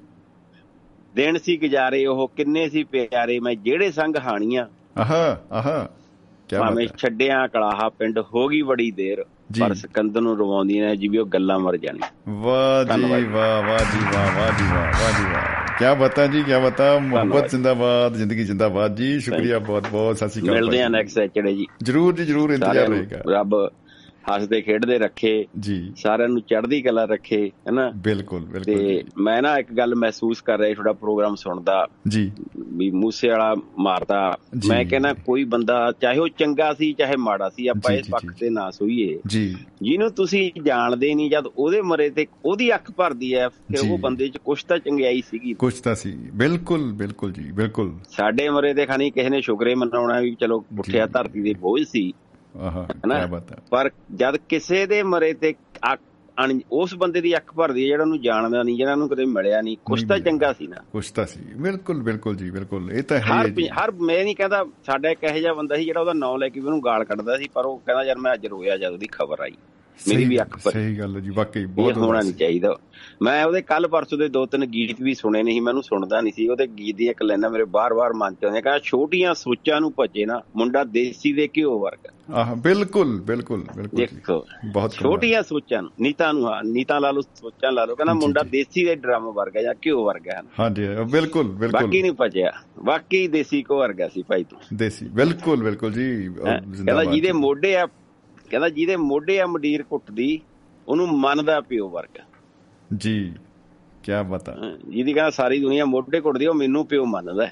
ਦਿਨ 1.15 1.39
ਸੀ 1.39 1.57
ਗੁਜ਼ਾਰੇ 1.57 2.07
ਉਹ 2.07 2.31
ਕਿੰਨੇ 2.37 2.69
ਸੀ 2.69 2.85
ਪਿਆਰੇ 2.85 3.41
ਮੈਂ 3.41 3.55
ਜਿਹੜੇ 3.55 3.93
ਸੰਗ 3.93 4.17
ਹਾਣੀਆਂ। 4.17 4.67
ਆਹਾ 4.99 5.41
ਆਹਾ 5.53 5.91
ਭਾਵੇਂ 6.55 6.89
ਛੱਡਿਆ 6.99 7.47
ਕਲਾਹਾ 7.47 7.89
ਪਿੰਡ 7.89 8.19
ਹੋ 8.19 8.49
ਗਈ 8.49 8.63
ਬੜੀ 8.63 8.91
ਦੇਰ 8.91 9.25
ਪਰ 9.61 9.75
ਸਕੰਦਰ 9.75 10.21
ਨੂੰ 10.21 10.39
ਰਵਾਉਂਦੀ 10.39 10.81
ਨੇ 10.81 10.97
ਜਿਵੇਂ 10.97 11.21
ਉਹ 11.21 11.27
ਗੱਲਾਂ 11.27 11.59
ਮਰ 11.59 11.77
ਜਾਣੀ 11.77 12.01
ਵਾਹ 12.29 12.85
ਜੀ 12.85 13.03
ਵਾਹ 13.03 13.63
ਵਾਹ 13.63 13.79
ਜੀ 13.79 13.99
ਵਾਹ 14.15 14.37
ਵਾਹ 14.37 14.59
ਜੀ 14.59 14.65
ਵਾਹ 14.75 14.85
ਵਾਹ 14.85 15.11
ਜੀ 15.19 15.25
ਵਾਹ। 15.33 15.95
ਕੀ 15.95 16.05
ਬਤਾ 16.05 16.27
ਜੀ 16.27 16.43
ਕੀ 16.43 16.53
ਬਤਾ। 16.65 16.99
ਮੁਹੱਬਤ 16.99 17.51
ਜ਼ਿੰਦਾਬਾਦ 17.51 18.15
ਜ਼ਿੰਦਗੀ 18.15 18.45
ਜ਼ਿੰਦਾਬਾਦ 18.45 18.97
ਜੀ। 18.97 19.21
ਸ਼ੁਕਰੀਆ 19.21 19.59
ਬਹੁਤ 19.59 19.87
ਬਹੁਤ 19.93 20.17
ਸਤਿ 20.17 20.29
ਸ਼੍ਰੀ 20.29 20.43
ਅਕਾਲ 20.43 20.55
ਮਿਲਦੇ 20.55 20.83
ਆ 20.83 20.89
ਨੈਕਸਟ 20.89 21.15
ਸੈਚਰਡੇ 21.15 21.55
ਜੀ। 21.55 21.67
ਜਰੂਰ 21.83 22.15
ਜੀ 22.15 22.25
ਜਰੂਰ 22.25 22.51
ਇੰਤਜ਼ਾਰ 22.51 22.89
ਰਹੇਗਾ 22.89 23.23
ਰੱਬ 23.31 23.71
ਹੱਸਦੇ 24.35 24.63
ਖੇਡਦੇ 24.63 24.99
ਰੱਖੇ 24.99 25.47
ਜੀ। 25.59 25.93
ਸਾਰਿਆਂ 25.97 26.29
ਨੂੰ 26.29 26.41
ਚੜ੍ਹਦੀ 26.41 26.83
ਕਲਾ 26.83 27.05
ਰੱਖੇ 27.05 27.49
ਹੈਨਾ? 27.49 27.93
ਬਿਲਕੁਲ 27.97 28.41
ਬਿਲਕੁਲ 28.41 28.75
ਤੇ 28.75 29.05
ਮੈਂ 29.19 29.43
ਨਾ 29.43 29.59
ਇੱਕ 29.59 29.73
ਗੱਲ 29.73 29.95
ਮਹਿਸੂਸ 29.95 30.41
ਕਰ 30.41 30.59
ਰਿਹਾ 30.59 30.75
ਤੁਹਾਡਾ 30.75 30.93
ਪ੍ਰੋਗਰਾਮ 30.93 31.35
ਸੁਣਦਾ। 31.35 31.87
ਜੀ। 32.09 32.33
ਵੀ 32.57 32.91
ਮੂਸੇ 32.91 33.29
ਵਾਲਾ 33.29 33.55
ਮਾਰਦਾ। 33.79 34.39
ਮੈਂ 34.69 34.85
ਕਹਿੰਦਾ 34.85 35.13
ਕੋਈ 35.13 35.45
ਬੰਦਾ 35.45 35.93
ਚਾਹੇ 36.01 36.19
ਉਹ 36.19 36.29
ਚੰਗਾ 36.29 36.75
ਸੀ 36.75 36.93
ਚਾਹੇ 36.93 37.17
ਮਾੜਾ 37.17 37.49
ਸੀ 37.49 37.67
ਆਪਾਂ 37.67 37.95
ਇਸ 37.95 38.07
ਪੱਖ 38.11 38.27
ਤੇ 38.41 38.51
ਨਾ 38.51 38.71
ਸੋਈਏ। 38.71 39.21
ਜੀ। 39.27 39.57
ਜਿਹਨੂੰ 39.83 40.11
ਤੁਸੀਂ 40.11 40.53
ਜਾਣਦੇ 40.63 41.15
ਨਹੀਂ 41.15 41.31
ਜਦ 41.31 41.47
ਉਹਦੇ 41.47 41.83
ਮਰੇ 41.83 42.11
ਤੇ 42.11 42.27
ਉਹਦੀ 42.45 42.75
ਅੱਖ 42.75 42.91
ਭਰਦੀ 42.91 43.35
ਹੈ 43.35 43.49
ਫਿਰ 43.49 43.91
ਉਹ 43.91 43.99
ਬੰਦੇ 43.99 44.29
'ਚ 44.29 44.37
ਕੁਛ 44.37 44.65
ਤਾਂ 44.65 44.79
ਚੰਗਿਆਈ 44.79 45.23
ਸੀਗੀ। 45.31 45.55
ਕੁਛ 45.55 45.81
ਤਾਂ 45.81 45.95
ਸੀ। 45.95 46.17
ਬਿਲਕੁਲ 46.35 46.93
ਬਿਲਕੁਲ 46.93 47.33
ਜੀ 47.33 47.53
ਬਿਲਕੁਲ। 47.53 47.93
ਸਾਡੇ 48.11 48.49
ਮਰੇ 48.49 48.75
ਤੇ 48.75 48.87
ਖਾਣੀ 48.87 49.11
ਕਿਸੇ 49.11 49.29
ਨੇ 49.29 49.41
ਸ਼ੁਕਰੇ 49.41 49.75
ਮਨਾਉਣਾ 49.75 50.21
ਵੀ 50.21 50.37
ਚਲੋ 50.41 50.65
ਉੱਠਿਆ 50.79 51.07
ਧਰਤੀ 51.07 51.41
ਦੇ 51.41 51.55
ਬੋਝ 51.55 51.83
ਸੀ। 51.89 52.13
ਪਰ 53.71 53.91
ਜਦ 54.15 54.37
ਕਿਸੇ 54.37 54.87
ਦੇ 54.87 55.03
ਮਰੇ 55.03 55.33
ਤੇ 55.33 55.55
ਉਸ 56.73 56.95
ਬੰਦੇ 56.95 57.21
ਦੀ 57.21 57.37
ਅੱਖ 57.37 57.55
ਭਰਦੀ 57.55 57.83
ਹੈ 57.83 57.87
ਜਿਹੜਾ 57.87 58.03
ਉਹਨੂੰ 58.03 58.21
ਜਾਣਦਾ 58.23 58.63
ਨਹੀਂ 58.63 58.77
ਜਿਹੜਾ 58.77 58.93
ਉਹਨੂੰ 58.93 59.09
ਕਦੇ 59.09 59.25
ਮਿਲਿਆ 59.25 59.61
ਨਹੀਂ 59.61 59.77
ਕੁਛ 59.85 60.05
ਤਾਂ 60.05 60.19
ਚੰਗਾ 60.19 60.53
ਸੀ 60.53 60.67
ਨਾ। 60.67 60.77
ਕੁਛ 60.93 61.11
ਤਾਂ 61.11 61.27
ਸੀ। 61.27 61.41
ਬਿਲਕੁਲ 61.57 62.03
ਬਿਲਕੁਲ 62.03 62.37
ਜੀ 62.37 62.51
ਬਿਲਕੁਲ। 62.51 62.93
ਇਹ 62.93 63.03
ਤਾਂ 63.03 63.19
ਹੈ 63.19 63.23
ਹਰ 63.23 63.51
ਹਰ 63.81 63.91
ਮੈਂ 63.91 64.25
ਨਹੀਂ 64.25 64.37
ਕਹਿੰਦਾ 64.37 64.65
ਸਾਡਾ 64.87 65.11
ਇੱਕ 65.11 65.25
ਇਹੋ 65.25 65.39
ਜਿਹਾ 65.39 65.55
ਬੰਦਾ 65.55 65.77
ਸੀ 65.77 65.85
ਜਿਹੜਾ 65.85 66.01
ਉਹਦਾ 66.01 66.13
ਨਾਂ 66.13 66.39
ਲੈ 66.39 66.49
ਕੇ 66.49 66.61
ਉਹਨੂੰ 66.61 66.85
ਗਾਲ 66.85 67.05
ਕੱਢਦਾ 67.05 67.37
ਸੀ 67.37 67.49
ਪਰ 67.55 67.65
ਉਹ 67.65 67.79
ਕਹਿੰਦਾ 67.79 68.05
ਯਾਰ 68.05 68.19
ਮੈਂ 68.19 68.35
ਅੱਜ 68.35 68.47
ਰੋਇਆ 68.47 68.77
ਜਦ 68.77 68.93
ਉਹਦੀ 68.93 69.07
ਖਬਰ 69.13 69.41
ਆਈ। 69.41 69.53
ਮੇਰੀ 70.01 70.25
ਵੀ 70.25 70.41
ਅੱਖ 70.41 70.57
ਪਰ 70.59 70.73
ਸਹੀ 70.73 70.99
ਗੱਲ 70.99 71.15
ਹੈ 71.17 71.21
ਜੀ 71.21 71.31
ਵਾਕਈ 71.31 71.65
ਬਹੁਤ 71.67 71.97
ਹੋਣਾ 71.97 72.21
ਨਹੀਂ 72.21 72.33
ਚਾਹੀਦਾ 72.33 72.75
ਮੈਂ 73.23 73.45
ਉਹਦੇ 73.45 73.61
ਕੱਲ 73.63 73.87
ਪਰਸੋਂ 73.89 74.19
ਦੇ 74.19 74.29
ਦੋ 74.29 74.45
ਤਿੰਨ 74.47 74.65
ਗੀਤ 74.67 75.01
ਵੀ 75.01 75.15
ਸੁਣੇ 75.15 75.43
ਨਹੀਂ 75.43 75.61
ਮੈਨੂੰ 75.63 75.83
ਸੁਣਦਾ 75.83 76.21
ਨਹੀਂ 76.21 76.33
ਸੀ 76.33 76.47
ਉਹਦੇ 76.49 76.67
ਗੀਤ 76.79 76.97
ਦੀ 76.97 77.09
ਇੱਕ 77.09 77.23
ਲਾਈਨਾਂ 77.23 77.51
ਮੇਰੇ 77.51 77.65
ਬਾਰ-ਬਾਰ 77.71 78.13
ਮਨ 78.13 78.35
ਚ 78.35 78.45
ਆਉਂਦੀਆਂ 78.45 78.63
ਕਹਿੰਦਾ 78.63 78.79
ਛੋਟੀਆਂ 78.85 79.35
ਸੋਚਾਂ 79.35 79.81
ਨੂੰ 79.81 79.93
ਭਜੇ 80.01 80.25
ਨਾ 80.27 80.41
ਮੁੰਡਾ 80.57 80.85
ਦੇਸੀ 80.91 81.33
ਦੇ 81.33 81.49
ਘਿਓ 81.57 81.79
ਵਰਗਾ 81.79 82.13
ਆਹ 82.35 82.55
ਬਿਲਕੁਲ 82.57 83.21
ਬਿਲਕੁਲ 83.21 83.63
ਬਿਲਕੁਲ। 83.77 83.99
ਦੇਖੋ 83.99 84.45
ਬਹੁਤ। 84.73 84.93
ਛੋਟੀਆਂ 84.93 85.43
ਸੋਚਾਂ 85.43 85.83
ਨੂੰ 85.83 85.91
ਨੀਤਾਂ 86.01 86.33
ਨੂੰ 86.35 86.47
ਹਾਂ 86.47 86.63
ਨੀਤਾਂ 86.65 87.01
ਲਾ 87.01 87.11
ਲਓ 87.11 87.21
ਸੋਚਾਂ 87.21 87.71
ਲਾ 87.73 87.85
ਲਓ 87.85 87.95
ਕਹਿੰਦਾ 87.95 88.15
ਮੁੰਡਾ। 88.15 88.43
ਦੇਸੀ 88.43 88.85
ਦੇ 88.85 88.95
ਡਰਮ 88.95 89.31
ਵਰਗਾ 89.31 89.63
ਜਾਂ 89.63 89.75
ਘਿਓ 89.87 90.05
ਵਰਗਾ 90.05 90.33
ਹੈ 90.33 90.43
ਹਾਂਜੀ 90.61 90.87
ਬਿਲਕੁਲ 91.13 91.49
ਬਿਲਕੁਲ 91.49 91.81
ਬਾਕੀ 91.81 92.03
ਨਹੀਂ 92.03 92.13
ਭਜਿਆ 92.21 92.53
ਬਾਕੀ 92.85 93.27
ਦੇਸੀ 93.29 93.63
ਘਿਓ 93.63 93.79
ਵਰਗਾ 93.79 94.09
ਸੀ 94.09 94.23
ਭਾਈ 94.23 94.45
ਤੂੰ 94.45 94.59
ਦੇਸੀ 94.75 95.09
ਬਿਲਕੁਲ 95.13 95.63
ਬਿਲਕੁਲ 95.63 95.93
ਜੀ। 95.93 96.11
ਕਹਿੰਦਾ 96.35 97.05
ਜਿਹਦੇ। 97.05 97.33
ਮੋਢੇ 97.33 97.75
ਆ 97.77 97.87
ਕਹਿੰਦਾ 98.51 98.69
ਜਿਹਦੇ 98.69 98.97
ਮੋਢੇ 98.97 99.41
ਆ 99.41 99.47
ਮੰਡੀਰ 99.47 99.83
ਕੁੱਟਦੀ 99.83 100.41
ਉਹਨੂੰ 100.89 101.19
ਮੰਨਦਾ 101.19 101.61
ਪਿਓ 101.61 101.89
ਵਰਗਾ। 101.89 102.25
ਜੀ 102.97 103.33
ਕੀ 104.03 104.13
ਬਤਾ 104.29 104.53
ਹੈਂ। 104.53 104.91
ਜਿਹਦੀ 104.91 105.13
ਕਹਿੰਦਾ 105.13 105.31
ਸਾਰੀ 105.31 105.61
ਦੁਨੀਆ 105.61 105.85
ਮੋਢੇ 105.85 106.21
ਕੁੱਟਦੀ 106.21 106.47
ਉਹ 106.47 106.55
ਮੈਨੂੰ 106.55 106.87
ਪਿਓ 106.87 107.05
ਮੰਨਦਾ 107.05 107.49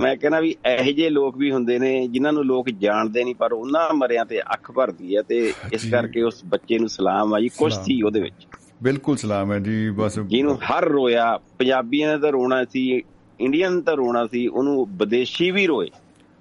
ਮੈਂ 0.00 0.16
ਕਹਿੰਦਾ 0.16 0.40
ਵੀ 0.40 0.56
ਇਹੋ 0.66 0.92
ਜਿਹੇ 0.92 1.10
ਲੋਕ 1.10 1.36
ਵੀ 1.38 1.52
ਹੁੰਦੇ 1.52 1.78
ਨੇ 1.78 2.08
ਜਿਨ੍ਹਾਂ 2.08 2.32
ਨੂੰ 2.32 2.44
ਲੋਕ 2.44 2.70
ਜਾਣਦੇ 2.70 3.24
ਨਹੀਂ 3.24 3.34
ਪਰ 3.34 3.52
ਉਹਨਾਂ 3.52 3.94
ਮਰਿਆਂ 3.94 4.24
ਤੇ 4.24 4.40
ਅੱਖ 4.40 4.70
ਭਰਦੀ 4.70 5.16
ਹੈ 5.16 5.22
ਤੇ 5.22 5.52
ਇਸ। 5.72 5.90
ਕਰਕੇ 5.90 6.22
ਉਸ 6.22 6.44
ਬੱਚੇ 6.46 6.78
ਨੂੰ 6.78 6.88
ਸਲਾਮ 6.88 7.34
ਆ 7.34 7.40
ਜੀ 7.40 7.48
ਕੁਛ। 7.48 7.72
ਸੀ 7.74 8.02
ਉਹਦੇ 8.02 8.20
ਵਿੱਚ। 8.20 8.46
ਬਿਲਕੁਲ 8.82 9.16
ਸਲਾਮ 9.16 9.52
ਹੈ 9.52 9.58
ਜੀ 9.58 9.90
ਬਸ। 9.90 10.18
ਜਿਹਨੂੰ 10.18 10.56
ਹਰ 10.56 10.84
ਰੋਇਆ 10.84 11.40
ਪੰਜਾਬੀਆਂ 11.58 12.12
ਨੇ 12.12 12.18
ਤਾਂ 12.22 12.32
ਰੋਣਾ 12.32 12.64
ਸੀ 12.64 13.02
ਇੰਡੀਅਨ 13.40 13.80
ਤਾਂ 13.80 13.96
ਰੋਣਾ 13.96 14.26
ਸੀ 14.26 14.46
ਉਹਨੂੰ 14.46 14.86
ਵਿਦੇਸ਼ੀ 14.90 15.50
ਵੀ 15.50 15.66
ਰੋਏ। 15.66 15.88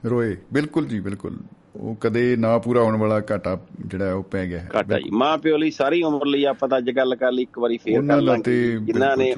ਰੋਏ 0.05 0.37
ਬਿਲਕੁਲ 0.53 0.85
ਜੀ 0.85 0.99
ਬਿਲਕੁਲ। 0.99 1.37
ਉਹ 1.75 1.95
ਕਦੇ 1.95 2.35
ਨਾ 2.35 2.57
ਪੂਰਾ 2.57 2.81
ਹੋਣ 2.81 2.97
ਵਾਲਾ 2.97 3.21
ਘਾਟਾ 3.31 3.61
ਜਿਹੜਾ 3.85 4.13
ਉਹ 4.13 4.23
ਪੈ 4.23 4.47
ਗਿਆ 4.47 4.59
ਹੈ। 4.59 4.69
ਘਾਟਾ 4.75 4.99
ਜੀ। 4.99 5.09
ਮਾਂ 5.09 5.37
ਪਿਓ 5.37 5.57
ਲਈ 5.57 5.71
ਸਾਰੀ 5.71 6.03
ਉਮਰ 6.03 6.25
ਲਈ 6.25 6.43
ਆਪਾਂ 6.43 6.69
ਤਾਂ 6.69 6.77
ਅੱਜ 6.77 6.91
ਗੱਲ 6.91 7.15
ਕਰ 7.15 7.31
ਲਈ 7.31 7.41
ਇੱਕ 7.41 7.59
ਵਾਰੀ 7.59 7.77
ਫੇਰ 7.77 8.01
ਕਰ 8.07 8.21
ਲਾਂਗੇ 8.21 8.41
ਤੇ 8.43 8.77
ਜਿਨ੍ਹਾਂ 8.81 9.17
ਨੇ 9.17 9.35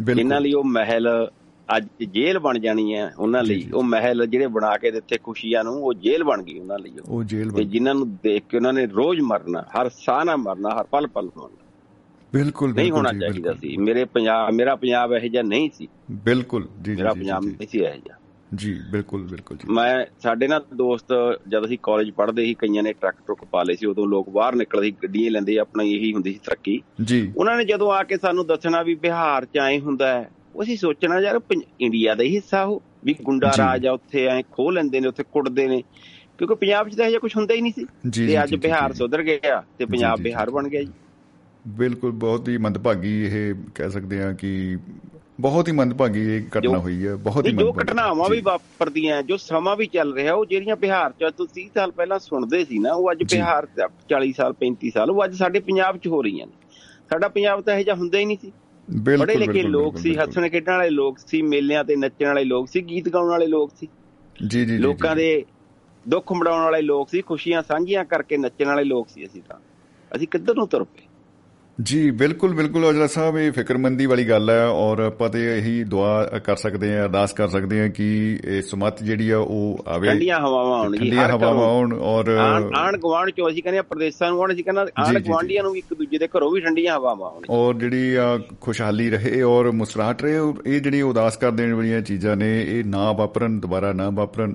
ਜਿਨ੍ਹਾਂ 0.00 0.40
ਲਈ 0.40 0.52
ਉਹ 0.52 0.64
ਮਹਿਲ 0.64 1.08
ਅੱਜ 1.76 1.86
ਜੇਲ੍ਹ 2.08 2.40
ਬਣ 2.40 2.58
ਜਾਣੀ 2.58 2.94
ਹੈ 2.94 3.12
ਉਹਨਾਂ 3.18 3.42
ਲਈ। 3.42 3.70
ਉਹ 3.74 3.82
ਮਹਿਲ 3.82 4.26
ਜਿਹੜੇ 4.26 4.46
ਬਣਾ 4.46 4.76
ਕੇ 4.76 4.90
ਦਿੱਤੇ 4.90 5.18
ਖੁਸ਼ੀਆਂ 5.22 5.64
ਨੂੰ 5.64 5.74
ਉਹ 5.74 5.94
ਜੇਲ੍ਹ 5.94 6.24
ਬਣ 6.24 6.42
ਗਈ 6.42 6.58
ਉਹਨਾਂ 6.58 6.78
ਲਈ। 6.78 6.92
ਉਹ। 7.08 7.24
ਜੇਲ੍ਹ 7.24 7.52
ਤੇ 7.52 7.64
ਬਣ 7.64 7.70
ਜਿਨ੍ਹਾਂ 7.70 7.94
ਨੂੰ 7.94 8.14
ਦੇਖ 8.14 8.42
ਕੇ 8.48 8.56
ਉਹਨਾਂ 8.56 8.72
ਨੇ 8.72 8.86
ਰੋਜ਼ 8.86 9.20
ਮਰਨਾ 9.20 9.62
ਹਰ 9.62 9.88
ਸਾਹ 9.88 10.24
ਨਾਲ 10.24 10.36
ਮਰਨਾ 10.36 10.68
ਹਰ 10.68 10.84
ਪਲ 10.84 11.06
ਪਲ 11.06 11.24
ਮਰਨਾ 11.24 11.64
ਬਿਲਕੁਲ 12.32 12.74
ਨਹੀਂ 12.74 12.90
ਹੋਣਾ 12.90 13.12
ਚਾਹੀਦਾ। 13.12 13.54
ਸੀ। 13.54 13.76
ਮੇਰੇ 13.76 14.04
ਪੰਜਾਬ 14.04 14.52
ਮੇਰਾ 14.52 14.76
ਪੰਜਾਬ 14.76 15.12
ਇਹੋ 15.12 15.28
ਜਿਹਾ 15.28 15.42
ਨਹੀਂ 15.42 15.70
ਸੀ। 15.74 15.88
ਬਿਲਕੁਲ 16.10 16.68
ਜੀ 16.82 16.90
ਜੀ 16.90 17.02
ਮੇਰਾ 17.02 17.14
ਪੰਜਾਬ 17.14 17.44
ਨਹੀਂ 17.44 17.66
ਸੀ 17.68 17.78
ਇਹੋ 17.78 17.94
ਜਿਹਾ। 17.94 18.17
ਜੀ 18.54 18.80
ਬਿਲਕੁਲ 18.90 19.22
ਬਿਲਕੁਲ 19.22 19.56
ਜੀ 19.56 19.72
ਮੈਂ 19.72 20.06
ਸਾਡੇ 20.22 20.48
ਨਾਲ 20.48 20.64
ਦੋਸਤ 20.74 21.06
ਜਦ 21.48 21.64
ਅਸੀਂ 21.64 21.78
ਕਾਲਜ 21.82 22.10
ਪੜ੍ਹਦੇ 22.10 22.44
ਸੀ 22.44 22.54
ਕਈਆਂ 22.54 22.82
ਨੇ 22.82 22.92
ਟਰੱਕ 22.92 23.16
ਟਰੁੱਕ 23.26 23.44
ਪਾ 23.44 23.62
ਲਏ 23.62 23.74
ਸੀ 23.74 23.86
ਉਦੋਂ 23.86 24.06
ਲੋਕ 24.06 24.30
ਬਾਹਰ 24.30 24.54
ਨਿਕਲਦੇ 24.54 24.86
ਸੀ 24.86 24.96
ਗੱਡੀਆਂ 25.02 25.30
ਲੈਂਦੇ 25.30 25.58
ਆਪਣਾ 25.58 25.82
ਇਹੀ 25.82 26.12
ਹੁੰਦੀ 26.14 26.32
ਸੀ 26.32 26.40
ਤਰੱਕੀ 26.44 26.82
ਜੀ 27.04 27.32
ਉਹਨਾਂ 27.36 27.56
ਨੇ 27.56 27.64
ਜਦੋਂ 27.64 27.92
ਆ 27.92 28.02
ਕੇ 28.02 28.16
ਸਾਨੂੰ 28.16 28.46
ਦੱਸਣਾ 28.46 28.82
ਵੀ 28.82 28.94
ਬਿਹਾਰ 28.94 29.44
ਚ 29.44 29.58
ਐ 29.58 29.78
ਹੁੰਦਾ 29.78 30.06
ਹੈ 30.08 30.30
ਉਹ 30.54 30.62
ਅਸੀਂ 30.62 30.76
ਸੋਚਣਾ 30.76 31.20
ਯਾਰ 31.20 31.40
ਇੰਡੀਆ 31.80 32.14
ਦਾ 32.14 32.22
ਹੀ 32.24 32.34
ਹਿੱਸਾ 32.34 32.62
ਉਹ 32.62 32.82
ਵੀ 33.04 33.14
ਗੁੰਡਾ। 33.22 33.52
ਰਾਜ 33.58 33.86
ਆ 33.86 33.92
ਉੱਥੇ 33.92 34.26
ਐ 34.26 34.42
ਖੋਹ 34.42 34.72
ਲੈਂਦੇ 34.72 35.00
ਨੇ 35.00 35.08
ਉੱਥੇ 35.08 35.22
ਕੁੱਟਦੇ 35.22 35.68
ਨੇ 35.68 35.82
ਕਿਉਂਕਿ 36.38 36.54
ਪੰਜਾਬ 36.54 36.88
'ਚ 36.88 36.94
ਤਾਂ 36.94 37.06
ਇਹੋ 37.06 37.20
ਕੁਝ 37.20 37.36
ਹੁੰਦਾ 37.36 37.54
ਹੀ 37.54 37.60
ਨਹੀਂ 37.60 37.72
ਸੀ 37.72 38.26
ਤੇ 38.26 38.42
ਅੱਜ 38.42 38.54
ਬਿਹਾਰ। 38.54 38.92
ਸੁਧਰ 38.92 39.22
ਗਿਆ 39.22 39.64
ਤੇ 39.78 39.84
ਪੰਜਾਬ 39.84 40.20
ਬਿਹਾਰ। 40.20 40.50
ਬਣ 40.50 40.68
ਗਿਆ 40.68 40.82
ਜੀ 40.82 40.92
ਬਿਲਕੁਲ 41.68 42.10
ਬਹੁਤ 42.10 42.48
ਹੀ 42.48 42.56
ਮੰਦਭਾਗੀ 42.56 43.24
ਇਹ 43.24 43.54
ਕਹਿ 43.74 43.90
ਸਕਦੇ 43.90 44.22
ਹਾਂ 44.22 44.34
ਕਿ 44.34 44.76
ਬਹੁਤ 45.40 45.68
ਹੀ 45.68 45.72
ਮੰਦਭਾਗੀ 45.72 46.20
ਇਹ 46.36 46.58
ਘਟਨਾ 46.58 46.78
ਹੋਈ 46.78 47.06
ਹੈ 47.06 47.14
ਬਹੁਤ 47.16 47.46
ਹੀ 47.46 47.52
ਜੋ 47.52 47.72
ਘਟਨਾਵਾਂ 47.72 48.28
ਵੀ। 48.30 48.40
ਵਾਪਰਦੀਆਂ 48.40 49.22
ਜੋ 49.22 49.36
ਸਮਾਂ 49.36 49.76
ਵੀ 49.76 49.86
ਚੱਲ 49.86 50.14
ਰਿਹਾ 50.14 50.34
ਉਹ 50.34 50.46
ਜਿਹੜੀਆਂ 50.46 50.76
ਬਿਹਾਰ 50.76 51.10
'ਚ 51.10 51.24
ਤੁਸੀਂ 51.36 51.64
30 51.64 51.70
ਸਾਲ 51.74 51.90
ਪਹਿਲਾਂ 51.90 52.18
ਸੁਣਦੇ 52.18 52.64
ਸੀ 52.64 52.78
ਨਾ 52.78 52.92
ਉਹ 52.92 53.12
ਅੱਜ। 53.12 53.22
ਬਿਹਾਰ 53.22 53.66
'ਚ 53.66 53.86
40 54.10 54.32
ਸਾਲ 54.32 54.54
35 54.60 54.90
ਸਾਲ 54.90 55.10
ਉਹ 55.10 55.24
ਅੱਜ 55.24 55.34
ਸਾਡੇ 55.34 55.60
ਪੰਜਾਬ 55.60 55.96
'ਚ 55.96 56.06
ਹੋ 56.06 56.22
ਰਹੀਆਂ 56.22 56.46
ਨੇ। 56.46 56.52
ਸਾਡਾ 57.10 57.28
ਪੰਜਾਬ 57.28 57.60
ਤਾਂ 57.60 57.74
ਇਹੋ 57.74 57.82
ਜਿਹਾ 57.82 57.96
ਹੁੰਦਾ 57.96 58.18
ਹੀ 58.18 58.24
ਨਹੀਂ 58.24 58.36
ਸੀ। 58.42 58.52
ਬਿਲਕੁਲ 58.90 59.26
ਪੜ੍ਹੇ 59.26 59.38
ਲਿਖੇ 59.38 59.62
ਲੋਕ 59.62 59.98
ਸੀ। 59.98 60.16
ਹੱਸਣ 60.16 60.48
ਖੇਡਣ 60.48 60.72
ਵਾਲੇ 60.72 60.90
ਲੋਕ 60.90 61.18
ਸੀ 61.18 61.42
ਮੇਲਿਆਂ 61.42 61.84
ਤੇ 61.84 61.96
ਨੱਚਣ 61.96 62.26
ਵਾਲੇ 62.26 62.44
ਲੋਕ 62.44 62.68
ਸੀ 62.68 62.80
ਗੀਤ 62.80 63.08
ਗਾਉਣ 63.08 63.28
ਵਾਲੇ 63.28 63.46
ਲੋਕ 63.46 63.70
ਸੀ। 63.80 63.88
ਜੀ 64.46 64.64
ਜੀ 64.64 64.78
ਲੋਕਾਂ 64.78 65.16
ਦੇ 65.16 65.44
ਦੁੱਖ 66.08 66.32
ਮੜਾਉਣ 66.32 66.62
ਵਾਲੇ 66.62 66.82
ਲੋਕ 66.82 67.08
ਸੀ 67.08 67.22
ਖੁਸ਼ੀਆਂ 67.22 67.62
ਸਾਂਝੀਆਂ 67.62 68.04
ਕਰਕੇ 68.04 68.36
ਨੱਚਣ 68.36 68.66
ਵਾਲੇ 68.66 68.84
ਲੋਕ 68.84 69.08
ਸੀ 69.08 69.26
ਅਸੀਂ 69.26 69.42
ਤਾਂ। 69.48 69.58
ਅਸੀਂ 70.16 70.28
ਕਿੱਧਰ 70.28 70.54
ਨੂੰ 70.54 70.68
ਤੁਰ 70.68 70.84
ਪਏ? 70.84 71.07
ਜੀ 71.78 72.10
ਬਿਲਕੁਲ 72.10 72.54
ਬਿਲਕੁਲ 72.54 72.84
ਔਜਲਾ 72.84 73.06
ਸਾਹਿਬ 73.06 73.36
ਇਹ 73.38 73.50
ਫਿਕਰਮੰਦੀ 73.52 74.06
ਵਾਲੀ 74.06 74.28
ਗੱਲ 74.28 74.50
ਹੈ 74.50 74.64
ਔਰ 74.66 74.98
ਆਪਾਂ 75.00 75.28
ਤੇ 75.28 75.42
ਇਹੀ 75.56 75.82
ਦੁਆ 75.84 76.38
ਕਰ 76.44 76.56
ਸਕਦੇ 76.56 76.92
ਹਾਂ 76.94 77.02
ਅਰਦਾਸ 77.04 77.32
ਕਰ 77.32 77.48
ਸਕਦੇ 77.48 77.80
ਹਾਂ 77.80 77.88
ਕਿ 77.88 78.06
ਇਹ 78.44 78.62
ਸੁਮਤ 78.62 79.02
ਜਿਹੜੀ 79.02 79.28
ਆ 79.30 79.38
ਉਹ 79.38 79.84
ਆਵੇ 79.88 80.08
ਠੰਡੀਆਂ 80.08 80.38
ਹਵਾਵਾਂ 80.38 80.78
ਆਉਣ 80.78 80.96
ਠੰਡੀਆਂ 80.96 81.28
ਹਵਾਵਾਂ। 81.28 81.66
ਆਉਣ 81.68 81.92
ਔਰ 81.94 82.28
ਆਣ 82.74 82.96
ਗਵਾਂਢ 82.96 83.30
ਚੋਂ 83.30 83.48
ਅਸੀਂ 83.50 83.62
ਕਹਿੰਦੇ 83.62 83.78
ਆ 83.78 83.82
ਪ੍ਰਦੇਸ਼ਾਂ 83.82 84.30
ਨੂੰ 84.30 84.40
ਆਉਣ 84.40 84.52
ਅਸੀਂ 84.52 84.64
ਕਹਿੰਦਾ 84.64 84.86
ਆਣ। 84.98 85.18
ਗਵਾਂਢੀਆਂ 85.18 85.62
ਨੂੰ 85.62 85.72
ਵੀ 85.72 85.78
ਇੱਕ 85.78 85.94
ਦੂਜੇ 85.94 86.18
ਦੇ 86.18 86.28
ਘਰੋਂ 86.36 86.50
ਵੀ 86.52 86.60
ਠੰਡੀਆਂ 86.60 86.96
ਹਵਾਵਾਂ 86.98 87.30
ਆਉਣ 87.30 87.44
ਔਰ 87.50 87.74
ਜਿਹੜੀ 87.74 88.14
ਆ 88.14 88.38
ਖੁਸ਼ਹਾਲੀ 88.60 89.08
ਰਹੇ 89.10 89.42
ਔਰ 89.42 89.70
ਮੁਸਕਰਾਹਟ 89.72 90.22
ਰਹੇ 90.22 90.38
ਇਹ 90.66 90.80
ਜਿਹੜੀ 90.80 91.02
ਉਦਾਸ 91.02 91.36
ਕਰ 91.36 91.50
ਦੇਣ 91.50 91.74
ਵਾਲੀਆਂ 91.74 92.00
ਚੀਜ਼ਾਂ 92.02 92.36
ਨੇ 92.36 92.50
ਇਹ 92.62 92.84
ਨਾ 92.84 93.10
ਵਾਪਰਨ 93.12 93.58
ਦੁਬਾਰਾ 93.60 93.92
ਨਾ 93.92 94.08
ਵਾਪਰਨ 94.10 94.54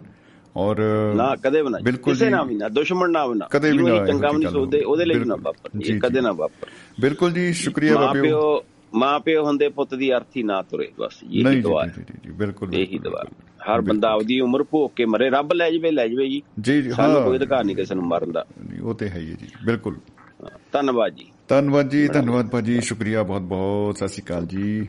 ਔਰ 0.57 0.77
ਨਾ 1.15 1.35
ਕਦੇ 1.35 1.61
ਵੀ 1.61 1.69
ਨਾ। 1.69 1.77
ਬਿਲਕੁਲ 1.84 2.13
ਕਿਸੇ। 2.13 2.30
ਨਾਲ 2.30 2.47
ਵੀ 2.47 2.55
ਨਾ 2.55 2.69
ਦੁਸ਼ਮਣ 2.69 3.11
ਨਾਲ 3.11 3.30
ਵੀ 3.30 3.39
ਨਾ। 3.39 3.47
ਕਦੇ 3.47 3.71
ਵੀ 3.71 3.77
ਨਾ 3.77 4.05
ਚੰਗਾ 4.05 4.31
ਨਹੀਂ 4.31 4.49
ਸੋਚਦੇ 4.49 4.81
ਉਹਦੇ 4.81 5.05
ਲਈ 5.05 5.15
ਨਾ। 5.15 5.35
ਵਾਪਰ। 5.35 5.69
ਇਹ 5.85 5.99
ਕਦੇ। 5.99 6.21
ਨਾ 6.21 6.31
ਵਾਪਰ। 6.31 6.67
ਬਿਲਕੁਲ 7.01 7.31
ਜੀ 7.31 7.53
ਸ਼ੁਕਰੀਆ 7.53 8.13
ਪਿਓ 8.21 8.63
ਮਾਂ 8.93 9.19
ਪਿਓ 9.19 9.43
ਹੁੰਦੇ 9.43 9.69
ਪੁੱਤ 9.69 9.95
ਦੀ 9.95 10.13
ਅਰਥੀ 10.13 10.43
ਨਾ 10.43 10.61
ਤੁਰੇ 10.61 10.91
ਬਸ 10.99 11.13
ਇਹੀ 11.31 11.61
ਦੁਆ 11.61 11.84
ਹੈ। 11.84 11.93
ਜੀ 11.97 12.03
ਜੀ 12.25 12.31
ਬਿਲਕੁਲ 12.31 12.75
ਇਹੀ 12.75 12.99
ਦੁਆ। 12.99 13.23
ਹਰ 13.63 13.81
ਬੰਦਾ 13.81 14.09
ਆਪਦੀ 14.09 14.39
ਉਮਰ 14.39 14.63
ਭੋਗ 14.63 14.91
ਕੇ 14.95 15.05
ਮਰੇ 15.05 15.30
ਰੱਬ 15.30 15.53
ਲੈ 15.53 15.71
ਜਵੇ 15.71 15.91
ਲੈ 15.91 16.07
ਜਵੇ 16.07 16.30
ਜੀ। 16.30 16.41
ਜੀ 16.61 16.81
ਜੀ 16.81 16.91
ਹਾਂ। 16.99 17.21
ਕੋਈ 17.21 17.38
ਅਧਿਕਾਰ 17.38 17.63
ਨਹੀਂ 17.63 17.75
ਕਿਸੇ 17.75 17.95
ਨੂੰ 17.95 18.03
ਮਾਰਨ 18.07 18.31
ਦਾ। 18.31 18.45
ਉਹ 18.84 18.93
ਤੇ 18.93 19.09
ਹੈ 19.09 19.19
ਹੀ 19.19 19.31
ਹੈ 19.31 19.35
ਜੀ 19.39 19.47
ਬਿਲਕੁਲ। 19.65 19.95
ਧੰਨਵਾਦ 20.71 21.13
ਜੀ। 21.13 21.25
ਧੰਨਵਾਦ 21.47 21.89
ਜੀ 21.89 22.07
ਧੰਨਵਾਦ 22.07 22.49
ਭਾਜੀ 22.49 22.81
ਸ਼ੁਕਰੀਆ 22.81 23.23
ਬਹੁਤ 23.23 23.41
ਬਹੁਤ 23.41 23.97
ਸਤਿ 23.97 24.07
ਸ਼੍ਰੀ 24.07 24.23
ਅਕਾਲ 24.23 24.45
ਜੀ। 24.45 24.88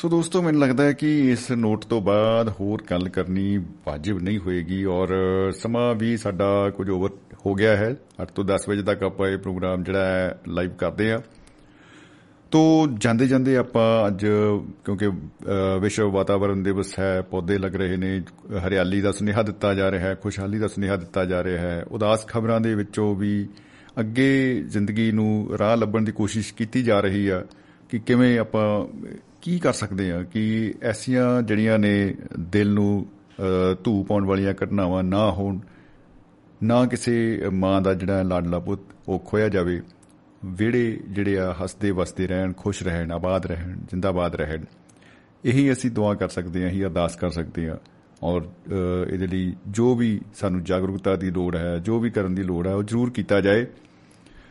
ਸੋ 0.00 0.08
ਦੋਸਤੋ 0.08 0.42
ਮੈਨੂੰ 0.42 0.60
ਲੱਗਦਾ 0.60 0.84
ਹੈ 0.84 0.92
ਕਿ 0.92 1.30
ਇਸ 1.30 1.50
ਨੋਟ 1.50 1.84
ਤੋਂ 1.84 2.00
ਬਾਅਦ 2.00 2.48
ਹੋਰ 2.60 2.82
ਗੱਲ 2.90 3.08
ਕਰਨੀ 3.08 3.56
ਵਾਜਿਬ 3.58 4.18
ਨਹੀਂ 4.18 4.38
ਹੋਏਗੀ 4.38 4.84
ਔਰ 4.84 5.08
ਸਮਾਂ 5.52 5.94
ਵੀ 5.94 6.16
ਸਾਡਾ 6.16 6.70
ਕੁਝ 6.70 6.90
ਓਵਰ 6.90 7.10
ਹੋ 7.46 7.54
ਗਿਆ 7.54 7.76
ਹੈ। 7.76 7.90
8 8.22 8.26
ਤੋਂ 8.34 8.44
10 8.44 8.68
ਵਜੇ 8.68 8.82
ਤੱਕ 8.82 9.02
ਆਪਾਂ 9.02 9.28
ਇਹ 9.28 9.38
ਪ੍ਰੋਗਰਾਮ 9.38 9.82
ਜਿਹੜਾ 9.82 10.04
ਹੈ 10.04 10.40
ਲਾਈਵ 10.48 10.70
ਕਰਦੇ 10.70 11.12
ਆ 11.12 11.20
ਤੋ 12.52 12.60
ਜਾਂਦੇ 12.98 13.26
ਜਾਂਦੇ 13.26 13.56
ਆਪਾਂ 13.56 14.06
ਅੱਜ 14.06 14.26
ਕਿਉਂਕਿ 14.84 15.08
ਅ, 15.08 15.12
ਵਿਸ਼ਵ 15.80 16.10
ਵਾਤਾਵਰਣ 16.10 16.56
ਦਿਵਸ 16.56 16.98
ਹੈ 16.98 17.20
ਪੌਦੇ 17.22 17.58
ਲੱਗ 17.58 17.76
ਰਹੇ 17.76 17.96
ਨੇ 17.96 18.22
ਹਰਿਆਲੀ 18.66 19.00
ਦਾ 19.00 19.12
ਸੁਨੇਹਾ 19.12 19.42
ਦਿੱਤਾ 19.42 19.74
ਜਾ 19.74 19.90
ਰਿਹਾ 19.90 20.08
ਹੈ 20.08 20.14
ਖੁਸ਼ਹਾਲੀ 20.14 20.58
ਦਾ 20.58 20.68
ਸੁਨੇਹਾ 20.68 20.96
ਦਿੱਤਾ 20.96 21.24
ਜਾ 21.24 21.44
ਰਿਹਾ 21.44 21.62
ਹੈ। 21.62 21.84
ਉਦਾਸ 21.90 22.26
ਖਬਰਾਂ 22.26 22.60
ਦੇ 22.60 22.74
ਵਿੱਚੋਂ 22.74 23.14
ਵੀ 23.16 23.48
ਅੱਗੇ 24.00 24.62
ਜ਼ਿੰਦਗੀ 24.68 25.12
ਨੂੰ 25.12 25.48
ਰਾਹ 25.58 25.76
ਲੱਭਣ 25.76 26.02
ਦੀ 26.02 26.12
ਕੋਸ਼ਿਸ਼ 26.12 26.54
ਕੀਤੀ 26.54 26.82
ਜਾ 26.82 27.00
ਰਹੀ 27.00 27.28
ਆ 27.28 27.44
ਕਿ 27.88 27.98
ਕਿਵੇਂ 27.98 28.38
ਆਪਾਂ 28.38 28.64
ਕੀ 29.42 29.58
ਕਰ 29.58 29.72
ਸਕਦੇ 29.72 30.10
ਆ 30.12 30.22
ਕਿ 30.22 30.74
ਐਸੀਆਂ 30.82 31.42
ਜਿਹੜੀਆਂ 31.42 31.78
ਨੇ 31.78 32.14
ਦਿਲ 32.38 32.72
ਨੂੰ 32.72 33.06
ਅ, 33.40 33.74
ਧੂ 33.84 34.04
ਪਾਉਣ 34.04 34.24
ਵਾਲੀਆਂ 34.24 34.54
ਘਟਨਾਵਾਂ 34.64 35.02
ਨਾ 35.02 35.30
ਹੋਣ 35.30 35.58
ਨਾ 36.62 36.86
ਕਿਸੇ 36.86 37.40
ਮਾਂ 37.52 37.80
ਦਾ 37.82 37.94
ਜਿਹੜਾ 37.94 38.22
ਲਾਡਲਾ 38.22 38.58
ਪੁੱਤ 38.58 38.80
ਉਹ 39.08 39.18
ਖੋਇਆ 39.18 39.48
ਜਾਵੇ 39.48 39.80
ਵਿਹੜੇ 40.44 41.00
ਜਿਹੜੇ 41.08 41.38
ਆ 41.38 41.54
ਹੱਸਦੇ 41.62 41.90
ਵਸਦੇ 41.90 42.26
ਰਹਿਣ 42.26 42.52
ਖੁਸ਼ 42.52 42.82
ਰਹਿਣ 42.82 43.12
ਆਬਾਦ 43.12 43.46
ਰਹਿਣ 43.46 43.76
ਜਿੰਦਾਬਾਦ 43.90 44.34
ਰਹਿਣ। 44.34 44.64
ਇਹੀ 45.44 45.72
ਅਸੀਂ 45.72 45.90
ਦੁਆ 45.90 46.14
ਕਰ 46.14 46.28
ਸਕਦੇ 46.28 46.62
ਹਾਂ 46.62 46.70
ਇਹੀ 46.70 46.84
ਅਰਦਾਸ 46.84 47.16
ਕਰ 47.16 47.30
ਸਕਦੇ 47.30 47.68
ਹਾਂ 47.68 47.76
ਔਰ 48.22 48.42
ਅ, 48.42 49.06
ਇਹਦੇ 49.12 49.26
ਲਈ 49.26 49.54
ਜੋ 49.68 49.94
ਵੀ 49.94 50.20
ਸਾਨੂੰ 50.34 50.64
ਜਾਗਰੂਕਤਾ 50.64 51.16
ਦੀ 51.16 51.30
ਲੋੜ 51.30 51.56
ਹੈ 51.56 51.78
ਜੋ 51.78 51.98
ਵੀ 52.00 52.10
ਕਰਨ 52.10 52.34
ਦੀ 52.34 52.42
ਲੋੜ 52.42 52.66
ਹੈ 52.66 52.74
ਉਹ 52.74 52.82
ਜ਼ਰੂਰ 52.82 53.10
ਕੀਤਾ 53.10 53.40
ਜਾਏ। 53.40 53.66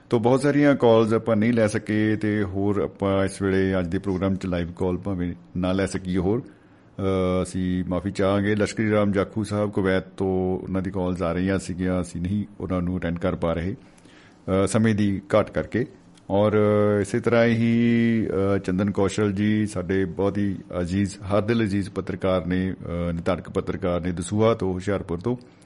ਤੋ 0.09 0.19
ਬਹੁਤ 0.19 0.41
ਸਾਰੀਆਂ 0.41 0.75
ਕਾਲਸ 0.75 1.13
ਆਪਾਂ 1.13 1.35
ਨਹੀਂ 1.35 1.53
ਲੈ 1.53 1.67
ਸਕੇ 1.67 2.15
ਤੇ 2.15 2.43
ਹੋਰ 2.43 2.81
ਆਪਾਂ 2.81 3.25
ਇਸ 3.25 3.41
ਵੇਲੇ 3.41 3.79
ਅੱਜ 3.79 3.87
ਦੇ 3.87 3.99
ਪ੍ਰੋਗਰਾਮ 3.99 4.35
'ਚ 4.35 4.45
ਲਾਈਵ 4.45 4.71
ਕਾਲ 4.71 4.97
ਭਾਵੇਂ 4.97 5.33
ਨਾ 5.57 5.71
ਲੈ 5.71 5.85
ਸਕੀਏ 5.85 6.17
ਹੋਰ। 6.17 6.41
ਅ, 6.41 7.43
ਅਸੀਂ 7.43 7.83
ਮਾਫੀ 7.87 8.11
ਚਾਹਾਂਗੇ। 8.11 8.55
ਲਸ਼ਕਰੀ 8.55 8.91
ਰਾਮ 8.91 9.11
ਜਾਖੂ 9.11 9.43
ਸਾਹਿਬ 9.43 9.71
ਕੁਵੈਤ 9.71 10.07
ਤੋਂ 10.07 10.59
ਉਹਨਾਂ 10.59 10.81
ਦੀ 10.81 10.91
ਕਾਲਸ 10.91 11.21
ਆ 11.21 11.31
ਰਹੀਆਂ 11.31 11.59
ਸੀਗੀਆਂ। 11.59 12.01
ਅਸੀਂ 12.01 12.21
ਨਹੀਂ 12.21 12.45
ਉਹਨਾਂ 12.59 12.81
ਨੂੰ 12.81 12.97
ਅਟੈਂਡ 12.97 13.19
ਕਰ 13.19 13.35
ਪਾ 13.35 13.53
ਰਹੇ। 13.53 13.75
ਅ, 13.75 14.67
ਸਮੇਂ 14.67 14.95
ਦੀ 14.95 15.21
ਘਾਟ 15.35 15.51
ਕਰਕੇ। 15.51 15.85
ਔਰ 16.29 16.53
ਅ, 16.97 17.01
ਇਸੇ 17.01 17.19
ਤਰ੍ਹਾਂ 17.19 17.45
ਹੀ 17.45 18.27
ਅ, 18.55 18.57
ਚੰਦਨ 18.57 18.91
ਕੌਸ਼ਲ 18.91 19.31
ਜੀ 19.31 19.67
ਸਾਡੇ 19.67 20.05
ਬਹੁਤ 20.05 20.37
ਹੀ 20.37 20.55
ਅਜ਼ੀਜ਼ 20.81 21.15
ਹਰ 21.15 21.41
ਦਿਲ 21.41 21.63
ਅਜ਼ੀਜ਼ 21.63 21.89
ਪੱਤਰਕਾਰ 21.89 22.45
ਨੇ 22.45 22.73
ਅ, 22.73 23.11
ਨਿਤਾਰਕ 23.11 23.49
ਪੱਤਰਕਾਰ 23.49 24.01
ਨੇ 24.01 24.11
ਦਸੂਹਾ 24.11 24.53
ਤੋਂ 24.53 24.73
ਹੁਸ਼ਿਆਰਪੁਰ 24.73 25.19
ਤੋਂ। 25.19 25.35
ਅ, 25.35 25.58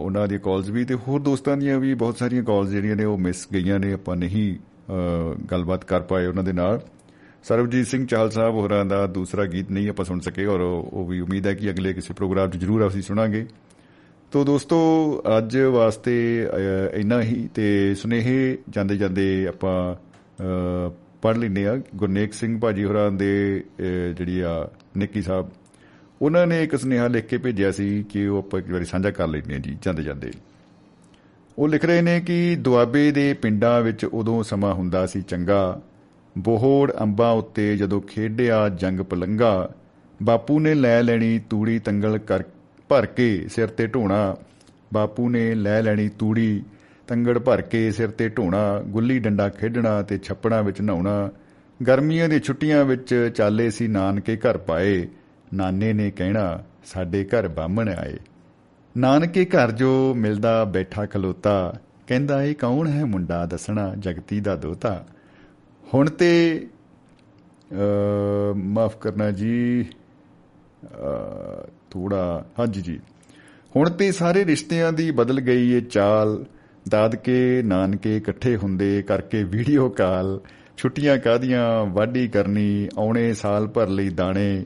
ਉਹਨਾਂ 0.00 0.26
ਦੀਆਂ 0.28 0.40
ਕਾਲਸ 0.40 0.68
ਵੀ 0.68 0.84
ਤੇ 0.84 0.94
ਹੋਰ 0.94 1.20
ਦੋਸਤਾਂ 1.20 1.56
ਦੀਆਂ 1.56 1.78
ਵੀ 1.80 1.94
ਬਹੁਤ 1.94 2.18
ਸਾਰੀਆਂ 2.18 2.42
ਕਾਲਸ 2.42 2.68
ਜਿਹੜੀਆਂ 2.70 2.96
ਨੇ 2.96 3.04
ਉਹ 3.04 3.18
ਮਿਸ 3.18 3.46
ਗਈਆਂ 3.54 3.78
ਨੇ 3.78 3.92
ਆਪਾਂ 3.92 4.16
ਨਹੀਂ 4.16 4.54
ਅ, 4.54 5.34
ਗੱਲਬਾਤ 5.50 5.84
ਕਰ 5.84 6.00
ਪਾਏ 6.00 6.26
ਉਹਨਾਂ 6.26 6.44
ਦੇ 6.44 6.52
ਨਾਲ। 6.52 6.80
ਸਰਬਜੀਤ 7.44 7.86
ਸਿੰਘ 7.86 8.06
ਚਾਹਲ 8.06 8.30
ਸਾਹਿਬ 8.30 8.54
ਹੋਰਾਂ 8.54 8.84
ਦਾ 8.84 9.06
ਦੂਸਰਾ 9.06 9.44
ਗੀਤ 9.46 9.70
ਨਹੀਂ 9.70 9.88
ਆਪਾਂ 9.88 10.04
ਸੁਣ 10.04 10.20
ਸਕੇ 10.20 10.46
ਔਰ 10.46 10.60
ਉਹ 10.60 10.88
ਉਹ 10.92 11.06
ਵੀ 11.06 11.20
ਉਮੀਦ 11.20 11.46
ਹੈ 11.46 11.54
ਕਿ 11.54 11.70
ਅਗਲੇ 11.70 11.92
ਕਿਸੇ 11.92 12.14
ਪ੍ਰੋਗਰਾਮ 12.14 12.50
'ਚ 12.50 12.56
ਜ਼ਰੂਰ 12.56 12.86
ਅਸੀਂ 12.88 13.02
ਸੁਣਾਂਗੇ। 13.02 13.46
ਤੋ 14.32 14.44
ਦੋਸਤੋ 14.44 14.78
ਅੱਜ 15.38 15.56
ਵਾਸਤੇ 15.56 16.16
ਅ, 16.46 16.94
ਇੰਨਾ 16.94 17.22
ਹੀ 17.22 17.48
ਤੇ 17.54 17.94
ਸੁਨੇਹੇ 17.94 18.58
ਜਾਂਦੇ 18.70 18.96
ਜਾਂਦੇ 18.96 19.46
ਆਪਾਂ 19.46 19.94
ਪੜ 21.22 21.36
ਲੈਂਦੇ 21.36 21.66
ਆ 21.66 21.76
ਗੁਰਨੇਕ 21.96 22.32
ਸਿੰਘ 22.32 22.58
ਭਾਜੀ 22.60 22.84
ਹੋਰਾਂ 22.84 23.10
ਦੇ 23.12 23.30
ਅ, 23.60 24.12
ਜਿਹੜੀ 24.12 24.40
ਆ 24.40 24.68
ਨਿੱਕੀ 24.96 25.22
ਸਾਹਿਬ 25.22 25.48
ਉਹਨਾਂ 26.22 26.46
ਨੇ 26.46 26.64
ਇੱਕ 26.64 26.76
ਸੁਨੇਹਾ 26.76 27.08
ਲਿਖ 27.08 27.26
ਕੇ 27.26 27.38
ਭੇਜਿਆ 27.38 27.70
ਸੀ 27.70 28.02
ਕਿ 28.02 28.26
ਉਹ 28.26 28.38
ਆਪਾਂ 28.38 28.60
ਇੱਕ 28.60 28.70
ਵਾਰੀ 28.70 28.84
ਸਾਂਝਾ 28.84 29.10
ਕਰ 29.10 29.26
ਲੈਂਦੇ 29.26 29.54
ਆ 29.54 29.58
ਜੀ, 29.58 29.78
ਜਾਂਦੇ 29.82 30.02
ਜਾਂਦੇ। 30.02 30.30
ਉਹ 31.58 31.68
ਲਿਖ 31.68 31.84
ਰਹੇ 31.84 32.02
ਨੇ 32.02 32.20
ਕਿ 32.20 32.56
ਦੁਆਬੇ 32.56 33.10
ਦੇ 33.12 33.34
ਪਿੰਡਾਂ 33.34 33.80
ਵਿੱਚ 33.80 34.04
ਉਦੋਂ 34.04 34.42
ਸਮਾਂ 34.42 34.74
ਹੁੰਦਾ 34.74 35.06
ਸੀ 35.06 35.22
ਚੰਗਾ। 35.22 35.80
ਬੋਹੜ 36.38 36.92
ਅੰਬਾਂ 37.00 37.32
ਉੱਤੇ 37.32 37.76
ਜਦੋਂ 37.76 38.00
ਖੇਡਿਆ 38.00 38.68
ਜੰਗ 38.68 39.00
ਪਲੰਗਾ, 39.00 39.70
ਬਾਪੂ 40.22 40.60
ਨੇ 40.60 40.74
ਲੈ 40.74 41.02
ਲੈਣੀ 41.02 41.38
ਤੂੜੀ 41.50 41.78
ਤੰਗਲ 41.78 42.18
ਕਰ, 42.18 42.42
ਭਰ 42.88 43.06
ਕੇ 43.06 43.48
ਸਿਰ 43.48 43.68
ਤੇ 43.68 43.86
ਢੋਣਾ। 43.86 44.36
ਬਾਪੂ 44.94 45.28
ਨੇ 45.28 45.54
ਲੈ 45.54 45.82
ਲੈਣੀ 45.82 46.08
ਤੂੜੀ 46.08 46.62
ਤੰਗੜ 47.06 47.38
ਭਰ 47.38 47.60
ਕੇ 47.60 47.90
ਸਿਰ 47.90 48.08
ਤੇ 48.08 48.28
ਢੋਣਾ, 48.28 48.80
ਗੁੱਲੀ 48.80 49.18
ਡੰਡਾ 49.18 49.48
ਖੇਡਣਾ 49.48 50.02
ਤੇ 50.02 50.18
ਛੱਪੜਾਂ 50.18 50.62
ਵਿੱਚ 50.62 50.80
ਨਹਾਉਣਾ। 50.80 51.30
ਗਰਮੀਆਂ 51.86 52.28
ਦੀ 52.28 52.40
ਛੁੱਟੀਆਂ 52.40 52.84
ਵਿੱਚ 52.84 53.30
ਚਾਲੇ 53.34 53.70
ਸੀ 53.70 53.88
ਨਾਨਕੇ 53.88 54.36
ਘਰ 54.36 54.58
ਪਾਏ। 54.58 55.08
ਨਾਨੇ 55.54 55.92
ਨੇ 55.92 56.10
ਕਹਿਣਾ, 56.10 56.62
ਸਾਡੇ 56.84 57.24
ਘਰ 57.24 57.48
ਬਾਹਮਣ 57.48 57.88
ਆਏ। 57.88 58.16
ਨਾਨਕੇ 58.96 59.44
ਘਰ 59.44 59.70
ਜੋ 59.72 60.14
ਮਿਲਦਾ 60.14 60.64
ਬੈਠਾ 60.64 61.06
ਖਲੋਤਾ, 61.06 61.74
ਕਹਿੰਦਾ, 62.06 62.42
ਇਹ 62.42 62.54
ਕੌਣ 62.54 62.88
ਹੈ 62.88 63.04
ਮੁੰਡਾ 63.04 63.44
ਦੱਸਣਾ, 63.46 63.92
ਜਗਤੀ 63.98 64.40
ਦਾ 64.40 64.56
ਦੋਤਾ? 64.56 65.04
ਹੁਣ 65.84 66.10
ਤੇ 66.10 66.66
ਮਾਫ 68.56 68.96
ਕਰਨਾ 68.96 69.30
ਜੀ 69.30 69.84
ਥੋੜਾ, 71.90 72.44
ਹਾਂਜੀ 72.58 72.82
ਜੀ। 72.82 73.00
ਹੁਣ 73.76 73.90
ਤੇ 73.90 74.10
ਸਾਰੇ 74.12 74.44
ਰਿਸ਼ਤਿਆਂ 74.44 74.92
ਦੀ 74.92 75.10
ਬਦਲ 75.10 75.40
ਗਈ 75.40 75.70
ਏ 75.72 75.80
ਚਾਲ। 75.80 76.44
ਦਾਦਕੇ, 76.88 77.62
ਨਾਨਕੇ 77.62 78.16
ਇਕੱਠੇ 78.16 78.56
ਹੁੰਦੇ, 78.56 79.02
ਕਰਕੇ 79.02 79.42
ਵੀਡੀਓ 79.44 79.88
ਕਾਲ। 79.88 80.40
ਛੁੱਟੀਆਂ 80.76 81.18
ਕਾਦੀਆਂ 81.18 81.84
ਵਾਢੀ 81.86 82.26
ਕਰਨੀ, 82.28 82.88
ਆਉਣੇ 82.98 83.32
ਸਾਲ 83.34 83.66
ਭਰ 83.66 83.88
ਲਈ 83.88 84.08
ਦਾਣੇ। 84.10 84.64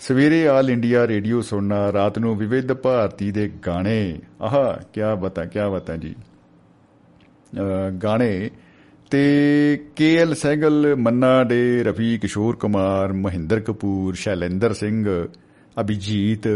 ਸਵੇਰੇ 0.00 0.48
ਆਲ 0.48 0.70
ਇੰਡੀਆ 0.70 1.06
ਰੇਡੀਓ 1.06 1.40
ਸੁਣਨਾ, 1.40 1.92
ਰਾਤ 1.92 2.18
ਨੂੰ 2.18 2.36
ਵਿਵਿਧ 2.36 2.72
ਭਾਰਤੀ 2.72 3.32
ਦੇ 3.32 3.50
ਗਾਣੇ। 3.66 4.18
ਆਹ 4.42 4.82
ਕੀ 4.92 5.00
ਬਤਾ 5.20 5.44
ਕੀ 5.44 5.58
ਬਤਾ 5.72 5.96
ਜੀ। 5.96 6.14
ਗਾਣੇ। 8.02 8.50
ਤੇ 9.10 9.84
ਕੇਐਲ 9.96 10.34
ਸਹਿਗਲ 10.34 10.96
ਮੰਨਾ 10.96 11.44
ਡੇ, 11.44 11.84
ਰਫੀ 11.84 12.18
ਕਿਸ਼ੋਰ 12.18 12.56
ਕੁਮਾਰ, 12.56 13.12
ਮਹਿੰਦਰ 13.12 13.60
ਕਪੂਰ, 13.60 14.14
ਸ਼ੈਲੇਂਦਰ 14.14 14.72
ਸਿੰਘ, 14.72 15.28
ਅਭਿਜੀਤ, 15.80 16.48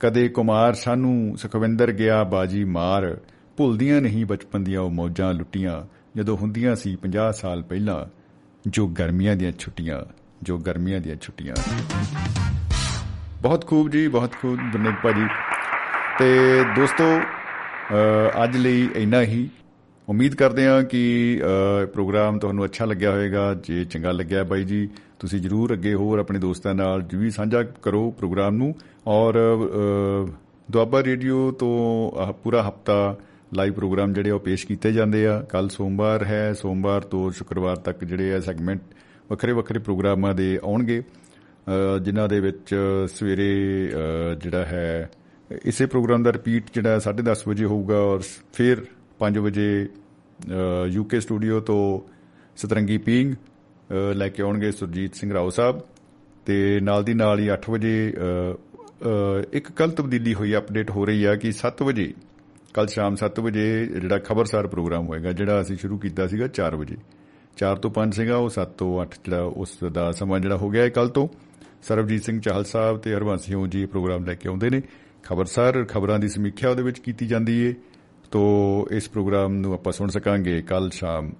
ਕਦੇ 0.00 0.28
ਕੁਮਾਰ 0.28 0.74
ਸਾਨੂ, 0.74 1.36
ਸੁਖਵਿੰਦਰ 1.36 1.92
ਗਿਆ, 1.92 2.24
ਬਾਜੀ 2.24 2.64
ਮਾਰ। 2.64 3.18
ਭੁੱਲਦੀਆਂ 3.56 4.00
ਨਹੀਂ 4.00 4.26
ਬਚਪਨ 4.26 4.64
ਦੀਆਂ 4.64 4.80
ਉਹ 4.80 4.90
ਮੌਜਾਂ 4.90 5.34
ਲੁੱਟੀਆਂ, 5.34 5.82
ਜਦੋਂ 6.16 6.36
ਹੁੰਦੀਆਂ 6.36 6.76
ਸੀ 6.76 6.96
50 6.96 7.40
ਸਾਲ 7.40 7.62
ਪਹਿਲਾਂ, 7.62 8.06
ਜੋ 8.66 8.86
ਗਰਮੀਆਂ 8.86 9.36
ਦੀਆਂ 9.36 9.52
ਛੁੱਟੀਆਂ। 9.58 10.19
ਜੋ 10.42 10.58
ਗਰਮੀਆਂ 10.58 11.00
ਦੀਆਂ 11.00 11.16
ਛੁੱਟੀਆਂ 11.16 11.54
ਬਹੁਤ 13.42 13.66
ਖੂਬ 13.66 13.90
ਜੀ, 13.90 14.08
ਬਹੁਤ 14.08 14.32
ਖੂਬ 14.42 14.58
ਬਨੇਕ 14.74 14.94
ਭਾਜੀ। 15.02 15.26
ਤੇ 16.18 16.62
ਦੋਸਤੋ 16.76 17.04
ਅੱਜ 18.44 18.56
ਲਈ 18.56 18.88
ਇੰਨਾ 18.94 19.22
ਹੀ। 19.22 19.48
ਉਮੀਦ 20.08 20.34
ਕਰਦੇ 20.34 20.66
ਹਾਂ 20.66 20.82
ਕਿ 20.82 21.02
ਪ੍ਰੋਗਰਾਮ 21.92 22.38
ਤੁਹਾਨੂੰ 22.38 22.64
ਅੱਛਾ 22.64 22.84
ਲੱਗਿਆ 22.84 23.10
ਹੋਵੇਗਾ। 23.10 23.54
ਜੇ 23.54 23.84
ਚੰਗਾ 23.84 24.12
ਲੱਗਿਆ 24.12 24.44
ਬਾਈ 24.44 24.64
ਜੀ, 24.64 24.88
ਤੁਸੀਂ 25.18 25.40
ਜਰੂਰ 25.40 25.72
ਅੱਗੇ 25.72 25.94
ਹੋਰ 25.94 26.18
ਆਪਣੇ 26.18 26.38
ਦੋਸਤਾਂ 26.38 26.74
ਨਾਲ 26.74 27.04
ਵੀ 27.14 27.30
ਸਾਂਝਾ 27.30 27.62
ਕਰੋ 27.62 28.10
ਪ੍ਰੋਗਰਾਮ 28.10 28.54
ਨੂੰ। 28.54 28.74
ਔਰ 29.06 29.34
ਦੁਆਬਾ 30.70 31.02
ਰੇਡੀਓ 31.02 31.50
ਤੋਂ 31.50 32.32
ਪੂਰਾ 32.32 32.68
ਹਫਤਾ 32.68 33.16
ਲਾਈਵ 33.54 33.72
ਪ੍ਰੋਗਰਾਮ 33.72 34.12
ਜਿਹੜੇ 34.12 34.30
ਉਹ 34.30 34.40
ਪੇਸ਼ 34.40 34.66
ਕੀਤੇ 34.66 34.92
ਜਾਂਦੇ 34.92 35.26
ਆ। 35.26 35.40
ਕੱਲ 35.42 35.68
ਸੋਮਵਾਰ 35.68 36.24
ਹੈ। 36.24 36.52
ਸੋਮਵਾਰ 36.52 37.00
ਤੋਂ 37.02 37.30
ਸ਼ੁੱਕਰਵਾਰ 37.30 37.76
ਤੱਕ 37.76 38.04
ਜਿਹੜੇ 38.04 38.34
ਆ 38.34 38.40
ਸੈਗਮੈਂਟ 38.40 38.80
ਵੱਖਰੇ 39.30 39.52
ਵੱਖਰੇ 39.52 39.78
ਪ੍ਰੋਗਰਾਮਾਂ 39.78 40.34
ਦੇ 40.34 40.58
ਆਉਣਗੇ 40.64 41.02
ਜਿਨ੍ਹਾਂ 42.02 42.28
ਦੇ 42.28 42.40
ਵਿੱਚ 42.40 42.74
ਸਵੇਰੇ 43.08 43.50
ਜਿਹੜਾ 44.42 44.64
ਹੈ, 44.64 45.10
ਇਸੇ 45.64 45.86
ਪ੍ਰੋਗਰਾਮ 45.86 46.22
ਦਾ 46.22 46.32
ਰਿਪੀਟ 46.32 46.72
ਜਿਹੜਾ 46.74 46.98
10:30 46.98 47.46
ਵਜੇ 47.48 47.64
ਹੋਊਗਾ 47.64 47.98
ਔਰ 48.04 48.22
ਫਿਰ 48.52 48.84
5 49.20 49.38
ਵਜੇ 49.38 49.68
ਯੂਕੇ 50.88 51.20
ਸਟੂਡੀਓ 51.20 51.60
ਤੋਂ 51.60 51.82
ਸਤਰੰਗੀ 52.56 52.98
ਪੀਂਗ 52.98 53.34
ਲੈ 54.14 54.28
ਕੇ 54.28 54.42
ਆਉਣਗੇ 54.42 54.70
ਸੁਰਜੀਤ 54.72 55.14
ਸਿੰਘ 55.14 55.32
ਰਾਓ 55.32 55.50
ਸਾਹਿਬ 55.50 55.80
ਤੇ 56.46 56.58
ਨਾਲ 56.80 57.04
ਦੀ 57.04 57.14
ਨਾਲ 57.14 57.38
ਹੀ 57.38 57.48
8 57.50 57.70
ਵਜੇ 57.70 57.94
ਇੱਕ 59.52 59.70
ਕੱਲ 59.72 59.90
ਤਬਦੀਲੀ 59.90 60.34
ਹੋਈ 60.34 60.54
ਅਪਡੇਟ 60.56 60.90
ਹੋ 60.90 61.04
ਰਹੀ 61.04 61.24
ਆ 61.24 61.34
ਕਿ 61.36 61.52
7 61.58 61.82
ਵਜੇ 61.82 62.12
ਕੱਲ 62.74 62.86
ਸ਼ਾਮ 62.86 63.14
7 63.16 63.40
ਵਜੇ 63.40 63.64
ਜਿਹੜਾ 63.86 64.18
ਖਬਰਸਾਰ 64.18 64.66
ਪ੍ਰੋਗਰਾਮ 64.66 65.06
ਹੋਏਗਾ, 65.06 65.32
ਜਿਹੜਾ 65.32 65.60
ਅਸੀਂ 65.60 65.76
ਸ਼ੁਰੂ 65.76 65.98
ਕੀਤਾ 65.98 66.26
ਸੀਗਾ 66.26 66.46
4 66.48 66.76
ਵਜੇ। 66.76 66.96
4 67.56 67.76
ਤੋਂ 67.76 67.90
5 67.90 68.14
ਸੀਗਾ, 68.14 68.36
ਉਹ 68.36 68.48
7 68.48 68.68
ਤੋਂ 68.68 69.02
8 69.02 69.14
ਜਿਹੜਾ 69.24 69.42
ਉਸ 69.42 69.78
ਦਾ 69.92 70.12
ਸਮਾਂ 70.12 70.40
ਜਿਹੜਾ 70.40 70.56
ਹੋ 70.56 70.70
ਗਿਆ 70.70 70.82
ਹੈ 70.82 70.88
ਕੱਲ 70.88 71.08
ਤੋਂ। 71.08 71.28
ਸਰਬਜੀਤ 71.82 72.24
ਸਿੰਘ 72.24 72.40
ਚਾਹਲ 72.40 72.64
ਸਾਹਿਬ 72.64 72.98
ਤੇ 72.98 73.14
ਹਰਵੰਸ 73.14 73.44
ਸਿੰਘ 73.44 73.66
ਜੀ 73.66 73.86
ਪ੍ਰੋਗਰਾਮ 73.86 74.24
ਲੈ 74.24 74.34
ਕੇ 74.34 74.48
ਆਉਂਦੇ 74.48 74.70
ਨੇ। 74.70 74.82
ਖਬਰਸਾਰ 75.22 75.84
ਖਬਰਾਂ 75.84 76.18
ਦੀ 76.18 76.28
ਸਮੀਖਿਆ 76.28 76.70
ਉਹਦੇ 76.70 76.82
ਵਿੱਚ 76.82 76.98
ਕੀਤੀ 76.98 77.26
ਜਾਂਦੀ 77.26 77.60
ਏ। 77.60 77.74
ਤੋਂ 78.30 78.86
ਇਸ 78.94 79.08
ਪ੍ਰੋਗਰਾਮ 79.08 79.52
ਨੂੰ 79.52 79.74
ਆਪਾਂ 79.74 79.92
ਸੁਣ 79.92 80.08
ਸਕਾਂਗੇ 80.08 80.62
ਕੱਲ 80.62 80.90
ਸ਼ਾਮ 80.90 81.32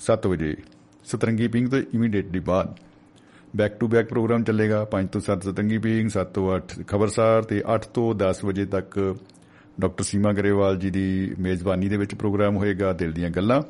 7 0.00 0.26
ਵਜੇ। 0.26 0.56
ਸਤਰੰਗੀ 1.04 1.48
ਪਿੰਗ 1.48 1.68
ਤੋਂ 1.68 1.78
ਇਮੀਡੀਏਟਲੀ 1.94 2.40
ਬਾਅਦ 2.40 2.74
ਬੈਕ 3.56 3.78
ਟੂ 3.78 3.88
ਬੈਕ 3.88 4.08
ਪ੍ਰੋਗਰਾਮ 4.08 4.42
ਚੱਲੇਗਾ। 4.42 4.84
5 4.84 5.08
ਤੋਂ 5.08 5.20
7 5.20 5.42
ਸਤਰੰਗੀ 5.42 5.78
ਪਿੰਗ 5.78 6.08
7 6.08 6.26
ਤੋਂ 6.26 6.56
8 6.56 6.82
ਖਬਰਸਾਰ 6.86 7.42
ਤੇ 7.42 7.62
8 7.66 7.86
ਤੋਂ 7.86 8.14
10 8.14 8.44
ਵਜੇ 8.44 8.66
ਤੱਕ 8.66 9.16
ਡਾਕਟਰ 9.80 10.04
ਸੀਮਾ 10.04 10.32
ਗਰੇਵਾਲ 10.32 10.76
ਜੀ 10.76 10.90
ਦੀ 10.90 11.34
ਮੇਜ਼ਬਾਨੀ 11.38 11.88
ਦੇ 11.88 11.96
ਵਿੱਚ 11.96 12.14
ਪ੍ਰੋਗਰਾਮ 12.14 12.56
ਹੋਏਗਾ 12.56 12.92
ਦਿਲ 12.92 13.12
ਦੀਆਂ 13.12 13.30
ਗੱਲਾਂ। 13.30 13.62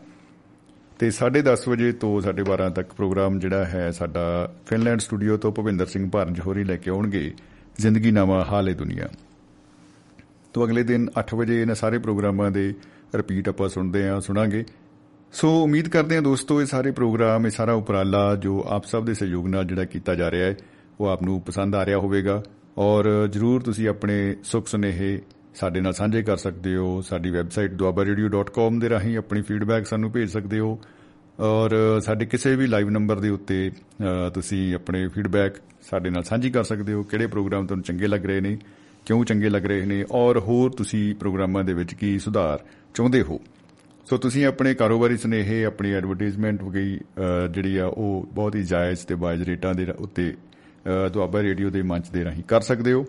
ਤੇ 0.99 1.11
10:30 1.11 1.69
ਵਜੇ 1.69 1.93
ਤੋਂ 1.93 2.21
12:30 2.21 2.71
ਤੱਕ 2.71 2.93
ਪ੍ਰੋਗਰਾਮ 2.93 3.39
ਜਿਹੜਾ 3.39 3.65
ਹੈ 3.65 3.91
ਸਾਡਾ 3.91 4.55
ਫਿਨਲੈਂਡ 4.67 5.01
ਸਟੂਡੀਓ 5.01 5.37
ਤੋਂ 5.37 5.53
ਭਵਿੰਦਰ 5.53 5.87
ਸਿੰਘ 5.87 6.11
ਭਾਰਜ 6.11 6.41
ਹੋਰੀ 6.41 6.65
ਲੈ 6.65 6.77
ਕੇ 6.77 6.91
ਆਉਣਗੇ। 6.91 7.35
ਜ਼ਿੰਦਗੀ 7.79 8.11
ਨਾਮਾ 8.11 8.45
ਹਾਲੇ 8.45 8.75
ਦੁਨੀਆ। 8.75 9.09
ਤੋਂ 10.53 10.67
ਅਗਲੇ 10.67 10.83
ਦਿਨ 10.83 11.09
8 11.21 11.37
ਵਜੇ 11.37 11.63
ਇਹਨਾਂ 11.63 11.75
ਸਾਰੇ 11.75 11.99
ਪ੍ਰੋਗਰਾਮਾਂ 11.99 12.51
ਦੇ 12.51 12.75
ਰਿਪੀਟ 13.15 13.49
ਆਪਾਂ 13.49 13.69
ਸੁਣਦੇ 13.69 14.09
ਆ 14.09 14.21
ਸੁਣਾਂਗੇ। 14.21 14.65
ਸੋ 15.33 15.63
ਉਮੀਦ 15.63 15.89
ਕਰਦੇ 15.89 16.15
ਹਾਂ 16.15 16.23
ਦੋਸਤੋ 16.23 16.61
ਇਹ 16.61 16.67
ਸਾਰੇ 16.67 16.91
ਪ੍ਰੋਗਰਾਮ, 16.91 17.47
ਇਹ 17.47 17.51
ਸਾਰਾ 17.51 17.73
ਉਪਰਾਲਾ 17.73 18.37
ਜੋ 18.37 18.65
ਆਪ 18.69 18.85
ਸਭ 18.85 19.05
ਦੇ 19.05 19.15
ਸਹਿਯੋਗ 19.15 19.49
ਨਾਲ 19.49 19.65
ਜਿਹੜਾ 19.65 19.85
ਕੀਤਾ 19.85 20.15
ਜਾ 20.15 20.31
ਰਿਹਾ 20.31 20.47
ਹੈ, 20.47 20.57
ਉਹ 21.01 21.07
ਆਪ 21.07 21.23
ਨੂੰ 21.23 21.41
ਪਸੰਦ 21.41 21.75
ਆ 21.75 21.87
ਰਿਹਾ 21.87 21.99
ਹੋਵੇਗਾ। 21.99 22.43
ਔਰ 22.79 23.27
ਜਰੂਰ 23.27 23.61
ਤੁਸੀਂ 23.61 23.89
ਆਪਣੇ 23.89 24.37
ਸੁਖ 24.45 24.67
ਸੁਨੇਹੇ 24.67 25.21
ਸਾਡੇ 25.59 25.81
ਨਾਲ 25.81 25.93
ਸਾਂਝੇ 25.93 26.23
ਕਰ 26.23 26.37
ਸਕਦੇ 26.37 26.75
ਹੋ, 26.77 27.01
ਸਾਡੀ 27.01 27.31
ਵੈਬਸਾਈਟ 27.31 27.73
duabaradio.com 27.73 28.79
ਦੇ 28.81 28.89
ਰਾਹੀਂ 28.89 29.17
ਆਪਣੀ 29.19 29.41
ਫੀਡਬੈਕ 29.43 29.87
ਸਾਨੂੰ 29.87 30.11
ਭੇਜ 30.13 30.29
ਸਕਦੇ 30.31 30.59
ਹੋ। 30.59 30.79
ਔਰ 31.39 32.01
ਸਾਡੇ 32.05 32.27
ਕਿਸੇ 32.27 32.55
ਵੀ 32.57 32.67
ਲਾਈਵ 32.67 32.91
ਨੰਬਰ 32.91 33.21
ਦੇ 33.21 33.29
ਉੱਤੇ 33.29 33.71
ਤੁਸੀਂ 34.35 34.75
ਆਪਣੇ 34.75 35.07
ਫੀਡਬੈਕ 35.09 35.57
ਸਾਡੇ 35.91 36.11
ਨਾਲ 36.11 36.23
ਸਾਂਝੀ 36.25 36.51
ਕਰ 36.51 36.65
ਸਕਦੇ 36.65 36.93
ਹੋ, 36.93 37.03
ਕਿਹੜੇ 37.03 37.27
ਪ੍ਰੋਗਰਾਮ 37.27 37.67
ਤੁਹਾਨੂੰ 37.67 37.85
ਚੰਗੇ 37.85 38.07
ਲੱਗ 38.07 38.27
ਰਹੇ 38.27 38.41
ਨੇ, 38.41 38.57
ਕਿਉਂ 39.07 39.25
ਚੰਗੇ 39.25 39.49
ਲੱਗ 39.49 39.67
ਰਹੇ 39.67 39.87
ਨੇ, 39.87 40.05
ਔਰ 40.13 40.39
ਹੋਰ 40.39 40.71
ਤੁਸੀਂ 40.71 41.15
ਪ੍ਰੋਗਰਾਮਾਂ 41.15 41.65
ਦੇ 41.65 41.75
ਵਿੱਚ 41.75 41.95
ਕੀ 41.95 42.19
ਸੁਧਾਰ 42.19 42.65
ਚਾਹੁੰਦੇ 42.95 43.23
ਹੋ। 43.23 43.41
ਸੋ 44.07 44.17
ਤੁਸੀਂ 44.17 44.47
ਆਪਣੇ 44.47 44.75
ਕਾਰੋਬਾਰੀ 44.75 45.17
ਸਨੇਹੇ, 45.17 45.65
ਆਪਣੀ 45.65 45.93
ਐਡਵਰਟਾਈਜ਼ਮੈਂਟ 45.93 46.63
ਵਗਈ 46.63 46.99
ਜਿਹੜੀ 47.51 47.77
ਆ, 47.77 47.87
ਉਹ 47.87 48.27
ਬਹੁਤ 48.33 48.55
ਹੀ 48.57 48.63
ਜਾਇਜ਼ 48.65 49.07
ਤੇ 49.07 49.15
ਬਾਇਜ਼ 49.15 49.43
ਰੇਟਾਂ 49.43 49.75
ਦੇ 49.75 49.87
ਉੱਤੇ 49.99 50.35
ਦੁਆਬਾ 51.13 51.43
ਰੇਡੀਓ 51.43 51.71
ਦੇ 51.71 51.83
ਮੰਚ 51.83 52.11
ਦੇ 52.11 52.25
ਰਾਹੀਂ 52.25 52.43
ਕਰ 52.49 52.61
ਸਕਦੇ 52.61 52.93
ਹੋ। 52.93 53.05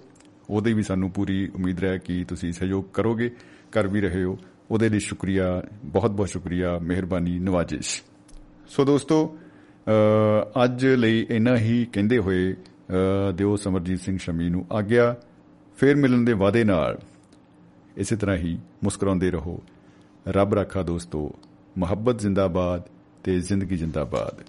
ਉਹਦੇ 0.50 0.74
ਵੀ 0.74 0.84
ਸਾਨੂੰ 0.84 1.10
ਪੂਰੀ 1.12 1.48
ਉਮੀਦ 1.56 1.84
ਹੈ 1.84 1.98
ਕਿ 1.98 2.24
ਤੁਸੀਂ 2.24 2.52
ਸਹਿਯੋਗ 2.54 2.86
ਕਰੋਗੇ, 2.94 3.30
ਕਰ 3.72 3.88
ਵੀ 3.88 4.02
ਰਹੇ 4.02 4.24
ਹੋ। 4.24 4.38
ਉਹਦੇ 4.72 4.90
ਲਈ 4.90 5.00
ਸ਼ੁਕਰੀਆ, 5.00 5.62
ਬਹੁਤ 5.86 6.12
ਬਹੁਤ 6.12 6.30
ਸ਼ੁਕਰੀਆ, 6.30 6.78
ਮਿਹਰਬਾਨੀ, 6.80 7.40
ਨਵਾਜਿਸ਼। 7.40 8.02
ਸੋ 8.70 8.86
ਦੋਸਤੋ 8.86 9.38
ਅੱਜ 10.64 10.86
ਲਈ 10.86 11.26
ਇੰਨਾ 11.30 11.58
ਹੀ 11.58 11.86
ਕਹਿੰਦੇ 11.94 12.18
ਹੋਏ 12.18 12.56
ਦਿਓ 13.36 13.56
ਸਮਰਜੀਤ 13.56 14.00
ਸਿੰਘ 14.00 14.18
ਸ਼ਮੀ 14.18 14.50
ਨੂੰ 14.50 14.66
ਆਗਿਆ। 14.74 15.16
ਫੇਰ 15.78 15.96
ਮਿਲਣ 15.96 16.24
ਦੇ 16.26 16.34
ਵਾਅਦੇ 16.34 16.64
ਨਾਲ 16.64 17.00
ਇਸੇ 17.98 18.16
ਤਰ੍ਹਾਂ 18.16 18.38
ਹੀ 18.38 18.58
ਮੁਸਕਰਾਉਂਦੇ 18.84 19.32
ਰਹੋ। 19.32 19.62
ਰੱਬ 20.28 20.54
ਰੱਖਾ 20.54 20.84
ਦੋਸਤੋ, 20.84 21.36
ਮੁਹੱਬਤ 21.78 22.20
ਜ਼ਿੰਦਾਬਾਦ 22.20 22.82
ਤੇ 23.24 23.40
ਜ਼ਿੰਦਗੀ 23.40 23.78
ਜ਼ਿੰਦਾਬਾਦ। 23.78 24.44